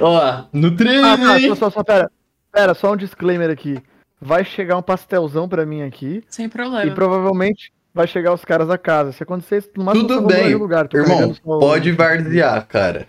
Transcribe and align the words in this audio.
Ó, 0.00 0.44
no 0.52 0.74
treino, 0.74 1.06
Ah, 1.06 1.16
tá, 1.18 1.38
só, 1.40 1.54
só, 1.54 1.70
só, 1.70 1.84
pera. 1.84 2.10
Pera, 2.50 2.74
só 2.74 2.92
um 2.92 2.96
disclaimer 2.96 3.50
aqui. 3.50 3.78
Vai 4.20 4.44
chegar 4.44 4.76
um 4.78 4.82
pastelzão 4.82 5.46
pra 5.48 5.66
mim 5.66 5.82
aqui 5.82 6.24
Sem 6.28 6.46
e 6.46 6.48
problema. 6.48 6.94
provavelmente 6.94 7.70
vai 7.92 8.06
chegar 8.06 8.32
os 8.32 8.44
caras 8.44 8.68
da 8.68 8.78
casa. 8.78 9.12
Se 9.12 9.22
acontecer, 9.22 9.58
isso, 9.58 9.70
no 9.76 9.84
máximo 9.84 10.08
Tudo 10.08 10.26
bem. 10.26 10.54
lugar. 10.54 10.88
tô 10.88 10.96
Irmão, 10.96 11.34
só 11.34 11.58
pode 11.58 11.92
varzear, 11.92 12.66
cara. 12.66 13.06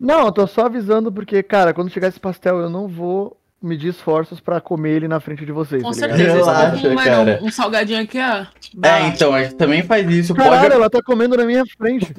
Não, 0.00 0.26
eu 0.26 0.32
tô 0.32 0.46
só 0.46 0.66
avisando 0.66 1.12
porque, 1.12 1.42
cara, 1.42 1.74
quando 1.74 1.90
chegar 1.90 2.08
esse 2.08 2.20
pastel 2.20 2.58
eu 2.58 2.70
não 2.70 2.88
vou 2.88 3.37
medir 3.60 3.90
esforços 3.90 4.40
pra 4.40 4.60
comer 4.60 4.90
ele 4.90 5.08
na 5.08 5.20
frente 5.20 5.44
de 5.44 5.52
vocês. 5.52 5.82
Com 5.82 5.90
tá 5.90 5.94
certeza. 5.94 6.32
Relaxa, 6.32 6.88
um, 6.88 6.96
cara. 6.96 7.38
um, 7.42 7.46
um 7.46 7.50
salgadinho 7.50 8.00
aqui, 8.00 8.18
ó. 8.18 8.46
É, 8.86 9.08
então, 9.08 9.34
a 9.34 9.42
gente 9.42 9.56
também 9.56 9.82
faz 9.82 10.08
isso. 10.08 10.34
Caralho, 10.34 10.62
Pode. 10.62 10.74
ela 10.74 10.90
tá 10.90 11.02
comendo 11.02 11.36
na 11.36 11.44
minha 11.44 11.64
frente. 11.76 12.14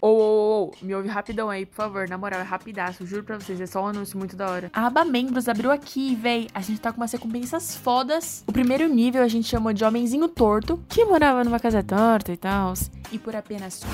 Ô, 0.00 0.08
ô, 0.08 0.64
ô, 0.64 0.72
me 0.82 0.94
ouve 0.94 1.08
rapidão 1.08 1.48
aí, 1.48 1.64
por 1.64 1.76
favor. 1.76 2.08
Na 2.08 2.18
moral, 2.18 2.40
é 2.40 2.42
rapidaço, 2.42 3.06
juro 3.06 3.22
pra 3.22 3.38
vocês. 3.38 3.60
É 3.60 3.66
só 3.66 3.82
um 3.82 3.86
anúncio 3.86 4.18
muito 4.18 4.34
da 4.34 4.50
hora. 4.50 4.70
A 4.72 4.86
aba 4.86 5.04
membros 5.04 5.48
abriu 5.48 5.70
aqui, 5.70 6.14
véi. 6.16 6.48
A 6.54 6.60
gente 6.60 6.80
tá 6.80 6.90
com 6.92 7.00
umas 7.00 7.12
recompensas 7.12 7.76
fodas. 7.76 8.44
O 8.46 8.52
primeiro 8.52 8.88
nível 8.88 9.22
a 9.22 9.28
gente 9.28 9.48
chamou 9.48 9.72
de 9.72 9.84
Homenzinho 9.84 10.28
Torto, 10.28 10.80
que 10.88 11.04
morava 11.04 11.44
numa 11.44 11.60
casa 11.60 11.82
torta 11.82 12.32
e 12.32 12.36
tal. 12.36 12.74
E 13.12 13.18
por 13.18 13.34
apenas 13.34 13.82
R$ 13.82 13.88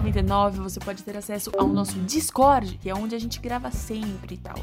4,99 0.00 0.52
você 0.52 0.80
pode 0.80 1.02
ter 1.02 1.16
acesso 1.16 1.50
ao 1.56 1.68
nosso 1.68 1.98
Discord, 2.00 2.78
que 2.80 2.88
é 2.88 2.94
onde 2.94 3.14
a 3.14 3.18
gente 3.18 3.38
grava 3.38 3.70
sempre 3.70 4.34
e 4.34 4.38
tal. 4.38 4.56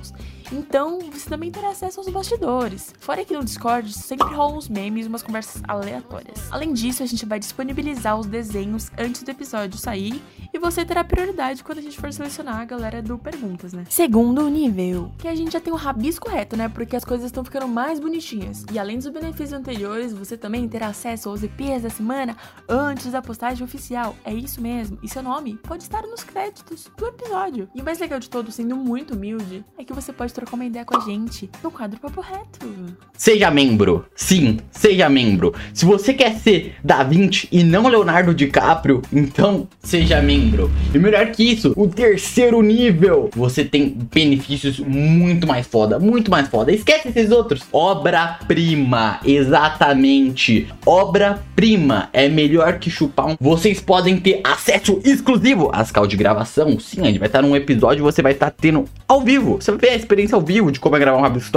Então, 0.52 1.00
você 1.12 1.30
também 1.30 1.52
terá 1.52 1.70
acesso 1.80 2.02
aos 2.02 2.10
bastidores. 2.10 2.94
Fora 3.00 3.24
que 3.24 3.34
no 3.34 3.44
Discord 3.44 3.94
sempre 3.94 4.28
rolam 4.34 4.58
uns 4.58 4.68
memes 4.68 5.06
e 5.06 5.10
umas 5.10 5.24
conversas 5.24 5.62
aleatórias. 5.66 6.52
Além 6.52 6.74
disso, 6.74 7.02
a 7.02 7.06
gente 7.06 7.26
vai 7.26 7.40
disponibilizar 7.40 8.20
os 8.20 8.26
desenhos 8.26 8.92
antes 8.98 9.24
do 9.24 9.32
episódio 9.32 9.80
sair 9.80 10.22
e 10.54 10.60
você 10.60 10.84
terá 10.84 11.04
prioridade 11.04 11.64
quando 11.64 11.78
a 11.78 11.82
gente 11.82 11.98
for 11.98 12.12
selecionar 12.12 12.60
a 12.60 12.66
galera 12.66 13.02
do 13.02 13.18
Perguntas, 13.18 13.72
né? 13.72 13.86
Segundo 13.90 14.48
nível, 14.50 15.12
que 15.18 15.28
a 15.28 15.36
gente 15.36 15.54
já 15.54 15.60
tem 15.60 15.72
o 15.72 15.76
rabisco 15.76 16.28
reto, 16.28 16.58
né? 16.58 16.68
Porque 16.68 16.96
as 16.96 17.06
coisas 17.06 17.28
estão 17.28 17.46
ficando 17.46 17.68
mais 17.68 18.00
bonitinhas. 18.00 18.66
E 18.72 18.78
além 18.78 18.98
dos 18.98 19.08
benefícios 19.08 19.54
anteriores, 19.54 20.12
você 20.12 20.36
também 20.36 20.68
terá 20.68 20.88
acesso 20.88 21.30
aos 21.30 21.44
EPs 21.44 21.84
da 21.84 21.90
semana 21.90 22.36
antes 22.68 23.12
da 23.12 23.22
postagem 23.22 23.64
oficial. 23.64 24.16
É 24.26 24.34
isso 24.34 24.62
mesmo. 24.62 25.00
E 25.02 25.08
seu 25.08 25.24
nome 25.24 25.56
pode 25.58 25.84
estar 25.84 26.02
nos 26.04 26.24
créditos 26.24 26.90
do 26.98 27.08
episódio. 27.08 27.70
E 27.74 27.82
o 27.82 27.86
mais 27.86 28.00
legal 28.00 28.20
de 28.20 28.30
todo, 28.30 28.52
sendo 28.52 28.76
muito 28.76 29.14
humilde, 29.14 29.64
é 29.78 29.86
que 29.86 29.94
você 29.94 30.12
pode 30.12 30.34
trocar 30.34 30.56
uma 30.56 30.66
ideia 30.66 30.84
com 30.84 30.98
a 30.98 31.02
gente 31.02 31.50
no 31.64 31.69
quadro 31.72 32.00
Papo 32.00 32.22
Reto. 32.22 32.68
Seja 33.14 33.52
membro. 33.52 34.06
Sim, 34.16 34.60
seja 34.72 35.10
membro. 35.10 35.54
Se 35.74 35.86
você 35.86 36.14
quer 36.14 36.36
ser 36.36 36.76
Da 36.84 37.04
Vinci 37.04 37.50
e 37.52 37.64
não 37.64 37.88
Leonardo 37.88 38.34
DiCaprio, 38.34 39.02
então 39.12 39.68
seja 39.84 40.22
membro. 40.22 40.72
E 40.94 40.98
melhor 40.98 41.28
que 41.28 41.44
isso, 41.44 41.74
o 41.76 41.88
terceiro 41.88 42.62
nível, 42.62 43.30
você 43.36 43.66
tem 43.66 43.90
benefícios 43.90 44.80
muito 44.80 45.46
mais 45.46 45.68
foda, 45.68 46.00
muito 46.00 46.32
mais 46.32 46.48
foda. 46.48 46.72
Esquece 46.72 47.10
esses 47.10 47.30
outros. 47.32 47.64
Obra-prima, 47.74 49.20
exatamente. 49.26 50.68
Obra-prima 50.86 52.10
é 52.14 52.30
melhor 52.30 52.80
que 52.80 52.90
chupar 52.90 53.28
um. 53.28 53.36
Vocês 53.40 53.82
podem 53.82 54.18
ter 54.18 54.40
acesso 54.44 55.02
exclusivo 55.04 55.70
às 55.74 55.92
cal 55.92 56.08
de 56.08 56.16
gravação. 56.16 56.80
Sim, 56.80 57.02
a 57.02 57.06
gente 57.06 57.20
vai 57.20 57.28
estar 57.28 57.42
num 57.42 57.56
episódio, 57.56 58.04
você 58.04 58.22
vai 58.22 58.32
estar 58.32 58.50
tendo 58.50 58.86
ao 59.08 59.22
vivo. 59.22 59.58
Você 59.62 59.72
vai 59.72 59.80
ver 59.80 59.90
a 59.90 59.96
experiência 59.96 60.36
ao 60.36 60.42
vivo 60.42 60.72
de 60.72 60.80
como 60.80 60.96
é 60.96 61.00
gravar 61.00 61.18
um 61.18 61.22
Rabisco 61.22 61.52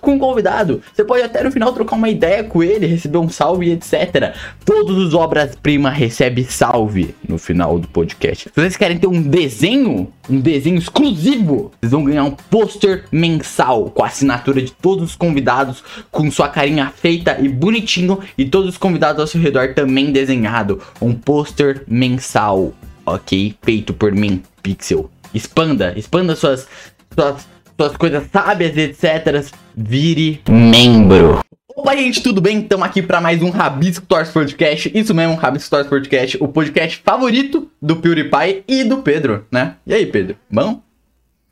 Com 0.00 0.12
um 0.12 0.18
convidado. 0.18 0.82
Você 0.94 1.04
pode 1.04 1.22
até 1.22 1.42
no 1.42 1.50
final 1.50 1.72
trocar 1.72 1.96
uma 1.96 2.08
ideia 2.08 2.44
com 2.44 2.62
ele, 2.62 2.86
receber 2.86 3.18
um 3.18 3.28
salve 3.28 3.70
etc. 3.70 4.34
Todos 4.64 4.96
os 4.96 5.14
obras-prima 5.14 5.90
recebem 5.90 6.44
salve 6.44 7.14
no 7.26 7.38
final 7.38 7.78
do 7.78 7.88
podcast. 7.88 8.48
Se 8.48 8.60
vocês 8.60 8.76
querem 8.76 8.98
ter 8.98 9.06
um 9.06 9.22
desenho, 9.22 10.12
um 10.28 10.40
desenho 10.40 10.76
exclusivo, 10.76 11.72
vocês 11.80 11.92
vão 11.92 12.04
ganhar 12.04 12.24
um 12.24 12.30
pôster 12.30 13.04
mensal 13.10 13.90
com 13.90 14.02
a 14.02 14.06
assinatura 14.06 14.60
de 14.60 14.72
todos 14.72 15.10
os 15.10 15.16
convidados, 15.16 15.82
com 16.10 16.30
sua 16.30 16.48
carinha 16.48 16.92
feita 16.94 17.38
e 17.40 17.48
bonitinho, 17.48 18.18
e 18.36 18.44
todos 18.44 18.70
os 18.70 18.78
convidados 18.78 19.20
ao 19.20 19.26
seu 19.26 19.40
redor 19.40 19.74
também 19.74 20.12
desenhado. 20.12 20.80
Um 21.00 21.14
pôster 21.14 21.82
mensal, 21.86 22.72
ok? 23.04 23.54
Feito 23.62 23.92
por 23.92 24.12
mim, 24.12 24.42
Pixel. 24.62 25.10
Expanda, 25.34 25.92
expanda 25.96 26.34
suas, 26.34 26.66
suas, 27.14 27.46
suas 27.80 27.96
coisas 27.96 28.28
sábias, 28.32 28.76
etc. 28.76 29.54
Vire 29.76 30.40
membro. 30.48 31.40
Opa, 31.76 31.96
gente, 31.96 32.20
tudo 32.20 32.40
bem? 32.40 32.60
Estamos 32.62 32.84
aqui 32.84 33.00
para 33.00 33.20
mais 33.20 33.40
um 33.40 33.50
Rabisco 33.50 34.04
Torce 34.04 34.32
Podcast. 34.32 34.90
Isso 34.92 35.14
mesmo, 35.14 35.36
Rabisco 35.36 35.70
Torce 35.70 35.88
Podcast, 35.88 36.36
o 36.40 36.48
podcast 36.48 37.00
favorito 37.04 37.70
do 37.80 37.94
PewDiePie 37.96 38.64
e 38.66 38.82
do 38.82 39.00
Pedro, 39.00 39.46
né? 39.52 39.76
E 39.86 39.94
aí, 39.94 40.06
Pedro? 40.06 40.36
Bom? 40.50 40.82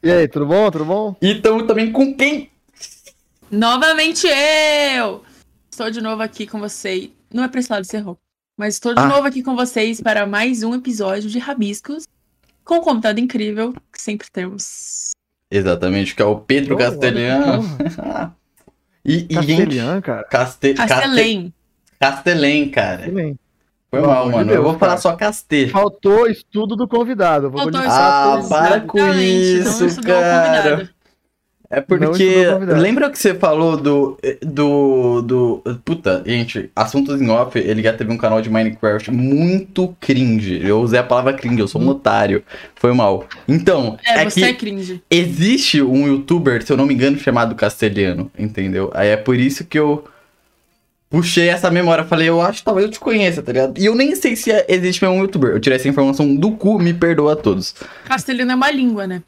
E 0.02 0.10
aí, 0.10 0.26
tudo 0.26 0.46
bom? 0.46 0.68
Tudo 0.68 0.84
bom? 0.84 1.16
E 1.22 1.30
estamos 1.30 1.62
também 1.64 1.92
com 1.92 2.12
quem? 2.12 2.50
Novamente 3.48 4.26
eu! 4.26 5.22
Estou 5.70 5.90
de 5.92 6.00
novo 6.00 6.22
aqui 6.22 6.44
com 6.44 6.58
vocês. 6.58 7.10
Não 7.32 7.44
é 7.44 7.48
pra 7.48 7.60
esse 7.60 7.70
lado 7.70 7.84
ser 7.84 7.98
rouco, 7.98 8.20
mas 8.58 8.74
estou 8.74 8.94
de 8.94 9.00
Ah. 9.00 9.06
novo 9.06 9.28
aqui 9.28 9.44
com 9.44 9.54
vocês 9.54 10.00
para 10.00 10.26
mais 10.26 10.64
um 10.64 10.74
episódio 10.74 11.30
de 11.30 11.38
Rabiscos 11.38 12.04
com 12.64 12.78
um 12.78 12.80
convidado 12.80 13.20
incrível 13.20 13.72
que 13.92 14.02
sempre 14.02 14.26
temos. 14.32 15.12
Exatamente, 15.50 16.14
que 16.14 16.22
é 16.22 16.24
o 16.24 16.36
Pedro 16.36 16.74
Oh, 16.74 16.78
Castelhano. 16.78 17.62
e, 19.04 19.26
e 19.28 19.34
gente, 19.42 19.56
Castelhano, 19.56 20.02
cara. 20.02 20.24
Caste... 20.24 20.74
Caste... 20.74 20.94
Castelém. 20.94 21.54
Castelém, 22.00 22.70
cara. 22.70 23.04
Também. 23.06 23.38
Foi 23.90 24.00
Pelo 24.00 24.12
mal, 24.12 24.26
mano. 24.30 24.50
Eu 24.50 24.54
Deus, 24.54 24.64
vou 24.64 24.78
falar 24.78 24.92
cara. 24.92 25.00
só 25.00 25.16
Castelho. 25.16 25.70
Faltou 25.70 26.26
estudo 26.26 26.74
do 26.74 26.88
convidado. 26.88 27.50
Vou 27.50 27.62
Faltou 27.62 27.80
Ah, 27.84 28.40
para 28.48 28.80
com 28.80 28.98
isso, 29.14 30.02
cara. 30.02 30.90
É 31.68 31.80
porque. 31.80 32.46
Lembra 32.78 33.10
que 33.10 33.18
você 33.18 33.34
falou 33.34 33.76
do. 33.76 34.16
Do. 34.40 35.22
do 35.22 35.62
Puta, 35.84 36.22
gente, 36.24 36.70
assuntos 36.76 37.20
em 37.20 37.28
off, 37.28 37.58
ele 37.58 37.82
já 37.82 37.92
teve 37.92 38.12
um 38.12 38.16
canal 38.16 38.40
de 38.40 38.48
Minecraft 38.48 39.10
muito 39.10 39.94
cringe. 40.00 40.60
Eu 40.64 40.80
usei 40.80 40.98
a 40.98 41.02
palavra 41.02 41.32
cringe, 41.32 41.58
eu 41.60 41.66
sou 41.68 41.80
um 41.80 41.88
otário. 41.88 42.42
Foi 42.76 42.92
mal. 42.92 43.26
Então, 43.48 43.98
É, 44.06 44.22
é, 44.22 44.24
você 44.30 44.40
que 44.40 44.46
é 44.46 44.52
cringe. 44.54 45.02
existe 45.10 45.82
um 45.82 46.06
youtuber, 46.06 46.64
se 46.64 46.72
eu 46.72 46.76
não 46.76 46.86
me 46.86 46.94
engano, 46.94 47.18
chamado 47.18 47.54
Castelhano, 47.56 48.30
entendeu? 48.38 48.90
Aí 48.94 49.08
é 49.08 49.16
por 49.16 49.36
isso 49.36 49.64
que 49.64 49.78
eu. 49.78 50.04
Puxei 51.08 51.48
essa 51.48 51.70
memória, 51.70 52.04
falei, 52.04 52.28
eu 52.28 52.40
acho 52.42 52.58
que 52.58 52.64
talvez 52.64 52.84
eu 52.86 52.92
te 52.92 52.98
conheça, 52.98 53.40
tá 53.40 53.52
ligado? 53.52 53.78
E 53.78 53.86
eu 53.86 53.94
nem 53.94 54.14
sei 54.16 54.34
se 54.34 54.50
é- 54.50 54.66
existe 54.68 55.02
mesmo 55.04 55.16
um 55.16 55.20
youtuber. 55.22 55.50
Eu 55.52 55.60
tirei 55.60 55.76
essa 55.78 55.88
informação 55.88 56.34
do 56.34 56.50
cu, 56.50 56.80
me 56.80 56.92
perdoa 56.92 57.34
a 57.34 57.36
todos. 57.36 57.76
Castelhano 58.04 58.50
é 58.50 58.54
uma 58.56 58.70
língua, 58.72 59.06
né? 59.06 59.22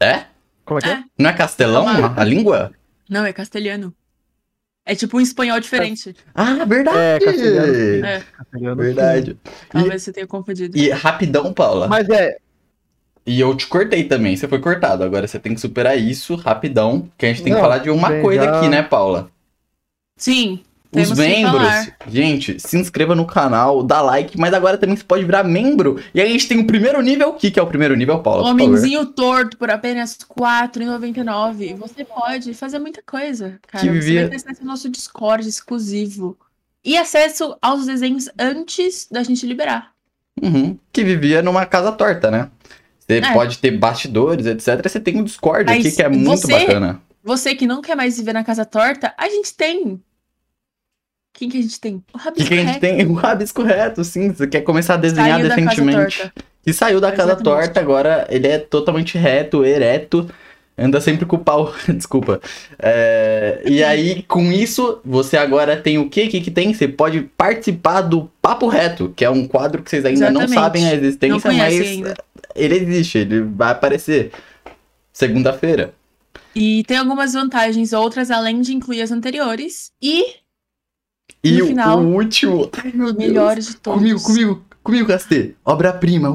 É? 0.00 0.24
Como 0.64 0.78
é 0.78 0.82
que 0.82 0.88
é? 0.88 0.92
É. 0.92 1.04
Não 1.18 1.30
é 1.30 1.32
castelão 1.32 1.84
Calma. 1.84 2.14
a 2.16 2.24
língua? 2.24 2.72
Não, 3.08 3.24
é 3.24 3.32
castelhano. 3.32 3.94
É 4.86 4.94
tipo 4.94 5.16
um 5.16 5.20
espanhol 5.20 5.58
diferente. 5.60 6.14
Ah, 6.34 6.64
verdade! 6.64 6.98
É, 6.98 7.18
castelhano. 7.20 8.06
É, 8.06 8.20
Castelhano, 8.20 8.76
Verdade. 8.82 9.38
talvez 9.70 10.02
você 10.02 10.12
tenha 10.12 10.26
confundido. 10.26 10.76
E 10.76 10.90
rapidão, 10.90 11.52
Paula. 11.54 11.88
Mas 11.88 12.08
é, 12.10 12.36
E 13.26 13.40
eu 13.40 13.56
te 13.56 13.66
cortei 13.66 14.04
também, 14.04 14.36
você 14.36 14.46
foi 14.46 14.58
cortado. 14.60 15.02
Agora 15.02 15.26
você 15.26 15.38
tem 15.38 15.54
que 15.54 15.60
superar 15.60 15.98
isso 15.98 16.34
rapidão, 16.34 17.10
que 17.16 17.24
a 17.24 17.28
gente 17.30 17.38
tem 17.42 17.52
que 17.52 17.56
Não, 17.58 17.60
falar 17.64 17.78
de 17.78 17.88
uma 17.88 18.10
bem, 18.10 18.20
coisa 18.22 18.44
já- 18.44 18.58
aqui, 18.58 18.68
né, 18.68 18.82
Paula? 18.82 19.30
Sim, 20.18 20.62
temos 21.02 21.18
que 21.18 21.26
membros, 21.26 21.90
gente, 22.08 22.58
se 22.60 22.76
inscreva 22.78 23.14
no 23.14 23.26
canal, 23.26 23.82
dá 23.82 24.00
like, 24.00 24.38
mas 24.38 24.54
agora 24.54 24.78
também 24.78 24.96
você 24.96 25.04
pode 25.04 25.24
virar 25.24 25.44
membro. 25.44 26.00
E 26.14 26.20
aí 26.20 26.28
a 26.28 26.30
gente 26.32 26.48
tem 26.48 26.58
o 26.58 26.66
primeiro 26.66 27.00
nível. 27.02 27.30
O 27.30 27.34
que, 27.34 27.50
que 27.50 27.58
é 27.58 27.62
o 27.62 27.66
primeiro 27.66 27.94
nível, 27.94 28.18
Paula? 28.20 28.48
Homenzinho 28.48 29.04
torto 29.06 29.56
por 29.56 29.70
apenas 29.70 30.16
R$ 30.20 30.26
4,99. 30.42 31.76
Você 31.76 32.04
pode 32.04 32.54
fazer 32.54 32.78
muita 32.78 33.02
coisa, 33.02 33.58
cara. 33.66 33.84
Que 33.84 33.90
Você 33.92 33.98
vivia- 33.98 34.20
vai 34.22 34.30
ter 34.30 34.36
acesso 34.36 34.60
ao 34.60 34.66
nosso 34.66 34.88
Discord 34.88 35.48
exclusivo. 35.48 36.36
E 36.84 36.96
acesso 36.98 37.56
aos 37.62 37.86
desenhos 37.86 38.28
antes 38.38 39.08
da 39.10 39.22
gente 39.22 39.46
liberar. 39.46 39.92
Uhum. 40.42 40.78
Que 40.92 41.02
vivia 41.04 41.40
numa 41.42 41.64
casa 41.64 41.90
torta, 41.92 42.30
né? 42.30 42.50
Você 42.98 43.18
É. 43.18 43.32
pode 43.32 43.58
ter 43.58 43.70
bastidores, 43.70 44.46
etc. 44.46 44.82
Você 44.88 45.00
tem 45.00 45.20
o 45.20 45.24
Discord 45.24 45.64
Mas 45.70 45.84
aqui, 45.86 45.96
que 45.96 46.02
é 46.02 46.08
muito 46.08 46.40
você- 46.42 46.58
bacana. 46.66 47.00
Você 47.22 47.54
que 47.54 47.66
não 47.66 47.80
quer 47.80 47.94
mais 47.96 48.18
viver 48.18 48.34
na 48.34 48.44
casa 48.44 48.66
torta, 48.66 49.14
a 49.16 49.28
gente 49.28 49.54
tem. 49.54 50.02
Quem 51.34 51.48
que 51.48 51.58
a 51.58 51.62
gente 51.62 51.80
tem? 51.80 51.96
O 52.14 52.18
que, 52.18 52.24
Rabisco 52.24 52.48
que 52.48 52.54
a 52.54 52.56
gente 52.58 52.66
Reto. 52.68 52.80
tem? 52.80 53.06
O 53.10 53.12
rabisco 53.14 53.62
reto, 53.62 54.04
sim. 54.04 54.30
Você 54.32 54.46
quer 54.46 54.60
começar 54.62 54.94
a 54.94 54.96
desenhar 54.96 55.40
Saiu 55.40 55.48
decentemente. 55.48 56.18
torta. 56.18 56.32
E 56.66 56.72
saiu 56.72 57.00
da 57.00 57.10
casa 57.10 57.32
Exatamente. 57.32 57.44
torta, 57.44 57.80
agora 57.80 58.26
ele 58.30 58.46
é 58.46 58.58
totalmente 58.58 59.18
reto, 59.18 59.64
ereto. 59.64 60.30
Anda 60.78 61.00
sempre 61.00 61.26
com 61.26 61.36
o 61.36 61.38
pau. 61.40 61.74
Desculpa. 61.88 62.40
É, 62.78 63.62
e 63.66 63.82
aí, 63.84 64.22
com 64.22 64.50
isso, 64.50 65.00
você 65.04 65.36
agora 65.36 65.76
tem 65.76 65.98
o 65.98 66.08
quê? 66.08 66.24
O 66.24 66.28
que, 66.30 66.40
que 66.40 66.50
tem? 66.50 66.72
Você 66.72 66.88
pode 66.88 67.20
participar 67.36 68.00
do 68.02 68.30
Papo 68.40 68.66
Reto, 68.68 69.12
que 69.14 69.24
é 69.24 69.30
um 69.30 69.46
quadro 69.46 69.82
que 69.82 69.90
vocês 69.90 70.04
ainda 70.04 70.30
não 70.30 70.42
Exatamente. 70.42 70.54
sabem 70.60 70.86
a 70.86 70.90
Não 70.90 70.96
existência, 70.96 71.52
mas 71.52 71.80
ainda. 71.80 72.14
ele 72.56 72.76
existe, 72.76 73.18
ele 73.18 73.40
vai 73.42 73.72
aparecer 73.72 74.32
segunda-feira. 75.12 75.92
E 76.54 76.84
tem 76.84 76.96
algumas 76.96 77.32
vantagens 77.34 77.92
outras, 77.92 78.30
além 78.30 78.60
de 78.60 78.72
incluir 78.74 79.02
as 79.02 79.10
anteriores. 79.10 79.90
E 80.00 80.26
E 81.42 81.58
No 81.58 81.64
o, 81.64 81.68
final, 81.68 82.00
o 82.00 82.14
último. 82.14 82.70
Ai, 82.82 82.92
meu 82.94 83.06
os 83.06 83.12
Deus. 83.14 83.28
melhores 83.28 83.66
de 83.66 83.76
todos. 83.76 83.98
Comigo, 84.00 84.22
comigo, 84.22 84.64
comigo, 84.82 85.08
Castê. 85.08 85.54
Obra-prima. 85.64 86.30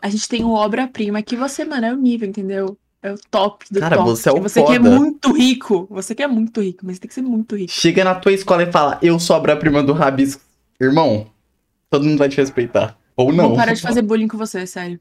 A 0.00 0.08
gente 0.08 0.28
tem 0.28 0.44
o 0.44 0.50
obra-prima 0.52 1.22
que 1.22 1.36
você, 1.36 1.64
mano, 1.64 1.86
é 1.86 1.92
o 1.92 1.96
nível, 1.96 2.28
entendeu? 2.28 2.76
É 3.02 3.12
o 3.12 3.18
top 3.30 3.64
do 3.70 3.78
Cara, 3.80 3.96
top. 3.96 4.08
você 4.10 4.28
é 4.28 4.32
o 4.32 4.40
você 4.42 4.62
que 4.62 4.72
é 4.72 4.78
muito 4.78 5.32
rico. 5.32 5.86
Você 5.90 6.14
que 6.14 6.22
é 6.22 6.26
muito 6.26 6.60
rico, 6.60 6.84
mas 6.84 6.98
tem 6.98 7.08
que 7.08 7.14
ser 7.14 7.22
muito 7.22 7.56
rico. 7.56 7.70
Chega 7.70 8.02
na 8.04 8.14
tua 8.14 8.32
escola 8.32 8.62
e 8.62 8.72
fala, 8.72 8.98
eu 9.02 9.18
sou 9.18 9.36
obra-prima 9.36 9.82
do 9.82 9.92
Rabisco. 9.92 10.42
Irmão, 10.80 11.26
todo 11.90 12.04
mundo 12.04 12.18
vai 12.18 12.28
te 12.28 12.36
respeitar. 12.36 12.96
Ou 13.16 13.32
não. 13.32 13.48
Vou 13.48 13.56
parar 13.56 13.74
de 13.74 13.82
fazer 13.82 14.02
bullying 14.02 14.28
com 14.28 14.36
você, 14.38 14.66
sério. 14.66 15.00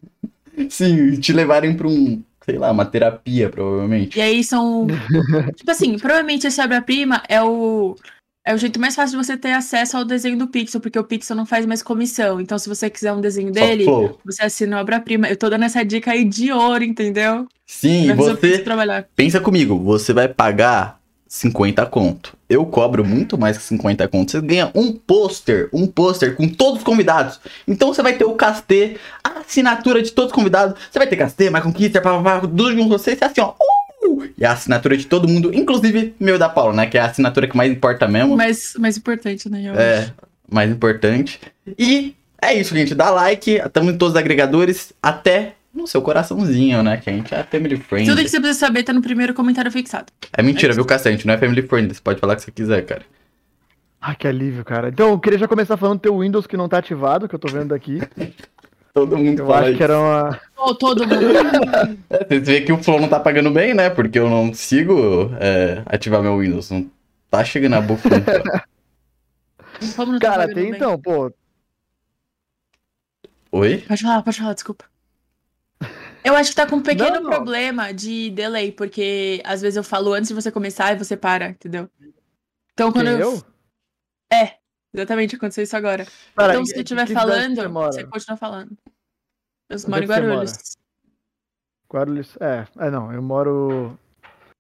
Sim, 0.70 1.20
te 1.20 1.32
levarem 1.34 1.76
pra 1.76 1.88
um, 1.88 2.22
sei 2.50 2.58
lá, 2.58 2.72
uma 2.72 2.86
terapia, 2.86 3.50
provavelmente. 3.50 4.18
E 4.18 4.22
aí 4.22 4.44
são. 4.44 4.88
tipo 5.56 5.70
assim, 5.70 5.98
provavelmente 5.98 6.48
esse 6.48 6.62
obra-prima 6.62 7.22
é 7.28 7.42
o. 7.44 7.96
É 8.46 8.54
o 8.54 8.58
jeito 8.58 8.80
mais 8.80 8.96
fácil 8.96 9.20
de 9.20 9.26
você 9.26 9.36
ter 9.36 9.52
acesso 9.52 9.98
ao 9.98 10.06
desenho 10.06 10.38
do 10.38 10.48
Pixel, 10.48 10.80
porque 10.80 10.98
o 10.98 11.04
Pixel 11.04 11.36
não 11.36 11.46
faz 11.46 11.66
mais 11.66 11.84
comissão. 11.84 12.40
Então, 12.40 12.58
se 12.58 12.70
você 12.70 12.90
quiser 12.90 13.12
um 13.12 13.20
desenho 13.20 13.52
dele, 13.52 13.86
você 14.24 14.42
assina 14.42 14.78
o 14.78 14.80
obra-prima. 14.80 15.28
Eu 15.28 15.36
tô 15.36 15.50
dando 15.50 15.66
essa 15.66 15.84
dica 15.84 16.12
aí 16.12 16.24
de 16.24 16.50
ouro, 16.54 16.82
entendeu? 16.82 17.46
Sim, 17.66 18.14
você 18.16 18.60
trabalhar. 18.60 19.06
pensa 19.14 19.42
comigo, 19.42 19.78
você 19.78 20.14
vai 20.14 20.30
pagar 20.30 20.98
50 21.28 21.86
conto. 21.88 22.38
Eu 22.50 22.66
cobro 22.66 23.04
muito 23.04 23.38
mais 23.38 23.58
que 23.58 23.64
50 23.64 24.08
conto. 24.08 24.32
Você 24.32 24.42
ganha 24.42 24.72
um 24.74 24.94
pôster, 24.94 25.70
um 25.74 25.86
pôster 25.86 26.36
com 26.36 26.48
todos 26.48 26.80
os 26.80 26.84
convidados. 26.84 27.40
Então 27.68 27.94
você 27.94 28.02
vai 28.02 28.14
ter 28.14 28.24
o 28.24 28.34
castê, 28.34 28.98
a 29.24 29.27
assinatura 29.40 30.02
de 30.02 30.12
todos 30.12 30.32
os 30.32 30.36
convidados. 30.36 30.80
Você 30.92 31.00
vai 31.00 31.08
ter 31.08 31.16
castê, 31.16 31.50
Michael 31.50 31.74
Kister, 31.74 32.02
papapá, 32.02 32.42
tudo 32.42 32.72
junto 32.72 32.84
com 32.84 32.90
você. 32.90 33.16
Você 33.16 33.24
é 33.24 33.28
assim, 33.28 33.42
ó. 33.42 33.54
uh! 33.54 34.28
E 34.38 34.46
a 34.46 34.52
assinatura 34.54 34.96
de 34.96 35.06
todo 35.06 35.28
mundo, 35.28 35.54
inclusive 35.54 36.16
meu 36.20 36.36
e 36.36 36.40
da 36.40 36.48
Paula, 36.50 36.74
né? 36.74 36.86
Que 36.88 36.98
é 36.98 37.02
a 37.02 37.06
assinatura 37.06 37.48
que 37.48 37.58
mais 37.58 37.72
importa 37.72 38.08
mesmo. 38.08 38.36
Mais, 38.38 38.74
mais 38.78 38.98
importante, 38.98 39.50
né? 39.50 39.62
Eu 39.66 39.76
É, 39.76 40.00
acho. 40.00 40.14
mais 40.50 40.72
importante. 40.72 41.40
E 41.78 42.16
é 42.42 42.54
isso, 42.54 42.76
gente. 42.76 42.94
Dá 42.96 43.10
like, 43.10 43.52
estamos 43.52 43.94
em 43.94 43.98
todos 43.98 44.14
os 44.14 44.20
agregadores, 44.20 44.94
até 45.02 45.54
no 45.74 45.86
seu 45.88 46.02
coraçãozinho, 46.02 46.82
né? 46.84 46.98
Que 46.98 47.10
a 47.10 47.14
gente 47.14 47.34
é 47.34 47.44
family 47.44 47.78
friendly. 47.78 48.10
Tudo 48.10 48.22
que 48.24 48.30
você 48.30 48.40
precisa 48.40 48.60
saber 48.66 48.84
tá 48.84 48.94
no 48.94 49.02
primeiro 49.02 49.34
comentário 49.34 49.72
fixado. 49.72 50.06
É 50.34 50.42
mentira, 50.42 50.72
É 50.74 50.76
viu? 50.76 50.86
A 50.90 50.98
gente 50.98 51.28
não 51.28 51.34
é 51.34 51.38
family 51.38 51.62
friendly. 51.64 51.94
Você 51.94 52.02
pode 52.02 52.20
falar 52.20 52.34
o 52.34 52.36
que 52.38 52.44
você 52.44 52.52
quiser, 52.52 52.86
cara. 52.86 53.02
Ah, 54.00 54.16
que 54.16 54.28
alívio, 54.28 54.64
cara. 54.64 54.90
Então, 54.90 55.10
eu 55.10 55.20
queria 55.20 55.40
já 55.40 55.48
começar 55.48 55.76
falando 55.76 55.98
do 55.98 56.02
teu 56.02 56.20
Windows 56.20 56.46
que 56.48 56.56
não 56.56 56.70
tá 56.70 56.78
ativado, 56.78 57.28
que 57.28 57.36
eu 57.36 57.40
tô 57.40 57.48
vendo 57.52 57.70
daqui. 57.70 58.00
Todo 58.98 59.16
mundo 59.16 59.44
Eu 59.44 59.46
fala 59.46 59.60
acho 59.60 59.70
isso. 59.70 59.78
que 59.78 59.84
era 59.84 60.00
uma. 60.00 60.42
Ô, 60.58 60.74
todo 60.74 61.08
mundo. 61.08 61.22
É, 62.10 62.26
você 62.26 62.40
vê 62.40 62.62
que 62.62 62.74
o 62.74 62.82
Flow 62.82 63.00
não 63.00 63.08
tá 63.08 63.20
pagando 63.20 63.52
bem, 63.52 63.76
né? 63.76 63.92
Porque 63.92 64.18
eu 64.18 64.28
não 64.28 64.48
consigo 64.48 65.30
é, 65.40 65.84
ativar 65.86 66.24
meu 66.24 66.40
Windows. 66.40 66.72
Não 66.72 66.90
tá 67.30 67.46
chegando 67.46 67.76
a 67.76 67.82
boca. 67.82 68.10
Não 68.10 68.20
tá 70.20 70.28
Cara, 70.28 70.52
tem 70.52 70.70
então, 70.70 71.00
pô. 71.00 71.32
Oi? 73.52 73.84
Pode 73.88 74.02
falar, 74.02 74.24
pode 74.24 74.38
falar, 74.40 74.54
desculpa. 74.54 74.86
Eu 76.24 76.36
acho 76.36 76.50
que 76.50 76.56
tá 76.56 76.66
com 76.66 76.78
um 76.78 76.82
pequeno 76.82 77.16
Não, 77.16 77.22
não. 77.22 77.30
problema 77.30 77.94
de 77.94 78.32
delay, 78.32 78.72
porque 78.72 79.40
às 79.46 79.62
vezes 79.62 79.78
eu 79.78 79.84
falo 79.84 80.14
antes 80.14 80.30
de 80.30 80.34
você 80.34 80.52
começar 80.52 80.94
e 80.94 80.98
você 80.98 81.16
para, 81.16 81.50
entendeu? 81.50 81.88
Então 82.74 82.92
quando 82.92 83.10
eu. 83.10 83.20
eu? 83.20 83.44
É, 84.34 84.56
exatamente 84.94 85.36
aconteceu 85.36 85.64
isso 85.64 85.76
agora. 85.78 86.06
Cara, 86.36 86.54
então 86.54 86.66
se 86.66 86.74
você 86.74 86.80
em 86.80 86.84
estiver 86.84 87.08
falando, 87.08 87.56
você 87.56 87.68
você 87.68 88.04
continua 88.06 88.38
falando. 88.38 88.78
Eu 89.70 89.78
Onde 89.78 89.90
moro 89.90 90.02
é 90.02 90.06
em 90.06 90.08
Guarulhos. 90.08 90.78
Guarulhos. 91.92 92.38
É, 92.40 92.68
é, 92.80 92.90
não, 92.90 93.12
eu 93.14 93.22
moro. 93.22 93.98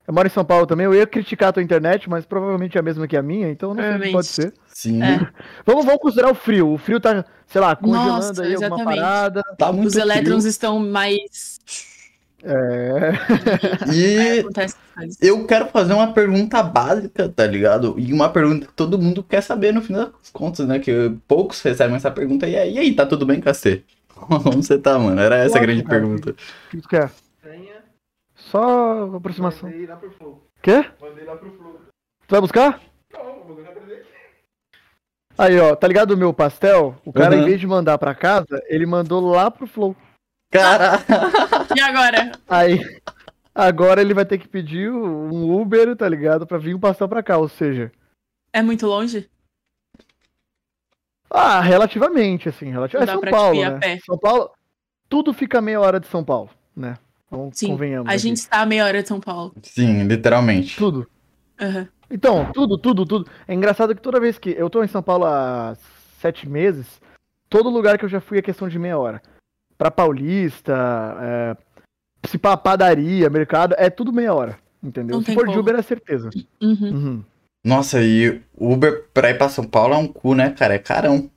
Eu 0.07 0.13
moro 0.13 0.27
em 0.27 0.31
São 0.31 0.45
Paulo 0.45 0.65
também. 0.65 0.85
Eu 0.85 0.93
ia 0.93 1.05
criticar 1.05 1.49
a 1.49 1.53
tua 1.53 1.63
internet, 1.63 2.09
mas 2.09 2.25
provavelmente 2.25 2.77
é 2.77 2.79
a 2.79 2.83
mesma 2.83 3.07
que 3.07 3.17
a 3.17 3.21
minha, 3.21 3.49
então 3.49 3.73
não 3.73 3.75
sei 3.75 3.83
o 3.83 3.93
que 3.93 3.99
Provavelmente. 3.99 4.13
pode 4.13 4.27
ser. 4.27 4.53
Sim. 4.67 5.03
É. 5.03 5.17
Vamos, 5.65 5.83
vamos 5.85 6.01
considerar 6.01 6.31
o 6.31 6.35
frio. 6.35 6.71
O 6.73 6.77
frio 6.77 6.99
tá, 6.99 7.25
sei 7.45 7.59
lá, 7.59 7.75
congelando 7.75 8.09
Nossa, 8.27 8.43
aí 8.43 8.53
alguma 8.53 8.75
exatamente. 8.75 8.99
parada. 9.01 9.43
Tá 9.57 9.71
muito 9.73 9.87
Os 9.87 9.95
elétrons 9.95 10.43
frio. 10.43 10.49
estão 10.49 10.79
mais. 10.79 11.56
É. 12.43 13.11
E 13.91 14.45
eu 15.21 15.45
quero 15.47 15.67
fazer 15.67 15.93
uma 15.93 16.13
pergunta 16.13 16.61
básica, 16.63 17.27
tá 17.29 17.45
ligado? 17.45 17.95
E 17.97 18.13
uma 18.13 18.29
pergunta 18.29 18.67
que 18.67 18.73
todo 18.73 18.97
mundo 18.99 19.23
quer 19.23 19.41
saber 19.41 19.73
no 19.73 19.81
fim 19.81 19.93
das 19.93 20.11
contas, 20.31 20.67
né? 20.67 20.79
Que 20.79 21.15
poucos 21.27 21.61
recebem 21.61 21.95
essa 21.95 22.11
pergunta. 22.11 22.47
E 22.47 22.55
aí, 22.55 22.73
e 22.75 22.79
aí 22.79 22.95
tá 22.95 23.05
tudo 23.05 23.25
bem, 23.25 23.41
Cacê? 23.41 23.83
Como 24.15 24.39
você 24.63 24.77
tá, 24.77 24.97
mano? 24.99 25.19
Era 25.19 25.37
essa 25.37 25.57
a 25.57 25.61
grande 25.61 25.83
cara. 25.83 25.99
pergunta. 25.99 26.31
O 26.31 26.69
que 26.71 26.81
tu 26.81 26.87
quer? 26.89 27.11
Só 28.35 29.15
aproximação. 29.15 29.69
Quê? 30.61 30.83
Tu 32.27 32.31
vai 32.31 32.41
buscar? 32.41 32.79
Aí, 35.37 35.59
ó, 35.59 35.75
tá 35.75 35.87
ligado 35.87 36.11
o 36.11 36.17
meu 36.17 36.33
pastel? 36.33 36.95
O 37.05 37.13
cara, 37.13 37.35
Uhum. 37.35 37.41
em 37.43 37.45
vez 37.45 37.59
de 37.59 37.67
mandar 37.67 37.97
pra 37.97 38.15
casa, 38.15 38.61
ele 38.67 38.85
mandou 38.85 39.21
lá 39.29 39.51
pro 39.51 39.67
Flow. 39.67 39.95
Cara, 40.51 40.99
E 41.75 41.79
agora? 41.81 42.31
Aí, 42.47 42.79
agora 43.53 44.01
ele 44.01 44.13
vai 44.13 44.25
ter 44.25 44.37
que 44.37 44.47
pedir 44.47 44.89
um 44.91 45.59
Uber, 45.59 45.95
tá 45.95 46.07
ligado? 46.07 46.47
Pra 46.47 46.57
vir 46.57 46.73
um 46.75 46.79
pastel 46.79 47.07
pra 47.09 47.21
cá, 47.23 47.37
ou 47.37 47.49
seja... 47.49 47.91
É 48.53 48.61
muito 48.61 48.87
longe? 48.87 49.29
Ah, 51.29 51.59
relativamente, 51.59 52.47
assim, 52.47 52.71
relati- 52.71 52.95
Não 52.95 53.03
é 53.03 53.05
São 53.05 53.21
Paulo, 53.21 53.61
né? 53.61 53.99
São 54.05 54.17
Paulo, 54.17 54.49
tudo 55.09 55.33
fica 55.33 55.59
meia 55.61 55.79
hora 55.81 55.99
de 55.99 56.07
São 56.07 56.23
Paulo, 56.23 56.49
né? 56.75 56.97
Então, 57.27 57.49
Sim, 57.53 57.67
convenhamos 57.67 58.07
A 58.09 58.13
aqui. 58.13 58.19
gente 58.19 58.37
está 58.37 58.61
a 58.61 58.65
meia 58.65 58.85
hora 58.85 59.01
de 59.03 59.07
São 59.09 59.19
Paulo. 59.19 59.53
sim, 59.61 60.03
literalmente. 60.03 60.77
Tudo. 60.77 61.09
Aham. 61.59 61.87
Então, 62.09 62.49
tudo, 62.53 62.77
tudo, 62.77 63.05
tudo. 63.05 63.29
É 63.45 63.53
engraçado 63.53 63.93
que 63.93 64.01
toda 64.01 64.19
vez 64.21 64.37
que 64.39 64.51
eu 64.51 64.69
tô 64.69 64.81
em 64.81 64.87
São 64.87 65.03
Paulo 65.03 65.25
há 65.25 65.75
sete 66.21 66.47
meses, 66.47 67.01
todo 67.49 67.69
lugar 67.69 67.97
que 67.97 68.05
eu 68.05 68.09
já 68.09 68.21
fui 68.21 68.37
é 68.37 68.41
questão 68.41 68.69
de 68.69 68.79
meia 68.79 68.97
hora. 68.97 69.21
Pra 69.77 69.91
Paulista, 69.91 70.73
é, 71.21 71.57
se 72.27 72.37
pá, 72.37 72.57
padaria, 72.57 73.29
mercado, 73.29 73.75
é 73.77 73.89
tudo 73.89 74.11
meia 74.11 74.33
hora. 74.33 74.57
Entendeu? 74.81 75.17
Não 75.17 75.23
se 75.23 75.33
for 75.33 75.43
de 75.45 75.49
como. 75.51 75.59
Uber 75.59 75.75
é 75.75 75.81
certeza. 75.81 76.29
Uhum. 76.61 76.77
Uhum. 76.91 77.23
Nossa, 77.65 78.01
e 78.01 78.41
Uber 78.57 79.05
pra 79.13 79.29
ir 79.29 79.37
pra 79.37 79.49
São 79.49 79.65
Paulo 79.65 79.93
é 79.93 79.97
um 79.97 80.07
cu, 80.07 80.33
né, 80.33 80.51
cara? 80.51 80.73
É 80.75 80.79
carão. 80.79 81.29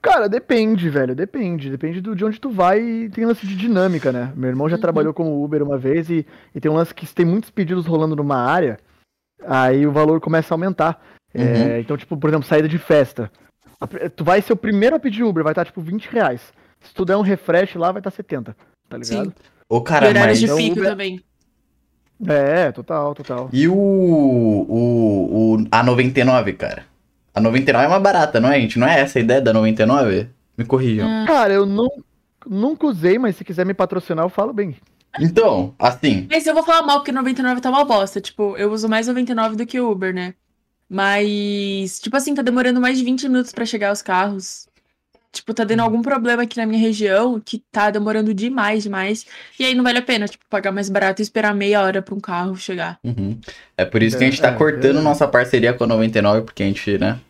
Cara, 0.00 0.28
depende, 0.28 0.88
velho, 0.88 1.14
depende. 1.14 1.68
Depende 1.70 2.00
do, 2.00 2.14
de 2.14 2.24
onde 2.24 2.40
tu 2.40 2.48
vai 2.50 2.80
e 2.80 3.10
tem 3.10 3.26
lance 3.26 3.46
de 3.46 3.56
dinâmica, 3.56 4.12
né? 4.12 4.32
Meu 4.36 4.48
irmão 4.48 4.68
já 4.68 4.76
Uhum. 4.76 4.80
trabalhou 4.80 5.12
como 5.12 5.44
Uber 5.44 5.62
uma 5.62 5.76
vez 5.76 6.08
e, 6.08 6.24
e 6.54 6.60
tem 6.60 6.70
um 6.70 6.74
lance 6.76 6.94
que 6.94 7.04
se 7.04 7.14
tem 7.14 7.26
muitos 7.26 7.50
pedidos 7.50 7.84
rolando 7.86 8.14
numa 8.16 8.36
área, 8.36 8.78
aí 9.44 9.86
o 9.86 9.92
valor 9.92 10.20
começa 10.20 10.52
a 10.52 10.56
aumentar. 10.56 11.02
É, 11.34 11.42
Uhum. 11.42 11.78
então, 11.80 11.96
tipo, 11.96 12.16
por 12.16 12.30
exemplo, 12.30 12.46
saída 12.46 12.68
de 12.68 12.78
festa. 12.78 13.30
Tu 14.16 14.24
vai 14.24 14.42
ser 14.42 14.52
o 14.52 14.56
primeiro 14.56 14.96
a 14.96 14.98
pedir 15.00 15.22
Uber, 15.22 15.44
vai 15.44 15.52
estar 15.52 15.64
tipo 15.64 15.80
20 15.80 16.06
reais. 16.06 16.40
Se 16.80 16.92
tu 16.94 17.04
der 17.04 17.16
um 17.16 17.20
refresh 17.22 17.74
lá, 17.76 17.92
vai 17.92 18.00
estar 18.00 18.10
70, 18.10 18.56
tá 18.88 18.96
ligado? 18.96 19.26
Sim. 19.26 19.32
Ô, 19.68 19.78
E 19.78 19.82
cara, 19.84 20.08
horários 20.08 20.26
mas. 20.28 20.38
de 20.40 20.44
Então, 20.46 20.56
pico 20.56 20.78
Uber- 20.78 20.90
também. 20.90 21.20
É, 22.26 22.72
total, 22.72 23.14
total. 23.14 23.48
E 23.52 23.68
o, 23.68 23.74
o, 23.74 25.54
o. 25.56 25.66
A 25.70 25.82
99, 25.82 26.52
cara? 26.54 26.84
A 27.32 27.40
99 27.40 27.84
é 27.84 27.88
mais 27.88 28.02
barata, 28.02 28.40
não 28.40 28.50
é, 28.50 28.60
gente? 28.60 28.78
Não 28.78 28.88
é 28.88 29.00
essa 29.00 29.18
a 29.18 29.22
ideia 29.22 29.40
da 29.40 29.52
99? 29.52 30.28
Me 30.56 30.64
corrijam. 30.64 31.06
Hum. 31.08 31.24
Cara, 31.26 31.52
eu 31.52 31.64
não, 31.64 31.88
nunca 32.44 32.86
usei, 32.86 33.18
mas 33.18 33.36
se 33.36 33.44
quiser 33.44 33.64
me 33.64 33.74
patrocinar, 33.74 34.24
eu 34.24 34.28
falo 34.28 34.52
bem. 34.52 34.74
Então, 35.20 35.74
assim. 35.78 36.26
Mas 36.28 36.44
eu 36.46 36.54
vou 36.54 36.64
falar 36.64 36.82
mal, 36.82 36.98
porque 36.98 37.12
99 37.12 37.60
tá 37.60 37.70
uma 37.70 37.84
bosta. 37.84 38.20
Tipo, 38.20 38.56
eu 38.56 38.72
uso 38.72 38.88
mais 38.88 39.06
99 39.06 39.54
do 39.56 39.64
que 39.66 39.80
Uber, 39.80 40.12
né? 40.12 40.34
Mas, 40.88 42.00
tipo 42.00 42.16
assim, 42.16 42.34
tá 42.34 42.42
demorando 42.42 42.80
mais 42.80 42.98
de 42.98 43.04
20 43.04 43.28
minutos 43.28 43.52
pra 43.52 43.66
chegar 43.66 43.92
os 43.92 44.02
carros. 44.02 44.66
Tipo, 45.30 45.52
tá 45.52 45.62
dando 45.64 45.80
algum 45.80 46.00
problema 46.02 46.42
aqui 46.44 46.56
na 46.56 46.66
minha 46.66 46.80
região 46.80 47.38
que 47.38 47.58
tá 47.70 47.90
demorando 47.90 48.32
demais, 48.32 48.82
demais. 48.84 49.26
E 49.58 49.64
aí 49.64 49.74
não 49.74 49.84
vale 49.84 49.98
a 49.98 50.02
pena, 50.02 50.26
tipo, 50.26 50.44
pagar 50.48 50.72
mais 50.72 50.88
barato 50.88 51.20
e 51.20 51.24
esperar 51.24 51.54
meia 51.54 51.82
hora 51.82 52.00
pra 52.02 52.14
um 52.14 52.20
carro 52.20 52.56
chegar. 52.56 52.98
uhum. 53.04 53.38
É 53.76 53.84
por 53.84 54.02
isso 54.02 54.16
que 54.16 54.24
a 54.24 54.26
gente 54.30 54.40
tá 54.40 54.48
É, 54.48 54.52
cortando 54.52 54.98
é. 54.98 55.02
nossa 55.02 55.28
parceria 55.28 55.72
com 55.74 55.84
a 55.84 55.86
99, 55.86 56.42
porque 56.46 56.62
a 56.62 56.66
gente, 56.66 56.98
né? 56.98 57.20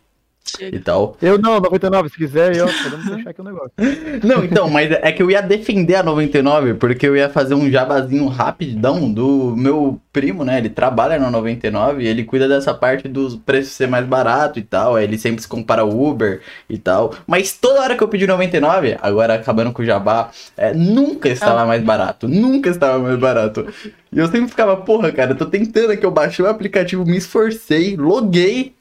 Chega. 0.56 0.76
E 0.76 0.80
tal. 0.80 1.16
Eu 1.20 1.38
não, 1.38 1.60
99, 1.60 2.08
se 2.08 2.16
quiser, 2.16 2.56
eu 2.56 2.66
podemos 2.66 3.06
fechar 3.06 3.30
aqui 3.30 3.40
o 3.40 3.44
negócio. 3.44 3.72
Não, 4.24 4.44
então, 4.44 4.68
mas 4.68 4.90
é 4.90 5.12
que 5.12 5.22
eu 5.22 5.30
ia 5.30 5.40
defender 5.40 5.96
a 5.96 6.02
99, 6.02 6.74
porque 6.74 7.06
eu 7.06 7.16
ia 7.16 7.28
fazer 7.28 7.54
um 7.54 7.70
jabazinho 7.70 8.26
rapidão 8.26 9.12
do 9.12 9.54
meu 9.56 10.00
primo, 10.12 10.44
né? 10.44 10.58
Ele 10.58 10.68
trabalha 10.68 11.18
na 11.18 11.30
99 11.30 12.02
e 12.02 12.06
ele 12.06 12.24
cuida 12.24 12.48
dessa 12.48 12.74
parte 12.74 13.08
dos 13.08 13.36
preços 13.36 13.72
ser 13.72 13.88
mais 13.88 14.06
barato 14.06 14.58
e 14.58 14.62
tal. 14.62 14.96
Aí 14.96 15.04
ele 15.04 15.18
sempre 15.18 15.42
se 15.42 15.48
compara 15.48 15.84
o 15.84 16.08
Uber 16.08 16.40
e 16.68 16.78
tal. 16.78 17.14
Mas 17.26 17.52
toda 17.52 17.80
hora 17.80 17.96
que 17.96 18.02
eu 18.02 18.08
pedi 18.08 18.26
99, 18.26 18.96
agora 19.00 19.34
acabando 19.34 19.72
com 19.72 19.82
o 19.82 19.84
jabá, 19.84 20.30
é, 20.56 20.72
nunca 20.72 21.28
estava 21.28 21.66
mais 21.66 21.82
barato. 21.82 22.26
Nunca 22.28 22.70
estava 22.70 22.98
mais 22.98 23.18
barato. 23.18 23.66
E 24.10 24.18
eu 24.18 24.26
sempre 24.26 24.48
ficava, 24.48 24.76
porra, 24.76 25.12
cara, 25.12 25.32
eu 25.32 25.36
tô 25.36 25.46
tentando 25.46 25.92
aqui, 25.92 26.04
eu 26.04 26.10
baixei 26.10 26.44
o 26.44 26.48
aplicativo, 26.48 27.04
me 27.04 27.16
esforcei, 27.16 27.96
loguei 27.96 28.77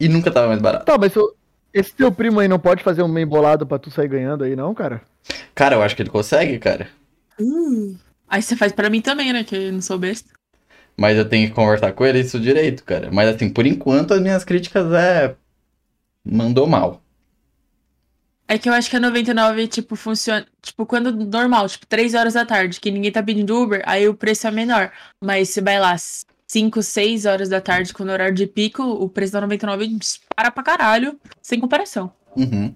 e 0.00 0.08
nunca 0.08 0.30
tava 0.30 0.48
mais 0.48 0.60
barato. 0.60 0.86
Tá, 0.86 0.96
mas 0.98 1.14
eu- 1.14 1.36
esse 1.72 1.92
teu 1.94 2.10
primo 2.10 2.40
aí 2.40 2.48
não 2.48 2.58
pode 2.58 2.82
fazer 2.82 3.02
um 3.02 3.08
meio 3.08 3.26
bolado 3.26 3.66
pra 3.66 3.78
tu 3.78 3.90
sair 3.90 4.08
ganhando 4.08 4.42
aí, 4.42 4.56
não, 4.56 4.74
cara? 4.74 5.02
Cara, 5.54 5.76
eu 5.76 5.82
acho 5.82 5.94
que 5.94 6.02
ele 6.02 6.10
consegue, 6.10 6.58
cara. 6.58 6.88
Uh. 7.38 7.96
Aí 8.28 8.42
você 8.42 8.56
faz 8.56 8.72
pra 8.72 8.90
mim 8.90 9.00
também, 9.00 9.32
né? 9.32 9.44
Que 9.44 9.56
eu 9.56 9.72
não 9.72 9.80
sou 9.80 9.98
besta. 9.98 10.30
Mas 10.96 11.16
eu 11.16 11.28
tenho 11.28 11.48
que 11.48 11.54
conversar 11.54 11.92
com 11.92 12.04
ele 12.04 12.20
isso 12.20 12.38
direito, 12.40 12.84
cara. 12.84 13.10
Mas 13.12 13.28
assim, 13.34 13.48
por 13.48 13.66
enquanto 13.66 14.14
as 14.14 14.20
minhas 14.20 14.44
críticas 14.44 14.92
é. 14.92 15.34
Mandou 16.24 16.66
mal. 16.66 17.00
É 18.46 18.58
que 18.58 18.68
eu 18.68 18.72
acho 18.72 18.90
que 18.90 18.96
a 18.96 19.00
99, 19.00 19.68
tipo, 19.68 19.94
funciona. 19.96 20.44
Tipo, 20.60 20.84
quando 20.84 21.12
normal, 21.12 21.68
tipo, 21.68 21.86
3 21.86 22.14
horas 22.14 22.34
da 22.34 22.44
tarde, 22.44 22.80
que 22.80 22.90
ninguém 22.90 23.12
tá 23.12 23.22
pedindo 23.22 23.56
Uber, 23.56 23.80
aí 23.86 24.08
o 24.08 24.14
preço 24.14 24.46
é 24.46 24.50
menor. 24.50 24.92
Mas 25.22 25.50
se 25.50 25.60
vai 25.60 25.78
lá 25.78 25.94
5, 26.50 26.82
6 26.82 27.26
horas 27.26 27.48
da 27.48 27.60
tarde, 27.60 27.92
com 27.92 28.02
o 28.02 28.10
horário 28.10 28.34
de 28.34 28.44
pico, 28.44 28.82
o 28.82 29.08
preço 29.08 29.32
da 29.32 29.40
99 29.40 29.86
dispara 29.86 30.50
pra 30.50 30.64
caralho, 30.64 31.16
sem 31.40 31.60
comparação. 31.60 32.12
Uhum. 32.36 32.74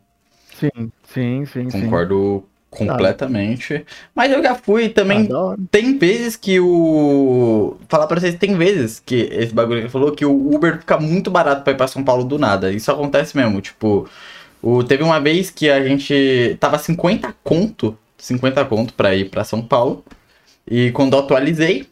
Sim, 0.60 0.92
sim, 1.12 1.44
sim, 1.44 1.70
sim. 1.70 1.80
Concordo 1.82 2.44
completamente. 2.70 3.84
Mas 4.14 4.30
eu 4.30 4.40
já 4.40 4.54
fui 4.54 4.90
também. 4.90 5.24
Ah, 5.24 5.28
da 5.28 5.40
hora. 5.40 5.58
Tem 5.72 5.98
vezes 5.98 6.36
que 6.36 6.60
o. 6.60 7.76
Falar 7.88 8.06
pra 8.06 8.20
vocês, 8.20 8.36
tem 8.36 8.56
vezes 8.56 9.02
que 9.04 9.28
esse 9.32 9.52
bagulho 9.52 9.80
que 9.80 9.86
ele 9.86 9.92
falou 9.92 10.12
que 10.12 10.24
o 10.24 10.54
Uber 10.54 10.78
fica 10.78 10.96
muito 11.00 11.28
barato 11.28 11.64
pra 11.64 11.72
ir 11.72 11.76
pra 11.76 11.88
São 11.88 12.04
Paulo 12.04 12.22
do 12.22 12.38
nada. 12.38 12.70
Isso 12.70 12.92
acontece 12.92 13.36
mesmo. 13.36 13.60
Tipo, 13.60 14.08
o... 14.62 14.84
teve 14.84 15.02
uma 15.02 15.18
vez 15.18 15.50
que 15.50 15.68
a 15.68 15.84
gente 15.84 16.56
tava 16.60 16.78
50 16.78 17.34
conto. 17.42 17.98
50 18.18 18.64
conto 18.66 18.94
pra 18.94 19.16
ir 19.16 19.30
pra 19.30 19.42
São 19.42 19.60
Paulo. 19.60 20.04
E 20.64 20.92
quando 20.92 21.14
eu 21.14 21.18
atualizei, 21.18 21.88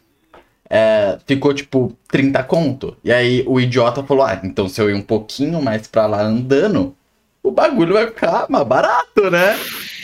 é, 0.75 1.19
ficou 1.27 1.53
tipo 1.53 1.95
30 2.09 2.41
conto. 2.43 2.97
E 3.03 3.11
aí 3.13 3.43
o 3.45 3.59
idiota 3.59 4.01
falou: 4.03 4.23
Ah, 4.25 4.39
então 4.43 4.67
se 4.67 4.81
eu 4.81 4.89
ir 4.89 4.95
um 4.95 5.01
pouquinho 5.03 5.61
mais 5.61 5.87
pra 5.87 6.07
lá 6.07 6.21
andando, 6.23 6.95
o 7.43 7.51
bagulho 7.51 7.93
vai 7.93 8.07
ficar 8.07 8.47
mais 8.49 8.65
barato, 8.65 9.29
né? 9.29 9.55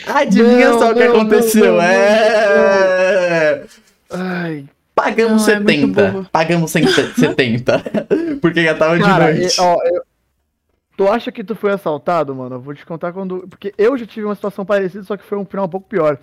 Adivinha 0.06 0.70
Não, 0.70 0.80
só 0.80 0.92
o 0.92 0.96
que 0.96 1.04
aconteceu? 1.04 1.66
não, 1.66 1.74
não, 1.78 1.82
é. 1.82 3.64
Ai, 4.12 4.66
Pagamos 4.96 5.48
Não, 5.48 5.54
é 5.54 5.60
muito 5.60 5.80
70. 5.80 6.12
burro. 6.12 6.28
Pagamos 6.32 6.72
70. 6.72 7.84
Porque 8.42 8.64
já 8.64 8.76
tava 8.76 8.98
de 8.98 9.04
cara, 9.04 9.34
noite. 9.34 9.58
e- 9.58 9.62
ó, 9.62 9.78
eu- 9.86 10.04
tu 10.98 11.08
acha 11.08 11.32
que 11.32 11.44
tu 11.44 11.56
foi 11.56 11.72
assaltado, 11.72 12.36
mano? 12.36 12.56
Eu 12.56 12.60
vou 12.60 12.74
te 12.76 12.86
contar 12.86 13.14
quando. 13.14 13.48
Porque 13.50 13.74
eu 13.78 13.98
já 13.98 14.06
tive 14.06 14.26
uma 14.26 14.36
situação 14.36 14.66
parecida, 14.66 15.04
só 15.04 15.16
que 15.16 15.24
foi 15.24 15.38
um 15.38 15.46
final 15.46 15.66
um 15.66 15.70
pouco 15.70 15.88
pior. 15.88 16.18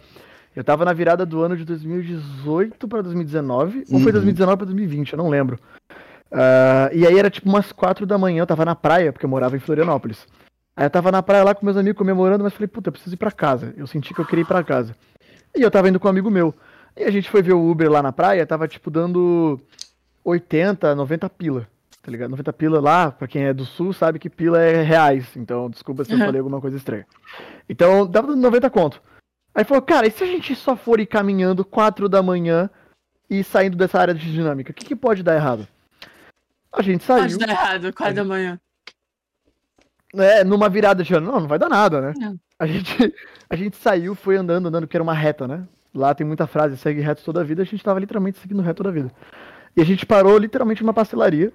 Eu 0.57 0.65
tava 0.65 0.85
na 0.87 0.93
virada 0.95 1.27
do 1.27 1.43
ano 1.43 1.55
de 1.57 1.65
2018 1.67 2.89
pra 2.89 3.03
2019, 3.03 3.85
ou 3.91 3.97
Uhum. 3.99 4.03
foi 4.03 4.11
2019 4.11 4.57
pra 4.57 4.65
2020, 4.65 5.13
eu 5.13 5.19
não 5.19 5.29
lembro. 5.29 5.59
Ah, 6.33 6.89
e 6.93 7.07
aí 7.07 7.19
era 7.19 7.29
tipo 7.31 7.49
umas 7.49 7.71
4 7.73 8.07
da 8.07 8.17
manhã, 8.17 8.41
eu 8.43 8.47
tava 8.47 8.65
na 8.65 8.75
praia, 8.75 9.13
porque 9.13 9.27
eu 9.27 9.31
morava 9.31 9.55
em 9.57 9.61
Florianópolis. 9.61 10.27
Aí 10.75 10.87
eu 10.87 10.91
tava 10.91 11.13
na 11.13 11.23
praia 11.23 11.45
lá 11.45 11.55
com 11.55 11.65
meus 11.65 11.77
amigos 11.77 11.99
comemorando, 11.99 12.43
mas 12.43 12.53
falei, 12.55 12.69
puta, 12.69 12.89
eu 12.89 12.93
preciso 12.93 13.15
ir 13.15 13.19
pra 13.19 13.31
casa. 13.31 13.73
Eu 13.77 13.87
senti 13.87 14.13
que 14.15 14.21
eu 14.21 14.27
queria 14.27 14.43
ir 14.43 14.47
pra 14.47 14.65
casa. 14.65 14.95
E 15.55 15.61
eu 15.63 15.71
tava 15.71 15.89
indo 15.89 16.01
com 16.01 16.07
um 16.09 16.11
amigo 16.11 16.31
meu. 16.31 16.55
E 16.97 17.05
a 17.05 17.11
gente 17.11 17.31
foi 17.31 17.43
ver 17.43 17.53
o 17.53 17.71
Uber 17.71 17.91
lá 17.91 18.03
na 18.03 18.13
praia, 18.13 18.47
tava 18.47 18.67
tipo 18.67 18.91
dando 18.91 19.61
80, 20.25 20.95
90 20.95 21.29
pila. 21.31 21.67
Tá 22.03 22.11
ligado? 22.11 22.31
90 22.31 22.53
pila 22.53 22.81
lá, 22.81 23.11
pra 23.11 23.27
quem 23.27 23.45
é 23.45 23.53
do 23.55 23.65
sul, 23.65 23.93
sabe 23.93 24.19
que 24.19 24.31
pila 24.31 24.61
é 24.61 24.83
reais. 24.83 25.35
Então, 25.37 25.69
desculpa 25.69 26.05
se 26.05 26.13
eu 26.13 26.19
Uhum. 26.19 26.25
falei 26.25 26.39
alguma 26.41 26.61
coisa 26.61 26.77
estranha. 26.77 27.07
Então, 27.69 28.07
dava 28.07 28.29
dando 28.29 28.41
90 28.41 28.71
conto. 28.71 29.01
Aí 29.57 29.65
falou, 29.65 29.81
cara, 29.81 30.07
e 30.07 30.11
se 30.11 30.23
a 30.23 30.27
gente 30.27 30.55
só 30.55 30.77
for 30.77 31.01
ir 31.01 31.07
caminhando 31.07 31.65
4 31.65 32.11
da 32.11 32.23
manhã 32.23 32.69
e 33.31 33.43
saindo 33.43 33.75
dessa 33.75 33.99
área 33.99 34.13
de 34.13 34.31
dinâmica? 34.31 34.71
O 34.71 34.75
que, 34.75 34.85
que 34.85 34.95
pode 34.95 35.23
dar 35.23 35.35
errado? 35.35 35.67
A 36.71 36.83
gente 36.83 37.03
saiu. 37.03 37.23
Pode 37.23 37.39
dar 37.39 37.49
errado, 37.49 37.91
4 37.91 38.15
da 38.15 38.23
manhã. 38.23 38.61
É, 40.15 40.45
numa 40.45 40.69
virada 40.69 41.03
de 41.03 41.15
ano. 41.15 41.33
Não, 41.33 41.41
não 41.41 41.49
vai 41.49 41.59
dar 41.59 41.71
nada, 41.71 42.03
né? 42.03 42.13
Não. 42.19 42.39
A 42.59 42.67
gente, 42.67 43.15
a 43.49 43.57
gente 43.57 43.79
saiu, 43.79 44.15
foi 44.15 44.37
andando, 44.37 44.69
andando, 44.69 44.87
porque 44.87 44.97
era 44.99 45.03
uma 45.03 45.15
reta, 45.15 45.49
né? 45.49 45.67
Lá 45.95 46.15
tem 46.15 46.27
muita 46.27 46.47
frase, 46.47 46.77
segue 46.77 47.01
reto 47.01 47.25
toda 47.25 47.41
a 47.41 47.45
vida. 47.45 47.63
A 47.63 47.65
gente 47.65 47.83
tava 47.83 47.99
literalmente 47.99 48.39
seguindo 48.39 48.61
reto 48.61 48.83
toda 48.83 48.91
a 48.91 48.93
vida. 48.93 49.11
E 49.75 49.81
a 49.81 49.85
gente 49.87 50.05
parou 50.05 50.37
literalmente 50.37 50.83
numa 50.83 50.93
pastelaria. 50.93 51.51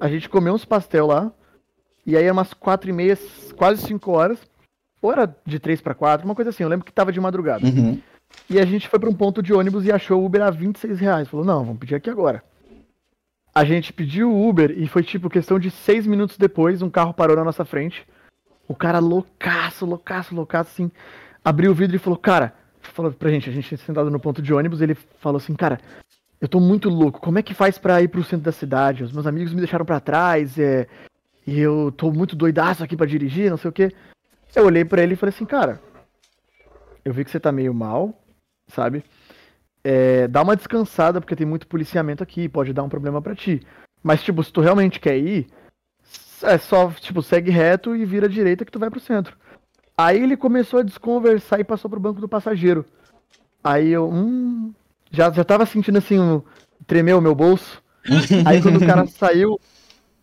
A 0.00 0.08
gente 0.08 0.26
comeu 0.26 0.54
uns 0.54 0.64
pastel 0.64 1.06
lá. 1.06 1.30
E 2.06 2.16
aí, 2.16 2.30
umas 2.30 2.54
quatro 2.54 2.88
e 2.88 2.94
meia, 2.94 3.18
quase 3.58 3.82
cinco 3.82 4.12
horas. 4.12 4.38
Ou 5.02 5.12
era 5.12 5.36
de 5.44 5.58
três 5.58 5.80
pra 5.80 5.94
quatro, 5.94 6.24
uma 6.24 6.34
coisa 6.34 6.50
assim. 6.50 6.62
Eu 6.62 6.68
lembro 6.68 6.86
que 6.86 6.92
tava 6.92 7.12
de 7.12 7.20
madrugada. 7.20 7.66
Uhum. 7.66 8.00
E 8.48 8.58
a 8.58 8.64
gente 8.64 8.88
foi 8.88 8.98
pra 8.98 9.10
um 9.10 9.14
ponto 9.14 9.42
de 9.42 9.52
ônibus 9.52 9.84
e 9.84 9.92
achou 9.92 10.22
o 10.22 10.24
Uber 10.24 10.42
a 10.42 10.50
26 10.50 11.00
reais. 11.00 11.28
Falou, 11.28 11.44
não, 11.44 11.64
vamos 11.64 11.80
pedir 11.80 11.96
aqui 11.96 12.08
agora. 12.08 12.42
A 13.54 13.64
gente 13.64 13.92
pediu 13.92 14.32
o 14.32 14.48
Uber 14.48 14.72
e 14.74 14.88
foi 14.88 15.02
tipo 15.02 15.28
questão 15.28 15.58
de 15.58 15.70
seis 15.70 16.06
minutos 16.06 16.38
depois, 16.38 16.80
um 16.80 16.88
carro 16.88 17.12
parou 17.12 17.36
na 17.36 17.44
nossa 17.44 17.66
frente. 17.66 18.06
O 18.66 18.74
cara 18.74 18.98
loucaço, 18.98 19.84
loucaço, 19.84 20.34
loucaço, 20.34 20.70
assim, 20.72 20.90
abriu 21.44 21.72
o 21.72 21.74
vidro 21.74 21.96
e 21.96 21.98
falou, 21.98 22.18
cara, 22.18 22.54
falou 22.80 23.12
pra 23.12 23.28
gente, 23.28 23.50
a 23.50 23.52
gente 23.52 23.68
tinha 23.68 23.76
sentado 23.76 24.10
no 24.10 24.18
ponto 24.18 24.40
de 24.40 24.54
ônibus, 24.54 24.80
ele 24.80 24.94
falou 25.18 25.36
assim, 25.36 25.54
cara, 25.54 25.78
eu 26.40 26.48
tô 26.48 26.58
muito 26.60 26.88
louco, 26.88 27.20
como 27.20 27.38
é 27.38 27.42
que 27.42 27.52
faz 27.52 27.76
pra 27.76 28.00
ir 28.00 28.08
pro 28.08 28.24
centro 28.24 28.46
da 28.46 28.52
cidade? 28.52 29.04
Os 29.04 29.12
meus 29.12 29.26
amigos 29.26 29.52
me 29.52 29.60
deixaram 29.60 29.84
pra 29.84 30.00
trás, 30.00 30.58
é, 30.58 30.86
e 31.46 31.60
eu 31.60 31.92
tô 31.94 32.10
muito 32.10 32.34
doidaço 32.34 32.82
aqui 32.82 32.96
pra 32.96 33.04
dirigir, 33.04 33.50
não 33.50 33.58
sei 33.58 33.68
o 33.68 33.72
quê. 33.72 33.92
Eu 34.54 34.66
olhei 34.66 34.84
pra 34.84 35.02
ele 35.02 35.14
e 35.14 35.16
falei 35.16 35.34
assim, 35.34 35.46
cara, 35.46 35.80
eu 37.04 37.12
vi 37.12 37.24
que 37.24 37.30
você 37.30 37.40
tá 37.40 37.50
meio 37.50 37.72
mal, 37.72 38.22
sabe? 38.68 39.04
É, 39.84 40.28
dá 40.28 40.42
uma 40.42 40.56
descansada, 40.56 41.20
porque 41.20 41.34
tem 41.34 41.46
muito 41.46 41.66
policiamento 41.66 42.22
aqui, 42.22 42.48
pode 42.48 42.72
dar 42.72 42.82
um 42.82 42.88
problema 42.88 43.20
pra 43.20 43.34
ti. 43.34 43.60
Mas, 44.02 44.22
tipo, 44.22 44.42
se 44.42 44.52
tu 44.52 44.60
realmente 44.60 45.00
quer 45.00 45.16
ir, 45.16 45.48
é 46.42 46.58
só, 46.58 46.90
tipo, 46.92 47.22
segue 47.22 47.50
reto 47.50 47.96
e 47.96 48.04
vira 48.04 48.26
à 48.26 48.28
direita 48.28 48.64
que 48.64 48.72
tu 48.72 48.78
vai 48.78 48.90
pro 48.90 49.00
centro. 49.00 49.36
Aí 49.96 50.22
ele 50.22 50.36
começou 50.36 50.80
a 50.80 50.82
desconversar 50.82 51.60
e 51.60 51.64
passou 51.64 51.90
pro 51.90 52.00
banco 52.00 52.20
do 52.20 52.28
passageiro. 52.28 52.84
Aí 53.62 53.90
eu, 53.90 54.08
hum, 54.08 54.72
já, 55.10 55.30
já 55.30 55.44
tava 55.44 55.66
sentindo 55.66 55.98
assim, 55.98 56.18
um, 56.18 56.42
tremer 56.86 57.14
o 57.14 57.20
meu 57.20 57.34
bolso. 57.34 57.82
Aí 58.44 58.60
quando 58.60 58.76
o 58.76 58.86
cara 58.86 59.06
saiu, 59.08 59.60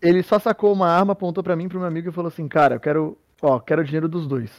ele 0.02 0.24
só 0.24 0.40
sacou 0.40 0.74
uma 0.74 0.90
arma, 0.90 1.14
apontou 1.14 1.44
pra 1.44 1.56
mim, 1.56 1.70
pro 1.70 1.80
meu 1.80 1.88
amigo 1.88 2.10
e 2.10 2.14
falou 2.14 2.28
assim, 2.28 2.48
cara, 2.48 2.76
eu 2.76 2.80
quero, 2.80 3.18
ó, 3.42 3.60
quero 3.60 3.82
o 3.82 3.86
dinheiro 3.86 4.08
dos 4.08 4.28
dois. 4.28 4.52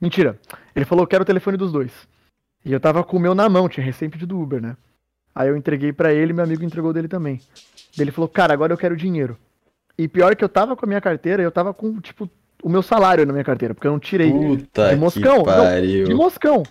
Mentira. 0.00 0.38
Ele 0.74 0.84
falou, 0.84 1.06
quero 1.06 1.22
o 1.22 1.26
telefone 1.26 1.56
dos 1.56 1.72
dois. 1.72 1.92
E 2.64 2.72
eu 2.72 2.80
tava 2.80 3.02
com 3.02 3.16
o 3.16 3.20
meu 3.20 3.34
na 3.34 3.48
mão, 3.48 3.68
tinha 3.68 3.84
recém 3.84 4.10
pedido 4.10 4.38
Uber, 4.40 4.60
né? 4.60 4.76
Aí 5.34 5.48
eu 5.48 5.56
entreguei 5.56 5.92
pra 5.92 6.12
ele, 6.12 6.32
meu 6.32 6.44
amigo 6.44 6.64
entregou 6.64 6.92
dele 6.92 7.08
também. 7.08 7.40
Daí 7.96 8.04
Ele 8.04 8.10
falou, 8.10 8.28
cara, 8.28 8.52
agora 8.52 8.72
eu 8.72 8.78
quero 8.78 8.96
dinheiro. 8.96 9.38
E 9.96 10.06
pior 10.08 10.34
que 10.36 10.44
eu 10.44 10.48
tava 10.48 10.76
com 10.76 10.84
a 10.84 10.88
minha 10.88 11.00
carteira, 11.00 11.42
eu 11.42 11.50
tava 11.50 11.72
com, 11.74 12.00
tipo, 12.00 12.28
o 12.62 12.68
meu 12.68 12.82
salário 12.82 13.24
na 13.26 13.32
minha 13.32 13.44
carteira, 13.44 13.74
porque 13.74 13.86
eu 13.86 13.92
não 13.92 13.98
tirei. 13.98 14.30
Puta 14.30 14.90
de 14.90 14.96
moscão, 14.96 15.42
que 15.44 15.50
não, 15.50 15.56
pariu. 15.56 16.04
De 16.04 16.14
moscão. 16.14 16.62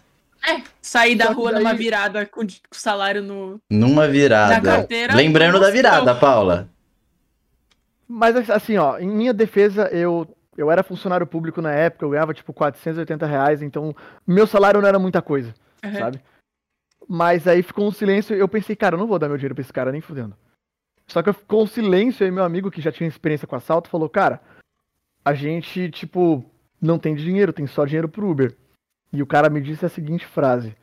É, 0.47 0.61
sair 0.81 1.15
da 1.15 1.31
rua 1.31 1.51
daí- 1.51 1.63
numa 1.63 1.73
virada 1.73 2.25
com 2.25 2.41
com 2.41 2.47
salário 2.71 3.23
no. 3.23 3.59
Numa 3.69 4.07
virada. 4.07 4.55
Da 4.55 4.61
carteira, 4.61 5.15
Lembrando 5.15 5.59
da 5.59 5.71
virada. 5.71 6.15
Paula. 6.15 6.69
Mas 8.07 8.49
assim, 8.49 8.77
ó, 8.77 8.97
em 8.99 9.07
minha 9.07 9.33
defesa, 9.33 9.87
eu, 9.87 10.27
eu 10.57 10.69
era 10.71 10.83
funcionário 10.83 11.25
público 11.27 11.61
na 11.61 11.71
época, 11.71 12.03
eu 12.05 12.09
ganhava 12.09 12.33
tipo 12.33 12.51
480 12.51 13.25
reais, 13.25 13.61
então 13.61 13.95
meu 14.25 14.47
salário 14.47 14.81
não 14.81 14.87
era 14.89 14.97
muita 14.99 15.21
coisa, 15.21 15.53
Uhum. 15.85 15.93
sabe? 15.93 16.19
Mas 17.07 17.47
aí 17.47 17.61
ficou 17.63 17.87
um 17.87 17.91
silêncio 17.91 18.35
e 18.35 18.39
eu 18.39 18.47
pensei, 18.49 18.75
cara, 18.75 18.95
eu 18.95 18.99
não 18.99 19.07
vou 19.07 19.17
dar 19.19 19.29
meu 19.29 19.37
dinheiro 19.37 19.55
pra 19.55 19.61
esse 19.61 19.71
cara 19.71 19.91
nem 19.91 20.01
fudendo. 20.01 20.35
Só 21.07 21.23
que 21.23 21.31
ficou 21.31 21.63
um 21.63 21.67
silêncio 21.67 22.27
e 22.27 22.31
meu 22.31 22.43
amigo, 22.43 22.69
que 22.69 22.81
já 22.81 22.91
tinha 22.91 23.07
experiência 23.07 23.47
com 23.47 23.55
assalto, 23.55 23.89
falou, 23.89 24.09
cara, 24.09 24.41
a 25.23 25.33
gente, 25.33 25.89
tipo, 25.89 26.43
não 26.81 26.99
tem 26.99 27.15
dinheiro, 27.15 27.53
tem 27.53 27.65
só 27.65 27.85
dinheiro 27.85 28.09
pro 28.09 28.29
Uber. 28.29 28.53
E 29.13 29.21
o 29.21 29.27
cara 29.27 29.49
me 29.49 29.61
disse 29.61 29.85
a 29.85 29.89
seguinte 29.89 30.25
frase. 30.25 30.75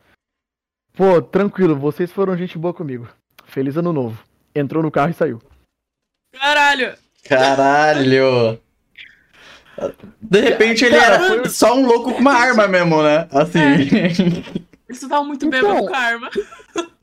Pô, 0.94 1.20
tranquilo, 1.20 1.76
vocês 1.76 2.10
foram 2.10 2.36
gente 2.38 2.56
boa 2.56 2.72
comigo. 2.72 3.06
Feliz 3.44 3.76
ano 3.76 3.92
novo. 3.92 4.24
Entrou 4.54 4.82
no 4.82 4.90
carro 4.90 5.10
e 5.10 5.14
saiu. 5.14 5.42
Caralho! 6.32 6.96
Caralho. 7.28 8.58
De 10.20 10.40
repente 10.40 10.84
ele 10.84 10.96
Cara, 10.98 11.14
era 11.16 11.26
foi- 11.28 11.48
só 11.48 11.74
um 11.76 11.86
louco 11.86 12.12
com 12.12 12.18
uma 12.20 12.32
arma 12.34 12.66
mesmo, 12.68 13.02
né? 13.02 13.28
Assim. 13.32 13.58
Isso 14.88 15.08
tava 15.08 15.24
muito 15.24 15.46
Então- 15.46 15.60
bêbado 15.60 15.86
com 15.86 15.94
a 15.94 15.98
arma. 15.98 16.30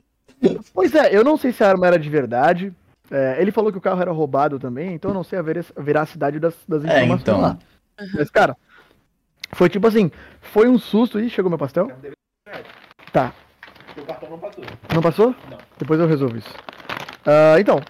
Pois 0.74 0.92
é, 0.94 1.16
eu 1.16 1.22
não 1.22 1.36
sei 1.36 1.52
se 1.52 1.62
a 1.62 1.68
arma 1.68 1.86
era 1.86 1.96
de 1.96 2.10
verdade. 2.10 2.72
É, 3.08 3.36
ele 3.40 3.52
falou 3.52 3.70
que 3.70 3.78
o 3.78 3.80
carro 3.80 4.00
era 4.02 4.10
roubado 4.10 4.58
também, 4.58 4.92
então 4.92 5.10
eu 5.12 5.14
não 5.14 5.22
sei 5.22 5.38
a 5.38 5.42
a 5.42 5.82
veracidade 5.82 6.40
das, 6.40 6.54
das 6.66 6.84
É, 6.84 7.04
informações 7.04 7.20
então. 7.22 7.40
lá. 7.40 7.58
Mas, 8.14 8.28
cara, 8.28 8.56
foi 9.52 9.68
tipo 9.68 9.86
assim, 9.86 10.10
foi 10.40 10.66
um 10.68 10.78
susto. 10.80 11.20
Ih, 11.20 11.30
chegou 11.30 11.48
meu 11.48 11.58
pastel? 11.58 11.88
Tá. 13.12 13.32
não 14.92 15.00
passou. 15.02 15.34
Não 15.48 15.58
Depois 15.78 16.00
eu 16.00 16.06
resolvo 16.08 16.36
isso. 16.38 16.52
Ah, 17.24 17.54
então, 17.60 17.80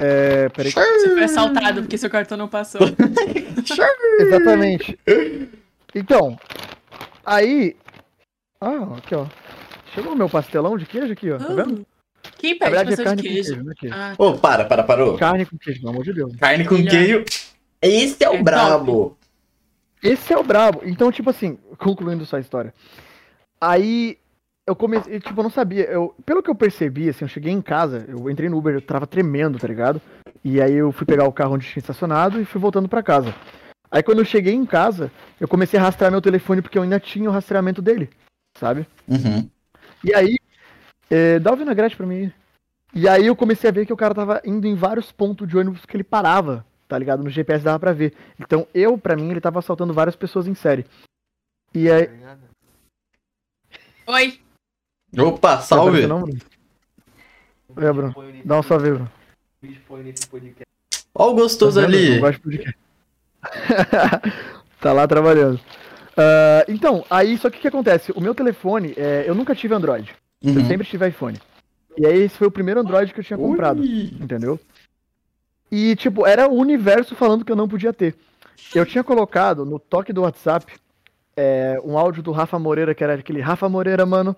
é, 0.00 0.48
peraí. 0.48 0.72
Você 0.72 1.08
foi 1.10 1.24
assaltado 1.24 1.82
porque 1.82 1.98
seu 1.98 2.10
cartão 2.10 2.36
não 2.38 2.48
passou. 2.48 2.80
Exatamente. 4.20 4.98
Então, 5.94 6.38
aí... 7.24 7.76
Ah, 8.60 8.96
aqui, 8.96 9.14
ó. 9.14 9.26
Chegou 9.94 10.12
o 10.12 10.16
meu 10.16 10.28
pastelão 10.28 10.78
de 10.78 10.86
queijo 10.86 11.12
aqui, 11.12 11.30
ó. 11.30 11.38
Tá 11.38 11.52
vendo? 11.52 11.86
Quem 12.38 12.56
pede 12.58 12.70
verdade 12.70 12.88
é 12.88 12.96
pastel 12.96 13.04
carne 13.04 13.22
de 13.22 13.28
queijo? 13.28 13.48
queijo, 13.48 13.64
né? 13.64 13.74
queijo. 13.76 13.94
Ah, 13.96 14.14
Ô, 14.16 14.32
para, 14.38 14.64
para, 14.64 14.82
parou. 14.82 15.18
Carne 15.18 15.44
com 15.44 15.58
queijo, 15.58 15.80
pelo 15.80 15.92
amor 15.92 16.04
de 16.04 16.12
Deus. 16.12 16.36
Carne 16.36 16.64
com 16.64 16.74
Melhor. 16.74 16.90
queijo. 16.90 17.24
Esse 17.80 18.24
é 18.24 18.30
o 18.30 18.34
É 18.34 18.42
brabo. 18.42 19.18
Esse 20.02 20.32
é 20.32 20.38
o 20.38 20.42
brabo. 20.42 20.82
Então, 20.84 21.12
tipo 21.12 21.30
assim, 21.30 21.58
concluindo 21.78 22.24
só 22.24 22.36
a 22.36 22.40
história. 22.40 22.72
Aí 23.60 24.18
eu 24.66 24.76
comecei, 24.76 25.18
tipo, 25.18 25.38
eu 25.38 25.42
não 25.42 25.50
sabia. 25.50 25.84
Eu, 25.84 26.14
pelo 26.24 26.42
que 26.42 26.50
eu 26.50 26.54
percebi, 26.54 27.08
assim, 27.08 27.24
eu 27.24 27.28
cheguei 27.28 27.52
em 27.52 27.62
casa, 27.62 28.04
eu 28.08 28.30
entrei 28.30 28.48
no 28.48 28.58
Uber, 28.58 28.74
eu 28.74 28.82
tava 28.82 29.06
tremendo, 29.06 29.58
tá 29.58 29.66
ligado? 29.66 30.00
E 30.44 30.60
aí 30.60 30.74
eu 30.74 30.92
fui 30.92 31.06
pegar 31.06 31.26
o 31.26 31.32
carro 31.32 31.54
onde 31.54 31.66
tinha 31.66 31.80
estacionado 31.80 32.40
e 32.40 32.44
fui 32.44 32.60
voltando 32.60 32.88
pra 32.88 33.02
casa. 33.02 33.34
Aí 33.90 34.02
quando 34.02 34.20
eu 34.20 34.24
cheguei 34.24 34.54
em 34.54 34.64
casa, 34.64 35.10
eu 35.40 35.46
comecei 35.46 35.78
a 35.78 35.82
rastrear 35.82 36.10
meu 36.10 36.22
telefone 36.22 36.62
porque 36.62 36.78
eu 36.78 36.82
ainda 36.82 36.98
tinha 36.98 37.28
o 37.28 37.32
rastreamento 37.32 37.82
dele, 37.82 38.08
sabe? 38.56 38.86
Uhum. 39.06 39.48
E 40.02 40.14
aí, 40.14 40.36
é, 41.10 41.38
dá 41.38 41.52
o 41.52 41.56
vinagrete 41.56 41.96
pra 41.96 42.06
mim. 42.06 42.32
E 42.94 43.08
aí 43.08 43.26
eu 43.26 43.36
comecei 43.36 43.68
a 43.68 43.72
ver 43.72 43.86
que 43.86 43.92
o 43.92 43.96
cara 43.96 44.14
tava 44.14 44.40
indo 44.44 44.66
em 44.66 44.74
vários 44.74 45.10
pontos 45.10 45.48
de 45.48 45.56
ônibus 45.56 45.84
que 45.84 45.96
ele 45.96 46.04
parava, 46.04 46.64
tá 46.86 46.98
ligado? 46.98 47.22
No 47.22 47.30
GPS 47.30 47.64
dava 47.64 47.78
pra 47.78 47.92
ver. 47.92 48.14
Então 48.38 48.66
eu, 48.74 48.96
pra 48.96 49.16
mim, 49.16 49.30
ele 49.30 49.40
tava 49.40 49.58
assaltando 49.58 49.94
várias 49.94 50.16
pessoas 50.16 50.46
em 50.46 50.54
série. 50.54 50.86
E 51.74 51.90
aí. 51.90 52.08
Oi. 54.06 54.41
Opa, 55.18 55.56
Tá 55.56 55.62
salve! 55.62 56.04
aparecendo, 56.04 56.08
não, 56.08 56.22
Bruno? 56.22 56.38
É, 57.76 57.92
Bruno. 57.92 58.14
Dá 58.44 58.58
um 58.58 58.62
salve, 58.62 58.90
Bruno. 58.90 59.10
Ó 61.14 61.30
o 61.30 61.34
gostoso 61.34 61.80
Tá 61.80 61.86
ali. 61.86 62.20
Tá 64.80 64.92
lá 64.92 65.06
trabalhando. 65.06 65.60
Ah, 66.16 66.64
então, 66.68 67.04
aí, 67.08 67.38
só 67.38 67.48
que 67.48 67.58
o 67.58 67.60
que 67.60 67.68
acontece? 67.68 68.12
O 68.12 68.20
meu 68.20 68.34
telefone, 68.34 68.94
é, 68.96 69.24
eu 69.26 69.34
nunca 69.34 69.54
tive 69.54 69.74
Android. 69.74 70.12
Eu 70.42 70.54
Uhum. 70.54 70.66
sempre 70.66 70.86
tive 70.86 71.08
iPhone. 71.08 71.38
E 71.96 72.06
aí, 72.06 72.22
esse 72.22 72.36
foi 72.36 72.48
o 72.48 72.50
primeiro 72.50 72.80
Android 72.80 73.12
que 73.12 73.20
eu 73.20 73.24
tinha 73.24 73.38
comprado. 73.38 73.80
Ui. 73.80 74.12
Entendeu? 74.20 74.58
E, 75.70 75.94
tipo, 75.96 76.26
era 76.26 76.48
o 76.48 76.54
universo 76.54 77.14
falando 77.14 77.44
que 77.44 77.52
eu 77.52 77.56
não 77.56 77.68
podia 77.68 77.92
ter. 77.92 78.14
Eu 78.74 78.84
tinha 78.84 79.04
colocado 79.04 79.64
no 79.64 79.78
toque 79.78 80.12
do 80.12 80.22
WhatsApp 80.22 80.66
é, 81.36 81.80
um 81.84 81.96
áudio 81.96 82.22
do 82.22 82.32
Rafa 82.32 82.58
Moreira, 82.58 82.94
que 82.94 83.02
era 83.02 83.14
aquele 83.14 83.40
Rafa 83.40 83.68
Moreira, 83.68 84.04
mano. 84.04 84.36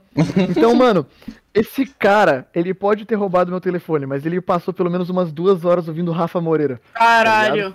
Então, 0.48 0.74
mano, 0.74 1.06
esse 1.52 1.86
cara, 1.86 2.46
ele 2.54 2.72
pode 2.72 3.04
ter 3.04 3.14
roubado 3.14 3.50
meu 3.50 3.60
telefone, 3.60 4.06
mas 4.06 4.24
ele 4.24 4.40
passou 4.40 4.72
pelo 4.72 4.90
menos 4.90 5.10
umas 5.10 5.32
duas 5.32 5.64
horas 5.64 5.88
ouvindo 5.88 6.12
Rafa 6.12 6.40
Moreira. 6.40 6.80
Caralho. 6.92 7.74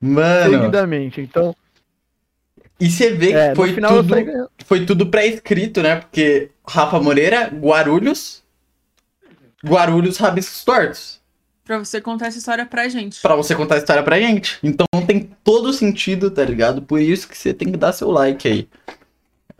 Mano, 0.00 0.52
Seguidamente. 0.52 1.20
Então, 1.20 1.54
e 2.80 2.88
você 2.88 3.10
vê 3.10 3.32
é, 3.32 3.50
que 3.50 3.56
foi 3.56 3.72
final 3.72 3.96
eu 3.96 4.02
tudo, 4.02 4.14
saí 4.14 4.26
foi 4.64 4.86
tudo 4.86 5.06
pré-escrito, 5.06 5.82
né? 5.82 5.96
Porque 5.96 6.50
Rafa 6.66 7.00
Moreira, 7.00 7.48
Guarulhos, 7.48 8.44
Guarulhos, 9.64 10.16
rabiscos 10.18 10.64
tortos. 10.64 11.17
Pra 11.68 11.76
você 11.78 12.00
contar 12.00 12.28
essa 12.28 12.38
história 12.38 12.64
pra 12.64 12.88
gente. 12.88 13.20
Pra 13.20 13.36
você 13.36 13.54
contar 13.54 13.74
a 13.74 13.78
história 13.78 14.02
pra 14.02 14.18
gente. 14.18 14.58
Então 14.62 14.86
tem 15.06 15.28
todo 15.44 15.70
sentido, 15.70 16.30
tá 16.30 16.42
ligado? 16.42 16.80
Por 16.80 16.98
isso 16.98 17.28
que 17.28 17.36
você 17.36 17.52
tem 17.52 17.70
que 17.70 17.76
dar 17.76 17.92
seu 17.92 18.10
like 18.10 18.48
aí. 18.48 18.66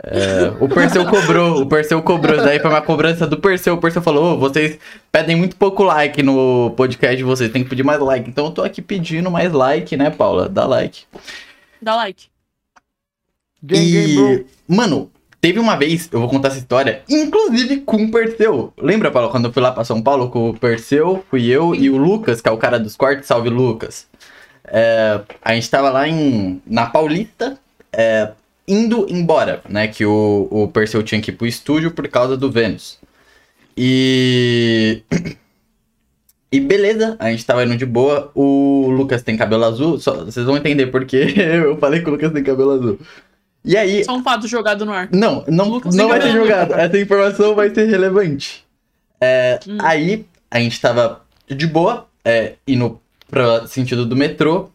É, 0.02 0.50
o 0.58 0.66
Perseu 0.70 1.04
cobrou, 1.04 1.60
o 1.60 1.66
Perseu 1.66 2.00
cobrou. 2.02 2.38
Daí 2.38 2.58
foi 2.60 2.70
uma 2.70 2.80
cobrança 2.80 3.26
do 3.26 3.38
Perseu. 3.38 3.74
O 3.74 3.78
Perseu 3.78 4.00
falou: 4.00 4.36
"Ô, 4.36 4.38
vocês 4.38 4.78
pedem 5.12 5.36
muito 5.36 5.54
pouco 5.56 5.82
like 5.82 6.22
no 6.22 6.70
podcast 6.78 7.14
de 7.18 7.24
vocês, 7.24 7.52
tem 7.52 7.62
que 7.62 7.68
pedir 7.68 7.82
mais 7.82 8.00
like. 8.00 8.26
Então 8.30 8.46
eu 8.46 8.52
tô 8.52 8.62
aqui 8.62 8.80
pedindo 8.80 9.30
mais 9.30 9.52
like, 9.52 9.94
né, 9.94 10.08
Paula? 10.08 10.48
Dá 10.48 10.64
like. 10.66 11.02
Dá 11.82 11.94
like. 11.94 12.28
Gang, 13.62 13.82
E, 13.84 14.14
bro. 14.14 14.46
mano, 14.66 15.10
teve 15.40 15.58
uma 15.58 15.76
vez, 15.76 16.08
eu 16.12 16.20
vou 16.20 16.28
contar 16.28 16.48
essa 16.48 16.58
história, 16.58 17.02
inclusive 17.08 17.78
com 17.82 18.04
o 18.04 18.10
Perseu. 18.10 18.72
Lembra, 18.78 19.10
Paulo, 19.10 19.30
quando 19.30 19.46
eu 19.46 19.52
fui 19.52 19.62
lá 19.62 19.72
pra 19.72 19.84
São 19.84 20.02
Paulo 20.02 20.30
com 20.30 20.50
o 20.50 20.58
Perseu, 20.58 21.24
fui 21.30 21.46
eu 21.46 21.74
e 21.74 21.88
o 21.90 21.96
Lucas, 21.96 22.40
que 22.40 22.48
é 22.48 22.52
o 22.52 22.58
cara 22.58 22.78
dos 22.78 22.96
cortes, 22.96 23.26
salve 23.26 23.48
Lucas. 23.48 24.06
É, 24.64 25.20
a 25.42 25.54
gente 25.54 25.70
tava 25.70 25.90
lá 25.90 26.08
em, 26.08 26.60
na 26.66 26.86
Paulista, 26.86 27.58
é, 27.92 28.32
indo 28.66 29.06
embora, 29.08 29.62
né? 29.68 29.88
Que 29.88 30.04
o, 30.04 30.48
o 30.50 30.68
Perseu 30.68 31.02
tinha 31.02 31.20
que 31.20 31.30
ir 31.30 31.34
pro 31.34 31.46
estúdio 31.46 31.90
por 31.90 32.06
causa 32.08 32.36
do 32.36 32.50
Vênus. 32.50 32.98
E. 33.76 35.02
E 36.50 36.60
beleza, 36.60 37.14
a 37.18 37.30
gente 37.30 37.44
tava 37.44 37.62
indo 37.62 37.76
de 37.76 37.84
boa. 37.84 38.30
O 38.34 38.88
Lucas 38.88 39.22
tem 39.22 39.36
cabelo 39.36 39.64
azul, 39.64 40.00
só, 40.00 40.24
vocês 40.24 40.46
vão 40.46 40.56
entender 40.56 40.86
porque 40.86 41.16
eu 41.36 41.76
falei 41.76 42.00
que 42.00 42.08
o 42.08 42.12
Lucas 42.12 42.32
tem 42.32 42.42
cabelo 42.42 42.70
azul. 42.70 42.98
E 43.64 43.76
aí, 43.76 44.04
Só 44.04 44.14
um 44.16 44.22
fato 44.22 44.46
jogado 44.46 44.86
no 44.86 44.92
ar. 44.92 45.08
não, 45.12 45.44
não, 45.48 45.80
não 45.80 46.08
vai 46.08 46.20
ser 46.22 46.32
jogado. 46.32 46.74
Essa 46.74 46.98
informação 46.98 47.54
vai 47.54 47.74
ser 47.74 47.86
relevante. 47.86 48.64
É, 49.20 49.58
Hum. 49.66 49.78
Aí, 49.82 50.26
a 50.50 50.58
gente 50.60 50.80
tava 50.80 51.22
de 51.48 51.66
boa, 51.66 52.06
é, 52.24 52.54
indo 52.66 53.00
pra 53.30 53.66
sentido 53.66 54.06
do 54.06 54.16
metrô. 54.16 54.70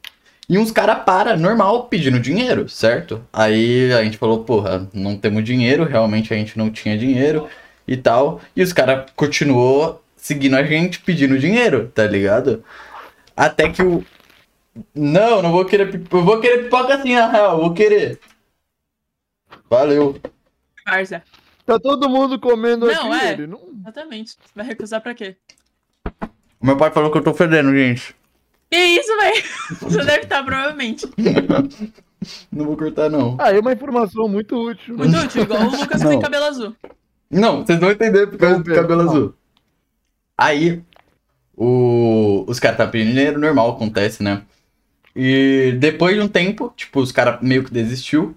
E 0.49 0.57
uns 0.57 0.71
caras 0.71 1.03
para 1.05 1.37
normal 1.37 1.83
pedindo 1.85 2.19
dinheiro, 2.19 2.67
certo? 2.67 3.23
Aí 3.31 3.91
a 3.93 4.03
gente 4.03 4.17
falou, 4.17 4.43
porra, 4.43 4.87
não 4.93 5.15
temos 5.17 5.43
dinheiro, 5.43 5.85
realmente 5.85 6.33
a 6.33 6.37
gente 6.37 6.57
não 6.57 6.69
tinha 6.69 6.97
dinheiro 6.97 7.47
e 7.87 7.95
tal. 7.95 8.41
E 8.55 8.61
os 8.61 8.73
caras 8.73 9.05
continuou 9.15 10.03
seguindo 10.17 10.55
a 10.55 10.63
gente 10.63 10.99
pedindo 10.99 11.39
dinheiro, 11.39 11.89
tá 11.95 12.05
ligado? 12.05 12.63
Até 13.35 13.69
que 13.69 13.81
o. 13.81 14.03
Não, 14.93 15.41
não 15.41 15.51
vou 15.51 15.63
querer. 15.65 16.01
Eu 16.11 16.23
vou 16.23 16.39
querer 16.39 16.63
pipoca 16.63 16.95
assim, 16.95 17.15
na 17.15 17.31
real, 17.31 17.59
vou 17.59 17.73
querer. 17.73 18.19
Valeu. 19.73 20.21
Varza. 20.85 21.23
Tá 21.65 21.79
todo 21.79 22.07
mundo 22.07 22.39
comendo 22.39 22.85
Não, 22.85 23.11
aqui, 23.11 23.25
é. 23.25 23.31
ele 23.31 23.47
não... 23.47 23.59
Exatamente. 23.79 24.35
Vai 24.55 24.65
recusar 24.67 25.01
pra 25.01 25.15
quê? 25.15 25.35
Meu 26.61 26.77
pai 26.77 26.91
falou 26.91 27.11
que 27.11 27.17
eu 27.17 27.23
tô 27.23 27.33
fedendo, 27.33 27.73
gente. 27.75 28.15
Que 28.69 28.77
isso, 28.77 29.11
velho? 29.17 29.43
Você 29.81 30.03
deve 30.03 30.23
estar, 30.23 30.43
provavelmente. 30.43 31.07
Não 32.51 32.65
vou 32.65 32.77
cortar, 32.77 33.09
não. 33.09 33.35
Ah, 33.37 33.51
é 33.51 33.59
uma 33.59 33.73
informação 33.73 34.29
muito 34.29 34.55
útil. 34.55 34.95
Muito 34.95 35.17
útil, 35.17 35.41
igual 35.43 35.63
o 35.63 35.71
Lucas 35.71 35.97
que 35.97 36.03
Não. 36.05 36.11
tem 36.11 36.21
cabelo 36.21 36.45
azul. 36.45 36.75
Não, 37.29 37.65
vocês 37.65 37.77
vão 37.77 37.91
entender 37.91 38.27
por 38.27 38.37
causa 38.37 38.59
do 38.59 38.73
cabelo 38.73 39.03
não. 39.03 39.11
azul. 39.11 39.33
Aí, 40.37 40.81
o... 41.53 42.45
os 42.47 42.61
caras 42.61 42.77
tá 42.77 42.87
pedindo 42.87 43.11
dinheiro, 43.13 43.37
normal, 43.37 43.71
acontece, 43.71 44.23
né? 44.23 44.43
E 45.13 45.75
depois 45.79 46.15
de 46.15 46.21
um 46.21 46.29
tempo, 46.29 46.71
tipo, 46.77 47.01
os 47.01 47.11
caras 47.11 47.41
meio 47.41 47.65
que 47.65 47.73
desistiu. 47.73 48.33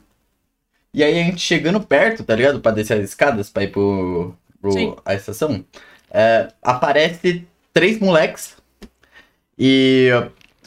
E 0.96 1.04
aí 1.04 1.20
a 1.20 1.24
gente 1.24 1.42
chegando 1.42 1.78
perto, 1.78 2.24
tá 2.24 2.34
ligado? 2.34 2.58
Pra 2.58 2.72
descer 2.72 2.94
as 2.94 3.04
escadas, 3.04 3.50
pra 3.50 3.64
ir 3.64 3.68
pro, 3.68 4.34
pro 4.62 5.02
a 5.04 5.14
estação. 5.14 5.62
é, 6.10 6.48
aparece 6.62 7.46
três 7.74 8.00
moleques 8.00 8.56
e 9.58 10.08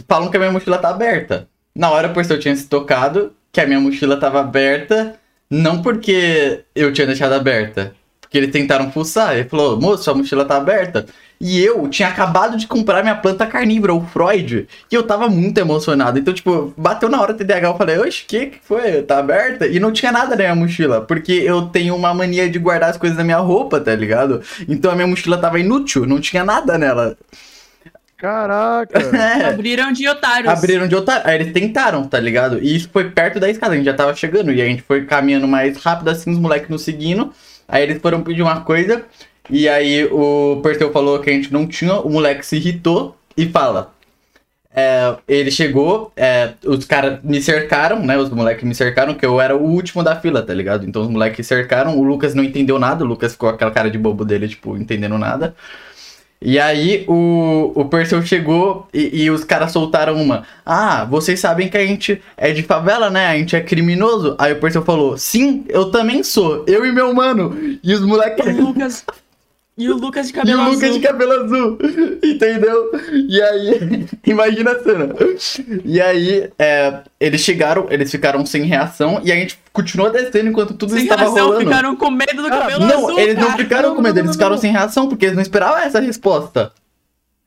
falam 0.07 0.29
que 0.29 0.37
a 0.37 0.39
minha 0.39 0.51
mochila 0.51 0.77
tá 0.77 0.89
aberta. 0.89 1.47
Na 1.75 1.89
hora, 1.89 2.09
por 2.09 2.23
eu 2.29 2.39
tinha 2.39 2.55
se 2.55 2.67
tocado 2.67 3.33
que 3.51 3.59
a 3.59 3.65
minha 3.65 3.79
mochila 3.79 4.17
tava 4.19 4.39
aberta, 4.41 5.19
não 5.49 5.81
porque 5.81 6.63
eu 6.75 6.93
tinha 6.93 7.07
deixado 7.07 7.33
aberta. 7.33 7.95
Porque 8.21 8.37
eles 8.37 8.51
tentaram 8.51 8.91
fuçar. 8.91 9.35
Ele 9.35 9.49
falou, 9.49 9.81
moço, 9.81 10.03
sua 10.03 10.13
mochila 10.13 10.45
tá 10.45 10.57
aberta. 10.57 11.07
E 11.41 11.63
eu 11.63 11.87
tinha 11.87 12.09
acabado 12.09 12.57
de 12.57 12.67
comprar 12.67 13.01
minha 13.01 13.15
planta 13.15 13.47
carnívora, 13.47 13.93
o 13.93 14.05
Freud. 14.05 14.67
E 14.91 14.95
eu 14.95 15.03
tava 15.03 15.29
muito 15.29 15.57
emocionado. 15.57 16.19
Então, 16.19 16.33
tipo, 16.33 16.73
bateu 16.75 17.07
na 17.07 17.21
hora 17.21 17.33
do 17.33 17.37
TDAH. 17.37 17.67
Eu 17.69 17.77
falei, 17.77 17.97
oxe, 17.97 18.23
o 18.23 18.27
que 18.27 18.45
que 18.47 18.59
foi? 18.61 19.01
Tá 19.03 19.19
aberta? 19.19 19.65
E 19.65 19.79
não 19.79 19.93
tinha 19.93 20.11
nada 20.11 20.31
na 20.31 20.35
minha 20.35 20.55
mochila. 20.55 20.99
Porque 20.99 21.31
eu 21.31 21.67
tenho 21.67 21.95
uma 21.95 22.13
mania 22.13 22.49
de 22.49 22.59
guardar 22.59 22.89
as 22.89 22.97
coisas 22.97 23.17
na 23.17 23.23
minha 23.23 23.37
roupa, 23.37 23.79
tá 23.79 23.95
ligado? 23.95 24.41
Então 24.67 24.91
a 24.91 24.95
minha 24.95 25.07
mochila 25.07 25.37
tava 25.37 25.59
inútil, 25.59 26.05
não 26.05 26.19
tinha 26.19 26.43
nada 26.43 26.77
nela. 26.77 27.15
Caraca. 28.17 28.99
É. 29.15 29.45
Abriram 29.45 29.93
de 29.93 30.07
otários. 30.09 30.51
Abriram 30.51 30.87
de 30.87 30.95
otário. 30.95 31.25
Aí 31.25 31.35
eles 31.35 31.53
tentaram, 31.53 32.05
tá 32.05 32.19
ligado? 32.19 32.59
E 32.61 32.75
isso 32.75 32.89
foi 32.91 33.09
perto 33.09 33.39
da 33.39 33.49
escada, 33.49 33.73
a 33.73 33.77
gente 33.77 33.85
já 33.85 33.93
tava 33.93 34.13
chegando. 34.13 34.51
E 34.51 34.61
a 34.61 34.65
gente 34.65 34.81
foi 34.81 35.05
caminhando 35.05 35.47
mais 35.47 35.77
rápido, 35.77 36.09
assim, 36.09 36.31
os 36.31 36.37
moleques 36.37 36.69
nos 36.69 36.81
seguindo. 36.81 37.31
Aí 37.67 37.83
eles 37.83 38.01
foram 38.01 38.21
pedir 38.21 38.41
uma 38.41 38.61
coisa. 38.61 39.05
E 39.49 39.67
aí 39.67 40.05
o 40.05 40.59
Perseu 40.63 40.91
falou 40.91 41.19
que 41.19 41.29
a 41.29 41.33
gente 41.33 41.51
não 41.51 41.67
tinha. 41.67 41.95
O 41.95 42.09
moleque 42.09 42.45
se 42.45 42.57
irritou 42.57 43.15
e 43.35 43.47
fala. 43.47 43.93
é, 44.73 45.17
ele 45.27 45.51
chegou, 45.51 46.11
é, 46.15 46.53
os 46.65 46.85
caras 46.85 47.19
me 47.23 47.41
cercaram, 47.41 48.05
né? 48.05 48.17
Os 48.17 48.29
moleques 48.29 48.63
me 48.63 48.75
cercaram, 48.75 49.13
que 49.15 49.25
eu 49.25 49.41
era 49.41 49.55
o 49.57 49.63
último 49.63 50.03
da 50.03 50.15
fila, 50.19 50.41
tá 50.43 50.53
ligado? 50.53 50.85
Então 50.87 51.01
os 51.01 51.09
moleques 51.09 51.45
cercaram, 51.47 51.97
o 51.97 52.03
Lucas 52.03 52.35
não 52.35 52.43
entendeu 52.43 52.79
nada, 52.79 53.03
o 53.03 53.07
Lucas 53.07 53.33
ficou 53.33 53.49
com 53.49 53.55
aquela 53.55 53.71
cara 53.71 53.89
de 53.89 53.97
bobo 53.97 54.23
dele, 54.25 54.47
tipo, 54.47 54.77
entendendo 54.77 55.17
nada. 55.17 55.55
E 56.41 56.57
aí 56.57 57.03
o, 57.07 57.73
o 57.75 57.85
Perseu 57.89 58.21
chegou 58.21 58.87
e, 58.93 59.23
e 59.23 59.31
os 59.31 59.43
caras 59.43 59.71
soltaram 59.73 60.15
uma. 60.21 60.45
Ah, 60.65 61.03
vocês 61.05 61.39
sabem 61.39 61.67
que 61.69 61.77
a 61.77 61.85
gente 61.85 62.21
é 62.37 62.51
de 62.53 62.63
favela, 62.63 63.09
né? 63.09 63.27
A 63.27 63.37
gente 63.37 63.55
é 63.55 63.61
criminoso. 63.61 64.35
Aí 64.39 64.53
o 64.53 64.59
Perseu 64.59 64.81
falou, 64.83 65.17
sim, 65.17 65.65
eu 65.67 65.91
também 65.91 66.23
sou. 66.23 66.63
Eu 66.67 66.85
e 66.85 66.91
meu 66.93 67.13
mano. 67.13 67.57
E 67.83 67.93
os 67.93 68.01
moleques. 68.01 68.45
Lucas. 68.57 69.05
E 69.79 69.89
o 69.89 69.95
Lucas 69.95 70.27
de 70.27 70.33
E 70.33 70.35
cabelo 70.35 70.59
o 70.59 70.61
azul. 70.61 70.73
Lucas 70.75 70.93
de 70.93 70.99
cabelo 70.99 71.31
azul, 71.31 71.77
entendeu? 72.21 72.91
E 73.29 73.41
aí, 73.41 74.05
imagina 74.27 74.71
a 74.71 74.83
cena. 74.83 75.15
E 75.85 76.01
aí, 76.01 76.51
é, 76.59 77.01
eles 77.19 77.39
chegaram, 77.41 77.87
eles 77.89 78.11
ficaram 78.11 78.45
sem 78.45 78.63
reação 78.63 79.21
e 79.23 79.31
a 79.31 79.35
gente 79.35 79.57
continuou 79.71 80.11
descendo 80.11 80.49
enquanto 80.49 80.73
tudo 80.73 80.91
Sem 80.91 81.03
estava 81.03 81.21
reação, 81.21 81.45
rolando. 81.47 81.63
ficaram 81.65 81.95
com 81.95 82.11
medo 82.11 82.41
do 82.43 82.49
Cara, 82.49 82.61
cabelo 82.63 82.85
Não, 82.85 83.07
azul. 83.07 83.19
eles 83.19 83.35
não 83.35 83.47
cara. 83.47 83.57
ficaram 83.57 83.95
com 83.95 84.01
medo, 84.01 84.15
Não, 84.15 84.19
eles 84.21 84.27
não, 84.27 84.33
ficaram 84.33 84.51
não. 84.55 84.61
sem 84.61 84.71
reação 84.71 85.07
porque 85.07 85.25
eles 85.25 85.35
não 85.35 85.41
esperavam 85.41 85.77
essa 85.79 85.99
resposta. 86.01 86.73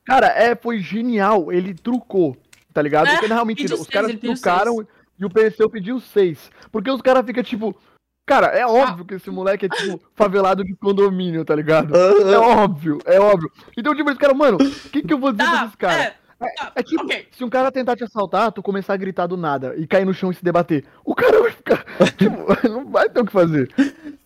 Cara, 0.03 0.27
é, 0.27 0.55
foi 0.55 0.79
genial. 0.79 1.51
Ele 1.53 1.73
trucou, 1.75 2.35
tá 2.73 2.81
ligado? 2.81 3.07
É, 3.07 3.11
Porque 3.13 3.27
não, 3.27 3.45
mentira, 3.45 3.75
os 3.75 3.81
seis, 3.81 3.89
caras 3.89 4.15
trucaram 4.19 4.85
e 5.19 5.23
o 5.23 5.29
Perseu 5.29 5.69
pediu 5.69 5.99
seis. 5.99 6.51
Porque 6.71 6.89
os 6.89 7.01
caras 7.01 7.23
ficam 7.25 7.43
tipo. 7.43 7.75
Cara, 8.25 8.47
é 8.47 8.65
óbvio 8.65 9.03
que 9.05 9.15
esse 9.15 9.29
moleque 9.29 9.65
é 9.65 9.69
tipo 9.69 9.99
favelado 10.15 10.63
de 10.63 10.73
condomínio, 10.75 11.43
tá 11.43 11.53
ligado? 11.55 11.93
É 11.95 12.37
óbvio, 12.37 12.97
é 13.05 13.19
óbvio. 13.19 13.51
Então, 13.77 13.93
tipo, 13.93 14.09
esse 14.09 14.19
cara, 14.19 14.33
mano, 14.33 14.57
o 14.57 14.89
que, 14.89 15.01
que 15.01 15.13
eu 15.13 15.19
vou 15.19 15.31
dizer 15.33 15.43
pra 15.43 15.57
Tá, 15.59 15.63
esses 15.65 15.75
caras? 15.75 15.97
é. 16.05 16.13
É 16.75 16.83
tipo, 16.83 17.03
Ok. 17.05 17.27
se 17.31 17.43
um 17.43 17.49
cara 17.49 17.71
tentar 17.71 17.95
te 17.95 18.03
assaltar, 18.03 18.51
tu 18.51 18.61
começar 18.61 18.93
a 18.93 18.97
gritar 18.97 19.27
do 19.27 19.37
nada 19.37 19.75
e 19.77 19.87
cair 19.87 20.03
no 20.03 20.13
chão 20.13 20.29
e 20.29 20.33
se 20.33 20.43
debater. 20.43 20.83
O 21.05 21.15
cara 21.15 21.41
vai 21.41 21.51
ficar. 21.51 21.85
tipo, 22.17 22.35
não 22.69 22.85
vai 22.89 23.07
ter 23.09 23.21
o 23.21 23.25
que 23.25 23.31
fazer. 23.31 23.69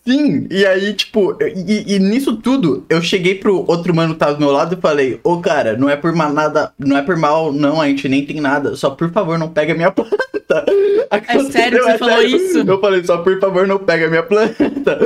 Sim, 0.08 0.48
e 0.50 0.66
aí, 0.66 0.94
tipo, 0.94 1.38
e, 1.42 1.96
e 1.96 2.00
nisso 2.00 2.38
tudo, 2.38 2.86
eu 2.90 3.02
cheguei 3.02 3.36
pro 3.36 3.70
outro 3.70 3.94
mano 3.94 4.14
que 4.14 4.20
tava 4.20 4.36
do 4.36 4.40
meu 4.40 4.52
lado 4.52 4.74
e 4.74 4.82
falei, 4.82 5.20
ô 5.22 5.42
cara, 5.42 5.76
não 5.76 5.90
é 5.90 5.98
por 5.98 6.16
mal 6.16 6.32
nada, 6.32 6.72
não 6.80 6.96
é 6.98 7.02
por 7.02 7.18
mal, 7.18 7.52
não, 7.52 7.82
a 7.82 7.90
gente 7.90 8.08
nem 8.08 8.26
tem 8.26 8.40
nada, 8.40 8.74
só 8.78 8.90
por 8.90 9.12
favor 9.12 9.38
não 9.38 9.50
pega 9.50 9.76
minha 9.76 9.92
planta. 9.92 10.18
É 11.12 11.40
sério 11.52 11.80
que 11.84 11.92
você 11.92 11.98
falou 11.98 12.22
isso? 12.22 12.60
Eu 12.60 12.80
falei, 12.80 13.04
só 13.04 13.18
por 13.18 13.38
favor 13.38 13.68
não 13.68 13.80
pega 13.80 14.08
minha 14.08 14.24
planta. 14.24 14.98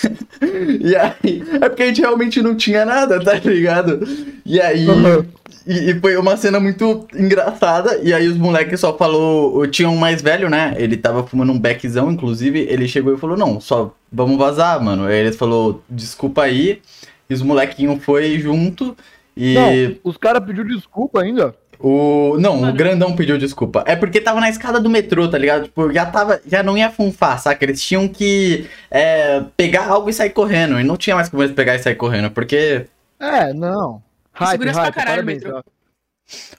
e 0.80 0.96
aí, 0.96 1.42
é 1.60 1.68
porque 1.68 1.82
a 1.82 1.86
gente 1.88 2.00
realmente 2.00 2.40
não 2.40 2.54
tinha 2.54 2.86
nada, 2.86 3.22
tá 3.22 3.34
ligado? 3.34 4.08
E 4.46 4.58
aí. 4.58 4.88
Uhum. 4.88 5.22
E, 5.66 5.90
e 5.90 6.00
foi 6.00 6.16
uma 6.16 6.36
cena 6.36 6.60
muito 6.60 7.06
engraçada. 7.14 7.98
E 8.02 8.14
aí 8.14 8.28
os 8.28 8.36
moleques 8.36 8.78
só 8.80 8.96
falou. 8.96 9.66
Tinha 9.66 9.90
um 9.90 9.96
mais 9.96 10.22
velho, 10.22 10.48
né? 10.48 10.74
Ele 10.78 10.96
tava 10.96 11.26
fumando 11.26 11.52
um 11.52 11.58
beckzão, 11.58 12.10
inclusive. 12.10 12.60
Ele 12.70 12.86
chegou 12.86 13.12
e 13.12 13.18
falou: 13.18 13.36
Não, 13.36 13.60
só 13.60 13.92
vamos 14.10 14.36
vazar, 14.38 14.82
mano. 14.82 15.04
Aí 15.06 15.16
ele 15.16 15.32
falou: 15.32 15.82
Desculpa 15.88 16.42
aí. 16.42 16.82
E 17.28 17.34
os 17.34 17.42
molequinhos 17.42 18.04
foi 18.04 18.38
junto. 18.38 18.96
E. 19.36 19.54
Não, 19.54 19.96
os 20.10 20.16
caras 20.16 20.44
pediram 20.44 20.66
desculpa 20.68 21.22
ainda. 21.22 21.54
O. 21.78 22.36
Não, 22.38 22.56
o 22.56 22.60
Mano. 22.62 22.72
grandão 22.72 23.14
pediu 23.14 23.36
desculpa. 23.36 23.84
É 23.86 23.94
porque 23.94 24.20
tava 24.20 24.40
na 24.40 24.48
escada 24.48 24.80
do 24.80 24.88
metrô, 24.88 25.28
tá 25.28 25.36
ligado? 25.36 25.64
Tipo, 25.64 25.92
já 25.92 26.06
tava. 26.06 26.40
Já 26.46 26.62
não 26.62 26.78
ia 26.78 26.90
funfar, 26.90 27.38
saca? 27.38 27.62
Eles 27.64 27.82
tinham 27.82 28.08
que 28.08 28.66
é, 28.90 29.42
pegar 29.56 29.86
algo 29.88 30.08
e 30.08 30.12
sair 30.12 30.30
correndo. 30.30 30.80
E 30.80 30.84
não 30.84 30.96
tinha 30.96 31.14
mais 31.14 31.28
como 31.28 31.42
eles 31.42 31.54
pegar 31.54 31.74
e 31.74 31.78
sair 31.80 31.96
correndo. 31.96 32.30
Porque. 32.30 32.86
É, 33.20 33.52
não. 33.52 34.02
Hype, 34.32 34.50
segurança 34.52 34.74
pra 34.80 34.84
hype, 34.84 34.94
caralho, 34.94 35.16
parabéns. 35.16 35.42
metrô. 35.42 35.58
ó. 35.58 35.62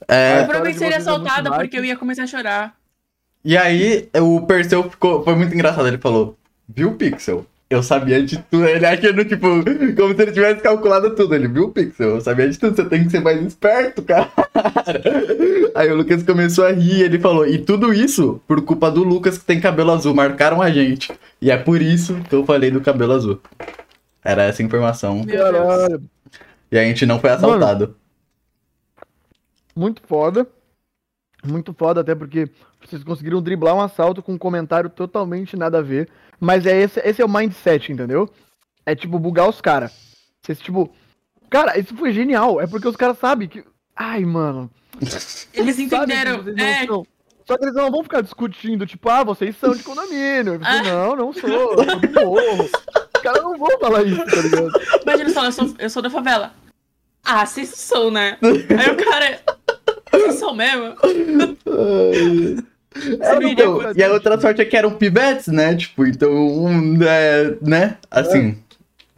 É, 0.08 0.42
história 0.42 0.42
Eu 0.42 0.46
provavelmente 0.46 0.78
seria 0.78 0.96
é 0.96 0.98
assaltada 0.98 1.50
hype. 1.50 1.62
porque 1.62 1.78
eu 1.80 1.86
ia 1.86 1.98
começar 1.98 2.24
a 2.24 2.28
chorar. 2.28 2.76
E 3.44 3.58
aí, 3.58 4.10
o 4.16 4.42
Perseu 4.42 4.90
ficou. 4.90 5.24
Foi 5.24 5.36
muito 5.36 5.54
engraçado. 5.54 5.88
Ele 5.88 5.98
falou: 5.98 6.38
Viu, 6.68 6.94
Pixel? 6.96 7.46
Eu 7.70 7.84
sabia 7.84 8.24
de 8.24 8.38
tudo. 8.38 8.66
Ele 8.66 8.86
achando, 8.86 9.26
tipo, 9.26 9.48
como 9.96 10.16
se 10.16 10.22
ele 10.22 10.32
tivesse 10.32 10.62
calculado 10.62 11.14
tudo. 11.16 11.36
Ele 11.36 11.48
viu, 11.48 11.70
Pixel? 11.70 12.12
Eu 12.12 12.22
sabia 12.22 12.50
de 12.50 12.58
tudo. 12.58 12.76
Você 12.76 12.86
tem 12.86 13.04
que 13.04 13.12
ser 13.12 13.20
mais 13.20 13.42
esperto, 13.46 14.02
cara. 14.02 14.32
Aí 15.76 15.92
o 15.92 15.96
Lucas 15.96 16.24
começou 16.24 16.66
a 16.66 16.72
rir. 16.72 17.02
Ele 17.02 17.20
falou: 17.20 17.46
E 17.46 17.58
tudo 17.58 17.94
isso 17.94 18.42
por 18.48 18.62
culpa 18.62 18.90
do 18.90 19.04
Lucas 19.04 19.38
que 19.38 19.46
tem 19.46 19.60
cabelo 19.60 19.92
azul. 19.92 20.14
Marcaram 20.14 20.62
a 20.62 20.72
gente. 20.72 21.12
E 21.42 21.52
é 21.52 21.58
por 21.58 21.82
isso 21.82 22.16
que 22.30 22.36
eu 22.36 22.46
falei 22.46 22.72
do 22.72 22.80
cabelo 22.80 23.14
azul. 23.14 23.42
Era 24.24 24.44
essa 24.44 24.64
informação. 24.64 25.26
Caralho. 25.26 26.02
E 26.72 26.78
a 26.78 26.84
gente 26.84 27.06
não 27.06 27.20
foi 27.20 27.32
assaltado. 27.32 27.96
Muito 29.76 30.02
foda. 30.08 30.48
Muito 31.48 31.74
foda, 31.74 32.02
até 32.02 32.14
porque 32.14 32.50
vocês 32.86 33.04
conseguiram 33.04 33.42
driblar 33.42 33.76
um 33.76 33.82
assalto 33.82 34.22
com 34.22 34.34
um 34.34 34.38
comentário 34.38 34.90
totalmente 34.90 35.56
nada 35.56 35.80
a 35.80 35.82
ver. 35.82 36.10
Mas 36.40 36.66
é 36.66 36.78
esse, 36.82 37.00
esse 37.00 37.22
é 37.22 37.26
o 37.26 37.30
mindset, 37.30 37.92
entendeu? 37.92 38.30
É 38.86 38.96
tipo 38.96 39.18
bugar 39.20 39.50
os 39.50 39.62
caras. 39.62 39.92
Vocês, 40.42 40.60
tipo. 40.60 40.92
Cara, 41.50 41.78
isso 41.80 41.96
foi 41.96 42.12
genial. 42.12 42.60
É 42.62 42.68
porque 42.68 42.88
os 42.88 42.96
caras 42.96 43.18
sabem 43.18 43.48
que. 43.48 43.64
Ai, 43.96 44.24
mano. 44.26 44.70
Eles 45.54 45.80
entenderam. 45.80 46.44
que 46.44 46.62
É, 46.62 46.86
são. 46.86 47.06
Só 47.46 47.58
que 47.58 47.64
eles 47.64 47.76
não 47.76 47.90
vão 47.90 48.04
ficar 48.04 48.20
discutindo, 48.22 48.86
tipo, 48.86 49.10
ah, 49.10 49.24
vocês 49.24 49.56
são 49.56 49.74
de 49.74 49.82
condomínio. 49.82 50.56
Eu 50.56 50.60
falei, 50.60 50.80
Ah. 50.80 50.84
Não, 50.84 51.16
não 51.16 51.34
sou, 51.34 51.50
eu 51.50 51.84
sou 51.86 52.00
do 52.00 52.10
morro. 52.26 52.64
Os 52.66 53.22
caras 53.24 53.42
não 53.42 53.58
vão 53.58 53.80
falar 53.80 54.04
isso, 54.04 54.26
tá 54.26 54.42
ligado? 54.42 54.72
imagina 55.02 55.30
só, 55.30 55.46
eu 55.46 55.52
sou, 55.54 55.74
eu 55.80 55.90
sou 55.90 56.02
da 56.02 56.10
favela. 56.10 56.54
Ah, 57.24 57.46
vocês 57.46 57.70
são, 57.70 58.12
né? 58.12 58.38
Aí 58.42 58.92
o 58.92 58.98
cara. 58.98 59.57
São 60.34 60.54
mesmo? 60.56 60.96
É, 63.20 63.52
então, 63.52 63.80
e 63.96 64.04
a 64.04 64.12
outra 64.12 64.42
sorte 64.42 64.60
é 64.60 64.66
que 64.66 64.76
eram 64.76 64.90
pivetes, 64.90 65.48
né? 65.48 65.76
Tipo, 65.76 66.08
então, 66.08 66.32
um, 66.32 66.98
é, 67.04 67.56
né? 67.62 67.98
Assim, 68.10 68.58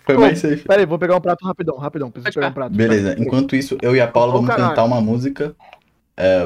foi 0.04 0.16
Pô, 0.16 0.22
mais 0.22 0.40
safe. 0.40 0.68
Pera 0.68 0.82
aí, 0.82 0.86
vou 0.86 1.00
pegar 1.00 1.16
um 1.16 1.22
prato 1.22 1.46
rapidão, 1.46 1.78
rapidão. 1.78 2.12
Preciso 2.12 2.34
pegar 2.34 2.50
um 2.50 2.54
prato. 2.54 2.76
Beleza, 2.76 3.16
enquanto 3.18 3.56
isso, 3.56 3.78
eu 3.82 3.96
e 3.96 4.02
a 4.02 4.08
Paula 4.08 4.34
vamos 4.34 4.50
caralho. 4.50 4.70
cantar 4.70 4.84
uma 4.84 5.00
música. 5.00 5.56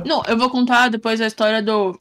Não, 0.06 0.21
eu 0.28 0.38
vou 0.38 0.49
contar 0.49 0.89
depois 0.89 1.19
a 1.21 1.26
história 1.26 1.62
do. 1.62 1.97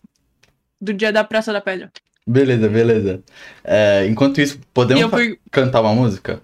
Do 0.78 0.92
dia 0.92 1.12
da 1.12 1.24
Praça 1.24 1.50
da 1.50 1.60
Pedra. 1.62 1.90
Beleza, 2.26 2.68
beleza. 2.68 3.22
É, 3.64 4.06
enquanto 4.06 4.40
isso, 4.40 4.58
podemos 4.74 5.08
fui. 5.10 5.38
cantar 5.50 5.80
uma 5.80 5.94
música? 5.94 6.42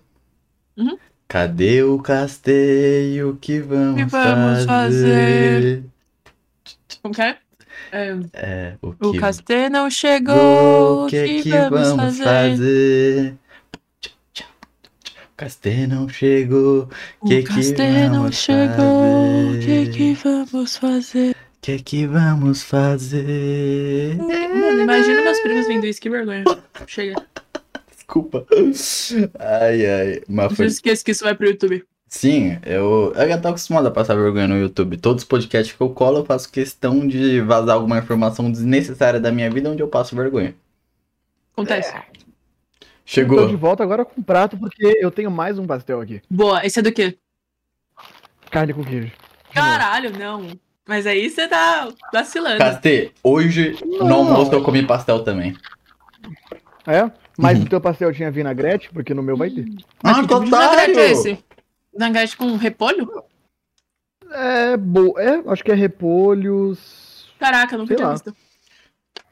Uhum. 0.77 0.97
Cadê 1.27 1.83
o 1.83 1.99
casteio 1.99 3.37
que 3.41 3.61
vamos, 3.61 3.97
Que 3.97 4.05
vamos 4.05 4.65
fazer? 4.65 5.85
Como 7.09 7.15
que 7.15 7.23
é? 7.23 7.39
É, 7.91 8.17
É, 8.35 8.75
o 8.83 8.89
o 8.89 9.13
que 9.13 9.19
Castê 9.19 9.71
não 9.71 9.89
chegou. 9.89 11.07
O 11.07 11.07
que, 11.07 11.25
que, 11.25 11.43
que 11.45 11.51
vamos, 11.51 11.89
vamos 11.89 12.19
fazer? 12.19 12.25
fazer? 12.25 13.35
O 15.17 15.37
Castê 15.37 15.87
não 15.87 16.09
chegou. 16.09 16.89
O 17.23 17.29
que 17.29 17.43
Castê 17.45 18.09
não 18.11 18.31
chegou. 18.31 19.55
O 19.55 19.59
que, 19.59 19.87
que 19.87 20.15
vamos 20.15 20.77
fazer? 20.77 21.31
O 21.31 21.35
que 21.63 21.79
que 21.79 22.07
vamos 22.07 22.63
fazer? 22.63 24.17
Mano, 24.19 24.83
imagina 24.83 25.23
meus 25.23 25.41
primos 25.41 25.67
vendo 25.67 25.87
isso, 25.87 26.01
que 26.01 26.11
vergonha. 26.11 26.45
Chega. 26.87 27.15
Desculpa. 27.91 28.47
Ai, 29.39 29.87
ai. 29.87 30.23
Mas 30.29 30.55
foi... 30.55 30.67
esqueça 30.67 31.03
que 31.03 31.13
isso 31.13 31.25
vai 31.25 31.35
pro 31.35 31.49
YouTube. 31.49 31.87
Sim, 32.09 32.59
eu, 32.65 33.13
eu 33.15 33.29
já 33.29 33.39
tô 33.39 33.49
acostumado 33.49 33.87
a 33.87 33.91
passar 33.91 34.15
vergonha 34.15 34.49
no 34.49 34.57
YouTube. 34.59 34.97
Todos 34.97 35.23
os 35.23 35.29
podcasts 35.29 35.77
que 35.77 35.81
eu 35.83 35.91
colo, 35.91 36.19
eu 36.19 36.25
faço 36.25 36.51
questão 36.51 37.07
de 37.07 37.41
vazar 37.43 37.75
alguma 37.77 37.99
informação 37.99 38.51
desnecessária 38.51 39.21
da 39.21 39.31
minha 39.31 39.51
vida 39.51 39.71
onde 39.71 39.83
eu 39.83 39.89
passo 39.89 40.17
vergonha. 40.17 40.55
Acontece. 41.53 41.93
Tô 41.93 42.01
de 42.01 42.03
Chegou. 43.05 43.57
volta 43.59 43.83
agora 43.83 44.05
com 44.05 44.23
prato, 44.23 44.57
porque 44.57 44.97
eu 45.01 45.11
tenho 45.11 45.31
mais 45.31 45.59
um 45.59 45.67
pastel 45.67 46.01
aqui. 46.01 46.23
Boa, 46.31 46.65
esse 46.65 46.79
é 46.79 46.83
do 46.83 46.93
quê? 46.93 47.19
Carne 48.51 48.73
com 48.73 48.83
queijo. 48.85 49.13
Caralho, 49.53 50.11
não. 50.19 50.49
Mas 50.87 51.07
aí 51.07 51.29
você 51.29 51.47
tá 51.47 51.89
vacilando. 52.13 52.59
Castê, 52.59 53.13
hoje 53.23 53.77
no 53.85 54.07
Não. 54.07 54.17
almoço 54.17 54.53
eu 54.55 54.63
comi 54.63 54.87
pastel 54.87 55.23
também. 55.23 55.55
É? 56.87 57.11
Mas 57.37 57.59
Uhum. 57.59 57.65
o 57.67 57.69
teu 57.69 57.81
pastel 57.81 58.13
tinha 58.15 58.31
vinagrete, 58.31 58.91
porque 58.91 59.13
no 59.13 59.23
meu 59.23 59.37
vai 59.37 59.51
ter. 59.51 59.67
Mas 60.03 60.19
Ah, 60.19 60.27
que 60.27 60.35
vinagrete 60.35 60.51
é 60.51 60.93
otário! 60.93 61.01
esse? 61.13 61.39
Vinagrete 61.93 62.37
com 62.37 62.57
repolho? 62.57 63.25
É, 64.31 64.77
bo... 64.77 65.19
é, 65.19 65.43
acho 65.47 65.65
que 65.65 65.73
é 65.73 65.75
repolhos. 65.75 67.29
Caraca, 67.39 67.77
nunca 67.77 67.89
Sei 67.89 67.97
tinha 67.97 68.09
lá. 68.09 68.13
visto. 68.15 68.37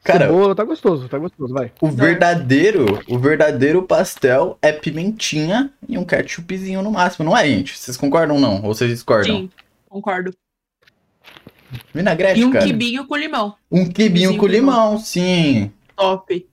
Cara, 0.03 0.27
Cebola, 0.27 0.55
tá 0.55 0.63
gostoso, 0.63 1.09
tá 1.09 1.17
gostoso, 1.17 1.53
vai. 1.53 1.71
O 1.81 1.89
verdadeiro, 1.89 2.85
o 3.09 3.19
verdadeiro 3.19 3.83
pastel 3.83 4.57
é 4.61 4.71
pimentinha 4.71 5.71
e 5.87 5.97
um 5.97 6.05
ketchupzinho 6.05 6.81
no 6.81 6.91
máximo, 6.91 7.25
não 7.25 7.35
é, 7.37 7.45
gente? 7.45 7.77
Vocês 7.77 7.97
concordam 7.97 8.35
ou 8.37 8.41
não? 8.41 8.55
Ou 8.63 8.73
vocês 8.73 8.89
discordam? 8.89 9.35
Sim, 9.35 9.49
concordo. 9.89 10.33
Vinagrete, 11.93 12.39
E 12.39 12.45
um 12.45 12.51
cara. 12.51 12.65
quibinho 12.65 13.05
com 13.05 13.17
limão. 13.17 13.55
Um 13.69 13.83
quibinho 13.83 13.93
Quibinho 13.93 14.31
com 14.35 14.37
com 14.39 14.47
limão. 14.47 14.85
limão, 14.91 14.99
sim. 14.99 15.71
Top. 15.95 16.47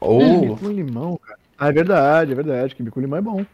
Ou 0.00 0.56
Com 0.56 0.68
limão, 0.68 1.16
cara. 1.16 1.38
Ah, 1.58 1.68
é 1.68 1.72
verdade, 1.72 2.32
é 2.32 2.34
verdade. 2.36 2.74
Quibe 2.76 2.90
com 2.92 3.00
limão 3.00 3.18
é 3.18 3.22
bom. 3.22 3.44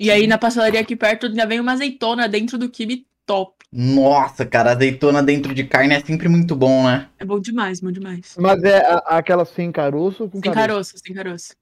E 0.00 0.10
aí 0.10 0.26
na 0.26 0.38
pastelaria 0.38 0.80
aqui 0.80 0.96
perto 0.96 1.26
ainda 1.26 1.46
vem 1.46 1.60
uma 1.60 1.72
azeitona 1.72 2.26
dentro 2.26 2.56
do 2.56 2.70
kibe 2.70 3.06
top. 3.26 3.54
nossa, 3.70 4.44
cara, 4.46 4.72
azeitona 4.72 5.22
dentro 5.22 5.54
de 5.54 5.62
carne 5.64 5.94
é 5.94 6.00
sempre 6.00 6.28
muito 6.28 6.56
bom, 6.56 6.84
né? 6.84 7.08
É 7.18 7.24
bom 7.24 7.38
demais, 7.38 7.80
bom 7.80 7.92
demais. 7.92 8.34
Mas 8.38 8.62
é 8.64 8.78
a- 8.78 9.18
aquela 9.18 9.44
sem 9.44 9.70
caroço 9.70 10.24
ou 10.24 10.30
com 10.30 10.40
Sem 10.40 10.50
caroço? 10.50 10.68
caroço, 10.68 10.98
sem 11.04 11.14
caroço. 11.14 11.54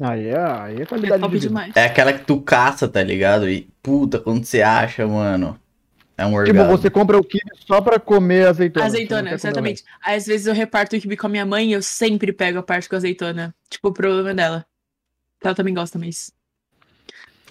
Aí 0.00 0.26
é, 0.26 0.38
aí 0.38 0.76
é 0.76 0.82
É 0.82 0.86
qualidade 0.86 1.22
top 1.22 1.38
de 1.38 1.48
demais. 1.48 1.76
É 1.76 1.84
aquela 1.86 2.12
que 2.12 2.24
tu 2.24 2.40
caça, 2.40 2.86
tá 2.88 3.02
ligado? 3.02 3.48
E 3.48 3.68
puta, 3.82 4.18
quando 4.20 4.44
você 4.44 4.60
acha, 4.62 5.06
mano, 5.06 5.58
é 6.16 6.24
um 6.26 6.30
Tipo, 6.30 6.38
orgasmo. 6.38 6.76
você 6.76 6.90
compra 6.90 7.18
o 7.18 7.24
quibe 7.24 7.50
só 7.66 7.80
pra 7.80 7.98
comer 7.98 8.46
azeitona. 8.48 8.86
Azeitona, 8.86 9.30
exatamente. 9.32 9.84
Aí, 10.04 10.16
às 10.16 10.26
vezes 10.26 10.46
eu 10.46 10.54
reparto 10.54 10.94
o 10.96 11.00
kibe 11.00 11.16
com 11.16 11.26
a 11.26 11.30
minha 11.30 11.46
mãe 11.46 11.70
e 11.70 11.72
eu 11.72 11.82
sempre 11.82 12.32
pego 12.32 12.58
a 12.58 12.62
parte 12.62 12.88
com 12.88 12.96
azeitona. 12.96 13.54
Tipo, 13.70 13.88
o 13.88 13.92
problema 13.92 14.30
é 14.30 14.34
dela. 14.34 14.66
Ela 15.42 15.54
também 15.54 15.74
gosta, 15.74 15.98
mas. 15.98 16.32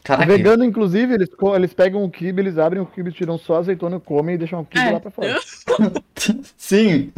Caraca, 0.08 0.26
Vegano, 0.32 0.64
inclusive, 0.64 1.14
eles, 1.16 1.28
eles 1.54 1.74
pegam 1.74 2.02
o 2.02 2.10
quibe, 2.10 2.42
eles 2.42 2.58
abrem 2.58 2.82
o 2.82 2.86
quibe, 2.86 3.12
tiram 3.12 3.38
só 3.38 3.56
a 3.56 3.60
azeitona, 3.60 4.00
comem 4.00 4.36
e 4.36 4.38
deixam 4.38 4.62
o 4.62 4.66
quibe 4.66 4.86
É, 4.88 4.92
lá 4.92 5.00
pra 5.02 5.12
fora. 5.12 5.38
sim, 6.56 7.12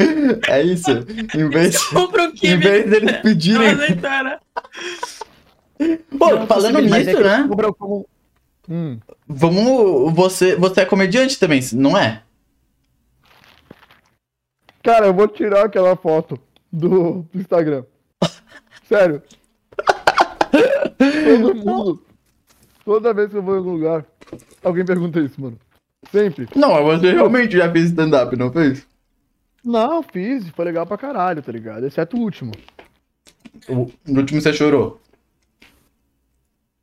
é 0.47 0.63
isso. 0.63 0.89
Em 1.37 1.47
vez, 1.49 1.77
Compra 1.89 2.23
o 2.23 2.25
em 2.29 2.31
kibe 2.31 2.57
vez 2.67 2.89
deles 2.89 3.17
pedirem. 3.21 3.67
azeitona. 3.67 4.39
Pô, 6.17 6.31
Não, 6.35 6.47
falando 6.47 6.79
é 6.79 6.81
nisso, 6.81 7.15
que 7.15 7.23
né? 7.23 7.47
como- 7.77 8.07
Hum. 8.67 8.99
Vamos. 9.27 10.13
Você, 10.15 10.55
você 10.55 10.81
é 10.81 10.85
comediante 10.85 11.37
também, 11.39 11.61
não 11.73 11.95
é? 11.95 12.23
Cara, 14.81 15.05
eu 15.07 15.13
vou 15.13 15.27
tirar 15.27 15.65
aquela 15.65 15.95
foto 15.95 16.39
do, 16.73 17.23
do 17.31 17.39
Instagram. 17.39 17.83
Sério. 18.89 19.21
Todo 20.97 21.55
mundo. 21.55 22.03
Toda 22.89 23.13
vez 23.13 23.29
que 23.29 23.37
eu 23.37 23.43
vou 23.43 23.53
em 23.53 23.57
algum 23.59 23.73
lugar, 23.73 24.03
alguém 24.63 24.83
pergunta 24.83 25.19
isso, 25.19 25.39
mano. 25.39 25.59
Sempre. 26.11 26.47
Não, 26.55 26.83
mas 26.83 26.99
você 26.99 27.11
realmente 27.11 27.55
já 27.55 27.71
fez 27.71 27.85
stand-up, 27.85 28.35
não 28.35 28.51
fez? 28.51 28.87
Não, 29.63 30.01
fiz, 30.01 30.49
foi 30.49 30.65
legal 30.65 30.87
pra 30.87 30.97
caralho, 30.97 31.39
tá 31.43 31.51
ligado? 31.51 31.85
Exceto 31.85 32.17
o 32.17 32.19
último. 32.21 32.51
O- 33.69 33.91
No 34.07 34.21
último 34.21 34.41
você 34.41 34.51
chorou. 34.53 34.99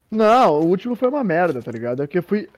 Não, 0.08 0.60
o 0.60 0.66
último 0.68 0.94
foi 0.94 1.08
uma 1.08 1.24
merda, 1.24 1.60
tá 1.60 1.72
ligado? 1.72 2.04
É 2.04 2.06
que 2.06 2.18
eu 2.18 2.22
fui. 2.22 2.48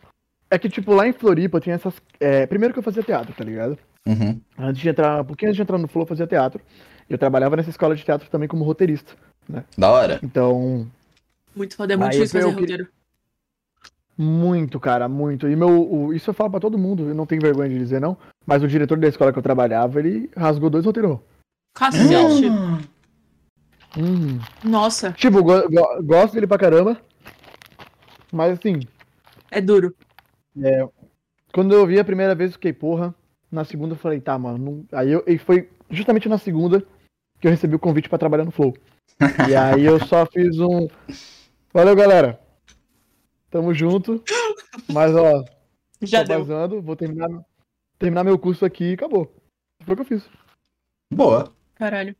É 0.50 0.58
que, 0.58 0.68
tipo, 0.68 0.92
lá 0.92 1.08
em 1.08 1.14
Floripa 1.14 1.58
tinha 1.58 1.74
essas. 1.76 1.94
é, 2.20 2.46
Primeiro 2.46 2.74
que 2.74 2.80
eu 2.80 2.84
fazia 2.84 3.02
teatro, 3.02 3.32
tá 3.32 3.44
ligado? 3.44 3.78
Uhum. 4.06 4.38
Antes 4.58 4.82
de 4.82 4.90
entrar, 4.90 5.22
um 5.22 5.24
pouquinho 5.24 5.48
antes 5.48 5.56
de 5.56 5.62
entrar 5.62 5.78
no 5.78 5.88
Flow, 5.88 6.02
eu 6.02 6.06
fazia 6.08 6.26
teatro. 6.26 6.60
Eu 7.08 7.16
trabalhava 7.16 7.56
nessa 7.56 7.70
escola 7.70 7.96
de 7.96 8.04
teatro 8.04 8.28
também 8.28 8.46
como 8.46 8.62
roteirista. 8.62 9.14
Da 9.78 9.90
hora. 9.90 10.20
Então, 10.22 10.86
Muito 11.56 11.74
foda, 11.74 11.94
é 11.94 11.96
muito 11.96 12.10
Aí 12.12 12.16
difícil 12.18 12.40
eu 12.40 12.48
fazer 12.50 12.60
queria- 12.60 12.76
roteiro. 12.76 12.97
Muito, 14.18 14.80
cara, 14.80 15.08
muito. 15.08 15.48
E 15.48 15.54
meu. 15.54 15.68
o- 15.68 16.12
isso 16.12 16.30
eu 16.30 16.34
falo 16.34 16.50
pra 16.50 16.58
todo 16.60 16.76
mundo, 16.76 17.08
eu 17.08 17.14
não 17.14 17.24
tenho 17.24 17.40
vergonha 17.40 17.68
de 17.68 17.78
dizer, 17.78 18.00
não. 18.00 18.16
Mas 18.44 18.62
o 18.62 18.68
diretor 18.68 18.98
da 18.98 19.06
escola 19.08 19.32
que 19.32 19.38
eu 19.38 19.42
trabalhava, 19.42 20.00
ele 20.00 20.28
rasgou 20.36 20.68
dois 20.68 20.84
roteiros. 20.84 21.18
Cacete. 21.74 22.50
Hum. 23.96 24.38
Nossa, 24.64 25.12
Tipo, 25.12 25.42
go- 25.42 25.68
go- 25.70 26.02
gosto 26.02 26.34
dele 26.34 26.46
pra 26.46 26.58
caramba. 26.58 27.00
Mas 28.32 28.58
assim, 28.58 28.80
é 29.50 29.60
duro. 29.60 29.94
quando 31.52 31.72
eu 31.74 31.86
vi 31.86 31.98
a 31.98 32.04
primeira 32.04 32.34
vez, 32.34 32.50
eu 32.50 32.54
fiquei, 32.54 32.72
porra. 32.72 33.14
Na 33.50 33.64
segunda 33.64 33.94
eu 33.94 33.98
falei, 33.98 34.20
tá, 34.20 34.38
mano. 34.38 34.58
não- 34.58 34.98
Aí 34.98 35.10
eu, 35.10 35.22
e 35.26 35.38
foi 35.38 35.70
justamente 35.90 36.28
na 36.28 36.36
segunda 36.36 36.84
que 37.40 37.46
eu 37.46 37.50
recebi 37.50 37.74
o 37.74 37.78
convite 37.78 38.08
pra 38.08 38.18
trabalhar 38.18 38.44
no 38.44 38.50
Flow. 38.50 38.74
e 39.52 39.56
aí 39.56 39.84
eu 39.84 39.98
só 40.04 40.26
fiz 40.26 40.58
um. 40.58 40.86
Valeu, 41.72 41.96
galera. 41.96 42.38
Tamo 43.50 43.72
junto. 43.74 44.22
Mas, 44.88 45.14
ó, 45.14 45.44
Já 46.02 46.22
tô 46.22 46.28
deu. 46.28 46.44
vazando, 46.44 46.82
vou 46.82 46.94
terminar, 46.96 47.28
terminar 47.98 48.24
meu 48.24 48.38
curso 48.38 48.64
aqui 48.64 48.90
e 48.90 48.94
acabou. 48.94 49.32
Foi 49.84 49.94
o 49.94 49.96
que 49.96 50.02
eu 50.02 50.06
fiz. 50.06 50.22
Boa. 51.12 51.52
Caralho. 51.74 52.14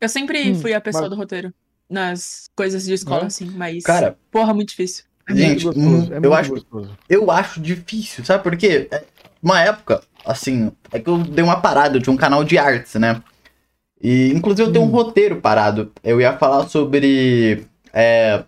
Eu 0.00 0.08
sempre 0.08 0.50
Hum, 0.52 0.54
fui 0.56 0.74
a 0.74 0.80
pessoa 0.80 1.02
mas- 1.02 1.10
do 1.10 1.16
roteiro. 1.16 1.52
Nas 1.88 2.50
coisas 2.56 2.84
de 2.84 2.92
escola, 2.94 3.22
É? 3.22 3.26
assim, 3.26 3.48
mas. 3.50 3.84
Cara, 3.84 4.18
Porra, 4.30 4.52
muito 4.52 4.70
difícil. 4.70 5.04
gente, 5.30 5.64
muito 5.64 5.78
hum, 5.78 5.92
gostoso. 6.00 6.14
É 6.14 6.26
eu 6.26 6.34
acho 6.34 6.50
gostoso. 6.50 6.98
eu 7.08 7.30
acho 7.30 7.60
difícil, 7.60 8.24
sabe 8.24 8.42
por 8.42 8.56
quê? 8.56 8.88
É, 8.90 9.04
Uma 9.40 9.60
época, 9.60 10.02
assim, 10.24 10.72
é 10.90 10.98
que 10.98 11.08
eu 11.08 11.18
dei 11.18 11.44
uma 11.44 11.60
parada, 11.60 11.96
eu 11.96 12.02
tinha 12.02 12.12
um 12.12 12.16
canal 12.16 12.42
de 12.42 12.58
artes, 12.58 12.94
né? 12.96 13.22
E, 14.02 14.30
inclusive, 14.34 14.68
eu 14.68 14.72
tenho 14.72 14.84
um 14.84 14.88
Hum. 14.88 14.90
roteiro 14.90 15.40
parado. 15.40 15.92
Eu 16.02 16.20
ia 16.20 16.36
falar 16.36 16.68
sobre. 16.68 17.64
É... 17.92 18.44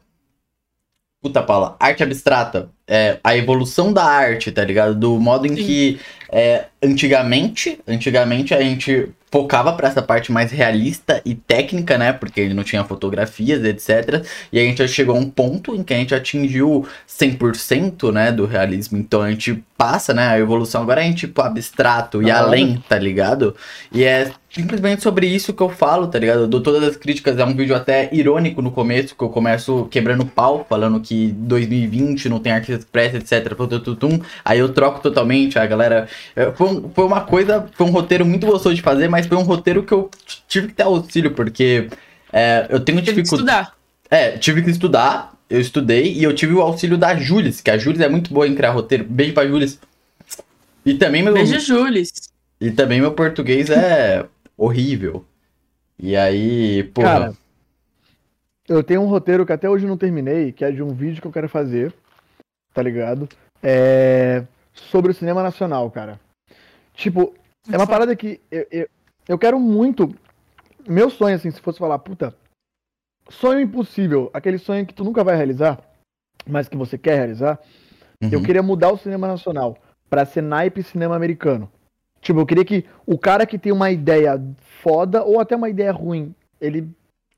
Puta 1.29 1.43
Paula, 1.45 1.77
arte 1.79 2.03
abstrata. 2.05 2.71
É, 2.89 3.19
a 3.23 3.37
evolução 3.37 3.93
da 3.93 4.05
arte, 4.05 4.51
tá 4.51 4.65
ligado? 4.65 4.95
Do 4.95 5.21
modo 5.21 5.47
em 5.47 5.55
Sim. 5.57 5.65
que 5.65 6.01
é, 6.31 6.67
antigamente, 6.83 7.79
antigamente 7.87 8.55
a 8.55 8.63
gente 8.63 9.11
focava 9.31 9.73
pra 9.73 9.89
essa 9.89 10.03
parte 10.03 10.33
mais 10.33 10.51
realista 10.51 11.21
e 11.25 11.35
técnica, 11.35 11.99
né? 11.99 12.13
Porque 12.13 12.41
ele 12.41 12.55
não 12.55 12.65
tinha 12.65 12.85
fotografias, 12.85 13.63
etc. 13.65 14.25
E 14.53 14.59
a 14.59 14.63
gente 14.63 14.79
já 14.79 14.89
chegou 14.89 15.17
a 15.17 15.19
um 15.19 15.29
ponto 15.29 15.75
em 15.75 15.83
que 15.83 15.93
a 15.93 15.97
gente 15.97 16.15
atingiu 16.15 16.87
100%, 17.07 18.13
né, 18.13 18.33
do 18.33 18.47
realismo. 18.47 18.97
Então 18.99 19.23
a 19.23 19.31
gente 19.31 19.63
passa, 19.77 20.13
né, 20.13 20.29
a 20.29 20.39
evolução 20.39 20.83
agora 20.83 21.05
é 21.05 21.13
tipo 21.13 21.41
abstrato 21.41 22.23
e 22.23 22.27
hora. 22.27 22.39
além, 22.39 22.83
tá 22.89 22.99
ligado? 22.99 23.55
E 23.93 24.03
é 24.03 24.31
simplesmente 24.51 25.03
sobre 25.03 25.27
isso 25.27 25.53
que 25.53 25.63
eu 25.63 25.69
falo, 25.69 26.09
tá 26.09 26.19
ligado? 26.19 26.41
Eu 26.41 26.49
dou 26.49 26.61
todas 26.61 26.83
as 26.83 26.97
críticas, 26.97 27.39
é 27.39 27.45
um 27.45 27.55
vídeo 27.55 27.77
até 27.77 28.09
irônico 28.13 28.63
no 28.63 28.73
começo, 28.73 29.15
que 29.15 29.23
eu 29.23 29.29
começo 29.29 29.87
quebrando 29.91 30.25
pau, 30.25 30.67
falando 30.69 31.01
que 31.01 31.33
2020 31.33 32.29
não 32.29 32.41
tem 32.41 32.53
arte 32.53 32.73
express, 32.79 33.15
etc. 33.15 33.55
Aí 34.45 34.59
eu 34.59 34.73
troco 34.73 35.01
totalmente, 35.01 35.59
a 35.59 35.67
galera. 35.67 36.09
é, 36.35 36.51
Foi, 36.53 36.85
foi 36.95 37.05
uma 37.05 37.21
coisa, 37.23 37.67
foi 37.73 37.87
um 37.87 37.91
roteiro 37.91 38.25
muito 38.25 38.47
gostoso 38.47 38.75
de 38.75 38.83
fazer, 38.83 39.09
mas 39.09 39.27
foi 39.27 39.37
um 39.37 39.43
roteiro 39.43 39.83
que 39.83 39.93
eu 39.93 40.11
tive 40.47 40.69
que 40.69 40.75
ter 40.75 40.85
auxílio, 40.85 41.33
porque 41.33 41.89
é, 42.33 42.67
eu 42.71 42.81
tenho 42.81 43.01
dificuldade. 43.03 43.35
estudar. 43.35 43.79
É, 44.11 44.39
tive 44.39 44.63
que 44.63 44.71
estudar, 44.71 45.35
eu 45.51 45.61
estudei 45.61 46.13
e 46.13 46.23
eu 46.25 46.35
tive 46.35 46.55
o 46.55 46.61
auxílio 46.63 46.97
da 46.97 47.15
Jules, 47.17 47.61
que 47.61 47.71
a 47.71 47.79
Jules 47.79 48.01
é 48.01 48.09
muito 48.09 48.33
boa 48.33 48.47
em 48.47 48.55
criar 48.55 48.71
roteiro. 48.71 49.05
Beijo 49.05 49.35
pra 49.35 49.47
Jules. 49.47 49.79
E 50.85 50.95
também 50.95 51.23
meu, 51.23 51.35
Beijo, 51.35 51.59
Jules. 51.61 52.13
e 52.61 52.71
também 52.71 53.01
meu 53.01 53.13
português 53.13 53.69
é 53.69 54.25
horrível. 54.57 55.25
E 55.99 56.17
aí, 56.17 56.85
porra. 56.95 57.09
Cara, 57.09 57.33
eu 58.69 58.83
tenho 58.83 59.01
um 59.03 59.07
roteiro 59.07 59.45
que 59.45 59.53
até 59.53 59.69
hoje 59.69 59.87
não 59.87 59.97
terminei, 59.97 60.53
que 60.53 60.65
é 60.65 60.71
de 60.71 60.83
um 60.83 60.95
vídeo 60.95 61.21
que 61.21 61.27
eu 61.27 61.33
quero 61.33 61.49
fazer, 61.49 61.93
tá 62.79 62.83
ligado? 62.85 63.29
É 63.61 64.45
sobre 64.73 65.11
o 65.11 65.15
cinema 65.15 65.43
nacional, 65.43 65.91
cara. 65.91 66.21
Tipo, 66.95 67.35
é 67.73 67.77
uma 67.77 67.89
parada 67.89 68.15
que 68.15 68.41
eu, 68.53 68.67
eu, 68.71 68.89
eu 69.27 69.37
quero 69.37 69.59
muito. 69.59 70.15
Meu 70.89 71.11
sonho, 71.11 71.35
assim, 71.35 71.51
se 71.51 71.61
fosse 71.61 71.77
falar, 71.81 71.99
puta, 71.99 72.33
sonho 73.29 73.61
impossível, 73.61 74.31
aquele 74.33 74.59
sonho 74.59 74.87
que 74.87 74.95
tu 74.95 75.03
nunca 75.03 75.25
vai 75.25 75.35
realizar, 75.35 75.81
mas 76.47 76.69
que 76.69 76.77
você 76.77 76.97
quer 76.97 77.17
realizar, 77.17 77.59
eu 78.21 78.39
Uhum. 78.39 78.45
queria 78.45 78.63
mudar 78.63 78.93
o 78.93 78.97
cinema 78.97 79.27
nacional 79.27 79.77
pra 80.09 80.25
ser 80.25 80.41
naipe 80.43 80.81
cinema 80.85 81.17
americano. 81.17 81.69
Tipo, 82.21 82.39
eu 82.39 82.47
queria 82.47 82.65
que 82.65 82.85
o 83.05 83.19
cara 83.19 83.45
que 83.45 83.59
tem 83.59 83.73
uma 83.73 83.91
ideia 83.91 84.41
foda 84.61 85.25
ou 85.25 85.41
até 85.41 85.57
uma 85.57 85.69
ideia 85.69 85.91
ruim, 85.91 86.33
ele 86.61 86.89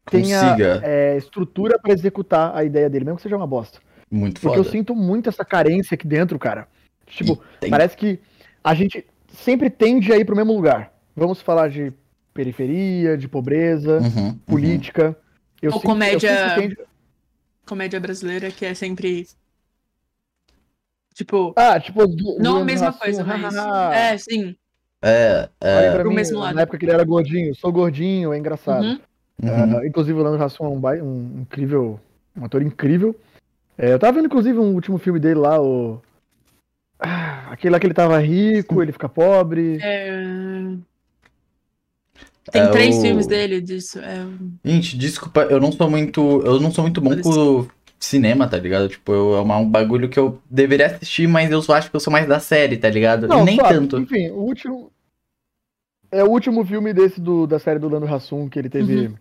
tenha 0.05 0.55
é, 0.83 1.17
estrutura 1.17 1.79
pra 1.79 1.95
executar 1.95 2.55
a 2.55 2.63
ideia 2.63 2.91
dele, 2.91 3.07
mesmo 3.07 3.17
que 3.17 3.23
seja 3.23 3.39
uma 3.39 3.47
bosta. 3.47 3.81
Muito 4.11 4.41
Porque 4.41 4.57
foda. 4.57 4.69
eu 4.69 4.71
sinto 4.73 4.95
muito 4.95 5.29
essa 5.29 5.45
carência 5.45 5.95
aqui 5.95 6.07
dentro, 6.07 6.39
cara. 6.39 6.67
Tipo, 7.07 7.41
Tem- 7.61 7.71
parece 7.71 7.97
que 7.97 8.19
a 8.63 8.75
gente 8.75 9.07
sempre 9.29 9.71
tende 9.71 10.13
a 10.13 10.17
ir 10.19 10.25
pro 10.25 10.35
mesmo 10.37 10.53
lugar. 10.53 10.93
Vamos 11.15 11.41
falar 11.41 11.69
de 11.69 11.93
periferia, 12.35 13.17
de 13.17 13.29
pobreza, 13.29 13.99
Uhum, 13.99 14.27
uhum. 14.29 14.35
política. 14.47 15.17
Eu 15.63 15.71
Ou 15.73 15.79
sinto- 15.79 15.85
eu 15.85 15.91
comédia- 15.91 16.49
que 16.55 16.61
tende- 16.61 16.79
Comédia 17.67 18.01
brasileira, 18.01 18.51
que 18.51 18.65
é 18.65 18.75
sempre. 18.75 19.29
Tipo, 21.15 21.53
Ah, 21.57 21.79
tipo, 21.79 22.07
do, 22.07 22.39
não 22.39 22.63
a 22.63 22.65
mesma 22.65 22.93
coisa, 22.93 23.23
mas. 23.25 23.55
É, 23.95 24.17
sim. 24.19 24.57
É, 25.03 25.49
é. 25.61 25.93
pro 25.99 26.09
mim, 26.09 26.17
mesmo 26.17 26.39
lado. 26.39 26.55
Na 26.55 26.63
época 26.63 26.79
que 26.79 26.85
ele 26.85 26.93
era 26.93 27.05
gordinho, 27.05 27.55
sou 27.55 27.71
gordinho, 27.73 28.33
é 28.33 28.39
engraçado. 28.39 28.85
Uhum. 28.85 29.01
uhum. 29.43 29.79
Ah, 29.79 29.87
inclusive, 29.87 30.19
o 30.19 30.23
Lando 30.23 30.43
Hassum 30.43 30.65
é 30.65 30.69
um, 30.69 31.05
um 31.05 31.41
incrível, 31.43 32.01
um 32.37 32.45
ator 32.45 32.63
incrível. 32.63 33.15
É, 33.81 33.93
eu 33.93 33.99
tava 33.99 34.13
vendo, 34.13 34.27
inclusive, 34.27 34.59
um 34.59 34.75
último 34.75 34.99
filme 34.99 35.19
dele 35.19 35.41
lá, 35.41 35.61
o. 35.61 36.01
Ah, 36.99 37.51
aquele 37.53 37.73
lá 37.73 37.81
que 37.81 37.87
ele 37.87 37.95
tava 37.95 38.19
rico, 38.19 38.83
ele 38.83 38.93
fica 38.93 39.09
pobre. 39.09 39.79
É... 39.81 40.75
Tem 42.53 42.63
É 42.63 42.69
três 42.71 42.97
o- 42.99 43.01
filmes 43.01 43.27
dele 43.27 43.61
disso. 43.61 43.99
É... 44.01 44.27
Gente, 44.65 44.99
desculpa, 44.99 45.43
eu 45.45 45.59
não 45.61 45.73
sou 45.73 45.89
muito. 45.89 46.43
Eu 46.45 46.61
não 46.61 46.71
sou 46.71 46.83
muito 46.83 47.01
bom 47.01 47.19
com 47.23 47.67
cinema, 47.99 48.47
tá 48.49 48.59
ligado? 48.59 48.89
Tipo, 48.89 49.13
eu, 49.13 49.35
é 49.37 49.41
uma- 49.41 49.57
um 49.59 49.69
bagulho 49.69 50.09
que 50.11 50.19
eu 50.19 50.41
deveria 50.51 50.87
assistir, 50.87 51.27
mas 51.27 51.51
eu 51.51 51.63
só 51.63 51.75
acho 51.75 51.89
que 51.91 51.97
eu 51.97 52.01
sou 52.01 52.13
mais 52.13 52.27
da 52.27 52.39
série, 52.41 52.77
tá 52.77 52.89
ligado? 52.91 53.33
e 53.33 53.45
nem 53.45 53.57
tanto. 53.57 53.99
Enfim, 53.99 54.29
o 54.31 54.41
último. 54.41 54.91
É 56.13 56.25
o 56.25 56.29
último 56.29 56.65
filme 56.67 56.93
desse 56.93 57.21
do, 57.21 57.47
da 57.47 57.59
série 57.59 57.79
do 57.79 57.89
Lando 57.89 58.13
Hassum 58.13 58.49
que 58.49 58.59
ele 58.59 58.69
teve 58.69 59.07
Uhum. 59.07 59.15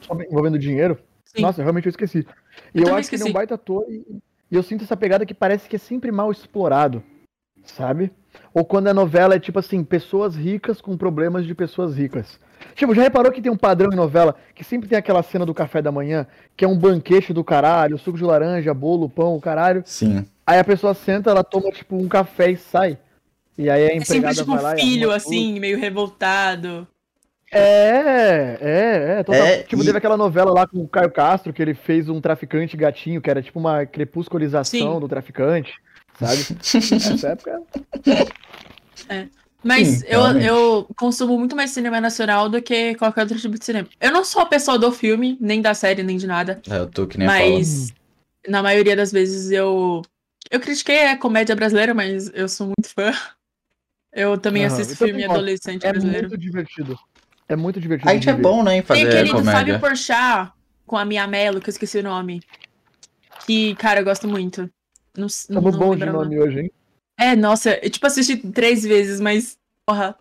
só 0.00 0.14
envolvendo 0.22 0.58
dinheiro. 0.58 0.98
Sim. 1.34 1.42
Nossa, 1.42 1.62
realmente 1.62 1.86
eu 1.86 1.90
esqueci. 1.90 2.26
E 2.74 2.82
Eu 2.82 2.88
eu, 2.88 2.94
acho 2.94 3.08
que 3.08 3.14
ele 3.16 3.22
é 3.22 3.26
esqueci. 3.26 3.30
um 3.30 3.32
baita 3.32 3.54
ator 3.54 3.84
e, 3.88 4.04
e 4.50 4.56
eu 4.56 4.62
sinto 4.62 4.84
essa 4.84 4.96
pegada 4.96 5.24
que 5.24 5.34
parece 5.34 5.68
que 5.68 5.76
é 5.76 5.78
sempre 5.78 6.10
mal 6.10 6.30
explorado, 6.30 7.02
sabe? 7.64 8.10
Ou 8.54 8.64
quando 8.64 8.88
a 8.88 8.94
novela 8.94 9.34
é 9.34 9.40
tipo 9.40 9.58
assim, 9.58 9.82
pessoas 9.84 10.34
ricas 10.36 10.80
com 10.80 10.96
problemas 10.96 11.46
de 11.46 11.54
pessoas 11.54 11.96
ricas. 11.96 12.38
Tipo, 12.74 12.94
já 12.94 13.02
reparou 13.02 13.32
que 13.32 13.40
tem 13.42 13.50
um 13.50 13.56
padrão 13.56 13.92
em 13.92 13.96
novela 13.96 14.36
que 14.54 14.62
sempre 14.64 14.88
tem 14.88 14.98
aquela 14.98 15.22
cena 15.22 15.46
do 15.46 15.54
café 15.54 15.80
da 15.80 15.90
manhã, 15.90 16.26
que 16.56 16.64
é 16.64 16.68
um 16.68 16.76
banquete 16.78 17.32
do 17.32 17.42
caralho, 17.42 17.98
suco 17.98 18.18
de 18.18 18.24
laranja, 18.24 18.72
bolo, 18.74 19.08
pão, 19.08 19.34
o 19.36 19.40
caralho. 19.40 19.82
Sim. 19.86 20.26
Aí 20.46 20.58
a 20.58 20.64
pessoa 20.64 20.94
senta, 20.94 21.30
ela 21.30 21.42
toma 21.44 21.70
tipo 21.70 21.96
um 21.96 22.08
café 22.08 22.50
e 22.50 22.56
sai. 22.56 22.98
E 23.56 23.68
aí 23.70 23.82
a 23.84 23.86
É 23.86 24.00
sempre 24.00 24.18
empregada 24.18 24.34
tipo 24.34 24.52
vai 24.52 24.62
lá 24.62 24.70
um 24.72 24.74
e 24.74 24.80
filho, 24.80 25.10
arruma 25.10 25.20
tudo. 25.20 25.28
assim, 25.32 25.60
meio 25.60 25.78
revoltado. 25.78 26.86
É, 27.52 28.58
é, 28.60 29.18
é. 29.18 29.24
Total. 29.24 29.46
É, 29.46 29.62
tipo, 29.62 29.82
e- 29.82 29.86
teve 29.86 29.98
aquela 29.98 30.16
novela 30.16 30.52
lá 30.52 30.66
com 30.66 30.78
o 30.78 30.88
Caio 30.88 31.10
Castro, 31.10 31.52
que 31.52 31.60
ele 31.60 31.74
fez 31.74 32.08
um 32.08 32.20
traficante 32.20 32.76
gatinho, 32.76 33.20
que 33.20 33.30
era 33.30 33.42
tipo 33.42 33.58
uma 33.58 33.84
crepusculização 33.86 34.94
Sim. 34.94 35.00
do 35.00 35.08
traficante, 35.08 35.72
sabe? 36.18 36.46
Nessa 37.10 37.28
época. 37.28 37.62
Mas 39.62 39.88
Sim, 39.88 40.04
eu, 40.06 40.20
realmente. 40.22 40.46
eu 40.46 40.86
consumo 40.96 41.38
muito 41.38 41.54
mais 41.54 41.70
cinema 41.70 42.00
nacional 42.00 42.48
do 42.48 42.62
que 42.62 42.94
qualquer 42.94 43.22
outro 43.22 43.38
tipo 43.38 43.58
de 43.58 43.64
cinema. 43.64 43.88
Eu 44.00 44.10
não 44.10 44.24
sou 44.24 44.40
a 44.40 44.46
pessoa 44.46 44.78
do 44.78 44.90
filme, 44.90 45.36
nem 45.40 45.60
da 45.60 45.74
série, 45.74 46.02
nem 46.02 46.16
de 46.16 46.26
nada. 46.26 46.62
É, 46.68 46.78
eu 46.78 46.86
tô 46.86 47.06
que 47.06 47.18
nem. 47.18 47.26
Mas 47.26 47.92
na 48.48 48.62
maioria 48.62 48.96
das 48.96 49.12
vezes 49.12 49.50
eu. 49.50 50.02
Eu 50.50 50.58
critiquei 50.60 51.06
a 51.06 51.16
comédia 51.16 51.54
brasileira, 51.54 51.92
mas 51.94 52.30
eu 52.34 52.48
sou 52.48 52.68
muito 52.68 52.88
fã. 52.88 53.12
Eu 54.12 54.36
também 54.38 54.64
assisto 54.64 54.94
eu 54.94 54.96
também 54.96 55.12
filme 55.20 55.24
adolescente 55.32 55.86
É 55.86 55.92
brasileiro. 55.92 56.28
muito 56.28 56.40
divertido. 56.40 56.98
É 57.50 57.56
muito 57.56 57.80
divertido. 57.80 58.08
A 58.08 58.14
gente 58.14 58.30
é 58.30 58.32
ver. 58.32 58.42
bom, 58.42 58.62
né, 58.62 58.76
em 58.76 58.82
Tem 58.82 58.82
fazer 58.86 59.08
aquele 59.08 59.24
do 59.24 59.32
comédia. 59.38 59.52
Fábio 59.52 59.80
Porchat 59.80 60.52
com 60.86 60.96
a 60.96 61.04
Mia 61.04 61.26
Mello, 61.26 61.60
que 61.60 61.68
eu 61.68 61.72
esqueci 61.72 61.98
o 61.98 62.02
nome. 62.02 62.40
Que, 63.44 63.74
cara, 63.74 64.00
eu 64.00 64.04
gosto 64.04 64.28
muito. 64.28 64.70
Não, 65.16 65.26
s- 65.26 65.48
Tamo 65.48 65.70
não 65.70 65.78
bom 65.78 65.96
de 65.96 66.04
nome 66.06 66.38
hoje, 66.38 66.60
hein? 66.60 66.72
É, 67.18 67.34
nossa, 67.34 67.78
eu 67.82 67.90
tipo 67.90 68.06
assisti 68.06 68.36
três 68.36 68.84
vezes, 68.84 69.20
mas. 69.20 69.58
Porra. 69.84 70.16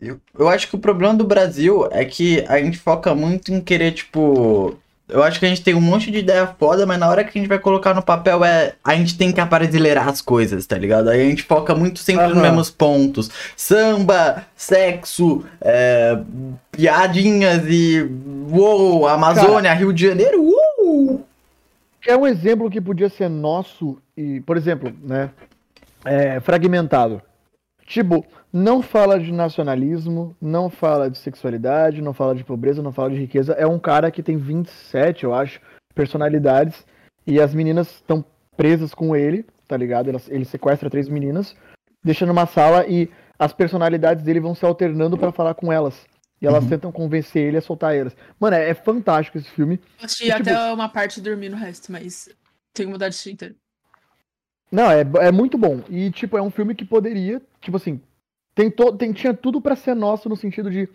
Eu, 0.00 0.20
eu 0.38 0.48
acho 0.48 0.68
que 0.68 0.76
o 0.76 0.78
problema 0.80 1.14
do 1.14 1.24
Brasil 1.24 1.86
é 1.92 2.04
que 2.04 2.40
a 2.48 2.62
gente 2.62 2.78
foca 2.78 3.14
muito 3.14 3.52
em 3.52 3.60
querer, 3.60 3.92
tipo. 3.92 4.78
Eu 5.08 5.22
acho 5.22 5.40
que 5.40 5.46
a 5.46 5.48
gente 5.48 5.62
tem 5.62 5.74
um 5.74 5.80
monte 5.80 6.10
de 6.10 6.18
ideia 6.18 6.46
foda, 6.46 6.84
mas 6.84 6.98
na 6.98 7.08
hora 7.08 7.24
que 7.24 7.30
a 7.30 7.40
gente 7.40 7.48
vai 7.48 7.58
colocar 7.58 7.94
no 7.94 8.02
papel 8.02 8.44
é. 8.44 8.74
A 8.84 8.94
gente 8.94 9.16
tem 9.16 9.32
que 9.32 9.40
aparelhar 9.40 10.06
as 10.06 10.20
coisas, 10.20 10.66
tá 10.66 10.76
ligado? 10.76 11.08
Aí 11.08 11.22
a 11.22 11.30
gente 11.30 11.42
foca 11.44 11.74
muito 11.74 11.98
sempre 11.98 12.26
nos 12.26 12.34
Aham. 12.34 12.42
mesmos 12.42 12.70
pontos: 12.70 13.30
samba, 13.56 14.44
sexo, 14.54 15.44
é, 15.60 16.18
piadinhas 16.70 17.64
e. 17.66 18.06
Uou, 18.50 19.08
Amazônia, 19.08 19.72
Rio 19.72 19.92
de 19.92 20.06
Janeiro, 20.06 20.42
uh! 20.42 21.24
É 22.06 22.16
um 22.16 22.26
exemplo 22.26 22.70
que 22.70 22.80
podia 22.80 23.08
ser 23.08 23.28
nosso 23.28 23.98
e, 24.16 24.40
por 24.40 24.56
exemplo, 24.56 24.92
né, 25.02 25.30
é, 26.04 26.40
fragmentado. 26.40 27.20
Tipo, 27.88 28.24
não 28.52 28.82
fala 28.82 29.18
de 29.18 29.32
nacionalismo, 29.32 30.36
não 30.40 30.68
fala 30.68 31.10
de 31.10 31.16
sexualidade, 31.16 32.02
não 32.02 32.12
fala 32.12 32.34
de 32.34 32.44
pobreza, 32.44 32.82
não 32.82 32.92
fala 32.92 33.08
de 33.10 33.16
riqueza. 33.16 33.54
É 33.54 33.66
um 33.66 33.78
cara 33.78 34.10
que 34.10 34.22
tem 34.22 34.36
27, 34.36 35.24
eu 35.24 35.32
acho, 35.34 35.58
personalidades 35.94 36.84
e 37.26 37.40
as 37.40 37.54
meninas 37.54 37.88
estão 37.94 38.22
presas 38.56 38.92
com 38.92 39.16
ele, 39.16 39.46
tá 39.66 39.74
ligado? 39.76 40.10
Elas- 40.10 40.28
Ele 40.28 40.44
sequestra 40.44 40.90
três 40.90 41.08
meninas, 41.08 41.56
deixa 42.04 42.26
numa 42.26 42.44
sala 42.46 42.86
e 42.86 43.08
as 43.38 43.54
personalidades 43.54 44.22
dele 44.22 44.40
vão 44.40 44.54
se 44.54 44.66
alternando 44.66 45.16
pra 45.16 45.32
falar 45.32 45.54
com 45.54 45.72
elas. 45.72 46.06
E 46.42 46.46
elas 46.46 46.64
Uhum. 46.64 46.70
tentam 46.70 46.92
convencer 46.92 47.42
ele 47.48 47.56
a 47.56 47.60
soltar 47.62 47.96
elas. 47.96 48.14
Mano, 48.38 48.54
é, 48.54 48.68
é 48.68 48.74
fantástico 48.74 49.38
esse 49.38 49.48
filme. 49.50 49.80
Eu 49.98 50.04
assisti 50.04 50.24
E, 50.28 50.34
tipo- 50.36 50.50
até 50.50 50.72
uma 50.72 50.88
parte 50.90 51.18
e 51.18 51.22
dormi 51.22 51.48
no 51.48 51.56
resto, 51.56 51.90
mas 51.90 52.28
tenho 52.74 52.88
que 52.88 52.92
mudar 52.92 53.08
de 53.08 53.30
inteiro. 53.30 53.54
Não, 54.70 54.90
é, 54.90 55.00
é 55.20 55.32
muito 55.32 55.56
bom. 55.56 55.80
E, 55.88 56.10
tipo, 56.10 56.36
é 56.36 56.42
um 56.42 56.50
filme 56.50 56.74
que 56.74 56.84
poderia, 56.84 57.40
tipo 57.60 57.76
assim, 57.76 58.00
tem 58.54 58.70
to, 58.70 58.92
tem, 58.96 59.12
tinha 59.12 59.32
tudo 59.32 59.60
pra 59.60 59.76
ser 59.76 59.94
nosso 59.94 60.28
no 60.28 60.36
sentido 60.36 60.70
de 60.70 60.88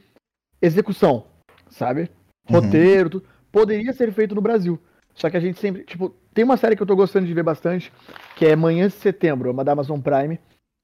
execução, 0.61 1.25
sabe? 1.69 2.09
Uhum. 2.49 2.59
Roteiro, 2.59 3.09
tudo. 3.09 3.25
Poderia 3.51 3.93
ser 3.93 4.11
feito 4.11 4.35
no 4.35 4.41
Brasil. 4.41 4.79
Só 5.15 5.29
que 5.29 5.37
a 5.37 5.39
gente 5.39 5.59
sempre, 5.59 5.83
tipo, 5.83 6.13
tem 6.33 6.43
uma 6.43 6.57
série 6.57 6.75
que 6.75 6.81
eu 6.81 6.87
tô 6.87 6.95
gostando 6.95 7.27
de 7.27 7.33
ver 7.33 7.43
bastante, 7.43 7.91
que 8.35 8.45
é 8.45 8.55
Manhã 8.55 8.87
de 8.87 8.93
Setembro, 8.93 9.49
é 9.49 9.51
uma 9.51 9.63
da 9.63 9.73
Amazon 9.73 9.99
Prime, 9.99 10.39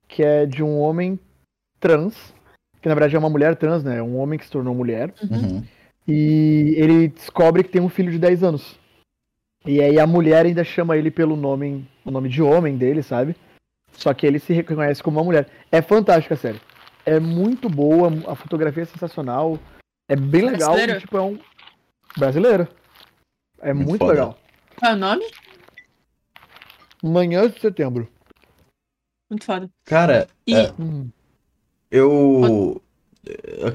que 0.07 0.23
é 0.23 0.45
de 0.45 0.63
um 0.63 0.79
homem 0.79 1.19
trans, 1.79 2.33
que 2.81 2.87
na 2.87 2.93
verdade 2.93 3.15
é 3.15 3.19
uma 3.19 3.29
mulher 3.29 3.55
trans, 3.55 3.83
né? 3.83 3.97
É 3.97 4.03
um 4.03 4.17
homem 4.17 4.37
que 4.37 4.45
se 4.45 4.51
tornou 4.51 4.75
mulher. 4.75 5.13
Uhum. 5.23 5.63
E 6.07 6.73
ele 6.77 7.07
descobre 7.07 7.63
que 7.63 7.69
tem 7.69 7.81
um 7.81 7.89
filho 7.89 8.11
de 8.11 8.19
10 8.19 8.43
anos. 8.43 8.79
E 9.65 9.81
aí 9.81 9.99
a 9.99 10.07
mulher 10.07 10.45
ainda 10.45 10.63
chama 10.63 10.97
ele 10.97 11.11
pelo 11.11 11.35
nome, 11.35 11.87
o 12.05 12.11
nome 12.11 12.29
de 12.29 12.41
homem 12.41 12.77
dele, 12.77 13.03
sabe? 13.03 13.35
Só 13.91 14.13
que 14.13 14.25
ele 14.25 14.39
se 14.39 14.53
reconhece 14.53 15.03
como 15.03 15.17
uma 15.19 15.25
mulher. 15.25 15.49
É 15.71 15.81
fantástica 15.81 16.35
a 16.35 16.37
série. 16.37 16.61
É 17.05 17.19
muito 17.19 17.69
boa, 17.69 18.09
a 18.27 18.35
fotografia 18.35 18.83
é 18.83 18.85
sensacional. 18.85 19.59
É 20.07 20.15
bem 20.15 20.43
legal, 20.43 20.69
Brasileira? 20.71 20.97
e, 20.97 21.01
tipo, 21.01 21.17
é 21.17 21.21
um 21.21 21.39
brasileira. 22.17 22.69
É 23.61 23.73
Muito 23.73 23.89
muito 23.89 24.05
legal. 24.05 24.39
Qual 24.77 24.91
é 24.91 24.95
o 24.95 24.97
nome? 24.97 25.25
Manhã 27.03 27.49
de 27.49 27.59
setembro. 27.59 28.09
Muito 29.29 29.45
foda. 29.45 29.69
Cara, 29.85 30.27
E 30.47 30.55
É. 30.55 30.71
Hum. 30.79 31.09
eu. 31.91 32.81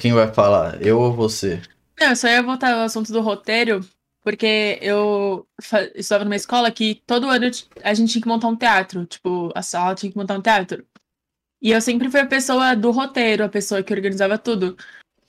Quem 0.00 0.12
vai 0.12 0.32
falar? 0.32 0.80
Eu 0.82 0.98
ou 1.00 1.12
você? 1.12 1.62
Não, 2.00 2.08
eu 2.08 2.16
só 2.16 2.28
ia 2.28 2.42
voltar 2.42 2.72
ao 2.74 2.80
assunto 2.80 3.12
do 3.12 3.20
roteiro, 3.20 3.80
porque 4.24 4.78
eu 4.80 5.46
estudava 5.94 6.24
numa 6.24 6.34
escola 6.34 6.70
que 6.70 7.02
todo 7.06 7.28
ano 7.28 7.44
a 7.82 7.94
gente 7.94 8.12
tinha 8.12 8.22
que 8.22 8.28
montar 8.28 8.48
um 8.48 8.56
teatro. 8.56 9.04
Tipo, 9.04 9.52
a 9.54 9.60
sala 9.60 9.94
tinha 9.94 10.10
que 10.10 10.16
montar 10.16 10.38
um 10.38 10.40
teatro. 10.40 10.84
E 11.60 11.70
eu 11.70 11.80
sempre 11.80 12.10
fui 12.10 12.20
a 12.20 12.26
pessoa 12.26 12.74
do 12.74 12.90
roteiro, 12.90 13.44
a 13.44 13.48
pessoa 13.48 13.82
que 13.82 13.92
organizava 13.92 14.38
tudo. 14.38 14.76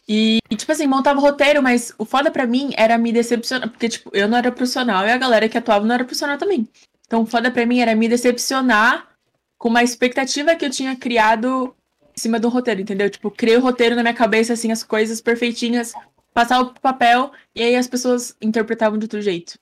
E, 0.08 0.38
e, 0.50 0.56
tipo 0.56 0.72
assim, 0.72 0.88
montava 0.88 1.20
o 1.20 1.22
roteiro, 1.22 1.62
mas 1.62 1.94
o 1.98 2.06
foda 2.06 2.32
pra 2.32 2.46
mim 2.46 2.72
era 2.78 2.98
me 2.98 3.12
decepcionar, 3.12 3.70
porque, 3.70 3.90
tipo, 3.90 4.10
eu 4.14 4.28
não 4.28 4.38
era 4.38 4.52
profissional 4.52 5.06
e 5.06 5.12
a 5.12 5.18
galera 5.18 5.50
que 5.50 5.58
atuava 5.58 5.86
não 5.86 5.96
era 5.96 6.06
profissional 6.06 6.38
também. 6.38 6.68
Então, 7.06 7.24
o 7.24 7.26
foda 7.26 7.52
pra 7.52 7.66
mim 7.66 7.80
era 7.80 7.96
me 7.96 8.08
decepcionar 8.08 9.10
com 9.58 9.70
uma 9.70 9.84
expectativa 9.84 10.56
que 10.56 10.66
eu 10.66 10.70
tinha 10.70 10.96
criado 10.96 11.76
em 12.16 12.20
cima 12.20 12.40
do 12.40 12.50
roteiro, 12.50 12.82
entendeu? 12.82 13.10
Tipo, 13.10 13.30
criei 13.30 13.58
o 13.58 13.62
roteiro 13.62 13.96
na 13.96 14.04
minha 14.04 14.14
cabeça, 14.14 14.54
assim, 14.54 14.72
as 14.72 14.84
coisas 14.84 15.20
perfeitinhas, 15.20 15.94
passava 16.36 16.66
pro 16.66 16.82
papel 16.82 17.32
e 17.56 17.64
aí 17.64 17.76
as 17.78 17.88
pessoas 17.88 18.36
interpretavam 18.42 19.00
de 19.00 19.06
outro 19.06 19.22
jeito. 19.22 19.58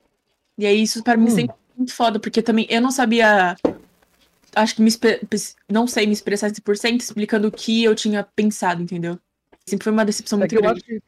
E 0.58 0.66
aí 0.66 0.82
isso 0.82 1.04
pra 1.04 1.16
mim 1.16 1.28
Hum. 1.28 1.30
sempre 1.30 1.56
foi 1.56 1.78
muito 1.78 1.94
foda, 1.94 2.20
porque 2.20 2.42
também 2.42 2.66
eu 2.70 2.82
não 2.82 2.92
sabia. 2.92 3.56
Acho 4.56 4.76
que 4.76 4.82
me 4.82 4.92
não 5.72 5.88
sei 5.88 6.06
me 6.08 6.14
expressar 6.14 6.50
100% 6.50 7.00
explicando 7.02 7.48
o 7.48 7.52
que 7.52 7.84
eu 7.84 7.96
tinha 7.96 8.24
pensado, 8.36 8.82
entendeu? 8.82 9.20
Sempre 9.68 9.84
foi 9.84 9.94
uma 9.94 10.04
decepção 10.06 10.38
É 10.38 10.42
muito 10.42 10.50
que 10.50 10.58
eu 10.58 10.62
grande. 10.62 10.80
acho 10.80 10.86
que 10.86 11.02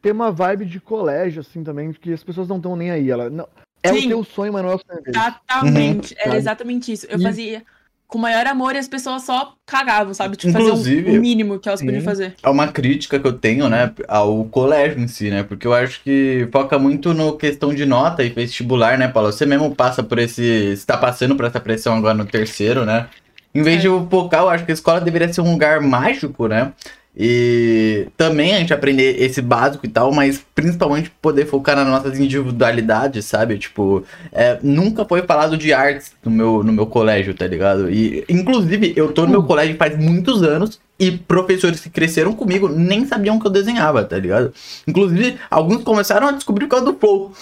tem 0.00 0.12
uma 0.12 0.30
vibe 0.32 0.64
de 0.66 0.80
colégio, 0.80 1.40
assim, 1.40 1.62
também, 1.62 1.92
que 1.92 2.12
as 2.12 2.24
pessoas 2.24 2.48
não 2.48 2.56
estão 2.56 2.74
nem 2.76 2.90
aí. 2.90 3.10
Ela, 3.10 3.28
não, 3.28 3.48
é 3.82 3.92
Sim. 3.92 4.06
o 4.06 4.08
teu 4.08 4.24
sonho, 4.24 4.52
mas 4.52 4.62
não 4.62 4.70
é 4.70 4.74
o 4.74 4.78
sonho. 4.78 5.02
Exatamente, 5.06 6.14
era 6.16 6.24
Sabe? 6.30 6.36
exatamente 6.38 6.92
isso. 6.92 7.06
Eu 7.06 7.18
E- 7.18 7.22
fazia 7.22 7.64
com 8.12 8.18
o 8.18 8.20
maior 8.20 8.46
amor 8.46 8.74
e 8.74 8.78
as 8.78 8.86
pessoas 8.86 9.22
só 9.22 9.54
cagavam, 9.66 10.12
sabe? 10.12 10.36
Tipo, 10.36 10.52
fazer 10.52 10.64
Inclusive- 10.66 11.16
o 11.16 11.20
mínimo 11.20 11.58
que 11.58 11.66
elas 11.66 11.80
podiam 11.80 12.00
Sim. 12.00 12.04
fazer. 12.04 12.34
é 12.42 12.48
uma 12.50 12.68
crítica 12.68 13.18
que 13.18 13.26
eu 13.26 13.32
tenho, 13.32 13.68
né, 13.70 13.90
ao 14.06 14.44
colégio 14.44 15.00
em 15.00 15.08
si, 15.08 15.30
né? 15.30 15.42
Porque 15.42 15.66
eu 15.66 15.72
acho 15.72 16.02
que 16.02 16.46
foca 16.52 16.78
muito 16.78 17.14
no 17.14 17.32
questão 17.38 17.74
de 17.74 17.86
nota 17.86 18.22
e 18.22 18.28
vestibular, 18.28 18.98
né, 18.98 19.08
Paulo? 19.08 19.32
Você 19.32 19.46
mesmo 19.46 19.74
passa 19.74 20.02
por 20.02 20.18
esse. 20.18 20.76
Você 20.76 20.84
tá 20.86 20.98
passando 20.98 21.34
por 21.34 21.46
essa 21.46 21.58
pressão 21.58 21.96
agora 21.96 22.12
no 22.14 22.26
terceiro, 22.26 22.84
né? 22.84 23.06
Em 23.54 23.62
vez 23.62 23.78
É. 23.78 23.80
de 23.80 23.88
focar, 24.10 24.42
eu 24.42 24.48
acho 24.50 24.64
que 24.66 24.72
a 24.72 24.74
escola 24.74 25.00
deveria 25.00 25.32
ser 25.32 25.40
um 25.40 25.52
lugar 25.52 25.80
mágico, 25.80 26.46
né? 26.48 26.72
E 27.14 28.08
também 28.16 28.54
a 28.54 28.58
gente 28.58 28.72
aprender 28.72 29.20
esse 29.22 29.42
básico 29.42 29.84
e 29.84 29.88
tal, 29.88 30.10
mas 30.12 30.42
principalmente 30.54 31.10
poder 31.20 31.44
focar 31.44 31.76
nas 31.76 31.86
nossas 31.86 32.18
individualidades, 32.18 33.26
sabe? 33.26 33.58
Tipo, 33.58 34.02
é, 34.32 34.58
nunca 34.62 35.04
foi 35.04 35.22
falado 35.22 35.58
de 35.58 35.74
artes 35.74 36.14
no 36.24 36.30
meu, 36.30 36.62
no 36.62 36.72
meu 36.72 36.86
colégio, 36.86 37.34
tá 37.34 37.46
ligado? 37.46 37.90
E, 37.90 38.24
inclusive, 38.30 38.94
eu 38.96 39.12
tô 39.12 39.22
no 39.22 39.30
meu 39.30 39.42
colégio 39.42 39.76
faz 39.76 39.96
muitos 39.98 40.42
anos 40.42 40.80
e 40.98 41.10
professores 41.10 41.80
que 41.80 41.90
cresceram 41.90 42.32
comigo 42.32 42.68
nem 42.68 43.04
sabiam 43.04 43.38
que 43.38 43.46
eu 43.46 43.50
desenhava, 43.50 44.04
tá 44.04 44.18
ligado? 44.18 44.54
Inclusive, 44.88 45.38
alguns 45.50 45.82
começaram 45.82 46.28
a 46.28 46.32
descobrir 46.32 46.64
por 46.64 46.70
causa 46.70 46.86
do 46.86 46.98
Flow. 46.98 47.32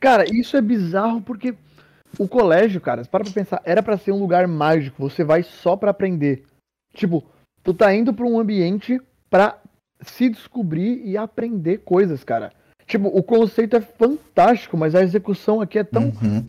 Cara, 0.00 0.24
isso 0.32 0.56
é 0.56 0.62
bizarro 0.62 1.20
porque 1.20 1.54
o 2.18 2.26
colégio, 2.26 2.80
cara, 2.80 3.04
para 3.04 3.24
pra 3.24 3.32
pensar, 3.32 3.60
era 3.62 3.82
pra 3.82 3.98
ser 3.98 4.12
um 4.12 4.20
lugar 4.20 4.48
mágico. 4.48 5.02
Você 5.02 5.22
vai 5.22 5.42
só 5.42 5.76
pra 5.76 5.90
aprender. 5.90 6.44
Tipo, 6.94 7.22
tu 7.66 7.74
tá 7.74 7.92
indo 7.92 8.14
pra 8.14 8.24
um 8.24 8.38
ambiente 8.38 9.00
pra 9.28 9.58
se 10.00 10.28
descobrir 10.28 11.02
e 11.04 11.16
aprender 11.16 11.78
coisas, 11.78 12.22
cara. 12.22 12.52
Tipo, 12.86 13.08
o 13.08 13.22
conceito 13.24 13.74
é 13.76 13.80
fantástico, 13.80 14.76
mas 14.76 14.94
a 14.94 15.02
execução 15.02 15.60
aqui 15.60 15.80
é 15.80 15.82
tão 15.84 16.04
Uhum. 16.22 16.48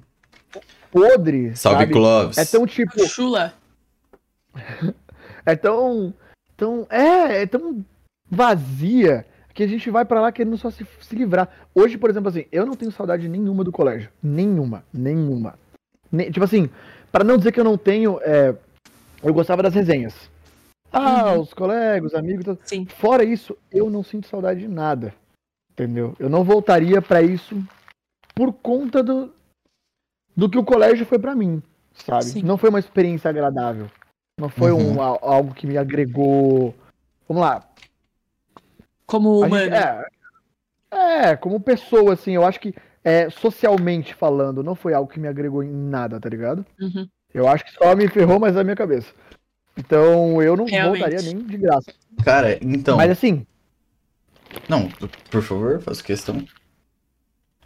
podre. 0.92 1.56
Salve, 1.56 1.80
sabe? 1.80 1.92
Clóvis. 1.94 2.38
É 2.38 2.46
tão 2.46 2.68
tipo, 2.68 3.04
Chula. 3.08 3.54
é 5.44 5.56
tão, 5.56 6.14
tão, 6.56 6.86
é, 6.90 7.42
é 7.42 7.46
tão 7.48 7.84
vazia 8.30 9.26
que 9.56 9.64
a 9.64 9.68
gente 9.68 9.90
vai 9.90 10.06
pra 10.06 10.22
lá 10.22 10.32
querendo 10.32 10.56
só 10.58 10.70
se, 10.70 10.86
se 11.02 11.16
livrar. 11.16 11.50
Hoje, 11.74 11.98
por 11.98 12.12
exemplo, 12.12 12.30
assim, 12.30 12.46
eu 12.52 12.64
não 12.64 12.76
tenho 12.76 12.92
saudade 12.92 13.28
nenhuma 13.28 13.64
do 13.64 13.72
colégio, 13.72 14.12
nenhuma, 14.22 14.84
nenhuma. 14.94 15.56
Ne- 16.12 16.30
tipo 16.30 16.44
assim, 16.46 16.70
pra 17.12 17.24
não 17.24 17.38
dizer 17.38 17.52
que 17.52 17.60
eu 17.60 17.64
não 17.64 17.76
tenho, 17.76 18.20
é, 18.22 18.54
eu 19.24 19.34
gostava 19.34 19.64
das 19.64 19.74
resenhas. 19.74 20.14
Ah, 20.91 21.34
Uhum. 21.34 21.41
os 21.41 21.54
colegas, 21.54 22.12
os 22.13 22.17
amigos, 22.17 22.45
tudo. 22.45 22.60
Sim. 22.63 22.86
fora 22.86 23.23
isso, 23.23 23.58
eu 23.71 23.89
não 23.89 24.04
sinto 24.04 24.28
saudade 24.28 24.62
de 24.62 24.67
nada, 24.67 25.13
entendeu? 25.71 26.15
Eu 26.19 26.30
não 26.30 26.43
voltaria 26.43 27.02
pra 27.02 27.21
isso 27.21 27.56
por 28.36 28.54
conta 28.54 29.04
do 29.04 29.34
do 30.36 30.47
que 30.50 30.58
o 30.58 30.63
colégio 30.63 31.04
foi 31.06 31.17
pra 31.17 31.34
mim, 31.36 31.62
sabe? 31.93 32.26
Sim. 32.26 32.43
Não 32.43 32.58
foi 32.58 32.69
uma 32.69 32.78
experiência 32.80 33.28
agradável. 33.30 33.89
Não 34.39 34.50
foi 34.50 34.71
um, 34.71 34.91
Uhum. 34.93 35.02
al- 35.02 35.19
algo 35.21 35.54
que 35.56 35.65
me 35.65 35.78
agregou. 35.80 36.76
Vamos 37.28 37.41
lá. 37.41 37.67
Como 39.06 39.38
humano. 39.40 39.56
gente- 39.56 39.73
é, 39.73 40.06
é, 40.92 41.35
como 41.35 41.60
pessoa, 41.60 42.13
assim, 42.13 42.33
eu 42.33 42.46
acho 42.46 42.60
que 42.60 42.73
é, 43.04 43.29
socialmente 43.29 44.13
falando, 44.13 44.62
não 44.63 44.75
foi 44.75 44.94
algo 44.94 45.10
que 45.12 45.19
me 45.19 45.27
agregou 45.27 45.63
em 45.63 45.71
nada, 45.71 46.19
tá 46.19 46.29
ligado? 46.29 46.65
Uhum. 46.79 47.08
Eu 47.33 47.48
acho 47.48 47.63
que 47.65 47.71
só 47.71 47.96
me 47.96 48.08
ferrou 48.08 48.40
mais 48.40 48.56
a 48.58 48.63
minha 48.63 48.75
cabeça. 48.75 49.12
Então 49.78 50.42
eu 50.42 50.56
não 50.58 50.65
Realmente. 50.65 51.00
voltaria 51.02 51.21
nem 51.34 51.44
de 51.46 51.58
graça. 51.58 51.94
Cara, 52.23 52.58
então. 52.62 52.98
Mas 52.98 53.12
assim, 53.12 53.46
Não, 54.67 54.90
por 55.30 55.42
favor, 55.44 55.82
faço 55.82 56.04
questão. 56.04 56.44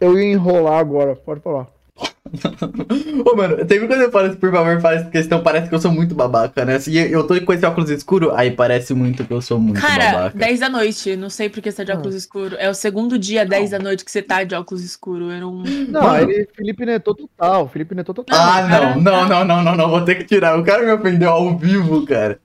eu 0.00 0.18
ia 0.18 0.32
enrolar 0.32 0.78
agora, 0.78 1.16
pode 1.16 1.40
falar. 1.40 1.68
Ô, 3.30 3.36
mano, 3.36 3.56
sempre 3.58 3.86
quando 3.86 4.00
eu 4.00 4.10
falo 4.10 4.26
assim, 4.28 4.36
por 4.36 4.50
favor, 4.50 4.80
faz 4.80 5.06
questão, 5.10 5.42
parece 5.42 5.68
que 5.68 5.74
eu 5.74 5.78
sou 5.80 5.92
muito 5.92 6.14
babaca, 6.14 6.64
né? 6.64 6.76
Assim, 6.76 6.92
eu 6.94 7.26
tô 7.26 7.38
com 7.42 7.52
esse 7.52 7.64
óculos 7.66 7.90
escuro, 7.90 8.32
aí 8.34 8.50
parece 8.50 8.94
muito 8.94 9.24
que 9.24 9.32
eu 9.32 9.42
sou 9.42 9.58
muito 9.58 9.80
Cara, 9.80 10.12
babaca. 10.12 10.38
10 10.38 10.60
da 10.60 10.68
noite, 10.68 11.14
não 11.16 11.28
sei 11.28 11.48
porque 11.50 11.70
você 11.70 11.78
tá 11.78 11.84
de 11.84 11.92
Ah. 11.92 11.96
óculos 11.96 12.14
escuro. 12.14 12.56
É 12.58 12.70
o 12.70 12.74
segundo 12.74 13.18
dia, 13.18 13.44
10 13.44 13.70
da 13.70 13.78
noite, 13.78 14.04
que 14.04 14.10
você 14.10 14.22
tá 14.22 14.44
de 14.44 14.54
óculos 14.54 14.82
escuro. 14.82 15.30
Eu 15.30 15.40
não. 15.40 15.52
Não, 15.88 16.02
Mano. 16.02 16.30
ele 16.30 16.48
Felipe 16.54 16.86
Neto 16.86 17.14
total. 17.14 17.68
Felipe 17.68 17.94
Neto 17.94 18.14
total. 18.14 18.38
Ah, 18.40 18.66
cara- 18.68 18.94
não, 18.96 19.02
não, 19.02 19.28
não, 19.28 19.44
não, 19.44 19.62
não, 19.62 19.76
não, 19.76 19.90
vou 19.90 20.00
ter 20.02 20.14
que 20.16 20.24
tirar. 20.24 20.58
O 20.58 20.64
cara 20.64 20.82
me 20.84 20.92
ofendeu 20.92 21.30
ao 21.30 21.56
vivo, 21.58 22.06
cara. 22.06 22.40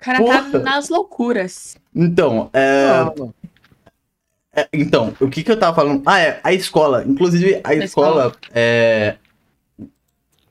O 0.00 0.04
cara 0.04 0.18
Porra. 0.18 0.42
tá 0.50 0.58
nas 0.60 0.88
loucuras. 0.88 1.76
Então, 1.94 2.50
é. 2.52 2.88
Não, 2.88 3.14
não. 3.16 3.34
É, 4.56 4.68
então, 4.72 5.14
o 5.20 5.28
que 5.28 5.42
que 5.42 5.50
eu 5.50 5.58
tava 5.58 5.74
falando? 5.74 6.02
Ah, 6.06 6.20
é, 6.20 6.40
a 6.42 6.52
escola. 6.52 7.04
Inclusive, 7.06 7.60
a 7.64 7.74
escola, 7.74 8.32
é... 8.52 9.16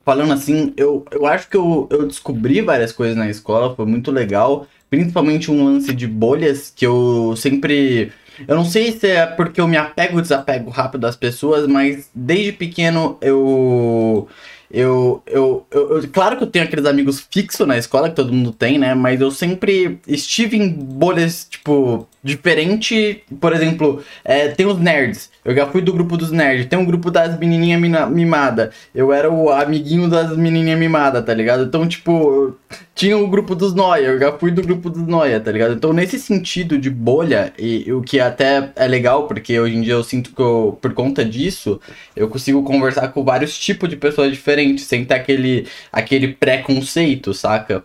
Falando 0.04 0.34
assim, 0.34 0.74
eu, 0.76 1.02
eu 1.10 1.24
acho 1.26 1.48
que 1.48 1.56
eu, 1.56 1.88
eu 1.90 2.06
descobri 2.06 2.60
várias 2.60 2.92
coisas 2.92 3.16
na 3.16 3.28
escola, 3.30 3.74
foi 3.74 3.86
muito 3.86 4.10
legal. 4.10 4.66
Principalmente 4.90 5.50
um 5.50 5.64
lance 5.64 5.94
de 5.94 6.06
bolhas 6.06 6.70
que 6.74 6.86
eu 6.86 7.34
sempre... 7.36 8.12
Eu 8.46 8.56
não 8.56 8.64
sei 8.64 8.92
se 8.92 9.06
é 9.08 9.24
porque 9.24 9.60
eu 9.60 9.68
me 9.68 9.76
apego 9.78 10.16
ou 10.16 10.20
desapego 10.22 10.68
rápido 10.68 11.00
das 11.02 11.16
pessoas, 11.16 11.66
mas 11.66 12.10
desde 12.14 12.52
pequeno 12.52 13.16
eu... 13.22 14.28
Eu, 14.70 15.22
eu, 15.26 15.64
eu, 15.70 15.96
eu- 16.02 16.08
Claro 16.10 16.36
que 16.36 16.42
eu 16.42 16.48
tenho 16.50 16.64
aqueles 16.64 16.84
amigos 16.84 17.26
fixos 17.30 17.66
na 17.66 17.78
escola, 17.78 18.08
que 18.10 18.16
todo 18.16 18.32
mundo 18.32 18.50
tem, 18.52 18.76
né? 18.76 18.92
Mas 18.94 19.20
eu 19.20 19.30
sempre 19.30 20.00
estive 20.06 20.56
em 20.56 20.68
bolhas, 20.68 21.46
tipo, 21.48 22.06
diferente. 22.24 23.22
Por 23.38 23.52
exemplo, 23.52 24.02
é, 24.24 24.48
tem 24.48 24.66
os 24.66 24.78
nerds. 24.78 25.30
Eu 25.44 25.54
já 25.54 25.66
fui 25.66 25.82
do 25.82 25.92
grupo 25.92 26.16
dos 26.16 26.30
nerds. 26.30 26.66
Tem 26.66 26.78
um 26.78 26.86
grupo 26.86 27.10
das 27.10 27.38
menininhas 27.38 27.80
mimada. 28.10 28.72
Eu 28.94 29.12
era 29.12 29.30
o 29.30 29.50
amiguinho 29.50 30.08
das 30.08 30.34
menininhas 30.36 30.78
mimada, 30.78 31.22
tá 31.22 31.34
ligado? 31.34 31.64
Então, 31.64 31.86
tipo, 31.86 32.56
tinha 32.94 33.18
o 33.18 33.28
grupo 33.28 33.54
dos 33.54 33.74
noia. 33.74 34.06
Eu 34.06 34.18
já 34.18 34.32
fui 34.32 34.50
do 34.50 34.62
grupo 34.62 34.88
dos 34.88 35.06
noia, 35.06 35.38
tá 35.38 35.52
ligado? 35.52 35.74
Então, 35.74 35.92
nesse 35.92 36.18
sentido 36.18 36.78
de 36.78 36.88
bolha, 36.88 37.52
e, 37.58 37.86
e 37.86 37.92
o 37.92 38.00
que 38.00 38.18
até 38.18 38.72
é 38.74 38.86
legal, 38.86 39.26
porque 39.28 39.60
hoje 39.60 39.76
em 39.76 39.82
dia 39.82 39.92
eu 39.92 40.02
sinto 40.02 40.32
que 40.34 40.40
eu, 40.40 40.78
por 40.80 40.94
conta 40.94 41.24
disso, 41.24 41.78
eu 42.16 42.28
consigo 42.28 42.62
conversar 42.62 43.08
com 43.08 43.22
vários 43.22 43.58
tipos 43.58 43.88
de 43.90 43.96
pessoas 43.96 44.32
diferentes, 44.32 44.86
sem 44.86 45.04
ter 45.04 45.14
aquele, 45.14 45.66
aquele 45.92 46.28
preconceito, 46.28 47.34
saca? 47.34 47.84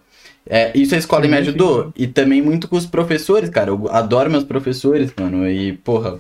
É, 0.51 0.75
isso 0.75 0.95
a 0.95 0.97
escola 0.97 1.25
Sim, 1.25 1.29
me 1.29 1.37
ajudou. 1.37 1.85
sim. 1.85 1.93
E 1.95 2.07
também 2.07 2.41
muito 2.41 2.67
com 2.67 2.75
os 2.75 2.87
professores, 2.87 3.51
cara. 3.51 3.69
Eu 3.69 3.87
adoro 3.91 4.31
meus 4.31 4.43
professores, 4.43 5.13
mano. 5.17 5.47
E, 5.47 5.73
porra. 5.77 6.17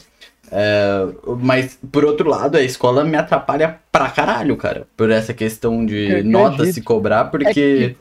é, 0.51 1.07
mas, 1.41 1.79
por 1.91 2.05
outro 2.05 2.29
lado, 2.29 2.55
a 2.55 2.61
escola 2.61 3.03
me 3.03 3.17
atrapalha 3.17 3.79
pra 3.91 4.09
caralho, 4.11 4.55
cara. 4.55 4.87
Por 4.95 5.09
essa 5.09 5.33
questão 5.33 5.83
de 5.83 6.21
nota 6.21 6.71
se 6.71 6.81
cobrar, 6.81 7.25
porque. 7.25 7.95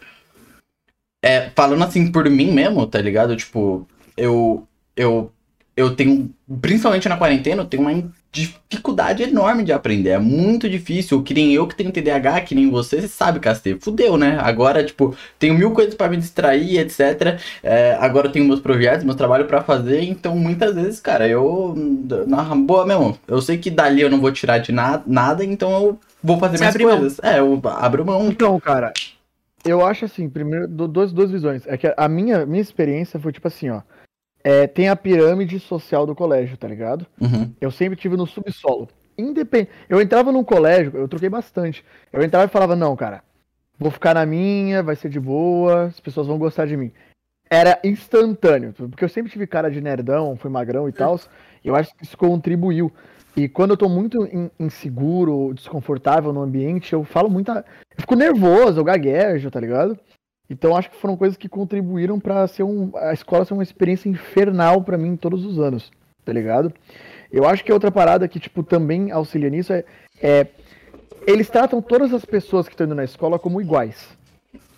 É, 1.25 1.51
falando 1.57 1.83
assim 1.83 2.13
por 2.13 2.29
mim 2.29 2.53
mesmo, 2.53 2.87
tá 2.87 3.01
ligado? 3.01 3.35
Tipo, 3.35 3.89
eu. 4.15 4.69
Eu. 4.95 5.33
Eu 5.75 5.97
tenho. 5.97 6.31
Principalmente 6.61 7.09
na 7.09 7.17
quarentena, 7.17 7.63
eu 7.63 7.67
tenho 7.67 7.83
uma 7.83 8.13
dificuldade 8.31 9.23
enorme 9.23 9.65
de 9.65 9.73
aprender. 9.73 10.11
É 10.11 10.19
muito 10.19 10.69
difícil. 10.69 11.23
Que 11.23 11.35
nem 11.35 11.53
eu 11.53 11.67
que 11.67 11.75
tenho 11.75 11.91
TDAH, 11.93 12.43
que 12.43 12.55
nem 12.55 12.71
você, 12.71 13.01
você 13.01 13.09
sabe, 13.09 13.41
Castê. 13.41 13.77
Fudeu, 13.81 14.17
né? 14.17 14.39
Agora, 14.41 14.85
tipo, 14.85 15.15
tenho 15.39 15.55
mil 15.55 15.73
coisas 15.73 15.95
pra 15.95 16.09
me 16.09 16.17
distrair, 16.17 16.79
etc. 16.79 17.39
É, 17.63 17.97
agora 18.01 18.29
eu 18.29 18.33
tenho 18.33 18.47
meus 18.47 18.61
projetos, 18.61 19.05
meu 19.05 19.15
trabalho 19.15 19.47
pra 19.47 19.63
fazer. 19.63 20.03
Então, 20.03 20.37
muitas 20.37 20.75
vezes, 20.75 21.01
cara, 21.01 21.27
eu. 21.27 21.75
Na 22.27 22.43
boa 22.55 22.87
mesmo. 22.87 23.19
Eu 23.27 23.41
sei 23.41 23.59
que 23.59 23.71
dali 23.71 24.03
eu 24.03 24.11
não 24.11 24.21
vou 24.21 24.33
tirar 24.33 24.59
de 24.59 24.73
na, 24.73 25.03
nada, 25.07 25.45
então 25.45 25.73
eu 25.73 26.01
vou 26.23 26.39
fazer 26.39 26.59
Você 26.59 26.65
minhas 26.65 26.75
abre 26.75 26.87
mão. 26.87 26.99
coisas. 26.99 27.19
É, 27.23 27.39
eu 27.39 27.61
abro 27.65 28.05
mão. 28.05 28.29
Então, 28.29 28.59
cara, 28.61 28.93
eu 29.65 29.85
acho 29.85 30.05
assim, 30.05 30.29
primeiro, 30.29 30.69
duas, 30.69 31.13
duas 31.13 31.31
visões. 31.31 31.67
É 31.67 31.77
que 31.77 31.93
a 31.97 32.09
minha, 32.09 32.47
minha 32.47 32.63
experiência 32.63 33.19
foi 33.19 33.33
tipo 33.33 33.49
assim, 33.49 33.71
ó. 33.71 33.83
É, 34.51 34.67
tem 34.67 34.89
a 34.89 34.97
pirâmide 34.97 35.61
social 35.61 36.07
do 36.07 36.15
colégio, 36.15 36.57
tá 36.57 36.67
ligado? 36.67 37.07
Uhum. 37.21 37.53
Eu 37.61 37.71
sempre 37.71 37.97
tive 37.99 38.17
no 38.17 38.27
subsolo. 38.27 38.89
Independente. 39.19 39.71
Eu 39.89 40.01
entrava 40.01 40.33
num 40.33 40.43
colégio, 40.43 40.93
eu 40.95 41.07
troquei 41.07 41.29
bastante. 41.29 41.85
Eu 42.11 42.23
entrava 42.23 42.47
e 42.47 42.49
falava, 42.49 42.75
não, 42.75 42.97
cara, 42.97 43.23
vou 43.79 43.91
ficar 43.91 44.15
na 44.15 44.25
minha, 44.25 44.83
vai 44.83 44.97
ser 44.97 45.11
de 45.11 45.21
boa, 45.21 45.85
as 45.87 46.01
pessoas 46.01 46.27
vão 46.27 46.39
gostar 46.39 46.67
de 46.67 46.77
mim. 46.79 46.91
Era 47.51 47.79
instantâneo, 47.85 48.73
porque 48.73 49.05
eu 49.05 49.09
sempre 49.09 49.31
tive 49.31 49.47
cara 49.47 49.71
de 49.71 49.83
nerdão, 49.83 50.35
fui 50.37 50.51
magrão 50.51 50.89
e 50.89 50.93
tal. 50.93 51.21
Eu 51.63 51.77
acho 51.77 51.95
que 51.95 52.05
isso 52.05 52.17
contribuiu. 52.17 52.91
E 53.37 53.49
quando 53.49 53.73
eu 53.73 53.77
tô 53.77 53.89
muito 53.89 54.25
in- 54.35 54.51
inseguro, 54.59 55.53
desconfortável 55.55 56.33
no 56.33 56.41
ambiente, 56.41 56.93
eu 56.95 57.05
falo 57.05 57.29
muita. 57.29 57.65
Eu 57.97 58.01
fico 58.01 58.15
nervoso, 58.15 58.81
eu 58.81 58.85
gaguejo, 58.85 59.51
tá 59.51 59.61
ligado? 59.61 59.99
Então 60.51 60.77
acho 60.77 60.91
que 60.91 60.97
foram 60.97 61.17
coisas 61.17 61.37
que 61.37 61.49
contribuíram 61.49 62.19
pra 62.19 62.47
ser 62.47 62.63
um. 62.63 62.91
A 62.97 63.13
escola 63.13 63.45
ser 63.45 63.55
uma 63.55 63.63
experiência 63.63 64.09
infernal 64.09 64.83
pra 64.83 64.97
mim 64.97 65.17
todos 65.17 65.45
os 65.45 65.59
anos, 65.59 65.91
tá 66.25 66.33
ligado? 66.33 66.73
Eu 67.31 67.47
acho 67.47 67.63
que 67.65 67.73
outra 67.73 67.91
parada 67.91 68.27
que, 68.27 68.41
tipo, 68.41 68.63
também 68.63 69.11
auxilia 69.11 69.51
nisso 69.51 69.73
é. 69.73 69.85
é 70.23 70.47
eles 71.27 71.51
tratam 71.51 71.83
todas 71.83 72.15
as 72.15 72.25
pessoas 72.25 72.67
que 72.67 72.73
estão 72.73 72.87
indo 72.87 72.95
na 72.95 73.05
escola 73.05 73.39
como 73.39 73.61
iguais. 73.61 74.17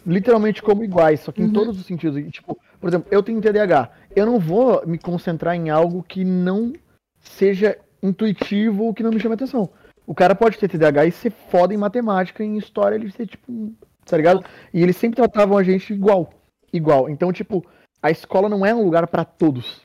Literalmente 0.05 0.61
como 0.62 0.83
iguais, 0.83 1.21
só 1.21 1.31
que 1.31 1.43
em 1.43 1.47
Uhum. 1.47 1.53
todos 1.53 1.79
os 1.79 1.87
sentidos. 1.87 2.18
E, 2.18 2.31
tipo, 2.31 2.59
por 2.81 2.89
exemplo, 2.89 3.07
eu 3.11 3.23
tenho 3.23 3.41
TDAH. 3.41 3.91
Eu 4.16 4.27
não 4.27 4.39
vou 4.41 4.85
me 4.85 4.99
concentrar 4.99 5.55
em 5.55 5.71
algo 5.71 6.03
que 6.03 6.25
não 6.25 6.73
seja 7.21 7.77
intuitivo 8.03 8.85
ou 8.85 8.95
que 8.95 9.03
não 9.03 9.12
me 9.12 9.21
chame 9.21 9.35
atenção. 9.35 9.68
O 10.07 10.14
cara 10.14 10.35
pode 10.35 10.59
ter 10.59 10.66
TDAH 10.68 11.07
e 11.07 11.12
ser 11.12 11.31
foda 11.51 11.73
em 11.73 11.77
matemática, 11.77 12.43
em 12.43 12.57
história, 12.57 12.97
ele 12.97 13.12
ser 13.12 13.27
tipo. 13.29 13.73
Tá 14.11 14.17
ligado? 14.17 14.45
E 14.75 14.83
eles 14.83 14.97
sempre 14.97 15.17
tratavam 15.17 15.57
a 15.57 15.63
gente 15.63 15.93
igual. 15.93 16.33
Igual. 16.73 17.09
Então, 17.09 17.33
tipo, 17.33 17.65
a 18.03 18.11
escola 18.11 18.49
não 18.49 18.67
é 18.67 18.75
um 18.75 18.83
lugar 18.83 19.07
pra 19.07 19.25
todos. 19.25 19.83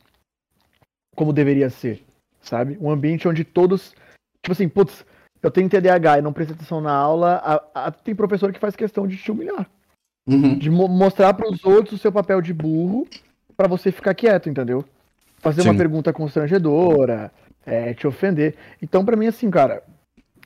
Como 1.15 1.31
deveria 1.31 1.69
ser. 1.69 2.03
Sabe? 2.41 2.77
Um 2.81 2.89
ambiente 2.89 3.27
onde 3.27 3.43
todos. 3.43 3.91
Tipo 4.41 4.51
assim, 4.51 4.67
putz, 4.67 5.05
eu 5.41 5.51
tenho 5.51 5.69
TDAH 5.69 6.19
e 6.19 6.21
não 6.21 6.33
presta 6.33 6.53
atenção 6.53 6.81
na 6.81 6.91
aula. 6.93 7.41
a- 7.43 7.85
a- 7.87 7.91
tem 7.91 8.15
professor 8.15 8.51
que 8.51 8.59
faz 8.59 8.75
questão 8.75 9.07
de 9.07 9.15
te 9.17 9.31
humilhar. 9.31 9.69
Uhum. 10.27 10.57
De 10.57 10.69
mo- 10.71 10.87
mostrar 10.87 11.33
pros 11.35 11.63
outros 11.63 11.99
o 11.99 12.01
seu 12.01 12.11
papel 12.11 12.41
de 12.41 12.51
burro 12.53 13.07
pra 13.55 13.67
você 13.67 13.91
ficar 13.91 14.15
quieto, 14.15 14.49
entendeu? 14.49 14.83
Fazer 15.37 15.61
uma 15.61 15.71
Sim. 15.73 15.77
pergunta 15.77 16.11
constrangedora, 16.11 17.31
é, 17.63 17.93
te 17.93 18.07
ofender. 18.07 18.55
Então, 18.81 19.05
pra 19.05 19.15
mim, 19.15 19.27
assim, 19.27 19.51
cara, 19.51 19.83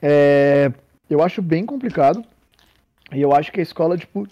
é, 0.01 0.71
eu 1.09 1.21
acho 1.23 1.41
bem 1.41 1.65
complicado. 1.65 2.23
E 3.11 3.21
eu 3.21 3.33
acho 3.33 3.51
que 3.51 3.59
a 3.59 3.63
escola, 3.63 3.97
tipo, 3.97 4.27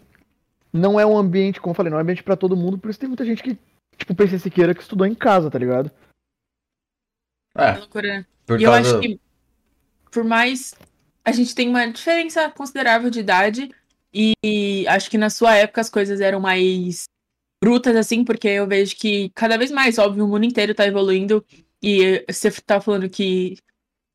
não 0.72 1.00
é 1.00 1.06
um 1.06 1.18
ambiente, 1.18 1.60
como 1.60 1.72
eu 1.72 1.76
falei, 1.76 1.90
não 1.90 1.98
é 1.98 2.02
um 2.02 2.04
ambiente 2.04 2.24
pra 2.24 2.36
todo 2.36 2.56
mundo. 2.56 2.78
Por 2.78 2.90
isso 2.90 3.00
tem 3.00 3.10
muita 3.10 3.26
gente 3.26 3.42
que, 3.42 3.58
tipo, 3.98 4.16
PC 4.16 4.40
Siqueira 4.40 4.74
que 4.76 4.82
estudou 4.82 5.08
em 5.08 5.16
casa, 5.16 5.50
tá 5.50 5.58
ligado? 5.58 5.92
É, 7.56 7.70
É 7.70 7.78
loucura. 7.78 8.28
por 8.46 8.60
E 8.60 8.64
eu 8.64 8.72
acho 8.72 9.00
que, 9.00 9.20
por 10.12 10.24
mais. 10.24 10.76
A 11.26 11.32
gente 11.32 11.54
tem 11.54 11.68
uma 11.68 11.86
diferença 11.88 12.50
considerável 12.50 13.10
de 13.10 13.20
idade. 13.20 13.72
E 14.14 14.86
acho 14.88 15.10
que 15.10 15.18
na 15.18 15.30
sua 15.30 15.56
época 15.56 15.82
as 15.82 15.90
coisas 15.90 16.22
eram 16.22 16.40
mais 16.40 17.04
brutas, 17.62 17.96
assim, 17.96 18.24
porque 18.24 18.48
eu 18.48 18.66
vejo 18.66 18.96
que 18.96 19.30
cada 19.36 19.58
vez 19.58 19.70
mais, 19.70 19.98
óbvio, 19.98 20.24
o 20.24 20.28
mundo 20.28 20.46
inteiro 20.46 20.74
tá 20.74 20.88
evoluindo. 20.88 21.46
E 21.84 22.24
você 22.30 22.50
tá 22.66 22.80
falando 22.80 23.10
que 23.10 23.58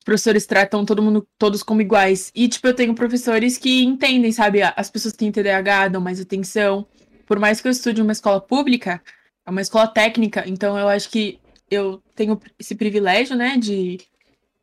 professores 0.03 0.47
tratam 0.47 0.85
todo 0.85 1.03
mundo, 1.03 1.27
todos 1.39 1.63
como 1.63 1.81
iguais. 1.81 2.31
E, 2.35 2.49
tipo, 2.49 2.67
eu 2.67 2.75
tenho 2.75 2.95
professores 2.95 3.59
que 3.59 3.83
entendem, 3.83 4.33
sabe? 4.33 4.63
As 4.63 4.91
pessoas 4.91 5.13
que 5.13 5.19
têm 5.19 5.33
TDAH 5.33 5.89
dão 5.89 6.01
mais 6.01 6.21
atenção. 6.21 6.87
Por 7.27 7.39
mais 7.39 7.61
que 7.61 7.69
eu 7.69 7.73
estude 7.73 8.03
uma 8.03 8.13
escola 8.13 8.41
pública, 8.41 9.01
é 9.47 9.51
uma 9.51 9.61
escola 9.61 9.87
técnica, 9.89 10.45
então 10.47 10.79
eu 10.79 10.89
acho 10.89 11.11
que 11.11 11.39
eu 11.71 12.03
tenho 12.15 12.39
esse 12.59 12.75
privilégio, 12.75 13.37
né, 13.37 13.57
de 13.57 13.99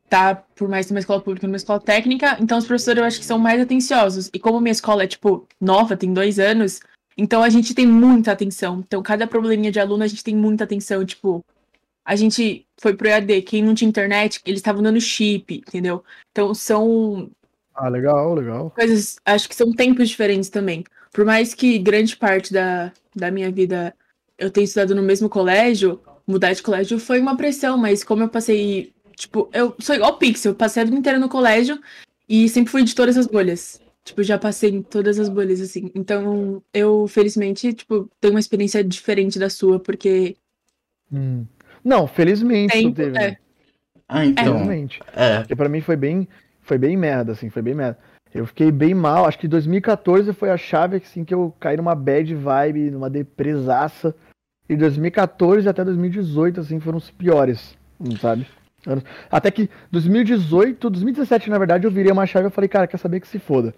estar, 0.04 0.46
por 0.54 0.68
mais 0.68 0.86
que 0.86 0.92
uma 0.92 1.00
escola 1.00 1.20
pública, 1.20 1.46
numa 1.46 1.56
escola 1.56 1.80
técnica, 1.80 2.36
então 2.40 2.58
os 2.58 2.66
professores 2.66 2.98
eu 2.98 3.04
acho 3.04 3.18
que 3.18 3.24
são 3.24 3.38
mais 3.38 3.60
atenciosos. 3.60 4.30
E 4.32 4.38
como 4.38 4.60
minha 4.60 4.72
escola 4.72 5.04
é, 5.04 5.06
tipo, 5.06 5.46
nova, 5.60 5.96
tem 5.96 6.12
dois 6.12 6.38
anos, 6.38 6.80
então 7.16 7.42
a 7.42 7.48
gente 7.48 7.74
tem 7.74 7.86
muita 7.86 8.32
atenção. 8.32 8.80
Então, 8.86 9.02
cada 9.02 9.26
probleminha 9.26 9.70
de 9.70 9.78
aluno, 9.78 10.02
a 10.02 10.06
gente 10.06 10.24
tem 10.24 10.34
muita 10.34 10.64
atenção, 10.64 11.04
tipo, 11.04 11.44
a 12.04 12.16
gente 12.16 12.66
foi 12.78 12.94
pro 12.94 13.08
EAD, 13.08 13.42
quem 13.42 13.62
não 13.62 13.74
tinha 13.74 13.88
internet, 13.88 14.40
eles 14.46 14.60
estavam 14.60 14.82
dando 14.82 15.00
chip, 15.00 15.62
entendeu? 15.66 16.02
Então, 16.30 16.54
são 16.54 17.30
Ah, 17.74 17.88
legal, 17.88 18.34
legal. 18.34 18.70
coisas, 18.70 19.16
acho 19.24 19.48
que 19.48 19.54
são 19.54 19.72
tempos 19.72 20.08
diferentes 20.08 20.48
também. 20.48 20.84
Por 21.12 21.24
mais 21.24 21.54
que 21.54 21.78
grande 21.78 22.16
parte 22.16 22.52
da, 22.52 22.92
da 23.14 23.30
minha 23.30 23.50
vida 23.50 23.94
eu 24.38 24.50
tenha 24.50 24.64
estudado 24.64 24.94
no 24.94 25.02
mesmo 25.02 25.28
colégio, 25.28 26.00
mudar 26.26 26.52
de 26.52 26.62
colégio 26.62 26.98
foi 26.98 27.20
uma 27.20 27.36
pressão, 27.36 27.76
mas 27.76 28.02
como 28.02 28.22
eu 28.22 28.28
passei, 28.28 28.92
tipo, 29.16 29.50
eu 29.52 29.74
sou 29.78 29.94
igual 29.94 30.16
Pixel, 30.18 30.52
eu 30.52 30.56
passei 30.56 30.82
a 30.82 30.86
vida 30.86 30.96
inteira 30.96 31.18
no 31.18 31.28
colégio 31.28 31.78
e 32.28 32.48
sempre 32.48 32.70
fui 32.70 32.82
de 32.82 32.94
todas 32.94 33.16
as 33.16 33.26
bolhas. 33.26 33.80
Tipo, 34.02 34.22
já 34.22 34.38
passei 34.38 34.70
em 34.70 34.82
todas 34.82 35.18
as 35.18 35.28
bolhas, 35.28 35.60
assim. 35.60 35.90
Então, 35.94 36.62
eu, 36.72 37.06
felizmente, 37.06 37.72
tipo, 37.74 38.10
tenho 38.18 38.32
uma 38.34 38.40
experiência 38.40 38.82
diferente 38.82 39.38
da 39.38 39.50
sua, 39.50 39.78
porque 39.78 40.36
Hum. 41.12 41.44
Não, 41.84 42.06
felizmente 42.06 42.72
tempo, 42.72 42.94
teve. 42.94 43.18
é? 43.18 43.36
Ah, 44.08 44.24
então. 44.24 44.54
Felizmente. 44.54 45.00
É. 45.14 45.38
Porque 45.38 45.56
pra 45.56 45.68
mim 45.68 45.80
foi 45.80 45.96
bem, 45.96 46.28
foi 46.62 46.78
bem 46.78 46.96
merda, 46.96 47.32
assim, 47.32 47.48
foi 47.48 47.62
bem 47.62 47.74
merda. 47.74 47.98
Eu 48.32 48.46
fiquei 48.46 48.70
bem 48.70 48.94
mal. 48.94 49.26
Acho 49.26 49.38
que 49.38 49.48
2014 49.48 50.32
foi 50.32 50.50
a 50.50 50.56
chave 50.56 50.96
assim, 50.96 51.24
que 51.24 51.34
eu 51.34 51.54
caí 51.58 51.76
numa 51.76 51.94
bad 51.94 52.34
vibe, 52.34 52.90
numa 52.90 53.10
depresaça. 53.10 54.14
E 54.68 54.76
2014 54.76 55.68
até 55.68 55.84
2018, 55.84 56.60
assim, 56.60 56.78
foram 56.78 56.98
os 56.98 57.10
piores, 57.10 57.76
sabe? 58.20 58.46
Até 59.30 59.50
que 59.50 59.68
2018, 59.90 60.88
2017, 60.88 61.50
na 61.50 61.58
verdade, 61.58 61.86
eu 61.86 61.90
virei 61.90 62.12
uma 62.12 62.24
chave 62.24 62.46
e 62.46 62.50
falei, 62.50 62.68
cara, 62.68 62.86
quer 62.86 62.98
saber 62.98 63.20
que 63.20 63.28
se 63.28 63.38
foda. 63.38 63.74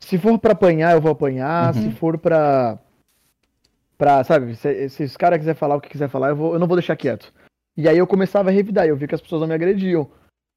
Se 0.00 0.18
for 0.18 0.36
pra 0.38 0.52
apanhar, 0.52 0.94
eu 0.94 1.00
vou 1.00 1.12
apanhar. 1.12 1.74
Uhum. 1.74 1.82
Se 1.82 1.90
for 1.92 2.18
pra. 2.18 2.76
pra 3.96 4.24
sabe, 4.24 4.56
se, 4.56 4.88
se 4.88 5.04
os 5.04 5.16
caras 5.16 5.38
quiser 5.38 5.54
falar 5.54 5.76
o 5.76 5.80
que 5.80 5.88
quiser 5.88 6.08
falar, 6.08 6.30
eu, 6.30 6.36
vou, 6.36 6.52
eu 6.54 6.58
não 6.58 6.66
vou 6.66 6.76
deixar 6.76 6.96
quieto. 6.96 7.32
E 7.76 7.88
aí 7.88 7.98
eu 7.98 8.06
começava 8.06 8.50
a 8.50 8.52
revidar, 8.52 8.86
e 8.86 8.90
eu 8.90 8.96
vi 8.96 9.06
que 9.06 9.14
as 9.14 9.20
pessoas 9.20 9.40
não 9.40 9.48
me 9.48 9.54
agrediam. 9.54 10.10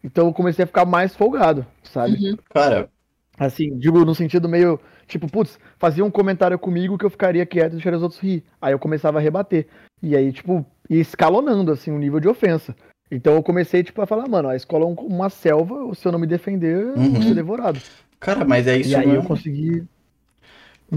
Então 0.03 0.27
eu 0.27 0.33
comecei 0.33 0.63
a 0.63 0.67
ficar 0.67 0.85
mais 0.85 1.15
folgado, 1.15 1.65
sabe? 1.83 2.29
Uhum. 2.29 2.37
Cara, 2.53 2.89
Assim, 3.37 3.77
digo 3.77 4.05
no 4.05 4.15
sentido 4.15 4.47
meio, 4.47 4.79
tipo, 5.07 5.29
putz, 5.29 5.59
fazia 5.77 6.05
um 6.05 6.11
comentário 6.11 6.57
comigo 6.57 6.97
que 6.97 7.05
eu 7.05 7.09
ficaria 7.09 7.45
quieto 7.45 7.73
e 7.73 7.75
deixaria 7.75 7.97
os 7.97 8.03
outros 8.03 8.21
rir. 8.21 8.43
Aí 8.61 8.73
eu 8.73 8.79
começava 8.79 9.19
a 9.19 9.21
rebater. 9.21 9.67
E 10.01 10.15
aí, 10.15 10.31
tipo, 10.31 10.65
ia 10.89 11.01
escalonando, 11.01 11.71
assim, 11.71 11.91
o 11.91 11.99
nível 11.99 12.19
de 12.19 12.29
ofensa. 12.29 12.75
Então 13.11 13.35
eu 13.35 13.43
comecei, 13.43 13.83
tipo, 13.83 14.01
a 14.01 14.05
falar, 14.05 14.27
mano, 14.27 14.49
a 14.49 14.55
escola 14.55 14.85
é 14.85 14.87
uma 14.87 15.29
selva, 15.29 15.93
se 15.93 16.07
eu 16.07 16.11
não 16.11 16.19
me 16.19 16.27
defender, 16.27 16.81
eu 16.81 16.95
vou 16.95 17.21
ser 17.21 17.27
uhum. 17.29 17.35
devorado. 17.35 17.79
Cara, 18.19 18.45
mas 18.45 18.67
é 18.67 18.77
isso 18.77 18.91
E 18.91 18.95
aí 18.95 19.05
mesmo. 19.05 19.21
eu 19.21 19.27
consegui... 19.27 19.83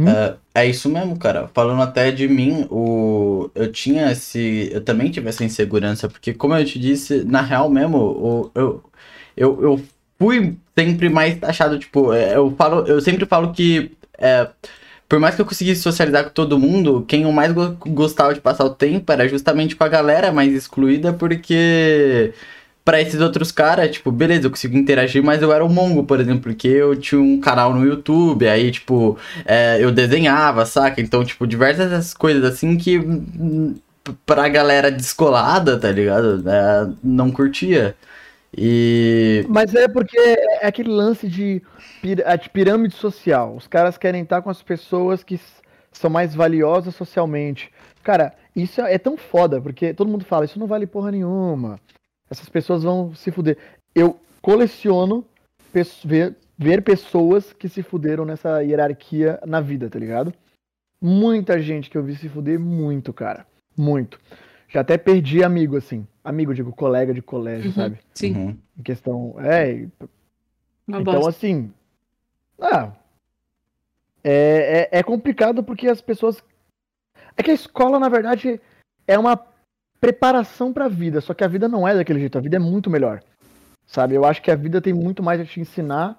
É, 0.07 0.37
é 0.55 0.67
isso 0.67 0.89
mesmo, 0.89 1.19
cara. 1.19 1.49
Falando 1.49 1.83
até 1.83 2.11
de 2.11 2.29
mim, 2.29 2.67
o... 2.71 3.51
eu 3.55 3.73
tinha 3.73 4.13
esse. 4.13 4.69
Eu 4.73 4.83
também 4.85 5.11
tive 5.11 5.29
essa 5.29 5.45
insegurança, 5.45 6.09
porque, 6.09 6.35
como 6.35 6.55
eu 6.55 6.65
te 6.65 6.79
disse, 6.79 7.25
na 7.25 7.41
real 7.41 7.71
mesmo, 7.71 7.99
o... 7.99 8.51
eu, 8.55 8.85
eu, 9.37 9.63
eu 9.63 9.81
fui 10.19 10.57
sempre 10.77 11.09
mais 11.09 11.39
taxado, 11.39 11.79
tipo, 11.79 12.13
é, 12.13 12.37
eu 12.37 12.55
falo, 12.57 12.87
eu 12.87 13.01
sempre 13.01 13.25
falo 13.27 13.53
que 13.53 13.93
é, 14.19 14.49
por 15.09 15.19
mais 15.19 15.35
que 15.35 15.41
eu 15.41 15.47
conseguisse 15.47 15.81
socializar 15.81 16.25
com 16.25 16.31
todo 16.31 16.59
mundo, 16.59 17.05
quem 17.09 17.23
eu 17.23 17.33
mais 17.33 17.53
gostava 17.53 18.35
de 18.35 18.41
passar 18.41 18.65
o 18.65 18.71
tempo 18.75 19.11
era 19.11 19.27
justamente 19.29 19.75
com 19.75 19.85
a 19.85 19.89
galera 19.89 20.31
mais 20.33 20.53
excluída, 20.53 21.13
porque 21.15 22.35
para 22.89 23.03
esses 23.03 23.21
outros 23.21 23.53
caras, 23.53 23.91
tipo, 23.91 24.11
beleza, 24.11 24.47
eu 24.47 24.51
consigo 24.51 24.75
interagir, 24.75 25.23
mas 25.23 25.43
eu 25.43 25.53
era 25.53 25.63
o 25.63 25.69
Mongo, 25.69 26.05
por 26.05 26.21
exemplo, 26.21 26.45
porque 26.45 26.69
eu 26.69 26.97
tinha 26.97 27.21
um 27.21 27.39
canal 27.39 27.75
no 27.75 27.85
YouTube, 27.85 28.49
aí, 28.49 28.71
tipo, 28.71 29.19
é, 29.45 29.77
eu 29.79 29.93
desenhava, 29.93 30.65
saca? 30.65 30.99
Então, 30.99 31.23
tipo, 31.23 31.47
diversas 31.47 32.15
coisas 32.15 32.43
assim 32.43 32.79
que 32.79 32.99
hum, 32.99 33.75
pra 34.25 34.49
galera 34.49 34.91
descolada, 34.91 35.79
tá 35.79 35.93
ligado? 35.93 36.43
É, 36.49 36.89
não 37.05 37.31
curtia. 37.31 37.95
E. 38.57 39.45
Mas 39.51 39.75
é 39.75 39.87
porque 39.87 40.17
é 40.19 40.67
aquele 40.67 40.89
lance 40.89 41.29
de, 41.29 41.61
é 42.25 42.37
de 42.39 42.49
pirâmide 42.49 42.95
social. 42.95 43.55
Os 43.55 43.67
caras 43.67 43.99
querem 43.99 44.23
estar 44.23 44.41
com 44.41 44.49
as 44.49 44.63
pessoas 44.63 45.23
que 45.23 45.39
são 45.93 46.09
mais 46.09 46.35
valiosas 46.35 46.95
socialmente. 46.95 47.71
Cara, 48.03 48.33
isso 48.57 48.81
é 48.81 48.97
tão 48.97 49.19
foda, 49.19 49.61
porque 49.61 49.93
todo 49.93 50.09
mundo 50.09 50.25
fala, 50.25 50.47
isso 50.47 50.59
não 50.59 50.67
vale 50.67 50.87
porra 50.87 51.11
nenhuma. 51.11 51.79
Essas 52.31 52.49
pessoas 52.49 52.83
vão 52.83 53.15
se 53.15 53.31
fuder. 53.31 53.57
Eu 53.95 54.21
coleciono 54.43 55.25
ver, 56.05 56.37
ver 56.57 56.83
pessoas 56.83 57.53
que 57.53 57.69
se 57.69 57.83
fuderam 57.83 58.25
nessa 58.25 58.63
hierarquia 58.63 59.41
na 59.47 59.61
vida, 59.61 59.89
tá 59.89 59.99
ligado? 59.99 60.33
Muita 61.01 61.61
gente 61.61 61.89
que 61.89 61.97
eu 61.97 62.03
vi 62.03 62.17
se 62.17 62.29
fuder, 62.29 62.59
muito, 62.59 63.13
cara. 63.13 63.47
Muito. 63.77 64.21
Já 64.69 64.81
até 64.81 64.99
perdi 64.99 65.43
amigo, 65.43 65.77
assim. 65.77 66.07
Amigo, 66.23 66.55
digo, 66.55 66.73
colega 66.73 67.15
de 67.15 67.23
colégio, 67.23 67.69
uhum, 67.69 67.75
sabe? 67.75 67.99
Sim. 68.13 68.35
Uhum. 68.35 68.59
Em 68.79 68.83
questão. 68.83 69.35
É. 69.39 69.87
Uma 70.87 71.01
então, 71.01 71.15
bosta. 71.15 71.31
assim. 71.31 71.73
Ah. 72.61 72.93
É, 74.23 74.89
é, 74.93 74.99
é 74.99 75.03
complicado 75.03 75.63
porque 75.63 75.89
as 75.89 76.01
pessoas. 76.01 76.43
É 77.37 77.43
que 77.43 77.51
a 77.51 77.55
escola, 77.55 77.99
na 77.99 78.09
verdade, 78.09 78.61
é 79.07 79.19
uma 79.19 79.41
preparação 80.01 80.73
para 80.73 80.87
a 80.87 80.89
vida. 80.89 81.21
Só 81.21 81.35
que 81.35 81.45
a 81.45 81.49
vida 81.49 81.69
não 81.69 81.87
é 81.87 81.95
daquele 81.95 82.21
jeito. 82.21 82.39
A 82.39 82.41
vida 82.41 82.57
é 82.57 82.61
muito 82.61 82.91
melhor. 82.91 83.21
Sabe? 83.87 84.15
Eu 84.15 84.25
acho 84.25 84.43
que 84.43 84.51
a 84.51 84.57
vida 84.57 84.81
tem 84.81 84.93
muito 84.93 85.23
mais 85.23 85.41
a 85.41 85.45
te 85.45 85.61
ensinar 85.61 86.19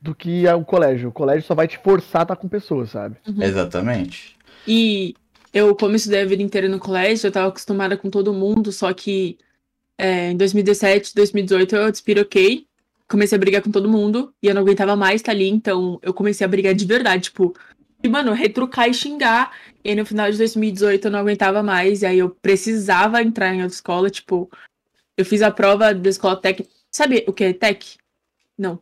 do 0.00 0.14
que 0.14 0.46
o 0.48 0.64
colégio. 0.64 1.10
O 1.10 1.12
colégio 1.12 1.46
só 1.46 1.54
vai 1.54 1.68
te 1.68 1.78
forçar 1.78 2.22
a 2.22 2.24
estar 2.24 2.36
com 2.36 2.48
pessoas, 2.48 2.90
sabe? 2.90 3.16
Uhum. 3.26 3.42
Exatamente. 3.42 4.36
E 4.66 5.14
eu, 5.52 5.74
como 5.76 5.94
estudei 5.94 6.22
a 6.22 6.26
vida 6.26 6.42
inteira 6.42 6.68
no 6.68 6.78
colégio, 6.78 7.26
eu 7.26 7.32
tava 7.32 7.48
acostumada 7.48 7.96
com 7.96 8.08
todo 8.08 8.32
mundo, 8.32 8.72
só 8.72 8.92
que 8.92 9.38
é, 9.98 10.30
em 10.30 10.36
2017, 10.36 11.14
2018 11.14 11.76
eu 11.76 11.90
despiroquei, 11.90 12.66
comecei 13.08 13.36
a 13.36 13.38
brigar 13.38 13.62
com 13.62 13.70
todo 13.70 13.88
mundo, 13.88 14.32
e 14.42 14.48
eu 14.48 14.54
não 14.54 14.62
aguentava 14.62 14.96
mais 14.96 15.16
estar 15.16 15.32
ali, 15.32 15.48
então 15.48 16.00
eu 16.02 16.14
comecei 16.14 16.44
a 16.44 16.48
brigar 16.48 16.74
de 16.74 16.84
verdade, 16.86 17.24
tipo, 17.24 17.54
e, 18.02 18.08
mano, 18.08 18.32
retrucar 18.32 18.88
e 18.88 18.94
xingar. 18.94 19.52
E 19.84 19.90
aí 19.90 19.96
no 19.96 20.06
final 20.06 20.30
de 20.30 20.38
2018 20.38 21.06
eu 21.06 21.10
não 21.10 21.18
aguentava 21.18 21.62
mais, 21.62 22.02
e 22.02 22.06
aí 22.06 22.18
eu 22.18 22.30
precisava 22.30 23.22
entrar 23.22 23.54
em 23.54 23.62
outra 23.62 23.74
escola, 23.74 24.10
tipo, 24.10 24.50
eu 25.16 25.24
fiz 25.24 25.42
a 25.42 25.50
prova 25.50 25.94
da 25.94 26.08
escola 26.08 26.36
técnica. 26.36 26.70
Sabe 26.90 27.24
o 27.26 27.32
que 27.32 27.44
é 27.44 27.52
TEC? 27.52 27.96
Não. 28.58 28.80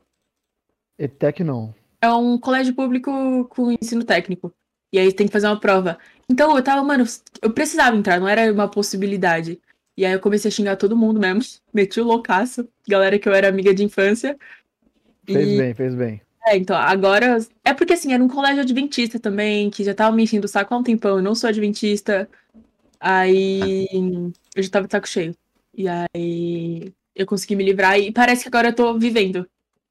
ETEC 0.99 1.45
não. 1.45 1.75
É 2.01 2.11
um 2.13 2.39
colégio 2.39 2.75
público 2.75 3.45
com 3.51 3.73
ensino 3.73 4.05
técnico. 4.05 4.53
E 4.93 4.99
aí 4.99 5.13
tem 5.13 5.27
que 5.27 5.33
fazer 5.33 5.47
uma 5.47 5.61
prova. 5.61 5.99
Então 6.29 6.57
eu 6.57 6.63
tava, 6.63 6.83
mano, 6.83 7.05
eu 7.41 7.53
precisava 7.53 7.97
entrar, 7.97 8.19
não 8.19 8.29
era 8.29 8.53
uma 8.53 8.69
possibilidade. 8.69 9.61
E 9.97 10.05
aí 10.05 10.13
eu 10.13 10.21
comecei 10.21 10.49
a 10.49 10.53
xingar 10.53 10.77
todo 10.77 10.97
mundo 10.97 11.21
mesmo. 11.21 11.41
Meti 11.73 12.01
o 12.01 12.05
loucaço, 12.05 12.69
galera 12.89 13.19
que 13.19 13.29
eu 13.29 13.35
era 13.35 13.49
amiga 13.49 13.73
de 13.75 13.85
infância. 13.85 14.37
Fez 15.25 15.49
e... 15.49 15.59
bem, 15.59 15.75
fez 15.75 15.95
bem. 15.95 16.21
É, 16.47 16.57
então, 16.57 16.77
agora. 16.77 17.39
É 17.65 17.75
porque 17.75 17.93
assim, 17.93 18.13
era 18.13 18.23
um 18.23 18.29
colégio 18.29 18.63
adventista 18.63 19.19
também, 19.19 19.71
que 19.71 19.85
já 19.85 19.95
tava 19.95 20.15
me 20.15 20.23
enchendo 20.23 20.47
o 20.47 20.49
saco 20.49 20.75
há 20.75 20.79
um 20.79 20.83
tempão, 20.83 21.17
eu 21.17 21.23
não 21.23 21.35
sou 21.35 21.49
adventista. 21.49 22.29
Aí 22.99 23.87
eu 24.55 24.63
já 24.63 24.71
tava 24.71 24.87
de 24.87 24.93
saco 24.93 25.09
cheio. 25.09 25.35
E 25.75 25.87
aí 25.89 26.93
eu 27.15 27.27
consegui 27.27 27.57
me 27.57 27.65
livrar 27.65 27.99
e 27.99 28.13
parece 28.13 28.43
que 28.43 28.49
agora 28.49 28.69
eu 28.69 28.75
tô 28.75 28.99
vivendo 28.99 29.47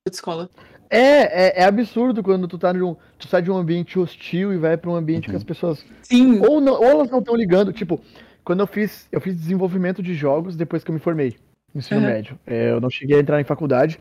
de 0.08 0.16
escola. 0.16 0.50
É, 0.89 1.00
é, 1.00 1.62
é, 1.62 1.66
absurdo 1.66 2.24
quando 2.24 2.47
tu 2.47 2.58
tá 2.58 2.72
um, 2.72 2.95
tu 3.18 3.28
sai 3.28 3.43
de 3.43 3.52
um 3.52 3.58
ambiente 3.58 4.00
hostil 4.00 4.52
e 4.52 4.58
vai 4.58 4.76
para 4.76 4.89
um 4.89 4.95
ambiente 4.95 5.28
uhum. 5.28 5.32
que 5.32 5.38
as 5.38 5.43
pessoas 5.43 5.86
Sim. 6.02 6.39
ou 6.39 6.60
não, 6.60 6.74
ou 6.74 6.84
elas 6.84 7.12
não 7.12 7.20
estão 7.20 7.36
ligando, 7.36 7.72
tipo, 7.72 8.02
quando 8.43 8.62
eu 8.62 8.68
fiz, 8.68 9.08
eu 9.12 9.22
fiz 9.22 9.36
desenvolvimento 9.38 10.02
de 10.02 10.16
jogos 10.16 10.56
depois 10.56 10.84
que 10.84 10.89
eu 10.89 10.93
me 10.93 11.00
formei 11.00 11.36
no 11.74 11.80
ensino 11.80 12.00
uhum. 12.00 12.08
médio. 12.08 12.39
É, 12.45 12.72
eu 12.72 12.82
não 12.82 12.89
cheguei 12.89 13.18
a 13.18 13.20
entrar 13.20 13.39
em 13.39 13.43
faculdade 13.43 14.00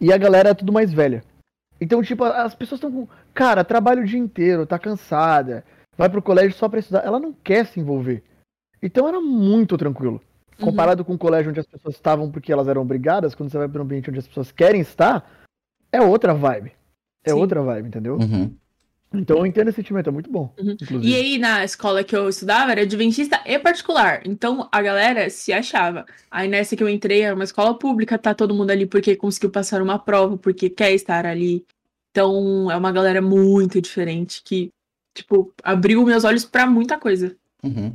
e 0.00 0.10
a 0.10 0.16
galera 0.16 0.50
é 0.50 0.54
tudo 0.54 0.72
mais 0.72 0.90
velha. 0.90 1.22
Então, 1.82 2.00
tipo, 2.00 2.22
as 2.22 2.54
pessoas 2.54 2.78
estão 2.78 2.92
com, 2.92 3.08
cara, 3.34 3.64
trabalha 3.64 4.02
o 4.02 4.06
dia 4.06 4.18
inteiro, 4.18 4.64
tá 4.64 4.78
cansada, 4.78 5.64
vai 5.98 6.08
pro 6.08 6.22
colégio 6.22 6.56
só 6.56 6.68
para 6.68 6.78
estudar, 6.78 7.04
ela 7.04 7.18
não 7.18 7.32
quer 7.32 7.66
se 7.66 7.80
envolver. 7.80 8.22
Então 8.80 9.08
era 9.08 9.20
muito 9.20 9.76
tranquilo. 9.76 10.20
Uhum. 10.60 10.66
Comparado 10.66 11.00
uhum. 11.00 11.06
com 11.06 11.14
o 11.14 11.18
colégio 11.18 11.50
onde 11.50 11.58
as 11.58 11.66
pessoas 11.66 11.96
estavam 11.96 12.30
porque 12.30 12.52
elas 12.52 12.68
eram 12.68 12.82
obrigadas, 12.82 13.34
quando 13.34 13.50
você 13.50 13.58
vai 13.58 13.68
para 13.68 13.80
um 13.80 13.84
ambiente 13.84 14.08
onde 14.08 14.20
as 14.20 14.28
pessoas 14.28 14.52
querem 14.52 14.80
estar, 14.80 15.28
é 15.90 16.00
outra 16.00 16.32
vibe. 16.32 16.70
É 17.24 17.30
Sim. 17.30 17.40
outra 17.40 17.60
vibe, 17.62 17.88
entendeu? 17.88 18.14
Uhum. 18.14 18.54
Então 19.14 19.38
eu 19.38 19.46
entendo 19.46 19.68
esse 19.68 19.76
sentimento, 19.76 20.08
é 20.08 20.12
muito 20.12 20.30
bom. 20.30 20.54
Uhum. 20.58 20.76
E 21.02 21.14
aí, 21.14 21.38
na 21.38 21.64
escola 21.64 22.02
que 22.02 22.16
eu 22.16 22.28
estudava, 22.28 22.72
era 22.72 22.82
adventista 22.82 23.40
e 23.44 23.58
particular. 23.58 24.22
Então 24.24 24.68
a 24.70 24.82
galera 24.82 25.28
se 25.28 25.52
achava. 25.52 26.06
Aí 26.30 26.48
nessa 26.48 26.76
que 26.76 26.82
eu 26.82 26.88
entrei, 26.88 27.22
era 27.22 27.34
uma 27.34 27.44
escola 27.44 27.78
pública, 27.78 28.18
tá 28.18 28.34
todo 28.34 28.54
mundo 28.54 28.70
ali 28.70 28.86
porque 28.86 29.14
conseguiu 29.16 29.50
passar 29.50 29.82
uma 29.82 29.98
prova, 29.98 30.36
porque 30.36 30.70
quer 30.70 30.92
estar 30.92 31.26
ali. 31.26 31.64
Então 32.10 32.70
é 32.70 32.76
uma 32.76 32.92
galera 32.92 33.20
muito 33.20 33.80
diferente 33.80 34.42
que, 34.44 34.70
tipo, 35.14 35.52
abriu 35.62 36.04
meus 36.04 36.24
olhos 36.24 36.44
para 36.44 36.66
muita 36.66 36.98
coisa. 36.98 37.34
Uhum. 37.62 37.92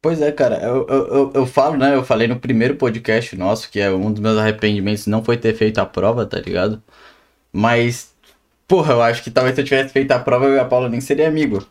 Pois 0.00 0.22
é, 0.22 0.30
cara, 0.30 0.62
eu, 0.62 0.86
eu, 0.88 1.06
eu, 1.08 1.32
eu, 1.34 1.46
falo, 1.46 1.76
né? 1.76 1.94
Eu 1.94 2.04
falei 2.04 2.28
no 2.28 2.38
primeiro 2.38 2.76
podcast 2.76 3.36
nosso 3.36 3.70
que 3.70 3.80
é 3.80 3.90
um 3.90 4.12
dos 4.12 4.20
meus 4.20 4.38
arrependimentos 4.38 5.06
não 5.06 5.24
foi 5.24 5.36
ter 5.36 5.54
feito 5.54 5.78
a 5.78 5.86
prova, 5.86 6.24
tá 6.24 6.38
ligado? 6.38 6.82
Mas, 7.52 8.14
porra, 8.66 8.94
eu 8.94 9.02
acho 9.02 9.22
que 9.22 9.30
talvez 9.30 9.54
se 9.54 9.60
eu 9.60 9.64
tivesse 9.64 9.92
feito 9.92 10.12
a 10.12 10.18
prova, 10.18 10.46
eu 10.46 10.54
e 10.54 10.58
a 10.58 10.64
Paula 10.64 10.88
nem 10.88 11.00
seria 11.00 11.28
amigo. 11.28 11.66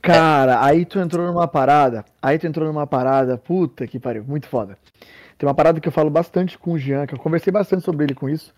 Cara, 0.00 0.52
é. 0.52 0.58
aí 0.60 0.84
tu 0.84 0.98
entrou 0.98 1.26
numa 1.26 1.46
parada. 1.46 2.04
Aí 2.20 2.38
tu 2.38 2.46
entrou 2.46 2.66
numa 2.66 2.86
parada, 2.86 3.38
puta 3.38 3.86
que 3.86 4.00
pariu, 4.00 4.24
muito 4.24 4.48
foda. 4.48 4.76
Tem 5.38 5.48
uma 5.48 5.54
parada 5.54 5.80
que 5.80 5.88
eu 5.88 5.92
falo 5.92 6.10
bastante 6.10 6.58
com 6.58 6.72
o 6.72 6.78
Jean, 6.78 7.06
que 7.06 7.14
eu 7.14 7.18
conversei 7.18 7.52
bastante 7.52 7.84
sobre 7.84 8.04
ele 8.04 8.14
com 8.14 8.28
isso. 8.28 8.52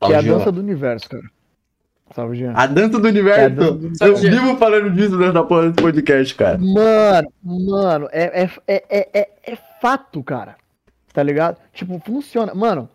Que 0.00 0.12
é 0.12 0.16
a 0.16 0.22
dança 0.22 0.50
do 0.50 0.60
universo, 0.60 1.08
cara. 1.08 1.24
Salve, 2.14 2.38
Jean. 2.38 2.52
A 2.54 2.66
dança 2.66 2.98
do 2.98 3.08
universo. 3.08 3.40
É 3.40 3.50
do... 3.50 3.92
Eu 4.00 4.16
vivo 4.16 4.56
falando 4.56 4.90
disso 4.90 5.18
nessa 5.18 5.42
porra 5.42 5.68
desse 5.68 5.82
podcast, 5.82 6.34
cara. 6.34 6.58
Mano, 6.58 7.28
mano, 7.42 8.08
é, 8.12 8.44
é, 8.44 8.50
é, 8.66 9.08
é, 9.12 9.28
é 9.52 9.58
fato, 9.80 10.22
cara. 10.22 10.56
Tá 11.12 11.22
ligado? 11.22 11.58
Tipo, 11.72 11.98
funciona. 11.98 12.54
Mano, 12.54 12.88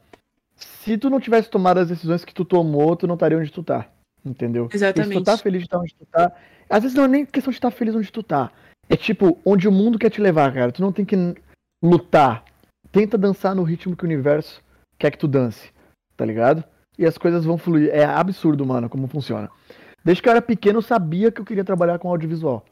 se 0.83 0.97
tu 0.97 1.09
não 1.09 1.19
tivesse 1.19 1.49
tomado 1.49 1.79
as 1.79 1.89
decisões 1.89 2.23
que 2.23 2.33
tu 2.33 2.45
tomou, 2.45 2.95
tu 2.95 3.07
não 3.07 3.15
estaria 3.15 3.37
onde 3.37 3.51
tu 3.51 3.63
tá. 3.63 3.89
Entendeu? 4.25 4.69
Exatamente. 4.71 5.11
E 5.11 5.13
se 5.13 5.19
tu 5.19 5.23
tá 5.23 5.37
feliz 5.37 5.61
de 5.61 5.65
estar 5.65 5.79
onde 5.79 5.95
tu 5.95 6.05
tá. 6.05 6.31
Às 6.69 6.83
vezes 6.83 6.95
não 6.95 7.05
é 7.05 7.07
nem 7.07 7.25
questão 7.25 7.51
de 7.51 7.57
estar 7.57 7.71
feliz 7.71 7.95
onde 7.95 8.11
tu 8.11 8.23
tá. 8.23 8.51
É 8.89 8.95
tipo, 8.95 9.37
onde 9.45 9.67
o 9.67 9.71
mundo 9.71 9.99
quer 9.99 10.09
te 10.09 10.21
levar, 10.21 10.53
cara. 10.53 10.71
Tu 10.71 10.81
não 10.81 10.91
tem 10.91 11.03
que 11.03 11.15
lutar. 11.83 12.43
Tenta 12.91 13.17
dançar 13.17 13.55
no 13.55 13.63
ritmo 13.63 13.95
que 13.95 14.03
o 14.03 14.07
universo 14.07 14.61
quer 14.97 15.11
que 15.11 15.17
tu 15.17 15.27
dance. 15.27 15.71
Tá 16.15 16.25
ligado? 16.25 16.63
e 16.97 17.05
as 17.05 17.17
coisas 17.17 17.45
vão 17.45 17.57
fluir. 17.57 17.89
É 17.91 18.05
absurdo, 18.05 18.65
mano, 18.65 18.89
como 18.89 19.07
funciona. 19.07 19.49
Desde 20.03 20.21
que 20.21 20.29
eu 20.29 20.31
era 20.31 20.41
pequeno, 20.41 20.79
eu 20.79 20.83
sabia 20.83 21.31
que 21.31 21.39
eu 21.41 21.45
queria 21.45 21.63
trabalhar 21.63 21.97
com 21.99 22.09
audiovisual. 22.09 22.63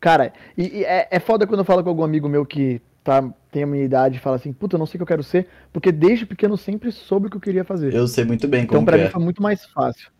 Cara, 0.00 0.32
e, 0.56 0.78
e 0.78 0.84
é, 0.84 1.08
é 1.10 1.20
foda 1.20 1.46
quando 1.46 1.60
eu 1.60 1.64
falo 1.64 1.82
com 1.82 1.90
algum 1.90 2.02
amigo 2.02 2.28
meu 2.28 2.44
que 2.46 2.80
tá, 3.02 3.22
tem 3.50 3.62
a 3.62 3.66
minha 3.66 3.84
idade 3.84 4.16
e 4.16 4.20
fala 4.20 4.36
assim, 4.36 4.52
puta, 4.52 4.76
eu 4.76 4.78
não 4.78 4.86
sei 4.86 4.96
o 4.96 4.98
que 4.98 5.02
eu 5.02 5.06
quero 5.06 5.22
ser, 5.22 5.48
porque 5.72 5.90
desde 5.90 6.26
pequeno 6.26 6.54
eu 6.54 6.58
sempre 6.58 6.92
soube 6.92 7.26
o 7.26 7.30
que 7.30 7.36
eu 7.36 7.40
queria 7.40 7.64
fazer. 7.64 7.94
Eu 7.94 8.06
sei 8.06 8.24
muito 8.24 8.46
bem 8.46 8.62
então 8.64 8.76
como 8.78 8.86
pra 8.86 8.96
que 8.96 9.02
mim 9.02 9.08
é. 9.08 9.10
foi 9.10 9.22
muito 9.22 9.42
mais 9.42 9.64
fácil. 9.66 10.10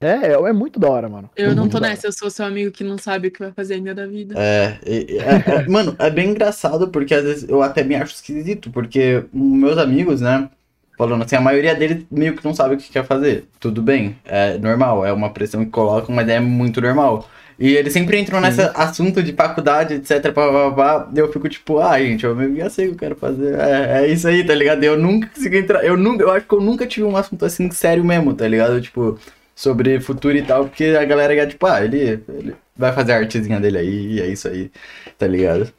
É, 0.00 0.28
é, 0.28 0.32
é 0.32 0.52
muito 0.52 0.78
da 0.78 0.88
hora, 0.88 1.08
mano. 1.08 1.28
Eu 1.36 1.56
não 1.56 1.68
tô 1.68 1.80
nessa, 1.80 2.06
eu 2.06 2.12
sou 2.12 2.30
seu 2.30 2.46
amigo 2.46 2.70
que 2.70 2.84
não 2.84 2.96
sabe 2.96 3.28
o 3.28 3.30
que 3.32 3.40
vai 3.40 3.50
fazer 3.50 3.74
ainda 3.74 3.92
da 3.94 4.06
vida. 4.06 4.34
É, 4.38 4.78
é- 4.86 5.16
é- 5.16 5.66
mano, 5.68 5.96
é 5.98 6.08
bem 6.08 6.30
engraçado 6.30 6.88
porque 6.88 7.12
às 7.14 7.24
vezes 7.24 7.48
eu 7.48 7.60
até 7.62 7.82
me 7.82 7.96
acho 7.96 8.14
esquisito, 8.14 8.70
porque 8.70 9.24
meus 9.32 9.76
amigos, 9.76 10.20
né, 10.20 10.48
falando 10.96 11.24
assim, 11.24 11.34
a 11.34 11.40
maioria 11.40 11.74
deles 11.74 12.06
meio 12.10 12.36
que 12.36 12.44
não 12.44 12.54
sabe 12.54 12.76
o 12.76 12.78
que 12.78 12.90
quer 12.92 13.04
fazer. 13.04 13.48
Tudo 13.58 13.82
bem, 13.82 14.16
é 14.24 14.56
normal, 14.58 15.04
é 15.04 15.12
uma 15.12 15.32
pressão 15.32 15.64
que 15.64 15.70
colocam, 15.70 16.14
mas 16.14 16.28
é 16.28 16.38
muito 16.38 16.80
normal. 16.80 17.28
E 17.58 17.74
eles 17.74 17.92
sempre 17.92 18.18
entram 18.20 18.40
nesse 18.40 18.60
assunto 18.74 19.20
de 19.20 19.32
faculdade, 19.32 19.94
etc, 19.94 20.32
pá, 20.32 20.70
pá, 20.70 21.08
e 21.12 21.18
eu 21.18 21.32
fico 21.32 21.48
tipo, 21.48 21.80
ah, 21.80 21.98
gente, 22.00 22.24
eu 22.24 22.34
meio 22.36 22.52
que 22.54 22.60
já 22.60 22.70
sei 22.70 22.86
o 22.86 22.88
que 22.90 22.94
eu 22.94 22.98
quero 23.00 23.16
fazer, 23.16 23.58
é, 23.58 24.04
é 24.04 24.06
isso 24.06 24.28
aí, 24.28 24.46
tá 24.46 24.54
ligado? 24.54 24.84
Eu 24.84 24.96
nunca 24.96 25.26
consegui 25.28 25.58
entrar, 25.58 25.84
eu 25.84 25.96
nunca, 25.96 26.22
eu 26.22 26.30
acho 26.30 26.46
que 26.46 26.54
eu 26.54 26.60
nunca 26.60 26.86
tive 26.86 27.04
um 27.04 27.16
assunto 27.16 27.44
assim 27.44 27.68
sério 27.72 28.04
mesmo, 28.04 28.32
tá 28.32 28.46
ligado? 28.46 28.80
Tipo, 28.80 29.18
sobre 29.56 29.98
futuro 29.98 30.36
e 30.36 30.42
tal, 30.42 30.66
porque 30.66 30.84
a 30.84 31.04
galera 31.04 31.34
ia 31.34 31.48
tipo, 31.48 31.66
ah, 31.66 31.84
ele, 31.84 32.22
ele 32.28 32.54
vai 32.76 32.92
fazer 32.92 33.12
a 33.12 33.16
artezinha 33.16 33.58
dele 33.58 33.78
aí, 33.78 34.12
e 34.12 34.20
é 34.20 34.26
isso 34.28 34.46
aí, 34.46 34.70
tá 35.18 35.26
ligado? 35.26 35.72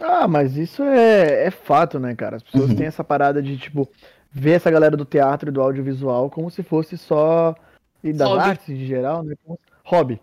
Ah, 0.00 0.26
mas 0.28 0.56
isso 0.56 0.82
é, 0.82 1.46
é 1.46 1.50
fato, 1.50 1.98
né, 1.98 2.14
cara? 2.14 2.36
As 2.36 2.42
pessoas 2.42 2.70
Uhum. 2.70 2.76
têm 2.76 2.86
essa 2.86 3.02
parada 3.04 3.42
de, 3.42 3.56
tipo, 3.58 3.86
ver 4.32 4.52
essa 4.52 4.70
galera 4.70 4.96
do 4.96 5.04
teatro 5.04 5.50
e 5.50 5.52
do 5.52 5.60
audiovisual 5.60 6.30
como 6.30 6.50
se 6.50 6.62
fosse 6.62 6.96
só. 6.96 7.54
E 8.02 8.12
das 8.12 8.28
artes 8.30 8.68
em 8.68 8.86
geral, 8.86 9.22
né? 9.24 9.34
como- 9.44 9.58
Hobby. 9.84 10.20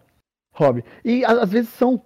Hobby. 0.56 0.84
E 1.04 1.24
às 1.26 1.50
vezes 1.50 1.70
são. 1.70 2.02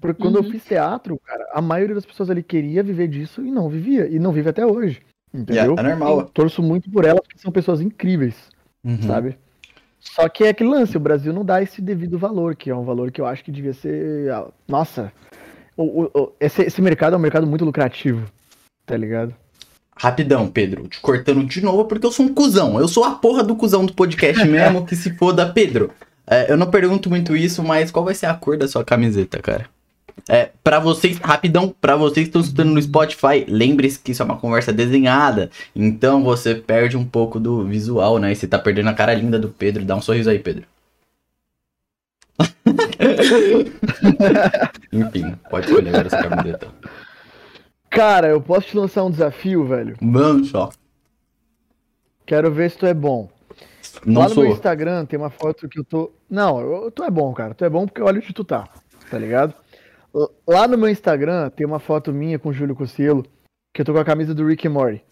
Porque 0.00 0.22
quando 0.22 0.36
eu 0.36 0.42
Uhum. 0.44 0.50
fiz 0.50 0.64
teatro, 0.64 1.18
cara, 1.24 1.44
a 1.52 1.60
maioria 1.60 1.94
das 1.94 2.06
pessoas 2.06 2.30
ali 2.30 2.42
queria 2.42 2.82
viver 2.82 3.08
disso 3.08 3.44
e 3.44 3.50
não 3.50 3.68
vivia. 3.68 4.06
E 4.08 4.18
não 4.18 4.32
vive 4.32 4.48
até 4.48 4.64
hoje. 4.64 5.00
Entendeu? 5.34 5.74
é 5.76 5.82
normal. 5.82 6.24
Torço 6.32 6.62
muito 6.62 6.88
por 6.90 7.04
elas, 7.04 7.20
porque 7.20 7.38
são 7.38 7.52
pessoas 7.52 7.80
incríveis, 7.80 8.34
Uhum. 8.84 9.02
sabe? 9.02 9.36
Só 10.00 10.28
que 10.28 10.44
é 10.44 10.50
aquele 10.50 10.70
lance, 10.70 10.96
o 10.96 11.00
Brasil 11.00 11.32
não 11.32 11.44
dá 11.44 11.60
esse 11.60 11.82
devido 11.82 12.16
valor, 12.18 12.54
que 12.56 12.70
é 12.70 12.74
um 12.74 12.84
valor 12.84 13.10
que 13.10 13.20
eu 13.20 13.26
acho 13.26 13.44
que 13.44 13.50
devia 13.50 13.72
ser. 13.74 14.30
ah, 14.32 14.46
Nossa! 14.68 15.12
o- 15.76 16.04
o- 16.04 16.10
o- 16.14 16.32
esse, 16.40 16.62
esse 16.62 16.80
mercado 16.80 17.14
é 17.14 17.16
um 17.16 17.20
mercado 17.20 17.46
muito 17.46 17.64
lucrativo, 17.64 18.24
tá 18.86 18.96
ligado? 18.96 19.34
Rapidão, 19.96 20.48
Pedro, 20.48 20.86
te 20.86 21.00
cortando 21.00 21.44
de 21.44 21.60
novo 21.60 21.84
porque 21.84 22.06
eu 22.06 22.12
sou 22.12 22.24
um 22.26 22.32
cuzão. 22.32 22.78
Eu 22.78 22.86
sou 22.86 23.02
a 23.04 23.16
porra 23.16 23.42
do 23.42 23.56
cuzão 23.56 23.84
do 23.84 23.92
podcast 23.92 24.44
mesmo, 24.46 24.86
que 24.86 24.94
se 24.94 25.12
foda, 25.16 25.52
Pedro. 25.52 25.90
É, 26.30 26.52
eu 26.52 26.56
não 26.56 26.70
pergunto 26.70 27.08
muito 27.08 27.34
isso, 27.34 27.62
mas 27.62 27.90
qual 27.90 28.04
vai 28.04 28.14
ser 28.14 28.26
a 28.26 28.34
cor 28.34 28.56
da 28.56 28.68
sua 28.68 28.84
camiseta, 28.84 29.40
cara? 29.40 29.66
É, 30.28 30.50
pra 30.62 30.78
vocês, 30.78 31.16
rapidão, 31.18 31.74
pra 31.80 31.96
vocês 31.96 32.24
que 32.24 32.28
estão 32.28 32.42
escutando 32.42 32.70
no 32.70 32.82
Spotify, 32.82 33.46
lembre-se 33.48 33.98
que 33.98 34.12
isso 34.12 34.20
é 34.20 34.24
uma 34.24 34.36
conversa 34.36 34.72
desenhada, 34.72 35.50
então 35.74 36.22
você 36.22 36.54
perde 36.54 36.98
um 36.98 37.04
pouco 37.04 37.40
do 37.40 37.64
visual, 37.64 38.18
né? 38.18 38.32
E 38.32 38.36
você 38.36 38.46
tá 38.46 38.58
perdendo 38.58 38.90
a 38.90 38.94
cara 38.94 39.14
linda 39.14 39.38
do 39.38 39.48
Pedro. 39.48 39.84
Dá 39.84 39.96
um 39.96 40.02
sorriso 40.02 40.28
aí, 40.28 40.38
Pedro. 40.38 40.64
Enfim, 44.92 45.34
pode 45.48 45.66
escolher 45.66 45.88
agora 45.88 46.08
essa 46.08 46.28
camiseta. 46.28 46.68
Cara, 47.88 48.28
eu 48.28 48.40
posso 48.40 48.68
te 48.68 48.76
lançar 48.76 49.04
um 49.04 49.10
desafio, 49.10 49.66
velho? 49.66 49.96
Vamos 50.00 50.50
só. 50.50 50.68
Quero 52.26 52.52
ver 52.52 52.70
se 52.70 52.76
tu 52.76 52.84
é 52.84 52.92
bom. 52.92 53.30
Não 54.04 54.22
Lá 54.22 54.28
no 54.28 54.42
meu. 54.42 54.52
Instagram 54.52 55.06
tem 55.06 55.18
uma 55.18 55.30
foto 55.30 55.68
que 55.68 55.80
eu 55.80 55.84
tô. 55.84 56.12
Não, 56.30 56.60
eu- 56.60 56.90
tu 56.90 57.02
é 57.04 57.10
bom, 57.10 57.32
cara. 57.32 57.54
Tu 57.54 57.64
é 57.64 57.70
bom 57.70 57.86
porque 57.86 58.02
olha 58.02 58.18
onde 58.18 58.32
tu 58.32 58.44
tá, 58.44 58.68
tá 59.10 59.18
ligado? 59.18 59.54
Lá 60.46 60.66
no 60.66 60.76
meu 60.78 60.88
Instagram 60.88 61.50
tem 61.50 61.66
uma 61.66 61.78
foto 61.78 62.12
minha 62.12 62.38
com 62.38 62.48
o 62.48 62.52
Júlio 62.52 62.74
Cossielo, 62.74 63.24
que 63.74 63.80
eu 63.82 63.84
tô 63.84 63.92
com 63.92 63.98
a 64.00 64.04
camisa 64.04 64.34
do 64.34 64.46
Rick 64.46 64.66
and 64.66 64.70
Morty. 64.72 65.02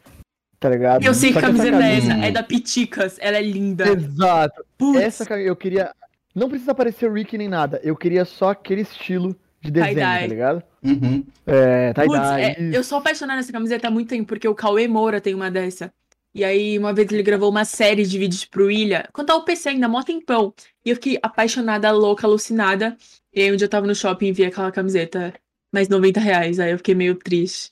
Tá 0.58 0.70
ligado? 0.70 1.04
Eu 1.04 1.12
sei 1.12 1.28
que 1.32 1.34
Só 1.34 1.38
essa 1.40 1.46
camiseta 1.48 1.76
é 1.84 1.96
essa, 1.98 2.08
camisa- 2.08 2.26
é 2.26 2.30
da 2.30 2.42
Piticas, 2.42 3.16
ela 3.20 3.36
é 3.36 3.42
linda. 3.42 3.88
Exato. 3.88 4.64
Putz, 4.78 5.00
Essa 5.00 5.34
eu 5.38 5.54
queria. 5.54 5.92
Não 6.34 6.48
precisa 6.48 6.72
aparecer 6.72 7.08
o 7.08 7.12
Rick 7.12 7.36
nem 7.36 7.46
nada. 7.48 7.78
Eu 7.84 7.94
queria 7.94 8.24
só 8.24 8.50
aquele 8.50 8.80
estilo 8.80 9.36
de 9.60 9.70
desenho, 9.70 9.96
tá 9.96 10.26
ligado? 10.26 10.62
Uhum. 10.82 11.24
É, 11.46 11.92
putz, 11.92 12.06
tie-dye. 12.10 12.42
é, 12.42 12.56
eu 12.76 12.82
sou 12.82 12.98
apaixonada 12.98 13.36
nessa 13.38 13.52
camiseta 13.52 13.88
há 13.88 13.90
muito 13.90 14.08
tempo, 14.08 14.26
porque 14.26 14.48
o 14.48 14.54
Cauê 14.54 14.88
Moura 14.88 15.20
tem 15.20 15.34
uma 15.34 15.50
dessa. 15.50 15.92
E 16.36 16.44
aí, 16.44 16.78
uma 16.78 16.92
vez 16.92 17.10
ele 17.10 17.22
gravou 17.22 17.48
uma 17.48 17.64
série 17.64 18.04
de 18.04 18.18
vídeos 18.18 18.44
pro 18.44 18.70
Ilha, 18.70 19.08
quando 19.10 19.28
tava 19.28 19.38
o 19.38 19.44
PC 19.46 19.70
ainda, 19.70 19.88
mó 19.88 20.02
tempão. 20.02 20.52
E 20.84 20.90
eu 20.90 20.96
fiquei 20.96 21.18
apaixonada, 21.22 21.90
louca, 21.92 22.26
alucinada. 22.26 22.94
E 23.32 23.40
aí, 23.40 23.50
um 23.50 23.56
dia 23.56 23.64
eu 23.64 23.70
tava 23.70 23.86
no 23.86 23.94
shopping 23.94 24.26
e 24.26 24.32
vi 24.32 24.44
aquela 24.44 24.70
camiseta, 24.70 25.32
mais 25.72 25.88
90 25.88 26.20
reais. 26.20 26.60
Aí 26.60 26.72
eu 26.72 26.76
fiquei 26.76 26.94
meio 26.94 27.14
triste. 27.14 27.70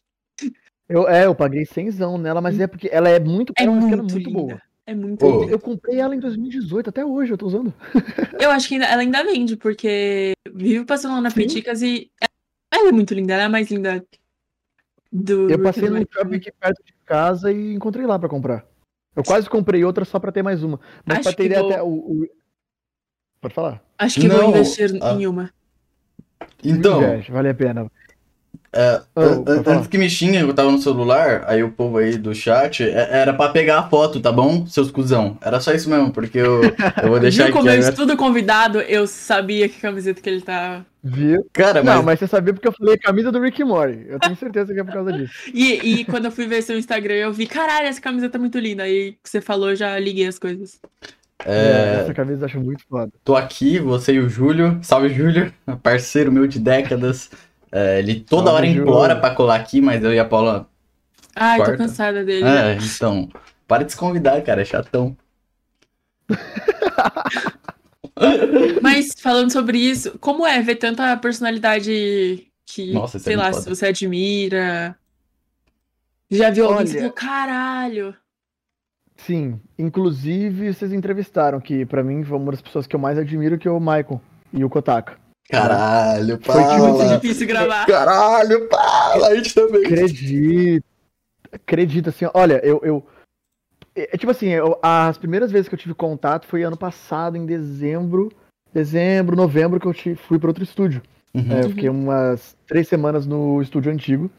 Eu, 0.88 1.06
é, 1.06 1.26
eu 1.26 1.34
paguei 1.34 1.66
100 1.66 1.90
nela, 2.18 2.40
mas 2.40 2.58
é 2.58 2.66
porque 2.66 2.88
ela 2.90 3.06
é 3.10 3.20
muito 3.20 3.52
É 3.58 3.66
mas 3.66 3.76
ela 3.84 3.92
é 3.92 3.96
muito 3.96 4.12
muito 4.14 4.16
linda. 4.28 4.30
boa. 4.40 4.62
É 4.86 4.94
muito 4.94 5.26
linda. 5.26 5.52
Eu 5.52 5.58
comprei 5.58 6.00
ela 6.00 6.16
em 6.16 6.20
2018, 6.20 6.88
até 6.88 7.04
hoje 7.04 7.34
eu 7.34 7.38
tô 7.38 7.46
usando. 7.46 7.72
Eu 8.40 8.50
acho 8.50 8.66
que 8.66 8.74
ainda- 8.76 8.86
ela 8.86 9.02
ainda 9.02 9.22
vende, 9.24 9.56
porque 9.58 10.32
vive 10.54 10.86
passando 10.86 11.12
lá 11.16 11.20
na 11.20 11.30
Sim. 11.30 11.36
Piticas 11.40 11.82
e 11.82 12.10
ela 12.72 12.88
é 12.88 12.92
muito 12.92 13.12
linda, 13.12 13.34
ela 13.34 13.42
é 13.42 13.46
a 13.46 13.48
mais 13.50 13.70
linda 13.70 14.02
do. 15.14 15.48
Eu 15.48 15.62
passei 15.62 15.88
num 15.88 15.96
Morty. 15.98 16.12
shopping 16.12 16.36
aqui 16.36 16.52
perto 16.52 16.84
de 16.84 16.92
casa 17.06 17.52
e 17.52 17.72
encontrei 17.74 18.04
lá 18.04 18.18
pra 18.18 18.28
comprar. 18.28 18.66
Eu 19.14 19.22
quase 19.22 19.48
comprei 19.48 19.84
outra 19.84 20.04
só 20.04 20.18
pra 20.18 20.32
ter 20.32 20.42
mais 20.42 20.62
uma. 20.64 20.80
Mas 21.06 21.18
Acho 21.18 21.28
pra 21.28 21.36
ter 21.48 21.54
vou- 21.54 21.70
até 21.70 21.80
o, 21.82 21.86
o- 21.88 22.28
Pode 23.40 23.54
falar. 23.54 23.80
Acho 23.96 24.20
que 24.20 24.26
Não, 24.26 24.36
vou 24.38 24.48
investir 24.50 24.90
ah. 25.00 25.12
em 25.12 25.26
uma. 25.26 25.50
Então, 26.64 27.00
vale 27.30 27.48
a 27.48 27.54
pena. 27.54 27.90
É, 28.76 29.00
Oh, 29.14 29.44
falar. 29.62 29.76
antes 29.76 29.86
que 29.86 29.96
me 29.96 30.10
xinguem, 30.10 30.40
eu 30.40 30.52
tava 30.52 30.70
no 30.72 30.78
celular, 30.78 31.44
aí 31.46 31.62
o 31.62 31.70
povo 31.70 31.98
aí 31.98 32.16
do 32.18 32.34
chat, 32.34 32.82
é- 32.82 33.08
era 33.20 33.32
pra 33.32 33.48
pegar 33.50 33.78
a 33.78 33.88
foto, 33.88 34.20
tá 34.20 34.32
bom, 34.32 34.66
seus 34.66 34.90
cuzão? 34.90 35.38
Era 35.40 35.60
só 35.60 35.72
isso 35.72 35.88
mesmo, 35.88 36.10
porque 36.12 36.38
eu, 36.38 36.62
eu 37.02 37.08
vou 37.08 37.20
deixar 37.20 37.44
Viu 37.44 37.44
aqui 37.44 37.52
como 37.52 37.70
eu 37.70 37.78
estudo 37.78 38.16
convidado, 38.16 38.80
eu 38.80 39.06
sabia 39.06 39.68
que 39.68 39.80
camiseta 39.80 40.20
que 40.20 40.28
ele 40.28 40.40
tá. 40.40 40.84
Viu? 41.02 41.46
Cara, 41.52 41.82
Não, 41.82 41.96
mas, 41.96 42.04
mas 42.04 42.18
você 42.18 42.26
sabia 42.26 42.52
porque 42.54 42.66
eu 42.66 42.72
falei 42.72 42.96
camisa 42.96 43.30
do 43.30 43.38
Rick 43.40 43.62
Morty. 43.62 44.06
Eu 44.08 44.18
tenho 44.18 44.34
certeza 44.36 44.72
que 44.74 44.80
é 44.80 44.84
por 44.84 44.92
causa 44.92 45.12
disso. 45.16 45.32
E, 45.52 46.00
e 46.00 46.04
quando 46.06 46.24
eu 46.24 46.32
fui 46.32 46.46
ver 46.46 46.62
seu 46.62 46.76
Instagram, 46.78 47.14
eu 47.14 47.32
vi, 47.32 47.46
caralho, 47.46 47.86
essa 47.86 48.00
camiseta 48.00 48.38
é 48.38 48.40
muito 48.40 48.58
linda. 48.58 48.82
Aí 48.84 49.12
que 49.22 49.28
você 49.28 49.40
falou, 49.40 49.70
eu 49.70 49.76
já 49.76 49.98
liguei 49.98 50.26
as 50.26 50.38
coisas. 50.38 50.80
é, 51.44 52.00
Essa 52.02 52.14
camisa 52.14 52.42
eu 52.42 52.46
acho 52.46 52.60
muito 52.60 52.84
foda. 52.88 53.12
tô 53.22 53.36
aqui, 53.36 53.78
você 53.78 54.14
e 54.14 54.18
o 54.20 54.28
Júlio, 54.28 54.78
salve 54.82 55.10
Júlio, 55.10 55.52
parceiro 55.82 56.32
meu 56.32 56.46
de 56.46 56.58
décadas. 56.58 57.30
É, 57.76 57.98
ele 57.98 58.20
toda 58.20 58.44
Salve, 58.52 58.56
hora 58.56 58.66
implora 58.68 59.16
pra 59.16 59.34
colar 59.34 59.56
aqui, 59.56 59.80
mas 59.80 60.00
eu 60.04 60.14
e 60.14 60.18
a 60.20 60.24
Paula. 60.24 60.70
Ai, 61.34 61.56
Corta. 61.58 61.72
tô 61.72 61.78
cansada 61.78 62.24
dele. 62.24 62.46
É, 62.46 62.76
então, 62.76 63.28
para 63.66 63.82
de 63.84 63.90
se 63.90 63.98
convidar, 63.98 64.40
cara, 64.42 64.62
é 64.62 64.64
chatão. 64.64 65.16
Mas 68.80 69.12
falando 69.18 69.50
sobre 69.50 69.76
isso, 69.78 70.16
como 70.20 70.46
é 70.46 70.60
ver 70.62 70.76
tanta 70.76 71.16
personalidade 71.16 72.46
que, 72.64 72.92
Nossa, 72.92 73.16
é 73.16 73.20
sei 73.20 73.34
lá, 73.34 73.50
muito 73.50 73.62
se 73.62 73.68
você 73.68 73.86
admira. 73.86 74.96
Já 76.30 76.50
viu 76.50 76.66
alguém 76.66 76.96
Olha- 76.96 77.10
caralho. 77.12 78.14
Sim, 79.16 79.60
inclusive 79.78 80.72
vocês 80.72 80.92
entrevistaram, 80.92 81.60
que 81.60 81.84
pra 81.86 82.02
mim 82.04 82.22
foi 82.24 82.36
uma 82.38 82.52
das 82.52 82.62
pessoas 82.62 82.86
que 82.86 82.94
eu 82.94 83.00
mais 83.00 83.18
admiro, 83.18 83.58
que 83.58 83.66
é 83.66 83.70
o 83.70 83.80
Michael 83.80 84.20
e 84.52 84.64
o 84.64 84.70
Kotaka. 84.70 85.16
Caralho, 85.48 86.38
Foi 86.42 86.62
tipo 86.62 86.78
Muito 86.88 87.20
difícil 87.20 87.46
gravar. 87.46 87.86
Caralho, 87.86 88.68
Paula, 88.68 89.28
a 89.28 89.34
gente 89.36 89.54
também. 89.54 89.84
Acredito. 89.84 90.84
Acredito, 91.52 92.08
assim, 92.08 92.26
olha, 92.34 92.60
eu. 92.64 92.80
eu 92.82 93.06
é, 93.94 94.14
é 94.14 94.18
tipo 94.18 94.30
assim, 94.32 94.48
eu- 94.48 94.78
as 94.82 95.16
primeiras 95.18 95.52
vezes 95.52 95.68
que 95.68 95.74
eu 95.74 95.78
tive 95.78 95.94
contato 95.94 96.46
foi 96.46 96.62
ano 96.62 96.76
passado, 96.76 97.36
em 97.36 97.46
dezembro. 97.46 98.32
Dezembro, 98.72 99.36
novembro, 99.36 99.78
que 99.78 99.86
eu 99.86 99.94
ti- 99.94 100.16
fui 100.16 100.38
para 100.38 100.48
outro 100.50 100.64
estúdio. 100.64 101.00
Uhum. 101.32 101.46
É, 101.52 101.64
eu 101.64 101.68
fiquei 101.70 101.88
umas 101.88 102.56
três 102.66 102.88
semanas 102.88 103.24
no 103.26 103.60
estúdio 103.62 103.92
antigo 103.92 104.30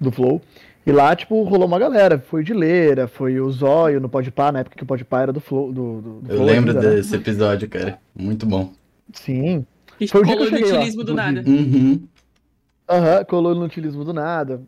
do 0.00 0.10
Flow. 0.10 0.40
E 0.86 0.90
lá, 0.90 1.14
tipo, 1.14 1.40
rolou 1.44 1.66
uma 1.68 1.78
galera. 1.78 2.18
Foi 2.18 2.40
o 2.40 2.44
Dileira, 2.44 3.06
foi 3.06 3.38
o 3.38 3.50
Zóio 3.50 4.00
no 4.00 4.08
Podpah, 4.08 4.50
na 4.50 4.60
época 4.60 4.76
que 4.76 4.82
o 4.82 4.86
Podpah 4.86 5.22
era 5.22 5.32
do 5.32 5.40
Flow. 5.40 5.70
Do, 5.72 6.00
do, 6.00 6.20
do 6.22 6.32
Eu 6.32 6.36
Flow 6.36 6.46
lembro 6.48 6.70
ainda, 6.72 6.88
né? 6.88 6.96
desse 6.96 7.14
episódio, 7.14 7.68
cara. 7.68 7.98
Muito 8.16 8.46
bom. 8.46 8.72
Sim. 9.12 9.64
Foi 10.08 10.20
o 10.20 10.24
dia 10.24 10.36
que 10.36 10.38
colou 10.38 10.46
eu 10.46 10.50
no 10.50 10.56
cheguei 10.56 10.72
lá, 10.72 10.78
utilismo 10.78 11.04
do 11.04 11.14
nada. 11.14 11.44
Uhum. 11.46 12.08
Aham, 12.88 13.24
colou 13.24 13.54
no 13.54 13.64
utilismo 13.64 14.04
do 14.04 14.12
nada. 14.12 14.62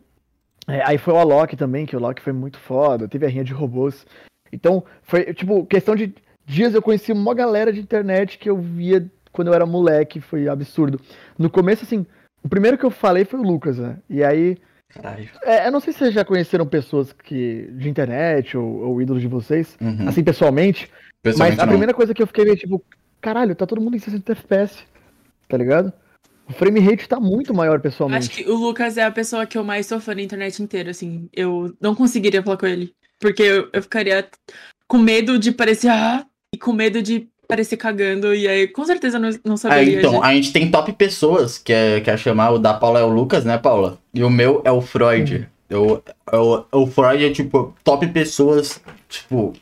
É, 0.67 0.81
aí 0.85 0.97
foi 0.97 1.13
o 1.13 1.17
Alok 1.17 1.55
também, 1.57 1.85
que 1.85 1.95
o 1.95 1.99
Alok 1.99 2.21
foi 2.21 2.33
muito 2.33 2.57
foda. 2.57 3.07
Teve 3.07 3.25
a 3.25 3.29
rinha 3.29 3.43
de 3.43 3.53
robôs. 3.53 4.05
Então, 4.51 4.83
foi, 5.01 5.33
tipo, 5.33 5.65
questão 5.65 5.95
de 5.95 6.13
dias 6.45 6.73
eu 6.73 6.81
conheci 6.81 7.11
uma 7.11 7.33
galera 7.33 7.73
de 7.73 7.79
internet 7.81 8.37
que 8.37 8.49
eu 8.49 8.57
via 8.57 9.05
quando 9.31 9.49
eu 9.49 9.53
era 9.53 9.65
moleque. 9.65 10.21
Foi 10.21 10.47
absurdo. 10.47 10.99
No 11.37 11.49
começo, 11.49 11.83
assim, 11.83 12.05
o 12.43 12.47
primeiro 12.47 12.77
que 12.77 12.85
eu 12.85 12.91
falei 12.91 13.25
foi 13.25 13.39
o 13.39 13.43
Lucas, 13.43 13.77
né? 13.77 13.97
E 14.09 14.23
aí 14.23 14.57
Caralho. 15.01 15.27
É, 15.41 15.67
eu 15.67 15.71
não 15.71 15.79
sei 15.79 15.91
se 15.91 15.99
vocês 15.99 16.13
já 16.13 16.23
conheceram 16.23 16.67
pessoas 16.67 17.11
que 17.11 17.67
de 17.71 17.89
internet 17.89 18.55
ou, 18.55 18.89
ou 18.89 19.01
ídolos 19.01 19.21
de 19.23 19.27
vocês, 19.27 19.75
Uhum. 19.81 20.07
assim, 20.07 20.23
pessoalmente. 20.23 20.87
Pessoalmente 21.21 21.57
mas 21.57 21.63
a 21.63 21.65
não. 21.65 21.71
primeira 21.73 21.93
coisa 21.95 22.13
que 22.13 22.21
eu 22.21 22.27
fiquei 22.27 22.45
meio 22.45 22.55
tipo, 22.57 22.83
caralho, 23.19 23.55
tá 23.55 23.65
todo 23.65 23.81
mundo 23.81 23.95
em 23.95 23.99
60 23.99 24.31
FPS, 24.33 24.83
tá 25.47 25.57
ligado? 25.57 25.91
O 26.47 26.53
frame 26.53 26.79
rate 26.79 27.07
tá 27.07 27.19
muito 27.19 27.53
maior 27.53 27.79
pessoalmente. 27.79 28.27
Acho 28.27 28.37
que 28.37 28.49
o 28.49 28.55
Lucas 28.55 28.97
é 28.97 29.03
a 29.03 29.11
pessoa 29.11 29.45
que 29.45 29.57
eu 29.57 29.63
mais 29.63 29.85
sou 29.85 29.99
fã 29.99 30.13
na 30.13 30.21
internet 30.21 30.61
inteira, 30.61 30.91
assim. 30.91 31.29
Eu 31.33 31.73
não 31.79 31.95
conseguiria 31.95 32.43
falar 32.43 32.57
com 32.57 32.65
ele. 32.67 32.93
Porque 33.19 33.41
eu, 33.41 33.69
eu 33.71 33.81
ficaria 33.81 34.27
com 34.87 34.97
medo 34.97 35.39
de 35.39 35.51
parecer 35.51 35.87
ah, 35.89 36.25
e 36.53 36.57
com 36.57 36.73
medo 36.73 37.01
de 37.01 37.27
parecer 37.47 37.77
cagando. 37.77 38.35
E 38.35 38.47
aí, 38.47 38.67
com 38.67 38.83
certeza, 38.83 39.17
não, 39.17 39.29
não 39.45 39.53
Ah, 39.53 39.57
saberia. 39.57 39.99
então, 39.99 40.21
agir. 40.21 40.31
a 40.31 40.35
gente 40.35 40.51
tem 40.51 40.69
top 40.69 40.91
pessoas, 40.93 41.57
que 41.57 41.71
é, 41.71 42.01
que 42.01 42.09
é 42.09 42.17
chamar, 42.17 42.51
o 42.51 42.59
da 42.59 42.73
Paula 42.73 42.99
é 42.99 43.03
o 43.03 43.09
Lucas, 43.09 43.45
né, 43.45 43.57
Paula? 43.57 43.97
E 44.13 44.21
o 44.23 44.29
meu 44.29 44.61
é 44.65 44.71
o 44.71 44.81
Freud. 44.81 45.47
Eu, 45.69 46.03
eu, 46.31 46.65
o 46.71 46.87
Freud 46.87 47.25
é, 47.25 47.31
tipo, 47.31 47.73
top 47.83 48.05
pessoas, 48.07 48.81
tipo... 49.07 49.53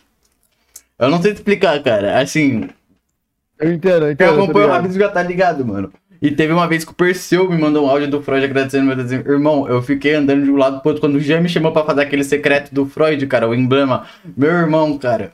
Eu 0.97 1.09
não 1.09 1.21
sei 1.21 1.33
te 1.33 1.37
explicar, 1.37 1.81
cara. 1.83 2.19
Assim, 2.19 2.69
Eu 3.61 3.71
entendo, 3.71 4.05
eu 4.07 4.15
quem 4.15 4.27
entendo. 4.27 4.29
eu 4.29 4.35
tô 4.35 4.43
acompanha 4.43 4.65
o 4.65 4.69
ligado. 4.69 4.81
Rabis 4.81 4.95
já 4.95 5.09
tá 5.09 5.23
ligado, 5.23 5.65
mano. 5.65 5.93
E 6.21 6.29
teve 6.29 6.53
uma 6.53 6.67
vez 6.67 6.83
que 6.83 6.91
o 6.91 6.95
Perseu 6.95 7.49
me 7.49 7.57
mandou 7.57 7.85
um 7.85 7.89
áudio 7.89 8.07
do 8.07 8.21
Freud 8.21 8.45
agradecendo 8.45 8.85
meu 8.85 8.95
desenho. 8.95 9.23
Irmão, 9.27 9.67
eu 9.67 9.81
fiquei 9.81 10.13
andando 10.13 10.43
de 10.43 10.51
um 10.51 10.55
lado 10.55 10.79
pro 10.79 10.89
outro 10.89 11.01
quando 11.01 11.15
o 11.15 11.19
Jean 11.19 11.41
me 11.41 11.49
chamou 11.49 11.71
pra 11.71 11.83
fazer 11.83 12.01
aquele 12.01 12.23
secreto 12.23 12.73
do 12.73 12.85
Freud, 12.85 13.25
cara, 13.25 13.47
o 13.47 13.55
emblema. 13.55 14.05
Meu 14.37 14.51
irmão, 14.51 14.97
cara. 14.97 15.33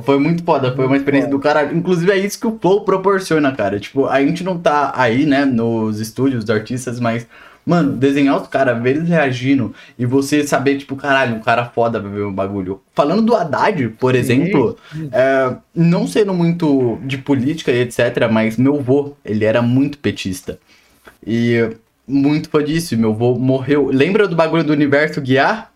Foi 0.00 0.18
muito 0.18 0.42
foda, 0.42 0.74
foi 0.74 0.86
uma 0.86 0.96
experiência 0.96 1.30
do 1.30 1.38
caralho. 1.38 1.76
Inclusive 1.76 2.10
é 2.10 2.16
isso 2.16 2.40
que 2.40 2.46
o 2.46 2.58
Flow 2.58 2.84
proporciona, 2.84 3.52
cara. 3.52 3.78
Tipo, 3.78 4.06
a 4.06 4.20
gente 4.20 4.42
não 4.42 4.58
tá 4.58 4.92
aí, 4.96 5.24
né, 5.26 5.44
nos 5.44 6.00
estúdios 6.00 6.44
dos 6.44 6.54
artistas, 6.54 6.98
mas, 6.98 7.26
mano, 7.64 7.92
desenhar 7.92 8.40
os 8.40 8.48
caras, 8.48 8.80
ver 8.82 8.96
eles 8.96 9.08
reagindo 9.08 9.74
e 9.98 10.04
você 10.04 10.46
saber, 10.46 10.78
tipo, 10.78 10.96
caralho, 10.96 11.36
um 11.36 11.40
cara 11.40 11.66
foda 11.66 12.00
pra 12.00 12.08
ver 12.08 12.22
o 12.22 12.32
bagulho. 12.32 12.80
Falando 12.94 13.22
do 13.22 13.34
Haddad, 13.34 13.88
por 13.98 14.14
exemplo, 14.14 14.76
é, 15.12 15.56
não 15.74 16.06
sendo 16.06 16.34
muito 16.34 16.98
de 17.04 17.18
política 17.18 17.70
e 17.70 17.80
etc, 17.80 18.28
mas 18.30 18.56
meu 18.56 18.80
vô, 18.80 19.14
ele 19.24 19.44
era 19.44 19.62
muito 19.62 19.98
petista. 19.98 20.58
E 21.26 21.70
muito 22.06 22.50
fã 22.50 22.62
disso, 22.62 22.96
meu 22.96 23.14
vô 23.14 23.34
morreu. 23.34 23.88
Lembra 23.92 24.26
do 24.26 24.36
bagulho 24.36 24.64
do 24.64 24.72
universo 24.72 25.20
guiar? 25.20 25.72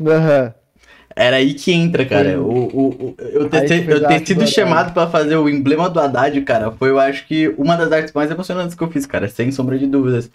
Aham. 0.00 0.54
Era 1.14 1.36
aí 1.36 1.54
que 1.54 1.72
entra, 1.72 2.04
cara. 2.06 2.40
O, 2.40 2.50
o, 2.50 2.88
o- 2.88 3.16
eu 3.18 3.48
ter, 3.48 3.88
eu 3.88 4.04
a 4.04 4.08
ter 4.08 4.26
sido 4.26 4.46
chamado 4.46 4.92
pra 4.94 5.06
fazer 5.08 5.36
o 5.36 5.48
emblema 5.48 5.88
do 5.90 6.00
Haddad, 6.00 6.40
cara, 6.42 6.70
foi, 6.72 6.90
eu 6.90 6.98
acho 6.98 7.26
que, 7.26 7.48
uma 7.58 7.76
das 7.76 7.92
artes 7.92 8.12
mais 8.12 8.30
emocionantes 8.30 8.74
que 8.74 8.82
eu 8.82 8.90
fiz, 8.90 9.04
cara, 9.06 9.28
sem 9.28 9.50
sombra 9.52 9.78
de 9.78 9.86
dúvidas. 9.86 10.30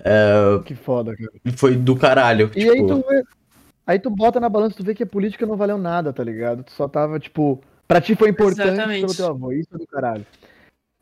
É, 0.00 0.60
Que 0.64 0.74
foda, 0.74 1.16
cara. 1.16 1.30
foi 1.56 1.76
do 1.76 1.96
caralho. 1.96 2.50
E 2.54 2.60
tipo, 2.60 2.72
aí 2.72 2.86
tu 2.86 3.04
vê. 3.08 3.22
Aí 3.86 3.98
tu 3.98 4.08
bota 4.10 4.40
na 4.40 4.48
balança, 4.48 4.76
tu 4.76 4.84
vê 4.84 4.94
que 4.94 5.02
a 5.02 5.06
política 5.06 5.44
não 5.46 5.56
valeu 5.56 5.76
nada, 5.78 6.12
tá 6.12 6.24
ligado? 6.24 6.62
Tu 6.64 6.72
só 6.72 6.88
tava, 6.88 7.18
tipo. 7.18 7.60
Pra 7.86 8.00
ti 8.00 8.14
foi 8.14 8.30
importante 8.30 8.68
Exatamente. 8.68 9.00
pelo 9.02 9.14
teu 9.14 9.26
avô, 9.26 9.52
isso 9.52 9.68
é 9.74 9.78
do 9.78 9.86
caralho. 9.86 10.24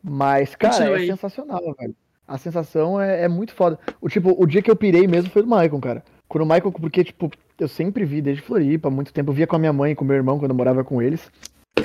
Mas, 0.03 0.55
cara, 0.57 1.01
é 1.01 1.07
sensacional, 1.07 1.61
velho. 1.79 1.95
A 2.27 2.39
sensação 2.39 3.01
é, 3.01 3.23
é 3.23 3.29
muito 3.29 3.53
foda. 3.53 3.79
O 4.01 4.09
tipo, 4.09 4.35
o 4.37 4.47
dia 4.47 4.63
que 4.63 4.71
eu 4.71 4.77
pirei 4.77 5.07
mesmo 5.07 5.31
foi 5.31 5.43
do 5.43 5.49
Michael, 5.49 5.79
cara. 5.81 6.05
Quando 6.33 6.45
o 6.45 6.47
Michael, 6.47 6.73
porque, 6.73 7.05
tipo, 7.05 7.31
eu 7.61 7.69
sempre 7.69 8.07
vi 8.07 8.23
desde 8.23 8.43
Floripa, 8.43 8.89
há 8.89 8.91
muito 8.91 9.13
tempo. 9.13 9.31
Eu 9.31 9.35
via 9.35 9.47
com 9.47 9.55
a 9.55 9.59
minha 9.59 9.73
mãe 9.73 9.93
e 9.93 9.95
com 9.95 10.03
o 10.03 10.09
meu 10.09 10.17
irmão 10.17 10.39
quando 10.39 10.51
eu 10.53 10.57
morava 10.57 10.83
com 10.83 11.03
eles. 11.03 11.31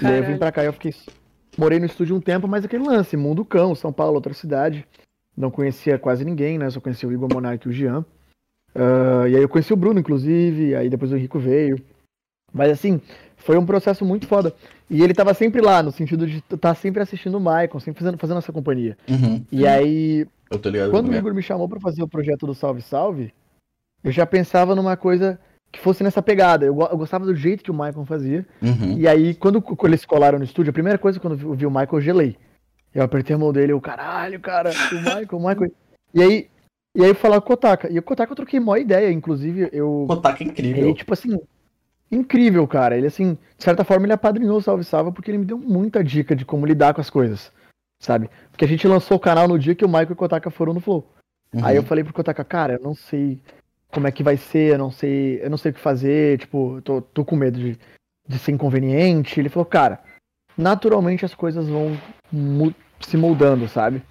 E 0.02 0.06
aí 0.06 0.14
eu 0.14 0.22
vim 0.22 0.22
Caralho. 0.22 0.38
pra 0.40 0.52
cá 0.54 0.64
e 0.64 0.68
eu 0.68 0.74
fiquei. 0.74 0.94
Morei 1.58 1.80
no 1.80 1.86
estúdio 1.86 2.16
um 2.16 2.22
tempo, 2.22 2.48
mas 2.48 2.64
aquele 2.64 2.86
lance, 2.88 3.18
Mundo 3.18 3.44
Cão, 3.44 3.76
São 3.76 3.92
Paulo, 3.92 4.16
outra 4.16 4.34
cidade. 4.34 4.86
Não 5.36 5.52
conhecia 5.52 6.00
quase 6.00 6.24
ninguém, 6.24 6.58
né? 6.58 6.70
Só 6.70 6.80
conhecia 6.80 7.10
o 7.10 7.12
Igor 7.12 7.28
Monark 7.34 7.68
e 7.68 7.70
o 7.70 7.74
Jean. 7.74 8.06
Ah, 8.74 9.28
e 9.28 9.36
aí 9.36 9.42
eu 9.42 9.50
conheci 9.50 9.74
o 9.74 9.78
Bruno, 9.78 10.00
inclusive, 10.00 10.76
aí 10.76 10.90
depois 10.90 11.12
o 11.12 11.18
Henrico 11.18 11.40
veio. 11.40 11.82
Mas 12.54 12.72
assim, 12.72 13.02
foi 13.36 13.58
um 13.58 13.66
processo 13.66 14.06
muito 14.06 14.28
foda. 14.28 14.54
E 14.90 15.04
ele 15.04 15.14
tava 15.14 15.34
sempre 15.34 15.60
lá, 15.62 15.84
no 15.84 15.92
sentido 15.92 16.26
de 16.26 16.42
estar 16.54 16.74
sempre 16.76 17.02
assistindo 17.02 17.36
o 17.36 17.40
Michael, 17.42 17.80
sempre 17.82 18.00
fazendo, 18.00 18.18
fazendo 18.18 18.38
essa 18.38 18.54
companhia. 18.54 18.98
uhum, 19.10 19.44
E 19.52 19.68
aí, 19.68 20.26
eu 20.50 20.58
tô 20.58 20.70
ligado. 20.70 20.92
quando 20.92 21.10
o. 21.10 21.16
Igor 21.16 21.34
me 21.34 21.42
chamou 21.44 21.68
pra 21.68 21.80
fazer 21.80 22.02
o 22.02 22.08
projeto 22.08 22.46
do 22.48 22.54
Salve 22.56 22.82
Salve, 22.82 23.34
eu 24.08 24.12
já 24.12 24.26
pensava 24.26 24.74
numa 24.74 24.96
coisa 24.96 25.38
que 25.70 25.80
fosse 25.80 26.02
nessa 26.02 26.22
pegada. 26.22 26.66
Eu, 26.66 26.80
eu 26.80 26.98
gostava 26.98 27.26
do 27.26 27.36
jeito 27.36 27.62
que 27.62 27.70
o 27.70 27.74
Michael 27.74 28.06
fazia. 28.06 28.48
Uhum. 28.62 28.98
E 28.98 29.06
aí, 29.06 29.36
quando, 29.36 29.62
quando 29.62 29.92
eles 29.92 30.06
colaram 30.06 30.38
no 30.40 30.46
estúdio, 30.46 30.70
a 30.70 30.74
primeira 30.74 30.98
coisa 30.98 31.20
quando 31.20 31.40
eu 31.40 31.54
vi 31.54 31.66
o 31.66 31.70
Michael, 31.70 31.90
eu 31.92 32.02
gelei. 32.02 32.38
Eu 32.96 33.04
apertei 33.04 33.36
a 33.36 33.40
mão 33.40 33.52
dele, 33.52 33.74
eu, 33.74 33.82
caralho, 33.82 34.40
cara, 34.40 34.72
o 34.72 34.96
Michael, 34.96 35.28
o 35.34 35.40
Michael. 35.40 35.72
E 36.14 36.22
aí, 36.22 36.50
e 36.96 37.04
aí 37.04 37.10
eu 37.10 37.16
falar 37.16 37.42
com 37.42 37.48
o 37.48 37.48
Kotaka. 37.48 37.92
E 37.92 38.00
o 38.00 38.02
Kotaka 38.02 38.32
eu 38.32 38.36
troquei 38.36 38.62
maior 38.62 38.82
ideia, 38.82 39.12
inclusive, 39.12 39.70
eu. 39.74 40.06
Kotaka 40.08 40.42
é 40.42 40.48
incrível. 40.48 40.84
Ele, 40.86 40.94
tipo 40.94 41.14
assim, 41.14 41.38
incrível, 42.10 42.66
cara. 42.66 42.98
Ele, 42.98 43.08
assim, 43.08 43.38
de 43.58 43.64
certa 43.64 43.84
forma, 43.84 44.06
ele 44.06 44.14
apadrinhou 44.14 44.58
o 44.58 44.62
Salve 44.62 44.86
Salva 44.86 45.12
porque 45.12 45.30
ele 45.30 45.40
me 45.40 45.46
deu 45.46 45.58
muita 45.58 46.02
dica 46.02 46.34
de 46.34 46.46
como 46.46 46.66
lidar 46.66 46.94
com 46.94 47.02
as 47.02 47.10
coisas, 47.10 47.52
sabe? 48.02 48.30
Porque 48.52 48.64
a 48.64 48.68
gente 48.68 48.88
lançou 48.88 49.18
o 49.18 49.20
canal 49.20 49.50
no 49.50 49.60
dia 49.60 49.76
que 49.76 49.84
o 49.84 49.90
Michael 49.90 50.12
e 50.12 50.14
o 50.14 50.16
Kotaka 50.16 50.50
foram 50.50 50.74
no 50.74 50.80
Flow. 50.80 51.06
Uhum. 51.54 51.66
Aí 51.66 51.76
eu 51.76 51.84
falei 51.84 52.06
pro 52.06 52.14
Kotaka, 52.14 52.46
cara, 52.46 52.76
eu 52.76 52.82
não 52.82 52.96
sei 52.96 53.42
como 53.98 54.06
é 54.06 54.12
que 54.12 54.22
vai 54.22 54.38
ser, 54.38 54.74
eu 54.74 54.78
não 54.78 54.92
sei, 54.92 55.40
eu 55.42 55.50
não 55.50 55.58
sei 55.58 55.72
o 55.72 55.74
que 55.74 55.80
fazer, 55.80 56.38
tipo, 56.38 56.76
eu 56.78 56.82
tô, 56.84 57.02
tô 57.02 57.26
com 57.26 57.36
medo 57.36 57.58
de, 57.60 57.76
de 58.30 58.38
ser 58.38 58.52
inconveniente. 58.52 59.40
Ele 59.40 59.50
falou, 59.50 59.66
cara, 59.66 60.00
naturalmente 60.56 61.26
as 61.26 61.34
coisas 61.34 61.68
vão 61.68 61.98
mu- 62.32 62.76
se 63.02 63.18
moldando, 63.18 63.68
sabe? 63.68 64.04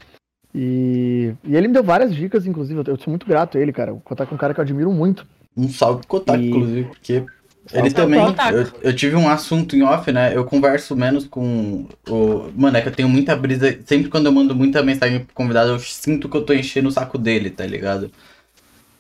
E, 0.53 1.33
e 1.45 1.55
ele 1.55 1.69
me 1.69 1.75
deu 1.75 1.85
várias 1.85 2.13
dicas, 2.13 2.47
inclusive, 2.47 2.81
eu, 2.81 2.95
eu 2.95 2.99
sou 2.99 3.13
muito 3.13 3.27
grato 3.27 3.57
a 3.57 3.61
ele, 3.61 3.73
cara. 3.73 3.95
O 3.95 4.01
Kotaka 4.01 4.33
é 4.33 4.35
um 4.35 4.39
cara 4.39 4.53
que 4.53 4.59
eu 4.59 4.65
admiro 4.65 4.91
muito. 4.91 5.25
Um 5.57 5.69
salve 5.69 6.01
pro 6.01 6.09
Kotaka, 6.09 6.37
E- 6.37 6.49
inclusive, 6.49 6.89
porque 6.89 7.25
ele 7.73 7.91
também. 7.93 8.21
Eu, 8.53 8.67
eu 8.91 8.97
tive 8.97 9.15
um 9.15 9.29
assunto 9.29 9.77
em 9.77 9.83
off, 9.83 10.11
né? 10.11 10.37
Eu 10.37 10.45
converso 10.45 10.97
menos 10.97 11.29
com 11.29 11.87
o. 12.09 12.51
Mano, 12.57 12.77
é 12.77 12.83
que 12.83 12.89
eu 12.89 12.93
tenho 12.93 13.09
muita 13.09 13.37
brisa. 13.37 13.79
Sempre 13.85 14.09
quando 14.11 14.27
eu 14.27 14.33
mando 14.33 14.53
muita 14.53 14.83
mensagem 14.83 15.21
pro 15.25 15.33
convidado, 15.33 15.71
eu 15.71 15.79
sinto 15.79 16.29
que 16.29 16.37
eu 16.37 16.45
tô 16.45 16.53
enchendo 16.53 16.89
o 16.89 16.93
saco 16.93 17.17
dele, 17.17 17.51
tá 17.51 17.65
ligado? 17.65 18.11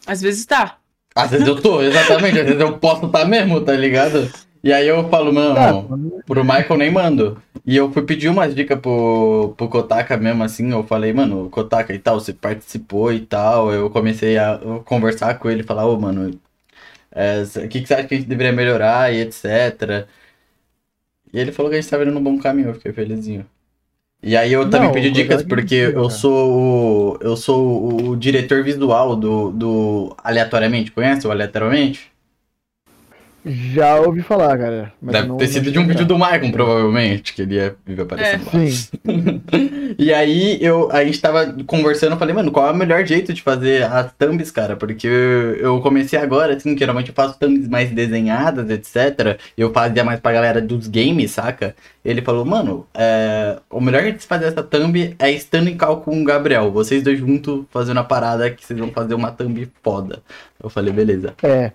Às 0.06 0.20
vezes 0.20 0.46
tá. 0.46 0.78
Às 1.14 1.30
vezes 1.30 1.46
eu 1.46 1.60
tô, 1.60 1.82
exatamente. 1.82 2.38
Às 2.38 2.46
vezes 2.46 2.60
eu 2.60 2.78
posso 2.78 3.08
tá 3.08 3.24
mesmo, 3.24 3.60
tá 3.60 3.72
ligado? 3.72 4.30
E 4.62 4.72
aí 4.72 4.86
eu 4.88 5.08
falo, 5.08 5.32
mano, 5.32 6.22
pro 6.26 6.44
Michael 6.44 6.76
nem 6.76 6.90
mando. 6.90 7.40
E 7.64 7.76
eu 7.76 7.90
fui 7.92 8.02
pedir 8.02 8.28
umas 8.28 8.54
dicas 8.54 8.78
pro, 8.78 9.54
pro 9.56 9.68
Kotaka 9.68 10.16
mesmo, 10.16 10.42
assim. 10.44 10.70
Eu 10.72 10.84
falei, 10.84 11.12
mano, 11.12 11.48
Kotaka 11.50 11.94
e 11.94 11.98
tal, 11.98 12.20
você 12.20 12.32
participou 12.32 13.12
e 13.12 13.20
tal. 13.20 13.72
Eu 13.72 13.88
comecei 13.90 14.36
a 14.38 14.58
conversar 14.84 15.38
com 15.38 15.50
ele, 15.50 15.62
falar, 15.62 15.86
ô, 15.86 15.98
mano, 15.98 16.38
é, 17.12 17.42
o 17.64 17.68
que, 17.68 17.80
que 17.80 17.86
você 17.86 17.94
acha 17.94 18.08
que 18.08 18.14
a 18.14 18.18
gente 18.18 18.28
deveria 18.28 18.52
melhorar 18.52 19.12
e 19.12 19.20
etc. 19.20 20.06
E 21.32 21.38
ele 21.38 21.52
falou 21.52 21.70
que 21.70 21.76
a 21.76 21.80
gente 21.80 21.90
tava 21.90 22.02
indo 22.02 22.12
num 22.12 22.22
bom 22.22 22.38
caminho, 22.38 22.68
eu 22.68 22.74
fiquei 22.74 22.92
felizinho. 22.92 23.46
E 24.26 24.36
aí 24.36 24.52
eu 24.52 24.68
também 24.68 24.88
Não, 24.88 24.92
pedi 24.92 25.08
dicas 25.12 25.44
porque 25.44 25.92
eu 25.94 26.10
sou 26.10 26.50
o, 26.52 27.18
eu 27.20 27.36
sou 27.36 27.64
o, 27.64 28.08
o 28.08 28.16
diretor 28.16 28.64
visual 28.64 29.14
do, 29.14 29.52
do 29.52 30.16
Aleatoriamente. 30.18 30.90
Conhece 30.90 31.28
o 31.28 31.30
Aleatoriamente? 31.30 32.10
Já 33.48 34.00
ouvi 34.00 34.22
falar, 34.22 34.58
cara. 34.58 34.92
Deve 35.00 35.28
não- 35.28 35.36
ter 35.36 35.46
sido 35.46 35.70
de 35.70 35.78
um 35.78 35.86
vídeo 35.86 36.04
do 36.04 36.18
Maicon, 36.18 36.50
provavelmente, 36.50 37.32
que 37.32 37.42
ele 37.42 37.54
ia 37.54 37.76
viver 37.86 38.02
aparecendo 38.02 38.44
lá. 38.44 38.66
Sim. 38.66 39.42
E 39.98 40.12
aí 40.12 40.58
eu, 40.60 40.90
a 40.92 41.02
gente 41.04 41.20
tava 41.20 41.54
conversando, 41.66 42.12
eu 42.12 42.18
falei, 42.18 42.34
mano, 42.34 42.50
qual 42.50 42.68
é 42.68 42.72
o 42.72 42.76
melhor 42.76 43.06
jeito 43.06 43.32
de 43.32 43.40
fazer 43.40 43.84
as 43.84 44.12
thumbs, 44.12 44.50
cara? 44.50 44.76
Porque 44.76 45.06
eu 45.06 45.80
comecei 45.80 46.18
agora, 46.18 46.54
assim, 46.54 46.76
geralmente 46.76 47.08
eu 47.08 47.14
faço 47.14 47.38
thumbs 47.38 47.66
mais 47.68 47.90
desenhadas, 47.90 48.68
etc. 48.68 49.38
Eu 49.56 49.72
fazia 49.72 50.04
mais 50.04 50.20
pra 50.20 50.32
galera 50.32 50.60
dos 50.60 50.86
games, 50.88 51.30
saca? 51.30 51.74
Ele 52.04 52.20
falou, 52.20 52.44
mano, 52.44 52.86
é, 52.94 53.58
o 53.70 53.80
melhor 53.80 54.02
jeito 54.02 54.18
de 54.20 54.26
fazer 54.26 54.46
essa 54.46 54.62
thumb 54.62 55.14
é 55.18 55.30
estando 55.30 55.68
em 55.68 55.76
cal 55.76 56.00
com 56.00 56.20
o 56.20 56.24
Gabriel. 56.24 56.70
Vocês 56.70 57.02
dois 57.02 57.18
juntos 57.18 57.64
fazendo 57.70 57.98
a 58.00 58.04
parada 58.04 58.50
que 58.50 58.64
vocês 58.66 58.78
vão 58.78 58.90
fazer 58.90 59.14
uma 59.14 59.30
thumb 59.30 59.66
foda. 59.82 60.18
Eu 60.62 60.68
falei, 60.68 60.92
beleza. 60.92 61.32
É. 61.42 61.70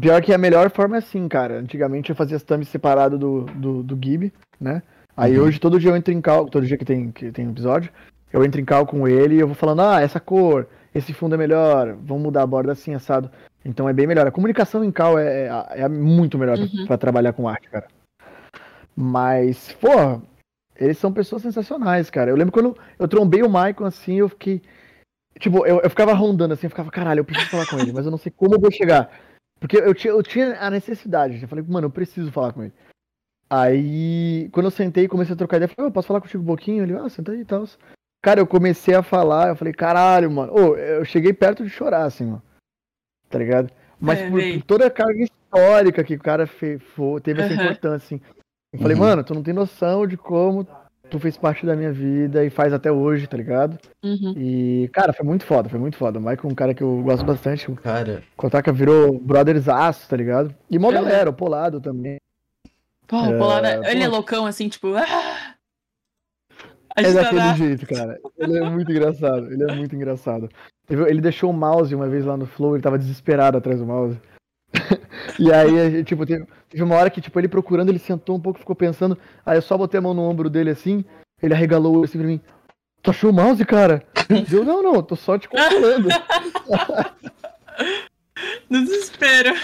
Pior 0.00 0.22
que 0.22 0.32
a 0.32 0.38
melhor 0.38 0.70
forma 0.70 0.96
é 0.96 0.98
assim, 0.98 1.26
cara. 1.28 1.58
Antigamente 1.58 2.10
eu 2.10 2.16
fazia 2.16 2.36
as 2.36 2.42
thumbs 2.42 2.68
separado 2.68 3.18
do, 3.18 3.42
do, 3.44 3.82
do 3.82 3.98
Gib, 4.02 4.32
né? 4.60 4.82
Aí 5.16 5.38
Uhum. 5.38 5.44
hoje 5.46 5.58
todo 5.58 5.80
dia 5.80 5.90
eu 5.90 5.96
entro 5.96 6.12
em 6.12 6.20
cal, 6.20 6.46
todo 6.46 6.66
dia 6.66 6.76
que 6.76 6.84
tem, 6.84 7.10
que 7.10 7.32
tem 7.32 7.48
episódio, 7.50 7.90
eu 8.32 8.44
entro 8.44 8.60
em 8.60 8.64
cal 8.64 8.86
com 8.86 9.08
ele 9.08 9.34
e 9.36 9.40
eu 9.40 9.46
vou 9.46 9.56
falando, 9.56 9.82
ah, 9.82 10.00
essa 10.00 10.20
cor, 10.20 10.68
esse 10.94 11.12
fundo 11.12 11.34
é 11.34 11.38
melhor, 11.38 11.96
vamos 12.02 12.22
mudar 12.22 12.42
a 12.42 12.46
borda 12.46 12.72
assim, 12.72 12.94
assado. 12.94 13.30
Então 13.64 13.88
é 13.88 13.92
bem 13.92 14.06
melhor. 14.06 14.26
A 14.26 14.30
comunicação 14.30 14.84
em 14.84 14.92
cal 14.92 15.18
é, 15.18 15.48
é, 15.70 15.80
é 15.82 15.88
muito 15.88 16.38
melhor 16.38 16.56
pra- 16.58 16.66
Uhum. 16.66 16.86
pra 16.86 16.98
trabalhar 16.98 17.32
com 17.32 17.48
arte, 17.48 17.68
cara. 17.68 17.86
Mas, 18.96 19.72
pô, 19.80 20.20
eles 20.76 20.98
são 20.98 21.12
pessoas 21.12 21.42
sensacionais, 21.42 22.10
cara. 22.10 22.30
Eu 22.30 22.36
lembro 22.36 22.52
quando 22.52 22.76
eu 22.98 23.08
trombei 23.08 23.42
o 23.42 23.48
Michael 23.48 23.86
assim, 23.86 24.16
eu 24.16 24.28
fiquei. 24.28 24.62
Tipo, 25.38 25.64
eu, 25.66 25.80
eu 25.80 25.90
ficava 25.90 26.12
rondando 26.12 26.54
assim, 26.54 26.66
eu 26.66 26.70
ficava, 26.70 26.90
caralho, 26.90 27.20
eu 27.20 27.24
preciso 27.24 27.48
falar 27.50 27.66
com 27.66 27.78
ele, 27.78 27.92
mas 27.92 28.04
eu 28.04 28.10
não 28.10 28.18
sei 28.18 28.32
como 28.34 28.54
eu 28.54 28.60
vou 28.60 28.70
chegar. 28.72 29.08
Porque 29.60 29.76
eu 29.76 29.94
tinha, 29.94 30.12
eu 30.12 30.22
tinha 30.22 30.60
a 30.60 30.70
necessidade. 30.70 31.40
Eu 31.42 31.48
falei, 31.48 31.64
mano, 31.66 31.86
eu 31.86 31.90
preciso 31.90 32.30
falar 32.30 32.52
com 32.52 32.62
ele. 32.62 32.72
Aí, 33.50 34.48
quando 34.52 34.66
eu 34.66 34.70
sentei 34.70 35.04
e 35.04 35.08
comecei 35.08 35.34
a 35.34 35.36
trocar 35.36 35.56
ideia, 35.56 35.70
eu 35.70 35.74
falei, 35.74 35.88
"Ô, 35.88 35.92
posso 35.92 36.08
falar 36.08 36.20
contigo 36.20 36.42
um 36.42 36.46
pouquinho? 36.46 36.82
Ele, 36.82 36.94
ah, 36.96 37.08
senta 37.08 37.32
aí 37.32 37.40
e 37.40 37.44
tal. 37.44 37.64
cara, 38.22 38.40
eu 38.40 38.46
comecei 38.46 38.94
a 38.94 39.02
falar, 39.02 39.48
eu 39.48 39.56
falei, 39.56 39.72
caralho, 39.72 40.30
mano. 40.30 40.52
Ô, 40.52 40.76
eu 40.76 41.04
cheguei 41.04 41.32
perto 41.32 41.64
de 41.64 41.70
chorar, 41.70 42.04
assim, 42.04 42.26
mano. 42.26 42.42
Tá 43.30 43.38
ligado? 43.38 43.70
Mas 43.98 44.20
É, 44.20 44.28
por, 44.30 44.42
por 44.52 44.62
toda 44.62 44.86
a 44.86 44.90
carga 44.90 45.22
histórica 45.22 46.04
que 46.04 46.14
o 46.14 46.18
cara 46.20 46.46
fe, 46.46 46.78
fo- 46.78 47.20
teve 47.20 47.40
essa 47.40 47.54
Aham. 47.54 47.62
importância, 47.64 48.16
assim. 48.16 48.20
Eu 48.72 48.80
falei, 48.80 48.96
Uhum. 48.96 49.02
mano, 49.02 49.24
tu 49.24 49.34
não 49.34 49.42
tem 49.42 49.54
noção 49.54 50.06
de 50.06 50.16
como 50.16 50.66
tu 51.10 51.18
fez 51.18 51.36
parte 51.36 51.64
da 51.66 51.74
minha 51.76 51.92
vida 51.92 52.44
e 52.44 52.50
faz 52.50 52.72
até 52.72 52.90
hoje, 52.92 53.26
tá 53.26 53.36
ligado? 53.36 53.78
Uhum. 54.04 54.34
E, 54.36 54.88
cara, 54.92 55.12
foi 55.12 55.24
muito 55.26 55.44
foda, 55.44 55.68
foi 55.68 55.78
muito 55.78 55.96
foda. 55.96 56.18
O 56.18 56.22
Michael 56.22 56.40
é 56.44 56.46
um 56.46 56.54
cara 56.54 56.74
que 56.74 56.82
eu 56.82 57.02
gosto 57.02 57.24
bastante. 57.24 57.70
O 57.70 57.76
Cara, 57.76 58.22
Kotaka 58.36 58.72
virou 58.72 59.18
brothers 59.18 59.68
aço, 59.68 60.08
tá 60.08 60.16
ligado? 60.16 60.54
E 60.70 60.76
uma 60.78 60.88
Uhum. 60.88 60.94
galera, 60.94 61.30
o 61.30 61.32
Polado 61.32 61.80
também. 61.80 62.18
Porra, 63.06 63.30
É, 63.32 63.34
o 63.34 63.38
Polada, 63.38 63.90
ele 63.90 64.02
é 64.02 64.06
pô. 64.06 64.12
loucão, 64.16 64.46
assim, 64.46 64.68
tipo. 64.68 64.94
Ah! 64.94 65.54
É 66.96 67.12
daquele 67.12 67.54
jeito, 67.54 67.86
cara. 67.86 68.18
Ele 68.36 68.58
é 68.58 68.68
muito 68.68 68.90
engraçado. 68.90 69.52
Ele 69.52 69.62
é 69.70 69.74
muito 69.74 69.94
engraçado. 69.94 70.48
Ele 70.90 71.02
ele 71.08 71.20
deixou 71.20 71.50
o 71.50 71.52
mouse 71.54 71.94
uma 71.94 72.08
vez 72.08 72.24
lá 72.24 72.36
no 72.36 72.44
Flow, 72.46 72.74
ele 72.74 72.82
tava 72.82 72.98
desesperado 72.98 73.56
atrás 73.56 73.78
do 73.78 73.86
mouse. 73.86 74.18
e 75.38 75.52
aí, 75.52 76.04
tipo, 76.04 76.26
teve, 76.26 76.46
teve 76.68 76.82
uma 76.82 76.96
hora 76.96 77.10
que, 77.10 77.20
tipo, 77.20 77.38
ele 77.38 77.48
procurando, 77.48 77.88
ele 77.88 77.98
sentou 77.98 78.36
um 78.36 78.40
pouco, 78.40 78.58
ficou 78.58 78.76
pensando. 78.76 79.16
Aí 79.44 79.56
eu 79.58 79.62
só 79.62 79.76
botei 79.76 79.98
a 79.98 80.02
mão 80.02 80.14
no 80.14 80.22
ombro 80.22 80.50
dele 80.50 80.70
assim, 80.70 81.04
ele 81.42 81.54
arregalou 81.54 81.92
o 81.92 81.96
olho 81.98 82.04
assim 82.04 82.18
pra 82.18 82.26
mim. 82.26 82.40
Tu 83.02 83.10
achou 83.10 83.30
o 83.30 83.32
mouse, 83.32 83.64
cara? 83.64 84.02
Eu, 84.52 84.64
não, 84.64 84.82
não, 84.82 85.02
tô 85.02 85.16
só 85.16 85.38
te 85.38 85.48
controlando. 85.48 86.08
Desespero. 88.68 89.54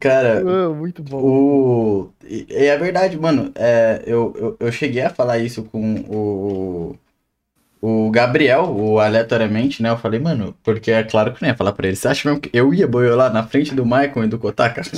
cara, 0.00 0.40
Ah, 0.40 0.70
muito 0.70 1.02
bom. 1.02 1.20
O... 1.22 2.12
E 2.24 2.46
e 2.48 2.64
é 2.64 2.76
verdade, 2.78 3.18
mano. 3.18 3.52
É, 3.54 4.02
eu, 4.06 4.34
eu, 4.38 4.56
eu 4.58 4.72
cheguei 4.72 5.02
a 5.02 5.10
falar 5.10 5.38
isso 5.38 5.64
com 5.64 5.96
o, 6.08 6.96
o 7.80 8.10
Gabriel, 8.10 8.64
o 8.74 8.98
aleatoriamente, 8.98 9.82
né? 9.82 9.90
Eu 9.90 9.96
falei, 9.98 10.18
mano, 10.20 10.54
porque 10.62 10.90
é 10.90 11.02
claro 11.04 11.32
que 11.32 11.40
não 11.42 11.48
ia 11.48 11.54
falar 11.56 11.72
pra 11.72 11.86
ele. 11.86 11.96
Você 11.96 12.08
acha 12.08 12.28
mesmo 12.28 12.40
que 12.40 12.50
eu 12.52 12.72
ia 12.74 12.86
boiolar 12.88 13.32
na 13.32 13.42
frente 13.46 13.74
do 13.74 13.84
Michael 13.84 14.24
e 14.24 14.28
do 14.28 14.38
Kotaka? 14.38 14.82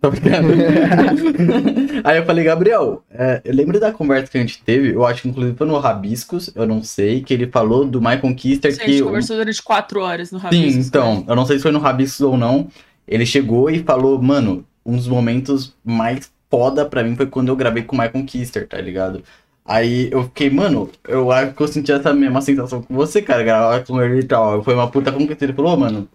Tô 0.00 0.10
brincando. 0.10 0.48
Aí 2.02 2.16
eu 2.18 2.24
falei, 2.26 2.44
Gabriel, 2.44 3.04
é, 3.10 3.40
eu 3.44 3.54
lembro 3.54 3.78
da 3.78 3.92
conversa 3.92 4.32
que 4.32 4.36
a 4.38 4.40
gente 4.40 4.60
teve, 4.64 4.92
eu 4.92 5.06
acho 5.06 5.22
que 5.22 5.28
inclusive 5.28 5.56
foi 5.56 5.66
no 5.66 5.78
Rabiscos, 5.78 6.50
eu 6.56 6.66
não 6.66 6.82
sei, 6.82 7.22
que 7.22 7.32
ele 7.32 7.46
falou 7.46 7.84
do 7.84 8.00
Michael 8.00 8.34
Kister 8.34 8.74
A 8.74 8.76
que. 8.78 8.90
gente 8.92 9.02
o- 9.02 9.06
conversou 9.06 9.36
durante 9.36 9.62
quatro 9.62 10.00
horas 10.00 10.32
no 10.32 10.38
Sim, 10.40 10.44
Rabiscos. 10.44 10.74
né? 10.74 10.82
então, 10.88 11.24
eu 11.28 11.36
não 11.36 11.46
sei 11.46 11.56
se 11.58 11.62
foi 11.62 11.70
no 11.70 11.78
Rabiscos 11.78 12.20
ou 12.22 12.36
não. 12.36 12.66
Ele 13.06 13.24
chegou 13.24 13.70
e 13.70 13.80
falou, 13.84 14.20
mano, 14.20 14.64
um 14.84 14.96
dos 14.96 15.06
momentos 15.06 15.72
mais 15.84 16.28
foda 16.50 16.84
pra 16.84 17.04
mim 17.04 17.14
foi 17.14 17.26
quando 17.26 17.48
eu 17.48 17.56
gravei 17.56 17.84
com 17.84 17.94
o 17.94 17.98
Michael 18.00 18.24
Kister, 18.24 18.66
tá 18.66 18.80
ligado? 18.80 19.22
Aí 19.64 20.10
eu 20.10 20.24
fiquei, 20.24 20.50
mano, 20.50 20.90
eu 21.06 21.30
acho 21.30 21.54
que 21.54 21.62
eu 21.62 21.68
senti 21.68 21.92
essa 21.92 22.12
mesma 22.12 22.40
sensação 22.40 22.82
com 22.82 22.94
você, 22.94 23.22
cara, 23.22 23.44
gravar 23.44 23.84
com 23.84 24.02
ele 24.02 24.20
e 24.20 24.24
tal. 24.24 24.62
Foi 24.62 24.74
uma 24.74 24.90
puta 24.90 25.12
conquista. 25.12 25.44
Ele 25.44 25.52
falou, 25.52 25.76
mano, 25.76 26.08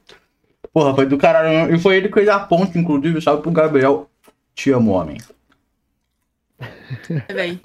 porra, 0.74 0.93
foi 0.93 1.06
do 1.06 1.18
caralho. 1.18 1.74
E 1.74 1.80
foi 1.80 1.98
ele 1.98 2.10
que 2.10 2.14
fez 2.14 2.28
a 2.28 2.39
ponte, 2.39 2.78
inclusive, 2.78 3.22
sabe, 3.22 3.41
pro 3.41 3.52
Gabriel. 3.52 4.10
Te 4.54 4.72
amo, 4.72 4.91
homem. 4.91 5.18
É, 7.28 7.32
véi. 7.34 7.60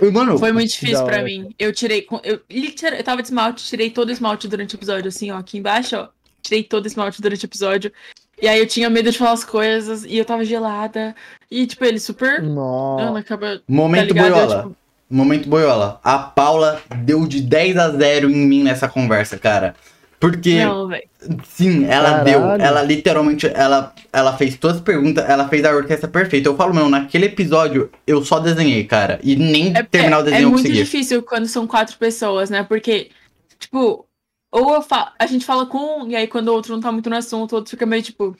E, 0.00 0.10
mano, 0.10 0.38
Foi 0.38 0.52
muito 0.52 0.70
difícil 0.70 1.04
pra 1.04 1.22
mim. 1.22 1.54
Eu 1.58 1.72
tirei. 1.72 2.06
Eu, 2.22 2.40
eu 2.48 3.04
tava 3.04 3.20
de 3.20 3.28
esmalte, 3.28 3.64
tirei 3.64 3.90
todo 3.90 4.08
o 4.08 4.12
esmalte 4.12 4.48
durante 4.48 4.74
o 4.74 4.78
episódio, 4.78 5.08
assim, 5.08 5.30
ó, 5.30 5.38
aqui 5.38 5.58
embaixo, 5.58 5.96
ó. 5.96 6.08
Tirei 6.40 6.62
todo 6.62 6.84
o 6.84 6.86
esmalte 6.86 7.20
durante 7.20 7.44
o 7.44 7.46
episódio. 7.46 7.92
E 8.40 8.46
aí 8.46 8.60
eu 8.60 8.66
tinha 8.66 8.88
medo 8.88 9.10
de 9.10 9.18
falar 9.18 9.32
as 9.32 9.44
coisas, 9.44 10.04
e 10.04 10.16
eu 10.16 10.24
tava 10.24 10.44
gelada. 10.44 11.14
E, 11.50 11.66
tipo, 11.66 11.84
ele 11.84 11.98
super. 11.98 12.40
Nossa. 12.40 13.04
Ana, 13.04 13.18
acaba. 13.18 13.60
momento 13.68 14.08
tá 14.08 14.14
ligado? 14.14 14.26
Eu, 14.28 14.34
boiola. 14.34 14.62
tipo, 14.62 14.76
Momento 15.10 15.48
boiola. 15.48 16.00
A 16.04 16.18
Paula 16.18 16.80
deu 17.04 17.26
de 17.26 17.40
10 17.40 17.76
a 17.78 17.88
0 17.90 18.30
em 18.30 18.46
mim 18.46 18.62
nessa 18.62 18.88
conversa, 18.88 19.38
cara. 19.38 19.74
Porque. 20.20 20.62
Não, 20.64 20.88
velho. 20.88 21.02
Sim, 21.44 21.84
ela 21.86 22.10
Caralho. 22.10 22.24
deu. 22.24 22.40
Ela 22.66 22.82
literalmente, 22.82 23.46
ela, 23.46 23.94
ela 24.12 24.36
fez 24.36 24.56
todas 24.56 24.78
as 24.78 24.82
perguntas, 24.82 25.24
ela 25.28 25.48
fez 25.48 25.64
a 25.64 25.72
orquestra 25.74 26.08
perfeita. 26.08 26.48
Eu 26.48 26.56
falo, 26.56 26.74
meu, 26.74 26.88
naquele 26.88 27.26
episódio 27.26 27.90
eu 28.06 28.24
só 28.24 28.38
desenhei, 28.38 28.84
cara. 28.84 29.18
E 29.22 29.36
nem 29.36 29.72
É, 29.76 29.82
terminar 29.82 30.18
o 30.18 30.20
é- 30.20 30.24
desenho 30.24 30.40
é 30.40 30.44
eu 30.44 30.50
muito 30.50 30.62
consegui. 30.62 30.78
difícil 30.82 31.22
quando 31.22 31.46
são 31.46 31.66
quatro 31.66 31.96
pessoas, 31.98 32.50
né? 32.50 32.64
Porque, 32.64 33.10
tipo, 33.58 34.04
ou 34.52 34.74
eu 34.74 34.82
fa- 34.82 35.12
a 35.18 35.26
gente 35.26 35.44
fala 35.44 35.66
com 35.66 36.02
um, 36.04 36.08
e 36.10 36.16
aí 36.16 36.26
quando 36.26 36.48
o 36.48 36.52
outro 36.54 36.72
não 36.74 36.80
tá 36.80 36.90
muito 36.92 37.08
no 37.08 37.16
assunto, 37.16 37.52
o 37.52 37.56
outro 37.56 37.70
fica 37.70 37.86
meio 37.86 38.02
tipo. 38.02 38.36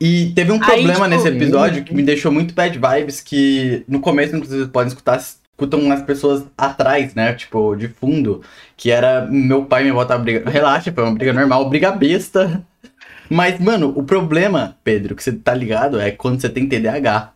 E 0.00 0.32
teve 0.34 0.52
um 0.52 0.56
Aí, 0.56 0.60
problema 0.60 0.92
tipo, 0.94 1.06
nesse 1.06 1.28
episódio 1.28 1.84
que 1.84 1.94
me 1.94 2.02
deixou 2.02 2.30
muito 2.30 2.52
bad 2.52 2.78
vibes, 2.78 3.20
que 3.20 3.82
no 3.88 4.00
começo, 4.00 4.34
inclusive, 4.36 4.60
vocês 4.62 4.70
podem 4.72 4.88
escutar, 4.88 5.22
escutam 5.54 5.90
as 5.90 6.02
pessoas 6.02 6.44
atrás, 6.58 7.14
né? 7.14 7.32
Tipo, 7.32 7.74
de 7.74 7.88
fundo. 7.88 8.42
Que 8.76 8.90
era 8.90 9.26
meu 9.26 9.64
pai 9.64 9.84
me 9.84 9.92
botar 9.92 10.18
briga. 10.18 10.48
Relaxa, 10.48 10.92
foi 10.92 11.04
uma 11.04 11.14
briga 11.14 11.32
normal, 11.32 11.68
briga 11.70 11.92
besta. 11.92 12.64
Mas, 13.30 13.58
mano, 13.58 13.92
o 13.96 14.02
problema, 14.02 14.76
Pedro, 14.84 15.16
que 15.16 15.22
você 15.22 15.32
tá 15.32 15.54
ligado, 15.54 15.98
é 15.98 16.10
quando 16.10 16.40
você 16.40 16.48
tem 16.48 16.68
TDAH. 16.68 17.32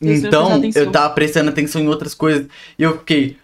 Não 0.00 0.12
Então, 0.12 0.60
eu 0.74 0.90
tava 0.90 1.14
prestando 1.14 1.50
atenção 1.50 1.80
em 1.80 1.88
outras 1.88 2.14
coisas. 2.14 2.48
E 2.78 2.82
eu 2.82 2.98
fiquei. 2.98 3.36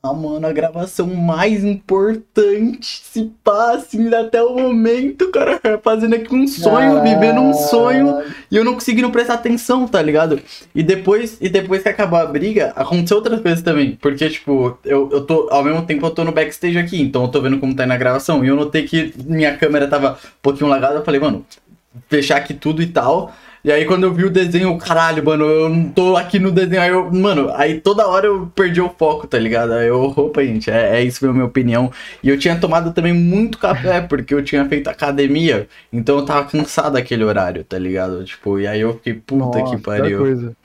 Ah, 0.00 0.12
mano, 0.12 0.46
a 0.46 0.52
gravação 0.52 1.08
mais 1.08 1.64
importante 1.64 3.00
se 3.02 3.32
passa 3.42 3.96
ainda 3.96 4.20
até 4.20 4.40
o 4.40 4.54
momento, 4.56 5.28
cara. 5.32 5.60
Fazendo 5.82 6.14
aqui 6.14 6.32
um 6.32 6.46
sonho, 6.46 7.02
vivendo 7.02 7.40
um 7.40 7.52
sonho. 7.52 8.22
E 8.48 8.56
eu 8.56 8.64
não 8.64 8.74
conseguindo 8.74 9.10
prestar 9.10 9.34
atenção, 9.34 9.88
tá 9.88 10.00
ligado? 10.00 10.40
E 10.72 10.84
depois, 10.84 11.36
e 11.40 11.48
depois 11.48 11.82
que 11.82 11.88
acabou 11.88 12.16
a 12.16 12.26
briga, 12.26 12.72
aconteceu 12.76 13.16
outras 13.16 13.40
coisas 13.40 13.60
também. 13.60 13.98
Porque, 14.00 14.30
tipo, 14.30 14.78
eu, 14.84 15.10
eu 15.10 15.26
tô. 15.26 15.48
Ao 15.50 15.64
mesmo 15.64 15.84
tempo 15.84 16.06
eu 16.06 16.10
tô 16.10 16.22
no 16.22 16.30
backstage 16.30 16.78
aqui, 16.78 17.02
então 17.02 17.22
eu 17.22 17.28
tô 17.28 17.40
vendo 17.40 17.58
como 17.58 17.74
tá 17.74 17.82
aí 17.82 17.88
na 17.88 17.96
gravação. 17.96 18.44
E 18.44 18.48
eu 18.48 18.54
notei 18.54 18.84
que 18.84 19.12
minha 19.26 19.56
câmera 19.56 19.88
tava 19.88 20.12
um 20.12 20.40
pouquinho 20.40 20.70
lagada. 20.70 20.94
Eu 20.94 21.04
falei, 21.04 21.20
mano, 21.20 21.44
fechar 22.08 22.36
aqui 22.36 22.54
tudo 22.54 22.80
e 22.80 22.86
tal. 22.86 23.34
E 23.68 23.70
aí 23.70 23.84
quando 23.84 24.04
eu 24.04 24.14
vi 24.14 24.24
o 24.24 24.30
desenho, 24.30 24.78
caralho, 24.78 25.22
mano, 25.22 25.44
eu 25.44 25.68
não 25.68 25.90
tô 25.90 26.16
aqui 26.16 26.38
no 26.38 26.50
desenho. 26.50 26.80
Aí 26.80 26.88
eu, 26.88 27.12
mano, 27.12 27.50
aí 27.54 27.78
toda 27.78 28.06
hora 28.08 28.24
eu 28.26 28.46
perdi 28.54 28.80
o 28.80 28.88
foco, 28.88 29.26
tá 29.26 29.38
ligado? 29.38 29.74
Aí 29.74 29.88
eu, 29.88 30.00
opa, 30.00 30.42
gente, 30.42 30.70
é, 30.70 30.96
é 30.96 31.02
isso 31.04 31.18
foi 31.20 31.28
a 31.28 31.32
minha 31.34 31.44
opinião. 31.44 31.92
E 32.22 32.30
eu 32.30 32.38
tinha 32.38 32.58
tomado 32.58 32.94
também 32.94 33.12
muito 33.12 33.58
café, 33.58 34.00
porque 34.00 34.32
eu 34.32 34.42
tinha 34.42 34.64
feito 34.66 34.88
academia. 34.88 35.68
Então 35.92 36.16
eu 36.16 36.24
tava 36.24 36.48
cansado 36.48 36.94
daquele 36.94 37.22
horário, 37.22 37.62
tá 37.62 37.78
ligado? 37.78 38.24
Tipo, 38.24 38.58
e 38.58 38.66
aí 38.66 38.80
eu 38.80 38.94
fiquei, 38.94 39.12
puta 39.12 39.58
Nossa, 39.58 39.76
que 39.76 39.82
pariu. 39.82 40.18
Coisa. 40.18 40.56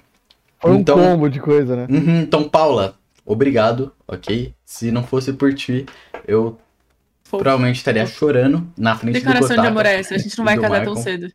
Foi 0.62 0.72
Então- 0.78 0.98
um 0.98 1.02
combo 1.04 1.30
de 1.30 1.42
coisa, 1.42 1.76
né? 1.76 1.88
Uhum, 1.90 2.22
então, 2.22 2.48
Paula, 2.48 2.96
obrigado, 3.26 3.92
ok? 4.08 4.54
Se 4.64 4.92
não 4.94 5.04
fosse 5.04 5.34
por 5.34 5.54
ti, 5.54 5.86
eu 6.26 6.58
Fofo. 7.26 7.44
provavelmente 7.44 7.76
estaria 7.76 8.06
chorando 8.06 8.66
na 8.78 8.96
frente 8.96 9.16
Declaração 9.16 9.48
do 9.50 9.50
de 9.50 9.56
Kotaka. 9.58 9.72
amor 9.72 9.86
é 9.86 10.00
essa? 10.00 10.16
A 10.16 10.18
gente 10.18 10.38
não 10.38 10.46
vai 10.46 10.58
casar 10.58 10.86
tão 10.86 10.96
cedo. 10.96 11.28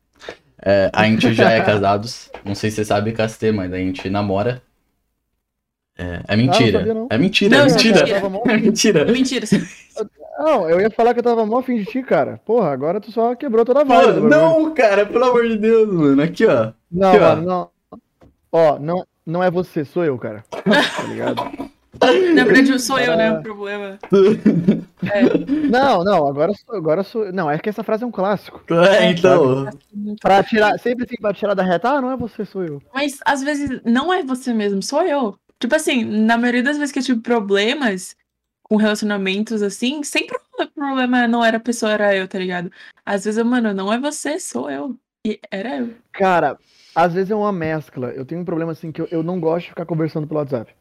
É, 0.61 0.91
a 0.93 1.05
gente 1.05 1.33
já 1.35 1.51
é 1.53 1.61
casados. 1.63 2.31
Não 2.45 2.55
sei 2.55 2.71
se 2.71 2.77
você 2.77 2.85
sabe, 2.85 3.13
Castê, 3.13 3.53
mas 3.53 3.73
a 3.73 3.77
gente 3.79 4.09
namora. 4.11 4.61
É, 5.97 6.21
é 6.29 6.37
mentira. 6.37 6.79
Ah, 6.81 6.85
não 6.85 6.87
sabia, 6.87 6.95
não. 6.95 7.07
É 7.11 7.19
mentira, 7.19 7.57
Não, 7.59 7.65
é 7.65 7.69
mentira. 7.71 8.07
Tava 8.15 8.29
mó- 8.29 8.43
É 8.47 8.57
mentira. 8.57 9.05
Mentira. 9.05 9.47
Não, 10.39 10.71
eu 10.71 10.81
ia 10.81 10.91
falar 10.91 11.13
que 11.15 11.19
eu 11.21 11.25
tava 11.25 11.45
mó 11.45 11.61
fim 11.63 11.77
de 11.79 11.85
ti, 11.85 12.03
cara. 12.03 12.41
Porra, 12.45 12.71
agora 12.71 13.01
tu 13.01 13.11
só 13.11 13.35
quebrou 13.35 13.65
toda 13.65 13.81
a 13.81 13.85
vibe. 13.85 14.21
não, 14.29 14.73
cara, 14.75 15.05
pelo 15.05 15.25
amor 15.25 15.49
de 15.49 15.57
Deus, 15.59 15.93
mano. 15.93 16.23
Aqui, 16.23 16.47
ó. 16.47 16.73
Não, 16.91 17.09
Aqui, 17.09 17.19
ó. 17.19 17.21
mano, 17.37 17.43
não. 17.47 17.71
Ó, 18.53 18.79
não, 18.79 19.05
não 19.27 19.43
é 19.43 19.51
você, 19.51 19.85
sou 19.85 20.05
eu, 20.05 20.17
cara. 20.19 20.45
Tá 20.53 21.03
ligado? 21.09 21.43
Na 22.35 22.45
verdade, 22.45 22.79
sou 22.79 22.99
eu, 22.99 23.17
né? 23.17 23.29
Ah. 23.29 23.41
O 23.41 23.43
problema. 23.43 23.99
Não, 25.71 26.03
não, 26.03 26.27
agora 26.27 26.53
sou, 26.55 26.75
agora 26.75 27.03
sou. 27.03 27.33
Não, 27.33 27.51
é 27.51 27.59
que 27.59 27.69
essa 27.69 27.85
frase 27.85 28.03
é 28.03 28.07
um 28.07 28.11
clássico. 28.11 28.63
É, 28.73 29.11
então. 29.11 29.67
Pra 30.21 30.43
tirar, 30.43 30.79
sempre 30.79 31.05
assim, 31.05 31.17
pra 31.21 31.33
tirar 31.33 31.55
da 31.55 31.63
reta, 31.63 31.91
ah, 31.91 32.01
não 32.01 32.11
é 32.11 32.17
você, 32.17 32.45
sou 32.45 32.65
eu. 32.65 32.83
Mas 32.93 33.19
às 33.25 33.43
vezes 33.43 33.81
não 33.85 34.13
é 34.13 34.23
você 34.23 34.53
mesmo, 34.53 34.83
sou 34.83 35.03
eu. 35.03 35.39
Tipo 35.61 35.75
assim, 35.75 36.05
na 36.05 36.37
maioria 36.37 36.63
das 36.63 36.79
vezes 36.79 36.93
que 36.93 36.99
eu 36.99 37.03
tive 37.03 37.21
problemas 37.21 38.17
com 38.63 38.77
relacionamentos 38.77 39.63
assim, 39.63 40.03
sempre 40.03 40.37
o 40.59 40.67
problema 40.69 41.27
não 41.27 41.45
era 41.45 41.57
a 41.57 41.61
pessoa, 41.61 41.93
era 41.93 42.15
eu, 42.15 42.29
tá 42.29 42.39
ligado? 42.39 42.71
Às 43.05 43.25
vezes 43.25 43.39
eu, 43.39 43.45
mano, 43.45 43.73
não 43.73 43.93
é 43.93 43.99
você, 43.99 44.39
sou 44.39 44.71
eu. 44.71 44.99
E 45.27 45.41
era 45.51 45.79
eu. 45.79 45.95
Cara, 46.13 46.59
às 46.95 47.15
vezes 47.15 47.31
é 47.31 47.35
uma 47.35 47.53
mescla. 47.53 48.09
Eu 48.11 48.25
tenho 48.25 48.41
um 48.41 48.45
problema 48.45 48.73
assim 48.73 48.93
que 48.93 49.01
eu, 49.01 49.09
eu 49.11 49.23
não 49.23 49.41
gosto 49.41 49.65
de 49.65 49.71
ficar 49.71 49.87
conversando 49.87 50.27
pelo 50.27 50.41
WhatsApp. 50.41 50.75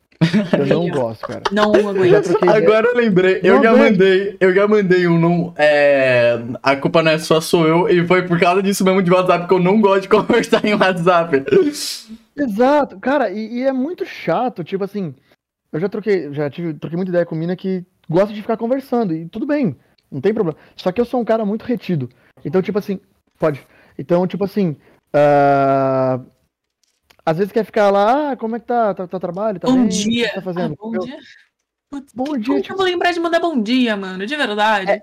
Eu 0.57 0.65
não 0.65 0.89
gosto, 0.89 1.27
cara. 1.27 1.43
Não 1.51 1.71
aguento. 1.73 2.37
Agora 2.49 2.87
eu 2.87 2.95
lembrei, 2.95 3.39
eu 3.43 3.55
Não, 3.55 3.63
já 3.63 3.71
não. 3.71 3.77
mandei, 3.79 4.37
eu 4.39 4.53
já 4.53 4.67
mandei 4.67 5.07
um 5.07 5.19
não. 5.19 5.53
É, 5.57 6.39
a 6.63 6.75
culpa 6.75 7.03
não 7.03 7.11
é 7.11 7.19
só 7.19 7.39
sou 7.39 7.67
eu, 7.67 7.89
e 7.89 8.05
foi 8.07 8.23
por 8.27 8.39
causa 8.39 8.61
disso 8.63 8.83
mesmo 8.83 9.01
de 9.03 9.11
WhatsApp 9.11 9.47
que 9.47 9.53
eu 9.53 9.59
não 9.59 9.79
gosto 9.79 10.01
de 10.03 10.09
conversar 10.09 10.65
em 10.65 10.73
WhatsApp. 10.73 11.43
Exato, 12.35 12.99
cara, 12.99 13.29
e, 13.29 13.59
e 13.59 13.63
é 13.63 13.71
muito 13.71 14.05
chato, 14.05 14.63
tipo 14.63 14.83
assim, 14.83 15.13
eu 15.71 15.79
já 15.79 15.89
troquei, 15.89 16.31
já 16.33 16.49
tive, 16.49 16.73
troquei 16.73 16.97
muita 16.97 17.11
ideia 17.11 17.25
com 17.25 17.35
mina 17.35 17.55
que 17.55 17.83
gosta 18.09 18.33
de 18.33 18.41
ficar 18.41 18.57
conversando, 18.57 19.13
e 19.13 19.25
tudo 19.27 19.45
bem, 19.45 19.75
não 20.11 20.21
tem 20.21 20.33
problema. 20.33 20.57
Só 20.75 20.91
que 20.91 20.99
eu 21.01 21.05
sou 21.05 21.19
um 21.19 21.25
cara 21.25 21.45
muito 21.45 21.63
retido. 21.63 22.09
Então, 22.45 22.61
tipo 22.61 22.77
assim, 22.79 22.99
pode. 23.39 23.59
Então, 23.97 24.25
tipo 24.27 24.43
assim, 24.43 24.75
ah, 25.13 26.19
às 27.29 27.37
vezes 27.37 27.51
quer 27.51 27.65
ficar 27.65 27.89
lá, 27.91 28.31
ah, 28.31 28.37
como 28.37 28.55
é 28.55 28.59
que 28.59 28.65
tá, 28.65 28.93
tá, 28.93 29.05
tá 29.05 29.19
trabalho, 29.19 29.59
tá 29.59 29.67
Bom 29.67 29.73
bem? 29.75 29.85
O 29.85 29.89
que 29.89 29.95
dia. 30.09 30.27
você 30.29 30.33
tá 30.35 30.41
fazendo? 30.41 30.73
Ah, 30.73 30.77
bom 30.79 30.95
Eu- 30.95 30.99
dia. 31.01 31.17
Putz, 31.89 32.13
Bom 32.13 32.23
que- 32.25 32.37
dia, 32.39 32.45
Como 32.47 32.55
que 32.57 32.61
tipo- 32.63 32.73
eu 32.73 32.77
vou 32.77 32.85
lembrar 32.85 33.11
de 33.11 33.19
mandar 33.19 33.39
bom 33.39 33.61
dia, 33.61 33.95
mano? 33.97 34.25
De 34.25 34.35
verdade. 34.35 35.01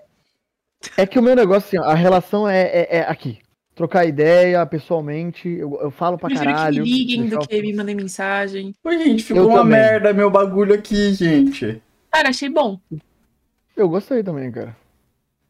É 0.97 1.07
que 1.07 1.19
o 1.19 1.23
meu 1.23 1.35
negócio, 1.37 1.67
assim, 1.67 1.79
ó, 1.79 1.91
a 1.91 1.95
relação 1.95 2.49
é, 2.49 2.63
é, 2.63 2.97
é 2.99 3.01
aqui. 3.03 3.39
Trocar 3.75 4.05
ideia 4.07 4.65
pessoalmente, 4.67 5.49
eu, 5.49 5.79
eu 5.83 5.91
falo 5.91 6.17
pra 6.19 6.29
Prefiro 6.29 6.51
caralho. 6.53 6.77
que 6.85 6.91
me 6.91 6.99
liguem 6.99 7.27
do 7.29 7.37
o- 7.41 7.47
que 7.49 7.61
me 7.63 7.73
mandem 7.75 7.95
mensagem. 7.95 8.75
Ô, 8.85 8.91
gente, 8.93 9.23
ficou 9.25 9.43
Eu 9.43 9.49
uma 9.49 9.59
também. 9.59 9.79
merda 9.81 10.13
meu 10.13 10.31
bagulho 10.31 10.75
aqui, 10.75 11.13
gente. 11.15 11.83
Cara, 12.13 12.29
achei 12.29 12.49
bom. 12.49 12.79
Eu 13.77 13.89
gostei 13.89 14.23
também, 14.23 14.51
cara. 14.53 14.77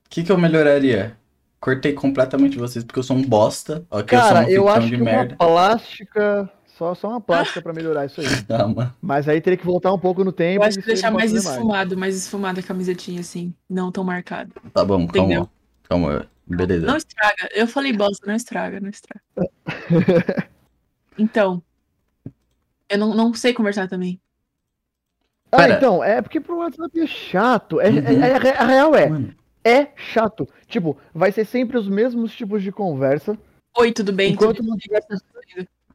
O 0.06 0.08
que, 0.10 0.22
que 0.22 0.32
eu 0.32 0.38
melhoraria? 0.38 1.16
Cortei 1.60 1.92
completamente 1.94 2.56
vocês 2.58 2.84
porque 2.84 2.98
eu 2.98 3.02
sou 3.02 3.16
um 3.16 3.22
bosta. 3.22 3.84
Ó, 3.90 4.02
Cara, 4.02 4.44
eu 4.44 4.48
eu 4.50 4.56
sou 4.62 4.64
um 4.64 4.68
acho 4.68 4.78
acho 4.78 4.88
que 4.90 4.96
de 4.96 5.02
uma 5.02 5.10
merda. 5.10 5.36
plástica. 5.36 6.50
Só, 6.76 6.92
só 6.94 7.08
uma 7.08 7.20
plástica 7.20 7.62
pra 7.62 7.72
melhorar 7.72 8.06
isso 8.06 8.20
aí. 8.20 8.26
Tá, 8.48 8.66
mano. 8.66 8.94
Mas 9.00 9.28
aí 9.28 9.40
teria 9.40 9.56
que 9.56 9.64
voltar 9.64 9.92
um 9.92 9.98
pouco 9.98 10.24
no 10.24 10.32
tempo. 10.32 10.62
Eu 10.64 10.66
acho 10.68 10.80
que 10.80 10.86
deixar 10.86 11.10
mais 11.10 11.32
esfumado, 11.32 11.96
mais 11.96 12.16
esfumado 12.16 12.58
a 12.60 12.62
camisetinha, 12.62 13.20
assim. 13.20 13.54
Não 13.70 13.92
tão 13.92 14.02
marcado. 14.02 14.52
Tá 14.72 14.84
bom, 14.84 15.00
Entendeu? 15.02 15.48
calma. 15.88 16.10
Calma, 16.16 16.26
beleza. 16.46 16.86
Não 16.86 16.96
estraga. 16.96 17.48
Eu 17.54 17.66
falei 17.68 17.92
bosta, 17.92 18.26
não 18.26 18.34
estraga, 18.34 18.80
não 18.80 18.88
estraga. 18.88 19.22
Então. 21.16 21.62
Eu 22.88 22.98
não, 22.98 23.14
não 23.14 23.32
sei 23.34 23.52
conversar 23.54 23.88
também. 23.88 24.20
Ah, 25.52 25.58
Pera. 25.58 25.74
então, 25.76 26.02
é 26.02 26.20
porque 26.20 26.40
pro 26.40 26.56
WhatsApp 26.58 27.00
é 27.00 27.06
chato. 27.06 27.80
É, 27.80 27.88
Uhum. 27.88 27.98
é- 27.98 28.48
é- 28.48 28.56
a 28.58 28.64
real 28.66 28.94
é, 28.96 29.08
Mano, 29.08 29.32
é 29.62 29.86
chato. 29.94 30.48
Tipo, 30.66 30.96
vai 31.14 31.30
ser 31.30 31.44
sempre 31.44 31.78
os 31.78 31.88
mesmos 31.88 32.34
tipos 32.34 32.64
de 32.64 32.72
conversa. 32.72 33.38
Oi, 33.78 33.92
tudo 33.92 34.12
bem? 34.12 34.32
Enquanto 34.32 34.56
Tudo 34.56 34.68
não 34.70 34.76
tiver 34.76 35.00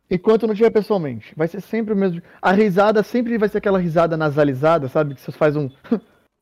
Enquanto 0.09 0.47
não 0.47 0.55
tiver 0.55 0.71
pessoalmente. 0.71 1.33
Vai 1.35 1.47
ser 1.47 1.61
sempre 1.61 1.93
o 1.93 1.97
mesmo. 1.97 2.21
A 2.41 2.51
risada 2.51 3.03
sempre 3.03 3.37
vai 3.37 3.47
ser 3.47 3.59
aquela 3.59 3.77
risada 3.79 4.17
nasalizada, 4.17 4.87
sabe? 4.89 5.13
Que 5.15 5.21
você 5.21 5.31
faz 5.31 5.55
um. 5.55 5.69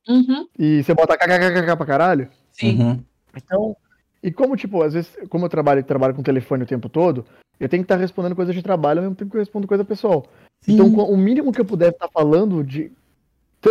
Uhum, 0.10 0.48
E 0.58 0.82
você 0.84 0.94
bota 0.94 1.18
kkkk 1.18 1.76
pra 1.76 1.86
caralho. 1.86 2.30
sim. 2.54 2.82
uhum. 2.82 3.04
Então. 3.36 3.76
E 4.24 4.32
como, 4.32 4.56
tipo, 4.56 4.82
às 4.82 4.94
vezes, 4.94 5.14
como 5.28 5.44
eu 5.44 5.50
trabalho, 5.50 5.84
trabalho 5.84 6.16
com 6.16 6.24
telefone 6.24 6.64
o 6.64 6.66
tempo 6.66 6.88
todo, 6.88 7.26
eu 7.60 7.68
tenho 7.68 7.84
que 7.84 7.92
estar 7.92 7.98
respondendo 7.98 8.34
coisas 8.34 8.56
de 8.56 8.62
trabalho 8.64 9.00
ao 9.00 9.04
mesmo 9.04 9.16
tempo 9.18 9.32
que 9.32 9.36
eu 9.36 9.42
respondo 9.42 9.68
coisa 9.68 9.84
pessoal. 9.84 10.26
Então, 10.66 10.88
Sim. 10.88 10.96
co- 10.96 11.04
o 11.04 11.18
mínimo 11.18 11.52
que 11.52 11.60
eu 11.60 11.66
puder 11.66 11.90
estar 11.92 12.08
falando 12.08 12.64
de. 12.64 12.90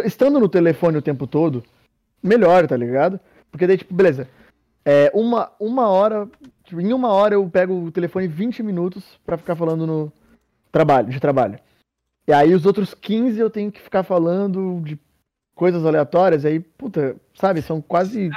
Estando 0.05 0.39
no 0.39 0.47
telefone 0.47 0.99
o 0.99 1.03
tempo 1.03 1.27
todo, 1.27 1.65
melhor, 2.23 2.67
tá 2.67 2.77
ligado? 2.77 3.19
Porque 3.51 3.67
daí, 3.67 3.79
tipo, 3.79 3.95
beleza. 3.95 4.29
É, 4.85 5.11
uma, 5.15 5.51
uma 5.59 5.89
hora. 5.89 6.29
Tipo, 6.67 6.81
em 6.81 6.93
uma 6.93 7.09
hora 7.09 7.35
eu 7.35 7.49
pego 7.49 7.75
o 7.75 7.91
telefone 7.91 8.27
20 8.27 8.63
minutos 8.63 9.19
pra 9.25 9.39
ficar 9.39 9.57
falando 9.57 9.87
no 9.87 10.13
trabalho, 10.71 11.09
de 11.09 11.21
trabalho. 11.21 11.59
E 12.27 12.33
aí 12.33 12.53
os 12.53 12.67
outros 12.67 12.93
15 12.93 13.39
eu 13.39 13.49
tenho 13.49 13.71
que 13.71 13.81
ficar 13.81 14.03
falando 14.03 14.81
de 14.85 14.99
coisas 15.55 15.87
aleatórias, 15.87 16.45
aí, 16.45 16.61
puta, 16.61 17.17
sabe, 17.35 17.63
são 17.63 17.81
quase 17.81 18.31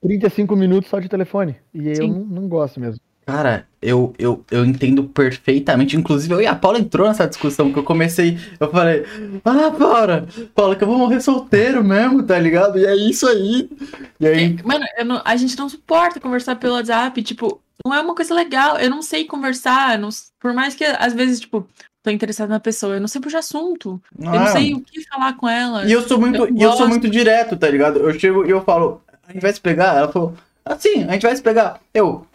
35 0.00 0.56
minutos 0.56 0.88
só 0.88 0.98
de 0.98 1.08
telefone. 1.08 1.56
E 1.74 1.90
aí 1.90 1.98
eu 1.98 2.08
não, 2.08 2.24
não 2.24 2.48
gosto 2.48 2.80
mesmo. 2.80 3.00
Cara, 3.30 3.66
eu, 3.80 4.12
eu, 4.18 4.44
eu 4.50 4.64
entendo 4.64 5.04
perfeitamente. 5.04 5.96
Inclusive, 5.96 6.34
eu 6.34 6.40
e 6.40 6.46
a 6.46 6.54
Paula 6.54 6.78
entrou 6.80 7.06
nessa 7.06 7.28
discussão 7.28 7.72
que 7.72 7.78
eu 7.78 7.84
comecei. 7.84 8.36
Eu 8.58 8.68
falei, 8.70 9.04
ah, 9.44 9.70
Paula, 9.70 10.26
Paula, 10.54 10.74
que 10.74 10.82
eu 10.82 10.88
vou 10.88 10.98
morrer 10.98 11.20
solteiro 11.20 11.84
mesmo, 11.84 12.24
tá 12.24 12.36
ligado? 12.38 12.76
E 12.78 12.84
é 12.84 12.94
isso 12.96 13.28
aí. 13.28 13.70
E 14.18 14.26
aí. 14.26 14.56
Mano, 14.64 14.84
eu 14.98 15.04
não- 15.04 15.22
a 15.24 15.36
gente 15.36 15.56
não 15.56 15.68
suporta 15.68 16.18
conversar 16.18 16.56
pelo 16.56 16.74
WhatsApp, 16.74 17.22
tipo, 17.22 17.60
não 17.86 17.94
é 17.94 18.00
uma 18.00 18.16
coisa 18.16 18.34
legal. 18.34 18.76
Eu 18.78 18.90
não 18.90 19.00
sei 19.00 19.24
conversar, 19.24 19.96
não- 19.96 20.08
por 20.40 20.52
mais 20.52 20.74
que 20.74 20.84
às 20.84 21.14
vezes, 21.14 21.38
tipo, 21.38 21.64
tô 22.02 22.10
interessado 22.10 22.48
na 22.48 22.58
pessoa, 22.58 22.94
eu 22.94 23.00
não 23.00 23.06
sei 23.08 23.20
puxar 23.20 23.38
assunto. 23.38 24.02
Eu 24.18 24.24
não 24.24 24.34
Ah, 24.34 24.46
sei 24.48 24.74
o 24.74 24.80
que 24.80 25.06
falar 25.08 25.34
com 25.34 25.48
ela. 25.48 25.84
E 25.86 25.92
eu 25.92 26.02
sou 26.02 26.18
muito, 26.18 26.36
Eu 26.46 26.56
eu 26.58 26.72
sou 26.72 26.88
muito 26.88 27.08
direto, 27.08 27.56
tá 27.56 27.68
ligado? 27.70 28.00
Eu 28.00 28.18
chego 28.18 28.44
e 28.44 28.50
eu 28.50 28.60
falo, 28.62 29.00
a 29.28 29.32
gente 29.32 29.40
vai 29.42 29.52
se 29.52 29.60
pegar? 29.60 29.96
Ela 29.96 30.10
falou, 30.10 30.34
assim, 30.64 31.04
a 31.04 31.12
gente 31.12 31.22
vai 31.22 31.36
se 31.36 31.42
pegar. 31.42 31.80
Eu. 31.94 32.26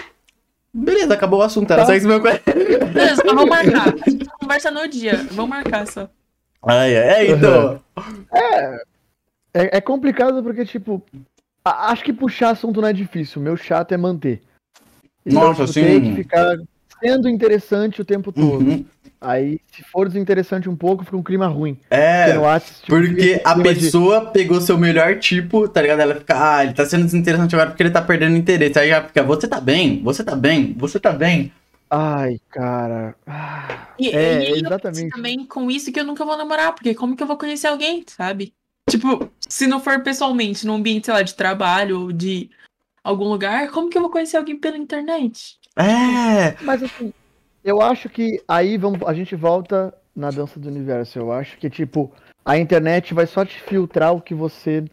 Beleza, 0.78 1.14
acabou 1.14 1.40
o 1.40 1.44
assunto. 1.44 1.72
Era 1.72 1.84
Tá. 1.84 1.88
só 1.88 1.94
isso 1.96 2.06
mesmo. 2.08 2.22
Beleza, 2.22 3.24
mas 3.26 3.34
vamos 3.36 3.46
marcar. 3.50 3.94
A 4.06 4.10
gente 4.10 4.26
conversa 4.40 4.70
no 4.72 4.88
dia. 4.90 5.16
Vamos 5.32 5.50
marcar 5.50 5.88
só. 5.88 6.10
Ai, 6.62 6.98
ai, 6.98 7.28
é, 7.28 7.32
então. 7.32 7.82
É, 9.54 9.78
é 9.78 9.82
complicado 9.82 10.44
porque, 10.44 10.66
tipo, 10.66 11.02
a- 11.64 11.92
acho 11.92 12.04
que 12.04 12.12
puxar 12.12 12.50
assunto 12.50 12.82
não 12.82 12.90
é 12.90 12.94
difícil. 12.94 13.40
O 13.42 13.44
meu 13.44 13.56
chato 13.56 13.94
é 13.94 13.98
manter. 13.98 14.42
Nossa, 15.26 15.62
tipo, 15.62 15.74
sim. 15.74 15.84
Tem 15.84 16.02
que 16.02 16.16
ficar 16.24 16.58
sendo 17.02 17.30
interessante 17.30 18.02
o 18.02 18.06
tempo 18.06 18.32
todo. 18.34 18.60
Uhum. 18.66 18.86
Aí, 19.26 19.60
se 19.72 19.84
for 19.84 20.08
desinteressante 20.08 20.70
um 20.70 20.76
pouco, 20.76 21.04
fica 21.04 21.18
um 21.18 21.24
clima 21.24 21.48
ruim. 21.48 21.76
Porque 21.76 21.94
É, 22.02 22.34
no 22.34 22.42
WhatsApp, 22.42 22.76
tipo, 22.82 22.88
porque 22.96 23.42
a 23.44 23.54
clima 23.54 23.74
de- 23.74 23.80
pessoa 23.82 24.26
pegou 24.32 24.62
seu 24.62 24.78
melhor 24.78 25.18
tipo, 25.20 25.68
tá 25.68 25.82
ligado? 25.82 26.00
Ela 26.02 26.16
fica, 26.16 26.58
ah, 26.58 26.64
ele 26.64 26.74
tá 26.74 26.86
sendo 26.86 27.06
desinteressante 27.06 27.56
agora 27.56 27.70
porque 27.72 27.84
ele 27.84 27.92
tá 27.92 28.02
perdendo 28.02 28.36
interesse. 28.38 28.78
Aí 28.78 28.90
já 28.90 29.04
fica, 29.04 29.24
você 29.24 29.48
tá 29.48 29.60
bem, 29.60 30.02
você 30.04 30.24
tá 30.24 30.36
bem, 30.36 30.74
você 30.78 31.00
tá 31.00 31.12
bem. 31.12 31.52
Ai, 31.90 32.40
cara. 32.50 33.16
Ah, 33.26 33.88
E, 34.00 34.10
É, 34.10 34.52
e 34.52 34.60
exatamente. 34.60 35.10
também 35.10 35.46
com 35.46 35.72
isso 35.72 35.92
que 35.92 36.00
eu 36.00 36.04
nunca 36.06 36.26
vou 36.26 36.38
namorar, 36.38 36.74
porque 36.74 36.94
como 36.94 37.16
que 37.16 37.24
eu 37.24 37.28
vou 37.28 37.38
conhecer 37.38 37.68
alguém, 37.68 38.04
sabe? 38.08 38.54
Tipo, 38.90 39.30
se 39.50 39.66
não 39.66 39.80
for 39.80 40.02
pessoalmente, 40.04 40.66
num 40.68 40.76
ambiente, 40.76 41.06
sei 41.06 41.14
lá, 41.14 41.22
de 41.22 41.34
trabalho 41.34 42.02
ou 42.02 42.12
de 42.12 42.50
algum 43.04 43.26
lugar, 43.26 43.70
como 43.72 43.90
que 43.90 43.98
eu 43.98 44.02
vou 44.02 44.12
conhecer 44.12 44.38
alguém 44.38 44.58
pela 44.60 44.78
internet? 44.78 45.58
É, 45.78 46.56
Mas 46.64 46.84
assim, 46.84 47.12
eu 47.66 47.82
acho 47.82 48.08
que 48.08 48.40
aí 48.48 48.78
vamos, 48.78 49.02
a 49.08 49.14
gente 49.14 49.36
volta 49.36 49.92
na 50.16 50.30
dança 50.30 50.60
do 50.60 50.70
universo. 50.70 51.18
Eu 51.18 51.32
acho 51.32 51.58
que, 51.58 51.68
tipo, 51.68 52.14
a 52.46 52.58
internet 52.58 53.14
vai 53.14 53.26
só 53.26 53.44
te 53.44 53.60
filtrar 53.60 54.14
o 54.14 54.22
que 54.22 54.36
você. 54.36 54.86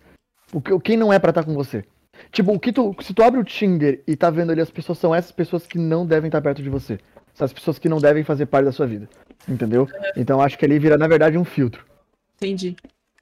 O 0.53 0.61
que, 0.61 0.77
quem 0.81 0.97
não 0.97 1.13
é 1.13 1.19
pra 1.19 1.31
estar 1.31 1.45
com 1.45 1.55
você. 1.55 1.85
Tipo, 2.31 2.55
o 2.55 2.59
que 2.59 2.73
tu. 2.73 2.97
Se 3.03 3.13
tu 3.13 3.23
abre 3.23 3.39
o 3.39 3.45
Tinder 3.45 4.03
e 4.07 4.17
tá 4.17 4.31
vendo 4.31 4.53
ali 4.53 4.63
as 4.63 4.71
pessoas, 4.71 4.99
são 4.99 5.15
essas 5.15 5.31
pessoas 5.31 5.67
que 5.67 5.79
não 5.79 6.07
devem 6.07 6.29
estar 6.29 6.41
perto 6.41 6.63
de 6.63 6.71
você. 6.71 6.99
São 7.35 7.45
as 7.45 7.53
pessoas 7.53 7.79
que 7.79 7.89
não 7.89 7.99
devem 7.99 8.25
fazer 8.25 8.47
parte 8.47 8.65
da 8.65 8.73
sua 8.73 8.87
vida. 8.87 9.09
Entendeu? 9.47 9.87
Então 10.17 10.41
acho 10.41 10.59
que 10.59 10.65
ali 10.65 10.79
vira, 10.79 10.97
na 10.97 11.07
verdade, 11.07 11.37
um 11.37 11.45
filtro. 11.45 11.85
Entendi. 12.37 12.75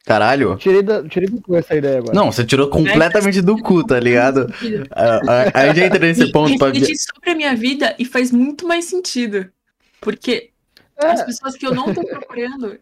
Caralho. 0.05 0.57
Tirei, 0.57 0.83
da, 0.83 1.03
tirei 1.07 1.29
do 1.29 1.41
cu 1.41 1.57
essa 1.57 1.75
ideia 1.75 1.99
agora. 1.99 2.15
Não, 2.15 2.31
você 2.33 2.45
tirou 2.45 2.69
completamente 2.69 3.41
do 3.43 3.57
cu, 3.63 3.85
tá 3.87 3.99
ligado? 4.01 4.53
A, 4.91 5.61
a, 5.61 5.61
a 5.63 5.67
gente 5.75 5.81
entra 5.87 5.99
nesse 5.99 6.31
ponto 6.33 6.57
pra 6.59 6.69
ver. 6.69 6.79
refleti 6.81 6.99
sobre 7.03 7.31
a 7.31 7.35
minha 7.35 7.55
vida 7.57 7.95
e 7.99 8.05
faz 8.05 8.31
muito 8.33 8.67
mais 8.67 8.85
sentido. 8.87 9.49
Porque 10.01 10.51
as 10.99 11.21
É, 11.21 11.25
pessoas 11.25 11.57
que 11.57 11.67
eu 11.67 11.75
não 11.75 11.93
tô 11.95 12.03
procurando, 12.05 12.79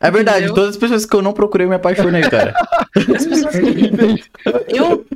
É 0.00 0.10
verdade, 0.10 0.38
Entendeu? 0.46 0.54
todas 0.54 0.70
as 0.70 0.76
pessoas 0.76 1.06
que 1.06 1.14
eu 1.14 1.22
não 1.22 1.32
procurei 1.32 1.64
eu 1.66 1.68
me 1.70 1.76
apaixonei, 1.76 2.22
cara. 2.22 2.54
as 2.96 3.26
pessoas 3.26 3.54
que 3.56 4.76
eu 4.76 5.06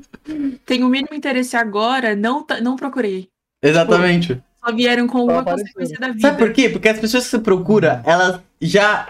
tenho 0.65 0.87
o 0.87 0.91
mínimo 0.91 1.15
interesse 1.15 1.57
agora, 1.57 2.15
não, 2.15 2.47
não 2.63 2.77
procurei. 2.77 3.29
Exatamente. 3.63 4.41
Só 4.65 4.73
vieram 4.75 5.07
com 5.07 5.25
uma 5.25 5.41
apareceram. 5.41 5.65
consequência 5.73 5.99
da 5.99 6.09
vida. 6.09 6.21
Sabe 6.21 6.39
por 6.39 6.53
quê? 6.53 6.69
Porque 6.69 6.89
as 6.89 6.99
pessoas 7.01 7.25
que 7.25 7.31
você 7.31 7.39
procura, 7.39 8.03
elas 8.05 8.41
já. 8.61 9.09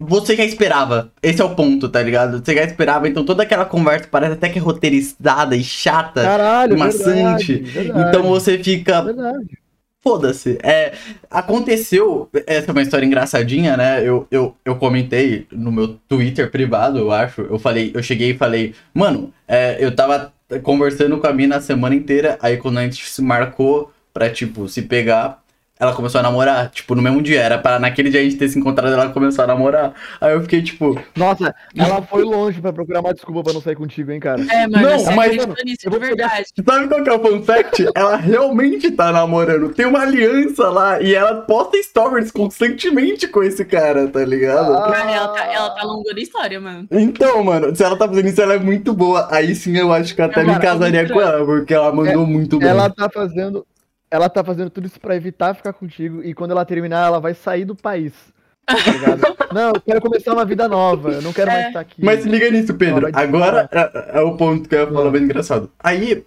Você 0.00 0.34
já 0.34 0.44
esperava. 0.44 1.12
Esse 1.22 1.42
é 1.42 1.44
o 1.44 1.54
ponto, 1.54 1.86
tá 1.86 2.02
ligado? 2.02 2.42
Você 2.42 2.54
já 2.54 2.64
esperava, 2.64 3.06
então 3.06 3.22
toda 3.22 3.42
aquela 3.42 3.66
conversa 3.66 4.08
parece 4.10 4.32
até 4.32 4.48
que 4.48 4.58
é 4.58 4.62
roteirizada 4.62 5.54
e 5.54 5.62
chata. 5.62 6.22
caralho, 6.22 6.78
maçante. 6.78 7.56
verdade, 7.56 7.70
verdade, 7.70 8.08
Então 8.08 8.22
você 8.22 8.58
fica. 8.58 9.02
Verdade. 9.02 9.58
Foda-se. 10.02 10.58
É, 10.62 10.94
aconteceu. 11.30 12.30
Essa 12.46 12.70
é 12.70 12.72
uma 12.72 12.80
história 12.80 13.04
engraçadinha, 13.04 13.76
né? 13.76 14.00
Eu, 14.02 14.26
eu, 14.30 14.56
eu 14.64 14.76
comentei 14.76 15.46
no 15.52 15.70
meu 15.70 15.98
Twitter 16.08 16.50
privado, 16.50 16.98
eu 16.98 17.12
acho. 17.12 17.42
Eu 17.42 17.58
falei, 17.58 17.90
eu 17.94 18.02
cheguei 18.02 18.30
e 18.30 18.38
falei, 18.38 18.74
mano, 18.94 19.30
é, 19.46 19.76
eu 19.78 19.94
tava 19.94 20.32
conversando 20.62 21.18
com 21.18 21.26
a 21.26 21.32
mina 21.34 21.56
a 21.56 21.60
semana 21.60 21.94
inteira. 21.94 22.38
Aí 22.40 22.56
quando 22.56 22.78
a 22.78 22.82
gente 22.82 23.06
se 23.06 23.20
marcou 23.20 23.92
pra, 24.14 24.30
tipo, 24.30 24.66
se 24.66 24.80
pegar, 24.80 25.42
ela 25.80 25.92
começou 25.94 26.18
a 26.18 26.22
namorar. 26.22 26.70
Tipo, 26.70 26.94
no 26.94 27.02
mesmo 27.02 27.20
dia. 27.22 27.40
Era 27.40 27.58
pra 27.58 27.78
naquele 27.78 28.10
dia 28.10 28.20
a 28.20 28.22
gente 28.22 28.36
ter 28.36 28.48
se 28.48 28.58
encontrado 28.58 28.92
ela 28.92 29.08
começou 29.08 29.42
a 29.44 29.48
namorar. 29.48 29.94
Aí 30.20 30.32
eu 30.32 30.42
fiquei, 30.42 30.62
tipo, 30.62 31.00
Nossa, 31.16 31.54
ela 31.76 32.02
foi 32.02 32.22
longe 32.22 32.60
pra 32.60 32.72
procurar 32.72 33.00
uma 33.00 33.14
desculpa 33.14 33.42
pra 33.42 33.52
não 33.52 33.60
sair 33.60 33.74
contigo, 33.76 34.12
hein, 34.12 34.20
cara. 34.20 34.40
É, 34.50 34.68
mano, 34.68 34.88
Não, 34.88 34.98
você 34.98 35.14
mas- 35.14 35.32
acredita 35.32 35.62
nisso 35.64 35.80
eu 35.86 35.90
de 35.90 35.98
vou 35.98 36.08
pegar- 36.08 36.28
verdade. 36.28 36.48
Sabe 36.64 36.88
qual 36.88 37.02
que 37.02 37.10
é 37.10 37.12
o 37.12 37.20
fun 37.20 37.42
fact? 37.42 37.86
Ela 37.96 38.16
realmente 38.16 38.90
tá 38.90 39.10
namorando. 39.10 39.70
Tem 39.72 39.86
uma 39.86 40.00
aliança 40.02 40.68
lá 40.68 41.00
e 41.00 41.14
ela 41.14 41.42
posta 41.42 41.82
stories 41.82 42.30
constantemente 42.30 43.26
com 43.26 43.42
esse 43.42 43.64
cara, 43.64 44.06
tá 44.08 44.24
ligado? 44.24 44.74
Ah. 44.74 44.90
Cara, 44.92 45.10
ela 45.10 45.28
tá, 45.28 45.44
ela 45.52 45.70
tá 45.70 45.82
história, 46.20 46.60
mano. 46.60 46.86
Então, 46.90 47.42
mano, 47.42 47.74
se 47.74 47.82
ela 47.82 47.96
tá 47.96 48.06
fazendo 48.06 48.28
isso, 48.28 48.40
ela 48.40 48.54
é 48.54 48.58
muito 48.58 48.92
boa. 48.92 49.28
Aí 49.30 49.54
sim 49.54 49.76
eu 49.76 49.92
acho 49.92 50.14
que 50.14 50.20
eu 50.20 50.24
até 50.26 50.40
me 50.42 50.48
Cara, 50.48 50.60
casaria 50.60 51.00
muito 51.00 51.14
com 51.14 51.20
ela, 51.20 51.44
porque 51.44 51.74
ela 51.74 51.92
mandou 51.92 52.26
muito 52.26 52.58
bem. 52.58 52.68
Ela 52.68 52.90
tá 52.90 53.08
fazendo. 53.08 53.66
Ela 54.10 54.28
tá 54.28 54.42
fazendo 54.42 54.70
tudo 54.70 54.86
isso 54.86 55.00
pra 55.00 55.14
evitar 55.14 55.54
ficar 55.54 55.72
contigo. 55.72 56.22
E 56.24 56.34
quando 56.34 56.50
ela 56.50 56.64
terminar, 56.64 57.06
ela 57.06 57.20
vai 57.20 57.32
sair 57.34 57.64
do 57.64 57.76
país. 57.76 58.12
Tá 58.66 58.74
ligado? 58.90 59.20
não, 59.54 59.68
eu 59.74 59.80
quero 59.80 60.00
começar 60.00 60.32
uma 60.32 60.44
vida 60.44 60.68
nova. 60.68 61.10
Eu 61.12 61.22
não 61.22 61.32
quero 61.32 61.50
mais 61.50 61.64
É. 61.64 61.68
estar 61.68 61.80
aqui. 61.80 62.04
Mas 62.04 62.22
se 62.22 62.28
liga 62.28 62.50
nisso, 62.50 62.74
Pedro. 62.74 63.08
Agora 63.12 63.68
é, 63.70 64.18
é 64.18 64.20
o 64.20 64.36
ponto 64.36 64.68
que 64.68 64.74
eu 64.74 64.80
ia 64.80 64.86
falar 64.92 65.10
bem 65.10 65.22
engraçado. 65.22 65.70
Aí, 65.78 66.24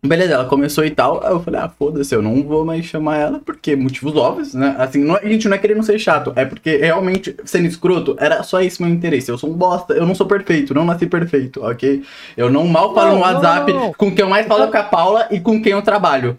Beleza, 0.00 0.34
ela 0.34 0.44
começou 0.44 0.84
e 0.84 0.90
tal. 0.92 1.24
Aí 1.26 1.32
eu 1.32 1.40
falei, 1.40 1.58
ah, 1.60 1.68
foda-se, 1.68 2.14
eu 2.14 2.22
não 2.22 2.40
vou 2.44 2.64
mais 2.64 2.84
chamar 2.84 3.16
ela, 3.18 3.40
porque 3.40 3.74
motivos 3.74 4.14
óbvios, 4.14 4.54
né? 4.54 4.76
Assim, 4.78 5.02
não, 5.02 5.16
é- 5.16 5.24
a 5.24 5.28
gente 5.28 5.48
não 5.48 5.56
é 5.56 5.58
querendo 5.58 5.82
ser 5.82 5.98
chato, 5.98 6.32
é 6.36 6.44
porque 6.44 6.76
realmente, 6.76 7.34
sendo 7.44 7.66
escroto, 7.66 8.14
era 8.20 8.44
só 8.44 8.60
esse 8.62 8.80
meu 8.80 8.92
interesse. 8.92 9.28
Eu 9.28 9.36
sou 9.36 9.50
um 9.50 9.54
bosta, 9.54 9.94
eu 9.94 10.06
não 10.06 10.14
sou 10.14 10.24
perfeito, 10.24 10.72
não 10.72 10.84
nasci 10.84 11.06
perfeito, 11.08 11.64
ok? 11.64 12.04
Eu 12.36 12.48
não 12.48 12.64
mal 12.68 12.94
falo 12.94 13.08
Não, 13.08 13.14
no 13.16 13.20
WhatsApp 13.22 13.72
não, 13.72 13.80
não. 13.86 13.92
com 13.92 14.14
quem 14.14 14.24
eu 14.24 14.30
mais 14.30 14.46
falo 14.46 14.62
é 14.62 14.66
com 14.68 14.76
a 14.78 14.82
Paula 14.84 15.26
e 15.32 15.40
com 15.40 15.60
quem 15.60 15.72
eu 15.72 15.82
trabalho. 15.82 16.38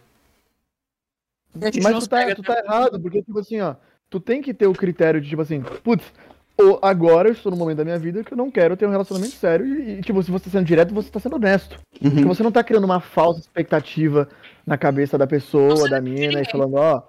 Mas 1.83 1.99
tu 2.03 2.09
tá, 2.09 2.35
tu 2.35 2.43
tá 2.43 2.59
errado, 2.63 2.99
porque, 2.99 3.21
tipo 3.21 3.39
assim, 3.39 3.59
ó, 3.61 3.75
tu 4.09 4.19
tem 4.19 4.41
que 4.41 4.53
ter 4.53 4.67
o 4.67 4.73
critério 4.73 5.19
de, 5.21 5.29
tipo 5.29 5.41
assim, 5.41 5.61
putz, 5.83 6.11
ou 6.57 6.77
agora 6.81 7.29
eu 7.29 7.33
estou 7.33 7.49
no 7.51 7.57
momento 7.57 7.77
da 7.77 7.85
minha 7.85 7.97
vida 7.97 8.23
que 8.23 8.33
eu 8.33 8.37
não 8.37 8.51
quero 8.51 8.75
ter 8.75 8.85
um 8.85 8.91
relacionamento 8.91 9.33
sério 9.35 9.65
e, 9.65 9.99
e, 9.99 10.01
tipo, 10.01 10.21
se 10.21 10.29
você 10.29 10.45
tá 10.45 10.51
sendo 10.51 10.65
direto, 10.65 10.93
você 10.93 11.09
tá 11.09 11.19
sendo 11.19 11.37
honesto. 11.37 11.79
Porque 11.99 12.19
Uhum. 12.21 12.27
você 12.27 12.43
não 12.43 12.51
tá 12.51 12.63
criando 12.63 12.83
uma 12.83 12.99
falsa 12.99 13.39
expectativa 13.39 14.27
na 14.65 14.77
cabeça 14.77 15.17
da 15.17 15.25
pessoa, 15.25 15.89
da 15.89 16.01
mina, 16.01 16.41
e 16.41 16.51
falando, 16.51 16.75
ó. 16.75 17.03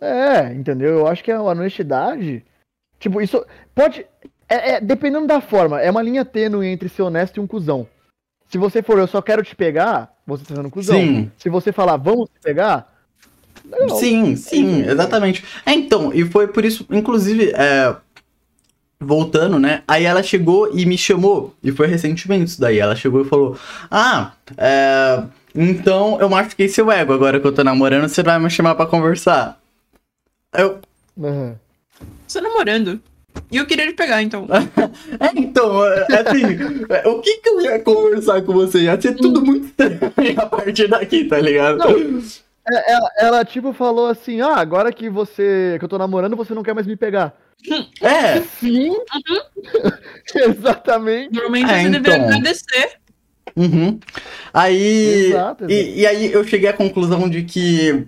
É, 0.00 0.52
entendeu? 0.52 0.98
Eu 0.98 1.06
acho 1.06 1.22
que 1.22 1.30
a 1.30 1.40
honestidade. 1.40 2.44
Tipo, 2.98 3.20
isso 3.20 3.44
pode. 3.74 4.04
É, 4.48 4.72
é- 4.72 4.80
dependendo 4.80 5.26
da 5.28 5.40
forma, 5.40 5.80
é 5.80 5.90
uma 5.90 6.02
linha 6.02 6.24
tênue 6.24 6.66
entre 6.66 6.88
ser 6.88 7.02
honesto 7.02 7.36
e 7.36 7.40
um 7.40 7.46
cuzão. 7.46 7.86
Se 8.48 8.58
você 8.58 8.82
for, 8.82 8.98
eu 8.98 9.06
só 9.06 9.22
quero 9.22 9.42
te 9.44 9.54
pegar, 9.54 10.12
você 10.26 10.44
tá 10.44 10.54
sendo 10.56 10.66
um 10.66 10.70
cuzão. 10.70 10.98
Sim. 10.98 11.30
Se 11.38 11.48
você 11.48 11.72
falar, 11.72 11.96
vamos 11.96 12.28
te 12.30 12.40
pegar, 12.42 12.91
legal. 13.64 13.96
Sim, 13.98 14.36
sim, 14.36 14.82
exatamente. 14.82 15.44
É, 15.64 15.72
então, 15.72 16.12
e 16.12 16.24
foi 16.24 16.48
por 16.48 16.64
isso, 16.64 16.86
inclusive, 16.90 17.52
é, 17.54 17.94
voltando, 19.00 19.58
né? 19.58 19.82
Aí 19.86 20.04
ela 20.04 20.22
chegou 20.22 20.70
e 20.72 20.86
me 20.86 20.96
chamou, 20.96 21.54
e 21.62 21.72
foi 21.72 21.86
recentemente 21.86 22.50
isso 22.50 22.60
daí. 22.60 22.78
Ela 22.78 22.96
chegou 22.96 23.22
e 23.22 23.28
falou: 23.28 23.56
Ah, 23.90 24.32
é, 24.56 25.22
então 25.54 26.18
eu 26.20 26.28
machuquei 26.28 26.68
seu 26.68 26.90
ego 26.90 27.12
agora 27.12 27.40
que 27.40 27.46
eu 27.46 27.52
tô 27.52 27.62
namorando, 27.62 28.08
você 28.08 28.22
vai 28.22 28.38
me 28.38 28.50
chamar 28.50 28.74
pra 28.74 28.86
conversar. 28.86 29.60
Eu, 30.54 30.80
Aham. 31.20 31.56
Você 32.26 32.40
namorando. 32.40 33.00
E 33.50 33.56
eu 33.56 33.66
queria 33.66 33.86
te 33.86 33.94
pegar, 33.94 34.22
então. 34.22 34.46
é, 35.20 35.38
então, 35.38 35.84
é, 35.84 36.06
assim, 36.20 36.42
é, 36.88 37.08
o 37.08 37.20
que 37.20 37.38
que 37.38 37.48
eu 37.48 37.60
ia 37.60 37.78
conversar 37.80 38.42
com 38.42 38.52
você? 38.52 38.82
Ia 38.82 39.00
ser 39.00 39.14
tudo 39.14 39.44
muito 39.44 39.66
estranho 39.66 39.98
a 40.36 40.46
partir 40.46 40.88
daqui, 40.88 41.24
tá 41.24 41.38
ligado? 41.38 41.78
Não. 41.78 42.22
É, 42.70 42.92
Ela, 42.92 43.10
ela, 43.18 43.44
tipo, 43.44 43.72
falou 43.72 44.06
assim: 44.06 44.40
ah, 44.40 44.54
agora 44.56 44.92
que 44.92 45.08
você. 45.08 45.76
que 45.78 45.84
eu 45.84 45.88
tô 45.88 45.98
namorando, 45.98 46.36
você 46.36 46.54
não 46.54 46.62
quer 46.62 46.74
mais 46.74 46.86
me 46.86 46.96
pegar. 46.96 47.34
É, 48.00 48.40
Sim! 48.40 48.96
Exatamente. 50.34 51.32
Normalmente 51.32 51.70
É, 51.70 51.82
você 51.82 51.90
deveria 51.90 52.16
então. 52.16 52.28
agradecer. 52.28 52.92
Uhum. 53.56 54.00
Aí. 54.52 55.26
Exato, 55.26 55.64
exato. 55.64 55.70
E, 55.70 56.00
e 56.00 56.06
aí 56.06 56.32
eu 56.32 56.44
cheguei 56.44 56.68
à 56.68 56.72
conclusão 56.72 57.28
de 57.28 57.42
que. 57.42 58.04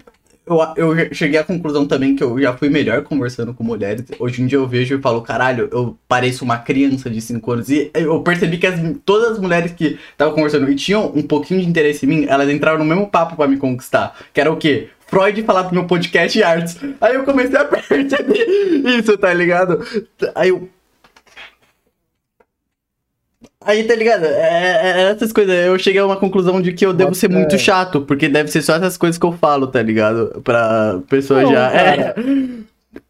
Eu, 0.47 0.59
eu 0.77 1.15
cheguei 1.15 1.39
à 1.41 1.45
conclusão 1.45 1.87
também 1.87 2.15
que 2.15 2.23
eu 2.23 2.39
já 2.39 2.55
fui 2.55 2.69
melhor 2.69 3.03
conversando 3.03 3.55
com 3.55 3.65
mulheres. 3.65 4.05
Hoje 4.19 4.43
em 4.43 4.47
dia 4.47 4.59
eu 4.59 4.67
vejo 4.69 4.95
e 4.95 5.01
falo, 5.01 5.23
caralho, 5.23 5.69
eu 5.73 5.97
pareço 6.07 6.45
uma 6.45 6.59
criança 6.59 7.09
de 7.09 7.21
5 7.21 7.51
anos. 7.53 7.69
E 7.71 7.91
eu 7.95 8.21
percebi 8.21 8.59
que 8.59 8.67
as- 8.67 8.79
todas 9.07 9.33
as 9.33 9.39
mulheres 9.39 9.73
que 9.73 9.99
estavam 10.13 10.35
conversando 10.35 10.71
e 10.71 10.75
tinham 10.75 11.11
um 11.15 11.23
pouquinho 11.23 11.61
de 11.63 11.67
interesse 11.69 12.05
em 12.05 12.09
mim, 12.11 12.27
elas 12.29 12.51
entraram 12.51 12.79
no 12.79 12.85
mesmo 12.85 13.09
papo 13.09 13.37
pra 13.37 13.49
me 13.49 13.57
conquistar. 13.57 14.15
Que 14.35 14.41
era 14.41 14.53
o 14.53 14.57
quê? 14.59 14.89
Freud 15.07 15.43
falar 15.45 15.63
do 15.63 15.75
meu 15.75 15.85
podcast 15.87 16.39
e 16.39 16.43
artes. 16.43 16.77
Aí 17.01 17.15
eu 17.15 17.25
comecei 17.25 17.57
a 17.57 17.65
perceber 17.65 18.47
isso, 18.99 19.17
tá 19.17 19.33
ligado? 19.33 19.81
Aí 20.35 20.51
eu, 20.51 20.69
Aí, 23.65 23.85
tá 23.85 23.95
ligado? 23.95 24.25
É, 24.27 25.03
é 25.07 25.11
essas 25.11 25.33
coisas. 25.33 25.55
Eu 25.55 25.79
cheguei 25.79 26.01
a 26.01 26.07
uma 26.07 26.17
conclusão 26.17 26.61
de 26.61 26.73
que 26.73 26.85
eu 26.85 26.93
devo 26.93 27.15
ser 27.15 27.29
muito 27.29 27.53
fé. 27.53 27.59
chato, 27.59 28.03
porque 28.03 28.29
deve 28.29 28.51
ser 28.51 28.63
só 28.63 28.75
essas 28.77 28.97
coisas 28.97 29.19
que 29.19 29.25
eu 29.25 29.33
falo, 29.33 29.67
tá 29.67 29.81
ligado? 29.83 30.41
Pra 30.43 31.01
pessoa 31.09 31.43
Não, 31.43 31.53
já. 31.53 31.73
É. 31.73 31.97
cara. 31.97 32.15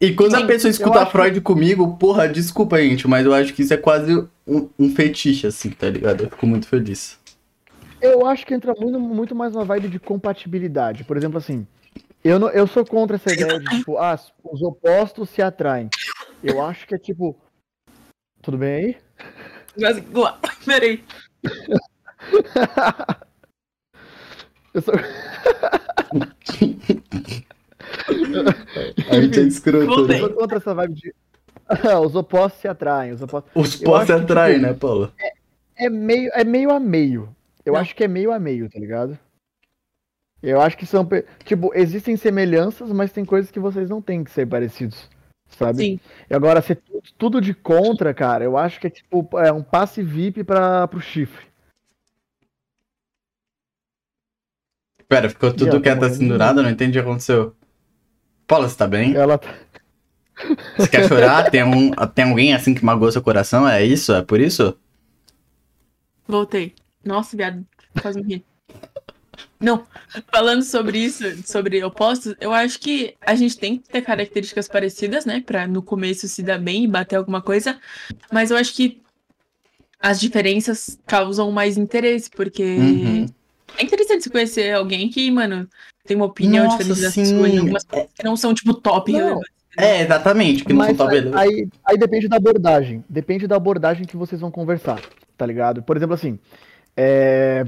E 0.01 0.13
quando 0.13 0.35
a 0.35 0.45
pessoa 0.45 0.71
escuta 0.71 0.99
acho 0.99 1.05
que- 1.05 1.11
Freud 1.11 1.41
comigo, 1.41 1.95
porra, 1.97 2.27
desculpa, 2.27 2.81
gente, 2.81 3.07
mas 3.07 3.25
eu 3.25 3.33
acho 3.33 3.53
que 3.53 3.61
isso 3.61 3.73
é 3.73 3.77
quase 3.77 4.15
um, 4.47 4.67
um 4.79 4.89
fetiche, 4.95 5.45
assim, 5.45 5.69
tá 5.69 5.89
ligado? 5.89 6.23
Eu 6.23 6.29
fico 6.29 6.47
muito 6.47 6.67
feliz. 6.67 7.19
Eu 8.01 8.25
acho 8.25 8.45
que 8.45 8.53
entra 8.53 8.73
muito, 8.79 8.99
muito 8.99 9.35
mais 9.35 9.55
uma 9.55 9.63
vibe 9.65 9.87
de 9.89 9.99
compatibilidade. 9.99 11.03
Por 11.03 11.17
exemplo, 11.17 11.37
assim, 11.37 11.67
eu, 12.23 12.39
não, 12.39 12.49
eu 12.49 12.65
sou 12.65 12.83
contra 12.85 13.15
essa 13.17 13.31
ideia 13.31 13.59
de, 13.59 13.65
tipo, 13.77 13.97
ah, 13.97 14.17
os 14.43 14.61
opostos 14.61 15.29
se 15.29 15.41
atraem. 15.41 15.89
Eu 16.43 16.63
acho 16.63 16.87
que 16.87 16.95
é 16.95 16.97
tipo. 16.97 17.35
Tudo 18.41 18.57
bem 18.57 18.73
aí? 18.73 18.97
Mas, 19.77 20.01
Peraí. 20.65 21.03
Eu 24.73 24.81
sou. 24.81 24.93
A 29.09 29.21
gente 29.21 29.39
é 29.39 29.43
escroto. 29.43 30.07
Né? 30.07 30.15
Eu 30.15 30.19
sou 30.19 30.29
contra 30.33 30.57
essa 30.57 30.73
vibe 30.73 30.93
de. 30.93 31.15
Ah, 31.67 31.99
os 31.99 32.15
opostos 32.15 32.61
se 32.61 32.67
atraem. 32.67 33.11
Os 33.11 33.21
opostos... 33.21 33.51
Os 33.55 33.81
Eu 33.81 33.85
postos 33.85 34.11
acho 34.11 34.25
que, 34.25 34.31
atraem, 34.31 34.55
tipo, 34.55 34.67
né, 34.67 34.73
Paulo? 34.73 35.11
É 35.75 35.89
meio, 35.89 36.29
é 36.33 36.43
meio 36.43 36.71
a 36.71 36.79
meio. 36.79 37.35
Eu 37.65 37.73
Não. 37.73 37.79
acho 37.79 37.95
que 37.95 38.03
é 38.03 38.07
meio 38.07 38.31
a 38.31 38.39
meio, 38.39 38.69
tá 38.69 38.79
ligado? 38.79 39.17
Eu 40.43 40.61
acho 40.61 40.77
que 40.77 40.85
são. 40.85 41.07
Tipo, 41.43 41.71
existem 41.73 42.15
semelhanças, 42.15 42.91
mas 42.91 43.11
tem 43.11 43.25
coisas 43.25 43.49
que 43.49 43.59
vocês 43.59 43.89
não 43.89 44.01
têm 44.01 44.23
que 44.23 44.29
ser 44.29 44.45
parecidos. 44.45 45.09
Sabe? 45.57 45.77
Sim. 45.77 45.99
E 46.29 46.33
agora, 46.33 46.61
ser 46.61 46.75
tu- 46.75 47.01
tudo 47.17 47.39
de 47.39 47.53
contra, 47.53 48.13
cara, 48.13 48.43
eu 48.43 48.57
acho 48.57 48.79
que 48.79 48.87
é 48.87 48.89
tipo 48.89 49.27
é 49.39 49.51
um 49.51 49.63
passe 49.63 50.03
VIP 50.03 50.43
pra, 50.43 50.87
pro 50.87 50.99
chifre. 50.99 51.45
Pera, 55.07 55.29
ficou 55.29 55.51
tudo 55.51 55.65
Já, 55.65 55.79
quieto 55.79 55.99
tá 55.99 56.07
assim 56.07 56.27
do 56.27 56.37
nada, 56.37 56.61
não 56.63 56.69
entendi 56.69 56.99
o 56.99 57.03
que 57.03 57.07
aconteceu. 57.07 57.55
Paulo, 58.47 58.67
você 58.67 58.75
tá 58.77 58.87
bem? 58.87 59.15
Ela 59.15 59.37
tá. 59.37 59.53
Você 60.77 60.89
quer 60.89 61.07
chorar? 61.07 61.49
tem, 61.49 61.63
um, 61.63 61.91
tem 62.13 62.25
alguém 62.29 62.53
assim 62.53 62.73
que 62.73 62.83
magoou 62.83 63.09
seu 63.09 63.21
coração? 63.21 63.65
É 63.67 63.83
isso? 63.85 64.13
É 64.13 64.21
por 64.21 64.41
isso? 64.41 64.77
Voltei. 66.27 66.75
Nossa, 67.05 67.37
viado, 67.37 67.65
faz 68.01 68.17
me 68.17 68.23
rir. 68.23 68.45
Não, 69.59 69.85
falando 70.31 70.63
sobre 70.63 70.99
isso, 70.99 71.23
sobre 71.47 71.83
opostos, 71.83 72.35
eu 72.39 72.53
acho 72.53 72.79
que 72.79 73.15
a 73.21 73.35
gente 73.35 73.57
tem 73.57 73.77
que 73.77 73.87
ter 73.87 74.01
características 74.01 74.67
parecidas, 74.67 75.25
né? 75.25 75.41
Pra 75.45 75.65
no 75.67 75.81
começo 75.81 76.27
se 76.27 76.43
dar 76.43 76.59
bem 76.59 76.83
e 76.83 76.87
bater 76.87 77.15
alguma 77.15 77.41
coisa. 77.41 77.79
Mas 78.31 78.51
eu 78.51 78.57
acho 78.57 78.73
que 78.73 79.01
as 79.99 80.19
diferenças 80.19 80.99
causam 81.05 81.51
mais 81.51 81.77
interesse, 81.77 82.29
porque 82.29 82.63
Uhum. 82.63 83.25
é 83.77 83.83
interessante 83.83 84.23
se 84.23 84.29
conhecer 84.29 84.73
alguém 84.73 85.09
que, 85.09 85.31
mano, 85.31 85.67
tem 86.05 86.15
uma 86.15 86.25
opinião 86.25 86.65
Nossa, 86.65 86.77
diferente 86.77 87.01
da 87.01 87.11
sim. 87.11 87.25
sua 87.25 87.49
em 87.49 87.57
algumas 87.57 87.83
coisas 87.83 88.09
que 88.13 88.23
não 88.23 88.35
são, 88.35 88.53
tipo, 88.53 88.73
top 88.73 89.11
Não. 89.11 89.19
relevantes. 89.19 89.55
É, 89.77 90.01
exatamente, 90.03 90.63
que 90.63 90.71
não 90.71 90.79
Mas 90.79 90.95
são 90.95 91.07
talvez. 91.07 91.33
aí, 91.33 91.67
aí 91.83 91.97
depende 91.97 92.27
da 92.27 92.37
abordagem. 92.37 93.03
Depende 93.09 93.45
da 93.47 93.55
abordagem 93.57 94.05
que 94.05 94.15
vocês 94.15 94.39
vão 94.39 94.49
conversar, 94.51 95.01
tá 95.37 95.45
ligado? 95.45 95.83
Por 95.83 95.97
exemplo, 95.97 96.13
assim, 96.13 96.39
é, 96.95 97.65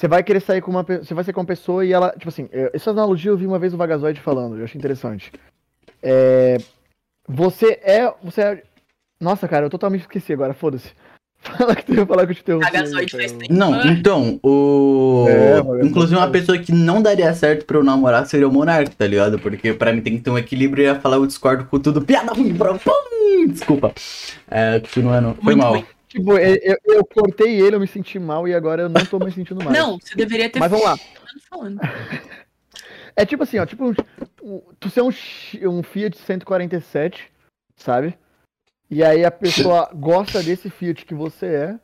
você 0.00 0.08
vai 0.08 0.22
querer 0.22 0.40
sair 0.40 0.62
com 0.62 0.70
uma 0.70 0.82
pessoa. 0.82 1.04
Você 1.04 1.12
vai 1.14 1.24
sair 1.24 1.34
com 1.34 1.40
uma 1.40 1.46
pessoa 1.46 1.84
e 1.84 1.92
ela. 1.92 2.10
Tipo 2.12 2.28
assim, 2.30 2.48
essa 2.72 2.90
analogia 2.90 3.30
eu 3.30 3.36
vi 3.36 3.46
uma 3.46 3.58
vez 3.58 3.74
o 3.74 3.76
Vagazoide 3.76 4.18
falando, 4.20 4.56
eu 4.56 4.64
achei 4.64 4.78
interessante. 4.78 5.30
É, 6.02 6.56
você 7.28 7.78
é. 7.82 8.10
Você 8.22 8.40
é. 8.40 8.62
Nossa, 9.20 9.46
cara, 9.46 9.66
eu 9.66 9.70
totalmente 9.70 10.00
esqueci 10.00 10.32
agora, 10.32 10.54
foda-se. 10.54 10.88
Fala 11.42 11.74
que 11.74 11.84
tu 11.84 11.94
ia 11.94 12.06
falar 12.06 12.24
que 12.26 12.32
eu 12.32 12.36
te 12.36 12.40
interrompi. 12.40 12.64
Vagazoide 12.64 13.12
faz 13.16 13.32
tempo. 13.32 13.52
Não, 13.52 13.74
Ah. 13.74 13.86
então, 13.88 14.40
o. 14.42 15.26
É, 15.28 15.84
Inclusive, 15.86 16.16
uma 16.18 16.30
pessoa 16.30 16.56
que 16.58 16.72
não 16.72 17.02
daria 17.02 17.32
certo 17.34 17.66
pra 17.66 17.76
eu 17.78 17.84
namorar 17.84 18.26
seria 18.26 18.48
o 18.48 18.52
Monark, 18.52 18.94
tá 18.96 19.06
ligado? 19.06 19.38
Porque 19.38 19.72
pra 19.74 19.92
mim 19.92 20.00
tem 20.02 20.16
que 20.16 20.22
ter 20.22 20.30
um 20.30 20.38
equilíbrio 20.38 20.82
e 20.82 20.86
ia 20.86 21.00
falar 21.00 21.16
eu 21.16 21.26
discordo 21.26 21.64
com 21.66 21.78
tudo. 21.78 22.00
Piada 22.02 22.32
ruim, 22.32 22.52
bro. 22.54 22.78
Pum! 22.78 23.46
Desculpa. 23.48 23.92
É, 24.50 24.80
continuando. 24.80 25.34
Foi 25.42 25.54
Muito 25.54 25.58
mal. 25.58 25.72
ruim. 25.72 25.84
Tipo, 26.10 26.36
eu, 26.36 26.56
eu, 26.56 26.76
eu 26.84 27.04
cortei 27.04 27.60
ele, 27.60 27.76
eu 27.76 27.80
me 27.80 27.86
senti 27.86 28.18
mal 28.18 28.46
e 28.48 28.52
agora 28.52 28.82
eu 28.82 28.88
não 28.88 29.06
tô 29.06 29.18
me 29.20 29.30
sentindo 29.30 29.64
mais. 29.64 29.78
Não, 29.78 29.96
você 29.96 30.16
deveria 30.16 30.50
ter 30.50 30.58
Mas 30.58 30.68
vamos 30.68 30.84
lá. 30.84 30.98
falando. 31.48 31.80
É 33.14 33.24
tipo 33.24 33.44
assim, 33.44 33.58
ó, 33.58 33.66
tipo, 33.66 33.94
tu 34.80 34.90
ser 34.90 35.02
um, 35.02 35.10
um 35.68 35.82
Fiat 35.84 36.18
147, 36.18 37.30
sabe? 37.76 38.18
E 38.90 39.04
aí 39.04 39.24
a 39.24 39.30
pessoa 39.30 39.88
gosta 39.94 40.42
desse 40.42 40.68
Fiat 40.68 41.06
que 41.06 41.14
você 41.14 41.46
é. 41.46 41.78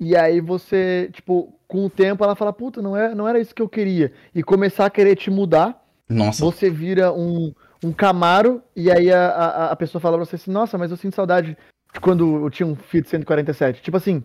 E 0.00 0.16
aí 0.16 0.40
você, 0.40 1.10
tipo, 1.12 1.54
com 1.68 1.84
o 1.84 1.90
tempo 1.90 2.24
ela 2.24 2.34
fala, 2.34 2.52
puta, 2.54 2.80
não, 2.80 2.96
é, 2.96 3.14
não 3.14 3.28
era 3.28 3.38
isso 3.38 3.54
que 3.54 3.60
eu 3.60 3.68
queria. 3.68 4.12
E 4.34 4.42
começar 4.42 4.86
a 4.86 4.90
querer 4.90 5.14
te 5.14 5.30
mudar, 5.30 5.84
Nossa. 6.08 6.42
você 6.42 6.70
vira 6.70 7.12
um, 7.12 7.52
um 7.84 7.92
Camaro, 7.92 8.62
e 8.74 8.90
aí 8.90 9.12
a, 9.12 9.28
a, 9.28 9.70
a 9.72 9.76
pessoa 9.76 10.00
fala 10.00 10.16
pra 10.16 10.24
você 10.24 10.36
assim, 10.36 10.50
nossa, 10.50 10.78
mas 10.78 10.90
eu 10.90 10.96
sinto 10.96 11.14
saudade 11.14 11.48
de 11.48 11.56
quando 12.00 12.36
eu 12.44 12.50
tinha 12.50 12.66
um 12.66 12.74
Fiat 12.74 13.08
147. 13.08 13.82
Tipo 13.82 13.96
assim, 13.96 14.22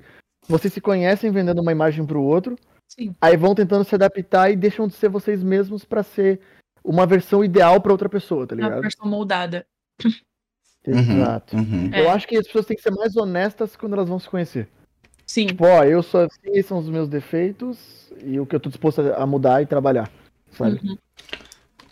vocês 0.48 0.74
se 0.74 0.82
conhecem 0.82 1.32
vendendo 1.32 1.62
uma 1.62 1.72
imagem 1.72 2.06
pro 2.06 2.22
outro, 2.22 2.56
Sim. 2.88 3.16
aí 3.22 3.36
vão 3.36 3.54
tentando 3.54 3.84
se 3.84 3.94
adaptar 3.96 4.50
e 4.52 4.56
deixam 4.56 4.88
de 4.88 4.94
ser 4.94 5.10
vocês 5.10 5.44
mesmos 5.44 5.84
pra 5.84 6.04
ser 6.04 6.40
uma 6.84 7.06
versão 7.06 7.44
ideal 7.44 7.82
pra 7.82 7.92
outra 7.92 8.08
pessoa, 8.08 8.48
tá 8.48 8.56
Uma 8.56 8.64
ligado? 8.64 8.82
versão 8.82 9.08
moldada. 9.08 9.66
Uhum, 10.86 11.00
Exato. 11.20 11.58
uhum. 11.58 11.90
É. 11.92 12.02
Eu 12.02 12.10
acho 12.12 12.26
que 12.28 12.38
as 12.38 12.46
pessoas 12.48 12.66
têm 12.66 12.78
que 12.78 12.84
ser 12.84 12.92
mais 12.92 13.16
honestas 13.18 13.76
quando 13.76 13.94
elas 13.94 14.08
vão 14.08 14.20
se 14.20 14.30
conhecer. 14.30 14.70
Sim. 15.26 15.48
Tipo, 15.48 15.66
ó, 15.66 15.84
eu 15.84 16.02
sou 16.02 16.22
assim, 16.22 16.40
esses 16.52 16.66
são 16.68 16.78
os 16.78 16.88
meus 16.88 17.10
defeitos, 17.10 18.10
e 18.24 18.40
o 18.40 18.46
que 18.46 18.56
eu 18.56 18.60
tô 18.60 18.70
disposto 18.70 19.02
a 19.02 19.26
mudar 19.26 19.62
e 19.62 19.66
trabalhar. 19.66 20.10
Sabe? 20.52 20.80
Uhum. 20.82 20.98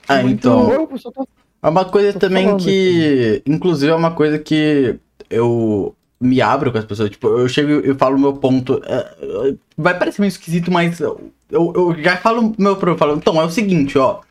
Ah, 0.08 0.22
Muito- 0.22 0.48
então. 0.48 0.72
Eu 0.72 0.98
só 0.98 1.12
tô- 1.12 1.28
É 1.62 1.68
uma 1.68 1.84
coisa 1.84 2.14
Tô 2.14 2.20
também 2.20 2.56
que. 2.58 3.42
Inclusive, 3.46 3.92
é 3.92 3.96
uma 3.96 4.14
coisa 4.16 4.38
que 4.40 4.98
eu 5.36 5.96
me 6.20 6.42
abro 6.42 6.72
com 6.72 6.78
as 6.78 6.86
pessoas. 6.86 7.10
Tipo, 7.10 7.28
eu 7.28 7.48
chego 7.48 7.86
e 7.86 7.94
falo 7.96 8.18
meu 8.18 8.34
ponto. 8.34 8.82
é, 8.86 9.56
vai 9.78 9.98
parecer 9.98 10.22
meio 10.22 10.30
esquisito, 10.30 10.72
mas 10.72 11.00
eu, 11.00 11.32
eu, 11.52 11.96
já 12.00 12.18
falo 12.18 12.54
meu 12.58 12.76
problema. 12.76 12.98
Falo, 12.98 13.18
então, 13.18 13.42
é 13.42 13.46
o 13.46 13.50
seguinte, 13.50 13.98
ó. 13.98 14.22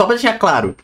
Só 0.00 0.06
pra 0.06 0.16
deixar 0.16 0.38
claro. 0.38 0.74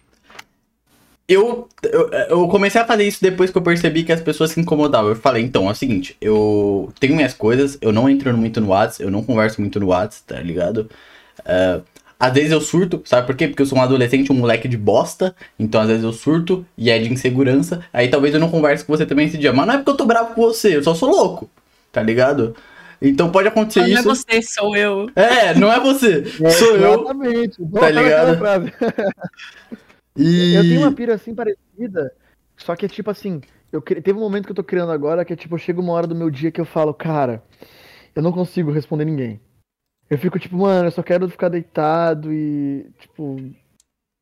Eu, 1.26 1.68
eu, 1.84 2.10
eu 2.10 2.48
comecei 2.48 2.80
a 2.80 2.84
fazer 2.84 3.04
isso 3.04 3.22
depois 3.22 3.50
que 3.50 3.58
eu 3.58 3.62
percebi 3.62 4.02
que 4.02 4.12
as 4.12 4.20
pessoas 4.20 4.50
se 4.50 4.60
incomodavam. 4.60 5.10
Eu 5.10 5.16
falei, 5.16 5.42
então, 5.42 5.68
é 5.68 5.72
o 5.72 5.74
seguinte, 5.74 6.16
eu 6.20 6.92
tenho 6.98 7.14
minhas 7.14 7.34
coisas, 7.34 7.78
eu 7.80 7.92
não 7.92 8.08
entro 8.08 8.36
muito 8.36 8.60
no 8.60 8.68
WhatsApp, 8.68 9.04
eu 9.04 9.10
não 9.12 9.22
converso 9.22 9.60
muito 9.60 9.78
no 9.78 9.86
WhatsApp, 9.86 10.24
tá 10.26 10.40
ligado? 10.40 10.90
É, 11.44 11.80
às 12.20 12.32
vezes 12.34 12.52
eu 12.52 12.60
surto, 12.60 13.02
sabe 13.06 13.26
por 13.26 13.34
quê? 13.34 13.48
Porque 13.48 13.62
eu 13.62 13.66
sou 13.66 13.78
um 13.78 13.82
adolescente, 13.82 14.30
um 14.30 14.36
moleque 14.36 14.68
de 14.68 14.76
bosta, 14.76 15.34
então 15.58 15.80
às 15.80 15.88
vezes 15.88 16.04
eu 16.04 16.12
surto 16.12 16.64
e 16.76 16.90
é 16.90 16.98
de 16.98 17.10
insegurança, 17.12 17.82
aí 17.92 18.08
talvez 18.08 18.34
eu 18.34 18.40
não 18.40 18.50
converse 18.50 18.84
com 18.84 18.94
você 18.96 19.06
também 19.06 19.26
esse 19.26 19.38
dia. 19.38 19.52
Mas 19.52 19.66
não 19.66 19.74
é 19.74 19.76
porque 19.78 19.90
eu 19.90 19.96
tô 19.96 20.04
bravo 20.04 20.34
com 20.34 20.42
você, 20.42 20.76
eu 20.76 20.82
só 20.84 20.94
sou 20.94 21.08
louco, 21.10 21.48
tá 21.90 22.02
ligado? 22.02 22.54
Então 23.02 23.30
pode 23.32 23.48
acontecer 23.48 23.80
Não 23.80 23.86
é 23.86 23.92
isso. 23.92 24.02
você, 24.04 24.42
sou 24.42 24.76
eu. 24.76 25.08
É, 25.16 25.54
não 25.54 25.72
é 25.72 25.80
você, 25.80 26.22
É, 26.44 26.50
sou 26.50 26.76
eu. 26.76 27.00
Exatamente. 27.00 27.56
tá 27.72 27.90
ligado? 27.90 28.72
E... 30.16 30.54
Eu 30.54 30.62
tenho 30.64 30.80
uma 30.80 30.92
pira 30.92 31.14
assim 31.14 31.34
parecida, 31.34 32.12
só 32.56 32.74
que 32.76 32.84
é 32.84 32.88
tipo 32.88 33.10
assim, 33.10 33.40
eu 33.72 33.80
cri- 33.80 34.02
teve 34.02 34.18
um 34.18 34.22
momento 34.22 34.44
que 34.44 34.50
eu 34.50 34.56
tô 34.56 34.64
criando 34.64 34.92
agora 34.92 35.24
que 35.24 35.32
é 35.32 35.36
tipo, 35.36 35.56
chega 35.56 35.80
uma 35.80 35.92
hora 35.92 36.06
do 36.06 36.14
meu 36.14 36.28
dia 36.30 36.50
que 36.50 36.60
eu 36.60 36.64
falo, 36.64 36.92
cara, 36.92 37.42
eu 38.14 38.22
não 38.22 38.32
consigo 38.32 38.70
responder 38.70 39.04
ninguém. 39.04 39.40
Eu 40.10 40.18
fico 40.18 40.38
tipo, 40.38 40.56
mano, 40.56 40.88
eu 40.88 40.90
só 40.90 41.02
quero 41.02 41.28
ficar 41.28 41.48
deitado 41.48 42.32
e, 42.32 42.84
tipo, 43.00 43.36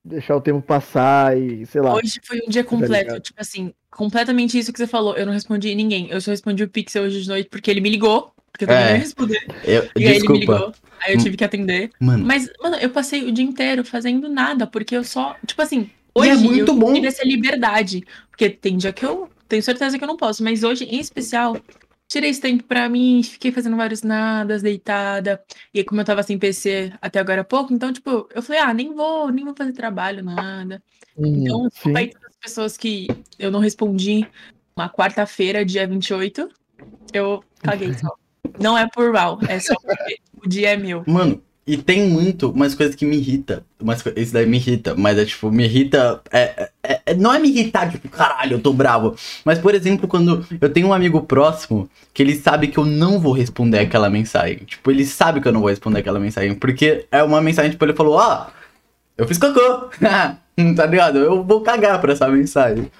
deixar 0.04 0.36
o 0.36 0.40
tempo 0.40 0.60
passar 0.60 1.36
e, 1.38 1.64
sei 1.64 1.80
lá. 1.80 1.94
Hoje 1.94 2.20
foi 2.22 2.38
um 2.46 2.50
dia 2.50 2.62
completo, 2.62 3.06
ligado? 3.06 3.20
tipo 3.22 3.40
assim, 3.40 3.72
completamente 3.90 4.58
isso 4.58 4.70
que 4.72 4.78
você 4.78 4.86
falou. 4.86 5.16
Eu 5.16 5.24
não 5.24 5.32
respondi 5.32 5.74
ninguém. 5.74 6.08
Eu 6.10 6.20
só 6.20 6.30
respondi 6.30 6.62
o 6.62 6.68
Pixel 6.68 7.04
hoje 7.04 7.22
de 7.22 7.28
noite 7.28 7.48
porque 7.48 7.70
ele 7.70 7.80
me 7.80 7.88
ligou. 7.88 8.32
Porque 8.52 8.64
eu 8.64 8.68
também 8.68 8.82
É. 8.84 8.86
não 8.88 8.94
ia 8.96 9.00
responder. 9.02 9.46
Eu- 9.64 9.82
E 9.96 10.04
aí 10.04 10.04
ele 10.04 10.08
me 10.08 10.12
desculpa, 10.14 10.38
ligou. 10.40 10.72
Aí 11.00 11.14
eu 11.14 11.18
tive 11.18 11.36
que 11.36 11.44
atender. 11.44 11.90
mano. 12.00 12.24
Mas, 12.26 12.50
mano, 12.60 12.76
eu 12.76 12.90
passei 12.90 13.24
o 13.24 13.30
dia 13.32 13.44
inteiro 13.44 13.84
fazendo 13.84 14.28
nada, 14.28 14.66
porque 14.66 14.96
eu 14.96 15.04
só. 15.04 15.36
Tipo 15.46 15.62
assim, 15.62 15.82
E 15.82 15.90
hoje 16.20 16.30
é 16.30 16.34
muito 16.36 16.72
eu 16.72 16.76
bom. 16.78 16.92
tive 16.92 17.06
essa 17.06 17.24
liberdade. 17.24 18.02
Porque 18.30 18.50
tem 18.50 18.76
dia 18.76 18.92
que 18.92 19.04
eu 19.06 19.28
tenho 19.48 19.62
certeza 19.62 19.96
que 19.96 20.02
eu 20.04 20.08
não 20.08 20.16
posso, 20.16 20.42
mas 20.42 20.64
hoje, 20.64 20.84
em 20.84 20.98
especial, 20.98 21.56
tirei 22.08 22.30
esse 22.30 22.40
tempo 22.40 22.64
pra 22.64 22.88
mim, 22.88 23.22
fiquei 23.22 23.52
fazendo 23.52 23.76
vários 23.76 24.02
nadas, 24.02 24.62
deitada. 24.62 25.42
E 25.72 25.78
aí, 25.78 25.84
como 25.84 26.00
eu 26.00 26.04
tava 26.04 26.22
sem 26.22 26.38
PC 26.38 26.92
até 27.00 27.20
agora 27.20 27.42
há 27.42 27.44
pouco, 27.44 27.72
então, 27.72 27.92
tipo, 27.92 28.28
eu 28.34 28.42
falei, 28.42 28.60
ah, 28.62 28.72
nem 28.74 28.94
vou, 28.94 29.30
nem 29.30 29.44
vou 29.44 29.54
fazer 29.54 29.72
trabalho, 29.72 30.24
nada. 30.24 30.82
Hum, 31.16 31.26
Então, 31.26 31.68
sim. 31.70 31.96
aí 31.96 32.08
todas 32.08 32.28
as 32.30 32.36
pessoas 32.36 32.76
que 32.76 33.06
eu 33.38 33.50
não 33.50 33.60
respondi 33.60 34.26
uma 34.74 34.88
quarta-feira, 34.88 35.64
dia 35.64 35.86
28, 35.86 36.48
eu 37.12 37.44
caguei 37.62 37.92
só. 37.94 38.14
Não 38.58 38.76
é 38.76 38.88
por 38.88 39.12
mal, 39.12 39.38
é 39.48 39.60
só 39.60 39.74
porque 39.74 40.18
o 40.42 40.48
dia 40.48 40.70
é 40.70 40.76
meu. 40.76 41.04
Mano, 41.06 41.42
e 41.68 41.76
tem 41.76 42.08
muito 42.08 42.50
umas 42.50 42.74
coisas 42.74 42.96
que 42.96 43.04
me 43.04 43.18
irrita. 43.18 43.62
Umas, 43.78 44.02
isso 44.16 44.32
daí 44.32 44.46
me 44.46 44.56
irrita, 44.56 44.94
mas 44.96 45.18
é 45.18 45.24
tipo, 45.26 45.52
me 45.52 45.64
irrita. 45.64 46.22
É, 46.32 46.70
é- 46.82 47.00
é- 47.04 47.14
não 47.14 47.30
é 47.32 47.38
me 47.38 47.50
irritar, 47.50 47.92
tipo, 47.92 48.08
caralho, 48.08 48.54
eu 48.54 48.60
tô 48.60 48.72
bravo. 48.72 49.14
Mas, 49.44 49.58
por 49.58 49.74
exemplo, 49.74 50.08
quando 50.08 50.46
eu 50.58 50.70
tenho 50.70 50.88
um 50.88 50.94
amigo 50.94 51.20
próximo 51.24 51.86
que 52.14 52.22
ele 52.22 52.34
sabe 52.36 52.68
que 52.68 52.78
eu 52.78 52.86
não 52.86 53.20
vou 53.20 53.34
responder 53.34 53.80
aquela 53.80 54.08
mensagem. 54.08 54.64
Tipo, 54.64 54.90
ele 54.90 55.04
sabe 55.04 55.42
que 55.42 55.46
eu 55.46 55.52
não 55.52 55.60
vou 55.60 55.68
responder 55.68 55.98
aquela 55.98 56.18
mensagem. 56.18 56.54
Porque 56.54 57.06
é 57.12 57.22
uma 57.22 57.42
mensagem, 57.42 57.70
tipo, 57.70 57.84
ele 57.84 57.92
falou, 57.94 58.18
ah, 58.18 58.50
eu 59.18 59.28
fiz 59.28 59.36
cocô. 59.36 59.90
tá 60.74 60.86
ligado? 60.86 61.18
Eu 61.18 61.44
vou 61.44 61.60
cagar 61.60 62.00
pra 62.00 62.14
essa 62.14 62.28
mensagem. 62.28 62.90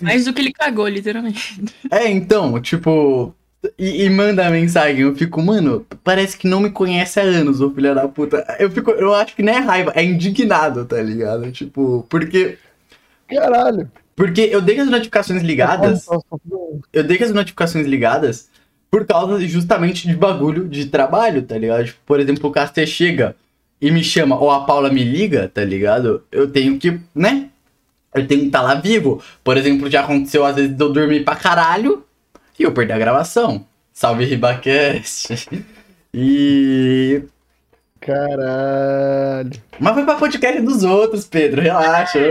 Mais 0.00 0.24
do 0.24 0.32
que 0.32 0.40
ele 0.40 0.52
cagou, 0.52 0.88
literalmente. 0.88 1.62
É, 1.90 2.10
então, 2.10 2.58
tipo. 2.60 3.34
E, 3.78 4.04
e 4.04 4.10
manda 4.10 4.50
mensagem, 4.50 5.00
eu 5.00 5.14
fico, 5.14 5.42
mano, 5.42 5.86
parece 6.02 6.36
que 6.36 6.46
não 6.46 6.60
me 6.60 6.70
conhece 6.70 7.18
há 7.18 7.22
anos, 7.22 7.60
ô 7.60 7.70
filha 7.70 7.94
da 7.94 8.06
puta. 8.06 8.44
Eu 8.58 8.70
fico, 8.70 8.90
eu 8.90 9.14
acho 9.14 9.34
que 9.34 9.42
não 9.42 9.52
é 9.52 9.58
raiva, 9.58 9.92
é 9.94 10.04
indignado, 10.04 10.84
tá 10.84 11.00
ligado? 11.00 11.50
Tipo, 11.50 12.06
porque. 12.08 12.58
Caralho. 13.28 13.90
Porque 14.14 14.42
eu 14.42 14.60
dei 14.60 14.78
as 14.78 14.88
notificações 14.88 15.42
ligadas. 15.42 16.06
Nossa, 16.06 16.26
nossa, 16.30 16.78
Eu 16.92 17.02
dei 17.02 17.20
as 17.22 17.32
notificações 17.32 17.86
ligadas 17.86 18.48
por 18.90 19.04
causa 19.06 19.40
justamente 19.40 20.06
de 20.06 20.14
bagulho 20.14 20.68
de 20.68 20.86
trabalho, 20.86 21.42
tá 21.42 21.58
ligado? 21.58 21.86
Tipo, 21.86 21.98
por 22.06 22.20
exemplo, 22.20 22.48
o 22.48 22.52
Caster 22.52 22.86
chega 22.86 23.34
e 23.80 23.90
me 23.90 24.04
chama, 24.04 24.38
ou 24.38 24.50
a 24.50 24.64
Paula 24.64 24.88
me 24.88 25.02
liga, 25.02 25.50
tá 25.52 25.64
ligado? 25.64 26.22
Eu 26.30 26.48
tenho 26.48 26.78
que, 26.78 27.00
né? 27.14 27.48
Eu 28.14 28.26
tenho 28.26 28.42
que 28.42 28.46
estar 28.46 28.62
lá 28.62 28.74
vivo. 28.74 29.20
Por 29.42 29.56
exemplo, 29.56 29.90
já 29.90 30.02
aconteceu 30.02 30.44
às 30.44 30.54
vezes 30.54 30.78
eu 30.78 30.92
dormir 30.92 31.24
pra 31.24 31.34
caralho 31.34 32.03
e 32.58 32.62
eu 32.62 32.72
perder 32.72 32.94
a 32.94 32.98
gravação. 32.98 33.66
Salve 33.92 34.24
Ribacast. 34.24 35.48
E. 36.16 37.24
Caralho. 37.98 39.50
Mas 39.80 39.94
foi 39.94 40.04
pra 40.04 40.14
podcast 40.14 40.62
dos 40.62 40.84
outros, 40.84 41.26
Pedro. 41.26 41.60
Relaxa. 41.60 42.20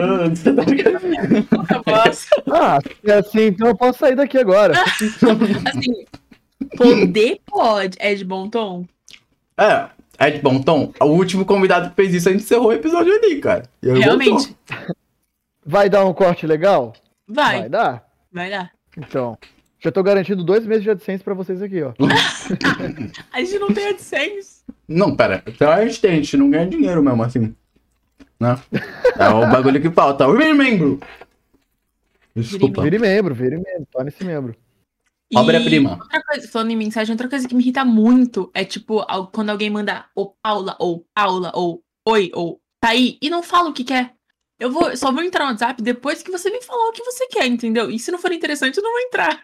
Ah, 2.49 2.79
é 3.03 3.13
assim, 3.13 3.47
então 3.47 3.67
eu 3.67 3.75
posso 3.75 3.99
sair 3.99 4.15
daqui 4.15 4.37
agora. 4.37 4.73
assim, 4.85 6.05
poder 6.77 7.41
pode. 7.45 7.97
É 7.99 8.13
de 8.15 8.23
bom 8.23 8.47
tom? 8.49 8.85
é, 9.57 9.89
é 10.17 10.29
de 10.31 10.39
bom 10.39 10.61
tom. 10.61 10.93
O 11.01 11.07
último 11.07 11.43
convidado 11.43 11.89
que 11.89 11.95
fez 11.95 12.13
isso, 12.13 12.29
a 12.29 12.31
gente 12.31 12.43
encerrou 12.43 12.67
o 12.67 12.73
episódio 12.73 13.11
ali, 13.13 13.41
cara. 13.41 13.63
E. 13.81 13.91
Realmente. 13.99 14.55
Vai 15.65 15.89
dar 15.89 16.05
um 16.05 16.13
corte 16.13 16.47
legal? 16.47 16.93
Vai, 17.27 17.61
Vai 17.61 17.69
dar? 17.69 18.05
vai 18.31 18.49
lá. 18.49 18.69
Então. 18.97 19.37
Já 19.83 19.91
tô 19.91 20.01
garantindo 20.01 20.45
dois 20.45 20.65
meses 20.65 20.83
de 20.83 20.89
AdSense 20.89 21.23
pra 21.23 21.33
vocês 21.33 21.61
aqui, 21.61 21.83
ó. 21.83 21.93
A 23.33 23.41
gente 23.41 23.59
não 23.59 23.73
tem 23.73 23.89
AdSense. 23.89 24.63
Não, 24.87 25.13
pera. 25.13 25.43
Então 25.45 25.69
a 25.69 25.85
gente 25.85 25.99
tem, 25.99 26.11
a 26.11 26.15
gente 26.15 26.37
não 26.37 26.49
ganha 26.49 26.67
dinheiro 26.67 27.03
mesmo 27.03 27.21
assim. 27.21 27.53
Né? 28.39 28.57
É 29.19 29.29
o 29.29 29.41
bagulho 29.51 29.81
que 29.81 29.89
falta. 29.89 30.27
O 30.27 30.33
membro. 30.33 31.01
Desculpa. 32.33 32.81
Vire 32.81 32.97
membro, 32.97 33.35
vire 33.35 33.57
membro, 33.57 33.87
torne-se 33.91 34.23
membro. 34.23 34.55
E 35.29 35.37
Obra-prima. 35.37 35.97
Outra 36.01 36.21
coisa, 36.23 36.47
falando 36.47 36.71
em 36.71 36.77
mensagem, 36.77 37.13
outra 37.13 37.29
coisa 37.29 37.47
que 37.47 37.55
me 37.55 37.61
irrita 37.61 37.83
muito 37.83 38.49
é 38.53 38.63
tipo 38.63 39.05
quando 39.31 39.49
alguém 39.49 39.69
manda 39.69 40.05
ô 40.15 40.27
Paula, 40.27 40.75
ou 40.79 41.05
Paula, 41.13 41.51
ou 41.53 41.83
oi, 42.07 42.31
ou 42.33 42.61
tá 42.79 42.89
aí, 42.89 43.17
e 43.21 43.29
não 43.29 43.43
fala 43.43 43.69
o 43.69 43.73
que 43.73 43.83
quer. 43.83 44.13
Eu 44.59 44.71
vou, 44.71 44.91
eu 44.91 44.97
só 44.97 45.11
vou 45.11 45.23
entrar 45.23 45.45
no 45.45 45.51
WhatsApp 45.51 45.81
depois 45.81 46.23
que 46.23 46.31
você 46.31 46.49
me 46.49 46.61
falar 46.61 46.87
o 46.87 46.93
que 46.93 47.03
você 47.03 47.27
quer, 47.27 47.47
entendeu? 47.47 47.89
E 47.89 47.99
se 47.99 48.11
não 48.11 48.19
for 48.19 48.31
interessante, 48.31 48.77
eu 48.77 48.83
não 48.83 48.91
vou 48.91 49.01
entrar. 49.01 49.43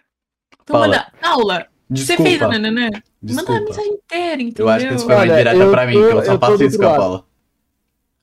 Então 0.53 0.79
Paula, 0.79 0.87
manda, 0.87 1.11
Paula, 1.21 1.67
você 1.89 2.17
fez 2.17 2.41
a 2.41 2.47
Desculpa. 2.47 2.47
nananã? 2.47 2.85
Manda 2.85 3.01
a 3.01 3.25
Desculpa. 3.25 3.61
mensagem 3.61 3.93
inteira, 3.93 4.41
entendeu? 4.41 4.65
Eu 4.65 4.69
acho 4.69 4.87
que 4.87 4.93
isso 4.93 5.05
foi 5.05 5.15
uma 5.15 5.25
indireta 5.27 5.55
eu 5.55 5.71
pra 5.71 5.85
mim, 5.85 5.93
tô- 5.93 5.99
que 6.07 6.13
eu 6.13 6.25
só 6.25 6.31
eu 6.33 6.39
faço 6.39 6.63
isso 6.63 6.77
com 6.77 6.83
a 6.83 6.87
outro 6.87 7.01
Paula. 7.01 7.25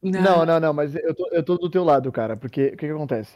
Não, 0.02 0.46
não, 0.46 0.60
não, 0.60 0.72
mas 0.72 0.94
eu 0.94 1.14
tô, 1.14 1.28
eu 1.32 1.42
tô 1.42 1.56
do 1.56 1.68
teu 1.70 1.82
lado, 1.82 2.12
cara, 2.12 2.36
porque 2.36 2.66
o 2.68 2.70
que 2.76 2.86
que 2.86 2.92
acontece? 2.92 3.32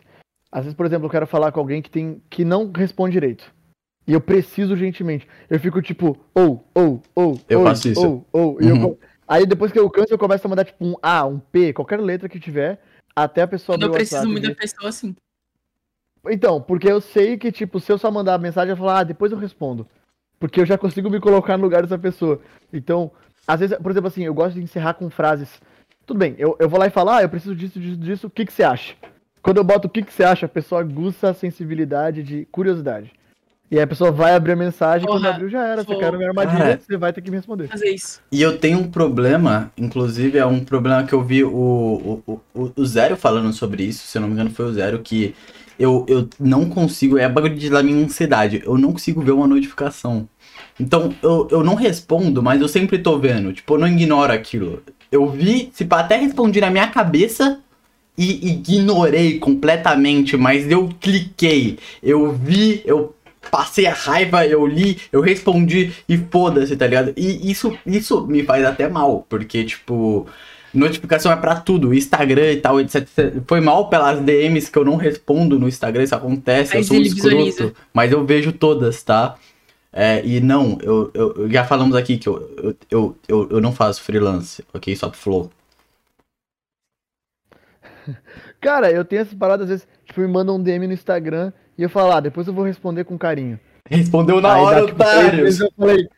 Às 0.52 0.64
vezes, 0.64 0.76
por 0.76 0.86
exemplo, 0.86 1.06
eu 1.06 1.10
quero 1.10 1.26
falar 1.26 1.50
com 1.52 1.60
alguém 1.60 1.82
que 1.82 1.90
tem 1.90 2.22
que 2.30 2.44
não 2.44 2.70
responde 2.72 3.12
direito. 3.12 3.52
E 4.06 4.12
eu 4.12 4.20
preciso 4.20 4.72
urgentemente. 4.72 5.26
Eu 5.48 5.60
fico 5.60 5.80
tipo, 5.82 6.18
ou, 6.34 6.64
ou, 6.74 7.02
ou, 7.14 7.40
Eu 7.48 7.60
oi, 7.60 7.64
faço 7.66 7.88
isso. 7.88 8.00
ou, 8.00 8.26
ou. 8.32 8.60
eu 8.60 8.74
Uhum. 8.74 8.96
Aí 9.28 9.46
depois 9.46 9.70
que 9.70 9.78
eu 9.78 9.88
canso, 9.88 10.12
eu 10.12 10.18
começo 10.18 10.44
a 10.44 10.50
mandar 10.50 10.64
tipo 10.64 10.84
um 10.84 10.94
A, 11.00 11.24
um 11.24 11.38
P, 11.38 11.72
qualquer 11.72 12.00
letra 12.00 12.28
que 12.28 12.40
tiver, 12.40 12.80
até 13.14 13.42
a 13.42 13.46
pessoa 13.46 13.76
Quando 13.78 13.86
eu 13.86 13.92
preciso 13.92 14.16
WhatsApp 14.16 14.32
muito 14.32 14.48
da 14.48 14.54
pessoa, 14.54 14.88
assim. 14.88 15.14
Então, 16.28 16.60
porque 16.60 16.90
eu 16.90 17.01
sei 17.01 17.36
que, 17.36 17.51
tipo, 17.51 17.80
se 17.80 17.90
eu 17.90 17.98
só 17.98 18.10
mandar 18.10 18.34
a 18.34 18.38
mensagem, 18.38 18.70
eu 18.70 18.76
falar, 18.76 19.01
ah, 19.01 19.05
depois 19.05 19.32
eu 19.32 19.38
respondo. 19.38 19.86
Porque 20.38 20.60
eu 20.60 20.66
já 20.66 20.76
consigo 20.76 21.10
me 21.10 21.20
colocar 21.20 21.56
no 21.56 21.64
lugar 21.64 21.82
dessa 21.82 21.98
pessoa. 21.98 22.40
Então, 22.72 23.10
às 23.47 23.60
vezes, 23.60 23.76
por 23.78 23.90
exemplo, 23.90 24.09
assim, 24.09 24.24
eu 24.24 24.34
gosto 24.34 24.55
de 24.55 24.62
encerrar 24.62 24.94
com 24.94 25.10
frases. 25.10 25.60
Tudo 26.06 26.18
bem, 26.18 26.34
eu, 26.38 26.56
eu 26.59 26.68
vou 26.68 26.78
lá 26.78 26.86
e 26.86 26.90
falo, 26.90 27.10
ah, 27.10 27.22
eu 27.22 27.28
preciso 27.28 27.55
disso, 27.55 27.78
disso, 27.78 27.97
disso, 27.97 28.26
o 28.26 28.30
que, 28.30 28.44
que 28.44 28.52
você 28.52 28.62
acha? 28.62 28.94
Quando 29.42 29.59
eu 29.59 29.64
boto 29.64 29.86
o 29.86 29.90
que, 29.90 30.02
que 30.02 30.12
você 30.12 30.24
acha, 30.24 30.47
a 30.47 30.48
pessoa 30.48 30.80
aguça 30.80 31.30
a 31.30 31.34
sensibilidade 31.34 32.22
de 32.22 32.47
curiosidade. 32.47 33.12
E 33.70 33.76
aí 33.76 33.82
a 33.82 33.86
pessoa 33.86 34.10
vai 34.10 34.34
abrir 34.34 34.52
a 34.52 34.56
mensagem, 34.56 35.06
quando 35.06 35.20
Porra, 35.20 35.34
abriu 35.34 35.48
já 35.48 35.64
era. 35.64 35.84
Você 35.84 35.94
quer 35.94 36.12
minha 36.16 36.28
armadilha, 36.28 36.80
você 36.80 36.97
vai 36.97 37.12
ter 37.12 37.20
que 37.22 37.30
me 37.30 37.36
responder. 37.36 37.68
Fazer 37.68 37.90
isso. 37.90 38.20
E 38.32 38.42
eu 38.42 38.59
tenho 38.59 38.80
um 38.80 38.90
problema, 38.90 39.70
inclusive 39.78 40.36
é 40.36 40.44
um 40.44 40.64
problema 40.64 41.05
que 41.05 41.12
eu 41.12 41.22
vi 41.22 41.44
o, 41.44 42.22
o, 42.26 42.40
o, 42.52 42.72
o 42.74 42.84
Zero 42.84 43.16
falando 43.16 43.52
sobre 43.52 43.84
isso, 43.84 44.09
se 44.09 44.18
eu 44.18 44.22
não 44.22 44.28
me 44.28 44.34
engano 44.34 44.51
foi 44.51 44.64
o 44.64 44.72
Zero, 44.72 44.98
que 44.98 45.36
eu, 45.81 46.05
eu 46.07 46.28
não 46.39 46.69
consigo, 46.69 47.16
é 47.16 47.27
bagulho 47.27 47.70
da 47.70 47.82
minha 47.82 48.05
ansiedade, 48.05 48.62
eu 48.66 48.77
não 48.77 48.93
consigo 48.93 49.23
ver 49.23 49.32
uma 49.32 49.47
notificação. 49.47 50.28
Então 50.78 51.15
eu, 51.23 51.48
eu 51.51 51.65
não 51.65 51.74
respondo, 51.74 52.43
mas 52.43 52.61
eu 52.61 52.69
sempre 52.69 52.98
tô 52.98 53.19
vendo, 53.19 53.51
tipo, 53.52 53.74
eu 53.74 53.78
não 53.78 53.89
ignoro 53.89 54.31
aquilo. 54.31 54.82
Eu 55.11 55.28
vi, 55.31 55.70
se 55.73 55.86
até 55.90 56.16
respondi 56.16 56.61
na 56.61 56.70
minha 56.70 56.86
cabeça 56.89 57.61
e 58.16 58.51
ignorei 58.51 59.39
completamente, 59.39 60.36
mas 60.36 60.70
eu 60.70 60.90
cliquei, 61.01 61.78
eu 62.02 62.31
vi, 62.32 62.82
eu 62.85 63.15
passei 63.51 63.86
a 63.86 63.94
raiva, 63.94 64.47
eu 64.47 64.66
li, 64.66 64.98
eu 65.11 65.23
respondi 65.23 65.93
e 66.07 66.19
foda-se, 66.19 66.77
tá 66.77 66.86
ligado? 66.86 67.15
E 67.16 67.51
isso, 67.51 67.77
isso 67.86 68.27
me 68.27 68.43
faz 68.43 68.65
até 68.66 68.86
mal, 68.86 69.24
porque, 69.28 69.65
tipo, 69.65 70.27
notificação 70.72 71.32
é 71.32 71.36
pra 71.36 71.60
tudo, 71.60 71.92
Instagram 71.94 72.52
e 72.52 72.56
tal, 72.60 72.80
etc. 72.80 73.06
Foi 73.47 73.60
mal 73.60 73.88
pelas 73.88 74.20
DMs 74.20 74.70
que 74.70 74.78
eu 74.78 74.84
não 74.84 74.97
respondo 74.97 75.59
no 75.59 75.68
Instagram, 75.68 76.02
isso 76.05 76.14
acontece, 76.14 76.74
Mas 76.74 76.86
eu 76.88 76.94
sou 76.94 76.97
um 76.98 77.01
escroto, 77.02 77.51
visualiza. 77.51 77.74
mas 77.92 78.12
eu 78.12 78.24
vejo 78.24 78.52
todas, 78.52 79.02
tá? 79.02 79.36
É, 79.92 80.24
e 80.24 80.40
não, 80.40 80.78
eu, 80.82 81.10
eu, 81.14 81.34
eu- 81.36 81.51
já 81.51 81.64
falamos 81.64 81.97
aqui 81.97 82.16
que 82.18 82.28
eu, 82.28 82.48
eu, 82.62 82.76
eu, 82.90 83.16
eu, 83.28 83.48
eu 83.52 83.60
não 83.60 83.72
faço 83.72 84.02
freelance, 84.02 84.64
ok? 84.72 84.94
Só 84.97 85.09
pro 85.09 85.18
flow. 85.18 85.51
Cara, 88.60 88.90
eu 88.90 89.05
tenho 89.05 89.22
essas 89.22 89.34
paradas, 89.34 89.64
às 89.64 89.68
vezes, 89.70 89.88
tipo, 90.05 90.20
me 90.20 90.28
mandam 90.28 90.56
um 90.56 90.62
DM 90.62 90.86
no 90.86 90.92
Instagram 90.92 91.52
e 91.76 91.82
eu 91.82 91.90
falo, 91.90 92.12
ah, 92.12 92.20
depois 92.20 92.47
eu 92.47 92.55
vou 92.55 92.64
responder 92.64 93.05
com 93.05 93.18
carinho. 93.18 93.59
Respondeu 93.88 94.40
na 94.40 94.55
Aí 94.55 94.60
hora, 94.62 94.80
dá, 94.80 94.86
tipo, 94.86 95.02
otário. 95.02 95.47
Eu 95.48 95.72
falei, 95.76 96.09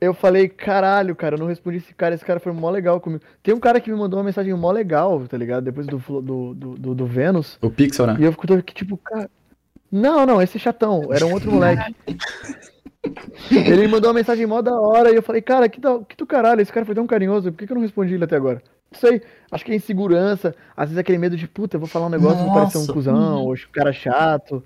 eu- 0.00 0.14
falei, 0.14 0.48
caralho, 0.48 1.14
cara, 1.14 1.36
eu 1.36 1.38
não 1.38 1.46
respondi 1.46 1.78
esse 1.78 1.94
cara, 1.94 2.14
esse 2.14 2.24
cara 2.24 2.40
foi 2.40 2.52
mó 2.52 2.70
legal 2.70 3.00
comigo. 3.00 3.22
Tem 3.42 3.54
um 3.54 3.60
cara 3.60 3.80
que 3.80 3.90
me 3.90 3.96
mandou 3.96 4.18
uma 4.18 4.24
mensagem 4.24 4.52
mó 4.54 4.70
legal, 4.70 5.26
tá 5.28 5.36
ligado? 5.36 5.64
Depois 5.64 5.86
do, 5.86 5.98
do, 6.20 6.54
do, 6.54 6.94
do, 6.94 7.06
Vênus. 7.06 7.58
O 7.62 7.70
Pixel, 7.70 8.06
né? 8.06 8.16
E 8.18 8.24
eu 8.24 8.32
fico 8.32 8.46
tipo, 8.62 8.96
cara. 8.96 9.30
Não, 9.90 10.26
não, 10.26 10.42
esse 10.42 10.58
chatão, 10.58 11.08
era 11.12 11.24
um 11.24 11.32
outro 11.32 11.50
moleque. 11.50 11.94
Ele 13.50 13.82
me 13.82 13.88
mandou 13.88 14.10
uma 14.10 14.18
mensagem 14.18 14.46
mó 14.46 14.60
da 14.60 14.78
hora 14.78 15.10
e 15.10 15.14
eu 15.14 15.22
falei, 15.22 15.40
cara, 15.40 15.68
que, 15.68 15.80
da, 15.80 15.98
que 16.00 16.16
do 16.16 16.26
caralho, 16.26 16.60
esse 16.60 16.72
cara 16.72 16.84
foi 16.84 16.94
tão 16.94 17.06
carinhoso, 17.06 17.50
por 17.50 17.58
que, 17.58 17.66
que 17.66 17.72
eu 17.72 17.76
não 17.76 17.82
respondi 17.82 18.14
ele 18.14 18.24
até 18.24 18.36
agora? 18.36 18.62
Não 18.90 18.98
sei, 18.98 19.22
acho 19.50 19.64
que 19.64 19.72
é 19.72 19.74
insegurança, 19.76 20.54
às 20.76 20.88
vezes 20.88 20.98
aquele 20.98 21.18
medo 21.18 21.36
de, 21.36 21.46
puta, 21.46 21.76
eu 21.76 21.80
vou 21.80 21.88
falar 21.88 22.06
um 22.06 22.10
negócio 22.10 22.40
e 22.40 22.44
vou 22.44 22.54
parecer 22.54 22.78
um 22.78 22.80
Nossa. 22.80 22.92
cuzão, 22.92 23.44
ou 23.44 23.52
um 23.52 23.56
cara 23.72 23.92
chato. 23.92 24.64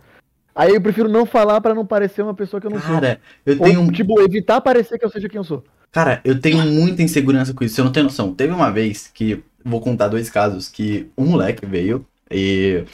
Aí 0.55 0.75
eu 0.75 0.81
prefiro 0.81 1.09
não 1.09 1.25
falar 1.25 1.61
pra 1.61 1.75
não 1.75 1.87
parecer 1.87 2.23
uma 2.23 2.35
pessoa 2.35 2.61
que 2.61 2.67
eu 2.67 2.71
não 2.71 2.81
sou. 2.81 2.95
Cara, 2.95 3.21
eu 3.45 3.57
Ou, 3.59 3.65
tenho 3.65 3.81
um 3.81 3.91
tipo, 3.91 4.21
evitar 4.21 4.61
parecer 4.61 4.99
que 4.99 5.05
eu 5.05 5.11
seja 5.11 5.29
quem 5.29 5.39
eu 5.39 5.45
sou. 5.45 5.65
Cara, 5.91 6.21
eu 6.25 6.41
tenho 6.41 6.59
muita 6.67 7.03
insegurança 7.03 7.53
com 7.53 7.65
isso, 7.65 7.75
você 7.75 7.83
não 7.83 7.93
tem 7.93 8.03
noção. 8.03 8.35
Teve 8.35 8.53
uma 8.53 8.71
vez 8.71 9.11
que, 9.13 9.43
vou 9.65 9.81
contar 9.81 10.09
dois 10.09 10.31
casos, 10.31 10.69
que 10.69 11.09
um 11.17 11.27
moleque 11.27 11.67
veio 11.67 12.05
e 12.31 12.85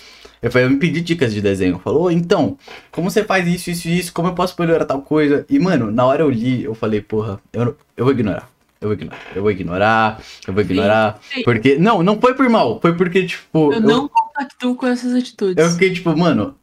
eu 0.42 0.50
falei, 0.50 0.66
eu 0.66 0.70
me 0.70 0.78
pedi 0.78 1.00
dicas 1.00 1.32
de 1.32 1.40
desenho. 1.40 1.78
Falou, 1.78 2.10
então, 2.10 2.56
como 2.90 3.10
você 3.10 3.24
faz 3.24 3.46
isso, 3.46 3.70
isso 3.70 3.88
e 3.88 3.98
isso, 3.98 4.12
como 4.12 4.28
eu 4.28 4.34
posso 4.34 4.54
melhorar 4.58 4.84
tal 4.84 5.02
coisa? 5.02 5.44
E, 5.48 5.58
mano, 5.58 5.90
na 5.90 6.04
hora 6.04 6.22
eu 6.22 6.30
li, 6.30 6.64
eu 6.64 6.74
falei, 6.74 7.00
porra, 7.00 7.40
eu, 7.52 7.64
não- 7.66 7.74
eu 7.96 8.04
vou 8.04 8.12
ignorar. 8.12 8.48
Eu 8.80 8.88
vou 8.88 8.92
ignorar, 8.94 9.18
eu 9.34 9.42
vou 9.42 9.50
ignorar, 9.50 10.22
eu 10.46 10.54
vou 10.54 10.62
ignorar. 10.62 11.18
Sim. 11.32 11.42
Porque. 11.42 11.76
Não, 11.78 12.00
não 12.00 12.20
foi 12.20 12.34
por 12.34 12.48
mal, 12.48 12.80
foi 12.80 12.94
porque, 12.94 13.26
tipo. 13.26 13.72
Eu 13.72 13.80
não 13.80 14.06
compactuo 14.06 14.76
com 14.76 14.86
essas 14.86 15.14
atitudes. 15.14 15.56
Eu 15.56 15.72
fiquei 15.72 15.92
tipo, 15.92 16.16
mano. 16.16 16.54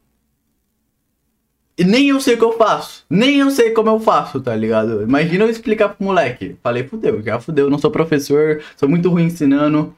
Nem 1.77 2.10
eu 2.10 2.22
sei 2.22 2.35
o 2.35 2.38
que 2.38 2.43
eu 2.43 2.57
faço. 2.57 3.03
Nem 3.10 3.39
eu 3.39 3.52
sei 3.52 3.72
como 3.72 3.89
eu 3.89 3.99
faço, 3.99 4.39
tá 4.39 4.56
ligado? 4.56 5.03
Imagina 5.03 5.43
eu 5.43 5.49
explicar 5.49 5.89
pro 5.89 6.06
moleque. 6.06 6.56
Falei, 6.64 6.88
fudeu, 6.88 7.22
já 7.22 7.39
fudeu, 7.39 7.69
não 7.69 7.77
sou 7.77 7.91
professor, 7.91 8.61
sou 8.77 8.88
muito 8.88 9.10
ruim 9.10 9.26
ensinando. 9.26 9.93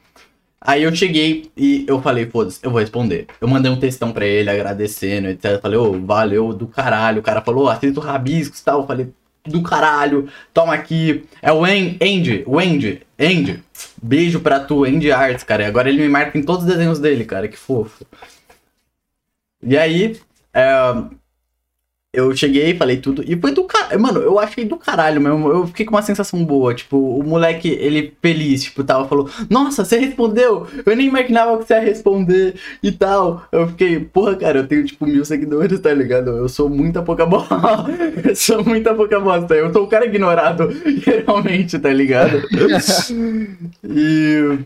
Aí 0.60 0.82
eu 0.82 0.94
cheguei 0.94 1.50
e 1.56 1.84
eu 1.86 2.02
falei, 2.02 2.26
foda-se, 2.26 2.58
eu 2.62 2.70
vou 2.70 2.80
responder. 2.80 3.28
Eu 3.40 3.46
mandei 3.46 3.70
um 3.70 3.78
textão 3.78 4.12
pra 4.12 4.26
ele, 4.26 4.50
agradecendo, 4.50 5.28
etc. 5.28 5.60
Falei, 5.62 5.78
ô, 5.78 5.92
valeu 6.00 6.52
do 6.52 6.66
caralho. 6.66 7.20
O 7.20 7.22
cara 7.22 7.40
falou, 7.40 7.66
"Ô, 7.66 7.68
aceito 7.68 8.00
rabiscos 8.00 8.58
e 8.58 8.64
tal. 8.64 8.80
Eu 8.80 8.86
falei, 8.86 9.08
do 9.48 9.62
caralho, 9.62 10.28
toma 10.52 10.74
aqui. 10.74 11.24
É 11.40 11.52
o 11.52 11.64
Andy, 11.64 12.42
o 12.46 12.58
Andy, 12.58 13.02
Andy. 13.18 13.62
Beijo 14.02 14.40
pra 14.40 14.60
tu, 14.60 14.84
Andy 14.84 15.10
Arts, 15.12 15.44
cara. 15.44 15.62
E 15.62 15.66
agora 15.66 15.88
ele 15.88 16.02
me 16.02 16.08
marca 16.08 16.36
em 16.36 16.42
todos 16.42 16.64
os 16.64 16.70
desenhos 16.70 16.98
dele, 16.98 17.24
cara, 17.24 17.48
que 17.48 17.56
fofo. 17.56 18.04
E 19.62 19.76
aí, 19.76 20.16
é, 20.52 20.70
eu 22.12 22.34
cheguei, 22.34 22.74
falei 22.74 22.96
tudo, 22.96 23.22
e 23.26 23.36
foi 23.36 23.52
do 23.52 23.64
caralho, 23.64 24.00
mano, 24.00 24.20
eu 24.20 24.38
achei 24.38 24.64
do 24.64 24.78
caralho 24.78 25.20
mesmo, 25.20 25.50
eu 25.50 25.66
fiquei 25.66 25.84
com 25.84 25.94
uma 25.94 26.00
sensação 26.00 26.42
boa, 26.42 26.74
tipo, 26.74 26.96
o 26.96 27.22
moleque, 27.22 27.68
ele 27.68 28.14
feliz, 28.22 28.64
tipo, 28.64 28.82
tava, 28.82 29.06
falou, 29.06 29.28
nossa, 29.50 29.84
você 29.84 29.98
respondeu, 29.98 30.66
eu 30.86 30.96
nem 30.96 31.08
imaginava 31.08 31.58
que 31.58 31.66
você 31.66 31.74
ia 31.74 31.80
responder, 31.80 32.54
e 32.82 32.90
tal, 32.90 33.46
eu 33.52 33.68
fiquei, 33.68 34.00
porra, 34.00 34.36
cara, 34.36 34.60
eu 34.60 34.66
tenho, 34.66 34.86
tipo, 34.86 35.06
mil 35.06 35.22
seguidores, 35.22 35.80
tá 35.80 35.92
ligado, 35.92 36.30
eu 36.30 36.48
sou 36.48 36.70
muita 36.70 37.02
pouca 37.02 37.26
bosta, 37.26 37.56
eu 38.24 38.34
sou 38.34 38.64
muita 38.64 38.94
pouca 38.94 39.20
bosta, 39.20 39.54
eu 39.54 39.70
sou 39.70 39.84
o 39.84 39.88
cara 39.88 40.06
ignorado, 40.06 40.70
geralmente, 41.04 41.78
tá 41.78 41.92
ligado, 41.92 42.42
e... 43.84 44.58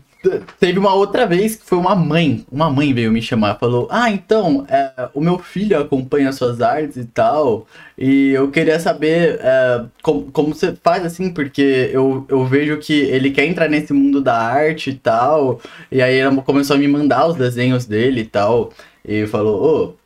Teve 0.59 0.79
uma 0.79 0.93
outra 0.93 1.25
vez 1.25 1.55
que 1.55 1.65
foi 1.65 1.77
uma 1.77 1.95
mãe. 1.95 2.45
Uma 2.51 2.69
mãe 2.69 2.93
veio 2.93 3.11
me 3.11 3.21
chamar, 3.21 3.55
falou: 3.59 3.87
Ah, 3.91 4.09
então, 4.09 4.65
é, 4.69 5.09
o 5.13 5.19
meu 5.19 5.37
filho 5.37 5.77
acompanha 5.79 6.31
suas 6.31 6.61
artes 6.61 6.97
e 6.97 7.05
tal. 7.05 7.67
E 7.97 8.31
eu 8.31 8.49
queria 8.49 8.79
saber 8.79 9.39
é, 9.41 9.83
como, 10.01 10.31
como 10.31 10.55
você 10.55 10.73
faz 10.81 11.05
assim, 11.05 11.29
porque 11.31 11.89
eu, 11.91 12.25
eu 12.29 12.45
vejo 12.45 12.77
que 12.77 12.93
ele 12.93 13.31
quer 13.31 13.45
entrar 13.45 13.69
nesse 13.69 13.91
mundo 13.91 14.21
da 14.21 14.37
arte 14.37 14.91
e 14.91 14.95
tal. 14.95 15.59
E 15.91 16.01
aí 16.01 16.17
ela 16.17 16.35
começou 16.41 16.75
a 16.75 16.79
me 16.79 16.87
mandar 16.87 17.27
os 17.27 17.35
desenhos 17.35 17.85
dele 17.85 18.21
e 18.21 18.25
tal. 18.25 18.71
E 19.05 19.27
falou: 19.27 19.61
Ô. 19.91 20.03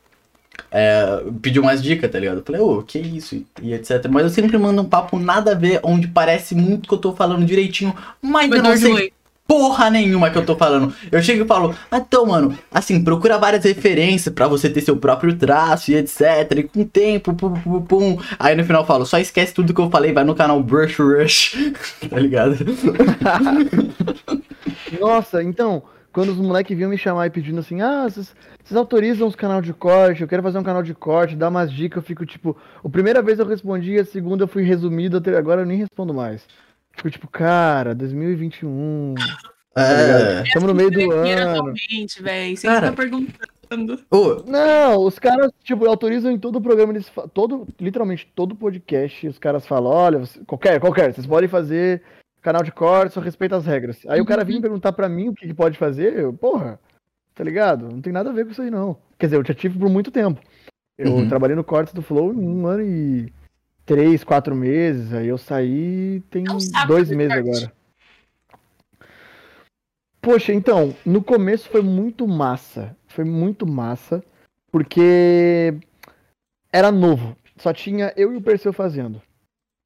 é, 0.70 1.22
pediu 1.40 1.62
umas 1.62 1.82
dicas, 1.82 2.10
tá 2.10 2.18
ligado? 2.18 2.38
Eu 2.38 2.44
falei, 2.44 2.60
ô, 2.60 2.82
que 2.82 2.98
isso, 2.98 3.36
e, 3.36 3.46
e 3.62 3.72
etc. 3.74 4.06
Mas 4.10 4.24
eu 4.24 4.30
sempre 4.30 4.58
mando 4.58 4.82
um 4.82 4.88
papo 4.88 5.18
nada 5.18 5.52
a 5.52 5.54
ver, 5.54 5.80
onde 5.82 6.08
parece 6.08 6.54
muito 6.54 6.88
que 6.88 6.94
eu 6.94 6.98
tô 6.98 7.14
falando 7.14 7.46
direitinho, 7.46 7.94
mas 8.20 8.50
eu 8.50 8.62
não 8.62 8.76
sei. 8.76 9.12
Porra 9.48 9.88
nenhuma 9.88 10.30
que 10.30 10.36
eu 10.36 10.44
tô 10.44 10.54
falando. 10.54 10.94
Eu 11.10 11.22
chego 11.22 11.42
e 11.42 11.48
falo, 11.48 11.74
ah, 11.90 11.96
então, 11.96 12.26
mano, 12.26 12.56
assim, 12.70 13.02
procura 13.02 13.38
várias 13.38 13.64
referências 13.64 14.32
pra 14.32 14.46
você 14.46 14.68
ter 14.68 14.82
seu 14.82 14.98
próprio 14.98 15.34
traço 15.34 15.90
e 15.90 15.96
etc. 15.96 16.20
E 16.58 16.62
com 16.64 16.82
o 16.82 16.84
tempo, 16.84 17.32
pum, 17.32 17.54
pum, 17.54 17.80
pum. 17.80 18.18
Aí 18.38 18.54
no 18.54 18.64
final 18.64 18.82
eu 18.82 18.86
falo, 18.86 19.06
só 19.06 19.18
esquece 19.18 19.54
tudo 19.54 19.72
que 19.72 19.80
eu 19.80 19.90
falei, 19.90 20.12
vai 20.12 20.22
no 20.22 20.34
canal 20.34 20.62
Brush 20.62 20.98
Rush, 20.98 21.72
tá 22.10 22.18
ligado? 22.18 22.56
Nossa, 25.00 25.42
então, 25.42 25.82
quando 26.12 26.28
os 26.28 26.36
moleques 26.36 26.76
vinham 26.76 26.90
me 26.90 26.98
chamar 26.98 27.26
e 27.26 27.30
pedindo 27.30 27.60
assim, 27.60 27.80
ah, 27.80 28.04
vocês 28.04 28.34
vocês 28.62 28.76
autorizam 28.76 29.26
os 29.26 29.34
canal 29.34 29.62
de 29.62 29.72
corte, 29.72 30.20
eu 30.20 30.28
quero 30.28 30.42
fazer 30.42 30.58
um 30.58 30.62
canal 30.62 30.82
de 30.82 30.92
corte, 30.92 31.34
dar 31.34 31.48
umas 31.48 31.72
dicas, 31.72 32.02
eu 32.02 32.06
fico 32.06 32.26
tipo, 32.26 32.54
a 32.84 32.88
primeira 32.90 33.22
vez 33.22 33.38
eu 33.38 33.46
respondi, 33.46 33.98
a 33.98 34.04
segunda 34.04 34.44
eu 34.44 34.48
fui 34.48 34.62
resumido, 34.62 35.22
agora 35.38 35.62
eu 35.62 35.66
nem 35.66 35.78
respondo 35.78 36.12
mais. 36.12 36.46
Fico 36.98 37.10
tipo, 37.10 37.28
cara, 37.28 37.94
2021, 37.94 39.14
É. 39.76 40.42
estamos 40.42 40.68
no 40.68 40.74
meio 40.74 40.90
do 40.90 41.10
ano. 41.12 41.50
atualmente, 41.52 42.20
velho. 42.22 42.56
Você 42.56 42.66
Cara. 42.66 42.88
tá 42.90 42.92
perguntando. 42.92 44.00
Ô, 44.10 44.42
Não, 44.46 45.04
os 45.04 45.18
caras, 45.18 45.52
tipo, 45.62 45.86
autorizam 45.86 46.32
em 46.32 46.38
todo 46.38 46.56
o 46.56 46.60
programa, 46.60 46.92
eles 46.92 47.10
todo, 47.32 47.68
literalmente 47.80 48.26
todo 48.34 48.56
podcast, 48.56 49.28
os 49.28 49.38
caras 49.38 49.66
falam, 49.66 49.92
olha, 49.92 50.18
você- 50.20 50.40
qualquer, 50.46 50.80
qualquer, 50.80 51.12
vocês 51.14 51.26
podem 51.26 51.48
fazer 51.48 52.02
canal 52.42 52.62
de 52.62 52.72
corte, 52.72 53.12
só 53.14 53.20
respeita 53.20 53.56
as 53.56 53.66
regras. 53.66 53.98
Aí 54.08 54.20
o 54.20 54.24
cara 54.24 54.42
vinha 54.42 54.60
perguntar 54.60 54.92
pra 54.92 55.08
mim 55.08 55.28
o 55.28 55.34
que, 55.34 55.46
que 55.46 55.54
pode 55.54 55.76
fazer, 55.78 56.18
eu, 56.18 56.32
porra, 56.32 56.80
tá 57.34 57.44
ligado? 57.44 57.88
Não 57.90 58.00
tem 58.00 58.12
nada 58.12 58.30
a 58.30 58.32
ver 58.32 58.44
com 58.46 58.52
isso 58.52 58.62
aí, 58.62 58.70
não. 58.70 58.96
Quer 59.18 59.26
dizer, 59.26 59.36
eu 59.36 59.44
já 59.44 59.54
tive 59.54 59.78
por 59.78 59.88
muito 59.90 60.10
tempo. 60.10 60.40
Eu 60.96 61.12
Uhum. 61.12 61.28
trabalhei 61.28 61.54
no 61.54 61.62
corte 61.62 61.94
do 61.94 62.02
Flow 62.02 62.32
em 62.32 62.38
um 62.38 62.66
ano 62.66 62.82
e 62.82 63.32
três, 63.88 64.22
quatro 64.22 64.54
meses, 64.54 65.14
aí 65.14 65.26
eu 65.28 65.38
saí 65.38 66.22
tem 66.30 66.44
É 66.46 66.52
um 66.52 66.86
dois 66.86 67.10
meses 67.10 67.34
corte. 67.34 67.48
agora. 67.48 67.72
Poxa, 70.20 70.52
então, 70.52 70.94
no 71.06 71.22
começo 71.22 71.68
foi 71.70 71.80
muito 71.80 72.28
massa. 72.28 72.94
Foi 73.06 73.24
muito 73.24 73.66
massa, 73.66 74.22
porque 74.70 75.74
era 76.70 76.92
novo. 76.92 77.34
Só 77.56 77.72
tinha 77.72 78.12
eu 78.14 78.32
e 78.32 78.36
o 78.36 78.42
Perseu 78.42 78.72
fazendo, 78.72 79.22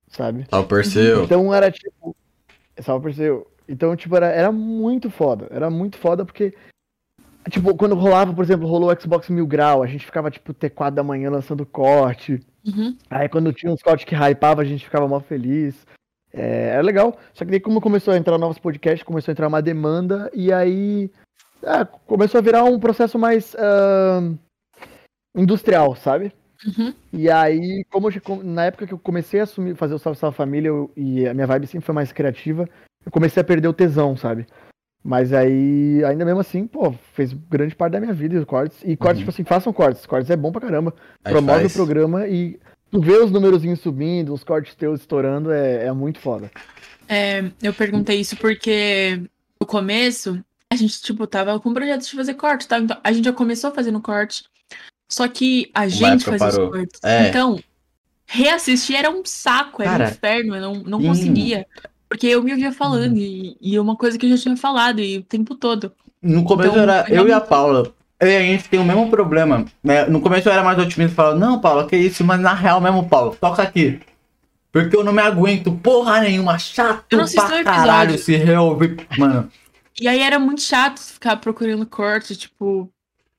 sabe? 0.08 0.46
ó, 0.50 0.62
Perseu. 0.64 1.24
Então 1.24 1.54
era 1.54 1.70
tipo. 1.70 2.16
Salve, 2.80 3.04
Perseu. 3.04 3.46
Então, 3.68 3.94
tipo, 3.94 4.16
era, 4.16 4.26
era 4.26 4.50
muito 4.50 5.10
foda. 5.10 5.46
Era 5.50 5.70
muito 5.70 5.96
foda 5.96 6.24
porque. 6.24 6.52
Tipo, 7.50 7.76
quando 7.76 7.94
rolava, 7.94 8.32
por 8.32 8.42
exemplo, 8.44 8.66
rolou 8.66 8.92
o 8.92 9.00
Xbox 9.00 9.28
Mil 9.28 9.46
Grau, 9.46 9.82
a 9.82 9.86
gente 9.86 10.06
ficava, 10.06 10.30
tipo, 10.30 10.52
T4 10.54 10.90
da 10.92 11.02
manhã 11.02 11.30
lançando 11.30 11.64
corte. 11.66 12.40
Uhum. 12.66 12.96
Aí 13.10 13.28
quando 13.28 13.52
tinha 13.52 13.72
uns 13.72 13.82
cortes 13.82 14.04
que 14.04 14.14
hypava, 14.14 14.62
a 14.62 14.64
gente 14.64 14.84
ficava 14.84 15.08
mó 15.08 15.20
feliz. 15.20 15.86
É, 16.32 16.70
era 16.70 16.82
legal. 16.82 17.18
Só 17.34 17.44
que 17.44 17.50
daí, 17.50 17.60
como 17.60 17.80
começou 17.80 18.14
a 18.14 18.16
entrar 18.16 18.38
novos 18.38 18.58
podcasts, 18.58 19.02
começou 19.02 19.30
a 19.30 19.34
entrar 19.34 19.48
uma 19.48 19.60
demanda, 19.60 20.30
e 20.32 20.52
aí 20.52 21.10
é, 21.62 21.84
começou 22.06 22.38
a 22.38 22.42
virar 22.42 22.64
um 22.64 22.78
processo 22.78 23.18
mais 23.18 23.54
ahn, 23.54 24.36
industrial, 25.36 25.94
sabe? 25.96 26.32
Uhum. 26.66 26.94
E 27.12 27.28
aí, 27.30 27.84
como 27.90 28.08
eu, 28.08 28.42
na 28.44 28.66
época 28.66 28.86
que 28.86 28.94
eu 28.94 28.98
comecei 28.98 29.40
a 29.40 29.42
assumir, 29.42 29.74
fazer 29.74 29.94
o 29.94 29.98
Salve 29.98 30.18
Salve 30.18 30.36
Família, 30.36 30.68
eu- 30.68 30.90
e 30.96 31.26
a 31.26 31.34
minha 31.34 31.46
vibe 31.46 31.66
sempre 31.66 31.84
foi 31.84 31.94
mais 31.94 32.12
criativa, 32.12 32.68
eu 33.04 33.10
comecei 33.10 33.40
a 33.40 33.44
perder 33.44 33.68
o 33.68 33.72
tesão, 33.72 34.16
sabe? 34.16 34.46
Mas 35.04 35.32
aí, 35.32 36.02
ainda 36.04 36.24
mesmo 36.24 36.40
assim, 36.40 36.66
pô, 36.66 36.94
fez 37.12 37.32
grande 37.32 37.74
parte 37.74 37.92
da 37.94 38.00
minha 38.00 38.12
vida 38.12 38.38
os 38.38 38.44
cortes. 38.44 38.78
E 38.84 38.96
cortes, 38.96 39.18
Uhum. 39.18 39.20
tipo 39.26 39.30
assim, 39.30 39.44
façam 39.44 39.72
cortes. 39.72 40.06
Cortes 40.06 40.30
é 40.30 40.36
bom 40.36 40.52
pra 40.52 40.60
caramba 40.60 40.94
A 41.24 41.28
gente 41.28 41.34
promove 41.38 41.60
faz. 41.60 41.72
o 41.72 41.74
programa 41.74 42.28
e 42.28 42.58
tu 42.90 43.00
vê 43.00 43.16
os 43.18 43.30
númerozinhos 43.32 43.80
subindo, 43.80 44.32
os 44.32 44.44
cortes 44.44 44.74
teus 44.76 45.00
estourando, 45.00 45.50
é, 45.50 45.86
é 45.86 45.92
muito 45.92 46.20
foda. 46.20 46.50
É, 47.08 47.44
eu 47.60 47.74
perguntei 47.74 48.20
isso 48.20 48.36
porque 48.36 49.20
no 49.60 49.66
começo 49.66 50.42
a 50.70 50.76
gente, 50.76 51.02
tipo, 51.02 51.26
tava 51.26 51.58
com 51.58 51.70
um 51.70 51.74
projeto 51.74 52.02
de 52.02 52.14
fazer 52.16 52.34
corte, 52.34 52.68
tá? 52.68 52.78
Então 52.78 52.96
a 53.02 53.12
gente 53.12 53.24
já 53.24 53.32
começou 53.32 53.72
fazendo 53.72 54.00
corte. 54.00 54.44
Só 55.10 55.26
que 55.28 55.68
a 55.74 55.80
Uma 55.80 55.88
gente 55.90 56.24
fazia 56.24 56.46
os 56.48 56.54
parou. 56.54 56.70
cortes. 56.70 57.00
É. 57.02 57.28
Então, 57.28 57.58
reassistir 58.26 58.96
era 58.96 59.10
um 59.10 59.22
saco, 59.24 59.82
era 59.82 59.90
Cara, 59.90 60.04
um 60.04 60.08
inferno, 60.08 60.54
eu 60.56 60.60
não, 60.62 60.74
não 60.84 61.00
sim. 61.00 61.06
conseguia. 61.08 61.66
Porque 62.12 62.26
eu 62.26 62.42
me 62.42 62.50
ouvia 62.52 62.68
Uhum. 62.68 62.74
falando, 62.74 63.16
e, 63.16 63.56
e 63.58 63.74
é 63.74 63.80
uma 63.80 63.96
coisa 63.96 64.18
que 64.18 64.26
eu 64.26 64.30
já 64.30 64.36
tinha 64.42 64.54
falado, 64.54 65.00
e 65.00 65.16
o 65.16 65.22
tempo 65.22 65.54
todo. 65.54 65.90
No 66.20 66.44
começo 66.44 66.68
Então, 66.72 66.82
era 66.82 67.06
eu 67.08 67.26
e 67.26 67.32
a 67.32 67.40
Paula. 67.40 67.90
Eu 68.20 68.28
e 68.28 68.36
a 68.36 68.40
gente 68.42 68.68
tem 68.68 68.78
o 68.78 68.84
mesmo 68.84 69.08
problema. 69.10 69.64
né? 69.82 70.04
No 70.04 70.20
começo 70.20 70.46
eu 70.46 70.52
era 70.52 70.62
mais 70.62 70.78
otimista 70.78 71.12
e 71.12 71.16
falava, 71.16 71.38
não, 71.38 71.58
Paula, 71.58 71.86
que 71.86 71.96
isso, 71.96 72.22
mas 72.22 72.38
na 72.38 72.52
real 72.52 72.82
mesmo, 72.82 73.08
Paula, 73.08 73.34
toca 73.34 73.62
aqui. 73.62 73.98
Porque 74.70 74.94
eu 74.94 75.02
não 75.02 75.12
me 75.12 75.22
aguento 75.22 75.72
porra 75.72 76.20
nenhuma, 76.20 76.58
chato 76.58 77.04
Eu 77.10 77.18
não 77.18 77.26
pra 77.26 77.64
caralho 77.64 78.18
se 78.18 78.36
reouvir. 78.36 79.06
Mano, 79.18 79.50
E 79.98 80.06
aí 80.06 80.20
era 80.20 80.38
muito 80.38 80.60
chato 80.60 81.00
ficar 81.00 81.36
procurando 81.36 81.86
corte, 81.86 82.36
tipo, 82.36 82.90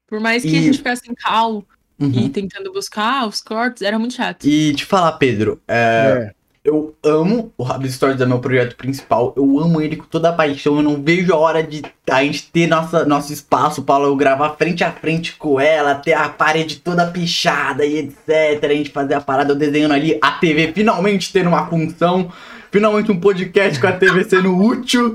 por 0.07 0.19
mais 0.19 0.41
que 0.41 0.49
E- 0.49 0.57
a 0.57 0.61
gente 0.61 0.77
ficasse 0.79 1.09
em 1.09 1.13
cal 1.13 1.63
uhum. 1.99 2.11
e 2.11 2.27
tentando 2.29 2.73
buscar 2.73 3.27
os 3.27 3.39
cortes, 3.39 3.83
era 3.83 3.99
muito 3.99 4.15
chato. 4.15 4.45
E 4.47 4.73
te 4.73 4.83
falar, 4.83 5.11
Pedro, 5.13 5.61
é, 5.67 6.31
É. 6.31 6.42
eu 6.63 6.95
amo 7.03 7.53
o 7.57 7.63
Rabbit 7.63 7.91
Stories, 7.91 8.21
é 8.21 8.25
meu 8.25 8.39
projeto 8.39 8.77
principal. 8.77 9.33
Eu 9.35 9.59
amo 9.59 9.81
ele 9.81 9.97
com 9.97 10.05
toda 10.05 10.29
a 10.29 10.33
paixão. 10.33 10.77
Eu 10.77 10.83
não 10.83 11.01
vejo 11.01 11.33
a 11.33 11.37
hora 11.37 11.61
de 11.61 11.81
a 12.09 12.23
gente 12.23 12.49
ter 12.51 12.67
nossa, 12.67 13.03
nosso 13.05 13.33
espaço, 13.33 13.83
Paulo, 13.83 14.05
eu 14.05 14.15
gravar 14.15 14.55
frente 14.55 14.83
a 14.83 14.91
frente 14.91 15.35
com 15.35 15.59
ela, 15.59 15.95
ter 15.95 16.13
a 16.13 16.29
parede 16.29 16.77
toda 16.77 17.11
pichada 17.11 17.85
e 17.85 17.97
etc. 17.97 18.63
A 18.63 18.73
gente 18.73 18.91
fazer 18.91 19.15
a 19.15 19.21
parada, 19.21 19.51
eu 19.51 19.57
desenhando 19.57 19.93
ali, 19.93 20.17
a 20.21 20.31
TV 20.31 20.71
finalmente 20.71 21.33
tendo 21.33 21.49
uma 21.49 21.67
função. 21.67 22.31
Finalmente 22.71 23.11
um 23.11 23.19
podcast 23.19 23.79
com 23.79 23.87
a 23.87 23.91
TV 23.91 24.23
sendo 24.23 24.57
útil. 24.57 25.13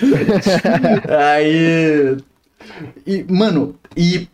Aí. 1.34 2.16
E, 3.04 3.24
mano, 3.28 3.74
e 3.96 4.28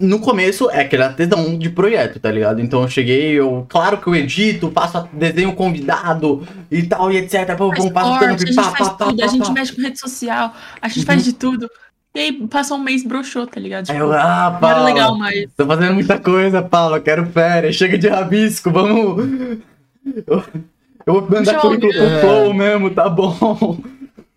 no 0.00 0.18
começo 0.20 0.70
é 0.70 0.80
aquele 0.80 1.06
tesão 1.10 1.58
de 1.58 1.68
projeto, 1.68 2.18
tá 2.18 2.30
ligado? 2.30 2.60
Então 2.62 2.82
eu 2.82 2.88
cheguei, 2.88 3.32
eu, 3.32 3.66
claro 3.68 3.98
que 3.98 4.06
eu 4.06 4.14
edito, 4.14 4.70
faço 4.74 4.96
a- 4.98 5.08
desenho 5.12 5.52
convidado 5.54 6.46
e 6.70 6.82
tal, 6.82 7.12
e 7.12 7.18
etc. 7.18 7.54
Pô, 7.56 7.68
Faz 7.68 7.78
vamos 7.78 7.92
passo 7.92 8.08
corte, 8.18 8.24
a 8.24 8.36
gente 8.38 8.54
pá, 8.54 8.62
faz 8.62 8.88
pá, 8.88 8.94
tudo, 9.04 9.16
pá, 9.18 9.24
a 9.24 9.28
gente 9.28 9.52
mexe 9.52 9.72
com 9.74 9.82
rede 9.82 9.98
social, 10.00 10.54
a 10.80 10.88
gente 10.88 11.00
Uhum. 11.00 11.04
faz 11.06 11.24
de 11.24 11.32
tudo. 11.34 11.68
E 12.14 12.18
aí 12.18 12.32
passou 12.48 12.78
um 12.78 12.82
mês 12.82 13.04
broxou, 13.04 13.46
tá 13.46 13.60
ligado? 13.60 13.84
Tipo, 13.84 13.98
eu, 13.98 14.12
ah, 14.12 14.16
não 14.16 14.22
era 14.22 14.50
Paula, 14.52 14.84
legal 14.84 15.18
mais. 15.18 15.46
tô 15.54 15.66
fazendo 15.66 15.92
muita 15.92 16.18
coisa, 16.18 16.62
Paula, 16.62 16.98
quero 16.98 17.26
férias, 17.26 17.76
chega 17.76 17.98
de 17.98 18.08
rabisco, 18.08 18.70
vamos. 18.70 19.58
Eu, 20.26 20.42
eu 21.04 21.12
vou 21.12 21.28
mandar 21.30 21.60
currículo 21.60 21.92
alguém. 21.92 22.10
pro 22.10 22.20
Flow 22.20 22.54
mesmo, 22.54 22.90
tá 22.90 23.10
bom. 23.10 23.78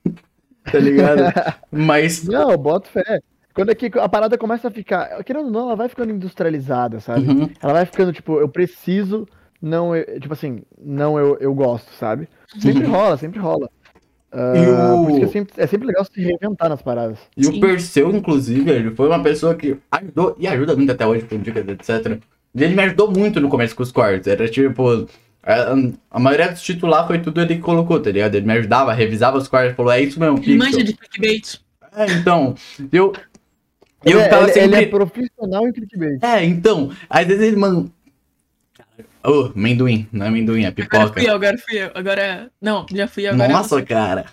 tá 0.69 0.77
ligado? 0.77 1.21
Mas. 1.71 2.23
Não, 2.25 2.57
boto 2.57 2.89
fé. 2.89 3.21
Quando 3.59 3.71
é 3.71 3.75
que 3.75 3.91
a 3.99 4.07
parada 4.07 4.37
começa 4.37 4.69
a 4.69 4.71
ficar. 4.71 5.21
Querendo 5.23 5.45
ou 5.47 5.51
não, 5.51 5.61
ela 5.67 5.75
vai 5.75 5.89
ficando 5.89 6.13
industrializada, 6.13 6.99
sabe? 7.01 7.27
Uhum. 7.27 7.49
Ela 7.61 7.73
vai 7.73 7.85
ficando, 7.85 8.13
tipo, 8.13 8.39
eu 8.39 8.47
preciso, 8.47 9.27
não, 9.61 9.93
eu- 9.93 10.19
tipo 10.19 10.31
assim, 10.33 10.61
não 10.81 11.19
eu, 11.19 11.37
eu 11.41 11.53
gosto, 11.53 11.91
sabe? 11.93 12.29
Sempre 12.57 12.85
Uhum. 12.85 12.91
rola, 12.91 13.17
sempre 13.17 13.39
rola. 13.39 13.69
E 14.33 14.37
o- 14.37 15.03
Por 15.05 15.09
isso 15.09 15.19
que 15.19 15.25
é 15.25 15.27
sempre, 15.27 15.53
é 15.57 15.67
sempre 15.67 15.87
legal 15.87 16.05
se 16.05 16.21
reinventar 16.21 16.69
nas 16.69 16.81
paradas. 16.81 17.17
E 17.35 17.41
o 17.47 17.51
Sim. 17.53 17.59
Perseu, 17.59 18.15
inclusive, 18.15 18.69
ele 18.71 18.91
foi 18.91 19.07
uma 19.07 19.21
pessoa 19.21 19.55
que 19.55 19.75
ajudou 19.91 20.35
e 20.39 20.47
ajuda 20.47 20.75
muito 20.75 20.91
até 20.91 21.05
hoje 21.05 21.25
com 21.25 21.37
dicas, 21.39 21.67
etc. 21.67 22.19
E 22.55 22.63
ele 22.63 22.75
me 22.75 22.83
ajudou 22.83 23.11
muito 23.11 23.41
no 23.41 23.49
começo 23.49 23.75
com 23.75 23.83
os 23.83 23.91
cortes. 23.91 24.27
Era 24.27 24.47
tipo. 24.47 25.07
A, 25.43 25.73
a 26.11 26.19
maioria 26.19 26.49
dos 26.51 26.61
titular 26.61 27.07
foi 27.07 27.19
tudo 27.19 27.41
ele 27.41 27.55
que 27.55 27.61
colocou, 27.61 27.99
tá 27.99 28.11
ligado? 28.11 28.35
Ele 28.35 28.45
me 28.45 28.53
ajudava, 28.53 28.93
revisava 28.93 29.37
os 29.37 29.47
cortes, 29.47 29.75
falou: 29.75 29.91
é 29.91 30.01
isso 30.01 30.19
mesmo, 30.19 30.37
Ele 30.37 30.57
manja 30.57 30.83
de 30.83 30.93
clickbait. 30.93 31.59
É, 31.95 32.05
então. 32.11 32.53
Eu. 32.91 33.13
Ele, 34.05 34.15
Eu 34.15 34.19
é- 34.21 34.27
tava 34.29 34.43
ele- 34.45 34.53
sempre. 34.53 34.77
ele 34.77 34.85
é 34.85 34.89
profissional 34.89 35.67
em 35.67 35.71
clickbait. 35.73 36.23
É, 36.23 36.43
então. 36.45 36.91
Às 37.09 37.27
vezes 37.27 37.43
ele, 37.47 37.55
mano. 37.57 37.91
Ô, 39.23 39.51
amendoim, 39.55 40.07
não 40.11 40.25
é 40.25 40.29
amendoim, 40.29 40.63
é 40.63 40.67
Agora 40.67 40.75
pipoca. 40.75 41.13
fui 41.19 41.29
eu, 41.29 41.35
agora 41.35 41.57
fui 41.57 41.77
eu. 41.83 41.91
Agora. 41.93 42.51
Não, 42.61 42.85
já 42.93 43.07
fui 43.07 43.27
eu, 43.27 43.33
agora. 43.33 43.49
é 43.51 43.53
Nossa, 43.53 43.81
cara. 43.83 44.25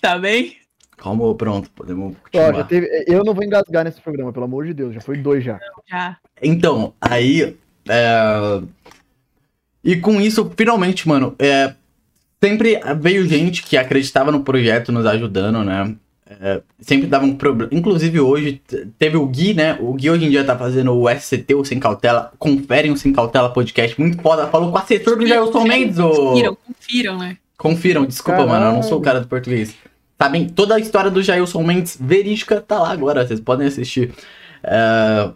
Tá 0.00 0.18
bem? 0.18 0.56
Calma, 0.96 1.34
pronto, 1.34 1.70
podemos 1.70 2.14
Ó, 2.14 2.38
já 2.38 2.44
continuar. 2.46 2.64
teve, 2.64 3.04
eu 3.06 3.24
não 3.24 3.34
vou 3.34 3.44
engasgar 3.44 3.84
nesse 3.84 4.00
programa, 4.00 4.32
pelo 4.32 4.44
amor 4.44 4.66
de 4.66 4.74
Deus, 4.74 4.94
já 4.94 5.00
foi 5.00 5.16
dois 5.18 5.44
já. 5.44 5.58
Já. 5.88 6.16
Então, 6.42 6.94
aí. 7.00 7.56
é, 7.88 8.62
E 9.84 9.96
com 9.96 10.20
isso, 10.20 10.50
finalmente, 10.56 11.06
mano, 11.08 11.34
é, 11.38 11.74
sempre 12.42 12.80
veio 13.00 13.26
gente 13.26 13.62
que 13.62 13.76
acreditava 13.76 14.32
no 14.32 14.42
projeto 14.42 14.90
nos 14.90 15.06
ajudando, 15.06 15.62
né? 15.64 15.94
É, 16.28 16.60
sempre 16.80 17.06
dava 17.06 17.24
um 17.24 17.36
problema. 17.36 17.70
Inclusive 17.72 18.18
hoje 18.18 18.60
teve 18.98 19.16
o 19.16 19.26
Gui, 19.26 19.54
né? 19.54 19.78
O 19.80 19.92
Gui 19.92 20.10
hoje 20.10 20.24
em 20.26 20.30
dia 20.30 20.44
tá 20.44 20.58
fazendo 20.58 20.92
o 20.92 21.08
SCT, 21.08 21.54
o 21.54 21.64
Sem 21.64 21.78
Cautela. 21.78 22.32
Conferem 22.38 22.90
o 22.90 22.96
Sem 22.96 23.12
Cautela 23.12 23.50
podcast, 23.50 23.98
muito 24.00 24.20
foda. 24.20 24.48
Falou 24.48 24.70
com 24.70 24.76
o 24.76 24.80
assessor 24.80 25.16
do 25.16 25.26
Jailson 25.26 25.64
Mendes. 25.64 25.98
Confiram, 25.98 26.56
confiram, 26.66 27.18
né? 27.18 27.36
Confiram, 27.56 28.04
desculpa, 28.04 28.44
Caralho. 28.44 28.60
mano, 28.60 28.72
eu 28.72 28.72
não 28.74 28.82
sou 28.82 28.98
o 28.98 29.02
cara 29.02 29.20
do 29.20 29.28
português. 29.28 29.74
Sabem, 30.20 30.48
toda 30.48 30.74
a 30.74 30.80
história 30.80 31.10
do 31.10 31.22
Jailson 31.22 31.62
Mendes 31.62 31.96
verídica 32.00 32.60
tá 32.60 32.80
lá 32.80 32.90
agora, 32.90 33.26
vocês 33.26 33.38
podem 33.38 33.66
assistir. 33.66 34.12
É, 34.64 35.30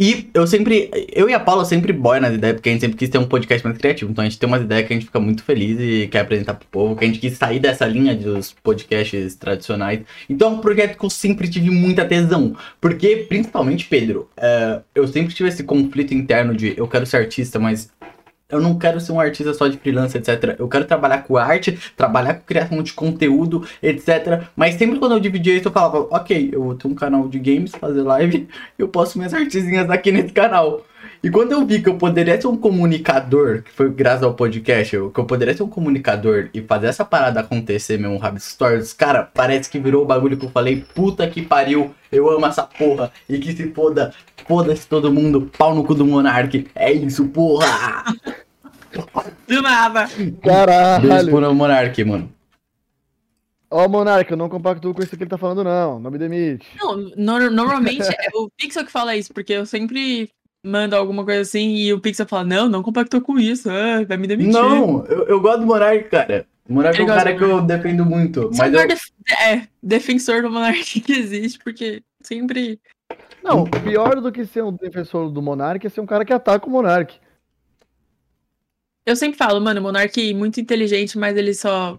E 0.00 0.30
eu 0.32 0.46
sempre, 0.46 0.88
eu 1.12 1.28
e 1.28 1.34
a 1.34 1.40
Paula 1.40 1.64
sempre 1.64 1.92
boia 1.92 2.20
nas 2.20 2.32
ideias, 2.32 2.54
porque 2.54 2.68
a 2.68 2.72
gente 2.72 2.82
sempre 2.82 2.96
quis 2.96 3.08
ter 3.08 3.18
um 3.18 3.26
podcast 3.26 3.66
mais 3.66 3.76
criativo. 3.76 4.12
Então 4.12 4.22
a 4.22 4.28
gente 4.28 4.38
tem 4.38 4.46
umas 4.46 4.62
ideias 4.62 4.86
que 4.86 4.92
a 4.92 4.96
gente 4.96 5.06
fica 5.06 5.18
muito 5.18 5.42
feliz 5.42 5.76
e 5.80 6.06
quer 6.06 6.20
apresentar 6.20 6.54
pro 6.54 6.68
povo, 6.68 6.94
que 6.94 7.04
a 7.04 7.08
gente 7.08 7.18
quis 7.18 7.36
sair 7.36 7.58
dessa 7.58 7.84
linha 7.84 8.14
dos 8.14 8.54
podcasts 8.62 9.34
tradicionais. 9.34 10.02
Então 10.30 10.52
é 10.52 10.54
um 10.54 10.60
projeto 10.60 10.96
que 10.96 11.04
eu 11.04 11.10
sempre 11.10 11.48
tive 11.48 11.70
muita 11.70 12.04
tesão. 12.04 12.56
Porque, 12.80 13.26
principalmente, 13.28 13.86
Pedro, 13.86 14.30
é, 14.36 14.80
eu 14.94 15.08
sempre 15.08 15.34
tive 15.34 15.48
esse 15.48 15.64
conflito 15.64 16.14
interno 16.14 16.54
de 16.54 16.74
eu 16.76 16.86
quero 16.86 17.04
ser 17.04 17.16
artista, 17.16 17.58
mas 17.58 17.90
eu 18.50 18.60
não 18.60 18.78
quero 18.78 18.98
ser 18.98 19.12
um 19.12 19.20
artista 19.20 19.52
só 19.52 19.68
de 19.68 19.76
freelance, 19.76 20.16
etc. 20.16 20.56
Eu 20.58 20.68
quero 20.68 20.86
trabalhar 20.86 21.22
com 21.22 21.36
arte, 21.36 21.78
trabalhar 21.94 22.34
com 22.34 22.46
criação 22.46 22.82
de 22.82 22.94
conteúdo, 22.94 23.66
etc. 23.82 24.44
Mas 24.56 24.76
sempre 24.76 24.98
quando 24.98 25.12
eu 25.12 25.20
dividia 25.20 25.54
isso, 25.54 25.68
eu 25.68 25.72
falava, 25.72 26.06
ok, 26.10 26.50
eu 26.52 26.62
vou 26.62 26.74
ter 26.74 26.88
um 26.88 26.94
canal 26.94 27.28
de 27.28 27.38
games, 27.38 27.72
fazer 27.72 28.02
live, 28.02 28.48
eu 28.78 28.88
posto 28.88 29.18
minhas 29.18 29.34
artezinhas 29.34 29.90
aqui 29.90 30.10
nesse 30.10 30.32
canal. 30.32 30.82
E 31.22 31.28
quando 31.30 31.50
eu 31.52 31.66
vi 31.66 31.82
que 31.82 31.88
eu 31.88 31.96
poderia 31.98 32.40
ser 32.40 32.46
um 32.46 32.56
comunicador, 32.56 33.62
que 33.62 33.72
foi 33.72 33.90
graças 33.90 34.22
ao 34.22 34.34
podcast, 34.34 34.94
eu- 34.94 35.10
que 35.10 35.18
eu 35.18 35.24
poderia 35.24 35.52
ser 35.56 35.64
um 35.64 35.68
comunicador 35.68 36.48
e 36.54 36.62
fazer 36.62 36.86
essa 36.86 37.04
parada 37.04 37.40
acontecer 37.40 37.98
mesmo, 37.98 38.18
Rabbit 38.18 38.44
Stories, 38.44 38.92
cara, 38.92 39.24
parece 39.34 39.68
que 39.68 39.80
virou 39.80 40.04
o 40.04 40.06
bagulho 40.06 40.36
que 40.36 40.46
eu 40.46 40.50
falei, 40.50 40.84
puta 40.94 41.28
que 41.28 41.42
pariu, 41.42 41.92
eu 42.12 42.30
amo 42.30 42.46
essa 42.46 42.62
porra, 42.62 43.10
e 43.28 43.36
que 43.38 43.52
se 43.52 43.72
foda, 43.72 44.14
foda-se 44.46 44.86
todo 44.86 45.12
mundo, 45.12 45.50
pau 45.58 45.74
no 45.74 45.82
cu 45.82 45.94
do 45.94 46.06
Monark, 46.06 46.68
é 46.74 46.92
isso, 46.92 47.26
porra! 47.28 48.04
Do 49.46 49.60
nada. 49.60 50.06
Beijo 50.16 50.36
Caralho! 50.42 51.30
pro 51.30 51.54
Monark, 51.54 52.04
mano. 52.04 52.32
Ó, 53.70 53.86
Monarca, 53.86 54.32
eu 54.32 54.36
não 54.36 54.48
compactuo 54.48 54.94
com 54.94 55.02
isso 55.02 55.14
que 55.14 55.22
ele 55.24 55.28
tá 55.30 55.36
falando, 55.36 55.62
não. 55.62 56.00
Não 56.00 56.10
me 56.10 56.16
demite. 56.16 56.66
Não, 56.80 56.96
no- 56.96 57.50
normalmente 57.50 58.00
é 58.08 58.28
o 58.34 58.48
Pixel 58.56 58.84
que 58.86 58.90
fala 58.90 59.14
isso, 59.14 59.32
porque 59.34 59.52
eu 59.52 59.66
sempre 59.66 60.30
mando 60.68 60.94
alguma 60.94 61.24
coisa 61.24 61.40
assim 61.40 61.74
e 61.74 61.92
o 61.92 62.00
Pixel 62.00 62.26
fala, 62.26 62.44
não, 62.44 62.68
não 62.68 62.82
compactou 62.82 63.20
com 63.20 63.38
isso, 63.38 63.68
ah, 63.70 64.04
vai 64.06 64.16
me 64.16 64.26
demitir. 64.26 64.52
Não, 64.52 65.04
eu, 65.06 65.24
eu 65.26 65.40
gosto 65.40 65.60
do 65.60 65.66
Monark, 65.66 66.08
cara. 66.08 66.46
O 66.68 66.74
Monark 66.74 67.00
é 67.00 67.02
um 67.02 67.06
cara 67.06 67.36
que 67.36 67.42
eu 67.42 67.62
defendo 67.62 68.04
muito. 68.04 68.42
Sou 68.42 68.52
Mas 68.58 68.74
eu, 68.74 68.86
def- 68.86 69.10
é, 69.30 69.66
defensor 69.82 70.42
do 70.42 70.50
Monark 70.50 71.00
que 71.00 71.12
existe, 71.12 71.58
porque 71.58 72.02
sempre. 72.22 72.78
Não, 73.42 73.64
pior 73.64 74.20
do 74.20 74.30
que 74.30 74.44
ser 74.44 74.62
um 74.62 74.72
defensor 74.72 75.30
do 75.30 75.40
Monark 75.40 75.86
é 75.86 75.88
ser 75.90 76.00
um 76.02 76.06
cara 76.06 76.24
que 76.24 76.32
ataca 76.32 76.66
o 76.66 76.70
Monark. 76.70 77.18
Eu 79.06 79.16
sempre 79.16 79.38
falo, 79.38 79.58
mano, 79.58 79.80
o 79.80 79.82
Monark 79.82 80.30
é 80.30 80.34
muito 80.34 80.60
inteligente, 80.60 81.16
mas 81.16 81.34
ele 81.34 81.54
só 81.54 81.98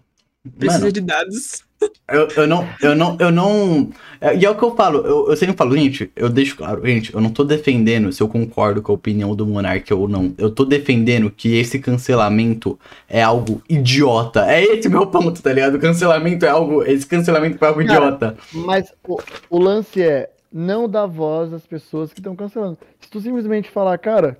precisa 0.56 0.82
mano, 0.82 0.92
de 0.92 1.00
dados. 1.00 1.64
Eu, 2.08 2.28
eu 2.36 2.46
não, 2.46 2.68
eu 2.82 2.94
não, 2.94 3.16
eu 3.18 3.30
não. 3.30 3.90
é, 4.20 4.36
E 4.36 4.44
é 4.44 4.50
o 4.50 4.54
que 4.54 4.62
eu 4.62 4.74
falo, 4.74 4.98
eu, 5.06 5.30
eu 5.30 5.36
sempre 5.36 5.56
falo, 5.56 5.76
gente, 5.76 6.10
eu 6.14 6.28
deixo 6.28 6.56
claro, 6.56 6.84
gente, 6.86 7.14
eu 7.14 7.20
não 7.20 7.30
tô 7.30 7.44
defendendo 7.44 8.12
se 8.12 8.22
eu 8.22 8.28
concordo 8.28 8.82
com 8.82 8.92
a 8.92 8.94
opinião 8.94 9.34
do 9.34 9.46
Monark 9.46 9.92
ou 9.92 10.08
não. 10.08 10.34
Eu 10.36 10.50
tô 10.50 10.64
defendendo 10.64 11.30
que 11.30 11.56
esse 11.56 11.78
cancelamento 11.78 12.78
é 13.08 13.22
algo 13.22 13.62
idiota. 13.68 14.50
É 14.50 14.62
esse 14.62 14.88
o 14.88 14.90
meu 14.90 15.06
ponto, 15.06 15.40
tá 15.42 15.52
ligado? 15.52 15.76
O 15.76 15.80
cancelamento 15.80 16.44
é 16.44 16.48
algo. 16.48 16.82
Esse 16.82 17.06
cancelamento 17.06 17.58
foi 17.58 17.68
algo 17.68 17.84
Cara, 17.84 18.06
idiota. 18.06 18.36
Mas 18.52 18.92
o, 19.06 19.18
o 19.48 19.58
lance 19.58 20.02
é 20.02 20.30
não 20.52 20.88
dar 20.88 21.06
voz 21.06 21.52
às 21.52 21.66
pessoas 21.66 22.12
que 22.12 22.20
estão 22.20 22.34
cancelando. 22.34 22.78
Se 22.98 23.08
tu 23.08 23.20
simplesmente 23.20 23.70
falar, 23.70 23.96
cara, 23.98 24.36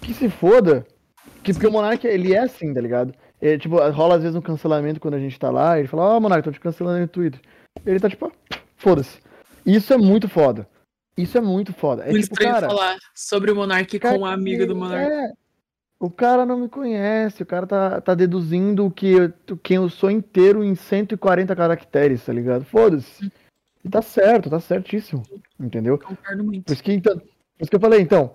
que 0.00 0.12
se 0.12 0.28
foda, 0.28 0.84
que 1.42 1.52
porque 1.52 1.66
o 1.66 1.72
Monark, 1.72 2.06
ele 2.06 2.34
é 2.34 2.40
assim, 2.40 2.74
tá 2.74 2.80
ligado? 2.80 3.14
É, 3.42 3.58
tipo, 3.58 3.76
rola 3.90 4.14
às 4.14 4.22
vezes 4.22 4.36
um 4.36 4.40
cancelamento 4.40 5.00
quando 5.00 5.14
a 5.14 5.18
gente 5.18 5.36
tá 5.36 5.50
lá, 5.50 5.76
ele 5.76 5.88
fala, 5.88 6.04
ó, 6.16 6.20
Monark, 6.20 6.44
tô 6.44 6.52
te 6.52 6.60
cancelando 6.60 7.00
no 7.00 7.08
Twitter. 7.08 7.40
Ele 7.84 7.98
tá 7.98 8.08
tipo, 8.08 8.26
ah, 8.26 8.56
foda-se. 8.76 9.18
Isso 9.66 9.92
é 9.92 9.96
muito 9.98 10.28
foda. 10.28 10.68
Isso 11.16 11.36
é 11.36 11.40
muito 11.40 11.72
foda. 11.72 12.04
É 12.04 12.10
muito 12.12 12.22
tipo, 12.22 12.34
estranho 12.34 12.54
cara, 12.54 12.68
falar 12.68 12.96
sobre 13.14 13.50
o 13.50 13.56
Monark 13.56 13.98
cara, 13.98 14.16
com 14.16 14.22
um 14.22 14.26
amigo 14.26 14.64
do 14.64 14.76
Monark. 14.76 15.10
É, 15.10 15.32
o 15.98 16.08
cara 16.08 16.46
não 16.46 16.56
me 16.56 16.68
conhece, 16.68 17.42
o 17.42 17.46
cara 17.46 17.66
tá, 17.66 18.00
tá 18.00 18.14
deduzindo 18.14 18.88
que, 18.92 19.08
eu- 19.12 19.32
quem 19.60 19.76
eu 19.76 19.88
sou 19.90 20.10
inteiro 20.10 20.62
em 20.62 20.74
140 20.76 21.56
caracteres, 21.56 22.24
tá 22.24 22.32
ligado? 22.32 22.64
Foda-se. 22.64 23.30
E 23.84 23.88
tá 23.88 24.00
certo, 24.00 24.48
tá 24.50 24.60
certíssimo. 24.60 25.22
Entendeu? 25.58 25.98
Concordo 25.98 26.44
muito. 26.44 26.66
Por 26.66 26.72
isso 26.72 26.82
que, 26.82 26.92
então, 26.92 27.18
por 27.18 27.26
isso 27.60 27.70
que 27.70 27.76
eu 27.76 27.80
falei, 27.80 28.00
então, 28.00 28.32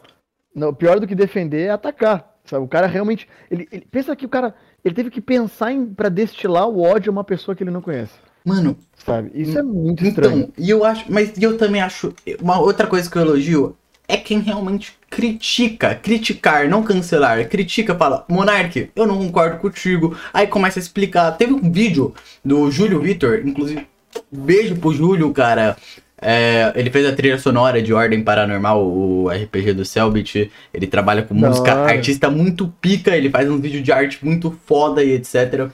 não, 0.53 0.73
pior 0.73 0.99
do 0.99 1.07
que 1.07 1.15
defender 1.15 1.67
é 1.67 1.69
atacar. 1.69 2.35
Sabe? 2.45 2.63
O 2.63 2.67
cara 2.67 2.87
realmente. 2.87 3.27
Ele, 3.51 3.67
ele- 3.71 3.85
pensa 3.91 4.15
que 4.15 4.25
o 4.25 4.29
cara. 4.29 4.55
Ele 4.83 4.95
teve 4.95 5.09
que 5.09 5.21
pensar 5.21 5.71
em, 5.71 5.85
pra 5.85 6.09
destilar 6.09 6.67
o 6.67 6.81
ódio 6.81 7.09
a 7.09 7.13
uma 7.13 7.23
pessoa 7.23 7.55
que 7.55 7.63
ele 7.63 7.71
não 7.71 7.81
conhece. 7.81 8.13
Mano, 8.45 8.77
Sabe? 9.05 9.31
Isso 9.33 9.57
é 9.57 9.63
muito 9.63 10.05
estranho. 10.05 10.39
então, 10.39 10.53
e 10.57 10.69
eu 10.69 10.83
acho, 10.83 11.05
mas 11.09 11.33
eu 11.41 11.57
também 11.57 11.81
acho, 11.81 12.13
uma 12.41 12.59
outra 12.59 12.87
coisa 12.87 13.09
que 13.09 13.17
eu 13.17 13.21
elogio 13.21 13.75
é 14.07 14.17
quem 14.17 14.39
realmente 14.39 14.97
critica, 15.09 15.95
criticar, 15.95 16.67
não 16.69 16.81
cancelar, 16.81 17.47
critica, 17.49 17.95
fala, 17.95 18.25
Monark, 18.29 18.89
eu 18.95 19.05
não 19.05 19.17
concordo 19.17 19.57
contigo, 19.57 20.17
aí 20.33 20.47
começa 20.47 20.79
a 20.79 20.81
explicar. 20.81 21.31
Teve 21.33 21.53
um 21.53 21.71
vídeo 21.71 22.13
do 22.43 22.71
Júlio 22.71 23.01
Vitor, 23.01 23.41
inclusive, 23.45 23.85
beijo 24.31 24.75
pro 24.77 24.93
Júlio, 24.93 25.31
cara. 25.33 25.77
É, 26.19 26.73
ele 26.75 26.89
fez 26.89 27.05
a 27.05 27.13
trilha 27.13 27.37
sonora 27.37 27.81
de 27.81 27.93
Ordem 27.93 28.23
Paranormal, 28.23 28.83
o 28.83 29.29
RPG 29.29 29.73
do 29.73 29.85
Selbit. 29.85 30.51
Ele 30.73 30.87
trabalha 30.87 31.21
com 31.21 31.33
música, 31.33 31.73
artista 31.73 32.29
muito 32.29 32.67
pica, 32.81 33.15
ele 33.15 33.29
faz 33.29 33.49
um 33.49 33.59
vídeo 33.59 33.81
de 33.81 33.91
arte 33.91 34.23
muito 34.25 34.57
foda 34.65 35.03
e 35.03 35.11
etc. 35.11 35.69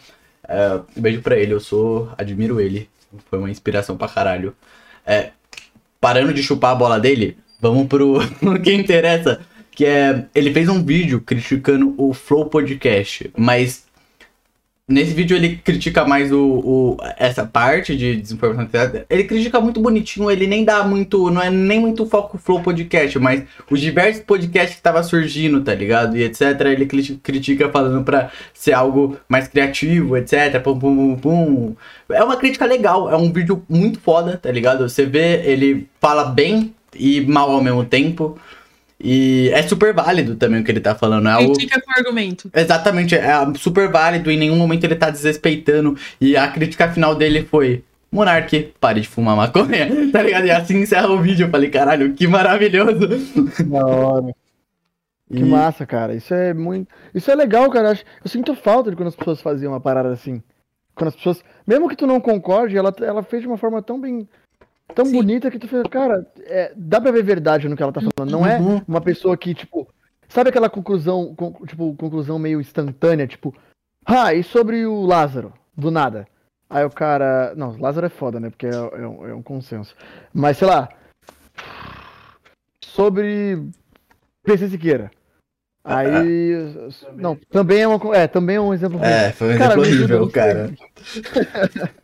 É, 0.48 0.80
um 0.98 1.02
beijo 1.02 1.22
pra 1.22 1.38
ele, 1.38 1.53
eu 1.53 1.60
sou. 1.60 2.11
admiro 2.18 2.60
ele. 2.60 2.90
Foi 3.30 3.40
uma 3.40 3.49
inspiração 3.49 3.95
pra 3.95 4.07
caralho. 4.07 4.53
É, 5.06 5.32
parando 6.02 6.34
de 6.34 6.44
chupar 6.44 6.72
a 6.72 6.76
bola 6.76 6.99
dele, 6.99 7.38
vamos 7.61 7.88
pro 7.88 8.20
que 8.61 8.74
interessa. 8.74 9.40
Que 9.72 9.86
é. 9.86 10.26
Ele 10.36 10.53
fez 10.53 10.68
um 10.68 10.84
vídeo 10.84 11.22
criticando 11.22 11.95
o 11.98 12.14
Flow 12.14 12.45
Podcast, 12.48 13.32
mas. 13.38 13.86
Nesse 14.85 15.14
vídeo 15.14 15.38
ele 15.38 15.55
critica 15.64 16.03
mais 16.03 16.30
o, 16.30 16.38
o- 16.43 16.97
essa 17.18 17.45
parte 17.45 17.95
de 17.95 18.18
desinformação. 18.18 18.91
Ele 19.10 19.23
critica 19.23 19.61
muito 19.61 19.80
bonitinho, 19.80 20.30
ele 20.30 20.45
nem 20.45 20.65
dá 20.65 20.84
muito. 20.84 21.31
Não 21.31 21.41
é 21.41 21.49
nem 21.49 21.80
muito 21.80 22.05
foco 22.05 22.38
Flow 22.38 22.61
Podcast, 22.61 23.18
mas 23.18 23.43
os 23.72 23.80
diversos 23.80 24.22
podcasts 24.23 24.76
que 24.76 24.81
tava 24.81 25.01
surgindo, 25.01 25.61
tá 25.61 25.73
ligado? 25.73 26.18
E 26.18 26.23
etc. 26.23 26.41
Ele 26.65 26.85
cri- 26.85 27.18
critica 27.23 27.69
falando 27.69 28.03
pra 28.03 28.30
ser 28.53 28.73
algo 28.73 29.18
mais 29.30 29.47
criativo, 29.47 30.18
etc. 30.18 30.60
Pum, 30.61 30.77
pum, 30.77 31.15
pum, 31.15 31.15
pum. 31.15 31.76
É 32.14 32.22
uma 32.22 32.35
crítica 32.35 32.65
legal, 32.65 33.10
é 33.10 33.15
um 33.15 33.31
vídeo 33.31 33.64
muito 33.69 34.01
foda, 34.01 34.35
tá 34.38 34.51
ligado? 34.51 34.88
Você 34.89 35.05
vê, 35.05 35.41
ele 35.49 35.88
fala 36.01 36.26
bem 36.26 36.76
e 36.93 37.22
mal 37.22 37.49
ao 37.51 37.64
mesmo 37.64 37.85
tempo. 37.85 38.38
E 39.03 39.49
é 39.49 39.61
super 39.63 39.93
válido 39.93 40.35
também 40.38 40.61
o 40.61 40.63
que 40.63 40.71
ele 40.71 40.80
tá 40.80 40.95
falando. 40.95 41.27
É 41.27 41.31
algo... 41.34 41.53
Critica 41.53 41.81
com 41.81 41.91
argumento. 41.99 42.49
Exatamente, 42.55 43.13
é 43.15 43.34
super 43.57 43.89
válido, 43.89 44.31
em 44.31 44.38
nenhum 44.38 44.55
momento 44.55 44.85
ele 44.85 44.95
tá 44.95 45.09
desrespeitando. 45.09 45.97
E 46.21 46.38
a 46.38 46.47
crítica 46.47 46.89
final 46.89 47.13
dele 47.13 47.43
foi: 47.43 47.84
Monark, 48.09 48.73
pare 48.80 49.01
de 49.01 49.07
fumar 49.09 49.35
maconha, 49.35 49.89
tá 50.09 50.23
ligado? 50.23 50.45
E 50.45 50.51
assim 50.51 50.77
encerra 50.84 51.09
o 51.09 51.21
vídeo. 51.21 51.47
Eu 51.47 51.49
falei: 51.51 51.69
caralho, 51.69 52.13
que 52.13 52.25
maravilhoso. 52.27 53.09
Da 53.65 53.85
hora. 53.85 54.34
Que 55.31 55.39
E- 55.39 55.43
massa, 55.43 55.84
cara. 55.85 56.13
Isso 56.13 56.31
é 56.34 56.53
muito. 56.53 56.93
Isso 57.15 57.31
é 57.31 57.35
legal, 57.35 57.67
cara. 57.71 57.97
Eu 58.23 58.30
sinto 58.30 58.53
falta 58.53 58.91
de 58.91 58.95
quando 58.95 59.07
as 59.07 59.15
pessoas 59.15 59.41
faziam 59.41 59.71
uma 59.71 59.80
parada 59.80 60.09
assim. 60.09 60.43
Quando 60.93 61.07
as 61.07 61.15
pessoas. 61.15 61.43
Mesmo 61.65 61.89
que 61.89 61.95
tu 61.95 62.05
não 62.05 62.19
concorde, 62.21 62.77
ela, 62.77 62.93
ela 63.01 63.23
fez 63.23 63.41
de 63.41 63.47
uma 63.47 63.57
forma 63.57 63.81
tão 63.81 63.99
bem. 63.99 64.27
Tão 64.93 65.05
Sim. 65.05 65.14
bonita 65.14 65.49
que 65.49 65.57
tu 65.60 65.68
fez. 65.68 65.84
Cara, 65.88 66.26
é, 66.41 66.72
dá 66.76 66.99
pra 67.01 67.11
ver 67.11 67.23
verdade 67.23 67.68
no 67.68 67.76
que 67.76 67.81
ela 67.84 67.91
tá 67.91 68.01
falando. 68.01 68.31
Não 68.31 68.45
é 68.45 68.60
Uhum. 68.60 68.81
uma 68.88 69.01
pessoa 69.01 69.35
que, 69.38 69.53
tipo. 69.53 69.88
Sabe 70.27 70.49
aquela 70.49 70.69
conclusão, 70.69 71.34
con- 71.35 71.53
tipo, 71.65 71.95
conclusão 71.95 72.38
meio 72.39 72.60
instantânea, 72.60 73.27
tipo. 73.27 73.53
Ah, 74.05 74.34
e 74.34 74.43
sobre 74.43 74.85
o 74.85 75.05
Lázaro? 75.05 75.53
Do 75.76 75.89
nada. 75.91 76.27
Aí 76.69 76.84
o 76.84 76.89
cara. 76.89 77.53
Não, 77.55 77.77
Lázaro 77.80 78.05
é 78.05 78.10
foda, 78.10 78.39
né? 78.39 78.49
Porque 78.49 78.65
é, 78.68 78.69
é 78.72 79.07
um, 79.07 79.27
é 79.27 79.34
um 79.35 79.41
consenso. 79.43 79.95
Mas, 80.34 80.57
sei 80.57 80.68
lá. 80.68 80.89
Sobre. 82.84 83.68
PC 84.43 84.69
Siqueira. 84.69 85.10
Aí. 85.84 86.53
Não, 87.15 87.35
também 87.51 87.81
é, 87.81 87.88
uma, 87.88 88.15
é, 88.15 88.27
também 88.27 88.55
é 88.55 88.61
um 88.61 88.73
exemplo 88.73 88.97
ruim. 88.97 89.07
É, 89.10 89.31
foi 89.34 89.55
um 89.55 89.57
Cara, 89.57 89.80
exemplo 89.81 89.81
horrível, 89.81 90.30
cara. 90.31 90.72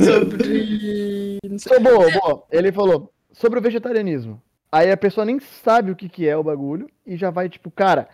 Sobre. 0.00 1.38
So, 1.58 1.80
boa, 1.80 2.10
boa. 2.12 2.44
Ele 2.50 2.70
falou 2.70 3.12
sobre 3.32 3.58
o 3.58 3.62
vegetarianismo. 3.62 4.40
Aí 4.70 4.90
a 4.92 4.96
pessoa 4.96 5.24
nem 5.24 5.40
sabe 5.40 5.90
o 5.90 5.96
que, 5.96 6.08
que 6.08 6.28
é 6.28 6.36
o 6.36 6.42
bagulho 6.42 6.88
e 7.06 7.16
já 7.16 7.30
vai, 7.30 7.48
tipo, 7.48 7.70
cara. 7.70 8.08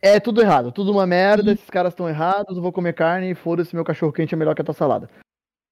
É 0.00 0.20
tudo 0.20 0.42
errado, 0.42 0.70
tudo 0.70 0.92
uma 0.92 1.06
merda, 1.06 1.52
esses 1.52 1.70
caras 1.70 1.92
estão 1.94 2.06
errados, 2.06 2.56
eu 2.56 2.62
vou 2.62 2.70
comer 2.70 2.92
carne 2.92 3.30
e 3.30 3.34
foda-se, 3.34 3.74
meu 3.74 3.84
cachorro 3.86 4.12
quente 4.12 4.34
é 4.34 4.36
melhor 4.36 4.54
que 4.54 4.60
a 4.60 4.64
tua 4.64 4.74
salada. 4.74 5.08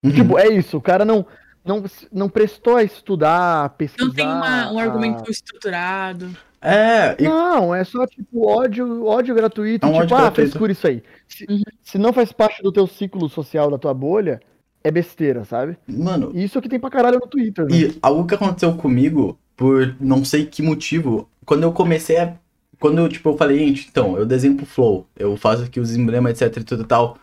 Uhum. 0.02 0.10
Tipo, 0.10 0.38
é 0.38 0.48
isso, 0.48 0.78
o 0.78 0.80
cara 0.80 1.04
não, 1.04 1.26
não, 1.62 1.84
não 2.10 2.30
prestou 2.30 2.76
a 2.76 2.82
estudar, 2.82 3.66
a 3.66 3.68
pesquisar. 3.68 4.06
Não 4.06 4.14
tem 4.14 4.26
uma- 4.26 4.72
um 4.72 4.78
a- 4.78 4.82
argumento 4.82 5.30
estruturado. 5.30 6.34
É, 6.62 7.16
e 7.20 7.24
Não, 7.24 7.74
é 7.74 7.82
só 7.84 8.06
tipo 8.06 8.46
ódio, 8.48 9.04
ódio 9.04 9.34
gratuito, 9.34 9.84
É 9.84 9.88
um 9.88 9.92
tipo, 9.92 10.02
ódio 10.04 10.16
ah, 10.16 10.20
gratuito. 10.22 10.50
frescura 10.50 10.72
isso 10.72 10.86
aí. 10.86 11.02
Se, 11.26 11.44
Uhum. 11.48 11.62
se 11.82 11.98
não 11.98 12.12
faz 12.12 12.32
parte 12.32 12.62
do 12.62 12.70
teu 12.72 12.86
ciclo 12.86 13.28
social, 13.28 13.70
da 13.70 13.78
tua 13.78 13.92
bolha, 13.92 14.40
é 14.84 14.90
besteira, 14.90 15.44
sabe? 15.44 15.76
mano, 15.88 16.30
E 16.34 16.44
isso 16.44 16.56
é 16.56 16.60
o 16.60 16.62
que 16.62 16.68
tem 16.68 16.78
pra 16.80 16.90
caralho 16.90 17.18
no 17.18 17.26
Twitter, 17.26 17.66
né? 17.66 17.76
E 17.76 17.98
algo 18.00 18.26
que 18.26 18.34
aconteceu 18.34 18.74
comigo, 18.76 19.38
por 19.56 19.96
não 20.00 20.24
sei 20.24 20.46
que 20.46 20.62
motivo, 20.62 21.28
quando 21.44 21.64
eu 21.64 21.72
comecei 21.72 22.18
a. 22.18 22.34
Quando 22.80 22.98
eu, 22.98 23.08
tipo, 23.08 23.28
eu 23.30 23.36
falei, 23.36 23.58
gente, 23.60 23.88
então, 23.88 24.16
eu 24.16 24.26
desenho 24.26 24.56
pro 24.56 24.66
Flow, 24.66 25.06
eu 25.16 25.36
faço 25.36 25.62
aqui 25.64 25.78
os 25.78 25.94
emblemas, 25.96 26.40
etc 26.40 26.56
e 26.60 26.64
tudo 26.64 26.82
e 26.82 26.86
tal. 26.86 27.16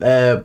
É, 0.00 0.42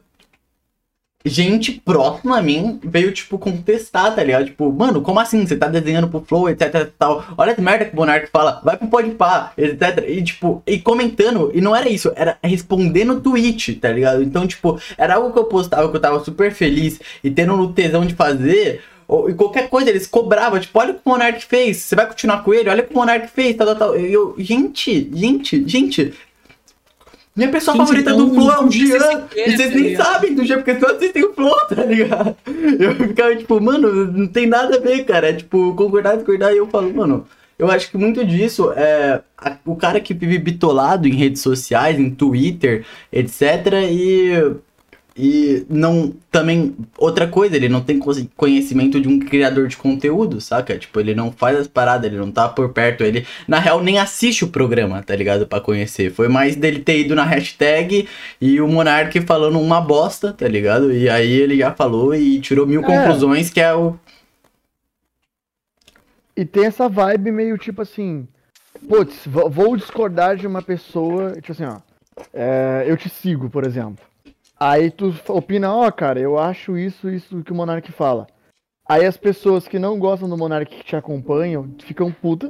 gente 1.27 1.81
próxima 1.83 2.37
a 2.37 2.41
mim 2.41 2.79
veio, 2.83 3.11
tipo, 3.11 3.37
contestar, 3.37 4.15
tá 4.15 4.23
ligado? 4.23 4.45
Tipo, 4.45 4.71
mano, 4.71 5.01
como 5.01 5.19
assim? 5.19 5.45
Você 5.45 5.55
tá 5.55 5.67
desenhando 5.67 6.07
pro 6.07 6.21
Flow, 6.21 6.49
etc 6.49 6.91
tal. 6.97 7.23
Olha 7.37 7.55
que 7.55 7.61
merda 7.61 7.85
que 7.85 7.93
o 7.93 7.95
Monark 7.95 8.29
fala, 8.31 8.61
vai 8.63 8.77
pro 8.77 8.87
Podpah, 8.87 9.51
etc. 9.57 10.03
E, 10.07 10.23
tipo, 10.23 10.61
e 10.65 10.79
comentando, 10.79 11.51
e 11.53 11.61
não 11.61 11.75
era 11.75 11.89
isso, 11.89 12.11
era 12.15 12.37
responder 12.43 13.05
no 13.05 13.21
tweet, 13.21 13.75
tá 13.75 13.89
ligado? 13.89 14.23
Então, 14.23 14.47
tipo, 14.47 14.79
era 14.97 15.15
algo 15.15 15.31
que 15.31 15.39
eu 15.39 15.45
postava 15.45 15.89
que 15.89 15.95
eu 15.95 16.01
tava 16.01 16.23
super 16.23 16.51
feliz 16.51 16.99
e 17.23 17.29
tendo 17.29 17.55
no 17.55 17.73
tesão 17.73 18.05
de 18.05 18.15
fazer. 18.15 18.81
Ou, 19.07 19.29
e 19.29 19.33
qualquer 19.33 19.69
coisa, 19.69 19.89
eles 19.89 20.05
cobravam, 20.05 20.59
tipo, 20.59 20.77
olha 20.77 20.91
o 20.91 20.95
que 20.95 21.01
o 21.05 21.09
Monark 21.09 21.45
fez, 21.45 21.77
você 21.77 21.95
vai 21.95 22.05
continuar 22.05 22.43
com 22.43 22.53
ele, 22.53 22.69
olha 22.69 22.83
o 22.83 22.85
que 22.85 22.93
o 22.93 22.97
Monark 22.97 23.27
fez, 23.27 23.55
tal, 23.55 23.67
tal, 23.67 23.75
tal. 23.75 23.99
E 23.99 24.11
eu, 24.11 24.35
gente, 24.37 25.09
gente, 25.13 25.63
gente. 25.65 26.13
Minha 27.37 27.49
pessoa 27.49 27.77
Gente, 27.77 27.85
favorita 27.87 28.09
não- 28.11 28.27
do 28.29 28.33
Flow 28.33 28.51
é 28.51 28.59
o 28.65 28.71
Jean. 28.71 28.83
desespera, 28.87 29.27
E 29.35 29.51
vocês 29.55 29.69
nem 29.75 29.83
ligado? 29.83 30.05
sabem 30.05 30.33
do 30.35 30.43
Jean, 30.43 30.55
porque 30.57 30.71
vocês 30.73 30.81
não 30.83 30.95
assistem 30.97 31.23
o 31.23 31.33
Flow, 31.33 31.55
tá 31.69 31.83
ligado? 31.83 32.35
Eu 32.79 32.95
ficava 32.95 33.35
tipo, 33.35 33.61
mano, 33.61 34.11
não 34.11 34.27
tem 34.27 34.47
nada 34.47 34.75
a 34.77 34.79
ver, 34.79 35.03
cara. 35.05 35.29
É 35.29 35.33
tipo, 35.33 35.73
concordar, 35.75 36.15
discordar. 36.17 36.51
E 36.51 36.57
eu 36.57 36.67
falo, 36.67 36.91
mano, 36.93 37.25
eu 37.59 37.69
acho 37.71 37.89
que 37.91 37.97
muito 37.97 38.25
disso 38.25 38.71
é 38.75 39.21
a- 39.37 39.55
o 39.65 39.75
cara 39.75 39.99
que 39.99 40.13
vive 40.15 40.39
bitolado 40.39 41.07
em 41.07 41.13
redes 41.13 41.41
sociais, 41.43 41.99
em 41.99 42.09
Twitter, 42.09 42.83
etc. 43.13 43.41
E. 43.91 44.31
E 45.17 45.65
não. 45.67 46.13
Também. 46.31 46.75
Outra 46.97 47.27
coisa, 47.27 47.55
ele 47.55 47.67
não 47.67 47.81
tem 47.81 47.97
conhe- 47.97 48.29
conhecimento 48.37 48.99
de 49.01 49.07
um 49.07 49.17
criador 49.17 49.67
de 49.67 49.75
conteúdo, 49.75 50.39
saca? 50.39 50.77
Tipo, 50.77 50.99
ele 50.99 51.15
não 51.15 51.31
faz 51.31 51.57
as 51.57 51.67
paradas, 51.67 52.05
ele 52.11 52.19
não 52.19 52.31
tá 52.31 52.47
por 52.47 52.69
perto. 52.71 53.03
Ele, 53.03 53.25
na 53.47 53.57
real, 53.59 53.81
nem 53.81 53.97
assiste 53.97 54.43
o 54.45 54.49
programa, 54.49 55.01
tá 55.01 55.15
ligado? 55.15 55.47
Pra 55.47 55.59
conhecer. 55.59 56.11
Foi 56.11 56.27
mais 56.27 56.55
dele 56.55 56.79
ter 56.79 56.99
ido 56.99 57.15
na 57.15 57.23
hashtag 57.23 58.07
e 58.39 58.61
o 58.61 58.67
Monark 58.67 59.19
falando 59.21 59.59
uma 59.59 59.81
bosta, 59.81 60.31
tá 60.31 60.47
ligado? 60.47 60.91
E 60.93 61.09
aí 61.09 61.31
ele 61.31 61.57
já 61.57 61.73
falou 61.73 62.13
e 62.13 62.39
tirou 62.39 62.67
mil 62.67 62.81
É. 62.81 62.85
conclusões, 62.85 63.49
que 63.49 63.59
é 63.59 63.73
o. 63.73 63.95
E 66.35 66.45
tem 66.45 66.65
essa 66.65 66.87
vibe 66.87 67.31
meio 67.31 67.57
tipo 67.57 67.81
assim. 67.81 68.27
Putz, 68.87 69.25
vo- 69.25 69.49
vou 69.49 69.75
discordar 69.75 70.35
de 70.35 70.45
uma 70.45 70.61
pessoa. 70.61 71.31
Tipo 71.33 71.51
assim, 71.53 71.65
ó. 71.65 71.77
é, 72.33 72.83
eu 72.87 72.95
te 72.95 73.09
sigo, 73.09 73.49
por 73.49 73.65
exemplo. 73.65 74.05
Aí 74.59 74.89
tu 74.89 75.13
opina, 75.29 75.73
ó, 75.73 75.89
cara, 75.91 76.19
eu 76.19 76.37
acho 76.37 76.77
isso, 76.77 77.09
isso 77.09 77.43
que 77.43 77.51
o 77.51 77.55
Monark 77.55 77.91
fala. 77.91 78.27
Aí 78.87 79.05
as 79.05 79.17
pessoas 79.17 79.67
que 79.67 79.77
não 79.77 79.99
gostam 79.99 80.27
do 80.29 80.37
Monark 80.37 80.73
que 80.75 80.83
te 80.83 80.95
acompanham 80.95 81.69
ficam 81.79 82.11
puta 82.11 82.49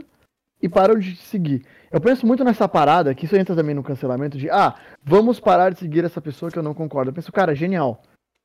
e 0.62 0.70
param 0.70 0.98
de 0.98 1.16
te 1.16 1.22
seguir. 1.24 1.66
Eu 1.92 2.00
penso 2.00 2.26
muito 2.26 2.44
nessa 2.44 2.68
parada, 2.68 3.14
que 3.14 3.26
isso 3.26 3.36
entra 3.36 3.56
também 3.56 3.76
no 3.76 3.84
cancelamento 3.84 4.38
de, 4.38 4.50
ah, 4.50 4.76
vamos 5.04 5.40
parar 5.40 5.72
de 5.72 5.80
seguir 5.80 6.06
essa 6.06 6.22
pessoa 6.22 6.52
que 6.52 6.58
eu 6.58 6.64
não 6.64 6.74
concordo. 6.74 7.10
Eu 7.10 7.14
penso, 7.14 7.32
cara, 7.32 7.56
genial. 7.56 8.02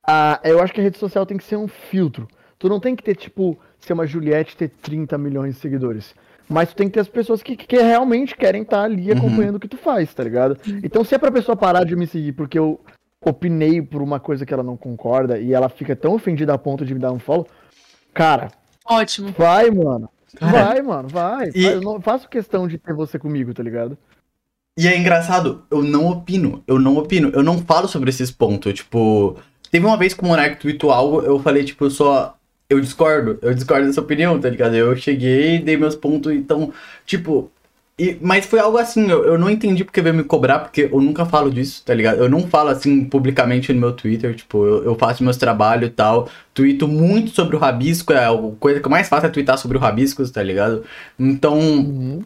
Ah, 0.06 0.40
eu 0.42 0.60
acho 0.60 0.72
que 0.72 0.80
a 0.80 0.84
rede 0.84 0.98
social 0.98 1.24
tem 1.24 1.36
que 1.36 1.44
ser 1.44 1.56
um 1.56 1.68
filtro. 1.68 2.26
Tu 2.58 2.68
não 2.68 2.80
tem 2.80 2.96
que 2.96 3.02
ter, 3.02 3.14
tipo, 3.16 3.58
ser 3.78 3.92
uma 3.92 4.06
Juliette 4.06 4.54
e 4.54 4.56
ter 4.56 4.68
30 4.68 5.16
milhões 5.18 5.54
de 5.54 5.60
seguidores. 5.60 6.14
Mas 6.48 6.70
tu 6.70 6.76
tem 6.76 6.88
que 6.88 6.94
ter 6.94 7.00
as 7.00 7.08
pessoas 7.08 7.42
que, 7.42 7.56
que 7.56 7.76
realmente 7.76 8.36
querem 8.36 8.62
estar 8.62 8.82
ali 8.82 9.10
Uhum. 9.10 9.18
acompanhando 9.18 9.56
o 9.56 9.60
que 9.60 9.68
tu 9.68 9.76
faz, 9.76 10.12
tá 10.12 10.22
ligado? 10.24 10.56
Então 10.82 11.04
se 11.04 11.14
é 11.14 11.18
pra 11.18 11.30
pessoa 11.30 11.56
parar 11.56 11.84
de 11.84 11.94
me 11.96 12.06
seguir 12.06 12.32
porque 12.32 12.58
eu 12.58 12.80
opinei 13.24 13.80
por 13.80 14.02
uma 14.02 14.18
coisa 14.20 14.44
que 14.44 14.52
ela 14.52 14.62
não 14.62 14.76
concorda 14.76 15.38
e 15.38 15.52
ela 15.52 15.68
fica 15.68 15.94
tão 15.96 16.14
ofendida 16.14 16.52
a 16.54 16.58
ponto 16.58 16.84
de 16.84 16.92
me 16.94 17.00
dar 17.00 17.12
um 17.12 17.18
follow, 17.18 17.46
cara, 18.12 18.50
Ótimo. 18.84 19.32
vai, 19.36 19.70
mano. 19.70 20.08
Cara, 20.36 20.64
Vai, 20.64 20.82
mano, 20.82 21.08
vai. 21.08 21.50
e- 21.54 21.64
Eu 21.64 21.80
não 21.82 22.00
faço 22.00 22.26
questão 22.28 22.66
de 22.66 22.78
ter 22.78 22.94
você 22.94 23.18
comigo, 23.18 23.52
tá 23.52 23.62
ligado? 23.62 23.98
E 24.78 24.88
é 24.88 24.96
engraçado, 24.96 25.62
eu 25.70 25.82
não 25.82 26.06
opino, 26.08 26.62
eu 26.66 26.78
não 26.78 26.96
opino, 26.96 27.30
eu 27.34 27.42
não 27.42 27.58
falo 27.58 27.86
sobre 27.86 28.08
esses 28.10 28.30
pontos, 28.30 28.72
tipo, 28.72 29.36
Teve 29.70 29.86
uma 29.86 29.96
vez 29.96 30.12
que 30.12 30.22
o 30.22 30.26
Monark 30.26 30.56
tweetou 30.58 30.90
algo, 30.90 31.22
eu 31.22 31.38
falei, 31.38 31.64
tipo, 31.64 31.88
só. 31.90 32.36
Eu 32.68 32.78
discordo, 32.78 33.38
eu 33.40 33.54
discordo 33.54 33.86
dessa 33.86 34.02
opinião, 34.02 34.38
tá 34.38 34.50
ligado? 34.50 34.74
Eu 34.76 34.94
cheguei, 34.96 35.58
dei 35.58 35.78
meus 35.78 35.94
pontos, 35.96 36.30
então, 36.30 36.70
tipo. 37.06 37.50
E, 38.02 38.18
mas 38.20 38.44
foi 38.46 38.58
algo 38.58 38.78
assim, 38.78 39.08
eu, 39.08 39.24
eu 39.24 39.38
não 39.38 39.48
entendi 39.48 39.84
porque 39.84 40.00
veio 40.02 40.14
me 40.14 40.24
cobrar, 40.24 40.58
porque 40.60 40.88
eu 40.92 41.00
nunca 41.00 41.24
falo 41.24 41.50
disso, 41.52 41.84
tá 41.84 41.94
ligado? 41.94 42.18
Eu 42.18 42.28
não 42.28 42.48
falo 42.48 42.70
assim 42.70 43.04
publicamente 43.04 43.72
no 43.72 43.78
meu 43.80 43.92
Twitter, 43.92 44.34
tipo, 44.34 44.66
eu, 44.66 44.84
eu 44.84 44.94
faço 44.98 45.22
meus 45.22 45.36
trabalhos 45.36 45.88
e 45.88 45.92
tal. 45.92 46.28
Tweeto 46.52 46.88
muito 46.88 47.30
sobre 47.30 47.54
o 47.54 47.58
rabisco, 47.60 48.12
é 48.12 48.24
a 48.26 48.32
coisa 48.58 48.80
que 48.80 48.86
eu 48.86 48.90
mais 48.90 49.08
faço 49.08 49.26
é 49.26 49.28
twittar 49.30 49.56
sobre 49.58 49.76
o 49.76 49.80
rabiscos, 49.80 50.30
tá 50.32 50.42
ligado? 50.42 50.84
Então, 51.18 51.58
Uhum. 51.60 52.24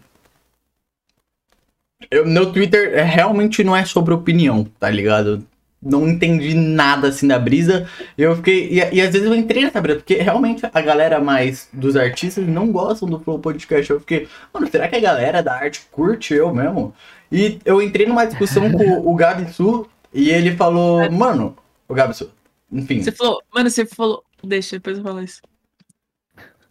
eu, 2.11 2.27
meu 2.27 2.53
Twitter 2.53 2.93
é, 2.95 3.03
realmente 3.03 3.63
não 3.65 3.75
é 3.77 3.85
sobre 3.85 4.15
opinião, 4.15 4.65
tá 4.79 4.91
ligado? 4.91 5.45
Não 5.89 6.09
entendi 6.09 6.53
nada 6.55 7.09
assim 7.09 7.29
da 7.29 7.39
brisa. 7.39 7.89
Eu 8.19 8.35
fiquei. 8.37 8.69
E, 8.71 8.95
e 8.97 9.01
às 9.01 9.11
vezes 9.13 9.23
eu 9.25 9.35
entrei 9.35 9.65
nessa 9.65 9.81
brisa, 9.81 9.99
porque 9.99 10.15
realmente 10.17 10.67
a 10.73 10.81
galera 10.81 11.21
mais 11.21 11.69
dos 11.73 11.95
artistas 11.97 12.47
não 12.47 12.73
gostam 12.73 13.09
do 13.09 13.21
Flow 13.21 13.39
Podcast. 13.39 13.91
Eu 13.91 14.01
fiquei, 14.01 14.29
mano, 14.53 14.67
será 14.71 14.89
que 14.89 14.97
a 14.97 15.01
galera 15.01 15.43
da 15.43 15.55
arte 15.55 15.87
curte 15.93 16.35
eu 16.35 16.53
mesmo? 16.55 16.93
E 17.31 17.59
eu 17.65 17.81
entrei 17.81 18.07
numa 18.07 18.25
discussão 18.27 18.71
com 18.73 19.11
o 19.11 19.15
Gabi 19.15 19.53
Su 19.53 19.89
e 20.13 20.31
ele 20.31 20.57
falou, 20.57 21.11
mano, 21.11 21.57
o 21.89 21.95
Gabi 21.95 22.15
Su, 22.15 22.31
enfim, 22.73 23.03
Você 23.03 23.13
falou, 23.13 23.43
mano, 23.55 23.71
você 23.71 23.87
falou. 23.87 24.25
Deixa, 24.43 24.77
depois 24.77 24.99
eu 24.99 25.05
falo 25.05 25.23
isso. 25.23 25.41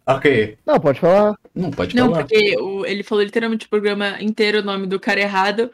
ok. 0.06 0.56
Não, 0.66 0.78
pode 0.80 1.00
falar. 1.00 1.34
Não, 1.54 1.70
pode 1.70 1.96
Não, 1.96 2.10
falar. 2.10 2.18
porque 2.24 2.56
o- 2.60 2.84
ele 2.86 3.02
falou 3.02 3.24
literalmente 3.24 3.66
o 3.66 3.70
programa 3.70 4.16
inteiro 4.22 4.60
o 4.60 4.64
nome 4.64 4.86
do 4.86 5.00
cara 5.00 5.20
errado. 5.20 5.70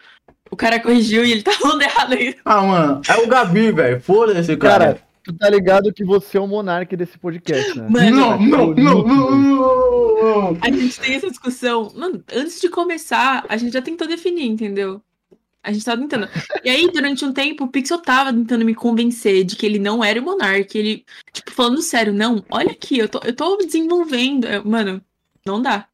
O 0.53 0.57
cara 0.57 0.79
corrigiu 0.79 1.25
e 1.25 1.33
ele 1.33 1.43
tá 1.43 1.53
falando 1.53 1.81
errado 1.81 2.13
aí. 2.13 2.37
Ah, 2.45 2.61
mano, 2.61 3.01
é 3.09 3.17
o 3.17 3.27
Gabi, 3.27 3.73
velho. 3.73 3.99
Foda-se, 4.03 4.55
cara. 4.59 4.85
Cara, 4.85 5.03
tu 5.25 5.33
tá 5.33 5.49
ligado 5.49 5.95
que 5.95 6.05
você 6.05 6.37
é 6.37 6.41
o 6.43 6.47
monarca 6.47 6.95
desse 6.95 7.19
podcast, 7.19 7.79
né? 7.79 7.89
Mano, 7.89 8.11
não, 8.11 8.39
não, 8.39 8.75
não, 8.75 9.03
não, 9.03 10.51
não. 10.51 10.59
A 10.61 10.71
gente 10.71 11.01
tem 11.01 11.15
essa 11.15 11.31
discussão. 11.31 11.91
Mano, 11.97 12.23
antes 12.31 12.61
de 12.61 12.69
começar, 12.69 13.47
a 13.49 13.57
gente 13.57 13.73
já 13.73 13.81
tentou 13.81 14.07
definir, 14.07 14.47
entendeu? 14.47 15.01
A 15.63 15.73
gente 15.73 15.87
tava 15.87 16.03
tentando. 16.03 16.29
E 16.63 16.69
aí, 16.69 16.87
durante 16.93 17.25
um 17.25 17.33
tempo, 17.33 17.65
o 17.65 17.69
Pixel 17.69 17.99
tava 17.99 18.31
tentando 18.31 18.63
me 18.63 18.75
convencer 18.75 19.45
de 19.45 19.57
que 19.57 19.65
ele 19.65 19.79
não 19.79 20.05
era 20.05 20.21
o 20.21 20.23
Monark. 20.23 20.77
Ele, 20.77 21.03
tipo, 21.33 21.51
falando 21.51 21.81
sério, 21.81 22.13
não, 22.13 22.45
olha 22.51 22.73
aqui, 22.73 22.99
eu 22.99 23.09
tô, 23.09 23.21
eu 23.25 23.35
tô 23.35 23.57
desenvolvendo. 23.57 24.47
Mano, 24.67 25.01
não 25.47 25.63
dá. 25.63 25.89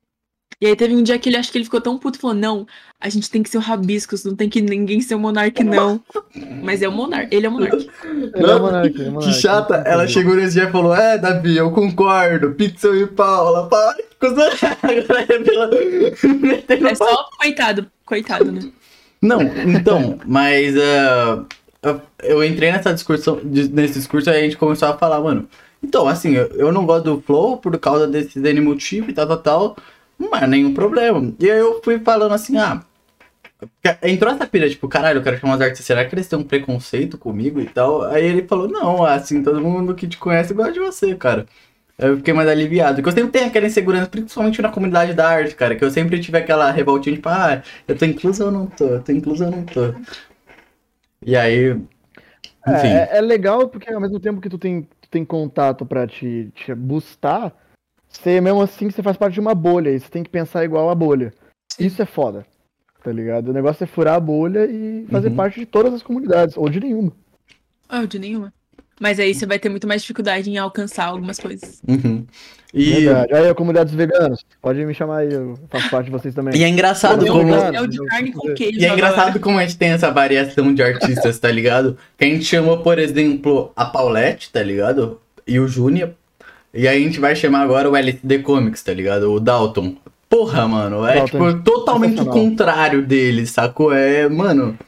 E 0.61 0.67
aí 0.67 0.75
teve 0.75 0.95
um 0.95 1.03
dia 1.03 1.19
que 1.19 1.29
ele 1.29 1.37
acho 1.37 1.53
que 1.53 1.59
ele 1.59 1.65
ficou 1.65 1.81
tão 1.81 1.97
puto 1.97 2.19
e 2.19 2.21
falou: 2.21 2.35
não, 2.37 2.67
a 3.01 3.09
gente 3.09 3.31
tem 3.31 3.43
que 3.43 3.49
ser 3.49 3.59
o 3.59 3.61
Rabiscos, 3.61 4.25
não 4.25 4.35
tem 4.35 4.49
que 4.49 4.61
ninguém 4.61 5.01
ser 5.01 5.15
o 5.15 5.19
Monark, 5.19 5.63
não. 5.63 6.03
Mas 6.63 6.83
é 6.83 6.89
o 6.89 6.93
Monark, 6.93 7.33
ele 7.35 7.47
é 7.47 7.49
o 7.49 7.53
Monark. 7.53 7.89
Ele 8.05 8.51
é 8.51 8.55
o 8.55 8.61
monarca, 8.61 8.89
ele 8.89 9.09
é 9.09 9.11
o 9.11 9.19
Que 9.19 9.31
monarca. 9.31 9.33
chata, 9.33 9.75
ela 9.87 10.09
chegou 10.09 10.35
nesse 10.35 10.55
dia 10.55 10.65
e 10.69 10.73
falou: 10.73 10.95
É, 10.95 11.17
Davi, 11.17 11.57
eu 11.57 11.71
concordo. 11.71 12.53
Pixel 12.55 12.97
e 12.97 13.07
Paula. 13.07 13.69
Coisa. 14.19 14.49
Agora 14.83 15.27
é 16.79 16.91
É 16.91 16.95
só 16.95 17.29
coitado, 17.39 17.87
coitado, 18.05 18.51
né? 18.51 18.61
Não, 19.23 19.41
então, 19.43 20.19
mas 20.27 20.77
ah, 20.77 21.45
eu, 21.83 22.01
eu 22.23 22.45
entrei 22.45 22.73
nessa 22.73 22.93
discussão, 22.93 23.41
nesse 23.45 23.95
discurso 23.95 24.31
e 24.31 24.37
a 24.37 24.41
gente 24.41 24.57
começou 24.57 24.89
a 24.89 24.99
falar, 24.99 25.21
mano. 25.21 25.49
Então, 25.83 26.09
assim, 26.09 26.33
eu, 26.33 26.47
eu 26.49 26.73
não 26.73 26.85
gosto 26.85 27.05
do 27.05 27.23
Flow 27.23 27.59
por 27.59 27.77
causa 27.79 28.07
desse 28.07 28.41
N 28.41 28.61
motivo 28.61 29.11
e 29.11 29.15
tal, 29.15 29.27
tal, 29.27 29.39
tal. 29.39 29.77
Não 30.19 30.35
é 30.35 30.47
nenhum 30.47 30.75
problema. 30.75 31.33
E 31.39 31.51
aí 31.51 31.59
eu 31.59 31.81
fui 31.83 31.99
falando 31.99 32.35
assim, 32.35 32.57
ah. 32.59 32.83
Entrou 34.03 34.33
essa 34.33 34.47
pira, 34.47 34.69
tipo, 34.71 34.89
caralho, 34.89 35.19
eu 35.19 35.23
quero 35.23 35.39
chamar 35.39 35.57
os 35.57 35.61
artistas, 35.61 35.87
será 35.87 36.05
que 36.05 36.15
eles 36.15 36.29
têm 36.29 36.39
um 36.39 36.45
preconceito 36.45 37.19
comigo 37.19 37.61
e 37.61 37.67
tal? 37.67 38.03
Aí 38.05 38.25
ele 38.25 38.47
falou, 38.47 38.69
não, 38.69 39.05
assim, 39.05 39.43
todo 39.43 39.61
mundo 39.61 39.95
que 39.95 40.07
te 40.07 40.17
conhece 40.17 40.55
gosta 40.55 40.73
de 40.73 40.79
você, 40.79 41.15
cara. 41.17 41.47
Eu 41.99 42.17
fiquei 42.19 42.33
mais 42.33 42.49
aliviado. 42.49 42.97
Porque 42.97 43.09
eu 43.09 43.13
sempre 43.13 43.33
tenho 43.33 43.47
aquela 43.49 43.67
insegurança, 43.67 44.07
principalmente 44.09 44.63
na 44.63 44.71
comunidade 44.71 45.15
da 45.15 45.29
arte, 45.29 45.57
cara. 45.57 45.75
Que 45.75 45.85
eu 45.85 45.91
sempre 45.91 46.21
tive 46.21 46.39
aquela 46.39 46.71
revoltinha, 46.71 47.17
tipo, 47.17 47.29
ah, 47.29 47.61
eu 47.89 47.97
tô 47.99 48.05
incluso 48.05 48.45
ou 48.45 48.53
não 48.53 48.67
tô? 48.67 48.85
Eu 48.85 49.03
tô 49.03 49.11
incluso 49.11 49.45
ou 49.45 49.51
não 49.51 49.65
tô? 49.65 49.93
E 51.27 51.37
aí. 51.37 51.71
Enfim. 51.71 52.89
É, 52.89 53.19
é 53.19 53.21
legal 53.21 53.69
porque 53.69 53.93
ao 53.93 54.01
mesmo 54.01 54.21
tempo 54.21 54.41
que 54.41 54.49
tu 54.49 54.59
tem, 54.59 54.83
tu 54.83 55.09
tem 55.11 55.25
contato 55.25 55.85
pra 55.85 56.07
te, 56.07 56.53
te 56.55 56.73
boostar, 56.73 57.53
você 58.11 58.41
mesmo 58.41 58.61
assim 58.63 58.91
você 58.91 59.03
faz 59.03 59.17
parte 59.17 59.35
de 59.35 59.41
uma 59.41 59.55
bolha 59.55 59.91
e 59.91 60.01
você 60.01 60.09
tem 60.09 60.23
que 60.23 60.31
pensar 60.31 60.65
igual 60.65 60.91
a 60.91 60.95
bolha. 60.95 61.33
Isso 61.79 62.01
é 62.03 62.07
foda. 62.07 62.45
Tá 63.03 63.13
ligado? 63.13 63.49
O 63.49 63.53
negócio 63.53 63.85
é 63.85 63.87
furar 63.87 64.15
a 64.17 64.21
bolha 64.21 64.67
e 64.67 65.07
fazer 65.11 65.29
Uhum. 65.29 65.37
parte 65.37 65.61
de 65.61 65.67
todas 65.67 65.95
as 65.95 66.03
comunidades, 66.03 66.57
ou 66.57 66.69
de 66.69 66.81
nenhuma. 66.81 67.13
Oh, 67.91 68.07
de 68.07 68.19
nenhuma. 68.19 68.53
Mas 69.01 69.21
aí 69.21 69.33
você 69.33 69.47
vai 69.47 69.61
ter 69.61 69.69
muito 69.69 69.87
mais 69.87 70.03
dificuldade 70.03 70.51
em 70.51 70.59
alcançar 70.59 71.05
algumas 71.05 71.39
coisas. 71.39 71.81
Uhum. 71.87 72.27
E, 72.75 73.05
Verdade. 73.05 73.33
Aí, 73.35 73.49
a 73.49 73.55
comunidade 73.55 73.87
dos 73.91 73.97
veganos, 73.97 74.45
pode 74.61 74.85
me 74.85 74.93
chamar 74.93 75.19
aí, 75.19 75.33
eu 75.33 75.57
faço 75.71 75.89
parte 75.89 76.07
de 76.07 76.11
vocês 76.11 76.35
também. 76.35 76.55
e 76.59 76.65
é 76.65 76.69
engraçado 76.69 77.25
Eu 77.25 77.33
como. 77.33 77.55
é 77.55 77.81
o 77.81 77.87
de 77.87 78.05
carne 78.07 78.33
com 78.33 78.53
queijo. 78.55 78.79
E 78.81 78.85
é 78.85 78.89
agora. 78.91 79.09
engraçado 79.09 79.41
como 79.41 79.57
a 79.59 79.63
gente 79.63 79.79
tem 79.79 79.91
essa 79.91 80.11
variação 80.11 80.75
de 80.75 80.83
artistas, 80.83 81.39
tá 81.39 81.51
ligado? 81.51 81.97
Que 82.19 82.25
a 82.25 82.29
gente 82.29 82.45
chamou, 82.45 82.83
por 82.83 82.99
exemplo, 82.99 83.73
a 83.77 83.85
Paulette, 83.87 84.51
tá 84.51 84.63
ligado? 84.63 85.21
E 85.47 85.61
o 85.61 85.69
Júnior. 85.69 86.11
E 86.79 86.87
aí 86.87 87.03
a 87.03 87.05
gente 87.05 87.19
vai 87.19 87.35
chamar 87.35 87.63
agora 87.63 87.91
o 87.91 87.97
LSD 87.97 88.39
Comics, 88.39 88.85
tá 88.85 88.95
ligado? 88.95 89.33
O 89.33 89.41
Dalton. 89.41 89.97
Porra, 90.29 90.69
mano, 90.69 91.05
é 91.05 91.17
Dalton, 91.17 91.51
tipo 91.51 91.63
totalmente 91.65 92.21
o 92.21 92.27
contrário 92.27 93.05
dele, 93.05 93.49
sacou? 93.49 93.93
É, 93.93 94.29
mano. 94.29 94.79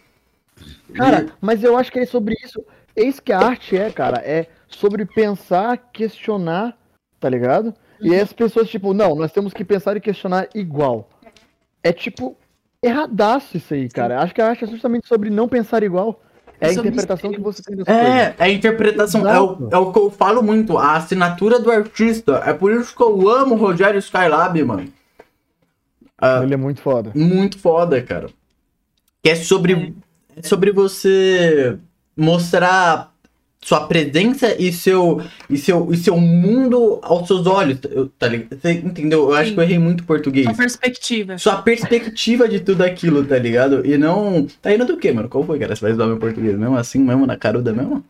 Cara, 0.94 1.26
mas 1.40 1.64
eu 1.64 1.76
acho 1.76 1.90
que 1.90 1.98
é 1.98 2.06
sobre 2.06 2.36
isso. 2.44 2.64
Eis 2.94 3.18
que 3.18 3.32
a 3.32 3.40
arte 3.40 3.76
é, 3.76 3.90
cara, 3.90 4.18
é 4.18 4.46
sobre 4.68 5.04
pensar, 5.04 5.76
questionar, 5.92 6.78
tá 7.18 7.28
ligado? 7.28 7.74
E 8.00 8.14
aí 8.14 8.20
as 8.20 8.32
pessoas, 8.32 8.70
tipo, 8.70 8.94
não, 8.94 9.16
nós 9.16 9.32
temos 9.32 9.52
que 9.52 9.64
pensar 9.64 9.96
e 9.96 10.00
questionar 10.00 10.48
igual. 10.54 11.10
É 11.82 11.92
tipo, 11.92 12.36
erradaço 12.80 13.56
isso 13.56 13.74
aí, 13.74 13.88
cara. 13.88 14.20
Acho 14.20 14.32
que 14.32 14.40
a 14.40 14.46
arte 14.46 14.62
é 14.62 14.68
justamente 14.68 15.08
sobre 15.08 15.28
não 15.28 15.48
pensar 15.48 15.82
igual. 15.82 16.22
É 16.60 16.68
a 16.68 16.72
interpretação 16.72 17.32
que 17.32 17.40
você 17.40 17.62
tem 17.62 17.76
das. 17.76 17.88
É, 17.88 18.34
é 18.38 18.44
a 18.44 18.48
interpretação, 18.50 19.26
é 19.26 19.40
o, 19.40 19.68
é 19.70 19.78
o 19.78 19.92
que 19.92 19.98
eu 19.98 20.10
falo 20.10 20.42
muito, 20.42 20.76
a 20.76 20.96
assinatura 20.96 21.58
do 21.58 21.70
artista. 21.70 22.42
É 22.44 22.52
por 22.52 22.70
isso 22.72 22.94
que 22.94 23.02
eu 23.02 23.28
amo 23.28 23.54
o 23.54 23.58
Rogério 23.58 23.98
Skylab, 23.98 24.62
mano. 24.62 24.92
Ah, 26.18 26.40
Ele 26.42 26.52
é 26.52 26.56
muito 26.56 26.82
foda. 26.82 27.12
muito 27.14 27.58
foda, 27.58 28.00
cara. 28.02 28.28
Que 29.22 29.30
é 29.30 29.34
sobre, 29.34 29.94
é 30.36 30.42
sobre 30.42 30.70
você 30.70 31.78
mostrar 32.14 33.09
sua 33.62 33.86
presença 33.86 34.54
e 34.58 34.72
seu, 34.72 35.20
e 35.48 35.58
seu, 35.58 35.92
e 35.92 35.96
seu 35.96 36.16
mundo 36.16 36.98
aos 37.02 37.26
seus 37.26 37.46
olhos, 37.46 37.78
eu- 37.90 38.08
tá 38.08 38.26
ligado? 38.26 38.58
Você 38.58 38.72
entendeu? 38.72 39.28
Eu 39.30 39.34
acho 39.34 39.48
Sim. 39.50 39.54
que 39.54 39.60
eu 39.60 39.64
errei 39.64 39.78
muito 39.78 40.04
português. 40.04 40.46
Sua 40.46 40.54
perspectiva. 40.54 41.38
Sua 41.38 41.56
perspectiva 41.62 42.48
de 42.48 42.60
tudo 42.60 42.82
aquilo, 42.82 43.24
tá 43.24 43.38
ligado? 43.38 43.84
E 43.86 43.98
não. 43.98 44.46
Tá 44.62 44.72
indo 44.74 44.86
do 44.86 44.96
quê, 44.96 45.12
mano? 45.12 45.28
Qual 45.28 45.44
foi, 45.44 45.58
cara? 45.58 45.76
Você 45.76 45.82
vai 45.82 45.92
usar 45.92 46.06
meu 46.06 46.16
português 46.18 46.56
mesmo 46.56 46.76
assim, 46.76 46.98
mesmo 47.00 47.26
na 47.26 47.36
caruda 47.36 47.72
mesmo? 47.72 48.02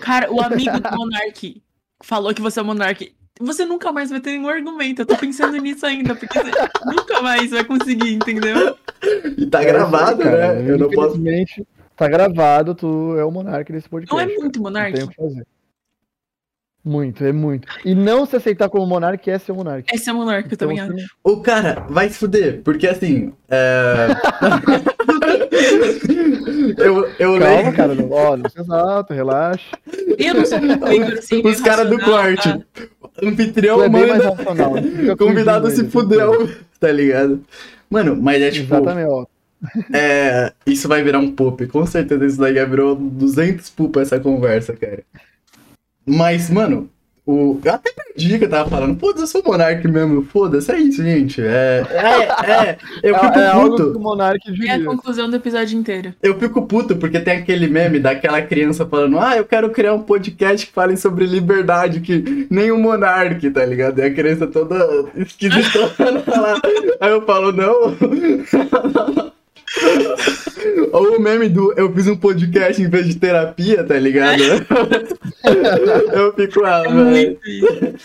Cara, 0.00 0.32
o 0.32 0.40
amigo 0.40 0.80
do 0.80 0.96
Monark 0.96 1.62
falou 2.02 2.34
que 2.34 2.42
você 2.42 2.58
é 2.58 2.62
o 2.62 2.66
Monark. 2.66 3.12
Você 3.38 3.66
nunca 3.66 3.92
mais 3.92 4.08
vai 4.10 4.18
ter 4.18 4.30
nenhum 4.30 4.48
argumento. 4.48 5.02
Eu 5.02 5.06
tô 5.06 5.14
pensando 5.16 5.56
nisso 5.58 5.84
ainda, 5.86 6.16
porque 6.16 6.38
você 6.38 6.50
nunca 6.86 7.20
mais 7.20 7.50
vai 7.50 7.62
conseguir, 7.64 8.14
entendeu? 8.14 8.74
E 9.36 9.44
tá 9.46 9.62
É 9.62 9.66
gravado, 9.66 10.22
cara. 10.22 10.54
né? 10.54 10.70
Eu 10.70 10.78
não 10.78 10.88
posso. 10.90 11.18
Tá 11.96 12.08
gravado, 12.08 12.74
tu 12.74 13.16
é 13.18 13.24
o 13.24 13.30
monarca 13.30 13.72
desse 13.72 13.88
podcast. 13.88 14.12
Não 14.14 14.20
é 14.20 14.26
muito 14.38 14.56
Não 14.56 14.62
Monark? 14.64 14.92
tem 14.94 15.04
o 15.04 15.08
que 15.08 15.16
fazer. 15.16 15.46
Muito, 16.84 17.24
é 17.24 17.32
muito. 17.32 17.66
E 17.84 17.94
não 17.96 18.24
se 18.26 18.36
aceitar 18.36 18.68
como 18.68 18.86
monarca 18.86 19.28
é 19.30 19.38
ser 19.38 19.52
monarca. 19.52 19.88
É 19.92 20.12
o 20.12 20.14
Monark, 20.14 20.48
eu 20.48 20.54
Então, 20.54 20.68
também 20.68 20.86
você 20.86 21.02
acho. 21.02 21.16
O 21.24 21.40
cara 21.40 21.84
vai 21.88 22.08
se 22.08 22.18
fuder, 22.18 22.60
porque 22.62 22.86
assim. 22.86 23.32
É... 23.48 24.06
eu 26.78 27.08
eu 27.18 27.38
Calma, 27.38 27.62
leio. 27.62 27.72
cara. 27.74 27.94
não- 27.94 28.10
Ó, 28.10 28.36
não 28.36 28.50
se 28.50 28.60
exalta, 28.60 29.14
relaxa. 29.14 29.76
Eu 30.18 30.34
não 30.34 30.46
sou 30.46 30.60
muito 30.60 30.84
amigo, 30.84 31.12
assim, 31.18 31.42
Os 31.44 31.60
caras 31.60 31.88
do 31.88 31.98
corte. 31.98 32.48
tá? 32.52 32.60
Anfitrião, 33.22 33.82
é 33.82 33.88
bem 33.88 34.06
não 34.06 34.82
fica 34.82 35.16
Convidado 35.16 35.70
se 35.70 35.88
fudeu, 35.88 36.48
tá 36.78 36.92
ligado? 36.92 37.42
Mano, 37.90 38.16
mas 38.20 38.42
é 38.42 38.50
tipo. 38.50 38.74
Exatamente, 38.74 39.08
ó. 39.10 39.26
É, 39.92 40.52
isso 40.66 40.88
vai 40.88 41.02
virar 41.02 41.18
um 41.18 41.32
poop. 41.32 41.66
Com 41.66 41.86
certeza 41.86 42.26
isso 42.26 42.38
daí 42.38 42.54
já 42.54 42.64
virou 42.64 42.94
200 42.94 43.70
pupa 43.70 44.00
essa 44.00 44.20
conversa, 44.20 44.74
cara. 44.74 45.02
Mas, 46.06 46.50
mano, 46.50 46.88
o... 47.26 47.60
eu 47.64 47.74
até 47.74 47.90
perdi 47.92 48.38
que 48.38 48.44
eu 48.44 48.48
tava 48.48 48.70
falando. 48.70 48.98
Foda-se, 49.00 49.22
eu 49.22 49.26
sou 49.26 49.42
monarca 49.44 49.88
mesmo. 49.88 50.22
Foda-se, 50.22 50.70
é 50.70 50.78
isso, 50.78 51.02
gente. 51.02 51.42
É, 51.42 51.84
é, 51.90 52.50
é. 52.52 52.78
Eu 53.02 53.16
É, 53.16 53.18
fico 53.18 53.38
é 53.38 53.46
algo 53.48 53.76
que 53.76 53.82
puto. 53.82 54.64
É 54.64 54.70
a 54.70 54.84
conclusão 54.84 55.28
do 55.28 55.34
episódio 55.34 55.76
inteiro. 55.76 56.14
Eu 56.22 56.38
fico 56.38 56.62
puto 56.66 56.94
porque 56.96 57.18
tem 57.18 57.38
aquele 57.38 57.66
meme 57.66 57.98
daquela 57.98 58.40
criança 58.40 58.86
falando: 58.86 59.18
Ah, 59.18 59.36
eu 59.36 59.44
quero 59.44 59.70
criar 59.70 59.94
um 59.94 60.02
podcast 60.02 60.66
que 60.66 60.72
fale 60.72 60.96
sobre 60.96 61.26
liberdade, 61.26 62.00
que 62.00 62.46
nem 62.48 62.70
o 62.70 62.78
monarca, 62.78 63.50
tá 63.50 63.64
ligado? 63.64 63.98
E 63.98 64.02
a 64.02 64.14
criança 64.14 64.46
toda 64.46 64.76
esquisitona 65.16 66.22
lá. 66.30 66.60
Aí 67.00 67.10
eu 67.10 67.22
falo: 67.26 67.50
Não. 67.50 67.96
Ou 70.92 71.16
o 71.16 71.20
meme 71.20 71.48
do 71.48 71.72
eu 71.78 71.92
fiz 71.92 72.06
um 72.06 72.16
podcast 72.16 72.80
em 72.80 72.88
vez 72.88 73.06
de 73.06 73.16
terapia, 73.16 73.84
tá 73.84 73.98
ligado? 73.98 74.42
eu 76.12 76.32
fico, 76.34 76.64
ah, 76.64 76.82
É 76.86 76.92
velho. 76.92 77.98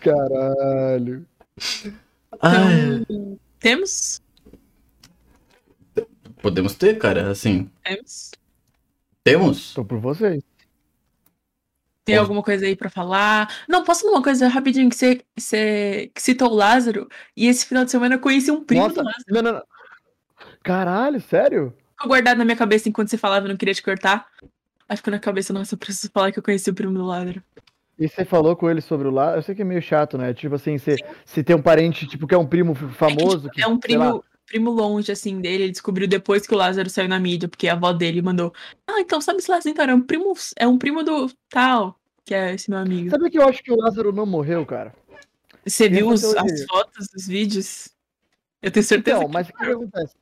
Caralho. 0.00 1.26
Ai, 2.40 3.04
Temos? 3.58 4.22
podemos 6.44 6.74
ter, 6.74 6.98
cara, 6.98 7.30
assim. 7.30 7.70
Temos. 7.82 8.30
Temos? 9.24 9.72
Tô 9.72 9.82
por 9.82 9.98
vocês. 9.98 10.42
Tem 12.04 12.18
alguma 12.18 12.42
coisa 12.42 12.66
aí 12.66 12.76
pra 12.76 12.90
falar? 12.90 13.50
Não, 13.66 13.82
posso 13.82 14.02
falar 14.02 14.16
uma 14.16 14.22
coisa 14.22 14.46
rapidinho 14.46 14.90
que 14.90 14.96
você, 14.96 15.22
você 15.34 16.10
que 16.14 16.20
citou 16.20 16.50
o 16.50 16.54
Lázaro? 16.54 17.08
E 17.34 17.46
esse 17.46 17.64
final 17.64 17.82
de 17.82 17.90
semana 17.90 18.16
eu 18.16 18.20
conheci 18.20 18.50
um 18.50 18.62
primo 18.62 18.82
Nossa, 18.82 18.96
do 18.96 19.04
Lázaro. 19.04 19.24
não, 19.28 19.42
não, 19.42 19.52
não. 19.54 19.62
Caralho, 20.64 21.20
sério? 21.20 21.72
Ficou 21.92 22.08
guardado 22.08 22.38
na 22.38 22.44
minha 22.44 22.56
cabeça 22.56 22.88
enquanto 22.88 23.08
você 23.10 23.18
falava, 23.18 23.44
eu 23.46 23.50
não 23.50 23.56
queria 23.56 23.74
te 23.74 23.82
cortar. 23.82 24.26
Aí 24.88 24.96
ficou 24.96 25.12
na 25.12 25.18
cabeça, 25.18 25.52
nossa, 25.52 25.74
eu 25.74 25.78
preciso 25.78 26.10
falar 26.12 26.32
que 26.32 26.38
eu 26.38 26.42
conheci 26.42 26.70
o 26.70 26.74
primo 26.74 26.94
do 26.94 27.04
Lázaro. 27.04 27.42
E 27.98 28.08
você 28.08 28.24
falou 28.24 28.56
com 28.56 28.68
ele 28.68 28.80
sobre 28.80 29.06
o 29.06 29.10
lá? 29.10 29.36
Eu 29.36 29.42
sei 29.42 29.54
que 29.54 29.62
é 29.62 29.64
meio 29.64 29.80
chato, 29.80 30.18
né? 30.18 30.34
Tipo 30.34 30.56
assim, 30.56 30.76
você, 30.78 30.96
se 31.24 31.44
tem 31.44 31.54
um 31.54 31.62
parente, 31.62 32.06
tipo, 32.06 32.26
que 32.26 32.34
é 32.34 32.38
um 32.38 32.46
primo 32.46 32.74
famoso. 32.74 33.46
É, 33.46 33.50
que, 33.50 33.56
que, 33.56 33.60
tipo, 33.60 33.70
é 33.70 33.72
um 33.72 33.78
primo, 33.78 34.24
primo 34.46 34.70
longe, 34.70 35.12
assim, 35.12 35.40
dele. 35.40 35.64
Ele 35.64 35.70
descobriu 35.72 36.08
depois 36.08 36.46
que 36.46 36.54
o 36.54 36.56
Lázaro 36.56 36.90
saiu 36.90 37.08
na 37.08 37.20
mídia, 37.20 37.48
porque 37.48 37.68
a 37.68 37.74
avó 37.74 37.92
dele 37.92 38.20
mandou. 38.20 38.52
Ah, 38.86 39.00
então 39.00 39.20
sabe 39.20 39.38
esse 39.38 39.50
Lázaro? 39.50 39.70
Então, 39.70 39.84
é 39.84 39.94
um 39.94 40.00
primo, 40.02 40.32
é 40.56 40.66
um 40.66 40.76
primo 40.78 41.04
do 41.04 41.30
tal, 41.48 41.96
que 42.24 42.34
é 42.34 42.54
esse 42.54 42.68
meu 42.68 42.80
amigo. 42.80 43.10
Sabe 43.10 43.30
que 43.30 43.38
eu 43.38 43.48
acho 43.48 43.62
que 43.62 43.70
o 43.70 43.76
Lázaro 43.76 44.12
não 44.12 44.26
morreu, 44.26 44.66
cara? 44.66 44.92
Você 45.64 45.88
viu 45.88 46.08
os- 46.08 46.24
as 46.24 46.64
fotos, 46.68 47.06
os 47.16 47.26
vídeos? 47.28 47.90
Eu 48.60 48.70
tenho 48.72 48.84
certeza 48.84 49.24
que 49.24 49.32
mas 49.32 49.48
o 49.48 49.52
que, 49.52 49.58
que 49.64 49.70
acontece? 49.70 50.14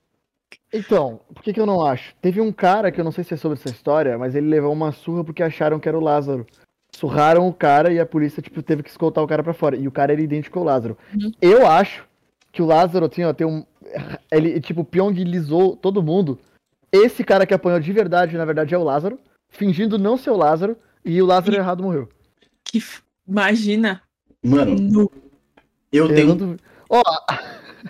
Então, 0.73 1.21
por 1.35 1.43
que, 1.43 1.53
que 1.53 1.61
eu 1.61 1.67
não 1.67 1.85
acho? 1.85 2.15
Teve 2.23 2.41
um 2.41 2.51
cara 2.53 2.91
que 2.91 2.99
eu 3.01 3.05
não 3.05 3.13
sei 3.13 3.23
se 3.25 3.35
é 3.35 3.37
sobre 3.37 3.59
essa 3.59 3.69
história, 3.69 4.17
mas 4.17 4.35
ele 4.35 4.47
levou 4.49 4.73
uma 4.73 4.91
surra 4.93 5.23
porque 5.23 5.43
acharam 5.43 5.79
que 5.79 5.89
era 5.89 5.99
o 5.99 6.03
Lázaro. 6.03 6.47
Surraram 6.95 7.47
o 7.49 7.53
cara 7.53 7.93
e 7.93 7.99
a 8.01 8.07
polícia, 8.07 8.43
tipo, 8.43 8.63
teve 8.63 8.83
que 8.83 8.91
escoltar 8.91 9.23
o 9.23 9.27
cara 9.27 9.43
pra 9.43 9.53
fora. 9.55 9.77
E 9.77 9.87
o 9.89 9.93
cara 9.93 10.13
era 10.13 10.21
idêntico 10.23 10.59
ao 10.59 10.65
Lázaro. 10.65 10.97
Uhum. 11.15 11.31
Eu 11.41 11.67
acho 11.67 12.05
que 12.51 12.63
o 12.63 12.67
Lázaro, 12.67 13.07
assim, 13.07 13.25
ó, 13.25 13.33
tem 13.33 13.47
um. 13.47 13.65
Ele, 14.31 14.61
tipo, 14.61 14.85
pyongilizou 14.85 15.77
todo 15.77 16.03
mundo. 16.03 16.39
Esse 16.91 17.25
cara 17.25 17.47
que 17.47 17.55
apanhou 17.55 17.81
de 17.81 17.93
verdade, 17.93 18.37
na 18.37 18.45
verdade, 18.45 18.75
é 18.75 18.79
o 18.79 18.83
Lázaro, 18.85 19.19
fingindo 19.49 19.99
não 19.99 20.17
ser 20.19 20.31
o 20.31 20.37
Lázaro, 20.37 20.77
e 21.05 21.21
o 21.21 21.27
Lázaro 21.27 21.55
E- 21.55 21.59
errado 21.59 21.83
morreu. 21.83 22.09
que 22.65 22.79
f- 22.79 23.03
imagina, 23.27 24.03
Mano, 24.45 24.77
eu 24.93 26.09
Eu 26.09 26.15
tenho. 26.15 26.29
não 26.29 26.37
duvido. 26.37 26.63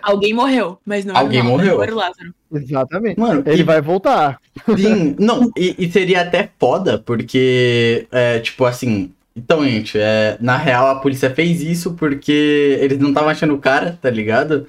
Alguém 0.01 0.33
morreu, 0.33 0.77
mas 0.85 1.05
não 1.05 1.15
Alguém 1.15 1.39
era 1.39 1.47
o 1.47 1.51
Lázaro, 1.51 1.67
morreu. 1.69 1.83
era 1.83 1.93
o 1.93 1.97
Lázaro. 1.97 2.33
exatamente. 2.53 3.19
Mano, 3.19 3.43
Ele 3.45 3.61
e- 3.61 3.65
vai 3.65 3.81
voltar. 3.81 4.39
Sim, 4.77 5.15
não, 5.19 5.51
e, 5.57 5.75
e 5.77 5.91
seria 5.91 6.21
até 6.21 6.49
foda, 6.59 6.97
porque, 6.97 8.07
é, 8.11 8.39
tipo 8.39 8.65
assim. 8.65 9.11
Então, 9.35 9.65
gente, 9.65 9.97
é, 9.97 10.37
na 10.39 10.57
real 10.57 10.85
a 10.89 10.95
polícia 10.99 11.27
fez 11.27 11.59
isso 11.59 11.95
porque 11.95 12.77
eles 12.79 12.99
não 12.99 13.09
estavam 13.09 13.29
achando 13.29 13.55
o 13.55 13.57
cara, 13.57 13.97
tá 13.99 14.07
ligado? 14.07 14.67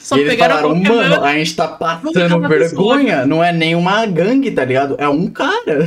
Só 0.00 0.16
e 0.16 0.20
eles 0.20 0.32
pegaram 0.32 0.56
falaram, 0.56 0.74
mano, 0.74 1.22
a 1.22 1.34
gente 1.34 1.54
tá 1.54 1.68
passando 1.68 2.48
vergonha, 2.48 3.26
não 3.26 3.44
é 3.44 3.52
nenhuma 3.52 4.06
gangue, 4.06 4.50
tá 4.52 4.64
ligado? 4.64 4.96
É 4.98 5.06
um 5.06 5.26
cara. 5.26 5.84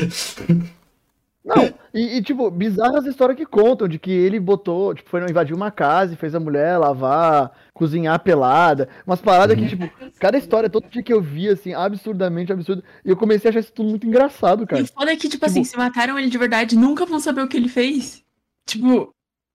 Não, 1.56 1.74
e, 1.94 2.18
e, 2.18 2.22
tipo, 2.22 2.50
bizarras 2.52 3.06
histórias 3.06 3.38
que 3.38 3.46
contam 3.46 3.88
de 3.88 3.98
que 3.98 4.12
ele 4.12 4.40
botou, 4.40 4.94
tipo, 4.94 5.10
foi 5.10 5.22
invadir 5.30 5.56
uma 5.56 5.72
casa 5.72 6.14
e 6.14 6.18
fez 6.18 6.36
a 6.36 6.40
mulher 6.40 6.78
lavar, 6.78 7.52
cozinhar 7.74 8.20
pelada. 8.20 8.88
Umas 9.06 9.20
paradas 9.20 9.58
Uhum. 9.58 9.64
que, 9.64 9.70
tipo, 9.76 9.90
cada 10.20 10.38
história, 10.38 10.70
todo 10.70 10.88
dia 10.90 11.02
que 11.04 11.12
eu 11.12 11.22
vi, 11.22 11.50
assim, 11.50 11.74
absurdamente 11.74 12.54
absurdo. 12.54 12.84
E 13.04 13.10
eu 13.10 13.18
comecei 13.18 13.48
a 13.48 13.50
achar 13.50 13.60
isso 13.62 13.74
tudo 13.74 13.90
muito 13.90 14.06
engraçado, 14.08 14.64
E 14.64 14.68
cara. 14.68 14.84
o 14.84 14.88
foda 14.88 15.12
é 15.12 15.16
que, 15.16 15.28
tipo 15.28 15.46
assim, 15.46 15.64
se 15.64 15.76
mataram 15.76 16.18
ele 16.20 16.30
de 16.30 16.38
verdade, 16.38 16.78
nunca 16.78 17.06
vão 17.06 17.20
saber 17.20 17.42
o 17.42 17.48
que 17.48 17.58
ele 17.58 17.68
fez. 17.70 18.24
Tipo, 18.68 19.14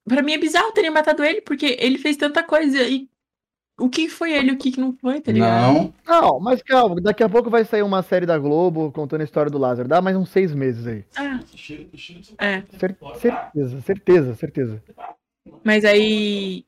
pra 0.08 0.22
mim 0.22 0.32
é 0.32 0.38
bizarro 0.38 0.72
terem 0.72 0.90
matado 0.90 1.22
ele, 1.24 1.40
porque 1.40 1.76
ele 1.80 1.98
fez 1.98 2.16
tanta 2.16 2.42
coisa 2.42 2.82
e 2.82 3.08
o 3.78 3.88
que 3.88 4.09
foi 4.09 4.32
ele, 4.32 4.52
o 4.52 4.59
que 4.59 4.70
que 4.72 4.80
não 4.80 4.96
foi, 4.96 5.20
tá 5.20 5.32
ligado? 5.32 5.72
Não, 5.72 5.94
Não, 6.06 6.40
mas 6.40 6.62
calma, 6.62 7.01
daqui 7.01 7.22
a 7.22 7.28
pouco 7.28 7.51
vai 7.51 7.64
sair 7.64 7.82
uma 7.82 8.02
série 8.02 8.26
da 8.26 8.38
Globo 8.38 8.92
contando 8.92 9.20
a 9.22 9.24
história 9.24 9.51
do 9.51 9.59
Lázaro. 9.59 9.88
Dá 9.88 10.01
mais 10.01 10.16
uns 10.16 10.28
seis 10.30 10.55
meses 10.55 10.86
aí. 10.86 11.05
Ah, 11.16 11.40
é. 12.38 12.62
Cer- 12.78 12.96
certeza, 13.20 13.80
certeza, 13.80 14.34
certeza. 14.34 14.82
Mas 15.64 15.84
aí 15.84 16.64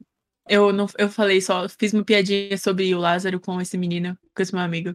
eu 0.49 0.73
não 0.73 0.87
eu 0.99 1.09
falei 1.09 1.41
só, 1.41 1.69
fiz 1.69 1.93
uma 1.93 2.05
piadinha 2.05 2.57
sobre 2.59 2.95
o 2.95 2.99
Lázaro 2.99 3.41
com 3.41 3.61
esse 3.61 3.79
menino, 3.79 4.19
com 4.35 4.43
esse 4.43 4.55
meu 4.55 4.63
amigo. 4.63 4.95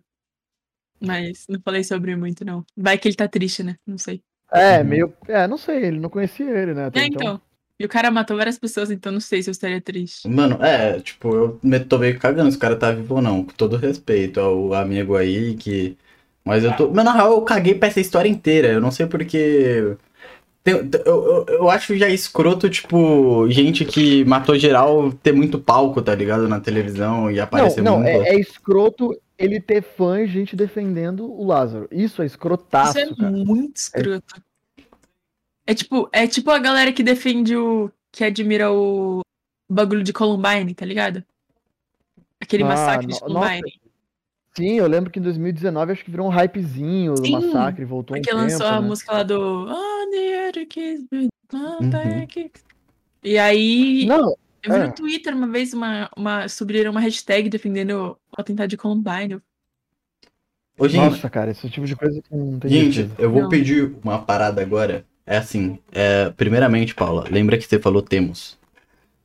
Mas 1.01 1.45
não 1.49 1.59
falei 1.61 1.83
sobre 1.83 2.15
muito, 2.15 2.45
não. 2.45 2.63
Vai 2.77 2.97
que 2.97 3.07
ele 3.07 3.15
tá 3.15 3.27
triste, 3.27 3.63
né? 3.63 3.75
Não 3.87 3.97
sei. 3.97 4.21
É, 4.51 4.83
meio. 4.83 5.13
É, 5.27 5.47
não 5.47 5.57
sei, 5.57 5.85
ele 5.85 5.99
não 5.99 6.09
conhecia 6.09 6.49
ele, 6.49 6.73
né? 6.73 6.85
até 6.85 7.01
É, 7.01 7.05
então. 7.07 7.41
E 7.81 7.85
o 7.85 7.89
cara 7.89 8.11
matou 8.11 8.37
várias 8.37 8.59
pessoas, 8.59 8.91
então 8.91 9.11
não 9.11 9.19
sei 9.19 9.41
se 9.41 9.49
eu 9.49 9.51
estaria 9.53 9.81
triste. 9.81 10.29
mano, 10.29 10.57
é, 10.63 10.99
tipo, 10.99 11.33
eu 11.35 11.59
me 11.63 11.79
tô 11.79 11.97
meio 11.97 12.19
cagando 12.19 12.51
se 12.51 12.57
o 12.57 12.59
cara 12.59 12.75
tá 12.75 12.91
vivo 12.91 13.15
ou 13.15 13.21
não, 13.21 13.43
com 13.43 13.53
todo 13.53 13.75
respeito 13.77 14.39
ao 14.39 14.73
amigo 14.73 15.15
aí 15.15 15.55
que. 15.55 15.97
Mas 16.45 16.63
eu 16.63 16.75
tô. 16.75 16.91
Mas 16.91 17.05
na 17.05 17.13
real 17.13 17.31
eu 17.33 17.41
caguei 17.43 17.73
pra 17.75 17.87
essa 17.87 17.99
história 17.99 18.29
inteira, 18.29 18.67
eu 18.69 18.81
não 18.81 18.91
sei 18.91 19.07
porque. 19.07 19.95
Eu, 20.63 20.87
eu, 21.05 21.45
eu 21.47 21.69
acho 21.71 21.97
já 21.97 22.07
escroto, 22.07 22.69
tipo, 22.69 23.49
gente 23.49 23.83
que 23.83 24.23
matou 24.25 24.55
geral 24.59 25.11
ter 25.11 25.31
muito 25.33 25.59
palco, 25.59 26.01
tá 26.03 26.13
ligado? 26.13 26.47
Na 26.47 26.59
televisão 26.59 27.31
e 27.31 27.39
aparecer 27.39 27.81
Não, 27.81 27.93
não, 27.99 27.99
muito. 28.03 28.23
é, 28.27 28.35
é 28.35 28.39
escroto 28.39 29.19
ele 29.39 29.59
ter 29.59 29.81
fã 29.81 30.21
e 30.21 30.27
gente 30.27 30.55
defendendo 30.55 31.25
o 31.25 31.43
Lázaro. 31.45 31.87
Isso 31.91 32.21
é 32.21 32.27
escrotaço, 32.27 32.99
Isso 32.99 33.13
é 33.13 33.15
cara. 33.15 33.31
muito 33.31 33.75
escroto. 33.77 34.35
É 34.37 34.50
tipo, 35.75 36.09
é 36.11 36.27
tipo 36.27 36.49
a 36.51 36.59
galera 36.59 36.91
que 36.91 37.03
defende 37.03 37.55
o. 37.55 37.91
que 38.11 38.23
admira 38.23 38.71
o 38.71 39.21
bagulho 39.69 40.03
de 40.03 40.11
Columbine, 40.13 40.73
tá 40.73 40.85
ligado? 40.85 41.23
Aquele 42.39 42.63
Ah, 42.63 42.67
massacre 42.67 43.07
de 43.07 43.19
Columbine. 43.19 43.79
Sim, 44.57 44.73
eu 44.79 44.87
lembro 44.87 45.09
que 45.09 45.17
em 45.19 45.21
2019 45.21 45.93
acho 45.93 46.03
que 46.03 46.11
virou 46.11 46.27
um 46.27 46.29
hypezinho 46.29 47.13
do 47.13 47.29
massacre, 47.31 47.85
voltou 47.85 48.17
Porque 48.17 48.33
um 48.33 48.37
lançou 48.37 48.59
tempo, 48.59 48.71
a 48.73 48.81
né? 48.81 48.87
música 48.87 49.11
lá 49.13 49.23
do. 49.23 49.39
Oh, 49.69 50.09
the 50.11 50.49
other 50.49 50.67
kids, 50.67 51.05
but 51.09 51.29
not 51.53 51.83
Uhum. 51.83 51.89
back. 51.89 52.51
E 53.23 53.37
aí, 53.37 54.05
Não, 54.07 54.35
eu 54.63 54.73
vi 54.73 54.77
é. 54.79 54.87
no 54.87 54.93
Twitter 54.93 55.33
uma 55.35 55.47
vez 55.47 55.73
uma, 55.73 56.09
uma. 56.17 56.49
subiram 56.49 56.91
uma 56.91 56.99
hashtag 56.99 57.47
defendendo 57.49 58.17
o 58.35 58.41
atentado 58.41 58.67
de 58.67 58.75
Columbine. 58.77 59.39
Ô, 60.77 60.87
gente, 60.87 61.11
nossa, 61.11 61.29
cara, 61.29 61.51
esse 61.51 61.69
tipo 61.69 61.85
de 61.85 61.95
coisa 61.95 62.19
que 62.21 62.35
não 62.35 62.59
tem 62.59 62.71
Gente, 62.71 63.11
eu 63.19 63.29
vou 63.31 63.43
Não. 63.43 63.49
pedir 63.49 63.95
uma 64.03 64.19
parada 64.19 64.61
agora. 64.61 65.05
É 65.31 65.37
assim, 65.37 65.79
é, 65.93 66.29
primeiramente, 66.31 66.93
Paula, 66.93 67.25
lembra 67.31 67.57
que 67.57 67.63
você 67.63 67.79
falou 67.79 68.01
temos. 68.01 68.57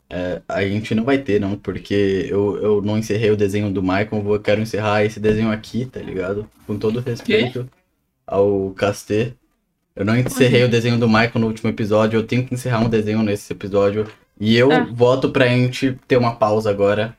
É, 0.09 0.41
a 0.49 0.63
gente 0.63 0.95
não 0.95 1.03
vai 1.03 1.19
ter, 1.19 1.41
não, 1.41 1.57
porque 1.57 2.29
eu, 2.31 2.57
eu 2.63 2.81
não 2.81 2.97
encerrei 2.97 3.29
o 3.33 3.37
desenho 3.37 3.73
do 3.73 3.83
Michael, 3.83 4.23
vou, 4.23 4.39
quero 4.39 4.61
encerrar 4.61 5.05
esse 5.05 5.19
desenho 5.19 5.51
aqui, 5.51 5.85
tá 5.85 5.99
ligado? 5.99 6.49
Com 6.65 6.79
todo 6.79 7.01
respeito 7.01 7.69
ao 8.25 8.71
Casté. 8.77 9.33
Eu 9.97 10.05
não 10.05 10.17
encerrei 10.17 10.63
o 10.63 10.69
desenho 10.69 10.97
do 10.97 11.09
Michael 11.09 11.41
no 11.41 11.49
último 11.49 11.71
episódio, 11.71 12.19
eu 12.21 12.25
tenho 12.25 12.47
que 12.47 12.55
encerrar 12.55 12.79
um 12.85 12.89
desenho 12.89 13.25
nesse 13.25 13.53
episódio. 13.53 14.07
E 14.39 14.57
eu 14.57 14.71
Ah. 14.71 14.87
voto 14.93 15.31
pra 15.31 15.49
gente 15.49 15.99
ter 16.07 16.17
uma 16.17 16.37
pausa 16.37 16.71
agora. 16.71 17.17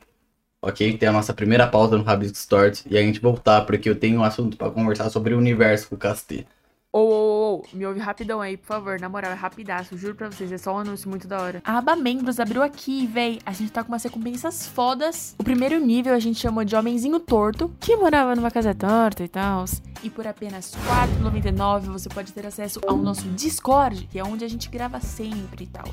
Ok? 0.62 0.96
Ter 0.96 1.06
a 1.06 1.12
nossa 1.12 1.34
primeira 1.34 1.66
pausa 1.66 1.98
no 1.98 2.04
Rabisco 2.04 2.38
Start 2.38 2.80
e 2.90 2.96
a 2.96 3.02
gente 3.02 3.20
voltar, 3.20 3.66
porque 3.66 3.90
eu 3.90 3.96
tenho 3.96 4.20
um 4.20 4.24
assunto 4.24 4.56
pra 4.56 4.70
conversar 4.70 5.10
sobre 5.10 5.34
o 5.34 5.38
universo 5.38 5.90
com 5.90 5.94
o 5.94 5.98
Casté. 5.98 6.46
Ô, 6.90 7.00
ô, 7.00 7.56
ô, 7.56 7.64
me 7.74 7.84
ouve 7.84 8.00
rapidão 8.00 8.40
aí, 8.40 8.56
por 8.56 8.66
favor. 8.66 8.98
Na 8.98 9.10
moral, 9.10 9.32
é 9.32 9.34
rapidaço. 9.34 9.96
Juro 9.98 10.14
pra 10.14 10.30
vocês, 10.30 10.50
é 10.50 10.56
só 10.56 10.74
um 10.74 10.78
anúncio 10.78 11.10
muito 11.10 11.28
da 11.28 11.38
hora. 11.38 11.60
A 11.62 11.76
aba 11.76 11.94
membros 11.94 12.40
abriu 12.40 12.62
aqui, 12.62 13.06
véi. 13.06 13.40
A 13.44 13.52
gente 13.52 13.70
tá 13.70 13.84
com 13.84 13.92
umas 13.92 14.02
recompensas 14.02 14.66
fodas. 14.66 15.34
O 15.38 15.44
primeiro 15.44 15.78
nível 15.78 16.14
a 16.14 16.18
gente 16.18 16.40
chamou 16.40 16.64
de 16.64 16.74
Homenzinho 16.74 17.20
Torto, 17.20 17.70
que 17.78 17.94
morava 17.94 18.34
numa 18.34 18.50
casa 18.50 18.74
torta 18.74 19.22
e 19.22 19.28
tal. 19.28 19.66
E 20.02 20.08
por 20.08 20.26
apenas 20.26 20.72
R$ 20.74 20.80
4,99 21.22 21.80
você 21.80 22.08
pode 22.08 22.32
ter 22.32 22.46
acesso 22.46 22.80
ao 22.86 22.96
nosso 22.96 23.28
Discord, 23.30 24.06
que 24.06 24.18
é 24.18 24.24
onde 24.24 24.44
a 24.44 24.48
gente 24.48 24.70
grava 24.70 24.98
sempre 25.00 25.64
e 25.64 25.66
tal. 25.66 25.92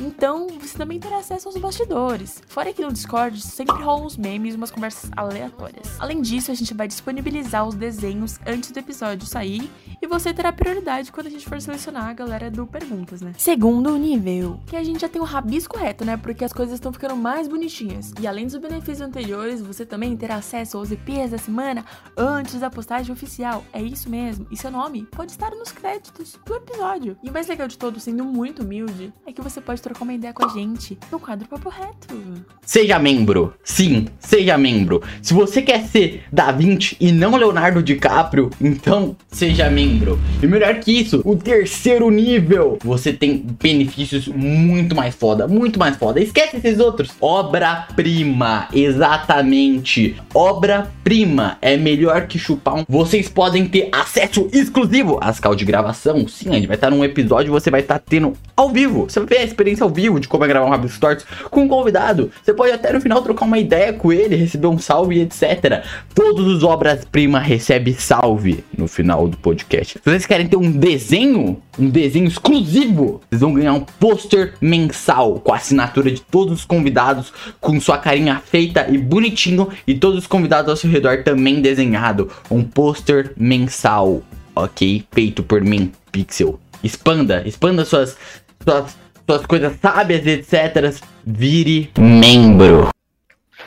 Então, 0.00 0.48
você 0.60 0.76
também 0.76 0.98
terá 0.98 1.18
acesso 1.18 1.48
aos 1.48 1.56
bastidores. 1.56 2.42
Fora 2.48 2.72
que 2.72 2.82
no 2.82 2.92
Discord 2.92 3.40
sempre 3.40 3.80
rolam 3.82 4.06
uns 4.06 4.16
memes 4.16 4.54
e 4.54 4.56
umas 4.56 4.70
conversas 4.70 5.10
aleatórias. 5.16 5.98
Além 5.98 6.20
disso, 6.20 6.50
a 6.50 6.54
gente 6.54 6.74
vai 6.74 6.88
disponibilizar 6.88 7.66
os 7.66 7.76
desenhos 7.76 8.38
antes 8.44 8.72
do 8.72 8.78
episódio 8.78 9.26
sair 9.26 9.70
e 10.04 10.06
você 10.06 10.34
terá 10.34 10.52
prioridade 10.52 11.10
quando 11.10 11.28
a 11.28 11.30
gente 11.30 11.46
for 11.46 11.58
selecionar 11.58 12.08
a 12.08 12.12
galera 12.12 12.50
do 12.50 12.66
Perguntas, 12.66 13.22
né? 13.22 13.32
Segundo 13.38 13.96
nível, 13.96 14.60
que 14.66 14.76
a 14.76 14.84
gente 14.84 15.00
já 15.00 15.08
tem 15.08 15.20
o 15.20 15.24
rabisco 15.24 15.78
reto, 15.78 16.04
né? 16.04 16.18
Porque 16.18 16.44
as 16.44 16.52
coisas 16.52 16.74
estão 16.74 16.92
ficando 16.92 17.16
mais 17.16 17.48
bonitinhas. 17.48 18.12
E 18.20 18.26
além 18.26 18.44
dos 18.44 18.56
benefícios 18.56 19.00
anteriores, 19.00 19.62
você 19.62 19.86
também 19.86 20.14
terá 20.14 20.36
acesso 20.36 20.76
aos 20.76 20.92
EPs 20.92 21.30
da 21.30 21.38
semana 21.38 21.86
antes 22.18 22.60
da 22.60 22.68
postagem 22.68 23.14
oficial. 23.14 23.64
É 23.72 23.80
isso 23.80 24.10
mesmo. 24.10 24.46
E 24.50 24.58
seu 24.58 24.70
nome 24.70 25.06
pode 25.10 25.32
estar 25.32 25.50
nos 25.52 25.72
créditos 25.72 26.38
do 26.44 26.54
episódio. 26.54 27.16
E 27.22 27.30
o 27.30 27.32
mais 27.32 27.48
legal 27.48 27.66
de 27.66 27.78
todo, 27.78 27.98
sendo 27.98 28.24
muito 28.24 28.62
humilde, 28.62 29.10
é 29.26 29.32
que 29.32 29.40
você 29.40 29.58
pode 29.58 29.80
trocar 29.80 30.02
uma 30.02 30.12
ideia 30.12 30.34
com 30.34 30.44
a 30.44 30.48
gente 30.48 30.98
no 31.10 31.18
quadro 31.18 31.48
Papo 31.48 31.70
Reto. 31.70 32.44
Seja 32.60 32.98
membro. 32.98 33.54
Sim, 33.64 34.08
seja 34.18 34.58
membro. 34.58 35.02
Se 35.22 35.32
você 35.32 35.62
quer 35.62 35.82
ser 35.86 36.24
Da 36.30 36.52
Vinci 36.52 36.94
e 37.00 37.10
não 37.10 37.36
Leonardo 37.36 37.82
DiCaprio, 37.82 38.50
então 38.60 39.16
seja 39.28 39.70
membro. 39.70 39.93
E 40.42 40.46
melhor 40.46 40.74
que 40.76 40.92
isso, 40.92 41.22
o 41.24 41.36
terceiro 41.36 42.10
nível, 42.10 42.78
você 42.82 43.12
tem 43.12 43.44
benefícios 43.60 44.28
muito 44.28 44.94
mais 44.94 45.14
foda, 45.14 45.46
muito 45.46 45.78
mais 45.78 45.96
foda. 45.96 46.20
Esquece 46.20 46.56
esses 46.56 46.78
outros. 46.78 47.10
Obra-prima, 47.20 48.68
exatamente. 48.72 50.16
Obra-prima 50.34 51.58
é 51.60 51.76
melhor 51.76 52.26
que 52.26 52.38
chupar 52.38 52.74
um. 52.74 52.84
Vocês 52.88 53.28
podem 53.28 53.66
ter 53.66 53.88
acesso 53.92 54.48
exclusivo 54.52 55.18
às 55.20 55.38
calls 55.40 55.56
de 55.56 55.64
gravação. 55.64 56.26
Sim, 56.28 56.50
a 56.50 56.54
gente 56.54 56.66
vai 56.66 56.76
estar 56.76 56.90
num 56.90 57.04
episódio, 57.04 57.52
você 57.52 57.70
vai 57.70 57.80
estar 57.80 57.98
tendo 57.98 58.34
ao 58.56 58.70
vivo. 58.70 59.04
Você 59.04 59.20
vai 59.20 59.28
ver 59.28 59.38
a 59.38 59.44
experiência 59.44 59.84
ao 59.84 59.90
vivo 59.90 60.20
de 60.20 60.28
como 60.28 60.44
é 60.44 60.48
gravar 60.48 60.66
um 60.66 60.70
Rabisco 60.70 60.96
Stories 60.96 61.24
com 61.50 61.62
um 61.62 61.68
convidado. 61.68 62.30
Você 62.42 62.52
pode 62.52 62.72
até 62.72 62.92
no 62.92 63.00
final 63.00 63.22
trocar 63.22 63.44
uma 63.44 63.58
ideia 63.58 63.92
com 63.92 64.12
ele, 64.12 64.36
receber 64.36 64.66
um 64.66 64.78
salve, 64.78 65.20
etc. 65.20 65.84
Todos 66.14 66.46
os 66.46 66.62
obras-prima 66.62 67.38
recebem 67.38 67.94
salve 67.94 68.64
no 68.76 68.86
final 68.86 69.26
do 69.28 69.36
podcast. 69.36 69.83
Se 69.84 70.00
vocês 70.04 70.26
querem 70.26 70.46
ter 70.46 70.56
um 70.56 70.70
desenho, 70.70 71.62
um 71.78 71.88
desenho 71.88 72.26
exclusivo, 72.26 73.20
vocês 73.28 73.40
vão 73.40 73.54
ganhar 73.54 73.72
um 73.74 73.80
pôster 73.80 74.54
mensal 74.60 75.40
com 75.40 75.52
a 75.52 75.56
assinatura 75.56 76.10
de 76.10 76.20
todos 76.20 76.60
os 76.60 76.64
convidados, 76.64 77.32
com 77.60 77.80
sua 77.80 77.98
carinha 77.98 78.40
feita 78.44 78.86
e 78.90 78.98
bonitinho, 78.98 79.68
e 79.86 79.94
todos 79.94 80.20
os 80.20 80.26
convidados 80.26 80.70
ao 80.70 80.76
seu 80.76 80.90
redor 80.90 81.22
também 81.22 81.60
desenhado. 81.60 82.30
Um 82.50 82.62
pôster 82.62 83.32
mensal, 83.36 84.22
ok? 84.54 85.04
Feito 85.12 85.42
por 85.42 85.60
mim, 85.62 85.92
Pixel. 86.10 86.58
Expanda, 86.82 87.42
expanda 87.46 87.84
suas, 87.84 88.16
suas, 88.62 88.96
suas 89.26 89.46
coisas 89.46 89.76
sábias, 89.80 90.26
etc. 90.26 90.94
Vire 91.24 91.90
membro. 91.98 92.88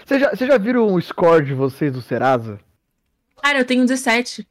Vocês 0.06 0.22
já, 0.22 0.30
vocês 0.30 0.50
já 0.50 0.58
viram 0.58 0.94
o 0.94 1.02
score 1.02 1.46
de 1.46 1.54
vocês 1.54 1.92
do 1.92 2.02
Serasa? 2.02 2.60
Cara, 3.42 3.60
eu 3.60 3.66
tenho 3.66 3.86
17. 3.86 4.48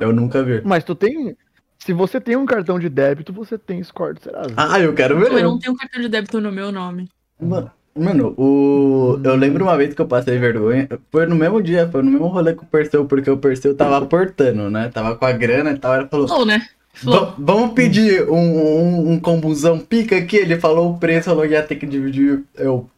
Eu 0.00 0.12
nunca 0.12 0.42
vi. 0.42 0.62
Mas 0.64 0.84
tu 0.84 0.94
tem. 0.94 1.36
Se 1.78 1.92
você 1.92 2.20
tem 2.20 2.36
um 2.36 2.44
cartão 2.44 2.78
de 2.78 2.88
débito, 2.88 3.32
você 3.32 3.56
tem 3.56 3.82
score 3.82 4.14
do 4.14 4.20
Serasa. 4.20 4.52
Ah, 4.56 4.80
eu 4.80 4.92
quero 4.94 5.18
ver. 5.18 5.32
Eu 5.32 5.42
não 5.44 5.58
tenho 5.58 5.76
cartão 5.76 6.02
de 6.02 6.08
débito 6.08 6.40
no 6.40 6.50
meu 6.50 6.72
nome. 6.72 7.08
Mano, 7.40 7.70
mano, 7.96 8.34
o... 8.36 9.20
eu 9.22 9.36
lembro 9.36 9.64
uma 9.64 9.76
vez 9.76 9.94
que 9.94 10.00
eu 10.00 10.06
passei 10.08 10.38
vergonha. 10.38 10.88
Foi 11.10 11.24
no 11.26 11.36
mesmo 11.36 11.62
dia, 11.62 11.88
foi 11.88 12.02
no 12.02 12.10
mesmo 12.10 12.26
rolê 12.26 12.52
com 12.54 12.64
o 12.64 12.68
Perseu, 12.68 13.04
porque 13.04 13.30
o 13.30 13.36
Perseu 13.38 13.76
tava 13.76 13.96
aportando, 13.98 14.68
né? 14.70 14.88
Tava 14.92 15.14
com 15.16 15.24
a 15.24 15.32
grana 15.32 15.70
e 15.70 15.78
tal. 15.78 15.94
Ele 15.94 16.08
falou: 16.08 16.26
Flow, 16.26 16.44
né? 16.44 16.66
"Va- 17.04 17.34
Vamos 17.38 17.74
pedir 17.74 18.28
um, 18.28 18.34
um, 18.36 19.12
um 19.12 19.20
combusão 19.20 19.78
pica 19.78 20.16
aqui. 20.16 20.36
Ele 20.36 20.58
falou 20.58 20.90
o 20.92 20.98
preço, 20.98 21.30
falou 21.30 21.46
que 21.46 21.52
ia 21.52 21.62
ter 21.62 21.76
que 21.76 21.86
dividir. 21.86 22.42
Eu. 22.56 22.90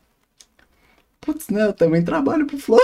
Putz, 1.31 1.49
né? 1.49 1.67
Eu 1.67 1.73
também 1.73 2.03
trabalho 2.03 2.47
pro 2.47 2.59
Flow. 2.59 2.81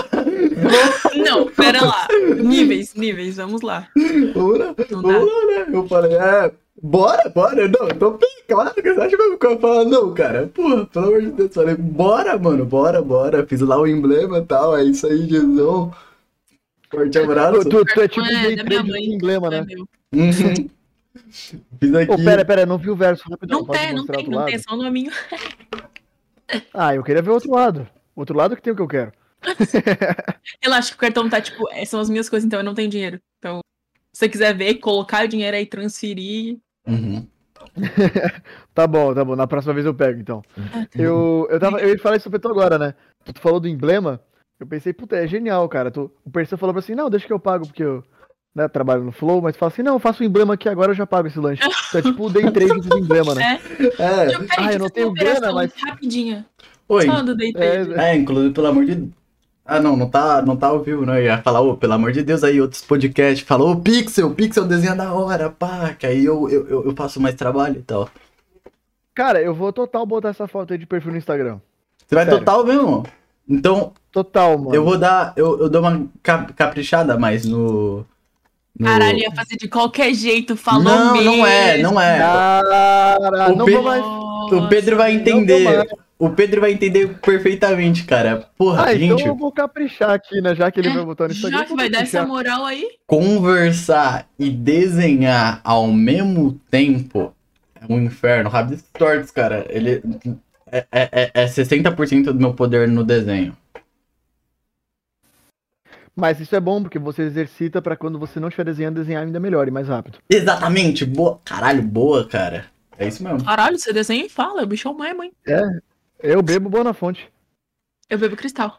Não, 1.15 1.47
pera 1.47 1.83
lá. 1.83 2.07
Níveis, 2.41 2.93
níveis, 2.93 3.35
vamos 3.35 3.61
lá. 3.61 3.87
Vamos 4.33 4.59
lá, 4.59 4.75
vamos 4.89 5.47
né? 5.47 5.67
Eu 5.73 5.87
falei, 5.87 6.13
é. 6.13 6.51
Bora, 6.79 7.27
bora, 7.29 7.67
não, 7.67 7.87
eu 7.87 7.95
tô 7.97 8.11
pica, 8.13 8.29
claro 8.49 8.73
que 8.75 8.83
você 8.83 9.01
acha 9.01 9.17
mesmo 9.17 9.39
que 9.39 9.45
eu 9.47 9.51
ia 9.53 9.57
falar, 9.59 9.83
não, 9.85 10.13
cara, 10.13 10.45
porra, 10.45 10.85
pelo 10.85 11.07
amor 11.07 11.21
de 11.23 11.31
Deus, 11.31 11.51
falei, 11.51 11.75
bora, 11.75 12.37
mano, 12.37 12.65
bora, 12.65 13.01
bora, 13.01 13.47
fiz 13.47 13.61
lá 13.61 13.79
o 13.79 13.87
emblema 13.87 14.37
e 14.37 14.45
tal, 14.45 14.77
é 14.77 14.83
isso 14.83 15.07
aí, 15.07 15.27
Jesus, 15.27 15.91
forte 16.91 17.17
abraço, 17.17 17.63
Tu, 17.63 17.83
tu, 17.83 17.83
tu 17.83 18.01
é 18.01 18.07
tipo 18.07 18.23
é 18.27 18.41
day 18.43 18.55
da 18.57 18.63
minha 18.63 18.83
mãe, 18.83 19.05
emblema, 19.05 19.47
é 19.47 19.49
né? 19.49 19.65
meu. 19.65 19.87
Uhum. 20.13 20.69
fiz 21.79 21.95
aqui, 21.95 22.11
Ô, 22.11 22.17
pera, 22.17 22.45
pera, 22.45 22.65
não 22.67 22.77
vi 22.77 22.91
o 22.91 22.95
verso 22.95 23.27
rapidão. 23.27 23.57
Não 23.57 23.65
pode 23.65 23.79
tem, 23.79 23.93
não 23.95 24.05
tem, 24.05 24.15
outro 24.17 24.31
não 24.31 24.45
tem, 24.45 24.53
é 24.53 24.57
lado? 24.57 24.63
só 24.69 24.75
o 24.75 24.77
nominho. 24.77 25.11
Ah, 26.75 26.93
eu 26.93 27.03
queria 27.03 27.23
ver 27.23 27.31
o 27.31 27.33
outro 27.33 27.51
lado. 27.51 27.87
Outro 28.17 28.35
lado 28.35 28.55
que 28.55 28.61
tem 28.63 28.73
o 28.73 28.75
que 28.75 28.81
eu 28.81 28.87
quero. 28.87 29.11
Relaxa 30.61 30.89
que 30.89 30.95
o 30.95 30.99
cartão 30.99 31.29
tá, 31.29 31.39
tipo, 31.39 31.69
é, 31.71 31.85
são 31.85 31.99
as 31.99 32.09
minhas 32.09 32.27
coisas, 32.27 32.45
então 32.45 32.59
eu 32.59 32.63
não 32.63 32.73
tenho 32.73 32.89
dinheiro. 32.89 33.21
Então, 33.37 33.59
se 34.11 34.19
você 34.21 34.27
quiser 34.29 34.57
ver, 34.57 34.75
colocar 34.75 35.23
o 35.25 35.27
dinheiro 35.27 35.55
aí, 35.55 35.65
transferir. 35.67 36.57
Uhum. 36.87 37.27
Tá 38.73 38.85
bom, 38.85 39.13
tá 39.13 39.25
bom. 39.25 39.35
Na 39.35 39.47
próxima 39.47 39.73
vez 39.73 39.85
eu 39.85 39.93
pego, 39.93 40.19
então. 40.19 40.43
Ah, 40.55 40.85
tá. 40.85 40.87
Eu, 41.01 41.47
eu, 41.49 41.59
tava, 41.59 41.79
eu 41.79 41.89
ia 41.89 41.97
falar 41.99 42.17
isso 42.17 42.29
pro 42.29 42.51
agora, 42.51 42.77
né? 42.77 42.93
Tu 43.25 43.39
falou 43.41 43.59
do 43.59 43.67
emblema. 43.67 44.21
Eu 44.59 44.65
pensei, 44.67 44.93
puta, 44.93 45.15
é 45.15 45.27
genial, 45.27 45.67
cara. 45.69 45.89
Tu, 45.91 46.11
o 46.23 46.29
Perseu 46.31 46.57
falou 46.57 46.73
pra 46.73 46.79
assim, 46.79 46.93
não, 46.95 47.09
deixa 47.09 47.25
que 47.25 47.33
eu 47.33 47.39
pago, 47.39 47.65
porque 47.67 47.83
eu 47.83 48.03
né, 48.55 48.67
trabalho 48.67 49.03
no 49.03 49.11
Flow, 49.11 49.41
mas 49.41 49.55
fala 49.57 49.71
assim, 49.71 49.81
não, 49.83 49.93
eu 49.93 49.99
faço 49.99 50.21
o 50.21 50.25
emblema 50.25 50.53
aqui 50.55 50.69
agora, 50.69 50.91
eu 50.91 50.95
já 50.95 51.05
pago 51.07 51.27
esse 51.27 51.39
lanche. 51.39 51.61
Então 51.89 51.99
é 51.99 52.03
tipo 52.03 52.25
o 52.25 52.29
day 52.29 52.51
trade 52.51 52.79
dos 52.81 52.99
emblema, 52.99 53.33
né? 53.35 53.59
É, 53.99 54.03
É, 54.03 54.35
eu, 54.35 54.39
peraí, 54.39 54.47
Ah, 54.57 54.61
eu 54.61 54.65
deixa 54.65 54.79
não 54.79 54.89
tenho 54.89 55.13
grana, 55.13 55.51
mas- 55.53 55.73
Rapidinha. 55.75 56.45
Oi, 56.89 57.05
Só 57.05 57.21
do 57.21 57.35
day 57.35 57.51
trade. 57.53 57.93
É, 57.93 58.11
é, 58.11 58.15
inclusive, 58.15 58.53
pelo 58.53 58.67
amor 58.67 58.85
de 58.85 59.09
ah, 59.69 59.81
não, 59.81 59.97
não 59.97 60.09
tá, 60.09 60.41
não 60.41 60.55
tá 60.55 60.67
ao 60.67 60.79
vivo, 60.81 61.05
não. 61.05 61.15
Eu 61.17 61.23
ia 61.25 61.41
falar, 61.41 61.59
ô, 61.59 61.75
pelo 61.75 61.91
amor 61.91 62.13
de 62.13 62.23
Deus, 62.23 62.41
aí 62.41 62.61
outros 62.61 62.81
podcasts. 62.81 63.45
Falou, 63.45 63.71
ô, 63.71 63.75
Pixel, 63.75 64.33
Pixel 64.33 64.63
desenha 64.65 64.95
da 64.95 65.13
hora, 65.13 65.49
pá. 65.49 65.93
Que 65.93 66.05
aí 66.07 66.23
eu, 66.23 66.49
eu, 66.49 66.67
eu, 66.69 66.85
eu 66.85 66.95
faço 66.95 67.19
mais 67.19 67.35
trabalho 67.35 67.77
e 67.79 67.83
tal. 67.83 68.09
Cara, 69.13 69.41
eu 69.41 69.53
vou 69.53 69.73
total 69.73 70.05
botar 70.05 70.29
essa 70.29 70.47
foto 70.47 70.71
aí 70.71 70.79
de 70.79 70.85
perfil 70.85 71.11
no 71.11 71.17
Instagram. 71.17 71.59
Você 72.07 72.15
vai 72.15 72.23
Sério. 72.23 72.39
total 72.39 72.65
mesmo? 72.65 73.03
Então, 73.49 73.91
Total, 74.11 74.57
mano. 74.57 74.73
eu 74.73 74.83
vou 74.85 74.97
dar. 74.97 75.33
Eu, 75.35 75.59
eu 75.59 75.69
dou 75.69 75.81
uma 75.81 76.07
cap- 76.23 76.53
caprichada 76.53 77.17
mais 77.17 77.45
no. 77.45 78.05
no- 78.79 78.85
Caralho, 78.85 79.17
ia 79.19 79.31
fazer 79.31 79.57
de 79.57 79.67
qualquer 79.67 80.13
jeito, 80.13 80.55
falou 80.55 80.83
Não, 80.83 81.13
mesmo. 81.13 81.37
não 81.37 81.45
é, 81.45 81.77
não 81.79 81.99
é. 82.01 82.19
Cara, 82.19 83.51
O 83.51 83.55
não 83.57 83.65
Pe- 83.65 83.71
vou 83.73 83.83
mais. 83.83 84.05
O 84.05 84.67
Pedro 84.69 84.95
vai 84.95 85.13
Não 85.17 85.23
vou 85.23 85.31
entender. 85.33 85.89
O 86.19 86.31
Pedro 86.31 86.61
vai 86.61 86.71
entender 86.71 87.15
perfeitamente, 87.19 88.03
cara. 88.03 88.49
Porra, 88.57 88.85
Ah, 88.87 88.93
então 88.95 89.17
gente, 89.19 89.27
eu 89.27 89.35
vou 89.35 89.51
caprichar 89.51 90.09
aqui, 90.11 90.41
né? 90.41 90.55
Já 90.55 90.71
que 90.71 90.79
ele 90.79 90.89
É, 90.89 90.93
vai 90.93 91.05
botar 91.05 91.27
no 91.27 91.31
Instagram. 91.33 91.59
Já 91.59 91.65
que 91.65 91.75
vai 91.75 91.89
dar 91.89 92.01
essa 92.01 92.25
moral 92.25 92.65
aí. 92.65 92.89
conversar 93.05 94.27
e 94.39 94.49
desenhar 94.49 95.61
ao 95.63 95.87
mesmo 95.87 96.53
tempo 96.71 97.33
é 97.79 97.93
um 97.93 98.01
inferno. 98.01 98.49
Rabisco 98.49 98.87
Tortos, 98.97 99.29
cara, 99.29 99.65
ele 99.69 100.01
é, 100.71 100.85
é, 100.91 101.09
é- 101.11 101.31
é 101.43 101.47
60% 101.47 102.33
do 102.33 102.39
meu 102.39 102.53
poder 102.53 102.87
no 102.87 103.03
desenho. 103.03 103.55
Mas 106.15 106.39
isso 106.39 106.55
é 106.55 106.59
bom, 106.59 106.81
porque 106.81 106.97
você 106.97 107.21
exercita 107.21 107.79
pra 107.79 107.95
quando 107.95 108.17
você 108.17 108.39
não 108.39 108.47
estiver 108.47 108.63
desenhando, 108.65 108.95
desenhar 108.95 109.23
ainda 109.23 109.39
melhor 109.39 109.67
e 109.67 109.71
mais 109.71 109.87
rápido. 109.87 110.17
Exatamente, 110.27 111.05
boa. 111.05 111.39
Caralho, 111.45 111.83
boa, 111.83 112.27
cara. 112.27 112.65
É 112.97 113.07
isso 113.07 113.23
mesmo. 113.23 113.43
Caralho, 113.45 113.77
você 113.77 113.93
desenha 113.93 114.25
e 114.25 114.29
fala, 114.29 114.63
o 114.63 114.65
bicho 114.65 114.87
é 114.87 114.91
uma 114.91 115.13
mãe. 115.13 115.31
Eu 116.19 116.41
bebo 116.41 116.69
boa 116.69 116.83
na 116.83 116.93
fonte. 116.93 117.31
Eu 118.09 118.17
bebo 118.17 118.35
cristal. 118.35 118.77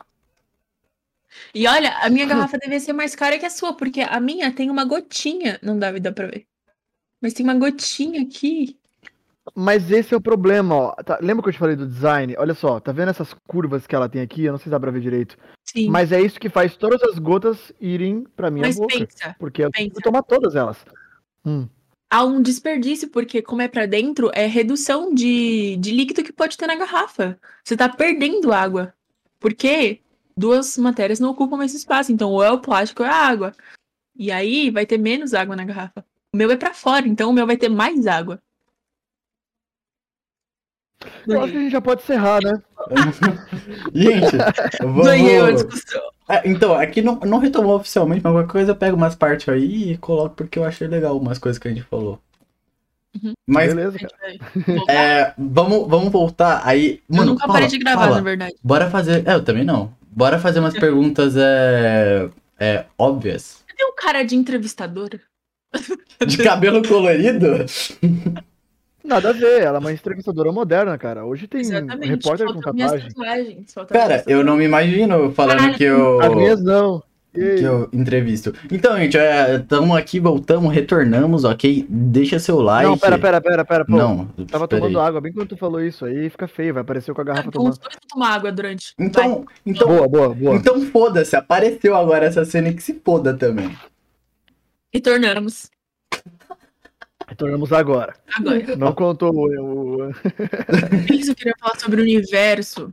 E 1.54 1.66
olha, 1.66 1.96
a 1.98 2.08
minha 2.08 2.26
garrafa 2.26 2.58
devia 2.58 2.80
ser 2.80 2.92
mais 2.92 3.14
cara 3.14 3.38
que 3.38 3.46
a 3.46 3.50
sua, 3.50 3.74
porque 3.74 4.00
a 4.00 4.18
minha 4.20 4.52
tem 4.52 4.70
uma 4.70 4.84
gotinha. 4.84 5.58
Não 5.62 5.78
dá, 5.78 5.92
dá 5.92 6.12
pra 6.12 6.26
ver. 6.26 6.46
Mas 7.20 7.32
tem 7.34 7.44
uma 7.44 7.54
gotinha 7.54 8.22
aqui. 8.22 8.78
Mas 9.54 9.90
esse 9.90 10.12
é 10.12 10.16
o 10.16 10.20
problema, 10.20 10.74
ó. 10.74 10.94
Tá, 10.94 11.18
lembra 11.20 11.42
que 11.42 11.48
eu 11.48 11.52
te 11.52 11.58
falei 11.58 11.74
do 11.74 11.86
design? 11.86 12.34
Olha 12.38 12.54
só, 12.54 12.78
tá 12.80 12.92
vendo 12.92 13.08
essas 13.10 13.34
curvas 13.46 13.86
que 13.86 13.94
ela 13.94 14.08
tem 14.08 14.20
aqui? 14.20 14.44
Eu 14.44 14.52
não 14.52 14.58
sei 14.58 14.64
se 14.64 14.70
dá 14.70 14.80
pra 14.80 14.90
ver 14.90 15.00
direito. 15.00 15.36
Sim. 15.64 15.88
Mas 15.90 16.12
é 16.12 16.20
isso 16.20 16.38
que 16.38 16.48
faz 16.48 16.76
todas 16.76 17.02
as 17.02 17.18
gotas 17.18 17.72
irem 17.80 18.24
pra 18.36 18.50
minha 18.50 18.66
Mas 18.66 18.76
boca. 18.76 18.98
pensa, 18.98 19.34
Porque 19.38 19.64
eu 19.64 19.70
tenho 19.70 19.90
que 19.90 20.02
tomar 20.02 20.22
todas 20.22 20.54
elas. 20.54 20.84
Hum. 21.44 21.68
Há 22.10 22.24
um 22.24 22.40
desperdício, 22.40 23.08
porque 23.08 23.42
como 23.42 23.62
é 23.62 23.68
pra 23.68 23.86
dentro, 23.86 24.30
é 24.34 24.46
redução 24.46 25.14
de, 25.14 25.76
de 25.76 25.90
líquido 25.90 26.22
que 26.22 26.32
pode 26.32 26.56
ter 26.56 26.66
na 26.66 26.76
garrafa. 26.76 27.38
Você 27.64 27.76
tá 27.76 27.88
perdendo 27.88 28.52
água. 28.52 28.94
Porque 29.38 30.00
duas 30.36 30.76
matérias 30.76 31.20
não 31.20 31.30
ocupam 31.30 31.62
esse 31.64 31.76
espaço. 31.76 32.12
Então, 32.12 32.30
ou 32.30 32.42
é 32.42 32.50
o 32.50 32.60
plástico 32.60 33.02
ou 33.02 33.08
é 33.08 33.12
a 33.12 33.26
água. 33.26 33.54
E 34.16 34.30
aí 34.32 34.70
vai 34.70 34.86
ter 34.86 34.98
menos 34.98 35.34
água 35.34 35.54
na 35.54 35.64
garrafa. 35.64 36.04
O 36.32 36.36
meu 36.36 36.50
é 36.50 36.56
pra 36.56 36.74
fora, 36.74 37.06
então 37.08 37.30
o 37.30 37.32
meu 37.32 37.46
vai 37.46 37.56
ter 37.56 37.68
mais 37.68 38.06
água. 38.06 38.42
Eu 41.26 41.42
acho 41.42 41.52
que 41.52 41.58
a 41.58 41.60
gente 41.60 41.72
já 41.72 41.80
pode 41.80 42.02
encerrar, 42.02 42.40
né? 42.42 42.60
Gente, 43.94 44.36
vamos... 44.80 45.06
Ganhei 45.06 45.40
a 45.40 45.50
discussão. 45.52 46.02
É, 46.28 46.48
então, 46.48 46.74
aqui 46.74 47.00
não, 47.00 47.16
não 47.20 47.38
retomou 47.38 47.76
oficialmente, 47.76 48.22
mas 48.22 48.32
qualquer 48.32 48.50
coisa 48.50 48.72
eu 48.72 48.76
pego 48.76 48.96
umas 48.96 49.14
partes 49.14 49.48
aí 49.48 49.92
e 49.92 49.98
coloco 49.98 50.34
porque 50.36 50.58
eu 50.58 50.64
achei 50.64 50.86
legal 50.86 51.16
umas 51.16 51.38
coisas 51.38 51.58
que 51.58 51.68
a 51.68 51.70
gente 51.70 51.84
falou. 51.84 52.20
Uhum. 53.22 53.32
Mas 53.46 53.72
Beleza, 53.72 53.98
é, 54.88 55.32
vamos, 55.38 55.88
vamos 55.88 56.10
voltar 56.10 56.62
aí. 56.64 57.00
eu 57.08 57.16
Mano, 57.16 57.32
nunca 57.32 57.42
fala, 57.42 57.52
parei 57.54 57.68
de 57.68 57.78
gravar, 57.78 58.02
fala. 58.02 58.16
na 58.16 58.22
verdade. 58.22 58.54
Bora 58.62 58.90
fazer. 58.90 59.26
É, 59.26 59.34
eu 59.34 59.44
também 59.44 59.64
não. 59.64 59.94
Bora 60.10 60.38
fazer 60.38 60.60
umas 60.60 60.74
perguntas 60.78 61.34
é, 61.36 62.28
é, 62.58 62.84
óbvias. 62.98 63.64
Você 63.66 63.76
tem 63.76 63.86
um 63.86 63.94
cara 63.94 64.22
de 64.22 64.36
entrevistadora? 64.36 65.20
De 66.26 66.38
cabelo 66.38 66.86
colorido? 66.86 67.64
Nada 69.08 69.30
a 69.30 69.32
ver, 69.32 69.62
ela 69.62 69.78
é 69.78 69.80
uma 69.80 69.92
entrevistadora 69.92 70.52
moderna, 70.52 70.98
cara. 70.98 71.24
Hoje 71.24 71.46
tem 71.48 71.62
Exatamente. 71.62 72.08
repórter 72.08 72.46
com 72.52 72.60
tatuagem. 72.60 73.08
Cara, 73.88 74.22
eu 74.26 74.44
não 74.44 74.56
me 74.56 74.64
imagino 74.66 75.32
falando 75.32 75.58
Caralho. 75.58 75.76
que 75.78 75.84
eu. 75.84 76.20
As 76.20 76.34
minhas 76.34 76.62
não. 76.62 77.02
Que 77.32 77.40
eu 77.62 77.88
entrevisto. 77.92 78.52
Então, 78.70 78.96
gente, 78.98 79.16
estamos 79.16 79.96
aqui, 79.96 80.18
voltamos, 80.18 80.72
retornamos, 80.74 81.44
ok? 81.44 81.86
Deixa 81.88 82.38
seu 82.38 82.60
like. 82.60 82.88
Não, 82.88 82.98
pera, 82.98 83.18
pera, 83.18 83.40
pera, 83.40 83.64
pera. 83.64 83.84
Pô, 83.84 83.96
Não, 83.96 84.26
Tava 84.50 84.66
tomando 84.66 84.98
aí. 84.98 85.06
água 85.06 85.20
bem 85.20 85.32
quando 85.32 85.48
tu 85.48 85.56
falou 85.56 85.80
isso 85.82 86.04
aí, 86.04 86.28
fica 86.30 86.48
feio, 86.48 86.74
vai 86.74 86.80
aparecer 86.80 87.14
com 87.14 87.20
a 87.20 87.24
garrafa 87.24 87.48
os 87.48 87.52
tomando. 87.52 87.76
dois 87.78 87.94
vão 87.94 88.00
tomar 88.10 88.34
água 88.34 88.50
durante. 88.50 88.94
Vai. 88.98 89.06
Então, 89.06 89.46
então, 89.64 89.86
Boa, 89.88 90.08
boa, 90.08 90.34
boa. 90.34 90.56
então 90.56 90.80
foda-se, 90.86 91.36
apareceu 91.36 91.94
agora 91.94 92.24
essa 92.26 92.44
cena 92.44 92.68
e 92.70 92.74
que 92.74 92.82
se 92.82 92.94
foda 93.04 93.32
também. 93.34 93.70
Retornamos. 94.92 95.70
Retornamos 97.28 97.72
agora. 97.72 98.14
Agora. 98.36 98.76
Não 98.76 98.92
contou 98.94 99.32
o. 99.34 100.06
o- 100.06 100.10
Isso 101.12 101.30
eu 101.32 101.34
queria 101.36 101.54
falar 101.60 101.78
sobre 101.78 102.00
o 102.00 102.02
universo. 102.04 102.92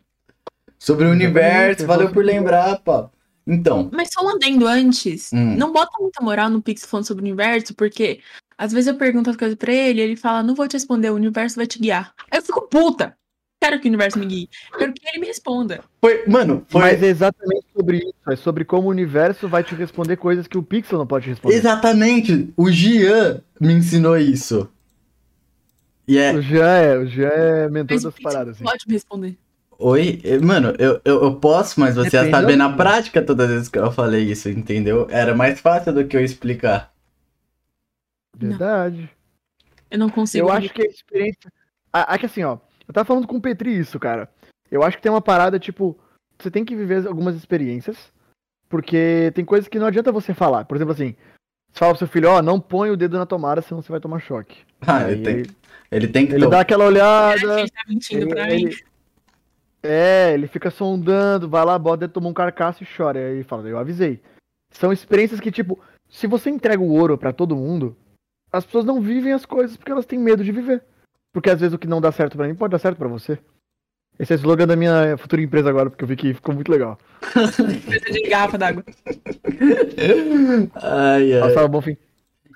Sobre 0.77 1.05
o 1.05 1.07
Exatamente, 1.13 1.25
universo, 1.25 1.83
eu 1.83 1.87
valeu 1.87 2.11
por 2.11 2.23
lembrar, 2.23 2.77
pá. 2.79 3.09
Então, 3.47 3.89
Mas 3.93 4.09
só 4.11 4.25
um 4.25 4.29
adendo 4.35 4.67
antes. 4.67 5.31
Hum. 5.31 5.55
Não 5.55 5.71
bota 5.71 5.91
muita 5.99 6.21
moral 6.21 6.49
no 6.49 6.61
Pix 6.61 6.83
falando 6.85 7.05
sobre 7.05 7.21
o 7.23 7.25
universo, 7.27 7.73
porque 7.75 8.19
às 8.57 8.71
vezes 8.73 8.87
eu 8.87 8.97
pergunto 8.97 9.29
as 9.29 9.35
coisas 9.37 9.55
pra 9.55 9.71
ele, 9.71 10.01
ele 10.01 10.15
fala, 10.15 10.43
não 10.43 10.55
vou 10.55 10.67
te 10.67 10.73
responder, 10.73 11.11
o 11.11 11.15
universo 11.15 11.55
vai 11.55 11.67
te 11.67 11.79
guiar. 11.79 12.13
Aí 12.31 12.39
eu 12.39 12.43
fico 12.43 12.67
puta. 12.67 13.15
Quero 13.65 13.79
que 13.81 13.87
o 13.87 13.89
universo 13.89 14.19
me 14.19 14.25
guie. 14.27 14.49
Quero 14.77 14.93
que 14.93 15.07
ele 15.07 15.19
me 15.21 15.25
responda. 15.27 15.83
foi, 15.99 16.23
mano, 16.27 16.63
foi 16.69 16.81
Mas 16.81 17.01
é 17.01 17.07
exatamente 17.07 17.65
sobre 17.75 17.97
isso. 17.97 18.13
É 18.29 18.35
sobre 18.35 18.63
como 18.63 18.87
o 18.87 18.91
universo 18.91 19.47
vai 19.47 19.63
te 19.63 19.73
responder 19.73 20.17
coisas 20.17 20.45
que 20.45 20.55
o 20.57 20.61
Pixel 20.61 20.99
não 20.99 21.07
pode 21.07 21.27
responder. 21.27 21.55
exatamente 21.55 22.53
o 22.55 22.71
Gian 22.71 23.41
me 23.59 23.73
ensinou 23.73 24.15
isso. 24.17 24.69
E 26.07 26.19
é, 26.19 26.31
O 26.33 26.41
Jean 26.43 26.67
é, 26.67 26.97
o 26.99 27.07
Jean 27.07 27.27
é 27.29 27.69
mentor 27.69 27.95
Mas 27.95 28.03
das 28.03 28.19
paradas. 28.19 28.59
não 28.59 28.67
Assim. 28.69 28.77
pode 28.77 28.83
me 28.87 28.93
responder. 28.93 29.35
oi, 29.79 30.21
eh, 30.23 30.37
mano, 30.37 30.75
eu, 30.77 31.01
eu, 31.03 31.23
eu 31.23 31.35
posso, 31.37 31.79
mas 31.79 31.95
você 31.95 32.15
ia 32.17 32.23
Depende 32.23 32.31
saber 32.31 32.57
da- 32.57 32.69
na 32.69 32.77
prática 32.77 33.19
todas 33.23 33.47
as 33.47 33.51
vezes 33.55 33.69
que 33.69 33.79
eu 33.79 33.91
falei 33.91 34.25
isso, 34.31 34.47
entendeu? 34.47 35.07
Era 35.09 35.33
mais 35.35 35.59
fácil 35.59 35.91
do 35.91 36.05
que 36.05 36.15
eu 36.15 36.23
explicar. 36.23 36.93
Verdade. 38.37 39.09
Eu 39.89 39.97
não 39.97 40.09
consigo. 40.09 40.47
Eu 40.47 40.51
acho 40.51 40.69
que 40.71 40.83
a 40.83 40.85
experiência. 40.85 41.51
Ah, 41.91 42.13
é 42.13 42.17
que 42.19 42.25
assim, 42.27 42.43
ó. 42.43 42.57
Eu 42.87 42.93
tava 42.93 43.05
falando 43.05 43.27
com 43.27 43.37
o 43.37 43.41
Petri 43.41 43.77
isso, 43.77 43.99
cara. 43.99 44.29
Eu 44.69 44.83
acho 44.83 44.97
que 44.97 45.03
tem 45.03 45.11
uma 45.11 45.21
parada, 45.21 45.59
tipo, 45.59 45.97
você 46.39 46.49
tem 46.51 46.63
que 46.65 46.75
viver 46.75 47.05
algumas 47.07 47.35
experiências. 47.35 48.11
Porque 48.67 49.31
tem 49.35 49.45
coisas 49.45 49.67
que 49.67 49.77
não 49.79 49.85
adianta 49.87 50.11
você 50.11 50.33
falar. 50.33 50.65
Por 50.65 50.75
exemplo, 50.75 50.93
assim, 50.93 51.15
você 51.71 51.79
fala 51.79 51.91
pro 51.93 51.99
seu 51.99 52.07
filho, 52.07 52.29
ó, 52.29 52.41
não 52.41 52.59
põe 52.59 52.89
o 52.89 52.97
dedo 52.97 53.17
na 53.17 53.25
tomada, 53.25 53.61
senão 53.61 53.81
você 53.81 53.91
vai 53.91 53.99
tomar 53.99 54.19
choque. 54.19 54.57
Ah, 54.87 54.97
Aí 55.05 55.13
ele 55.13 55.23
tem, 55.23 55.33
ele, 55.37 55.55
ele 55.91 56.07
tem 56.07 56.27
que 56.27 56.33
ele 56.33 56.47
dá 56.47 56.59
aquela 56.59 56.85
olhada. 56.85 57.59
ele 57.59 57.69
tá 57.69 57.81
mentindo 57.87 58.25
ele- 58.25 58.33
pra 58.35 58.45
mim? 58.47 58.53
ele- 58.65 58.83
É, 59.83 60.33
ele 60.33 60.47
fica 60.47 60.71
sondando, 60.71 61.47
vai 61.47 61.63
lá, 61.63 61.77
bota, 61.77 62.07
toma 62.07 62.27
um 62.27 62.33
carcaço 62.33 62.83
e 62.83 62.87
chora. 62.87 63.19
E 63.19 63.37
aí 63.37 63.43
fala, 63.43 63.67
eu 63.69 63.77
avisei. 63.77 64.19
São 64.71 64.91
experiências 64.91 65.39
que, 65.39 65.51
tipo, 65.51 65.79
se 66.09 66.25
você 66.27 66.49
entrega 66.49 66.81
o 66.81 66.91
ouro 66.91 67.17
pra 67.17 67.31
todo 67.31 67.55
mundo, 67.55 67.95
as 68.51 68.65
pessoas 68.65 68.83
não 68.85 68.99
vivem 68.99 69.31
as 69.31 69.45
coisas 69.45 69.77
porque 69.77 69.91
elas 69.91 70.05
têm 70.05 70.17
medo 70.19 70.43
de 70.43 70.51
viver. 70.51 70.83
Porque 71.35 71.49
às 71.49 71.59
vezes 71.59 71.73
o 71.73 71.77
que 71.77 71.85
não 71.85 71.99
dá 71.99 72.13
certo 72.13 72.37
pra 72.37 72.47
mim 72.47 72.55
pode 72.55 72.71
dar 72.71 72.79
certo 72.79 72.97
pra 72.97 73.09
você. 73.09 73.37
Esse 74.17 74.31
é 74.31 74.37
o 74.37 74.39
slogan 74.39 74.65
da 74.65 74.77
minha 74.77 75.17
futura 75.17 75.41
empresa 75.41 75.69
agora, 75.69 75.89
porque 75.89 76.01
eu 76.01 76.07
vi 76.07 76.15
que 76.15 76.33
ficou 76.33 76.55
muito 76.55 76.71
legal. 76.71 76.97
Precisa 77.19 78.13
de 78.13 78.29
garrafa 78.29 78.57
d'água. 78.57 78.85
Ai, 80.81 81.33
ai. 81.33 81.41
Passava 81.41 81.67
bom 81.67 81.81
fim. 81.81 81.97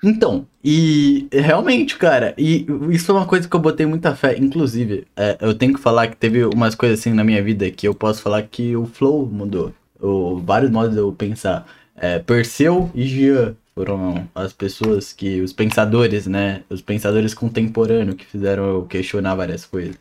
Então, 0.02 0.46
e 0.64 1.28
realmente, 1.30 1.98
cara, 1.98 2.32
e 2.38 2.66
isso 2.88 3.12
é 3.12 3.14
uma 3.14 3.26
coisa 3.26 3.46
que 3.46 3.54
eu 3.54 3.60
botei 3.60 3.84
muita 3.84 4.16
fé. 4.16 4.38
Inclusive, 4.38 5.06
é, 5.14 5.36
eu 5.42 5.52
tenho 5.52 5.74
que 5.74 5.80
falar 5.80 6.08
que 6.08 6.16
teve 6.16 6.42
umas 6.46 6.74
coisas 6.74 7.00
assim 7.00 7.12
na 7.12 7.22
minha 7.22 7.42
vida 7.42 7.70
que 7.70 7.86
eu 7.86 7.94
posso 7.94 8.22
falar 8.22 8.42
que 8.44 8.74
o 8.74 8.86
flow 8.86 9.26
mudou. 9.26 9.74
O, 10.00 10.38
vários 10.38 10.70
modos 10.70 10.92
de 10.94 11.00
eu 11.00 11.12
pensar. 11.12 11.66
É, 11.94 12.18
Perseu 12.18 12.90
e 12.94 13.04
Gian 13.04 13.54
foram 13.74 14.28
as 14.34 14.52
pessoas 14.52 15.12
que, 15.12 15.40
os 15.40 15.52
pensadores, 15.52 16.26
né? 16.26 16.62
Os 16.68 16.80
pensadores 16.80 17.34
contemporâneos 17.34 18.16
que 18.16 18.26
fizeram 18.26 18.64
eu 18.64 18.82
questionar 18.84 19.34
várias 19.34 19.64
coisas. 19.64 19.96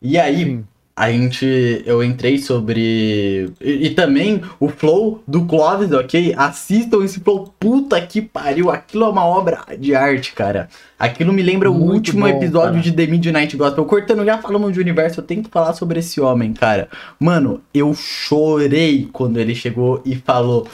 E 0.00 0.18
aí, 0.18 0.62
a 0.96 1.10
gente. 1.10 1.82
Eu 1.84 2.04
entrei 2.04 2.38
sobre. 2.38 3.52
E, 3.60 3.86
e 3.86 3.90
também 3.90 4.40
o 4.60 4.68
flow 4.68 5.22
do 5.26 5.44
Clóvis, 5.44 5.90
ok? 5.90 6.34
Assistam 6.36 7.04
esse 7.04 7.20
flow. 7.20 7.52
Puta 7.58 8.00
que 8.00 8.22
pariu. 8.22 8.70
Aquilo 8.70 9.04
é 9.04 9.08
uma 9.08 9.24
obra 9.24 9.64
de 9.76 9.94
arte, 9.94 10.32
cara. 10.32 10.68
Aquilo 10.98 11.32
me 11.32 11.42
lembra 11.42 11.70
o 11.70 11.74
Muito 11.74 11.94
último 11.94 12.20
bom, 12.20 12.28
episódio 12.28 12.74
cara. 12.74 12.82
de 12.82 12.92
The 12.92 13.06
Midnight 13.06 13.56
Gospel. 13.56 13.84
Cortando, 13.86 14.24
já 14.24 14.38
falamos 14.38 14.72
de 14.72 14.80
universo. 14.80 15.20
Eu 15.20 15.24
tenho 15.24 15.42
que 15.42 15.50
falar 15.50 15.72
sobre 15.72 15.98
esse 15.98 16.20
homem, 16.20 16.52
cara. 16.52 16.88
Mano, 17.18 17.60
eu 17.72 17.92
chorei 17.94 19.08
quando 19.12 19.38
ele 19.38 19.54
chegou 19.54 20.00
e 20.04 20.14
falou. 20.14 20.68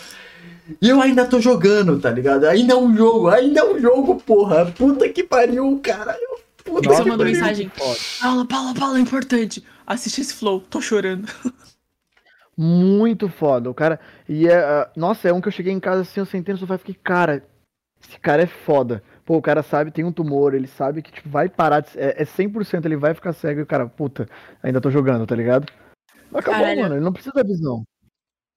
E 0.80 0.88
eu 0.88 1.00
ainda 1.00 1.26
tô 1.26 1.40
jogando, 1.40 2.00
tá 2.00 2.10
ligado? 2.10 2.44
Ainda 2.46 2.74
é 2.74 2.76
um 2.76 2.94
jogo, 2.96 3.28
ainda 3.28 3.60
é 3.60 3.64
um 3.64 3.78
jogo, 3.78 4.16
porra. 4.16 4.66
Puta 4.66 5.08
que 5.08 5.22
pariu, 5.22 5.80
cara. 5.82 6.16
Puta 6.64 6.88
Nossa, 6.88 7.02
que 7.02 7.08
mandou 7.08 7.26
pariu. 7.26 7.40
mensagem. 7.40 7.70
Foda. 7.70 7.98
Paula, 8.20 8.46
Paula, 8.46 8.74
Paula, 8.74 8.98
é 8.98 9.00
importante. 9.00 9.64
Assiste 9.86 10.20
esse 10.20 10.34
flow, 10.34 10.60
tô 10.60 10.80
chorando. 10.80 11.28
Muito 12.56 13.28
foda. 13.28 13.70
O 13.70 13.74
cara. 13.74 13.98
E 14.28 14.46
é. 14.46 14.58
ah, 14.58 14.90
Nossa, 14.94 15.28
é 15.28 15.32
um 15.32 15.40
que 15.40 15.48
eu 15.48 15.52
cheguei 15.52 15.72
em 15.72 15.80
casa 15.80 16.02
assim, 16.02 16.20
eu 16.20 16.26
sentei 16.26 16.52
no 16.52 16.58
sofá 16.60 16.74
e 16.74 16.78
fiquei, 16.78 16.94
cara, 16.94 17.42
esse 18.02 18.18
cara 18.18 18.42
é 18.42 18.46
foda. 18.46 19.02
Pô, 19.24 19.36
o 19.36 19.42
cara 19.42 19.62
sabe, 19.62 19.90
tem 19.90 20.04
um 20.04 20.12
tumor, 20.12 20.54
ele 20.54 20.66
sabe 20.66 21.02
que 21.02 21.12
tipo, 21.12 21.28
vai 21.28 21.48
parar. 21.48 21.80
De... 21.80 21.98
É, 21.98 22.22
é 22.22 22.24
100%, 22.24 22.84
ele 22.84 22.96
vai 22.96 23.14
ficar 23.14 23.32
cego 23.32 23.60
e 23.60 23.62
o 23.62 23.66
cara, 23.66 23.86
puta, 23.86 24.28
ainda 24.62 24.80
tô 24.80 24.90
jogando, 24.90 25.26
tá 25.26 25.34
ligado? 25.34 25.66
Acabou, 26.34 26.60
Caralho. 26.60 26.82
mano. 26.82 26.94
Ele 26.96 27.04
não 27.04 27.12
precisa 27.12 27.32
da 27.34 27.42
visão. 27.42 27.84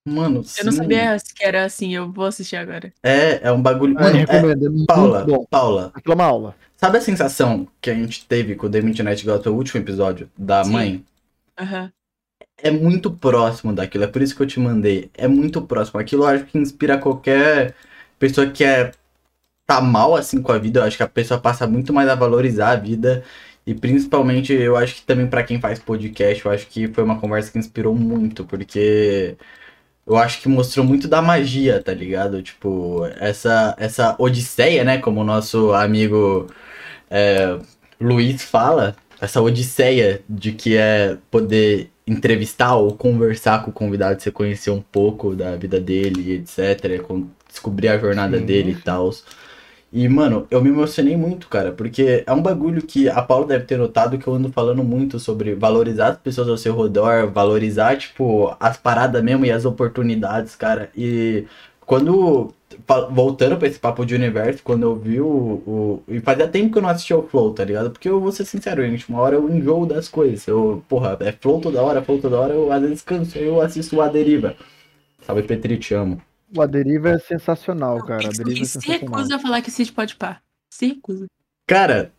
Mano, 0.05 0.43
Eu 0.57 0.65
não 0.65 0.71
sim. 0.71 0.77
sabia 0.77 1.17
que 1.35 1.43
era 1.43 1.65
assim, 1.65 1.95
eu 1.95 2.11
vou 2.11 2.25
assistir 2.25 2.55
agora. 2.57 2.93
É, 3.01 3.47
é 3.47 3.51
um 3.51 3.61
bagulho. 3.61 3.95
Ah, 3.97 4.03
Mano, 4.03 4.17
é, 4.17 4.19
recomendo. 4.21 4.65
É 4.65 4.69
muito 4.69 4.85
Paula, 4.85 5.25
bom. 5.25 5.45
Paula, 5.49 5.91
Aquilo 5.93 6.13
é 6.13 6.15
uma 6.15 6.25
aula. 6.25 6.55
sabe 6.77 6.97
a 6.97 7.01
sensação 7.01 7.67
que 7.81 7.89
a 7.89 7.93
gente 7.93 8.25
teve 8.27 8.55
com 8.55 8.67
o 8.67 8.69
The 8.69 8.81
Midnight 8.81 9.25
Gospel, 9.25 9.53
o 9.53 9.57
último 9.57 9.81
episódio 9.81 10.29
da 10.37 10.63
Sim. 10.63 10.73
mãe? 10.73 11.05
Aham. 11.57 11.93
É 12.57 12.71
muito 12.71 13.11
próximo 13.11 13.73
daquilo, 13.73 14.03
é 14.05 14.07
por 14.07 14.21
isso 14.21 14.35
que 14.35 14.41
eu 14.41 14.47
te 14.47 14.59
mandei. 14.59 15.09
É 15.13 15.27
muito 15.27 15.61
próximo. 15.61 15.99
Aquilo 15.99 16.23
eu 16.23 16.27
acho 16.27 16.45
que 16.45 16.57
inspira 16.57 16.97
qualquer 16.97 17.75
pessoa 18.19 18.49
que 18.49 18.63
é 18.63 18.91
tá 19.65 19.81
mal 19.81 20.15
assim 20.15 20.41
com 20.41 20.51
a 20.51 20.57
vida. 20.59 20.81
Eu 20.81 20.85
acho 20.85 20.97
que 20.97 21.03
a 21.03 21.07
pessoa 21.09 21.39
passa 21.41 21.67
muito 21.67 21.93
mais 21.93 22.09
a 22.09 22.15
valorizar 22.15 22.71
a 22.71 22.75
vida. 22.77 23.23
E 23.65 23.75
principalmente, 23.75 24.53
eu 24.53 24.75
acho 24.77 24.95
que 24.95 25.03
também 25.03 25.27
pra 25.29 25.43
quem 25.43 25.59
faz 25.61 25.79
podcast, 25.79 26.45
eu 26.45 26.51
acho 26.51 26.67
que 26.67 26.87
foi 26.89 27.03
uma 27.03 27.19
conversa 27.19 27.51
que 27.51 27.59
inspirou 27.59 27.95
muito, 27.95 28.45
porque 28.45 29.37
eu 30.05 30.17
acho 30.17 30.41
que 30.41 30.49
mostrou 30.49 30.85
muito 30.85 31.07
da 31.07 31.21
magia, 31.21 31.81
tá 31.81 31.93
ligado? 31.93 32.41
Tipo, 32.41 33.05
essa, 33.19 33.75
essa 33.79 34.15
odisseia, 34.19 34.83
né? 34.83 34.97
Como 34.97 35.21
o 35.21 35.23
nosso 35.23 35.73
amigo 35.73 36.47
é, 37.09 37.57
Luiz 37.99 38.43
fala, 38.43 38.95
essa 39.21 39.41
odisseia 39.41 40.21
de 40.27 40.51
que 40.51 40.75
é 40.75 41.17
poder 41.31 41.89
entrevistar 42.05 42.75
ou 42.75 42.95
conversar 42.95 43.63
com 43.63 43.71
o 43.71 43.73
convidado, 43.73 44.21
você 44.21 44.29
conhecer 44.29 44.71
um 44.71 44.81
pouco 44.81 45.35
da 45.35 45.55
vida 45.55 45.79
dele, 45.79 46.33
etc. 46.33 47.01
Descobrir 47.47 47.87
a 47.87 47.97
jornada 47.97 48.37
Sim, 48.37 48.45
dele 48.45 48.71
e 48.71 48.75
tal. 48.75 49.09
E, 49.95 50.09
mano, 50.09 50.47
eu 50.49 50.59
me 50.59 50.69
emocionei 50.69 51.15
muito, 51.15 51.47
cara, 51.47 51.71
porque 51.71 52.23
é 52.25 52.33
um 52.33 52.41
bagulho 52.41 52.81
que 52.81 53.07
a 53.07 53.21
Paula 53.21 53.45
deve 53.45 53.65
ter 53.65 53.77
notado 53.77 54.17
que 54.17 54.25
eu 54.27 54.33
ando 54.33 54.51
falando 54.51 54.83
muito 54.83 55.19
sobre 55.19 55.53
valorizar 55.53 56.07
as 56.07 56.17
pessoas 56.17 56.49
ao 56.49 56.57
seu 56.57 56.75
redor, 56.75 57.29
valorizar, 57.31 57.95
tipo, 57.95 58.55
as 58.59 58.75
paradas 58.75 59.23
mesmo 59.23 59.45
e 59.45 59.51
as 59.51 59.65
oportunidades, 59.65 60.55
cara. 60.55 60.89
E 60.97 61.45
quando. 61.85 62.51
Voltando 63.11 63.57
pra 63.57 63.67
esse 63.67 63.77
papo 63.77 64.03
de 64.03 64.15
universo, 64.15 64.63
quando 64.63 64.81
eu 64.81 64.95
vi 64.95 65.21
o, 65.21 65.27
o. 65.27 66.03
E 66.07 66.19
fazia 66.19 66.47
tempo 66.47 66.71
que 66.71 66.79
eu 66.79 66.81
não 66.81 66.89
assistia 66.89 67.15
o 67.17 67.27
Flow, 67.27 67.53
tá 67.53 67.63
ligado? 67.63 67.91
Porque 67.91 68.09
eu 68.09 68.19
vou 68.19 68.31
ser 68.31 68.45
sincero, 68.45 68.81
gente, 68.83 69.07
uma 69.07 69.19
hora 69.21 69.35
eu 69.35 69.47
enjoo 69.47 69.85
das 69.85 70.09
coisas. 70.09 70.47
Eu, 70.47 70.83
porra, 70.89 71.15
é 71.19 71.31
Flow 71.31 71.61
toda 71.61 71.81
hora, 71.83 72.01
Flow 72.01 72.19
toda 72.19 72.39
hora, 72.39 72.53
eu 72.53 72.71
às 72.71 72.81
vezes 72.81 73.03
canso, 73.03 73.37
eu 73.37 73.61
assisto 73.61 73.97
o 73.97 74.01
A 74.01 74.07
Deriva. 74.07 74.55
Salve 75.21 75.43
Petri, 75.43 75.77
te 75.77 75.93
amo. 75.93 76.19
O 76.55 76.61
A 76.61 76.65
Deriva 76.65 77.09
é 77.09 77.19
sensacional, 77.19 78.03
cara. 78.05 78.27
A 78.27 78.31
Deriva 78.31 78.61
é 78.61 78.65
se 78.65 78.73
sensacional. 78.73 79.15
recusa 79.17 79.35
a 79.35 79.39
falar 79.39 79.61
que 79.61 79.69
assiste 79.69 79.91
pode 79.93 80.15
pá. 80.15 80.39
Se 80.69 80.87
recusa. 80.87 81.25
Cara, 81.67 82.11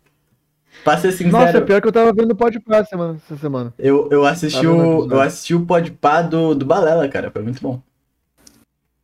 pra 0.83 0.97
ser 0.97 1.11
sincero. 1.11 1.31
Nossa, 1.31 1.61
pior 1.61 1.81
que 1.81 1.87
eu 1.87 1.91
tava 1.91 2.11
vendo 2.13 2.31
o 2.31 2.35
Podpah 2.35 2.83
semana, 2.85 3.19
essa 3.23 3.37
semana. 3.37 3.73
Eu, 3.77 4.09
eu 4.11 4.25
assisti 4.25 4.65
o? 4.65 5.09
Eu 5.09 5.21
assisti 5.21 5.53
o 5.53 5.65
podpah 5.65 6.21
do, 6.21 6.53
do 6.55 6.65
Balela, 6.65 7.07
cara. 7.07 7.31
Foi 7.31 7.41
muito 7.41 7.61
bom. 7.61 7.81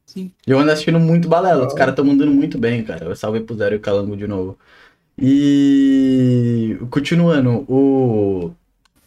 Sim. 0.05 0.31
Eu 0.45 0.59
ando 0.59 0.71
assistindo 0.71 0.99
muito 0.99 1.29
Balela. 1.29 1.67
Os 1.67 1.73
caras 1.73 1.93
estão 1.93 2.03
mandando 2.03 2.31
muito 2.31 2.57
bem, 2.57 2.83
cara. 2.83 3.05
Eu 3.05 3.15
salve 3.15 3.39
pro 3.39 3.55
Zero 3.55 3.75
e 3.75 3.77
o 3.77 3.81
Calango 3.81 4.17
de 4.17 4.27
novo. 4.27 4.57
E. 5.17 6.77
Continuando, 6.89 7.65
o. 7.69 8.51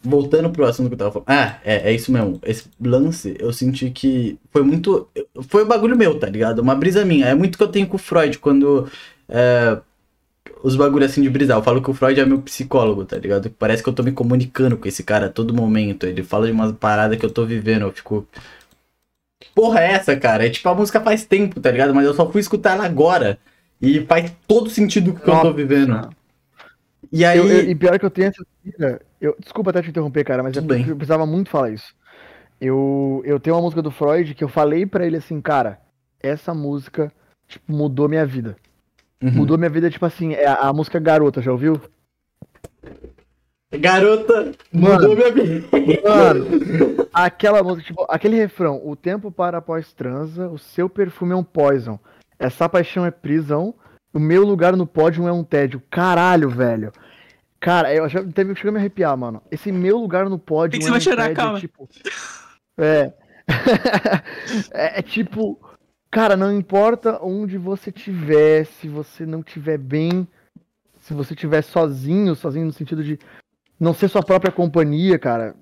Voltando 0.05 0.49
pro 0.51 0.65
assunto 0.65 0.87
que 0.87 0.93
eu 0.93 0.97
tava 0.97 1.11
falando. 1.11 1.25
Ah, 1.29 1.59
é, 1.65 1.89
é 1.89 1.93
isso 1.93 2.11
mesmo. 2.11 2.39
Esse 2.45 2.65
lance, 2.79 3.35
eu 3.39 3.51
senti 3.51 3.89
que 3.89 4.37
foi 4.51 4.61
muito. 4.61 5.07
Foi 5.47 5.63
um 5.63 5.67
bagulho 5.67 5.97
meu, 5.97 6.19
tá 6.19 6.27
ligado? 6.27 6.59
Uma 6.59 6.75
brisa 6.75 7.03
minha. 7.03 7.25
É 7.25 7.33
muito 7.33 7.57
que 7.57 7.63
eu 7.63 7.67
tenho 7.67 7.87
com 7.87 7.95
o 7.95 7.99
Freud 7.99 8.37
quando 8.39 8.87
é, 9.27 9.77
os 10.63 10.75
bagulho 10.75 11.05
assim 11.05 11.21
de 11.21 11.29
brisar. 11.29 11.57
Eu 11.57 11.63
falo 11.63 11.81
que 11.81 11.89
o 11.89 11.93
Freud 11.93 12.19
é 12.19 12.25
meu 12.25 12.41
psicólogo, 12.41 13.03
tá 13.05 13.17
ligado? 13.17 13.49
Parece 13.49 13.81
que 13.81 13.89
eu 13.89 13.93
tô 13.93 14.03
me 14.03 14.11
comunicando 14.11 14.77
com 14.77 14.87
esse 14.87 15.03
cara 15.03 15.25
a 15.25 15.29
todo 15.29 15.53
momento. 15.53 16.05
Ele 16.05 16.21
fala 16.23 16.45
de 16.45 16.51
umas 16.51 16.71
paradas 16.73 17.17
que 17.17 17.25
eu 17.25 17.31
tô 17.31 17.45
vivendo, 17.45 17.81
eu 17.83 17.91
fico. 17.91 18.27
Porra 19.53 19.79
é 19.81 19.91
essa, 19.93 20.15
cara? 20.15 20.45
É 20.45 20.49
tipo, 20.49 20.67
a 20.69 20.75
música 20.75 21.01
faz 21.01 21.25
tempo, 21.25 21.59
tá 21.59 21.71
ligado? 21.71 21.93
Mas 21.95 22.05
eu 22.05 22.13
só 22.13 22.29
fui 22.29 22.41
escutar 22.41 22.73
ela 22.73 22.85
agora. 22.85 23.37
E 23.81 24.01
faz 24.01 24.31
todo 24.47 24.69
sentido 24.69 25.13
que 25.13 25.29
eu 25.29 25.41
tô 25.41 25.53
vivendo. 25.53 26.09
E 27.11 27.23
aí. 27.23 27.37
Eu- 27.37 27.47
eu- 27.49 27.69
e 27.69 27.75
pior 27.75 27.97
que 27.99 28.05
eu 28.05 28.09
tenho 28.09 28.27
essa 28.29 29.01
eu 29.25 29.35
Desculpa 29.39 29.69
até 29.69 29.81
te 29.81 29.89
interromper, 29.89 30.23
cara, 30.23 30.43
mas 30.43 30.55
é 30.55 30.61
Tudo 30.61 30.75
eu 30.75 30.95
precisava 30.95 31.25
muito 31.25 31.49
falar 31.49 31.71
isso. 31.71 31.93
Eu, 32.59 33.21
eu 33.25 33.39
tenho 33.39 33.55
uma 33.55 33.61
música 33.61 33.81
do 33.81 33.91
Freud 33.91 34.33
que 34.33 34.43
eu 34.43 34.47
falei 34.47 34.85
pra 34.85 35.05
ele 35.05 35.17
assim, 35.17 35.41
cara, 35.41 35.79
essa 36.19 36.53
música 36.53 37.11
tipo, 37.47 37.71
mudou 37.71 38.07
minha 38.07 38.25
vida. 38.25 38.55
Uhum. 39.21 39.31
Mudou 39.31 39.57
minha 39.57 39.69
vida, 39.69 39.89
tipo 39.89 40.05
assim, 40.05 40.33
é 40.33 40.45
a, 40.45 40.55
a 40.55 40.73
música 40.73 40.99
Garota, 40.99 41.41
já 41.41 41.51
ouviu? 41.51 41.79
Garota, 43.73 44.51
Mano. 44.71 45.09
mudou 45.09 45.15
minha 45.15 45.31
vida. 45.31 45.67
Mano, 46.07 47.07
aquela 47.13 47.61
música, 47.61 47.87
tipo, 47.87 48.05
aquele 48.09 48.37
refrão, 48.37 48.81
o 48.83 48.95
tempo 48.95 49.31
para 49.31 49.57
após 49.57 49.91
transa, 49.91 50.47
o 50.47 50.57
seu 50.57 50.87
perfume 50.89 51.33
é 51.33 51.35
um 51.35 51.43
poison, 51.43 51.99
essa 52.39 52.69
paixão 52.69 53.05
é 53.05 53.11
prisão, 53.11 53.73
o 54.13 54.19
meu 54.19 54.45
lugar 54.45 54.77
no 54.77 54.87
pódio 54.87 55.27
é 55.27 55.31
um 55.31 55.43
tédio. 55.43 55.81
Caralho, 55.89 56.49
velho. 56.49 56.91
Cara, 57.59 57.93
eu 57.93 58.07
já 58.07 58.23
teve 58.23 58.53
chegou 58.55 58.69
a 58.69 58.73
me 58.73 58.79
arrepiar, 58.79 59.15
mano. 59.17 59.41
Esse 59.49 59.71
meu 59.71 59.97
lugar 59.97 60.29
no 60.29 60.37
pódio 60.37 60.71
Tem 60.71 60.79
que 60.79 60.85
é 60.85 60.87
você 60.87 60.91
vai 60.91 61.01
chorar, 61.01 61.33
calma. 61.33 61.57
é 61.57 61.61
tipo. 61.61 61.89
É. 62.77 63.13
é. 64.73 64.99
é 64.99 65.01
tipo, 65.01 65.59
cara, 66.11 66.35
não 66.35 66.55
importa 66.55 67.19
onde 67.23 67.57
você 67.57 67.91
tiver, 67.91 68.65
se 68.65 68.87
você 68.87 69.25
não 69.25 69.41
tiver 69.41 69.77
bem, 69.77 70.27
se 70.99 71.13
você 71.13 71.35
tiver 71.35 71.61
sozinho, 71.61 72.35
sozinho 72.35 72.65
no 72.65 72.73
sentido 72.73 73.03
de 73.03 73.19
não 73.79 73.93
ser 73.93 74.09
sua 74.09 74.23
própria 74.23 74.51
companhia, 74.51 75.17
cara, 75.19 75.55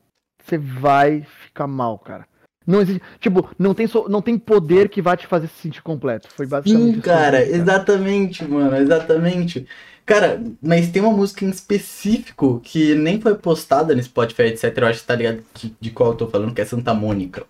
você 0.44 0.58
vai 0.58 1.22
ficar 1.22 1.68
mal, 1.68 1.98
cara. 2.00 2.28
Não 2.66 2.80
existe, 2.82 3.02
tipo, 3.20 3.50
não 3.60 3.74
tem, 3.74 3.88
so- 3.88 4.08
não 4.08 4.22
tem 4.22 4.38
poder 4.38 4.88
que 4.88 5.02
vai 5.02 5.18
te 5.18 5.28
fazer 5.28 5.48
se 5.48 5.56
sentir 5.56 5.82
completo. 5.82 6.30
Foi 6.32 6.48
basicamente 6.48 6.86
Sim, 6.86 6.92
isso 6.94 7.02
cara, 7.02 7.42
exatamente, 7.46 8.46
mano, 8.46 8.76
exatamente. 8.78 9.68
Cara, 10.06 10.42
mas 10.62 10.90
tem 10.90 11.02
uma 11.02 11.12
música 11.12 11.46
em 11.46 11.50
específico 11.50 12.60
que 12.62 12.94
nem 12.94 13.22
foi 13.22 13.36
postada 13.36 13.96
no 13.96 14.04
Spotify, 14.04 14.44
etc. 14.44 14.78
Eu 14.78 14.88
acho 14.88 15.00
que 15.00 15.08
tá 15.08 15.16
ligado 15.16 15.44
de, 15.54 15.74
de 15.80 15.92
qual 15.92 16.12
eu 16.12 16.16
tô 16.16 16.28
falando, 16.28 16.54
que 16.54 16.62
é 16.62 16.66
Santa 16.66 16.94
Mônica. 16.94 17.46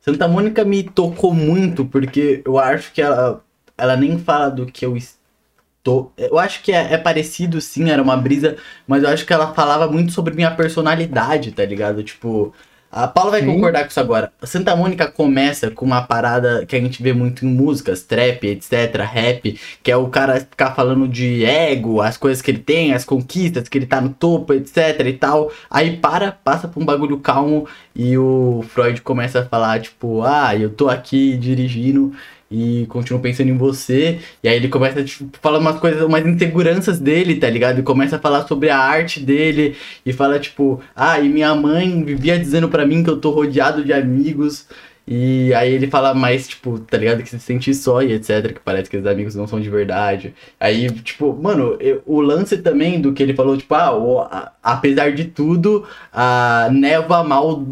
Santa 0.00 0.28
Mônica 0.28 0.64
me 0.64 0.82
tocou 0.82 1.32
muito, 1.32 1.86
porque 1.86 2.42
eu 2.44 2.58
acho 2.58 2.92
que 2.92 3.00
ela, 3.00 3.42
ela 3.78 3.96
nem 3.96 4.18
fala 4.18 4.50
do 4.50 4.66
que 4.66 4.84
eu 4.84 4.94
estou. 4.96 6.12
Eu 6.18 6.38
acho 6.38 6.62
que 6.62 6.70
é, 6.70 6.92
é 6.92 6.98
parecido, 6.98 7.60
sim, 7.60 7.90
era 7.90 8.02
uma 8.02 8.16
brisa, 8.16 8.56
mas 8.86 9.02
eu 9.02 9.08
acho 9.08 9.24
que 9.24 9.32
ela 9.32 9.54
falava 9.54 9.90
muito 9.90 10.12
sobre 10.12 10.34
minha 10.34 10.54
personalidade, 10.54 11.52
tá 11.52 11.64
ligado? 11.64 12.02
Tipo. 12.02 12.54
A 12.90 13.06
Paula 13.06 13.32
vai 13.32 13.40
Sim. 13.40 13.46
concordar 13.48 13.82
com 13.82 13.88
isso 13.88 14.00
agora. 14.00 14.32
Santa 14.42 14.74
Mônica 14.74 15.06
começa 15.06 15.70
com 15.70 15.84
uma 15.84 16.02
parada 16.02 16.64
que 16.64 16.74
a 16.74 16.80
gente 16.80 17.02
vê 17.02 17.12
muito 17.12 17.44
em 17.44 17.48
músicas, 17.48 18.02
trap, 18.02 18.46
etc, 18.46 19.02
rap, 19.02 19.60
que 19.82 19.90
é 19.90 19.96
o 19.96 20.08
cara 20.08 20.40
ficar 20.40 20.74
falando 20.74 21.06
de 21.06 21.44
ego, 21.44 22.00
as 22.00 22.16
coisas 22.16 22.40
que 22.40 22.50
ele 22.50 22.58
tem, 22.58 22.94
as 22.94 23.04
conquistas, 23.04 23.68
que 23.68 23.76
ele 23.76 23.86
tá 23.86 24.00
no 24.00 24.10
topo, 24.10 24.54
etc 24.54 25.00
e 25.06 25.12
tal. 25.12 25.52
Aí 25.70 25.96
para, 25.96 26.32
passa 26.32 26.68
pra 26.68 26.80
um 26.80 26.86
bagulho 26.86 27.18
calmo 27.18 27.66
e 27.94 28.16
o 28.16 28.64
Freud 28.68 29.02
começa 29.02 29.40
a 29.40 29.44
falar, 29.44 29.80
tipo, 29.80 30.22
ah, 30.22 30.54
eu 30.54 30.70
tô 30.70 30.88
aqui 30.88 31.36
dirigindo 31.36 32.12
e 32.50 32.86
continuo 32.88 33.20
pensando 33.20 33.48
em 33.50 33.56
você. 33.56 34.18
E 34.42 34.48
aí 34.48 34.56
ele 34.56 34.68
começa, 34.68 35.02
tipo, 35.02 35.28
falar 35.42 35.58
umas 35.58 35.78
coisas, 35.80 36.02
umas 36.02 36.24
inseguranças 36.26 36.98
dele, 37.00 37.36
tá 37.36 37.48
ligado? 37.50 37.80
E 37.80 37.82
começa 37.82 38.16
a 38.16 38.18
falar 38.20 38.46
sobre 38.46 38.70
a 38.70 38.78
arte 38.78 39.20
dele 39.20 39.74
e 40.04 40.12
fala, 40.12 40.38
tipo, 40.38 40.80
ah, 40.94 41.18
e 41.20 41.28
minha 41.28 41.54
mãe 41.54 42.04
vivia 42.04 42.38
dizendo 42.38 42.68
pra 42.68 42.86
mim 42.86 43.02
que 43.02 43.10
eu 43.10 43.20
tô 43.20 43.30
rodeado 43.30 43.84
de 43.84 43.92
amigos. 43.92 44.66
E 45.08 45.54
aí 45.54 45.72
ele 45.72 45.86
fala 45.86 46.12
mais, 46.14 46.48
tipo, 46.48 46.80
tá 46.80 46.98
ligado? 46.98 47.22
Que 47.22 47.28
se 47.30 47.38
sente 47.38 47.72
só 47.72 48.02
e 48.02 48.12
etc. 48.12 48.52
Que 48.54 48.60
parece 48.60 48.90
que 48.90 48.96
os 48.96 49.06
amigos 49.06 49.36
não 49.36 49.46
são 49.46 49.60
de 49.60 49.70
verdade. 49.70 50.34
Aí, 50.58 50.90
tipo, 50.90 51.32
mano, 51.32 51.76
eu- 51.78 52.02
o 52.04 52.20
lance 52.20 52.58
também 52.58 53.00
do 53.00 53.12
que 53.12 53.22
ele 53.22 53.32
falou, 53.34 53.56
tipo, 53.56 53.72
ah, 53.74 53.96
o- 53.96 54.18
a- 54.22 54.50
apesar 54.62 55.12
de 55.12 55.26
tudo, 55.26 55.84
a 56.12 56.68
neva 56.72 57.22
mal. 57.22 57.64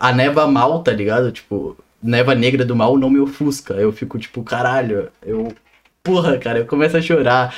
A 0.00 0.12
neva 0.12 0.46
mal, 0.46 0.82
tá 0.82 0.92
ligado? 0.92 1.32
Tipo, 1.32 1.76
neva 2.02 2.34
negra 2.34 2.64
do 2.64 2.74
mal 2.76 2.96
não 2.98 3.08
me 3.10 3.20
ofusca. 3.20 3.74
Eu 3.74 3.92
fico, 3.92 4.18
tipo, 4.18 4.42
caralho, 4.42 5.08
eu. 5.22 5.52
Porra, 6.02 6.36
cara, 6.38 6.58
eu 6.60 6.66
começo 6.66 6.96
a 6.96 7.00
chorar. 7.00 7.54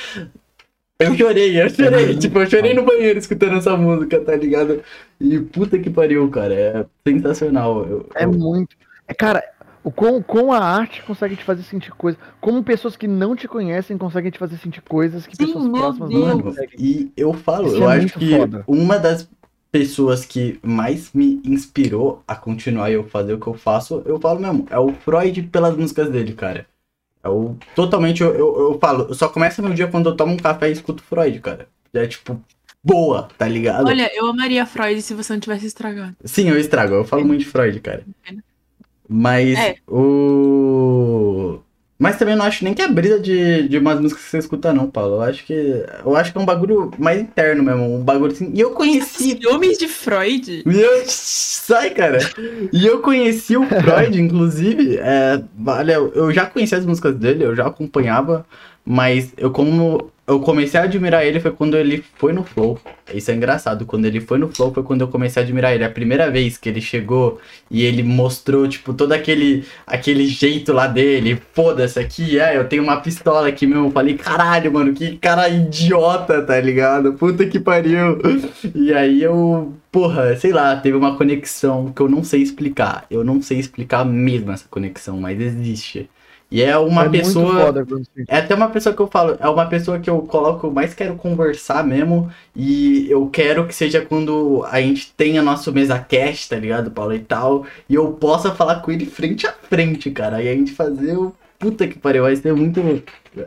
Eu 0.99 1.15
chorei, 1.15 1.61
eu 1.61 1.69
chorei. 1.69 2.15
tipo, 2.19 2.39
eu 2.39 2.49
chorei 2.49 2.73
no 2.73 2.83
banheiro 2.85 3.19
escutando 3.19 3.57
essa 3.57 3.75
música, 3.75 4.19
tá 4.21 4.35
ligado? 4.35 4.81
E 5.19 5.39
puta 5.39 5.77
que 5.79 5.89
pariu, 5.89 6.29
cara. 6.29 6.53
É 6.53 6.85
sensacional. 7.07 7.85
Eu, 7.85 8.09
É 8.15 8.23
eu- 8.25 8.31
muito. 8.31 8.75
É, 9.07 9.13
cara, 9.13 9.43
o 9.83 9.91
com, 9.91 10.21
com 10.23 10.51
a 10.53 10.59
arte 10.59 11.03
consegue 11.03 11.35
te 11.35 11.43
fazer 11.43 11.63
sentir 11.63 11.91
coisas. 11.91 12.19
Como 12.39 12.63
pessoas 12.63 12.95
que 12.95 13.07
não 13.07 13.35
te 13.35 13.47
conhecem 13.47 13.97
conseguem 13.97 14.31
te 14.31 14.39
fazer 14.39 14.57
sentir 14.57 14.81
coisas 14.81 15.27
que 15.27 15.35
Sim, 15.35 15.47
pessoas 15.47 15.67
próximas 15.69 16.09
Deus. 16.09 16.27
não 16.27 16.39
conseguem. 16.39 16.75
e 16.79 17.11
eu 17.17 17.33
falo, 17.33 17.67
Isso 17.67 17.75
eu 17.77 17.89
é 17.91 17.97
acho 17.97 18.17
que 18.17 18.37
foda. 18.37 18.63
uma 18.67 18.97
das 18.97 19.29
pessoas 19.75 20.23
que 20.23 20.57
mais 20.63 21.11
me 21.11 21.41
inspirou 21.43 22.23
a 22.25 22.33
continuar 22.33 22.89
eu 22.91 23.03
fazer 23.03 23.33
o 23.33 23.39
que 23.39 23.47
eu 23.47 23.53
faço, 23.55 24.01
eu 24.05 24.17
falo 24.17 24.39
mesmo, 24.39 24.65
é 24.69 24.79
o 24.79 24.93
Freud 24.93 25.43
pelas 25.43 25.75
músicas 25.75 26.09
dele, 26.09 26.31
cara. 26.31 26.65
É 27.21 27.27
o 27.27 27.57
totalmente, 27.75 28.23
eu, 28.23 28.33
eu, 28.33 28.71
eu 28.71 28.79
falo, 28.79 29.07
eu 29.09 29.13
só 29.13 29.27
começa 29.27 29.61
meu 29.61 29.73
dia 29.73 29.89
quando 29.89 30.09
eu 30.09 30.15
tomo 30.15 30.31
um 30.31 30.37
café 30.37 30.69
e 30.69 30.71
escuto 30.71 31.03
Freud, 31.03 31.41
cara. 31.41 31.67
É 31.93 32.07
tipo, 32.07 32.41
boa, 32.81 33.27
tá 33.37 33.49
ligado? 33.49 33.87
Olha, 33.87 34.09
eu 34.15 34.27
amaria 34.27 34.65
Freud 34.65 35.01
se 35.01 35.13
você 35.13 35.33
não 35.33 35.41
tivesse 35.41 35.65
estragado. 35.65 36.15
Sim, 36.23 36.47
eu 36.47 36.57
estrago, 36.57 36.93
eu 36.93 37.03
falo 37.03 37.25
muito 37.25 37.41
de 37.41 37.45
Freud, 37.45 37.77
cara. 37.81 38.05
Mas 39.09 39.59
É. 39.59 39.75
o. 39.89 41.59
Mas 41.97 42.17
também 42.17 42.33
eu 42.33 42.37
não 42.37 42.45
acho 42.45 42.63
nem 42.63 42.73
que 42.73 42.81
é 42.81 42.87
brisa 42.89 43.19
de, 43.19 43.69
de 43.69 43.77
umas 43.77 43.99
músicas 44.01 44.23
que 44.25 44.29
você 44.29 44.37
escuta, 44.39 44.73
não, 44.73 44.89
Paulo. 44.89 45.15
Eu 45.15 45.21
acho 45.21 45.45
que. 45.45 45.53
Eu 46.05 46.15
acho 46.15 46.31
que 46.31 46.37
é 46.37 46.41
um 46.41 46.45
bagulho 46.45 46.91
mais 46.97 47.21
interno 47.21 47.63
mesmo. 47.63 47.95
Um 47.95 48.03
bagulho 48.03 48.33
assim. 48.33 48.51
E 48.53 48.59
eu 48.59 48.71
conheci. 48.71 49.39
Ciúmes 49.41 49.77
de 49.77 49.87
Freud? 49.87 50.63
E 50.65 50.81
eu... 50.81 51.03
Sai, 51.05 51.91
cara. 51.91 52.19
E 52.73 52.85
eu 52.85 52.99
conheci 53.01 53.55
o 53.55 53.65
Freud, 53.65 54.21
inclusive. 54.21 54.97
É, 54.97 55.41
olha, 55.65 55.93
eu 55.93 56.31
já 56.33 56.45
conhecia 56.45 56.77
as 56.77 56.85
músicas 56.85 57.15
dele, 57.15 57.45
eu 57.45 57.55
já 57.55 57.65
acompanhava. 57.65 58.45
Mas 58.85 59.33
eu 59.37 59.49
como 59.49 60.11
eu 60.27 60.39
comecei 60.39 60.79
a 60.79 60.83
admirar 60.83 61.23
ele 61.23 61.39
foi 61.39 61.51
quando 61.51 61.77
ele 61.77 62.03
foi 62.17 62.33
no 62.33 62.43
Flow. 62.43 62.79
Isso 63.13 63.29
é 63.29 63.35
engraçado. 63.35 63.85
Quando 63.85 64.05
ele 64.05 64.19
foi 64.19 64.39
no 64.39 64.49
Flow 64.49 64.73
foi 64.73 64.81
quando 64.81 65.01
eu 65.01 65.07
comecei 65.07 65.41
a 65.41 65.45
admirar 65.45 65.75
ele. 65.75 65.83
A 65.83 65.89
primeira 65.89 66.31
vez 66.31 66.57
que 66.57 66.67
ele 66.67 66.81
chegou 66.81 67.39
e 67.69 67.83
ele 67.83 68.01
mostrou, 68.01 68.67
tipo, 68.67 68.93
todo 68.93 69.11
aquele, 69.11 69.65
aquele 69.85 70.25
jeito 70.25 70.73
lá 70.73 70.87
dele. 70.87 71.39
Foda-se 71.53 71.99
aqui, 71.99 72.39
é, 72.39 72.57
eu 72.57 72.67
tenho 72.67 72.81
uma 72.81 72.99
pistola 73.01 73.47
aqui 73.47 73.67
mesmo. 73.67 73.85
Eu 73.87 73.91
falei, 73.91 74.15
caralho, 74.17 74.73
mano, 74.73 74.93
que 74.93 75.17
cara 75.17 75.47
idiota, 75.47 76.41
tá 76.41 76.59
ligado? 76.59 77.13
Puta 77.13 77.45
que 77.45 77.59
pariu. 77.59 78.17
E 78.73 78.91
aí 78.93 79.21
eu, 79.21 79.73
porra, 79.91 80.35
sei 80.35 80.51
lá, 80.51 80.75
teve 80.75 80.97
uma 80.97 81.15
conexão 81.15 81.91
que 81.93 82.01
eu 82.01 82.09
não 82.09 82.23
sei 82.23 82.41
explicar. 82.41 83.05
Eu 83.11 83.23
não 83.23 83.41
sei 83.43 83.59
explicar 83.59 84.03
mesmo 84.03 84.51
essa 84.51 84.65
conexão, 84.69 85.19
mas 85.19 85.39
existe. 85.39 86.09
E 86.49 86.61
é 86.61 86.77
uma 86.77 87.05
é 87.05 87.09
pessoa. 87.09 87.73
muito 87.73 87.85
foda 87.85 87.85
É 88.27 88.37
até 88.37 88.53
uma 88.53 88.69
pessoa 88.69 88.95
que 88.95 89.01
eu 89.01 89.07
falo, 89.07 89.35
é 89.39 89.49
uma 89.49 89.65
pessoa 89.65 89.99
que 89.99 90.09
eu 90.09 90.21
coloco, 90.21 90.67
eu 90.67 90.71
mais 90.71 90.93
quero 90.93 91.15
conversar 91.15 91.83
mesmo. 91.83 92.31
E 92.55 93.09
eu 93.09 93.27
quero 93.29 93.67
que 93.67 93.73
seja 93.73 94.05
quando 94.05 94.63
a 94.69 94.79
gente 94.79 95.13
tenha 95.13 95.41
nosso 95.41 95.71
mesa 95.71 95.99
cast, 95.99 96.49
tá 96.49 96.55
ligado, 96.55 96.91
Paulo 96.91 97.13
e 97.13 97.19
tal. 97.19 97.65
E 97.89 97.95
eu 97.95 98.13
possa 98.13 98.53
falar 98.53 98.81
com 98.81 98.91
ele 98.91 99.05
frente 99.05 99.47
a 99.47 99.51
frente, 99.51 100.11
cara. 100.11 100.41
E 100.41 100.47
a 100.47 100.53
gente 100.53 100.71
fazer 100.71 101.17
o. 101.17 101.35
Puta 101.57 101.87
que 101.87 101.97
pariu, 101.97 102.23
vai 102.23 102.35
ser 102.35 102.53
muito. 102.53 102.81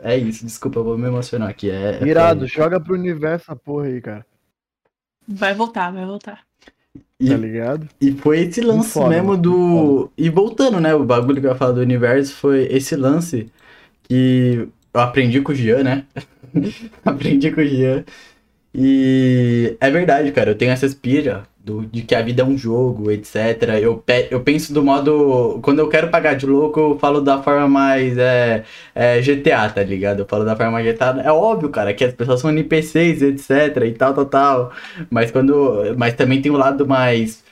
É 0.03 0.17
isso, 0.17 0.45
desculpa, 0.45 0.79
eu 0.79 0.83
vou 0.83 0.97
me 0.97 1.07
emocionar 1.07 1.49
aqui. 1.49 1.69
É, 1.69 1.99
é 2.01 2.07
Irado, 2.07 2.47
joga 2.47 2.79
pro 2.79 2.95
universo 2.95 3.45
essa 3.45 3.55
porra 3.55 3.85
aí, 3.85 4.01
cara. 4.01 4.25
Vai 5.27 5.53
voltar, 5.53 5.91
vai 5.91 6.05
voltar. 6.05 6.48
E- 7.19 7.27
Tá 7.29 7.37
ligado? 7.37 7.87
E 7.99 8.11
foi 8.13 8.39
esse 8.41 8.61
lance 8.61 8.89
foda, 8.91 9.09
mesmo 9.09 9.35
do. 9.37 10.09
E 10.17 10.29
voltando, 10.29 10.79
né? 10.79 10.93
O 10.95 11.03
bagulho 11.03 11.41
que 11.41 11.47
eu 11.47 11.51
ia 11.51 11.57
falar 11.57 11.73
do 11.73 11.81
universo 11.81 12.33
foi 12.35 12.63
esse 12.71 12.95
lance 12.95 13.47
que 14.03 14.67
eu 14.93 15.01
aprendi 15.01 15.41
com 15.41 15.51
o 15.51 15.55
Jean, 15.55 15.83
né? 15.83 16.05
aprendi 17.05 17.51
com 17.51 17.61
o 17.61 17.65
Jean. 17.65 18.05
E 18.73 19.77
é 19.79 19.89
verdade, 19.91 20.31
cara. 20.31 20.51
Eu 20.51 20.57
tenho 20.57 20.71
essa 20.71 20.87
pira 20.95 21.43
do, 21.69 21.85
de 21.85 22.01
que 22.01 22.15
a 22.15 22.21
vida 22.21 22.41
é 22.41 22.45
um 22.45 22.57
jogo, 22.57 23.11
etc. 23.11 23.79
Eu, 23.81 23.97
pe- 23.97 24.27
eu 24.31 24.41
penso 24.43 24.73
do 24.73 24.83
modo. 24.83 25.59
Quando 25.61 25.79
eu 25.79 25.89
quero 25.89 26.09
pagar 26.09 26.35
de 26.35 26.45
louco, 26.45 26.79
eu 26.79 26.99
falo 26.99 27.21
da 27.21 27.41
forma 27.41 27.67
mais 27.67 28.17
é, 28.17 28.63
é, 28.95 29.21
GTA, 29.21 29.69
tá 29.69 29.83
ligado? 29.83 30.21
Eu 30.21 30.27
falo 30.27 30.45
da 30.45 30.55
forma 30.55 30.81
GTA. 30.83 31.21
É 31.23 31.31
óbvio, 31.31 31.69
cara, 31.69 31.93
que 31.93 32.03
as 32.03 32.13
pessoas 32.13 32.39
são 32.41 32.49
NPCs, 32.49 33.21
etc. 33.21 33.85
E 33.85 33.93
tal, 33.93 34.13
tal, 34.13 34.25
tal. 34.25 34.71
Mas 35.09 35.31
quando. 35.31 35.95
Mas 35.97 36.13
também 36.15 36.41
tem 36.41 36.51
o 36.51 36.57
lado 36.57 36.87
mais 36.87 37.43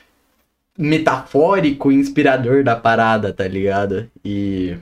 metafórico 0.77 1.91
e 1.91 1.95
inspirador 1.95 2.64
da 2.64 2.76
parada, 2.76 3.34
tá 3.34 3.48
ligado? 3.48 4.10
E. 4.26 4.77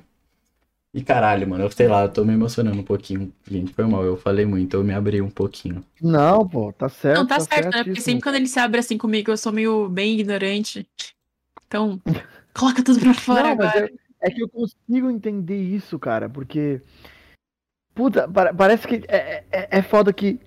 E 0.95 1.03
caralho, 1.03 1.45
mano, 1.45 1.65
eu 1.65 1.69
sei 1.69 1.89
lá, 1.89 2.03
eu 2.03 2.09
tô 2.09 2.23
me 2.23 2.31
emocionando 2.31 2.79
um 2.79 2.83
pouquinho. 2.83 3.29
Gente, 3.45 3.73
foi 3.73 3.85
mal, 3.85 4.05
eu 4.05 4.15
falei 4.15 4.45
muito, 4.45 4.77
eu 4.77 4.83
me 4.83 4.93
abri 4.93 5.21
um 5.21 5.29
pouquinho. 5.29 5.83
Não, 6.01 6.47
pô, 6.47 6.71
tá 6.71 6.87
certo. 6.87 7.17
Não, 7.17 7.27
tá 7.27 7.37
certo, 7.41 7.75
né? 7.75 7.83
Porque 7.83 7.99
sempre 7.99 8.23
quando 8.23 8.35
ele 8.35 8.47
se 8.47 8.57
abre 8.59 8.79
assim 8.79 8.97
comigo, 8.97 9.29
eu 9.29 9.35
sou 9.35 9.51
meio 9.51 9.89
bem 9.89 10.17
ignorante. 10.17 10.87
Então, 11.67 11.99
coloca 12.57 12.81
tudo 12.81 13.01
pra 13.01 13.13
fora 13.13 13.49
Não, 13.49 13.55
mas 13.57 13.75
agora. 13.75 13.91
é, 14.21 14.29
é 14.29 14.31
que 14.31 14.41
eu 14.41 14.47
consigo 14.47 15.11
entender 15.11 15.61
isso, 15.61 15.99
cara, 15.99 16.29
porque. 16.29 16.81
Puta, 17.93 18.25
pa- 18.25 18.53
parece 18.53 18.87
que 18.87 19.03
é, 19.09 19.43
é, 19.51 19.67
é 19.79 19.81
foda 19.81 20.13
que. 20.13 20.39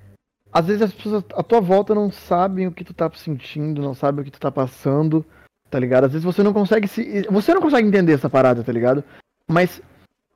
Às 0.51 0.65
vezes 0.67 0.81
as 0.81 0.95
pessoas 0.95 1.23
à 1.35 1.43
tua 1.43 1.61
volta 1.61 1.95
não 1.95 2.11
sabem 2.11 2.67
o 2.67 2.73
que 2.73 2.85
tu 2.85 2.95
tá 2.95 3.11
sentindo, 3.15 3.83
não 3.83 3.93
sabem 3.93 4.23
o 4.23 4.25
que 4.25 4.31
tu 4.31 4.41
tá 4.41 4.51
passando, 4.51 5.27
tá 5.69 5.79
ligado? 5.79 6.05
Às 6.05 6.13
vezes 6.13 6.25
você 6.25 6.43
não 6.43 6.55
consegue 6.55 6.89
se. 6.89 7.27
Você 7.31 7.53
não 7.53 7.61
consegue 7.61 7.87
entender 7.87 8.15
essa 8.15 8.31
parada, 8.31 8.65
tá 8.65 8.73
ligado? 8.73 9.05
Mas 9.47 9.83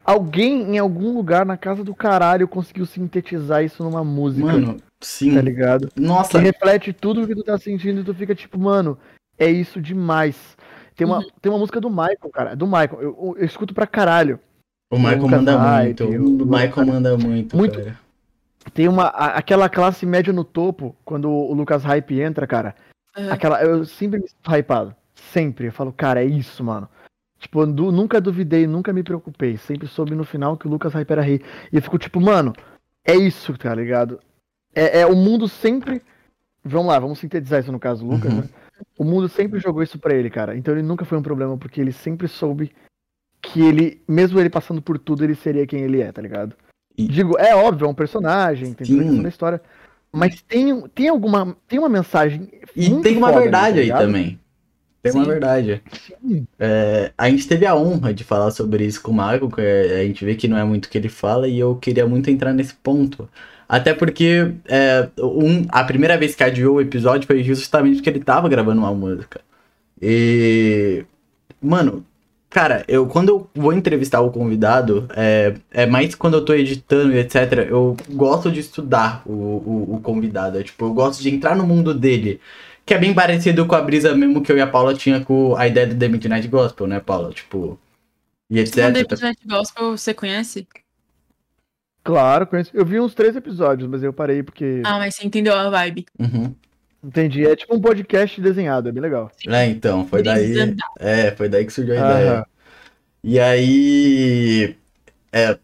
alguém 0.04 0.74
em 0.74 0.78
algum 0.78 1.14
lugar 1.14 1.44
na 1.46 1.56
casa 1.56 1.82
do 1.84 1.94
caralho 1.94 2.48
conseguiu 2.48 2.86
sintetizar 2.86 3.62
isso 3.64 3.82
numa 3.82 4.02
música, 4.04 4.46
Mano, 4.46 4.76
sim. 5.00 5.34
tá 5.34 5.40
ligado? 5.40 5.88
Que 5.88 6.00
Nossa, 6.00 6.38
reflete 6.38 6.92
tudo 6.92 7.22
o 7.22 7.26
que 7.26 7.34
tu 7.34 7.42
tá 7.42 7.58
sentindo 7.58 8.00
e 8.00 8.04
tu 8.04 8.14
fica 8.14 8.34
tipo, 8.34 8.58
mano, 8.58 8.98
é 9.38 9.48
isso 9.50 9.80
demais. 9.80 10.56
Tem 10.94 11.06
uma, 11.06 11.18
Uhum. 11.18 11.26
tem 11.40 11.50
uma 11.52 11.58
música 11.58 11.80
do 11.80 11.88
Michael, 11.88 12.30
cara. 12.32 12.54
Do 12.54 12.66
Michael. 12.66 12.98
Eu, 13.00 13.00
eu- 13.02 13.36
eu 13.38 13.44
escuto 13.44 13.72
pra 13.74 13.86
caralho. 13.86 14.38
o 14.90 14.98
Michael 14.98 15.26
manda 15.28 15.58
muito. 15.58 16.04
o- 16.04 16.42
O 16.42 16.46
Michael 16.46 16.86
manda 16.86 17.16
muito, 17.16 17.56
Muito. 17.56 17.78
cara. 17.78 17.98
Tem 18.74 18.86
uma. 18.88 19.04
a- 19.04 19.38
aquela 19.38 19.68
classe 19.68 20.04
média 20.04 20.32
no 20.34 20.44
topo, 20.44 20.94
quando 21.04 21.30
o 21.30 21.52
Lucas 21.54 21.82
Hype 21.82 22.20
entra, 22.20 22.46
cara. 22.46 22.74
Aham. 23.16 23.32
Aquela. 23.32 23.62
Eu 23.62 23.84
sempre 23.86 24.20
me 24.20 24.28
sinto 24.28 24.54
hypado. 24.54 24.94
Sempre. 25.32 25.68
Eu 25.68 25.72
falo, 25.72 25.92
cara, 25.92 26.22
é 26.22 26.26
isso, 26.26 26.62
mano. 26.62 26.88
Tipo, 27.42 27.66
du- 27.66 27.90
nunca 27.90 28.20
duvidei, 28.20 28.68
nunca 28.68 28.92
me 28.92 29.02
preocupei. 29.02 29.56
Sempre 29.56 29.88
soube 29.88 30.14
no 30.14 30.22
final 30.24 30.56
que 30.56 30.68
o 30.68 30.70
Lucas 30.70 30.92
Hype 30.94 31.10
era 31.10 31.20
rei. 31.22 31.40
E 31.72 31.76
eu 31.76 31.82
fico 31.82 31.98
tipo, 31.98 32.20
mano, 32.20 32.52
é 33.04 33.16
isso, 33.16 33.52
tá 33.58 33.74
ligado? 33.74 34.20
É, 34.72 35.00
é 35.00 35.06
o 35.06 35.16
mundo 35.16 35.48
sempre. 35.48 36.00
Vamos 36.64 36.86
lá, 36.86 37.00
vamos 37.00 37.18
sintetizar 37.18 37.58
isso 37.60 37.72
no 37.72 37.80
caso, 37.80 38.06
Lucas, 38.06 38.32
Uhum. 38.32 38.40
né? 38.42 38.48
O 38.96 39.02
mundo 39.02 39.28
sempre 39.28 39.58
jogou 39.58 39.82
isso 39.82 39.98
pra 39.98 40.14
ele, 40.14 40.30
cara. 40.30 40.56
Então 40.56 40.72
ele 40.72 40.84
nunca 40.84 41.04
foi 41.04 41.18
um 41.18 41.22
problema, 41.22 41.58
porque 41.58 41.80
ele 41.80 41.90
sempre 41.90 42.28
soube 42.28 42.70
que 43.40 43.60
ele, 43.60 44.00
mesmo 44.06 44.38
ele 44.38 44.48
passando 44.48 44.80
por 44.80 44.96
tudo, 44.96 45.24
ele 45.24 45.34
seria 45.34 45.66
quem 45.66 45.80
ele 45.80 46.00
é, 46.00 46.12
tá 46.12 46.22
ligado? 46.22 46.54
E- 46.96 47.08
Digo, 47.08 47.36
é 47.38 47.56
óbvio, 47.56 47.86
é 47.86 47.88
um 47.88 47.94
personagem, 47.94 48.72
tem 48.72 48.86
toda 48.86 49.26
a 49.26 49.28
história. 49.28 49.60
Mas 50.12 50.40
tem, 50.42 50.80
tem 50.94 51.08
alguma. 51.08 51.56
Tem 51.66 51.78
uma 51.80 51.88
mensagem. 51.88 52.48
E 52.76 52.88
tem 53.00 53.16
uma 53.16 53.28
ali, 53.30 53.40
verdade 53.40 53.88
tá 53.88 53.98
aí 53.98 54.04
também. 54.06 54.38
Tem 55.02 55.12
uma 55.12 55.24
Sim. 55.24 55.30
verdade. 55.30 55.82
É, 56.58 57.12
a 57.18 57.28
gente 57.28 57.48
teve 57.48 57.66
a 57.66 57.74
honra 57.74 58.14
de 58.14 58.22
falar 58.24 58.50
sobre 58.52 58.84
isso 58.86 59.02
com 59.02 59.10
o 59.10 59.14
Michael, 59.14 59.50
que 59.50 59.60
é- 59.60 60.00
a 60.00 60.04
gente 60.04 60.24
vê 60.24 60.34
que 60.36 60.46
não 60.48 60.56
é 60.56 60.64
muito 60.64 60.86
o 60.86 60.88
que 60.88 60.96
ele 60.98 61.08
fala, 61.08 61.48
e 61.48 61.58
eu 61.58 61.74
queria 61.76 62.06
muito 62.06 62.30
entrar 62.30 62.52
nesse 62.52 62.74
ponto. 62.74 63.28
Até 63.68 63.94
porque 63.94 64.52
é, 64.68 65.08
um, 65.18 65.64
a 65.70 65.82
primeira 65.84 66.16
vez 66.18 66.34
que 66.34 66.44
adiou 66.44 66.76
o 66.76 66.80
episódio 66.80 67.26
foi 67.26 67.42
justamente 67.42 67.96
porque 67.96 68.10
ele 68.10 68.20
tava 68.24 68.48
gravando 68.48 68.80
uma 68.80 68.94
música. 68.94 69.40
E. 70.00 71.04
Mano, 71.60 72.04
cara, 72.50 72.84
eu 72.88 73.06
quando 73.06 73.28
eu 73.30 73.50
vou 73.54 73.72
entrevistar 73.72 74.20
o 74.20 74.30
convidado, 74.32 75.06
é, 75.16 75.54
é 75.72 75.86
mais 75.86 76.14
quando 76.14 76.34
eu 76.34 76.44
tô 76.44 76.54
editando 76.54 77.12
e 77.14 77.18
etc. 77.18 77.66
Eu 77.70 77.96
gosto 78.10 78.50
de 78.52 78.60
estudar 78.60 79.22
o, 79.26 79.32
o, 79.32 79.94
o 79.96 80.00
convidado. 80.00 80.58
É, 80.58 80.62
tipo, 80.62 80.84
eu 80.86 80.94
gosto 80.94 81.22
de 81.22 81.30
entrar 81.30 81.56
no 81.56 81.66
mundo 81.66 81.94
dele. 81.94 82.40
Que 82.84 82.94
é 82.94 82.98
bem 82.98 83.14
parecido 83.14 83.66
com 83.66 83.74
a 83.74 83.80
brisa 83.80 84.14
mesmo 84.14 84.42
que 84.42 84.50
eu 84.50 84.56
e 84.56 84.60
a 84.60 84.66
Paula 84.66 84.94
tinha 84.94 85.20
com 85.20 85.56
a 85.56 85.66
ideia 85.66 85.86
do 85.86 85.96
The 85.96 86.08
Midnight 86.08 86.48
Gospel, 86.48 86.86
né, 86.86 87.00
Paula? 87.00 87.32
Tipo. 87.32 87.78
E 88.50 88.58
etc. 88.58 88.76
O 88.76 88.92
The 88.92 89.06
Midnight 89.10 89.46
Gospel, 89.46 89.96
você 89.96 90.12
conhece? 90.12 90.66
Claro, 92.04 92.46
conheço. 92.46 92.70
Eu 92.74 92.84
vi 92.84 92.98
uns 92.98 93.14
três 93.14 93.36
episódios, 93.36 93.88
mas 93.88 94.02
eu 94.02 94.12
parei 94.12 94.42
porque. 94.42 94.82
Ah, 94.84 94.98
mas 94.98 95.14
você 95.14 95.26
entendeu 95.26 95.54
a 95.54 95.70
vibe. 95.70 96.06
Uhum. 96.18 96.54
Entendi. 97.02 97.46
É 97.46 97.54
tipo 97.56 97.74
um 97.74 97.80
podcast 97.80 98.40
desenhado, 98.40 98.88
é 98.88 98.92
bem 98.92 99.02
legal. 99.02 99.30
É, 99.46 99.66
então, 99.66 100.06
foi 100.06 100.22
daí. 100.22 100.76
É, 100.98 101.30
foi 101.32 101.48
daí 101.48 101.64
que 101.64 101.72
surgiu 101.72 101.94
a 101.94 101.98
ideia. 101.98 102.32
Aham. 102.32 102.44
E 103.22 103.40
aí. 103.40 104.76
É, 105.32 105.56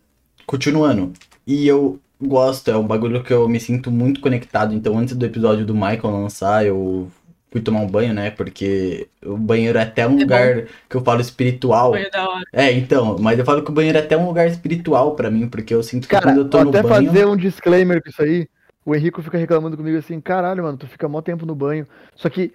continuando. 0.46 1.12
E 1.46 1.66
eu 1.66 2.00
gosto, 2.20 2.70
é 2.70 2.76
um 2.76 2.86
bagulho 2.86 3.22
que 3.22 3.32
eu 3.32 3.48
me 3.48 3.60
sinto 3.60 3.90
muito 3.90 4.20
conectado. 4.20 4.74
Então, 4.74 4.98
antes 4.98 5.14
do 5.16 5.24
episódio 5.26 5.64
do 5.66 5.74
Michael 5.74 6.10
lançar, 6.10 6.64
eu 6.66 7.10
fui 7.50 7.60
tomar 7.60 7.80
um 7.80 7.86
banho, 7.86 8.12
né? 8.12 8.30
Porque 8.30 9.08
o 9.24 9.36
banheiro 9.36 9.78
é 9.78 9.82
até 9.82 10.06
um 10.06 10.16
É 10.18 10.20
lugar 10.20 10.66
que 10.88 10.96
eu 10.96 11.02
falo 11.02 11.20
espiritual. 11.20 11.92
Foi 11.92 12.10
da 12.10 12.28
hora. 12.28 12.44
É, 12.52 12.72
então, 12.72 13.16
mas 13.18 13.38
eu 13.38 13.44
falo 13.44 13.62
que 13.62 13.70
o 13.70 13.74
banheiro 13.74 13.98
é 13.98 14.00
até 14.02 14.16
um 14.16 14.26
lugar 14.26 14.46
espiritual 14.48 15.14
pra 15.14 15.30
mim, 15.30 15.48
porque 15.48 15.74
eu 15.74 15.82
sinto 15.82 16.08
que 16.08 16.14
Cara, 16.14 16.26
quando 16.26 16.38
eu 16.38 16.48
tô 16.48 16.58
vou 16.58 16.64
no 16.64 16.70
até 16.70 16.82
banho. 16.82 17.06
fazer 17.06 17.26
um 17.26 17.36
disclaimer 17.36 18.02
com 18.02 18.08
isso 18.10 18.22
aí. 18.22 18.48
O 18.84 18.94
Henrico 18.94 19.22
fica 19.22 19.36
reclamando 19.36 19.76
comigo 19.76 19.98
assim, 19.98 20.18
caralho, 20.20 20.62
mano, 20.64 20.78
tu 20.78 20.86
fica 20.86 21.06
mó 21.08 21.20
tempo 21.20 21.44
no 21.44 21.54
banho. 21.54 21.86
Só 22.16 22.28
que 22.30 22.52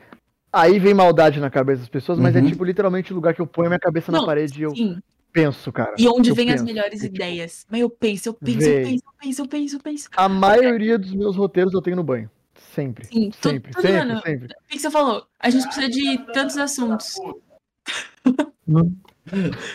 aí 0.51 0.79
vem 0.79 0.93
maldade 0.93 1.39
na 1.39 1.49
cabeça 1.49 1.81
das 1.81 1.89
pessoas, 1.89 2.17
mas 2.19 2.35
é 2.35 2.39
Uhum. 2.39 2.47
tipo 2.47 2.63
literalmente 2.63 3.11
o 3.11 3.15
lugar 3.15 3.33
que 3.33 3.41
eu 3.41 3.47
ponho 3.47 3.67
a 3.67 3.69
minha 3.69 3.79
cabeça 3.79 4.11
na 4.11 4.19
Não, 4.19 4.25
parede 4.25 4.59
e 4.59 4.63
eu 4.63 4.75
Sim. 4.75 4.97
Penso, 5.33 5.71
cara. 5.71 5.95
E 5.97 6.07
onde 6.07 6.29
Eu 6.29 6.35
vem 6.35 6.51
as 6.51 6.61
melhores 6.61 7.01
É 7.01 7.03
tipo- 7.05 7.15
ideias. 7.15 7.65
Mas 7.69 7.81
eu 7.81 7.89
penso, 7.89 8.29
eu 8.29 8.33
penso, 8.33 8.59
Vem. 8.59 8.69
eu 8.77 8.83
penso, 8.85 9.03
eu 9.05 9.13
penso, 9.19 9.41
eu 9.41 9.47
penso, 9.47 9.75
eu 9.75 9.79
penso. 9.81 10.09
A 10.15 10.29
maioria 10.29 10.97
dos 10.97 11.11
meus 11.13 11.35
roteiros 11.35 11.73
eu 11.73 11.81
tenho 11.81 11.95
no 11.97 12.03
banho. 12.03 12.29
Sempre. 12.73 13.05
Sim, 13.05 13.31
Sempre, 13.41 13.71
tudo, 13.71 13.81
sempre, 13.81 13.97
mano. 14.07 14.21
sempre. 14.21 14.45
O 14.45 14.67
que 14.67 14.79
você 14.79 14.89
falou? 14.89 15.25
A 15.39 15.49
gente 15.49 15.63
precisa 15.65 15.89
de 15.89 16.17
tantos 16.33 16.57
assuntos. 16.57 17.15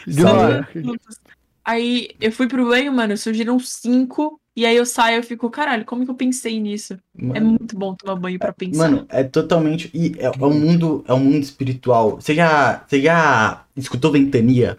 Ignora. 0.06 0.66
Assuntos. 0.74 1.20
Aí 1.64 2.08
eu 2.20 2.32
fui 2.32 2.48
pro 2.48 2.66
banho, 2.68 2.92
mano, 2.92 3.16
surgiram 3.16 3.58
cinco. 3.58 4.40
E 4.56 4.66
aí 4.66 4.76
eu 4.76 4.84
saio 4.84 5.20
e 5.20 5.22
fico, 5.22 5.48
caralho, 5.50 5.84
como 5.84 6.04
que 6.04 6.10
eu 6.10 6.14
pensei 6.16 6.58
nisso? 6.58 6.94
É 7.16 7.22
Mano, 7.22 7.46
muito 7.50 7.78
bom 7.78 7.94
tomar 7.94 8.16
banho 8.16 8.38
pra 8.38 8.52
pensar. 8.52 8.90
Mano, 8.90 9.06
é 9.08 9.22
totalmente. 9.22 9.88
E 9.94 10.14
é, 10.18 10.24
é 10.24 10.44
um 10.44 10.52
mundo. 10.58 11.04
É 11.06 11.14
um 11.14 11.20
mundo 11.20 11.42
espiritual. 11.42 12.16
Você 12.20 12.34
já. 12.34 12.84
Você 12.88 13.00
já 13.00 13.64
escutou 13.76 14.10
Ventania? 14.10 14.78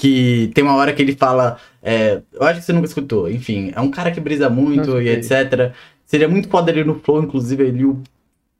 Que 0.00 0.48
tem 0.54 0.62
uma 0.62 0.76
hora 0.76 0.92
que 0.92 1.02
ele 1.02 1.16
fala. 1.16 1.58
é, 1.82 2.22
eu 2.32 2.46
acho 2.46 2.60
que 2.60 2.66
você 2.66 2.72
nunca 2.72 2.86
escutou. 2.86 3.28
Enfim, 3.28 3.72
é 3.74 3.80
um 3.80 3.90
cara 3.90 4.12
que 4.12 4.20
brisa 4.20 4.48
muito 4.48 5.00
e 5.00 5.08
etc. 5.08 5.72
Seria 6.06 6.28
muito 6.28 6.48
foda 6.48 6.70
ele 6.70 6.84
no 6.84 6.94
Flow, 7.00 7.20
inclusive, 7.20 7.66
ele 7.66 7.80
e 7.80 7.84
o 7.84 8.00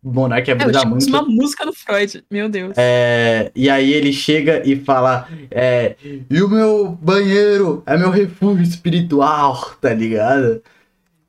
Monark 0.02 0.48
ia 0.48 0.54
é, 0.54 0.56
eu 0.56 0.58
brisar 0.58 0.82
tinha 0.82 0.90
muito. 0.90 1.08
uma 1.08 1.22
música 1.22 1.64
do 1.64 1.72
Freud, 1.72 2.24
meu 2.28 2.48
Deus. 2.48 2.74
É, 2.76 3.52
e 3.54 3.70
aí 3.70 3.92
ele 3.92 4.12
chega 4.12 4.62
e 4.68 4.76
fala, 4.76 5.28
é, 5.48 5.94
e 6.28 6.42
o 6.42 6.48
meu 6.48 6.90
banheiro 7.00 7.84
é 7.86 7.96
meu 7.96 8.10
refúgio 8.10 8.64
espiritual, 8.64 9.76
tá 9.80 9.94
ligado? 9.94 10.60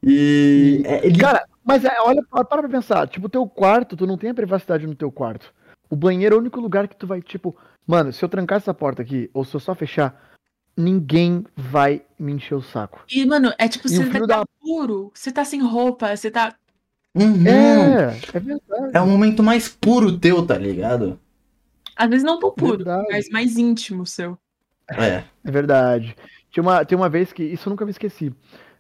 E 0.04 0.82
é, 0.86 1.06
ele 1.06 1.20
Cara, 1.20 1.46
mas 1.64 1.86
é, 1.86 2.02
olha, 2.02 2.24
para 2.30 2.44
pra 2.46 2.68
pensar. 2.68 3.08
Tipo, 3.08 3.28
o 3.28 3.30
teu 3.30 3.46
quarto, 3.46 3.96
tu 3.96 4.08
não 4.08 4.18
tem 4.18 4.32
a 4.32 4.36
privacidade 4.36 4.88
no 4.88 4.96
teu 4.96 5.12
quarto. 5.12 5.54
O 5.90 5.96
banheiro 5.96 6.36
é 6.36 6.38
o 6.38 6.42
único 6.42 6.60
lugar 6.60 6.88
que 6.88 6.96
tu 6.96 7.08
vai, 7.08 7.22
tipo, 7.22 7.56
mano, 7.86 8.14
se 8.14 8.24
eu 8.24 8.30
trancar 8.30 8.58
essa 8.58 8.74
porta 8.74 9.02
aqui, 9.02 9.30
ou 9.34 9.44
se 9.44 9.56
eu 9.56 9.60
só 9.60 9.74
fechar, 9.74 10.22
ninguém 10.78 11.46
vai 11.56 12.04
me 12.18 12.32
encher 12.34 12.56
o 12.56 12.62
saco. 12.62 13.04
E, 13.10 13.26
mano, 13.26 13.52
é 13.58 13.68
tipo, 13.68 13.88
E 13.88 13.92
você 13.98 14.10
tá 14.10 14.26
da- 14.26 14.46
puro, 14.62 15.12
você 15.14 15.32
tá 15.32 15.44
sem 15.44 15.62
roupa, 15.62 16.16
você 16.16 16.30
tá. 16.30 16.54
Uhum. 17.16 17.46
É, 17.48 18.16
é 18.34 18.40
verdade. 18.40 18.92
É 18.94 19.02
o 19.02 19.08
momento 19.08 19.42
mais 19.42 19.68
puro 19.68 20.18
teu, 20.18 20.46
tá 20.46 20.58
ligado? 20.58 21.20
Às 21.96 22.08
vezes 22.10 22.24
não 22.24 22.40
tão 22.40 22.52
puro, 22.52 22.78
Verdade. 22.78 23.08
mas 23.10 23.30
mais 23.30 23.58
íntimo 23.58 24.06
seu. 24.06 24.38
É. 24.92 25.24
É 25.44 25.52
verdade. 25.52 26.16
Tinha 26.52 26.62
uma, 26.64 26.86
tem 26.86 26.98
uma 26.98 27.10
vez 27.10 27.34
que, 27.34 27.44
isso 27.44 27.68
eu 27.68 27.72
nunca 27.72 27.84
me 27.84 27.92
esqueci. 27.92 28.34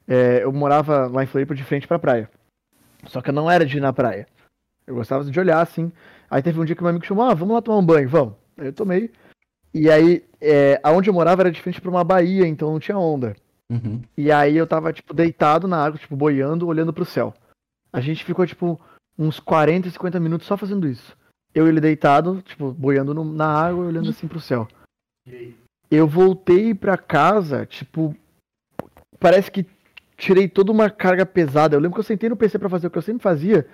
É, 0.07 0.44
eu 0.44 0.52
morava 0.53 1.07
lá 1.07 1.23
em 1.23 1.27
Floripa 1.27 1.53
de 1.53 1.64
frente 1.64 1.88
pra 1.88 1.99
praia. 1.99 2.30
Só 3.07 3.22
que 3.22 3.30
eu 3.30 3.34
não 3.34 3.49
era 3.49 3.65
de 3.65 3.77
ir 3.77 3.81
na 3.81 3.91
praia. 3.91 4.27
Eu 4.88 4.95
gostava 4.95 5.23
de 5.23 5.40
olhar, 5.40 5.61
assim. 5.61 5.91
Aí 6.30 6.42
teve 6.42 6.60
um 6.60 6.66
dia 6.66 6.76
que 6.76 6.82
meu 6.82 6.90
amigo 6.90 7.06
chamou, 7.06 7.26
ah, 7.26 7.34
vamos 7.34 7.56
lá 7.56 7.62
tomar 7.62 7.78
um 7.80 7.86
banho, 7.86 8.08
vamos. 8.10 8.36
Aí 8.58 8.68
eu 8.68 8.74
tomei. 8.74 9.12
E 9.74 9.90
aí, 9.90 10.24
é, 10.42 10.80
aonde 10.84 11.10
eu 11.10 11.14
morava 11.14 11.42
era 11.44 11.52
de 11.52 11.62
frente 11.62 11.80
pra 11.82 11.90
uma 11.90 12.04
baía, 12.04 12.48
então 12.48 12.72
não 12.72 12.80
tinha 12.80 12.98
onda. 12.98 13.36
Uhum. 13.72 14.02
E 14.18 14.32
aí 14.32 14.58
eu 14.58 14.66
tava, 14.66 14.92
tipo, 14.92 15.14
deitado 15.14 15.68
na 15.68 15.84
água, 15.84 16.00
tipo, 16.00 16.16
boiando, 16.16 16.68
olhando 16.68 16.92
pro 16.94 17.06
céu. 17.06 17.34
A 17.94 18.02
gente 18.02 18.24
ficou, 18.26 18.46
tipo, 18.46 18.80
uns 19.18 19.40
40, 19.40 19.90
50 19.90 20.20
minutos 20.20 20.48
só 20.48 20.58
fazendo 20.58 20.88
isso. 20.88 21.16
Eu 21.54 21.66
e 21.66 21.70
ele 21.70 21.82
deitado, 21.82 22.42
tipo, 22.44 22.72
boiando 22.72 23.14
no- 23.14 23.26
na 23.34 23.48
água, 23.48 23.86
olhando 23.86 24.10
assim 24.10 24.28
pro 24.28 24.40
céu. 24.40 24.68
Eu 25.90 26.08
voltei 26.08 26.74
pra 26.74 26.98
casa, 26.98 27.66
tipo, 27.66 28.16
parece 29.20 29.52
que 29.52 29.66
tirei 30.18 30.48
toda 30.48 30.72
uma 30.72 30.90
carga 30.90 31.26
pesada. 31.26 31.76
Eu 31.76 31.80
lembro 31.80 31.96
que 31.96 32.00
eu 32.00 32.04
sentei 32.04 32.30
no 32.30 32.36
PC 32.38 32.60
pra 32.60 32.70
fazer 32.70 32.88
o 32.88 32.92
que 32.92 32.98
eu 32.98 33.02
sempre 33.04 33.24
fazia, 33.24 33.68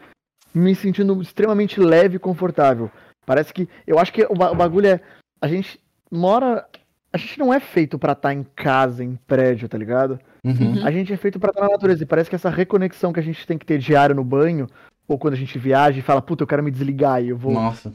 me 0.56 0.74
sentindo 0.74 1.22
extremamente 1.22 1.80
leve 1.80 2.16
e 2.16 2.20
confortável. 2.20 2.90
Parece 3.26 3.54
que. 3.54 3.68
Eu 3.86 4.00
acho 4.00 4.14
que 4.14 4.24
o, 4.24 4.34
ba- 4.34 4.52
o 4.52 4.56
bagulho 4.56 4.88
é. 4.88 5.02
A 5.42 5.48
gente 5.48 5.80
mora. 6.10 6.66
A 7.12 7.18
gente 7.18 7.38
não 7.40 7.54
é 7.54 7.60
feito 7.60 7.98
pra 8.00 8.14
estar 8.14 8.34
em 8.34 8.44
casa, 8.44 9.04
em 9.04 9.16
prédio, 9.28 9.70
tá 9.70 9.78
ligado? 9.78 10.20
Uhum. 10.44 10.86
A 10.86 10.92
gente 10.92 11.14
é 11.14 11.18
feito 11.18 11.40
pra 11.40 11.50
estar 11.50 11.62
na 11.62 11.70
natureza. 11.70 12.04
E 12.04 12.06
parece 12.06 12.30
que 12.30 12.36
essa 12.36 12.50
reconexão 12.50 13.14
que 13.14 13.20
a 13.20 13.24
gente 13.24 13.46
tem 13.48 13.58
que 13.58 13.66
ter 13.66 13.78
diário 13.78 14.14
no 14.16 14.24
banho, 14.24 14.68
ou 15.08 15.18
quando 15.18 15.34
a 15.34 15.38
gente 15.38 15.58
viaja 15.58 15.98
e 15.98 16.02
fala, 16.02 16.22
puta, 16.22 16.44
eu 16.44 16.48
quero 16.48 16.64
me 16.64 16.72
desligar 16.72 17.24
e 17.24 17.30
eu 17.30 17.38
vou 17.38 17.54
Nossa. 17.54 17.94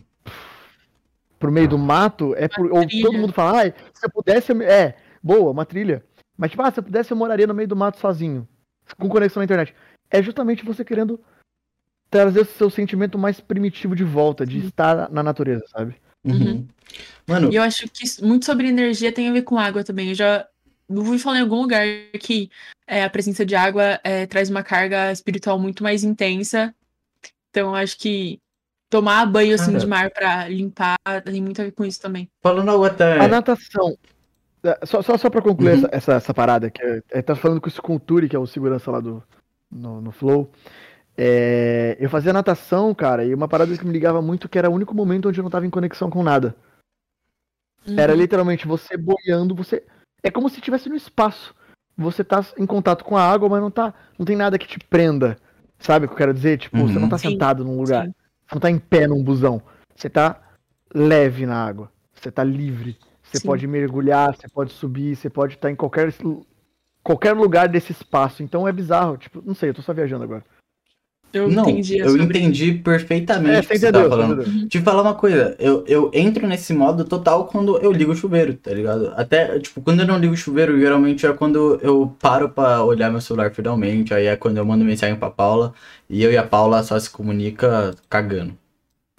pro 1.39 1.53
meio 1.53 1.69
do 1.69 1.77
mato, 1.79 2.35
é 2.37 2.49
por, 2.49 2.73
ou 2.73 2.87
todo 3.03 3.19
mundo 3.19 3.33
fala, 3.33 3.59
ai, 3.59 3.75
se 3.93 4.07
eu 4.07 4.11
pudesse, 4.11 4.53
eu 4.53 4.63
é, 4.63 4.97
boa, 5.23 5.51
uma 5.51 5.67
trilha. 5.67 6.03
Mas, 6.37 6.51
tipo, 6.51 6.63
ah, 6.63 6.71
se 6.71 6.81
eu 6.81 6.85
pudesse, 6.85 7.13
eu 7.13 7.17
moraria 7.17 7.47
no 7.47 7.55
meio 7.55 7.69
do 7.69 7.77
mato 7.77 7.99
sozinho, 7.99 8.49
com 8.99 9.09
conexão 9.09 9.41
na 9.41 9.45
internet. 9.45 9.75
É 10.11 10.23
justamente 10.23 10.65
você 10.65 10.83
querendo 10.83 11.21
trazer 12.11 12.41
o 12.41 12.45
seu 12.45 12.69
sentimento 12.69 13.17
mais 13.19 13.41
primitivo 13.41 13.95
de 13.95 14.05
volta, 14.05 14.45
de 14.45 14.59
estar 14.67 15.11
na 15.11 15.23
natureza, 15.23 15.65
sabe? 15.71 15.95
Uhum. 16.25 16.67
Mano, 17.27 17.53
E 17.53 17.57
eu 17.57 17.63
acho 17.63 17.89
que 17.89 18.05
isso- 18.05 18.27
muito 18.27 18.45
sobre 18.45 18.69
energia 18.69 19.13
tem 19.13 19.29
a 19.29 19.33
ver 19.33 19.43
com 19.43 19.57
água 19.59 19.85
também. 19.85 20.09
Eu 20.09 20.15
já 20.15 20.47
ouvi 20.89 21.19
falar 21.19 21.39
em 21.39 21.43
algum 21.43 21.61
lugar 21.63 21.87
que 22.21 22.51
é, 22.87 23.05
a 23.05 23.11
presença 23.11 23.47
de 23.47 23.55
água 23.55 24.01
é, 24.03 24.27
traz 24.27 24.51
uma 24.51 24.63
carga 24.65 25.13
espiritual 25.13 25.59
muito 25.59 25.83
mais 25.85 26.03
intensa. 26.03 26.75
Então, 27.51 27.69
eu 27.69 27.75
acho 27.77 27.97
que 27.99 28.41
tomar 28.91 29.25
banho 29.27 29.55
assim 29.55 29.67
Cara. 29.73 29.79
de 29.79 29.87
mar 29.87 30.11
pra 30.11 30.49
limpar 30.49 30.97
tem 31.25 31.41
muito 31.41 31.61
a 31.61 31.65
ver 31.65 31.71
com 31.73 31.85
isso 31.85 32.01
também. 32.01 32.29
falando 32.43 32.69
algo 32.69 32.85
até. 32.85 33.21
A 33.21 33.29
natação. 33.29 33.97
é, 34.65 34.85
Só, 34.85 35.01
só, 35.01 35.17
só 35.17 35.31
pra 35.31 35.41
concluir 35.41 35.79
Uhum. 35.79 35.89
essa, 35.93 36.15
essa, 36.15 36.35
parada, 36.35 36.69
que 36.71 36.83
é, 36.83 37.01
é, 37.13 37.23
tá 37.23 37.37
falando 37.37 37.61
com 37.61 37.69
o 37.69 37.71
Sculpture, 37.71 38.29
que 38.29 38.35
é 38.35 38.39
o 38.39 38.47
segurança 38.47 38.91
lá 38.91 38.99
do, 39.01 39.23
no, 39.71 40.01
no 40.01 40.11
Flow. 40.11 40.51
É, 41.23 41.99
eu 42.01 42.09
fazia 42.09 42.33
natação, 42.33 42.95
cara, 42.95 43.25
e 43.27 43.35
uma 43.35 43.47
parada 43.47 43.77
que 43.77 43.85
me 43.85 43.93
ligava 43.93 44.23
muito, 44.23 44.49
que 44.49 44.59
era 44.59 44.71
o 44.71 44.73
único 44.75 44.95
momento 44.95 45.29
onde 45.29 45.39
eu 45.39 45.43
não 45.43 45.51
tava 45.51 45.67
em 45.67 45.71
conexão 45.71 46.09
com 46.09 46.23
nada. 46.23 46.57
Era 47.97 48.13
Uhum. 48.15 48.19
literalmente 48.19 48.67
você 48.67 48.97
boiando, 48.97 49.55
você. 49.55 49.85
É 50.23 50.31
como 50.31 50.49
se 50.49 50.57
estivesse 50.57 50.89
no 50.89 50.97
espaço. 50.97 51.55
Você 51.97 52.25
tá 52.25 52.43
em 52.59 52.65
contato 52.65 53.05
com 53.05 53.17
a 53.19 53.23
água, 53.23 53.49
mas 53.51 53.61
não 53.61 53.71
tá. 53.71 53.93
Não 54.19 54.25
tem 54.25 54.35
nada 54.37 54.59
que 54.59 54.67
te 54.67 54.79
prenda. 54.79 55.37
Sabe 55.79 56.07
o 56.07 56.09
que 56.09 56.15
eu 56.15 56.19
quero 56.19 56.33
dizer? 56.35 56.59
Tipo, 56.59 56.79
você 56.79 56.95
Uhum. 56.95 57.01
não 57.03 57.09
tá 57.09 57.19
Sim, 57.19 57.33
sentado 57.33 57.65
num 57.65 57.77
lugar. 57.79 58.07
sim. 58.07 58.15
Você 58.49 58.55
não 58.55 58.61
tá 58.61 58.71
em 58.71 58.79
pé 58.79 59.07
num 59.07 59.23
busão. 59.23 59.63
Você 59.95 60.09
tá 60.09 60.41
leve 60.95 61.45
na 61.45 61.63
água. 61.63 61.91
Você 62.15 62.31
tá 62.31 62.43
livre. 62.43 62.97
Você 63.23 63.39
Sim. 63.39 63.47
pode 63.47 63.67
mergulhar, 63.67 64.35
você 64.35 64.49
pode 64.49 64.73
subir, 64.73 65.17
você 65.17 65.29
pode 65.31 65.55
estar 65.55 65.71
em 65.71 65.77
qualquer, 65.77 66.13
qualquer 67.03 67.33
lugar 67.33 67.69
desse 67.69 67.93
espaço. 67.93 68.43
Então 68.43 68.67
é 68.67 68.73
bizarro. 68.73 69.17
Tipo, 69.19 69.43
não 69.45 69.55
sei, 69.55 69.69
eu 69.71 69.75
tô 69.75 69.83
só 69.83 69.93
viajando 69.93 70.25
agora. 70.25 70.45
Eu 71.33 71.49
Não, 71.49 71.63
entendi. 71.69 71.99
eu 71.99 72.09
sobre- 72.09 72.25
entendi 72.25 72.73
perfeitamente 72.75 73.55
É, 73.57 73.61
o 73.61 73.63
que 73.63 73.79
você 73.79 73.93
tá 73.93 74.09
falando. 74.09 74.43
entendeu. 74.43 74.69
Te 74.69 74.81
falar 74.81 75.03
uma 75.03 75.15
coisa, 75.15 75.55
eu, 75.61 75.85
eu 75.87 76.11
entro 76.13 76.45
nesse 76.47 76.73
modo 76.75 77.05
total 77.05 77.47
quando 77.47 77.79
eu 77.79 77.93
ligo 77.93 78.11
o 78.13 78.17
chuveiro, 78.17 78.55
tá 78.55 78.73
ligado? 78.73 79.13
Até, 79.17 79.59
tipo, 79.61 79.81
quando 79.81 80.01
eu 80.01 80.07
não 80.07 80.19
ligo 80.19 80.35
o 80.35 80.37
chuveiro, 80.37 80.77
geralmente 80.79 81.25
é 81.25 81.33
quando 81.33 81.79
eu 81.83 82.15
paro 82.21 82.49
pra 82.49 82.83
olhar 82.83 83.11
meu 83.13 83.21
celular 83.21 83.53
finalmente, 83.53 84.13
aí 84.13 84.27
é 84.27 84.35
quando 84.35 84.57
eu 84.59 84.65
mando 84.65 84.85
mensagem 84.85 85.15
pra 85.15 85.31
Paula, 85.31 85.73
e 86.09 86.21
eu 86.23 86.33
e 86.33 86.37
a 86.37 86.43
Paula 86.43 86.83
só 86.83 86.99
se 86.99 87.09
comunica 87.09 87.95
cagando. 88.09 88.53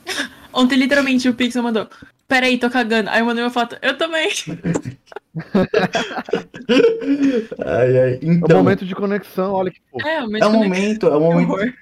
Ontem, 0.53 0.75
literalmente, 0.77 1.29
o 1.29 1.33
Pixel 1.33 1.63
mandou. 1.63 1.87
Peraí, 2.27 2.57
tô 2.57 2.69
cagando. 2.69 3.09
Aí 3.09 3.19
eu 3.21 3.25
mandei 3.25 3.43
uma 3.43 3.49
foto. 3.49 3.77
Eu 3.81 3.97
também. 3.97 4.29
Ai, 7.65 7.97
ai, 7.99 8.13
É 8.13 8.19
então, 8.21 8.59
um 8.59 8.63
momento 8.63 8.85
de 8.85 8.95
conexão, 8.95 9.51
olha 9.53 9.71
que 9.71 9.79
fofo. 9.89 10.07
É, 10.07 10.23
o 10.23 10.37
é 10.37 10.47
um 10.47 10.51
momento, 10.53 11.07
é 11.07 11.17
um 11.17 11.19
momento, 11.21 11.51
Horror. 11.51 11.73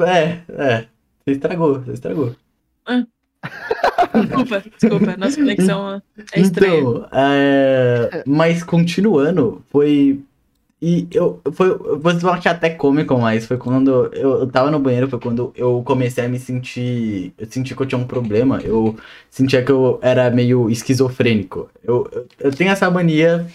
É, 0.00 0.40
é, 0.48 0.86
você 1.24 1.32
estragou, 1.32 1.80
você 1.80 1.92
estragou. 1.92 2.34
Desculpa, 4.12 4.62
desculpa. 4.78 5.16
Nossa 5.16 5.36
conexão 5.36 6.02
é 6.32 6.40
estranha. 6.40 6.80
Então, 6.80 7.08
é, 7.12 8.22
mas 8.26 8.62
continuando, 8.62 9.62
foi. 9.70 10.20
E 10.80 11.06
eu. 11.12 11.40
Foi, 11.52 11.78
vocês 11.98 12.22
vão 12.22 12.32
achar 12.32 12.50
até 12.50 12.70
cômico, 12.70 13.16
mas 13.18 13.46
foi 13.46 13.56
quando 13.56 14.06
eu, 14.12 14.40
eu 14.40 14.46
tava 14.48 14.70
no 14.70 14.78
banheiro, 14.80 15.08
foi 15.08 15.18
quando 15.18 15.52
eu 15.56 15.82
comecei 15.84 16.24
a 16.24 16.28
me 16.28 16.38
sentir. 16.38 17.32
Eu 17.38 17.46
senti 17.48 17.74
que 17.74 17.82
eu 17.82 17.86
tinha 17.86 17.98
um 17.98 18.06
problema. 18.06 18.60
Eu 18.62 18.96
sentia 19.30 19.64
que 19.64 19.72
eu 19.72 19.98
era 20.02 20.30
meio 20.30 20.68
esquizofrênico. 20.68 21.70
Eu, 21.82 22.08
eu, 22.12 22.26
eu 22.40 22.50
tenho 22.52 22.70
essa 22.70 22.90
mania. 22.90 23.46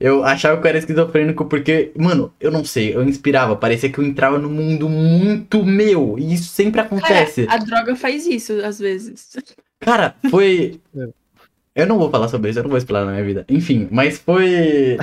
Eu 0.00 0.22
achava 0.22 0.60
que 0.60 0.66
eu 0.66 0.68
era 0.68 0.78
esquizofrênico 0.78 1.44
porque, 1.46 1.90
mano, 1.96 2.32
eu 2.40 2.52
não 2.52 2.64
sei, 2.64 2.94
eu 2.94 3.02
inspirava, 3.02 3.56
parecia 3.56 3.90
que 3.90 3.98
eu 3.98 4.04
entrava 4.04 4.38
num 4.38 4.50
mundo 4.50 4.88
muito 4.88 5.64
meu. 5.64 6.16
E 6.18 6.34
isso 6.34 6.50
sempre 6.50 6.80
acontece. 6.80 7.46
Cara, 7.46 7.60
a 7.60 7.64
droga 7.64 7.96
faz 7.96 8.26
isso 8.26 8.52
às 8.64 8.78
vezes. 8.78 9.36
Cara, 9.80 10.14
foi. 10.30 10.80
É. 10.96 11.82
Eu 11.82 11.86
não 11.86 11.96
vou 11.96 12.10
falar 12.10 12.26
sobre 12.26 12.50
isso, 12.50 12.58
eu 12.58 12.64
não 12.64 12.70
vou 12.70 12.78
explanar 12.78 13.06
na 13.06 13.12
minha 13.12 13.24
vida. 13.24 13.44
Enfim, 13.48 13.86
mas 13.88 14.18
foi. 14.18 14.96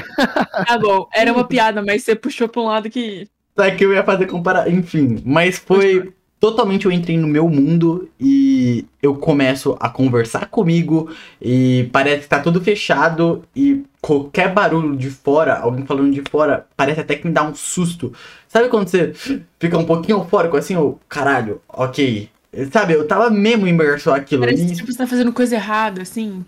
Tá 0.67 0.77
bom, 0.77 1.07
era 1.13 1.31
uma 1.31 1.47
piada, 1.47 1.81
mas 1.81 2.03
você 2.03 2.13
puxou 2.13 2.49
pra 2.49 2.61
um 2.61 2.65
lado 2.65 2.89
que. 2.89 3.29
Tá 3.55 3.71
que 3.71 3.85
eu 3.85 3.93
ia 3.93 4.03
fazer 4.03 4.25
comparar. 4.25 4.69
Enfim, 4.69 5.21
mas 5.23 5.57
foi. 5.57 6.13
Totalmente 6.45 6.85
eu 6.85 6.91
entrei 6.91 7.17
no 7.17 7.27
meu 7.27 7.49
mundo 7.49 8.07
e 8.19 8.85
eu 9.01 9.15
começo 9.15 9.75
a 9.79 9.89
conversar 9.89 10.45
comigo 10.47 11.09
e 11.41 11.89
parece 11.91 12.21
que 12.21 12.29
tá 12.29 12.39
tudo 12.39 12.61
fechado 12.61 13.43
e 13.55 13.83
qualquer 13.99 14.53
barulho 14.53 14.95
de 14.95 15.09
fora, 15.09 15.57
alguém 15.57 15.83
falando 15.87 16.13
de 16.13 16.21
fora, 16.29 16.67
parece 16.77 16.99
até 16.99 17.15
que 17.15 17.25
me 17.25 17.33
dá 17.33 17.41
um 17.41 17.55
susto. 17.55 18.13
Sabe 18.47 18.69
quando 18.69 18.87
você 18.89 19.11
fica 19.59 19.75
um 19.75 19.85
pouquinho 19.85 20.19
eufórico 20.19 20.55
assim, 20.55 20.75
ô, 20.75 20.99
caralho, 21.09 21.63
ok. 21.67 22.29
Sabe, 22.71 22.93
eu 22.93 23.07
tava 23.07 23.31
mesmo 23.31 23.65
imerso 23.65 24.11
naquilo. 24.11 24.43
Parece 24.43 24.67
que 24.67 24.75
tipo, 24.75 24.91
você 24.91 24.99
tá 24.99 25.07
fazendo 25.07 25.33
coisa 25.33 25.55
errada, 25.55 26.03
assim. 26.03 26.45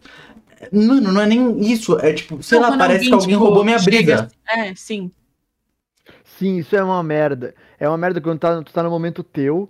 Mano, 0.72 1.12
não 1.12 1.22
é 1.22 1.26
nem 1.26 1.60
isso. 1.72 1.98
É 1.98 2.14
tipo, 2.14 2.44
sei 2.44 2.60
Não, 2.60 2.70
lá, 2.70 2.78
parece 2.78 3.08
que 3.08 3.14
alguém 3.14 3.30
tipo, 3.30 3.40
roubou 3.44 3.64
minha 3.66 3.80
chega- 3.80 4.28
brisa. 4.28 4.28
É, 4.48 4.76
sim. 4.76 5.10
Sim, 6.38 6.58
isso 6.58 6.76
é 6.76 6.84
uma 6.84 7.02
merda. 7.02 7.56
É 7.80 7.90
uma 7.90 7.98
merda 7.98 8.22
quando 8.22 8.38
tá, 8.38 8.62
tu 8.62 8.72
tá 8.72 8.84
no 8.84 8.92
momento 8.92 9.24
teu, 9.24 9.68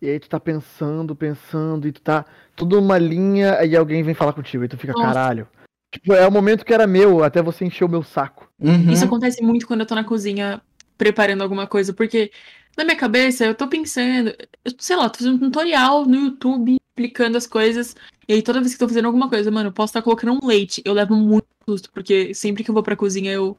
e 0.00 0.08
aí 0.08 0.20
tu 0.20 0.28
tá 0.28 0.38
pensando, 0.38 1.14
pensando, 1.14 1.88
e 1.88 1.92
tu 1.92 2.00
tá 2.00 2.24
tudo 2.54 2.78
uma 2.78 2.98
linha, 2.98 3.58
aí 3.58 3.76
alguém 3.76 4.02
vem 4.02 4.14
falar 4.14 4.32
contigo, 4.32 4.64
e 4.64 4.68
tu 4.68 4.76
fica, 4.76 4.92
Nossa. 4.92 5.06
caralho. 5.06 5.48
Tipo, 5.92 6.12
é 6.12 6.26
o 6.26 6.32
momento 6.32 6.64
que 6.64 6.74
era 6.74 6.86
meu, 6.86 7.24
até 7.24 7.42
você 7.42 7.64
encher 7.64 7.84
o 7.84 7.88
meu 7.88 8.02
saco. 8.02 8.50
Uhum. 8.60 8.90
Isso 8.90 9.04
acontece 9.04 9.42
muito 9.42 9.66
quando 9.66 9.80
eu 9.80 9.86
tô 9.86 9.94
na 9.94 10.04
cozinha 10.04 10.60
preparando 10.96 11.42
alguma 11.42 11.66
coisa, 11.66 11.92
porque 11.92 12.30
na 12.76 12.84
minha 12.84 12.96
cabeça 12.96 13.44
eu 13.44 13.54
tô 13.54 13.68
pensando, 13.68 14.34
eu, 14.64 14.72
sei 14.78 14.96
lá, 14.96 15.08
tô 15.08 15.18
fazendo 15.18 15.36
um 15.36 15.50
tutorial 15.50 16.04
no 16.04 16.16
YouTube 16.16 16.76
explicando 16.90 17.38
as 17.38 17.46
coisas, 17.46 17.94
e 18.28 18.32
aí 18.34 18.42
toda 18.42 18.60
vez 18.60 18.74
que 18.74 18.82
eu 18.82 18.86
tô 18.86 18.92
fazendo 18.92 19.06
alguma 19.06 19.28
coisa, 19.28 19.50
mano, 19.50 19.68
eu 19.68 19.72
posso 19.72 19.90
estar 19.90 20.02
colocando 20.02 20.32
um 20.32 20.46
leite, 20.46 20.82
eu 20.84 20.92
levo 20.92 21.14
muito 21.14 21.46
susto, 21.68 21.90
porque 21.92 22.34
sempre 22.34 22.64
que 22.64 22.70
eu 22.70 22.74
vou 22.74 22.82
pra 22.82 22.96
cozinha 22.96 23.32
eu 23.32 23.56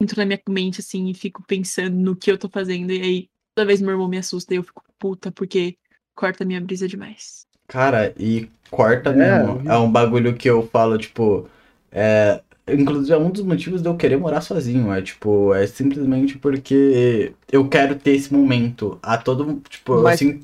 entro 0.00 0.18
na 0.18 0.26
minha 0.26 0.40
mente 0.48 0.80
assim 0.80 1.08
e 1.08 1.14
fico 1.14 1.42
pensando 1.42 1.96
no 1.96 2.14
que 2.14 2.30
eu 2.30 2.38
tô 2.38 2.48
fazendo, 2.48 2.92
e 2.92 3.00
aí 3.00 3.28
toda 3.54 3.66
vez 3.66 3.80
meu 3.80 3.90
irmão 3.90 4.06
me 4.06 4.18
assusta 4.18 4.54
e 4.54 4.58
eu 4.58 4.62
fico 4.62 4.82
puta, 4.98 5.30
porque 5.32 5.76
corta 6.14 6.44
a 6.44 6.46
minha 6.46 6.60
brisa 6.60 6.88
demais. 6.88 7.46
Cara, 7.66 8.14
e 8.18 8.48
corta 8.70 9.10
É, 9.10 9.14
mesmo. 9.14 9.62
É 9.70 9.76
um 9.78 9.90
bagulho 9.90 10.34
que 10.34 10.48
eu 10.48 10.66
falo, 10.72 10.96
tipo. 10.98 11.48
É. 11.92 12.40
Inclusive, 12.70 13.12
é 13.12 13.18
um 13.18 13.30
dos 13.30 13.42
motivos 13.42 13.80
de 13.80 13.88
eu 13.88 13.96
querer 13.96 14.18
morar 14.18 14.40
sozinho. 14.42 14.92
É 14.92 15.00
tipo, 15.00 15.54
é 15.54 15.66
simplesmente 15.66 16.36
porque 16.36 17.32
eu 17.50 17.66
quero 17.68 17.94
ter 17.94 18.10
esse 18.12 18.32
momento. 18.32 18.98
A 19.02 19.16
todo. 19.16 19.62
Tipo, 19.68 20.02
Mas- 20.02 20.14
assim. 20.16 20.40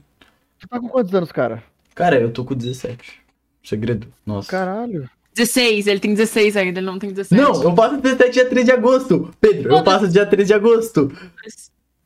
Tu 0.59 0.69
tá 0.69 0.81
com 0.81 0.89
quantos 0.89 1.15
anos, 1.15 1.31
cara? 1.33 1.63
Cara, 1.95 2.19
eu 2.19 2.31
tô 2.33 2.45
com 2.45 2.55
17. 2.55 3.21
Segredo. 3.63 4.07
Nossa. 4.25 4.51
Caralho. 4.51 5.09
16, 5.35 5.87
ele 5.89 5.99
tem 6.01 6.15
16 6.15 6.57
ainda, 6.57 6.79
ele 6.79 6.87
não 6.87 6.99
tem 6.99 7.11
17. 7.13 7.43
Não, 7.43 7.63
eu 7.63 7.75
faço 7.75 7.97
17 8.01 8.33
dia 8.33 8.49
3 8.49 8.65
de 8.67 8.73
agosto. 8.73 9.35
Pedro, 9.41 9.73
eu 9.77 9.85
faço 9.85 10.09
dia 10.09 10.25
3 10.25 10.47
de 10.47 10.55
agosto. 10.55 11.13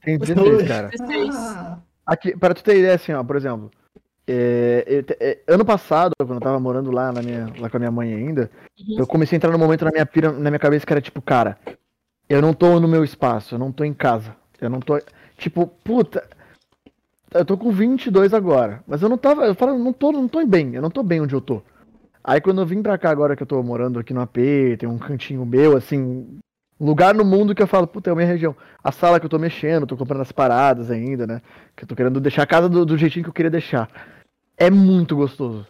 Tem 0.02 0.18
16, 0.18 0.66
cara. 0.66 0.88
16. 0.88 1.34
Ah. 1.36 1.78
Aqui, 2.08 2.34
para 2.34 2.54
tu 2.54 2.64
ter 2.64 2.78
ideia, 2.78 2.94
assim, 2.94 3.12
ó, 3.12 3.22
por 3.22 3.36
exemplo, 3.36 3.70
é, 4.26 4.82
eu 4.86 5.04
é, 5.20 5.38
ano 5.46 5.62
passado, 5.62 6.12
quando 6.18 6.36
eu 6.36 6.40
tava 6.40 6.58
morando 6.58 6.90
lá, 6.90 7.12
na 7.12 7.20
minha, 7.20 7.52
lá 7.58 7.68
com 7.68 7.76
a 7.76 7.80
minha 7.80 7.90
mãe 7.90 8.14
ainda, 8.14 8.50
Uhum. 8.80 8.96
eu 9.00 9.06
comecei 9.06 9.36
a 9.36 9.38
entrar 9.38 9.50
num 9.52 9.58
momento 9.58 9.84
na 9.84 9.90
minha, 9.90 10.06
pira, 10.06 10.32
na 10.32 10.50
minha 10.50 10.58
cabeça 10.58 10.86
que 10.86 10.92
era 10.92 11.02
tipo, 11.02 11.20
cara, 11.20 11.58
eu 12.26 12.40
não 12.40 12.54
tô 12.54 12.80
no 12.80 12.88
meu 12.88 13.04
espaço, 13.04 13.54
eu 13.54 13.58
não 13.58 13.70
tô 13.70 13.84
em 13.84 13.92
casa, 13.92 14.34
eu 14.58 14.70
não 14.70 14.80
tô, 14.80 14.98
tipo, 15.36 15.66
puta, 15.84 16.26
eu 17.34 17.44
tô 17.44 17.58
com 17.58 17.70
22 17.70 18.32
agora, 18.32 18.82
mas 18.86 19.02
eu 19.02 19.08
não 19.10 19.18
tava, 19.18 19.44
eu 19.44 19.54
falo, 19.54 19.78
não 19.78 19.92
tô, 19.92 20.10
não 20.10 20.26
tô 20.28 20.44
bem, 20.46 20.74
eu 20.74 20.80
não 20.80 20.90
tô 20.90 21.02
bem 21.02 21.20
onde 21.20 21.34
eu 21.34 21.42
tô. 21.42 21.60
Aí 22.24 22.40
quando 22.40 22.62
eu 22.62 22.66
vim 22.66 22.82
pra 22.82 22.96
cá 22.96 23.10
agora 23.10 23.36
que 23.36 23.42
eu 23.42 23.46
tô 23.46 23.62
morando 23.62 23.98
aqui 23.98 24.14
no 24.14 24.22
AP, 24.22 24.36
tem 24.78 24.88
um 24.88 24.98
cantinho 24.98 25.44
meu, 25.44 25.76
assim, 25.76 26.38
lugar 26.80 27.14
no 27.14 27.24
mundo 27.24 27.54
que 27.54 27.62
eu 27.62 27.66
falo, 27.66 27.86
puta, 27.86 28.10
é 28.10 28.12
a 28.12 28.16
minha 28.16 28.26
região. 28.28 28.54
A 28.82 28.92
sala 28.92 29.18
que 29.18 29.26
eu 29.26 29.30
tô 29.30 29.38
mexendo, 29.38 29.86
tô 29.86 29.96
comprando 29.96 30.20
as 30.22 30.32
paradas 30.32 30.90
ainda, 30.90 31.26
né? 31.26 31.42
Que 31.76 31.84
eu 31.84 31.88
tô 31.88 31.94
querendo 31.96 32.20
deixar 32.20 32.42
a 32.42 32.46
casa 32.46 32.68
do, 32.68 32.84
do 32.86 32.96
jeitinho 32.96 33.24
que 33.24 33.28
eu 33.30 33.34
queria 33.34 33.50
deixar. 33.50 33.88
É 34.56 34.70
muito 34.70 35.16
gostoso. 35.16 35.66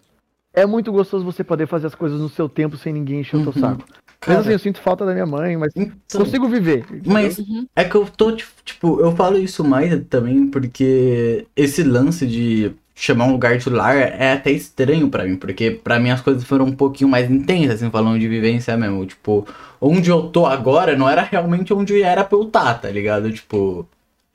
É 0.52 0.66
muito 0.66 0.90
gostoso 0.90 1.24
você 1.24 1.44
poder 1.44 1.66
fazer 1.66 1.86
as 1.86 1.94
coisas 1.94 2.20
no 2.20 2.28
seu 2.28 2.48
tempo 2.48 2.76
sem 2.76 2.92
ninguém 2.92 3.20
encher 3.20 3.36
o 3.36 3.40
Uhum. 3.40 3.44
teu 3.52 3.60
saco. 3.60 3.84
Cara, 4.20 4.38
Mesmo 4.38 4.40
assim, 4.40 4.52
eu 4.52 4.58
sinto 4.58 4.80
falta 4.80 5.06
da 5.06 5.12
minha 5.12 5.26
mãe, 5.26 5.56
mas 5.56 5.72
então- 5.76 6.20
consigo 6.24 6.48
viver. 6.48 6.80
entendeu? 6.80 7.12
Mas 7.12 7.38
Uhum. 7.38 7.66
É 7.76 7.84
que 7.84 7.94
eu 7.94 8.04
tô, 8.06 8.32
tipo, 8.64 9.00
eu 9.00 9.14
falo 9.14 9.38
isso 9.38 9.62
mais 9.62 9.96
também 10.08 10.48
porque 10.48 11.46
esse 11.54 11.84
lance 11.84 12.26
de 12.26 12.72
chamar 12.98 13.26
um 13.26 13.32
lugar 13.32 13.56
de 13.56 13.70
lar 13.70 13.96
é 13.96 14.32
até 14.32 14.50
estranho 14.50 15.08
pra 15.08 15.24
mim, 15.24 15.36
porque 15.36 15.70
pra 15.70 16.00
mim 16.00 16.10
as 16.10 16.20
coisas 16.20 16.42
foram 16.42 16.64
um 16.66 16.72
pouquinho 16.72 17.08
mais 17.08 17.30
intensas, 17.30 17.76
assim, 17.76 17.90
falando 17.90 18.18
de 18.18 18.26
vivência 18.26 18.76
mesmo. 18.76 19.06
Tipo, 19.06 19.46
onde 19.80 20.10
eu 20.10 20.22
tô 20.22 20.44
agora 20.46 20.96
não 20.96 21.08
era 21.08 21.22
realmente 21.22 21.72
onde 21.72 22.02
era 22.02 22.24
pra 22.24 22.36
eu 22.36 22.42
estar, 22.42 22.74
tá 22.74 22.90
ligado? 22.90 23.30
Tipo, 23.32 23.86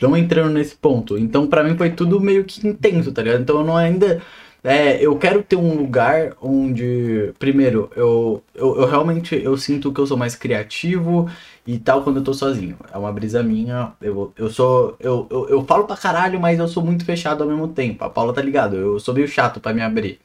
não 0.01 0.15
entrando 0.15 0.53
nesse 0.53 0.75
ponto. 0.75 1.17
Então 1.17 1.45
pra 1.45 1.63
mim 1.63 1.75
foi 1.77 1.89
tudo 1.91 2.21
meio 2.21 2.45
que 2.45 2.65
intenso, 2.65 3.11
tá 3.11 3.21
ligado? 3.21 3.41
Então 3.41 3.57
eu 3.59 3.65
não 3.65 3.75
ainda. 3.75 4.21
É, 4.63 5.05
eu 5.05 5.17
quero 5.17 5.43
ter 5.43 5.57
um 5.57 5.75
lugar 5.75 6.31
onde, 6.41 7.33
primeiro, 7.37 7.91
eu, 7.97 8.41
eu, 8.55 8.77
eu 8.77 8.85
realmente 8.87 9.35
eu 9.35 9.57
sinto 9.57 9.91
que 9.91 9.99
eu 9.99 10.07
sou 10.07 10.15
mais 10.15 10.35
criativo 10.35 11.29
e 11.65 11.79
tal 11.79 12.03
quando 12.03 12.17
eu 12.17 12.23
tô 12.23 12.33
sozinho. 12.33 12.77
É 12.93 12.97
uma 12.97 13.11
brisa 13.11 13.41
minha. 13.43 13.93
Eu, 14.01 14.33
eu 14.37 14.49
sou. 14.49 14.95
Eu, 14.99 15.27
eu, 15.31 15.49
eu 15.49 15.65
falo 15.65 15.85
pra 15.85 15.95
caralho, 15.97 16.39
mas 16.39 16.59
eu 16.59 16.67
sou 16.67 16.83
muito 16.83 17.05
fechado 17.05 17.43
ao 17.43 17.49
mesmo 17.49 17.67
tempo. 17.69 18.03
A 18.03 18.09
Paula 18.09 18.33
tá 18.33 18.41
ligado, 18.41 18.75
eu 18.75 18.99
sou 18.99 19.13
meio 19.13 19.27
chato 19.27 19.59
pra 19.59 19.73
me 19.73 19.81
abrir. 19.81 20.19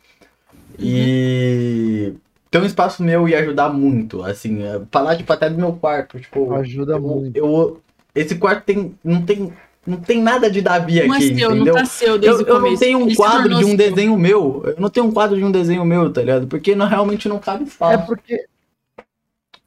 E 0.79 2.15
ter 2.51 2.59
um 2.61 2.65
espaço 2.65 3.03
meu 3.03 3.29
ia 3.29 3.41
ajudar 3.41 3.69
muito, 3.71 4.23
assim, 4.23 4.63
é, 4.63 4.81
falar 4.91 5.17
tipo 5.17 5.33
até 5.33 5.51
do 5.51 5.57
meu 5.59 5.73
quarto, 5.75 6.19
tipo, 6.21 6.55
Ajuda 6.55 6.95
eu, 6.95 7.01
muito. 7.01 7.37
eu 7.37 7.83
esse 8.15 8.37
quarto 8.37 8.65
tem 8.65 8.95
não 9.05 9.23
tem 9.25 9.53
não 9.87 9.99
tem 10.01 10.23
nada 10.23 10.51
de 10.51 10.61
Davi 10.61 11.01
Não 11.07 11.15
é 11.15 11.19
aqui, 11.19 11.35
seu, 11.35 11.55
não 11.57 11.57
entendeu? 11.57 11.75
tá 11.75 11.85
seu 11.87 12.19
Eu, 12.21 12.21
desde 12.21 12.43
o 12.43 12.47
eu 12.47 12.57
começo. 12.57 12.73
não 12.73 12.77
tenho 12.77 12.99
um 12.99 13.09
Ele 13.09 13.17
se 13.17 13.17
quadro 13.17 13.55
de 13.55 13.65
um 13.65 13.77
seu. 13.77 13.77
desenho 13.77 14.17
meu. 14.19 14.63
Eu 14.67 14.77
não 14.81 14.91
tenho 14.91 15.07
um 15.07 15.13
quadro 15.13 15.37
de 15.37 15.45
um 15.45 15.51
desenho 15.51 15.85
meu, 15.85 16.13
tá 16.13 16.21
ligado? 16.21 16.47
Porque 16.47 16.75
não, 16.77 16.87
realmente 16.87 17.29
não 17.29 17.39
cabe 17.39 17.65
É 17.65 17.67
espaço. 17.67 18.07
porque 18.07 18.47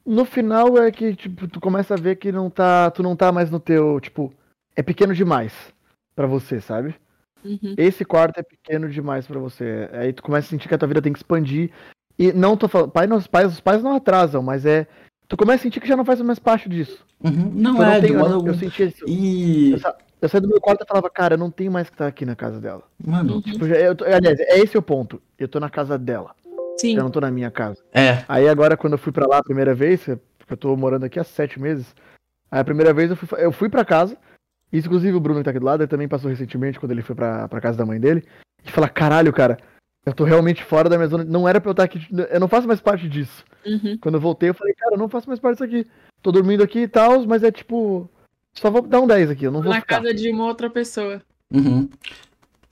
no 0.04 0.24
final 0.24 0.76
é 0.78 0.90
que 0.90 1.14
tipo 1.14 1.46
tu 1.48 1.60
começa 1.60 1.94
a 1.94 1.96
ver 1.96 2.16
que 2.16 2.30
não 2.32 2.48
tá, 2.50 2.90
tu 2.90 3.02
não 3.02 3.14
tá 3.16 3.30
mais 3.32 3.50
no 3.50 3.60
teu, 3.60 4.00
tipo, 4.00 4.32
é 4.76 4.82
pequeno 4.82 5.14
demais 5.14 5.52
pra 6.14 6.26
você, 6.26 6.60
sabe? 6.60 6.94
Uhum. 7.44 7.74
Esse 7.76 8.04
quarto 8.04 8.38
é 8.38 8.42
pequeno 8.42 8.88
demais 8.88 9.26
pra 9.26 9.38
você. 9.40 9.88
Aí 9.92 10.12
tu 10.12 10.22
começa 10.22 10.46
a 10.46 10.50
sentir 10.50 10.68
que 10.68 10.74
a 10.74 10.78
tua 10.78 10.86
vida 10.88 11.02
tem 11.02 11.12
que 11.12 11.18
expandir. 11.18 11.70
E 12.18 12.32
não 12.32 12.56
tô 12.56 12.68
falando, 12.68 12.90
pai, 12.90 13.06
os 13.10 13.26
pais, 13.26 13.52
os 13.52 13.60
pais 13.60 13.82
não 13.82 13.96
atrasam, 13.96 14.42
mas 14.42 14.64
é 14.64 14.86
tu 15.26 15.36
começa 15.36 15.60
a 15.60 15.62
sentir 15.62 15.80
que 15.80 15.88
já 15.88 15.96
não 15.96 16.04
faz 16.04 16.20
mais 16.20 16.38
parte 16.38 16.68
disso. 16.68 17.04
Uhum, 17.24 17.50
Não 17.54 17.76
eu 17.78 17.82
é, 17.82 17.94
não 17.94 18.00
tenho, 18.00 18.18
eu, 18.18 18.26
algum. 18.34 18.46
eu 18.48 18.54
sentia 18.54 18.86
isso. 18.86 19.04
E. 19.08 19.72
Eu, 19.72 19.78
sa- 19.78 19.96
eu 20.20 20.28
saí 20.28 20.40
do 20.40 20.48
meu 20.48 20.60
quarto 20.60 20.84
e 20.84 20.86
falava, 20.86 21.08
cara, 21.10 21.34
eu 21.34 21.38
não 21.38 21.50
tenho 21.50 21.72
mais 21.72 21.88
que 21.88 21.94
estar 21.94 22.06
aqui 22.06 22.24
na 22.24 22.36
casa 22.36 22.60
dela. 22.60 22.82
Mano, 23.04 23.34
Uhum. 23.36 23.40
Tipo, 23.40 23.66
já- 23.66 23.76
eu 23.76 23.94
tô- 23.96 24.04
aliás, 24.04 24.38
é 24.38 24.58
esse 24.60 24.76
o 24.78 24.82
ponto. 24.82 25.20
Eu 25.38 25.48
tô 25.48 25.58
na 25.58 25.70
casa 25.70 25.98
dela. 25.98 26.34
Sim. 26.78 26.96
Eu 26.96 27.02
não 27.04 27.10
tô 27.10 27.20
na 27.20 27.30
minha 27.30 27.50
casa. 27.50 27.82
é. 27.92 28.24
Aí 28.28 28.48
agora, 28.48 28.76
quando 28.76 28.94
eu 28.94 28.98
fui 28.98 29.12
pra 29.12 29.26
lá 29.26 29.38
a 29.38 29.42
primeira 29.44 29.74
vez, 29.74 30.02
porque 30.38 30.52
eu 30.52 30.56
tô 30.56 30.76
morando 30.76 31.04
aqui 31.04 31.18
há 31.20 31.24
sete 31.24 31.60
meses, 31.60 31.94
aí 32.50 32.60
a 32.60 32.64
primeira 32.64 32.92
vez 32.92 33.10
eu 33.10 33.16
fui, 33.16 33.28
eu 33.40 33.52
fui 33.52 33.68
pra 33.68 33.84
casa, 33.84 34.16
isso, 34.72 34.86
inclusive 34.88 35.16
o 35.16 35.20
Bruno 35.20 35.40
que 35.40 35.44
tá 35.44 35.50
aqui 35.50 35.60
do 35.60 35.66
lado, 35.66 35.82
ele 35.82 35.88
também 35.90 36.08
passou 36.08 36.30
recentemente, 36.30 36.80
quando 36.80 36.92
ele 36.92 37.02
foi 37.02 37.14
pra, 37.14 37.46
pra 37.48 37.60
casa 37.60 37.78
da 37.78 37.86
mãe 37.86 38.00
dele, 38.00 38.24
e 38.64 38.70
fala, 38.70 38.88
caralho, 38.88 39.32
cara, 39.32 39.58
eu 40.04 40.12
tô 40.12 40.24
realmente 40.24 40.64
fora 40.64 40.88
da 40.88 40.96
minha 40.96 41.08
zona, 41.08 41.24
não 41.24 41.48
era 41.48 41.60
pra 41.60 41.68
eu 41.70 41.72
estar 41.72 41.84
aqui, 41.84 42.00
eu 42.30 42.40
não 42.40 42.48
faço 42.48 42.66
mais 42.66 42.80
parte 42.80 43.08
disso. 43.08 43.44
Uhum. 43.64 43.96
Quando 44.00 44.14
eu 44.16 44.20
voltei, 44.20 44.48
eu 44.48 44.54
falei, 44.54 44.74
cara, 44.74 44.94
eu 44.94 44.98
não 44.98 45.08
faço 45.08 45.28
mais 45.28 45.38
parte 45.38 45.58
disso 45.58 45.64
aqui. 45.64 45.90
Tô 46.20 46.32
dormindo 46.32 46.62
aqui 46.62 46.80
e 46.80 46.88
tal, 46.88 47.24
mas 47.26 47.42
é 47.44 47.52
tipo, 47.52 48.08
só 48.54 48.70
vou 48.70 48.82
dar 48.82 49.00
um 49.00 49.06
10 49.06 49.30
aqui, 49.30 49.44
eu 49.44 49.52
não 49.52 49.62
vou 49.62 49.72
Na 49.72 49.80
ficar. 49.80 50.00
casa 50.00 50.12
de 50.14 50.30
uma 50.30 50.46
outra 50.46 50.68
pessoa. 50.70 51.20
Uhum. 51.52 51.88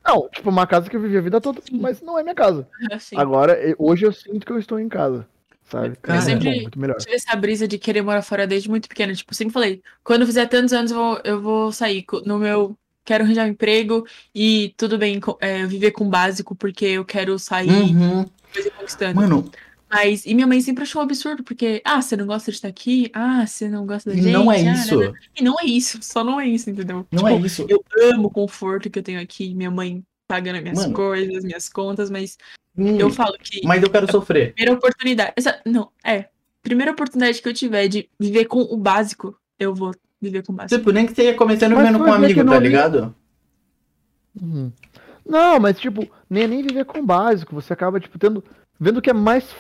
Não, 0.05 0.29
tipo, 0.29 0.49
uma 0.51 0.67
casa 0.67 0.89
que 0.89 0.97
eu 0.97 1.01
vivi 1.01 1.17
a 1.17 1.21
vida 1.21 1.41
toda, 1.41 1.61
mas 1.71 2.01
não 2.01 2.19
é 2.19 2.23
minha 2.23 2.35
casa. 2.35 2.67
Assim. 2.91 3.17
Agora, 3.17 3.53
eu- 3.61 3.77
hoje 3.79 4.07
eu 4.07 4.13
sinto 4.13 4.45
que 4.47 4.53
eu 4.53 4.59
estou 4.59 4.79
em 4.81 4.89
casa, 4.89 5.27
sabe? 5.65 5.97
Cara, 5.97 6.19
É 6.19 6.23
muito 6.25 6.43
sempre- 6.43 6.55
bom, 6.57 6.63
muito 6.63 6.79
melhor. 6.81 6.97
tive 6.97 7.15
essa 7.15 7.37
brisa 7.37 7.69
de 7.69 7.79
querer 7.79 8.03
morar 8.03 8.23
fora 8.23 8.47
desde 8.47 8.69
muito 8.71 8.89
pequena. 8.89 9.15
Tipo, 9.15 9.35
sempre 9.35 9.53
falei, 9.53 9.83
quando 10.03 10.23
eu 10.23 10.27
fizer 10.27 10.47
tantos 10.47 10.73
anos, 10.73 10.91
eu 10.91 10.97
vou, 10.97 11.21
eu 11.25 11.41
vou 11.41 11.73
sair 11.73 12.05
no 12.25 12.39
meu. 12.39 12.77
Quero 13.05 13.25
arranjar 13.25 13.45
um 13.47 13.51
emprego 13.51 14.07
e 14.35 14.75
tudo 14.77 14.97
bem 14.99 15.21
é, 15.41 15.67
viver 15.67 15.91
com 15.91 16.05
o 16.05 16.09
básico, 16.11 16.55
porque 16.55 16.85
eu 16.85 17.05
quero 17.05 17.39
sair 17.39 17.71
Uhum. 17.71 18.25
conquistando. 18.77 19.17
Mano, 19.21 19.51
Mas, 19.91 20.25
e 20.25 20.35
minha 20.35 20.47
mãe 20.47 20.61
sempre 20.61 20.85
achou 20.85 21.01
um 21.01 21.05
absurdo, 21.05 21.43
porque, 21.43 21.83
ah, 21.85 22.01
você 22.01 22.17
não 22.17 22.27
gosta 22.27 22.51
de 22.51 22.57
estar 22.57 22.69
aqui? 22.69 23.11
Ah, 23.13 23.45
você 23.45 23.69
não 23.69 23.85
gosta 23.85 24.11
da 24.11 24.17
e 24.17 24.23
gente? 24.23 24.33
não 24.33 24.51
é 24.53 24.57
Ah, 24.69 24.73
isso. 24.73 24.97
né, 24.99 25.09
né. 25.09 25.13
E 25.39 25.43
não 25.43 25.57
é 25.61 25.65
isso, 25.65 25.99
só 26.03 26.23
não 26.23 26.41
é 26.41 26.47
isso, 26.47 26.71
entendeu? 26.71 27.05
Não 27.11 27.25
Tipo, 27.25 27.29
é 27.43 27.47
isso. 27.47 27.67
Eu 27.69 27.83
amo 28.13 28.29
o 28.29 28.31
conforto 28.31 28.89
que 28.89 28.99
eu 28.99 29.03
tenho 29.03 29.21
aqui, 29.21 29.53
minha 29.55 29.71
mãe 29.71 30.03
pagando 30.29 30.57
as 30.57 30.63
minhas 30.63 30.79
Mano. 30.79 30.95
coisas, 30.95 31.43
minhas 31.45 31.69
contas, 31.69 32.09
mas 32.09 32.39
Hum, 32.79 32.97
eu 32.97 33.11
falo 33.11 33.37
que 33.43 33.67
Mas 33.67 33.83
eu 33.83 33.91
quero 33.91 34.09
sofrer. 34.11 34.55
primeira 34.55 34.79
oportunidade. 34.79 35.33
Essa, 35.37 35.61
não, 35.67 35.91
é. 36.05 36.27
Primeira 36.63 36.93
oportunidade 36.93 37.43
que 37.43 37.49
eu 37.49 37.53
tiver 37.53 37.89
de 37.89 38.09
viver 38.19 38.45
com 38.45 38.61
o 38.61 38.77
básico, 38.77 39.37
eu 39.59 39.75
vou 39.75 39.93
viver 40.23 40.45
com 40.47 40.53
o 40.53 40.57
básico. 40.57 40.79
Tipo, 40.79 40.93
nem 40.93 41.05
que 41.05 41.13
você 41.13 41.25
ia 41.25 41.35
começando 41.35 41.75
vivendo 41.77 41.99
com 41.99 42.05
um 42.05 42.13
amigo, 42.13 42.45
tá 42.45 42.59
ligado? 42.61 43.13
Uhum. 44.41 44.71
Não, 45.27 45.59
mas 45.59 45.81
tipo, 45.81 46.09
nem, 46.29 46.47
nem 46.47 46.63
viver 46.63 46.85
com 46.85 47.01
o 47.01 47.05
básico. 47.07 47.55
Você 47.57 47.73
acaba, 47.73 47.99
tipo, 47.99 48.17
tendo. 48.21 48.43
Vendo 48.81 49.03
que 49.03 49.11
é 49.11 49.13
mais 49.13 49.55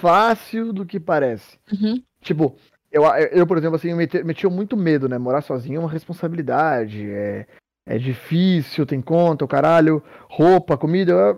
fácil 0.00 0.72
do 0.72 0.86
que 0.86 0.98
parece. 0.98 1.58
Uhum. 1.70 2.02
Tipo, 2.22 2.56
eu, 2.90 3.04
eu 3.32 3.46
por 3.46 3.58
exemplo, 3.58 3.76
assim, 3.76 3.90
eu 3.90 3.96
meti, 3.96 4.22
metia 4.24 4.48
muito 4.48 4.76
medo, 4.76 5.08
né? 5.08 5.18
Morar 5.18 5.42
sozinho 5.42 5.76
é 5.76 5.80
uma 5.80 5.90
responsabilidade. 5.90 7.04
É, 7.10 7.46
é 7.86 7.98
difícil, 7.98 8.86
tem 8.86 9.02
conta, 9.02 9.44
o 9.44 9.48
caralho, 9.48 10.02
roupa, 10.28 10.78
comida. 10.78 11.12
é- 11.12 11.36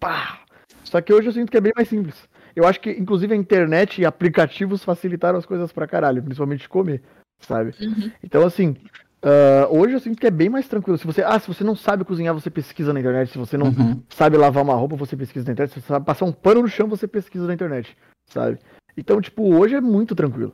Pá! 0.00 0.40
Só 0.84 1.00
que 1.00 1.12
hoje 1.12 1.28
eu 1.28 1.32
sinto 1.32 1.50
que 1.50 1.56
é 1.58 1.60
bem 1.60 1.72
mais 1.76 1.88
simples. 1.88 2.28
Eu 2.54 2.66
acho 2.66 2.80
que, 2.80 2.90
inclusive, 2.90 3.34
a 3.34 3.36
internet 3.36 4.00
e 4.00 4.06
aplicativos 4.06 4.82
facilitaram 4.82 5.38
as 5.38 5.44
coisas 5.44 5.70
pra 5.70 5.86
caralho, 5.86 6.22
principalmente 6.22 6.68
comer, 6.68 7.02
sabe? 7.40 7.74
Uhum. 7.80 8.10
Então, 8.22 8.46
assim, 8.46 8.74
ah, 9.22 9.66
hoje 9.70 9.94
eu 9.94 10.00
sinto 10.00 10.18
que 10.20 10.26
é 10.26 10.30
bem 10.30 10.48
mais 10.48 10.68
tranquilo. 10.68 10.98
Se 10.98 11.06
você, 11.06 11.22
ah, 11.22 11.38
se 11.38 11.48
você 11.48 11.64
não 11.64 11.74
sabe 11.76 12.04
cozinhar, 12.04 12.34
você 12.34 12.50
pesquisa 12.50 12.92
na 12.92 13.00
internet. 13.00 13.30
Se 13.32 13.38
você 13.38 13.56
não 13.56 13.66
Uhum. 13.66 14.00
sabe 14.10 14.36
lavar 14.36 14.62
uma 14.62 14.74
roupa, 14.74 14.96
você 14.96 15.16
pesquisa 15.16 15.46
na 15.46 15.52
internet. 15.52 15.74
Se 15.74 15.80
você 15.80 15.88
sabe 15.88 16.04
passar 16.06 16.24
um 16.24 16.32
pano 16.32 16.62
no 16.62 16.68
chão, 16.68 16.86
você 16.88 17.06
pesquisa 17.08 17.46
na 17.46 17.54
internet, 17.54 17.96
sabe? 18.26 18.58
Então, 18.96 19.20
tipo, 19.20 19.42
hoje 19.54 19.74
é 19.74 19.80
muito 19.80 20.14
tranquilo. 20.14 20.52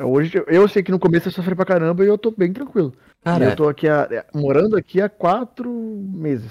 Hoje, 0.00 0.42
eu 0.48 0.66
sei 0.66 0.82
que 0.82 0.90
no 0.90 0.98
começo 0.98 1.28
eu 1.28 1.32
sofri 1.32 1.54
pra 1.54 1.64
caramba 1.64 2.04
e 2.04 2.08
eu 2.08 2.18
tô 2.18 2.32
bem 2.36 2.52
tranquilo. 2.52 2.92
E 3.20 3.24
Cara, 3.24 3.44
eu 3.44 3.56
tô 3.56 3.68
aqui, 3.68 3.88
há- 3.88 4.08
é, 4.10 4.24
morando 4.34 4.76
aqui 4.76 5.00
há 5.00 5.08
quatro 5.08 5.70
meses. 6.12 6.50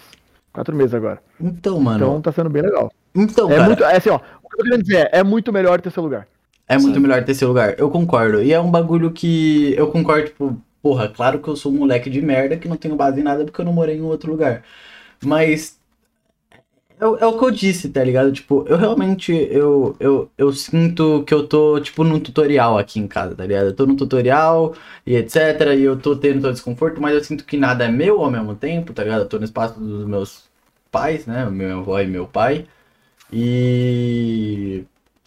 Quatro 0.54 0.76
meses 0.76 0.94
agora. 0.94 1.22
então, 1.42 1.80
mano. 1.80 1.98
Então 1.98 2.22
tá 2.22 2.32
sendo 2.32 2.50
bem 2.50 2.62
legal. 2.62 2.92
Então, 3.14 3.52
é 3.52 3.56
cara, 3.56 3.68
muito, 3.68 3.84
é 3.84 3.98
assim, 3.98 4.10
ó. 4.10 4.16
O 4.16 4.48
que 4.50 4.56
eu 4.56 4.58
tô 4.60 4.64
querendo 4.64 4.84
dizer 4.84 5.10
é, 5.12 5.20
é 5.20 5.24
muito 5.24 5.52
melhor 5.52 5.82
ter 5.82 5.90
seu 5.92 6.02
lugar. 6.04 6.28
é 6.68 6.78
muito 6.78 6.96
Sim. 6.96 7.02
melhor 7.02 7.24
ter 7.24 7.34
esse 7.34 7.44
lugar. 7.46 7.76
Eu 7.78 7.90
concordo. 7.90 8.42
E 8.42 8.54
é 8.54 8.60
um 8.60 8.72
bagulho 8.72 9.12
que 9.12 9.74
eu 9.76 9.88
concordo, 9.92 10.28
tipo, 10.28 10.62
porra, 10.84 11.10
claro 11.10 11.42
que 11.42 11.50
eu 11.50 11.58
sou 11.58 11.74
um 11.74 11.78
moleque 11.80 12.12
de 12.12 12.22
merda 12.22 12.58
que 12.58 12.70
não 12.70 12.78
tenho 12.78 12.98
base 12.98 13.22
em 13.22 13.24
nada 13.24 13.46
porque 13.46 13.62
eu 13.62 13.66
não 13.66 13.74
morei 13.74 13.98
em 13.98 14.04
outro 14.04 14.32
lugar. 14.32 14.66
Mas 15.24 15.80
é, 17.00 17.06
o- 17.08 17.18
é 17.18 17.26
o 17.26 17.38
que 17.38 17.44
eu 17.46 17.52
disse, 17.52 17.90
tá 17.90 18.04
ligado? 18.04 18.32
Tipo, 18.32 18.66
eu 18.68 18.78
realmente, 18.78 19.32
eu, 19.34 19.96
eu, 20.00 20.32
eu 20.38 20.54
sinto 20.54 21.24
que 21.26 21.34
eu 21.34 21.48
tô, 21.48 21.80
tipo, 21.82 22.04
num 22.04 22.20
tutorial 22.20 22.78
aqui 22.78 23.00
em 23.00 23.08
casa, 23.08 23.36
tá 23.36 23.46
ligado? 23.46 23.68
Eu 23.68 23.76
tô 23.76 23.86
num 23.86 23.96
tutorial 23.96 24.76
e 25.06 25.16
etc, 25.16 25.74
e 25.78 25.82
eu 25.84 26.00
tô 26.00 26.16
tendo 26.16 26.42
todo 26.42 26.54
desconforto, 26.54 27.02
mas 27.02 27.14
eu 27.16 27.24
sinto 27.24 27.46
que 27.46 27.58
nada 27.58 27.86
é 27.86 27.92
meu 27.92 28.22
ao 28.24 28.32
mesmo 28.32 28.56
tempo, 28.56 28.94
tá 28.94 29.04
ligado? 29.04 29.22
Eu 29.24 29.30
tô 29.30 29.38
no 29.40 29.46
espaço 29.46 29.80
dos 29.80 30.06
meus 30.06 30.44
pais, 30.92 31.26
né? 31.26 31.50
Meu 31.50 31.80
avó 31.80 32.00
e 32.00 32.08
meu 32.08 32.28
pai. 32.28 32.68
E 33.34 34.86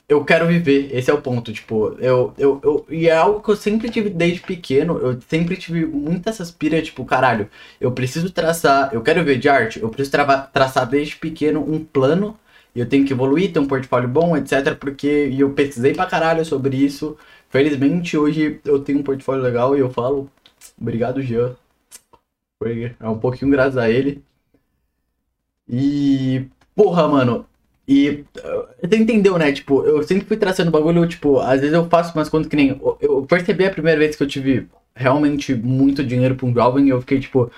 eu 0.09 0.25
quero 0.25 0.47
viver, 0.47 0.89
esse 0.97 1.11
é 1.11 1.15
o 1.15 1.21
ponto, 1.21 1.53
tipo, 1.53 1.89
eu, 1.99 2.33
eu, 2.39 2.61
eu, 2.63 2.87
e 2.89 3.09
é 3.09 3.17
algo 3.17 3.43
que 3.43 3.49
eu 3.51 3.57
sempre 3.57 3.91
tive 3.91 4.09
desde 4.09 4.41
pequeno, 4.41 4.99
eu 4.99 5.21
sempre 5.29 5.57
tive 5.57 5.85
muita 5.85 6.31
essa 6.31 6.45
aspira, 6.45 6.81
tipo, 6.81 7.05
caralho, 7.05 7.49
eu 7.81 7.91
preciso 7.93 8.31
traçar, 8.31 8.95
eu 8.95 9.03
quero 9.03 9.25
ver 9.25 9.39
de 9.39 9.49
arte, 9.49 9.81
eu 9.81 9.89
preciso 9.89 10.13
trava- 10.13 10.43
traçar 10.53 10.89
desde 10.89 11.17
pequeno 11.17 11.61
um 11.61 11.85
plano, 11.85 12.39
e 12.75 12.79
eu 12.81 12.87
tenho 12.89 13.05
que 13.05 13.13
evoluir, 13.13 13.53
ter 13.53 13.59
um 13.59 13.67
portfólio 13.67 14.09
bom, 14.09 14.37
etc, 14.37 14.77
porque, 14.79 15.07
eu 15.37 15.53
pesquisei 15.53 15.93
pra 15.95 16.07
caralho 16.07 16.45
sobre 16.45 16.77
isso, 16.77 17.17
felizmente 17.51 18.17
hoje 18.17 18.61
eu 18.65 18.79
tenho 18.81 19.01
um 19.01 19.03
portfólio 19.03 19.43
legal 19.43 19.77
e 19.77 19.81
eu 19.81 19.91
falo, 19.91 20.31
obrigado 20.81 21.21
Jean, 21.23 21.57
é 23.01 23.09
um 23.09 23.19
pouquinho 23.19 23.51
graças 23.51 23.77
a 23.77 23.89
ele, 23.91 24.23
e, 25.69 26.49
porra, 26.75 27.09
mano, 27.09 27.47
e 27.89 28.25
uh, 28.39 28.67
você 28.83 28.97
entendeu, 28.97 29.39
né? 29.39 29.53
Tipo, 29.53 29.85
eu 29.85 30.03
sempre 30.03 30.27
fui 30.27 30.37
traçando 30.37 30.71
bagulho, 30.71 31.07
tipo, 31.07 31.39
às 31.39 31.61
vezes 31.61 31.75
eu 31.75 31.89
faço 31.89 32.13
umas 32.15 32.29
contas 32.29 32.49
que 32.49 32.57
nem. 32.57 32.81
Eu, 33.01 33.25
percebi 33.29 33.65
a 33.65 33.71
primeira 33.71 33.99
vez 33.99 34.17
que 34.17 34.23
eu 34.23 34.27
tive 34.27 34.67
realmente 34.95 35.55
muito 35.55 36.05
dinheiro 36.05 36.35
pra 36.35 36.47
um 36.47 36.55
jovem 36.55 36.87
e 36.87 36.91
eu 36.91 37.01
fiquei, 37.01 37.21
tipo. 37.21 37.51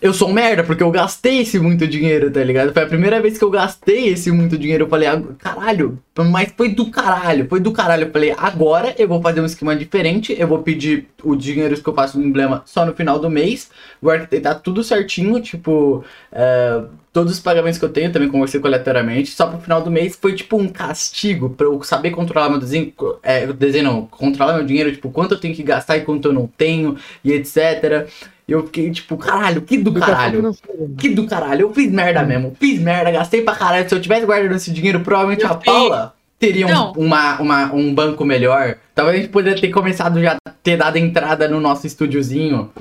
Eu 0.00 0.14
sou 0.14 0.28
um 0.28 0.32
merda, 0.32 0.62
porque 0.62 0.80
eu 0.80 0.92
gastei 0.92 1.40
esse 1.40 1.58
muito 1.58 1.84
dinheiro, 1.84 2.30
tá 2.30 2.42
ligado? 2.44 2.72
Foi 2.72 2.84
a 2.84 2.86
primeira 2.86 3.20
vez 3.20 3.36
que 3.36 3.42
eu 3.42 3.50
gastei 3.50 4.10
esse 4.10 4.30
muito 4.30 4.56
dinheiro. 4.56 4.84
Eu 4.84 4.88
falei, 4.88 5.08
"Ah, 5.08 5.20
caralho, 5.38 5.98
mas 6.16 6.52
foi 6.56 6.68
do 6.68 6.88
caralho, 6.88 7.48
foi 7.48 7.58
do 7.58 7.72
caralho. 7.72 8.04
Eu 8.04 8.12
falei, 8.12 8.32
agora 8.38 8.94
eu 8.96 9.08
vou 9.08 9.20
fazer 9.20 9.40
um 9.40 9.44
esquema 9.44 9.74
diferente, 9.74 10.36
eu 10.38 10.46
vou 10.46 10.62
pedir 10.62 11.08
o 11.24 11.34
dinheiro 11.34 11.76
que 11.82 11.88
eu 11.88 11.94
faço 11.94 12.16
no 12.16 12.24
emblema 12.24 12.62
só 12.64 12.86
no 12.86 12.94
final 12.94 13.18
do 13.18 13.28
mês, 13.28 13.70
vou 14.00 14.12
arquitetar 14.12 14.60
tudo 14.60 14.84
certinho, 14.84 15.40
tipo, 15.40 16.04
é, 16.30 16.80
todos 17.12 17.32
os 17.32 17.40
pagamentos 17.40 17.78
que 17.80 17.84
eu 17.84 17.88
tenho, 17.88 18.12
também 18.12 18.28
conversei 18.28 18.60
com 18.60 18.68
aleatoriamente, 18.68 19.30
só 19.30 19.48
pro 19.48 19.58
final 19.58 19.82
do 19.82 19.90
mês 19.90 20.16
foi 20.20 20.32
tipo 20.34 20.56
um 20.56 20.68
castigo 20.68 21.50
pra 21.50 21.66
eu 21.66 21.82
saber 21.82 22.12
controlar 22.12 22.48
meu 22.48 22.60
desenho, 22.60 22.92
é, 23.20 23.46
desenho 23.48 23.84
não, 23.84 24.06
controlar 24.06 24.54
meu 24.54 24.64
dinheiro, 24.64 24.92
tipo, 24.92 25.10
quanto 25.10 25.34
eu 25.34 25.40
tenho 25.40 25.56
que 25.56 25.62
gastar 25.64 25.96
e 25.96 26.02
quanto 26.02 26.28
eu 26.28 26.32
não 26.32 26.46
tenho, 26.46 26.96
e 27.24 27.32
etc. 27.32 28.06
E 28.48 28.52
eu 28.52 28.64
fiquei 28.64 28.90
tipo, 28.90 29.16
caralho, 29.18 29.60
que 29.60 29.76
do 29.76 29.92
caralho. 29.92 30.42
né? 30.42 30.52
Que 30.98 31.10
do 31.10 31.26
caralho, 31.26 31.62
eu 31.62 31.74
fiz 31.74 31.92
merda 31.92 32.22
mesmo, 32.22 32.56
fiz 32.58 32.80
merda, 32.80 33.10
gastei 33.10 33.42
pra 33.42 33.54
caralho. 33.54 33.86
Se 33.86 33.94
eu 33.94 34.00
tivesse 34.00 34.24
guardando 34.24 34.56
esse 34.56 34.72
dinheiro, 34.72 35.00
provavelmente 35.00 35.44
Meu 35.44 35.52
a. 35.52 35.56
Paula 35.56 36.14
teria 36.38 36.66
um, 36.66 36.92
uma, 36.92 37.40
uma, 37.40 37.74
um 37.74 37.94
banco 37.94 38.24
melhor. 38.24 38.78
Talvez 38.94 39.18
a 39.18 39.20
gente 39.20 39.30
poderia 39.30 39.60
ter 39.60 39.68
começado 39.70 40.20
já 40.22 40.38
ter 40.62 40.78
dado 40.78 40.96
entrada 40.96 41.46
no 41.46 41.60
nosso 41.60 41.86
estúdiozinho. 41.86 42.72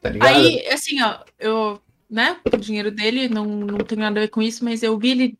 Tá 0.00 0.08
ligado? 0.08 0.34
Aí, 0.34 0.66
assim, 0.68 1.02
ó, 1.02 1.16
eu 1.38 1.78
né? 2.12 2.36
O 2.52 2.56
dinheiro 2.58 2.90
dele, 2.90 3.26
não, 3.26 3.46
não 3.46 3.78
tem 3.78 3.96
nada 3.96 4.20
a 4.20 4.22
ver 4.24 4.28
com 4.28 4.42
isso, 4.42 4.62
mas 4.62 4.82
eu 4.82 4.98
vi 4.98 5.12
ele 5.12 5.36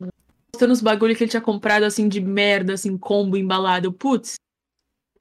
postando 0.51 0.73
os 0.73 0.81
bagulho 0.81 1.15
que 1.15 1.23
ele 1.23 1.31
tinha 1.31 1.43
comprado, 1.43 1.83
assim, 1.83 2.09
de 2.09 2.19
merda, 2.19 2.73
assim, 2.73 2.97
combo 2.97 3.37
embalado. 3.37 3.89
Eu, 3.89 3.93
Putz, 3.93 4.37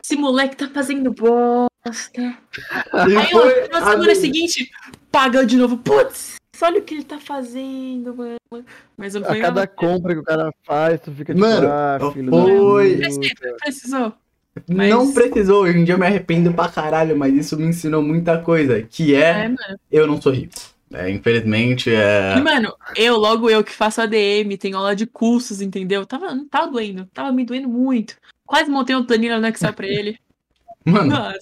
esse 0.01 0.15
moleque 0.15 0.55
tá 0.55 0.69
fazendo 0.69 1.11
bosta. 1.11 1.70
Aí, 2.93 3.31
foi 3.31 3.63
ó, 3.63 3.67
na 3.79 3.89
semana 3.91 4.15
seguinte, 4.15 4.69
paga 5.11 5.45
de 5.45 5.57
novo. 5.57 5.77
Putz, 5.77 6.35
olha 6.61 6.79
o 6.79 6.83
que 6.83 6.93
ele 6.95 7.03
tá 7.03 7.19
fazendo, 7.19 8.15
mano. 8.15 8.35
Mas 8.97 9.13
não 9.15 9.21
A 9.23 9.25
cada 9.27 9.41
nada. 9.41 9.67
compra 9.67 10.13
que 10.13 10.19
o 10.19 10.23
cara 10.23 10.51
faz, 10.63 10.99
tu 11.01 11.11
fica 11.11 11.33
tipo, 11.33 11.45
Mano, 11.45 11.67
ah, 11.67 11.97
filho 12.13 12.29
foi- 12.29 12.99
Precisou. 13.59 14.13
Mas- 14.67 14.89
Não 14.89 15.13
precisou, 15.13 15.63
hoje 15.63 15.77
em 15.79 15.83
dia 15.85 15.93
eu 15.93 15.97
me 15.97 16.05
arrependo 16.05 16.53
pra 16.53 16.67
caralho, 16.67 17.17
mas 17.17 17.33
isso 17.33 17.55
me 17.57 17.65
ensinou 17.67 18.01
muita 18.01 18.37
coisa, 18.37 18.81
que 18.83 19.15
É, 19.15 19.45
é, 19.45 19.47
mano. 19.47 19.79
eu 19.89 20.05
não 20.05 20.21
sou 20.21 20.31
rico. 20.33 20.53
É, 20.93 21.09
infelizmente, 21.09 21.89
é... 21.89 22.35
E, 22.37 22.41
mano, 22.41 22.75
eu, 22.97 23.15
logo 23.15 23.49
eu 23.49 23.63
que 23.63 23.71
faço 23.71 24.01
ADM, 24.01 24.57
tenho 24.59 24.75
aula 24.77 24.93
de 24.93 25.05
cursos, 25.07 25.61
entendeu? 25.61 26.05
Tava, 26.05 26.35
não 26.35 26.45
tava 26.49 26.67
doendo, 26.69 27.05
tava 27.13 27.31
me 27.31 27.45
doendo 27.45 27.69
muito. 27.69 28.17
Quase 28.45 28.69
montei 28.69 28.93
uma 28.93 29.05
planilha 29.07 29.39
no 29.39 29.47
Excel 29.47 29.71
pra 29.71 29.87
ele. 29.87 30.19
Mano, 30.83 31.11
Nossa, 31.11 31.39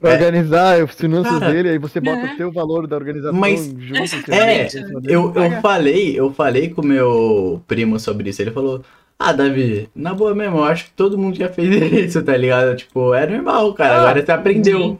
Pra 0.00 0.10
É. 0.10 0.14
organizar 0.14 0.82
as 0.82 0.90
finanças 0.94 1.38
Cara, 1.38 1.52
dele, 1.52 1.68
aí 1.70 1.78
você 1.78 2.00
bota 2.00 2.20
é. 2.26 2.34
o 2.34 2.36
teu 2.36 2.52
valor 2.52 2.86
da 2.86 2.96
organização 2.96 3.38
Mas- 3.38 3.66
junto. 3.78 4.30
é, 4.32 4.64
né? 4.64 4.68
eu, 5.04 5.32
eu 5.34 5.50
falei, 5.62 6.18
eu 6.18 6.32
falei 6.32 6.68
com 6.70 6.82
meu 6.82 7.62
primo 7.66 7.98
sobre 7.98 8.30
isso, 8.30 8.42
ele 8.42 8.50
falou... 8.50 8.82
Ah, 9.18 9.32
Davi, 9.32 9.88
na 9.96 10.12
boa 10.12 10.34
mesmo, 10.34 10.58
eu 10.58 10.64
acho 10.64 10.84
que 10.84 10.90
todo 10.90 11.16
mundo 11.16 11.36
já 11.38 11.48
fez 11.48 11.68
isso, 11.90 12.22
tá 12.22 12.36
ligado? 12.36 12.76
Tipo, 12.76 13.14
é 13.14 13.26
normal, 13.26 13.72
cara, 13.72 13.94
Ah, 13.94 13.98
agora 14.00 14.24
você 14.24 14.30
aprendeu. 14.32 14.78
sim. 14.80 14.98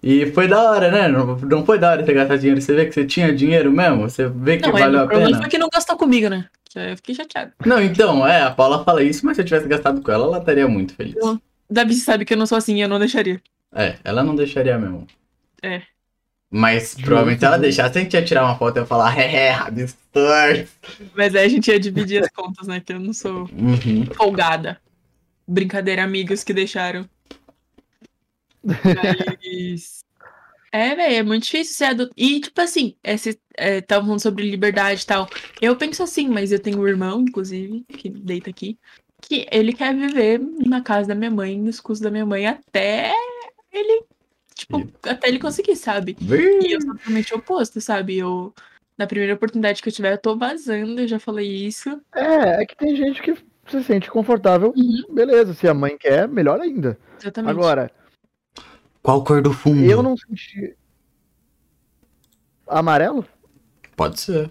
E 0.00 0.26
foi 0.26 0.46
da 0.46 0.62
hora, 0.70 0.92
né? 0.92 1.08
Não, 1.08 1.36
não 1.36 1.66
foi 1.66 1.76
da 1.76 1.90
hora 1.90 2.06
você 2.06 2.12
gastar 2.12 2.36
dinheiro, 2.36 2.60
você 2.60 2.72
vê 2.72 2.86
que 2.86 2.92
você 2.94 3.04
tinha 3.04 3.34
dinheiro 3.34 3.72
mesmo, 3.72 4.02
você 4.08 4.28
vê 4.28 4.56
que 4.58 4.62
não, 4.68 4.72
valeu 4.72 5.00
o 5.00 5.02
a 5.02 5.06
problema 5.08 5.30
pena. 5.30 5.40
foi 5.42 5.50
que 5.50 5.58
não 5.58 5.68
gastou 5.68 5.96
comigo, 5.96 6.28
né? 6.28 6.44
Que 6.70 6.78
eu 6.78 6.96
fiquei 6.98 7.16
chateado. 7.16 7.50
Não, 7.66 7.82
então, 7.82 8.24
é, 8.24 8.42
a 8.42 8.50
Paula 8.52 8.84
fala 8.84 9.02
isso, 9.02 9.26
mas 9.26 9.34
se 9.36 9.42
eu 9.42 9.44
tivesse 9.44 9.66
gastado 9.66 10.00
com 10.00 10.12
ela, 10.12 10.26
ela 10.26 10.38
estaria 10.38 10.68
muito 10.68 10.94
feliz. 10.94 11.16
Davi 11.68 11.94
sabe 11.94 12.24
que 12.24 12.32
eu 12.34 12.38
não 12.38 12.46
sou 12.46 12.56
assim, 12.56 12.80
eu 12.80 12.88
não 12.88 13.00
deixaria. 13.00 13.40
É, 13.74 13.98
ela 14.04 14.22
não 14.24 14.34
deixaria 14.34 14.78
mesmo. 14.78 15.06
É. 15.62 15.82
Mas 16.50 16.92
Justo, 16.92 17.02
provavelmente 17.02 17.44
ela 17.44 17.58
deixasse, 17.58 17.98
a 17.98 18.00
gente 18.00 18.14
ia 18.14 18.24
tirar 18.24 18.44
uma 18.44 18.56
foto 18.56 18.78
e 18.78 18.80
ia 18.80 18.86
falar, 18.86 19.18
é, 19.18 19.52
absurdo. 19.52 20.68
Mas 21.14 21.34
aí 21.34 21.44
a 21.44 21.48
gente 21.48 21.70
ia 21.70 21.78
dividir 21.78 22.22
as 22.22 22.30
contas, 22.30 22.66
né? 22.66 22.80
Que 22.80 22.94
eu 22.94 23.00
não 23.00 23.12
sou 23.12 23.48
Uhum. 23.52 24.06
folgada. 24.14 24.80
Brincadeira, 25.46 26.02
amigos 26.04 26.42
que 26.42 26.54
deixaram. 26.54 27.08
Mas. 28.64 30.04
É, 30.70 30.94
velho, 30.94 31.14
é 31.16 31.22
muito 31.22 31.44
difícil 31.44 31.74
ser 31.74 31.84
adulto. 31.86 32.12
E, 32.16 32.40
tipo 32.40 32.60
assim, 32.60 32.94
esse, 33.02 33.38
é, 33.56 33.80
tava 33.80 34.04
falando 34.04 34.20
sobre 34.20 34.50
liberdade 34.50 35.02
e 35.02 35.06
tal. 35.06 35.28
Eu 35.62 35.76
penso 35.76 36.02
assim, 36.02 36.28
mas 36.28 36.52
eu 36.52 36.58
tenho 36.58 36.80
um 36.80 36.88
irmão, 36.88 37.22
inclusive, 37.22 37.84
que 37.88 38.10
deita 38.10 38.50
aqui, 38.50 38.78
que 39.22 39.46
ele 39.50 39.72
quer 39.72 39.94
viver 39.94 40.38
na 40.66 40.82
casa 40.82 41.08
da 41.08 41.14
minha 41.14 41.30
mãe, 41.30 41.58
nos 41.58 41.80
custos 41.80 42.00
da 42.00 42.10
minha 42.10 42.26
mãe, 42.26 42.46
até 42.46 43.12
ele. 43.72 44.04
Tipo, 44.54 44.88
até 45.04 45.28
ele 45.28 45.38
conseguir, 45.38 45.76
sabe? 45.76 46.16
E 46.20 46.72
eu 46.74 46.80
sou 46.80 46.94
totalmente 46.96 47.32
oposto, 47.34 47.80
sabe? 47.80 48.18
Eu, 48.18 48.52
na 48.96 49.06
primeira 49.06 49.34
oportunidade 49.34 49.80
que 49.82 49.88
eu 49.88 49.92
tiver, 49.92 50.12
eu 50.14 50.18
tô 50.18 50.36
vazando, 50.36 51.00
eu 51.00 51.06
já 51.08 51.18
falei 51.20 51.46
isso. 51.66 52.00
É, 52.14 52.62
é 52.62 52.66
que 52.66 52.76
tem 52.76 52.96
gente 52.96 53.22
que 53.22 53.36
se 53.70 53.84
sente 53.84 54.10
confortável, 54.10 54.72
Uhum. 54.76 55.14
beleza. 55.14 55.54
Se 55.54 55.68
a 55.68 55.74
mãe 55.74 55.96
quer, 55.96 56.26
melhor 56.26 56.60
ainda. 56.60 56.98
Exatamente. 57.20 57.50
Agora, 57.52 57.90
Qual 59.02 59.22
cor 59.22 59.40
do 59.40 59.52
fundo? 59.52 59.84
eu 59.84 60.02
não 60.02 60.16
senti. 60.16 60.76
Amarelo? 62.66 63.24
Pode 63.96 64.20
ser. 64.20 64.50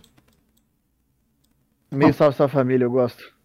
Meio 1.91 2.13
salve 2.13 2.35
sua 2.35 2.47
família, 2.47 2.85
eu 2.85 2.91
gosto. 2.91 3.35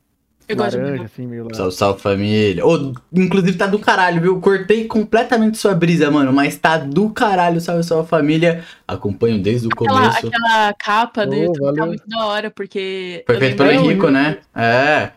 Eu 0.48 0.56
gosto 0.56 0.70
de 0.70 0.76
laranja, 0.76 0.78
amarelo. 0.88 1.04
assim, 1.04 1.26
meio 1.26 1.42
laranja. 1.44 1.58
Salve, 1.58 1.74
salve 1.76 2.00
família. 2.00 2.66
Ô, 2.66 2.92
inclusive 3.12 3.56
tá 3.56 3.66
do 3.66 3.78
caralho, 3.78 4.20
viu? 4.20 4.40
Cortei 4.40 4.84
completamente 4.86 5.58
sua 5.58 5.74
brisa, 5.74 6.10
mano. 6.10 6.32
Mas 6.32 6.56
tá 6.56 6.76
do 6.78 7.10
caralho, 7.10 7.60
salve, 7.60 7.82
salve 7.84 8.08
família. 8.08 8.64
Acompanho 8.86 9.42
desde 9.42 9.66
o 9.66 9.70
Aquela, 9.72 10.10
começo. 10.10 10.26
aquela 10.28 10.72
capa 10.74 11.26
do 11.26 11.32
Oh, 11.32 11.42
YouTube 11.44 11.58
tá 11.58 11.70
valeu. 11.72 11.86
muito 11.86 12.08
da 12.08 12.26
hora, 12.26 12.50
porque. 12.50 13.22
Foi 13.26 13.36
eu 13.36 13.40
feito 13.40 13.50
lembro 13.62 13.66
pelo 13.66 13.70
lembro- 13.88 13.90
Henrico, 13.92 14.10
né? 14.10 14.38
É. 14.54 15.10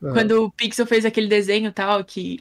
Quando 0.00 0.44
o 0.44 0.50
Pixel 0.52 0.86
fez 0.86 1.04
aquele 1.04 1.26
desenho 1.26 1.68
e 1.68 1.72
tal, 1.72 2.04
que 2.04 2.40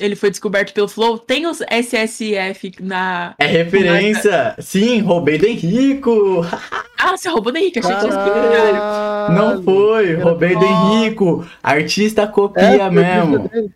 ele 0.00 0.14
foi 0.14 0.30
descoberto 0.30 0.72
pelo 0.72 0.86
Flow, 0.88 1.18
tem 1.18 1.46
os 1.46 1.60
SSF 1.70 2.72
na. 2.80 3.34
É 3.38 3.46
referência. 3.46 4.54
Sim, 4.58 5.00
roubei 5.00 5.38
do 5.38 5.46
Henrico. 5.46 6.42
Ah, 7.00 7.16
você 7.16 7.28
roubou 7.28 7.52
da 7.52 7.60
Henrique, 7.60 7.78
achei 7.78 7.94
que 7.94 8.00
tinha. 8.00 9.28
Não 9.30 9.62
foi, 9.62 10.14
roubei 10.16 10.56
do. 10.56 10.64
Henrico. 10.64 11.46
Artista 11.62 12.22
É, 12.22 12.26
copia 12.26 12.78
foi 12.78 12.90
mesmo. 12.90 13.38
dele. 13.48 13.70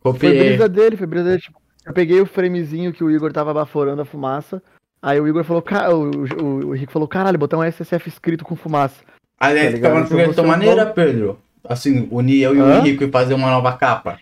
Foi 0.00 0.12
Copiei. 0.12 0.38
brisa 0.50 0.68
dele, 0.68 0.96
foi 0.96 1.06
brisa 1.08 1.24
dele. 1.24 1.40
Tipo, 1.40 1.58
eu 1.84 1.92
peguei 1.92 2.20
o 2.20 2.26
framezinho 2.26 2.92
que 2.92 3.02
o 3.02 3.10
Igor 3.10 3.32
tava 3.32 3.52
baforando 3.52 4.00
a 4.00 4.04
fumaça. 4.04 4.62
Aí 5.02 5.20
o 5.20 5.26
Igor 5.26 5.42
falou, 5.42 5.60
"Ca- 5.60 5.90
o, 5.92 6.08
o, 6.40 6.66
o 6.68 6.74
Henrique 6.76 6.92
falou, 6.92 7.08
caralho, 7.08 7.36
botar 7.36 7.58
um 7.58 7.64
SSF 7.64 8.08
escrito 8.08 8.44
com 8.44 8.54
fumaça. 8.54 9.02
Aliás, 9.40 9.78
Tá 9.80 9.88
uma 9.88 9.96
Então 10.02 10.06
sugestão 10.08 10.44
você 10.44 10.48
maneira, 10.50 10.84
não- 10.84 10.92
Pedro. 10.92 11.38
Assim, 11.68 12.06
unir 12.12 12.42
eu 12.42 12.54
e 12.54 12.60
o? 12.62 12.70
Henrico 12.78 13.02
e 13.02 13.10
fazer 13.10 13.34
uma 13.34 13.50
nova 13.50 13.72
capa. 13.76 14.20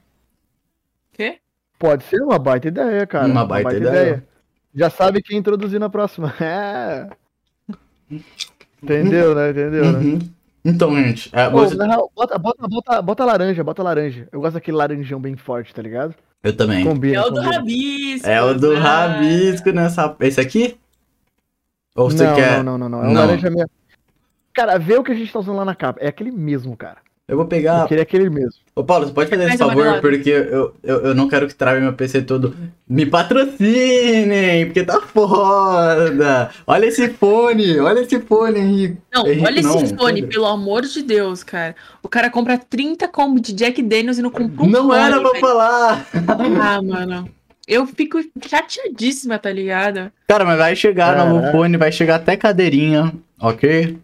Pode 1.78 2.04
ser 2.04 2.22
uma 2.22 2.38
baita 2.38 2.68
ideia, 2.68 3.06
cara. 3.06 3.26
Uma 3.26 3.44
baita 3.44 3.74
ideia. 3.74 4.24
Já 4.74 4.90
sabe 4.90 5.22
quem 5.22 5.38
introduzir 5.38 5.78
na 5.80 5.88
próxima. 5.88 6.34
É. 6.40 7.08
Entendeu, 8.82 9.34
né? 9.34 9.50
Entendeu, 9.50 9.92
né? 9.92 9.98
Uhum. 9.98 10.18
Então, 10.64 10.94
gente, 10.94 11.30
é, 11.32 11.48
Pô, 11.48 11.58
você- 11.58 11.74
bota, 11.76 12.38
bota, 12.38 12.68
bota, 12.68 13.02
bota 13.02 13.24
laranja, 13.24 13.64
bota 13.64 13.82
laranja. 13.82 14.28
Eu 14.30 14.40
gosto 14.40 14.54
daquele 14.54 14.76
laranjão 14.76 15.20
bem 15.20 15.36
forte, 15.36 15.74
tá 15.74 15.82
ligado? 15.82 16.14
eu 16.42 16.54
também. 16.54 16.84
Combina. 16.84 17.16
É 17.16 17.20
o 17.20 17.30
do 17.30 17.36
combina. 17.36 17.52
Rabisco. 17.56 18.28
É 18.28 18.42
o 18.42 18.54
do 18.54 18.74
né? 18.74 18.78
rabisco 18.78 19.70
nessa. 19.72 20.16
Esse 20.20 20.40
aqui? 20.40 20.76
Ou 21.96 22.10
você 22.10 22.24
não, 22.26 22.34
quer. 22.34 22.62
não, 22.62 22.78
não, 22.78 22.88
não, 22.88 22.98
não. 22.98 23.04
É 23.04 23.08
um 23.08 23.12
Não. 23.14 23.20
laranja 23.22 23.50
mesmo. 23.50 23.70
Cara, 24.52 24.78
vê 24.78 24.96
o 24.96 25.02
que 25.02 25.12
a 25.12 25.14
gente 25.14 25.32
tá 25.32 25.38
usando 25.38 25.56
lá 25.56 25.64
na 25.64 25.74
capa. 25.74 25.98
É 26.00 26.08
aquele 26.08 26.30
mesmo, 26.30 26.76
cara. 26.76 26.98
Eu 27.26 27.36
vou 27.36 27.44
Eu 27.44 27.48
pegar. 27.48 27.86
queria 27.88 28.02
aquele 28.02 28.28
mesmo. 28.28 28.52
Ô, 28.76 28.84
Paulo, 28.84 29.06
você 29.06 29.12
pode 29.14 29.30
fazer 29.30 29.44
esse 29.48 29.56
favor, 29.56 29.98
porque 30.02 30.28
eu, 30.28 30.74
eu, 30.82 31.00
eu 31.06 31.14
não 31.14 31.26
quero 31.26 31.46
que 31.48 31.54
trave 31.54 31.80
meu 31.80 31.94
PC 31.94 32.20
todo. 32.22 32.54
Me 32.86 33.06
patrocinem, 33.06 34.66
porque 34.66 34.82
tá 34.84 35.00
foda. 35.00 36.50
Olha 36.66 36.86
esse 36.86 37.08
fone, 37.08 37.78
olha 37.80 38.00
esse 38.00 38.20
fone, 38.20 38.58
Henrique. 38.60 38.98
Não, 39.12 39.26
Henrique 39.26 39.46
olha 39.46 39.62
não, 39.62 39.82
esse 39.82 39.96
fone, 39.96 40.14
Pedro. 40.20 40.28
pelo 40.30 40.46
amor 40.46 40.82
de 40.82 41.02
Deus, 41.02 41.42
cara. 41.42 41.74
O 42.02 42.08
cara 42.08 42.28
compra 42.28 42.58
30 42.58 43.08
combos 43.08 43.40
de 43.40 43.52
Jack 43.54 43.82
Daniels 43.82 44.18
e 44.18 44.22
não 44.22 44.30
compra 44.30 44.62
um 44.64 44.68
Não 44.68 44.88
fone, 44.88 44.98
era 44.98 45.20
pra 45.20 45.30
velho. 45.30 45.40
falar. 45.40 46.06
Ah, 46.60 46.82
mano. 46.82 47.28
Eu 47.66 47.86
fico 47.86 48.20
chateadíssima, 48.46 49.38
tá 49.38 49.50
ligado? 49.50 50.12
Cara, 50.28 50.44
mas 50.44 50.58
vai 50.58 50.76
chegar 50.76 51.16
É. 51.18 51.24
novo 51.26 51.50
fone, 51.50 51.78
vai 51.78 51.90
chegar 51.90 52.16
até 52.16 52.36
cadeirinha, 52.36 53.14
ok? 53.40 53.96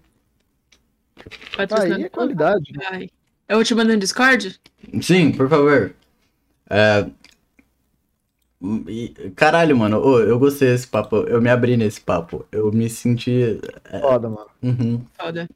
Patrocinado 1.56 1.94
Aí 2.00 2.04
é 2.04 2.08
qualidade. 2.08 2.72
Ai. 2.90 3.10
Eu 3.48 3.56
vou 3.56 3.64
te 3.64 3.74
mandar 3.74 3.94
no 3.94 3.98
Discord? 3.98 4.60
Sim, 5.02 5.32
por 5.32 5.48
favor. 5.48 5.94
É... 6.68 7.06
Caralho, 9.34 9.76
mano, 9.76 9.98
ô, 10.00 10.20
eu 10.20 10.38
gostei 10.38 10.68
desse 10.68 10.86
papo. 10.86 11.16
Eu 11.26 11.40
me 11.40 11.48
abri 11.48 11.76
nesse 11.76 12.00
papo. 12.00 12.46
Eu 12.52 12.70
me 12.70 12.90
senti. 12.90 13.58
Foda, 14.00 14.28
mano. 14.28 14.46
Uhum. 14.62 15.04
Foda. 15.18 15.48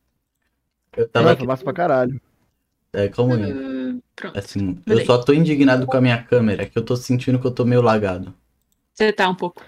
Eu 0.97 1.09
tava. 1.09 1.33
Nossa, 1.33 1.45
massa 1.45 1.65
pra 1.65 1.73
caralho. 1.73 2.21
É, 2.93 3.09
calma 3.09 3.37
aí. 3.37 4.01
Pronto. 4.17 4.39
Assim, 4.39 4.79
eu 4.87 5.05
só 5.05 5.19
tô 5.19 5.33
indignado 5.33 5.87
com 5.87 5.97
a 5.97 6.01
minha 6.01 6.23
câmera, 6.23 6.65
que 6.65 6.79
eu 6.79 6.85
tô 6.85 6.97
sentindo 6.97 7.39
que 7.39 7.47
eu 7.47 7.51
tô 7.51 7.65
meio 7.65 7.83
lagado. 7.83 8.33
Você 8.95 9.13
tá 9.13 9.29
um 9.29 9.35
pouco. 9.35 9.63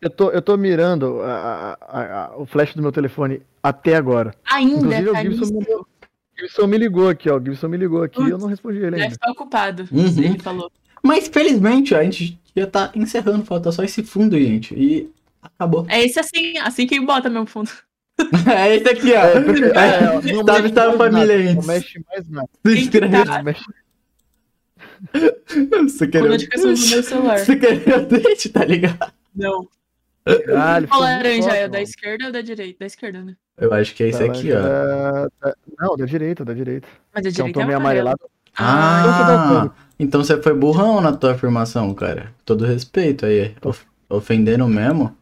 Eu 0.00 0.10
tô, 0.10 0.30
eu 0.30 0.42
tô 0.42 0.56
mirando 0.56 1.22
a- 1.22 1.32
a- 1.34 1.78
a- 1.80 2.24
a- 2.26 2.36
o 2.36 2.44
flash 2.44 2.74
do 2.74 2.82
meu 2.82 2.92
telefone 2.92 3.40
até 3.64 3.96
agora. 3.96 4.34
Ainda, 4.44 4.76
Inclusive, 4.76 5.08
o 5.08 5.12
tá 5.12 5.22
Gibson 5.22 5.54
O 5.58 5.86
Gibson 6.38 6.66
me 6.66 6.78
ligou 6.78 7.08
aqui, 7.08 7.30
ó. 7.30 7.38
O 7.38 7.44
Gibson 7.44 7.68
me 7.68 7.76
ligou 7.78 8.02
aqui 8.02 8.22
e 8.22 8.30
eu 8.30 8.38
não 8.38 8.46
respondi 8.48 8.78
ele 8.78 8.90
Deve 8.90 9.02
ainda. 9.04 9.14
estar 9.14 9.30
ocupado. 9.30 9.88
Uhum. 9.90 10.06
Ele 10.18 10.38
falou. 10.38 10.70
Mas 11.02 11.28
felizmente 11.28 11.94
a 11.94 12.02
gente 12.04 12.38
já 12.56 12.66
tá 12.66 12.92
encerrando, 12.94 13.44
falta 13.44 13.72
só 13.72 13.82
esse 13.82 14.02
fundo, 14.02 14.38
gente. 14.38 14.74
E 14.74 15.10
acabou. 15.42 15.86
É 15.88 16.04
esse 16.04 16.20
assim, 16.20 16.58
assim 16.58 16.86
que 16.86 17.00
bota 17.00 17.28
meu 17.30 17.46
fundo. 17.46 17.70
É 18.46 18.76
esse 18.76 18.88
aqui, 18.88 19.12
ó. 19.12 19.24
É, 19.24 19.40
porque- 19.40 19.64
é, 19.64 20.00
Salve, 20.00 20.32
mexe 20.32 20.44
salve 20.74 20.98
mais 20.98 20.98
família 20.98 21.10
nada, 21.10 21.50
antes. 21.50 21.54
Não 21.56 21.74
mexe 21.74 22.04
mais 22.08 22.28
nada. 22.28 22.48
Se 22.64 22.78
inscreve. 22.78 23.24
tá? 23.24 23.36
Não 23.38 23.42
mexe- 23.44 23.64
Você 25.88 26.06
querendo. 26.08 26.30
notificação 26.30 26.74
do 26.74 26.86
meu 26.88 27.02
celular. 27.02 27.38
Você 27.38 27.56
querendo 27.56 28.06
deixa, 28.08 28.48
tá 28.50 28.64
ligado? 28.64 29.12
Não. 29.34 29.68
Caralho, 30.24 30.88
Qual 30.88 31.00
laranja 31.00 31.50
é? 31.50 31.68
Da 31.68 31.82
esquerda 31.82 32.26
ou 32.26 32.32
da 32.32 32.40
direita? 32.40 32.78
Da 32.80 32.86
esquerda, 32.86 33.22
né? 33.22 33.36
Eu 33.56 33.72
acho 33.72 33.94
que 33.94 34.02
é 34.02 34.08
esse 34.08 34.18
Tá, 34.18 34.24
aqui, 34.32 34.52
ó. 34.52 34.60
da- 34.60 35.28
da- 35.40 35.54
Não, 35.78 35.96
da 35.96 36.04
direita, 36.06 36.44
da 36.44 36.52
direita. 36.54 36.88
Mas 37.14 37.24
a 37.26 37.30
Que 37.30 37.40
é 37.40 37.44
um 37.44 37.46
direita 37.46 37.60
tom 37.60 37.66
meio 37.66 37.76
é 37.76 37.76
amarelo. 37.76 38.08
amarelado. 38.08 38.30
Ah, 38.56 39.00
Então 39.00 39.12
você 39.12 39.24
tá 39.24 39.62
Ah, 39.62 39.70
então 39.98 40.24
você 40.24 40.42
foi 40.42 40.54
burrão 40.54 41.00
na 41.00 41.12
tua 41.12 41.32
afirmação, 41.32 41.92
cara. 41.94 42.32
Todo 42.44 42.64
respeito 42.64 43.26
aí. 43.26 43.54
Of- 43.62 43.86
ofendendo 44.08 44.66
mesmo. 44.68 45.16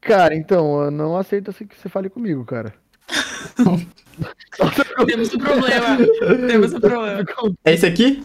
Cara, 0.00 0.34
então, 0.34 0.82
eu 0.84 0.90
não 0.90 1.16
aceito 1.16 1.50
assim 1.50 1.66
que 1.66 1.76
você 1.78 1.88
fale 1.88 2.08
comigo, 2.10 2.44
cara. 2.44 2.74
Temos 5.06 5.34
um 5.34 5.38
problema. 5.38 5.96
Temos 6.46 6.72
um 6.74 6.80
problema. 6.80 7.24
É 7.64 7.72
esse 7.74 7.86
aqui? 7.86 8.22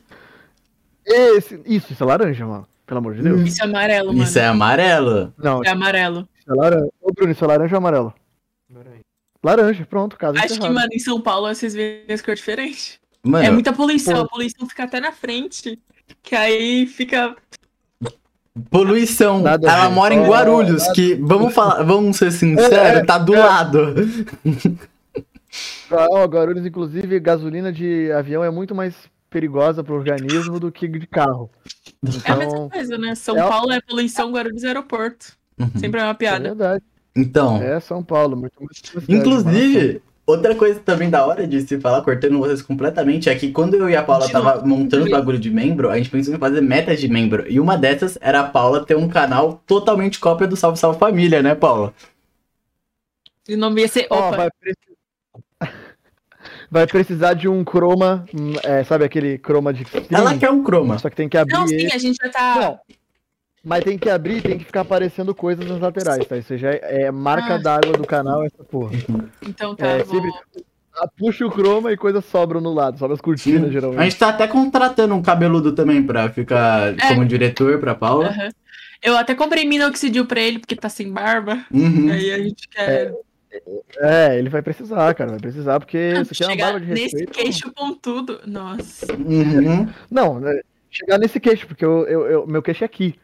Esse, 1.05 1.59
isso, 1.65 1.91
isso 1.93 2.03
é 2.03 2.05
laranja, 2.05 2.45
mano. 2.45 2.67
Pelo 2.85 2.99
amor 2.99 3.15
de 3.15 3.21
Deus. 3.23 3.41
Isso 3.41 3.61
é 3.61 3.65
amarelo, 3.65 4.07
mano. 4.13 4.23
Isso 4.23 4.39
é 4.39 4.47
amarelo. 4.47 5.33
Não, 5.37 5.63
É 5.63 5.69
amarelo. 5.69 6.27
isso 6.39 6.51
é 6.51 6.55
laranja. 6.55 6.89
Ô, 7.01 7.11
Bruno, 7.13 7.31
isso 7.31 7.43
é 7.43 7.47
laranja 7.47 7.75
ou 7.75 7.77
amarelo? 7.77 8.13
Laranja, 9.43 9.85
pronto, 9.85 10.17
caso 10.17 10.37
Acho 10.37 10.47
que, 10.47 10.53
encerrado. 10.53 10.73
mano, 10.73 10.89
em 10.93 10.99
São 10.99 11.21
Paulo 11.21 11.47
vocês 11.47 11.73
veem 11.73 12.03
as 12.09 12.21
cores 12.21 12.39
diferentes. 12.39 12.99
Mano, 13.23 13.45
É 13.45 13.49
muita 13.51 13.71
poluição. 13.73 14.15
pô. 14.15 14.21
A 14.21 14.27
poluição 14.27 14.67
fica 14.67 14.83
até 14.83 14.99
na 14.99 15.11
frente. 15.11 15.79
Que 16.23 16.35
aí 16.35 16.85
fica. 16.87 17.35
poluição. 18.69 19.39
Nada 19.41 19.69
Ela 19.69 19.89
mora 19.89 20.13
em 20.13 20.25
Guarulhos, 20.27 20.81
nada- 20.83 20.93
que, 20.93 21.15
vamos 21.15 21.53
falar, 21.53 21.83
vamos 21.83 22.17
ser 22.17 22.27
É, 22.27 22.31
sinceros, 22.31 23.05
tá 23.07 23.17
do 23.17 23.35
é. 23.35 23.39
lado. 23.39 23.95
Ah, 25.91 26.07
Ó, 26.11 26.25
Guarulhos, 26.25 26.65
inclusive, 26.65 27.19
gasolina 27.19 27.71
de 27.71 28.11
avião 28.11 28.43
é 28.43 28.49
muito 28.51 28.75
mais 28.75 28.95
perigosa 29.29 29.83
pro 29.83 29.95
organismo 29.95 30.59
do 30.59 30.71
que 30.71 30.87
de 30.87 31.07
carro. 31.07 31.49
É 32.25 32.31
a 32.31 32.35
mesma 32.35 32.53
Então, 32.53 32.69
coisa, 32.69 32.97
né? 32.97 33.15
São 33.15 33.37
é 33.37 33.47
Paulo 33.47 33.71
é 33.71 33.81
poluição, 33.81 34.31
Guarulhos 34.31 34.63
é 34.63 34.67
aeroporto. 34.67 35.33
Uhum. 35.59 35.71
Sempre 35.79 35.99
é 36.01 36.03
uma 36.03 36.11
é 36.11 36.15
piada. 36.15 36.43
verdade. 36.49 36.83
Então, 37.19 37.61
É 37.61 37.79
São 37.79 38.03
Paulo, 38.03 38.35
muito 38.37 38.53
mais 38.61 38.77
cidade, 38.77 39.05
inclusive, 39.13 40.01
outra 40.25 40.55
coisa 40.55 40.79
também 40.79 41.09
da 41.09 41.25
hora 41.25 41.47
de 41.47 41.59
se 41.61 41.79
falar, 41.79 42.01
cortando 42.03 42.37
vocês 42.39 42.61
completamente, 42.61 43.29
é 43.29 43.35
que 43.35 43.51
quando 43.51 43.73
eu 43.75 43.89
e 43.89 43.95
a 43.95 44.03
Paula 44.03 44.25
De 44.27 44.31
tava 44.31 44.63
montando 44.65 45.05
os 45.05 45.11
bagulho 45.11 45.39
de 45.39 45.49
membro, 45.49 45.89
a 45.89 45.97
gente 45.97 46.09
pensou 46.09 46.33
em 46.33 46.37
fazer 46.37 46.61
metas 46.61 46.99
de 46.99 47.07
membro. 47.07 47.45
E 47.51 47.59
uma 47.59 47.77
dessas 47.77 48.17
era 48.21 48.41
a 48.41 48.43
Paula 48.43 48.85
ter 48.85 48.95
um 48.95 49.07
canal 49.09 49.61
totalmente 49.65 50.19
cópia 50.19 50.47
do 50.47 50.55
Salve 50.55 50.77
Salve 50.77 50.99
Família, 50.99 51.41
né, 51.41 51.55
Paula? 51.55 51.93
E 53.47 53.55
o 53.55 53.57
nome 53.57 53.81
ia 53.81 53.87
ser. 53.87 54.05
Opa, 54.11 54.37
vai, 54.37 54.49
precis- 54.59 54.95
vai 56.69 56.85
precisar 56.87 57.33
de 57.33 57.47
um 57.47 57.63
croma, 57.63 58.25
hum, 58.33 58.53
é, 58.63 58.83
sabe 58.83 59.03
aquele 59.03 59.39
croma 59.39 59.73
de? 59.73 59.85
Ela 60.11 60.37
quer 60.37 60.51
um 60.51 60.63
croma. 60.63 60.99
Só 60.99 61.09
que 61.09 61.15
tem 61.15 61.27
que 61.27 61.37
abrir 61.37 61.53
não, 61.53 61.67
sim, 61.67 61.87
a 61.91 61.97
gente 61.97 62.17
já 62.21 62.29
tá. 62.29 62.55
Não, 62.55 62.79
mas 63.69 63.83
tem 63.83 63.97
que 63.97 64.09
abrir 64.09 64.37
e 64.37 64.41
tem 64.41 64.57
que 64.57 64.65
ficar 64.65 64.81
aparecendo 64.81 65.33
coisas 65.35 65.65
nas 65.65 65.79
laterais, 65.79 66.25
tá? 66.25 66.35
Isso 66.35 66.57
já 66.57 66.71
é, 66.71 67.03
é 67.03 67.11
marca 67.11 67.53
Ah. 67.55 67.57
d'água 67.59 67.93
do 67.93 68.05
canal, 68.05 68.43
essa 68.43 68.63
porra. 68.63 68.91
Então 69.41 69.75
tá, 69.75 69.85
É, 69.87 70.03
sempre- 70.03 70.31
Ah, 71.01 71.07
Puxa 71.17 71.45
o 71.45 71.51
croma 71.51 71.93
e 71.93 71.95
coisas 71.97 72.25
sobram 72.25 72.59
no 72.59 72.73
lado, 72.73 72.99
sobra 72.99 73.13
as 73.15 73.21
cortinas, 73.21 73.69
A 73.69 73.71
geralmente. 73.71 74.03
gente 74.03 74.17
tá 74.19 74.29
até 74.29 74.45
contratando 74.47 75.13
um 75.15 75.21
cabeludo 75.21 75.71
também 75.71 76.03
pra 76.03 76.27
ficar 76.29 76.93
É. 76.99 77.07
como 77.07 77.25
diretor 77.25 77.79
pra 77.79 77.95
Paula. 77.95 78.27
Aham. 78.27 78.49
Eu 79.01 79.15
até 79.15 79.33
comprei 79.33 79.65
minoxidil 79.65 80.25
pra 80.25 80.41
ele, 80.41 80.59
porque 80.59 80.75
tá 80.75 80.89
sem 80.89 81.09
barba. 81.09 81.63
Uhum. 81.73 82.11
Aí 82.11 82.31
a 82.33 82.39
gente 82.39 82.67
quer. 82.67 83.13
É, 84.01 84.37
ele 84.37 84.49
vai 84.49 84.61
precisar, 84.61 85.13
cara, 85.15 85.29
vai 85.31 85.39
precisar, 85.39 85.79
porque 85.79 86.11
Não, 86.13 86.21
isso 86.23 86.33
aqui 86.33 86.43
é 86.43 86.45
uma 86.47 86.51
chegar 86.51 86.65
barba 86.73 86.79
de 86.81 86.91
nesse 86.91 87.03
respeito. 87.03 87.31
queixo 87.31 87.71
pontudo. 87.71 88.41
Nossa. 88.45 89.13
Uhum. 89.13 89.87
Não, 90.11 90.39
né, 90.41 90.59
chegar 90.91 91.17
nesse 91.17 91.39
queixo, 91.39 91.65
porque 91.65 91.85
eu, 91.85 92.05
eu- 92.07 92.25
eu- 92.27 92.47
meu 92.47 92.61
queixo 92.61 92.83
é 92.83 92.85
aqui. 92.85 93.15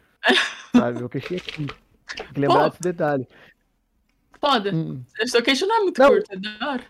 Sabe, 0.72 0.98
meu 0.98 1.08
queixo 1.08 1.34
é 1.34 1.36
aqui. 1.36 1.66
Tem 2.16 2.26
que 2.32 2.40
lembrar 2.40 2.64
Pô. 2.64 2.68
desse 2.70 2.82
detalhe. 2.82 3.28
Foda. 4.40 4.70
Hum. 4.74 5.02
Queixo 5.44 5.66
não 5.66 5.76
é 5.76 5.80
muito 5.80 6.00
Não. 6.00 6.08
curto, 6.08 6.32
é 6.32 6.36
da 6.36 6.70
hora. 6.70 6.82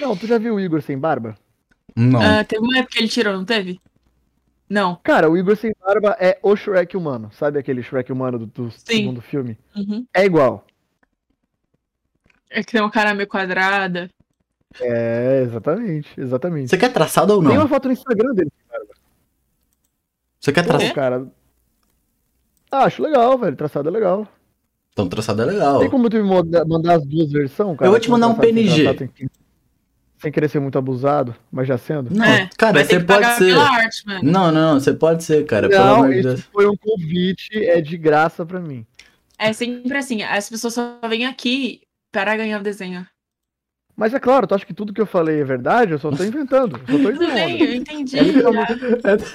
Não, 0.00 0.16
tu 0.16 0.26
já 0.26 0.38
viu 0.38 0.54
o 0.54 0.60
Igor 0.60 0.80
sem 0.80 0.98
barba? 0.98 1.36
Não. 1.94 2.20
Ah, 2.20 2.44
teve 2.44 2.62
uma 2.62 2.78
época 2.78 2.92
que 2.94 2.98
ele 3.00 3.08
tirou, 3.08 3.34
não 3.34 3.44
teve? 3.44 3.80
Não. 4.68 4.96
Cara, 5.02 5.28
o 5.30 5.36
Igor 5.36 5.56
sem 5.56 5.72
barba 5.80 6.16
é 6.20 6.38
o 6.42 6.54
Shrek 6.54 6.96
humano. 6.96 7.30
Sabe 7.32 7.58
aquele 7.58 7.82
Shrek 7.82 8.12
humano 8.12 8.38
do, 8.38 8.46
do 8.46 8.70
segundo 8.70 9.20
filme? 9.20 9.58
Uhum. 9.76 10.06
É 10.14 10.24
igual. 10.24 10.66
É 12.50 12.62
que 12.62 12.72
tem 12.72 12.80
uma 12.80 12.90
cara 12.90 13.14
meio 13.14 13.28
quadrada. 13.28 14.10
É, 14.80 15.42
exatamente, 15.42 16.20
exatamente. 16.20 16.68
Você 16.68 16.78
quer 16.78 16.92
traçado 16.92 17.32
ou 17.34 17.40
Tem 17.40 17.48
não? 17.48 17.56
uma 17.56 17.68
foto 17.68 17.86
no 17.86 17.92
Instagram 17.92 18.34
dele, 18.34 18.52
Você 20.38 20.52
quer 20.52 20.64
traçado? 20.64 20.94
Cara. 20.94 21.26
Ah, 22.70 22.84
acho 22.84 23.02
legal, 23.02 23.38
velho. 23.38 23.56
Traçado 23.56 23.88
é 23.88 23.92
legal. 23.92 24.26
Então, 24.92 25.08
traçado 25.08 25.42
é 25.42 25.44
legal. 25.44 25.78
Tem 25.80 25.88
como 25.90 26.10
tu 26.10 26.16
me 26.16 26.22
mandar 26.22 26.94
as 26.96 27.06
duas 27.06 27.30
versões, 27.30 27.76
cara? 27.76 27.86
Eu 27.86 27.92
vou 27.92 28.00
te 28.00 28.10
mandar 28.10 28.28
um 28.28 28.34
PNG. 28.34 28.82
traçado, 28.82 29.10
sem- 29.16 29.28
Sem 30.20 30.32
querer 30.32 30.48
ser 30.48 30.58
muito 30.58 30.76
abusado, 30.76 31.32
mas 31.48 31.68
já 31.68 31.78
sendo. 31.78 32.12
Não, 32.12 32.24
é, 32.24 32.50
cara, 32.58 32.84
você 32.84 32.98
que 32.98 33.04
pode 33.04 33.26
ser. 33.36 33.56
arte. 33.56 34.04
Não, 34.06 34.20
não, 34.22 34.52
não, 34.52 34.80
você 34.80 34.92
pode 34.92 35.22
ser, 35.22 35.44
cara, 35.46 35.68
Não, 35.68 36.10
esse 36.12 36.22
Deus. 36.22 36.40
foi 36.52 36.66
um 36.66 36.76
convite, 36.76 37.56
é 37.64 37.80
de 37.80 37.96
graça 37.96 38.44
pra 38.44 38.58
mim. 38.58 38.84
É 39.38 39.52
sempre 39.52 39.96
assim, 39.96 40.24
as 40.24 40.48
pessoas 40.50 40.74
só 40.74 40.98
vêm 41.08 41.24
aqui 41.24 41.82
para 42.10 42.36
ganhar 42.36 42.58
o 42.58 42.62
desenho. 42.64 43.06
Mas 43.98 44.14
é 44.14 44.20
claro, 44.20 44.46
tu 44.46 44.54
acha 44.54 44.64
que 44.64 44.72
tudo 44.72 44.92
que 44.92 45.00
eu 45.00 45.06
falei 45.06 45.40
é 45.40 45.44
verdade? 45.44 45.90
Eu 45.90 45.98
só 45.98 46.08
tô 46.12 46.22
inventando. 46.22 46.76
Eu 46.76 46.86
só 46.86 46.92
tô 46.92 46.98
Tudo 47.10 47.24
inventando. 47.24 47.34
bem, 47.34 47.62
eu 47.64 47.74
entendi. 47.74 48.16
É 48.16 48.24
já. 48.26 48.40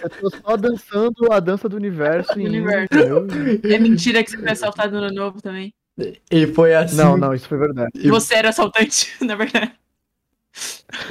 Eu 0.06 0.10
tô 0.10 0.30
só 0.30 0.56
dançando 0.56 1.34
a 1.34 1.40
dança 1.42 1.68
do 1.68 1.76
universo. 1.76 2.34
Do 2.34 2.46
universo. 2.46 2.88
É 3.70 3.78
mentira 3.78 4.24
que 4.24 4.32
você 4.32 4.38
foi 4.38 4.50
assaltado 4.52 4.94
no 4.98 5.04
ano 5.08 5.14
novo 5.16 5.42
também. 5.42 5.74
E 6.32 6.48
foi 6.48 6.74
assim. 6.74 6.96
Não, 6.96 7.18
não, 7.18 7.34
isso 7.34 7.46
foi 7.50 7.58
verdade. 7.58 7.92
E- 7.94 8.10
Você 8.10 8.36
era 8.36 8.50
assaltante, 8.50 9.12
na 9.22 9.36
verdade. 9.36 9.74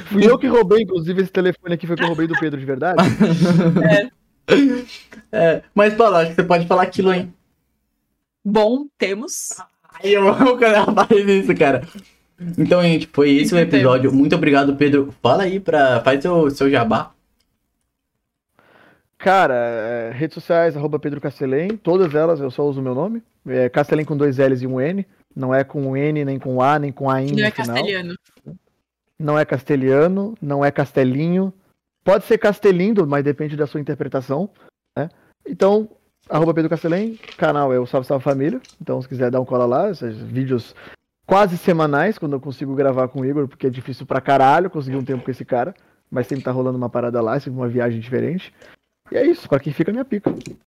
Fui 0.05 0.27
eu 0.27 0.39
que 0.39 0.47
roubei, 0.47 0.81
inclusive, 0.81 1.21
esse 1.21 1.31
telefone 1.31 1.75
aqui 1.75 1.85
foi 1.85 1.95
que 1.95 2.01
eu 2.03 2.07
roubei 2.07 2.25
do 2.25 2.35
Pedro 2.35 2.59
de 2.59 2.65
verdade. 2.65 3.03
É, 5.31 5.63
mas, 5.73 5.93
Paulo, 5.93 6.17
acho 6.17 6.29
que 6.31 6.35
você 6.35 6.43
pode 6.43 6.67
falar 6.67 6.83
aquilo, 6.83 7.13
hein? 7.13 7.33
Bom, 8.43 8.87
temos. 8.97 9.49
Ai, 9.93 10.15
eu 10.15 10.27
amo 10.27 10.57
quando 10.57 10.63
ela 10.63 10.93
faz 10.93 11.27
isso, 11.27 11.55
cara. 11.55 11.87
Então, 12.57 12.81
gente, 12.81 13.07
foi 13.07 13.31
esse 13.31 13.53
o 13.53 13.57
episódio. 13.57 14.11
Muito 14.13 14.35
obrigado, 14.35 14.75
Pedro. 14.75 15.13
Fala 15.21 15.43
aí 15.43 15.59
pra. 15.59 16.01
Faz 16.01 16.21
seu, 16.21 16.49
seu 16.49 16.69
jabá. 16.69 17.11
Cara, 19.17 19.53
é, 19.55 20.11
redes 20.11 20.33
sociais, 20.35 20.75
arroba 20.75 20.99
Pedro 20.99 21.21
Castelém, 21.21 21.77
todas 21.77 22.13
elas 22.13 22.41
eu 22.41 22.51
só 22.51 22.65
uso 22.65 22.81
o 22.81 22.83
meu 22.83 22.93
nome. 22.93 23.23
É 23.47 23.69
Castelém 23.69 24.03
com 24.05 24.17
dois 24.17 24.37
L's 24.37 24.61
e 24.61 24.67
um 24.67 24.81
N. 24.81 25.05
Não 25.33 25.55
é 25.55 25.63
com 25.63 25.81
um 25.81 25.95
N, 25.97 26.25
nem 26.25 26.37
com 26.37 26.61
A, 26.61 26.77
nem 26.77 26.91
com 26.91 27.09
A 27.09 27.21
Não 27.21 27.27
no 27.27 27.39
é 27.41 27.51
final. 27.51 27.75
castelhano. 27.75 28.15
Não 29.17 29.39
é 29.39 29.45
castelhano, 29.45 30.37
não 30.41 30.65
é 30.65 30.71
castelinho. 30.71 31.53
Pode 32.03 32.25
ser 32.25 32.37
castelindo, 32.37 33.07
mas 33.07 33.23
depende 33.23 33.55
da 33.55 33.65
sua 33.65 33.79
interpretação. 33.79 34.49
Né? 34.97 35.09
Então, 35.47 35.89
arroba 36.29 36.53
Pedro 36.53 36.69
Castelém, 36.69 37.17
canal 37.37 37.71
é 37.71 37.79
o 37.79 37.85
Salve 37.85 38.05
Salve 38.05 38.25
Família. 38.25 38.59
Então, 38.81 39.01
se 39.01 39.07
quiser 39.07 39.31
dar 39.31 39.39
um 39.39 39.45
cola 39.45 39.65
lá, 39.65 39.89
esses 39.89 40.17
vídeos 40.17 40.75
quase 41.25 41.57
semanais, 41.57 42.17
quando 42.17 42.33
eu 42.33 42.39
consigo 42.39 42.75
gravar 42.75 43.07
com 43.07 43.21
o 43.21 43.25
Igor, 43.25 43.47
porque 43.47 43.67
é 43.67 43.69
difícil 43.69 44.05
pra 44.05 44.21
caralho 44.21 44.69
conseguir 44.69 44.97
um 44.97 45.03
tempo 45.03 45.23
com 45.23 45.31
esse 45.31 45.45
cara. 45.45 45.73
Mas 46.09 46.27
sempre 46.27 46.43
tá 46.43 46.51
rolando 46.51 46.77
uma 46.77 46.89
parada 46.89 47.19
lá, 47.21 47.39
sempre 47.39 47.59
uma 47.59 47.67
viagem 47.67 47.99
diferente. 47.99 48.53
E 49.11 49.17
é 49.17 49.25
isso, 49.25 49.49
pra 49.49 49.59
quem 49.59 49.73
fica 49.73 49.91
minha 49.91 50.05
pica. 50.05 50.33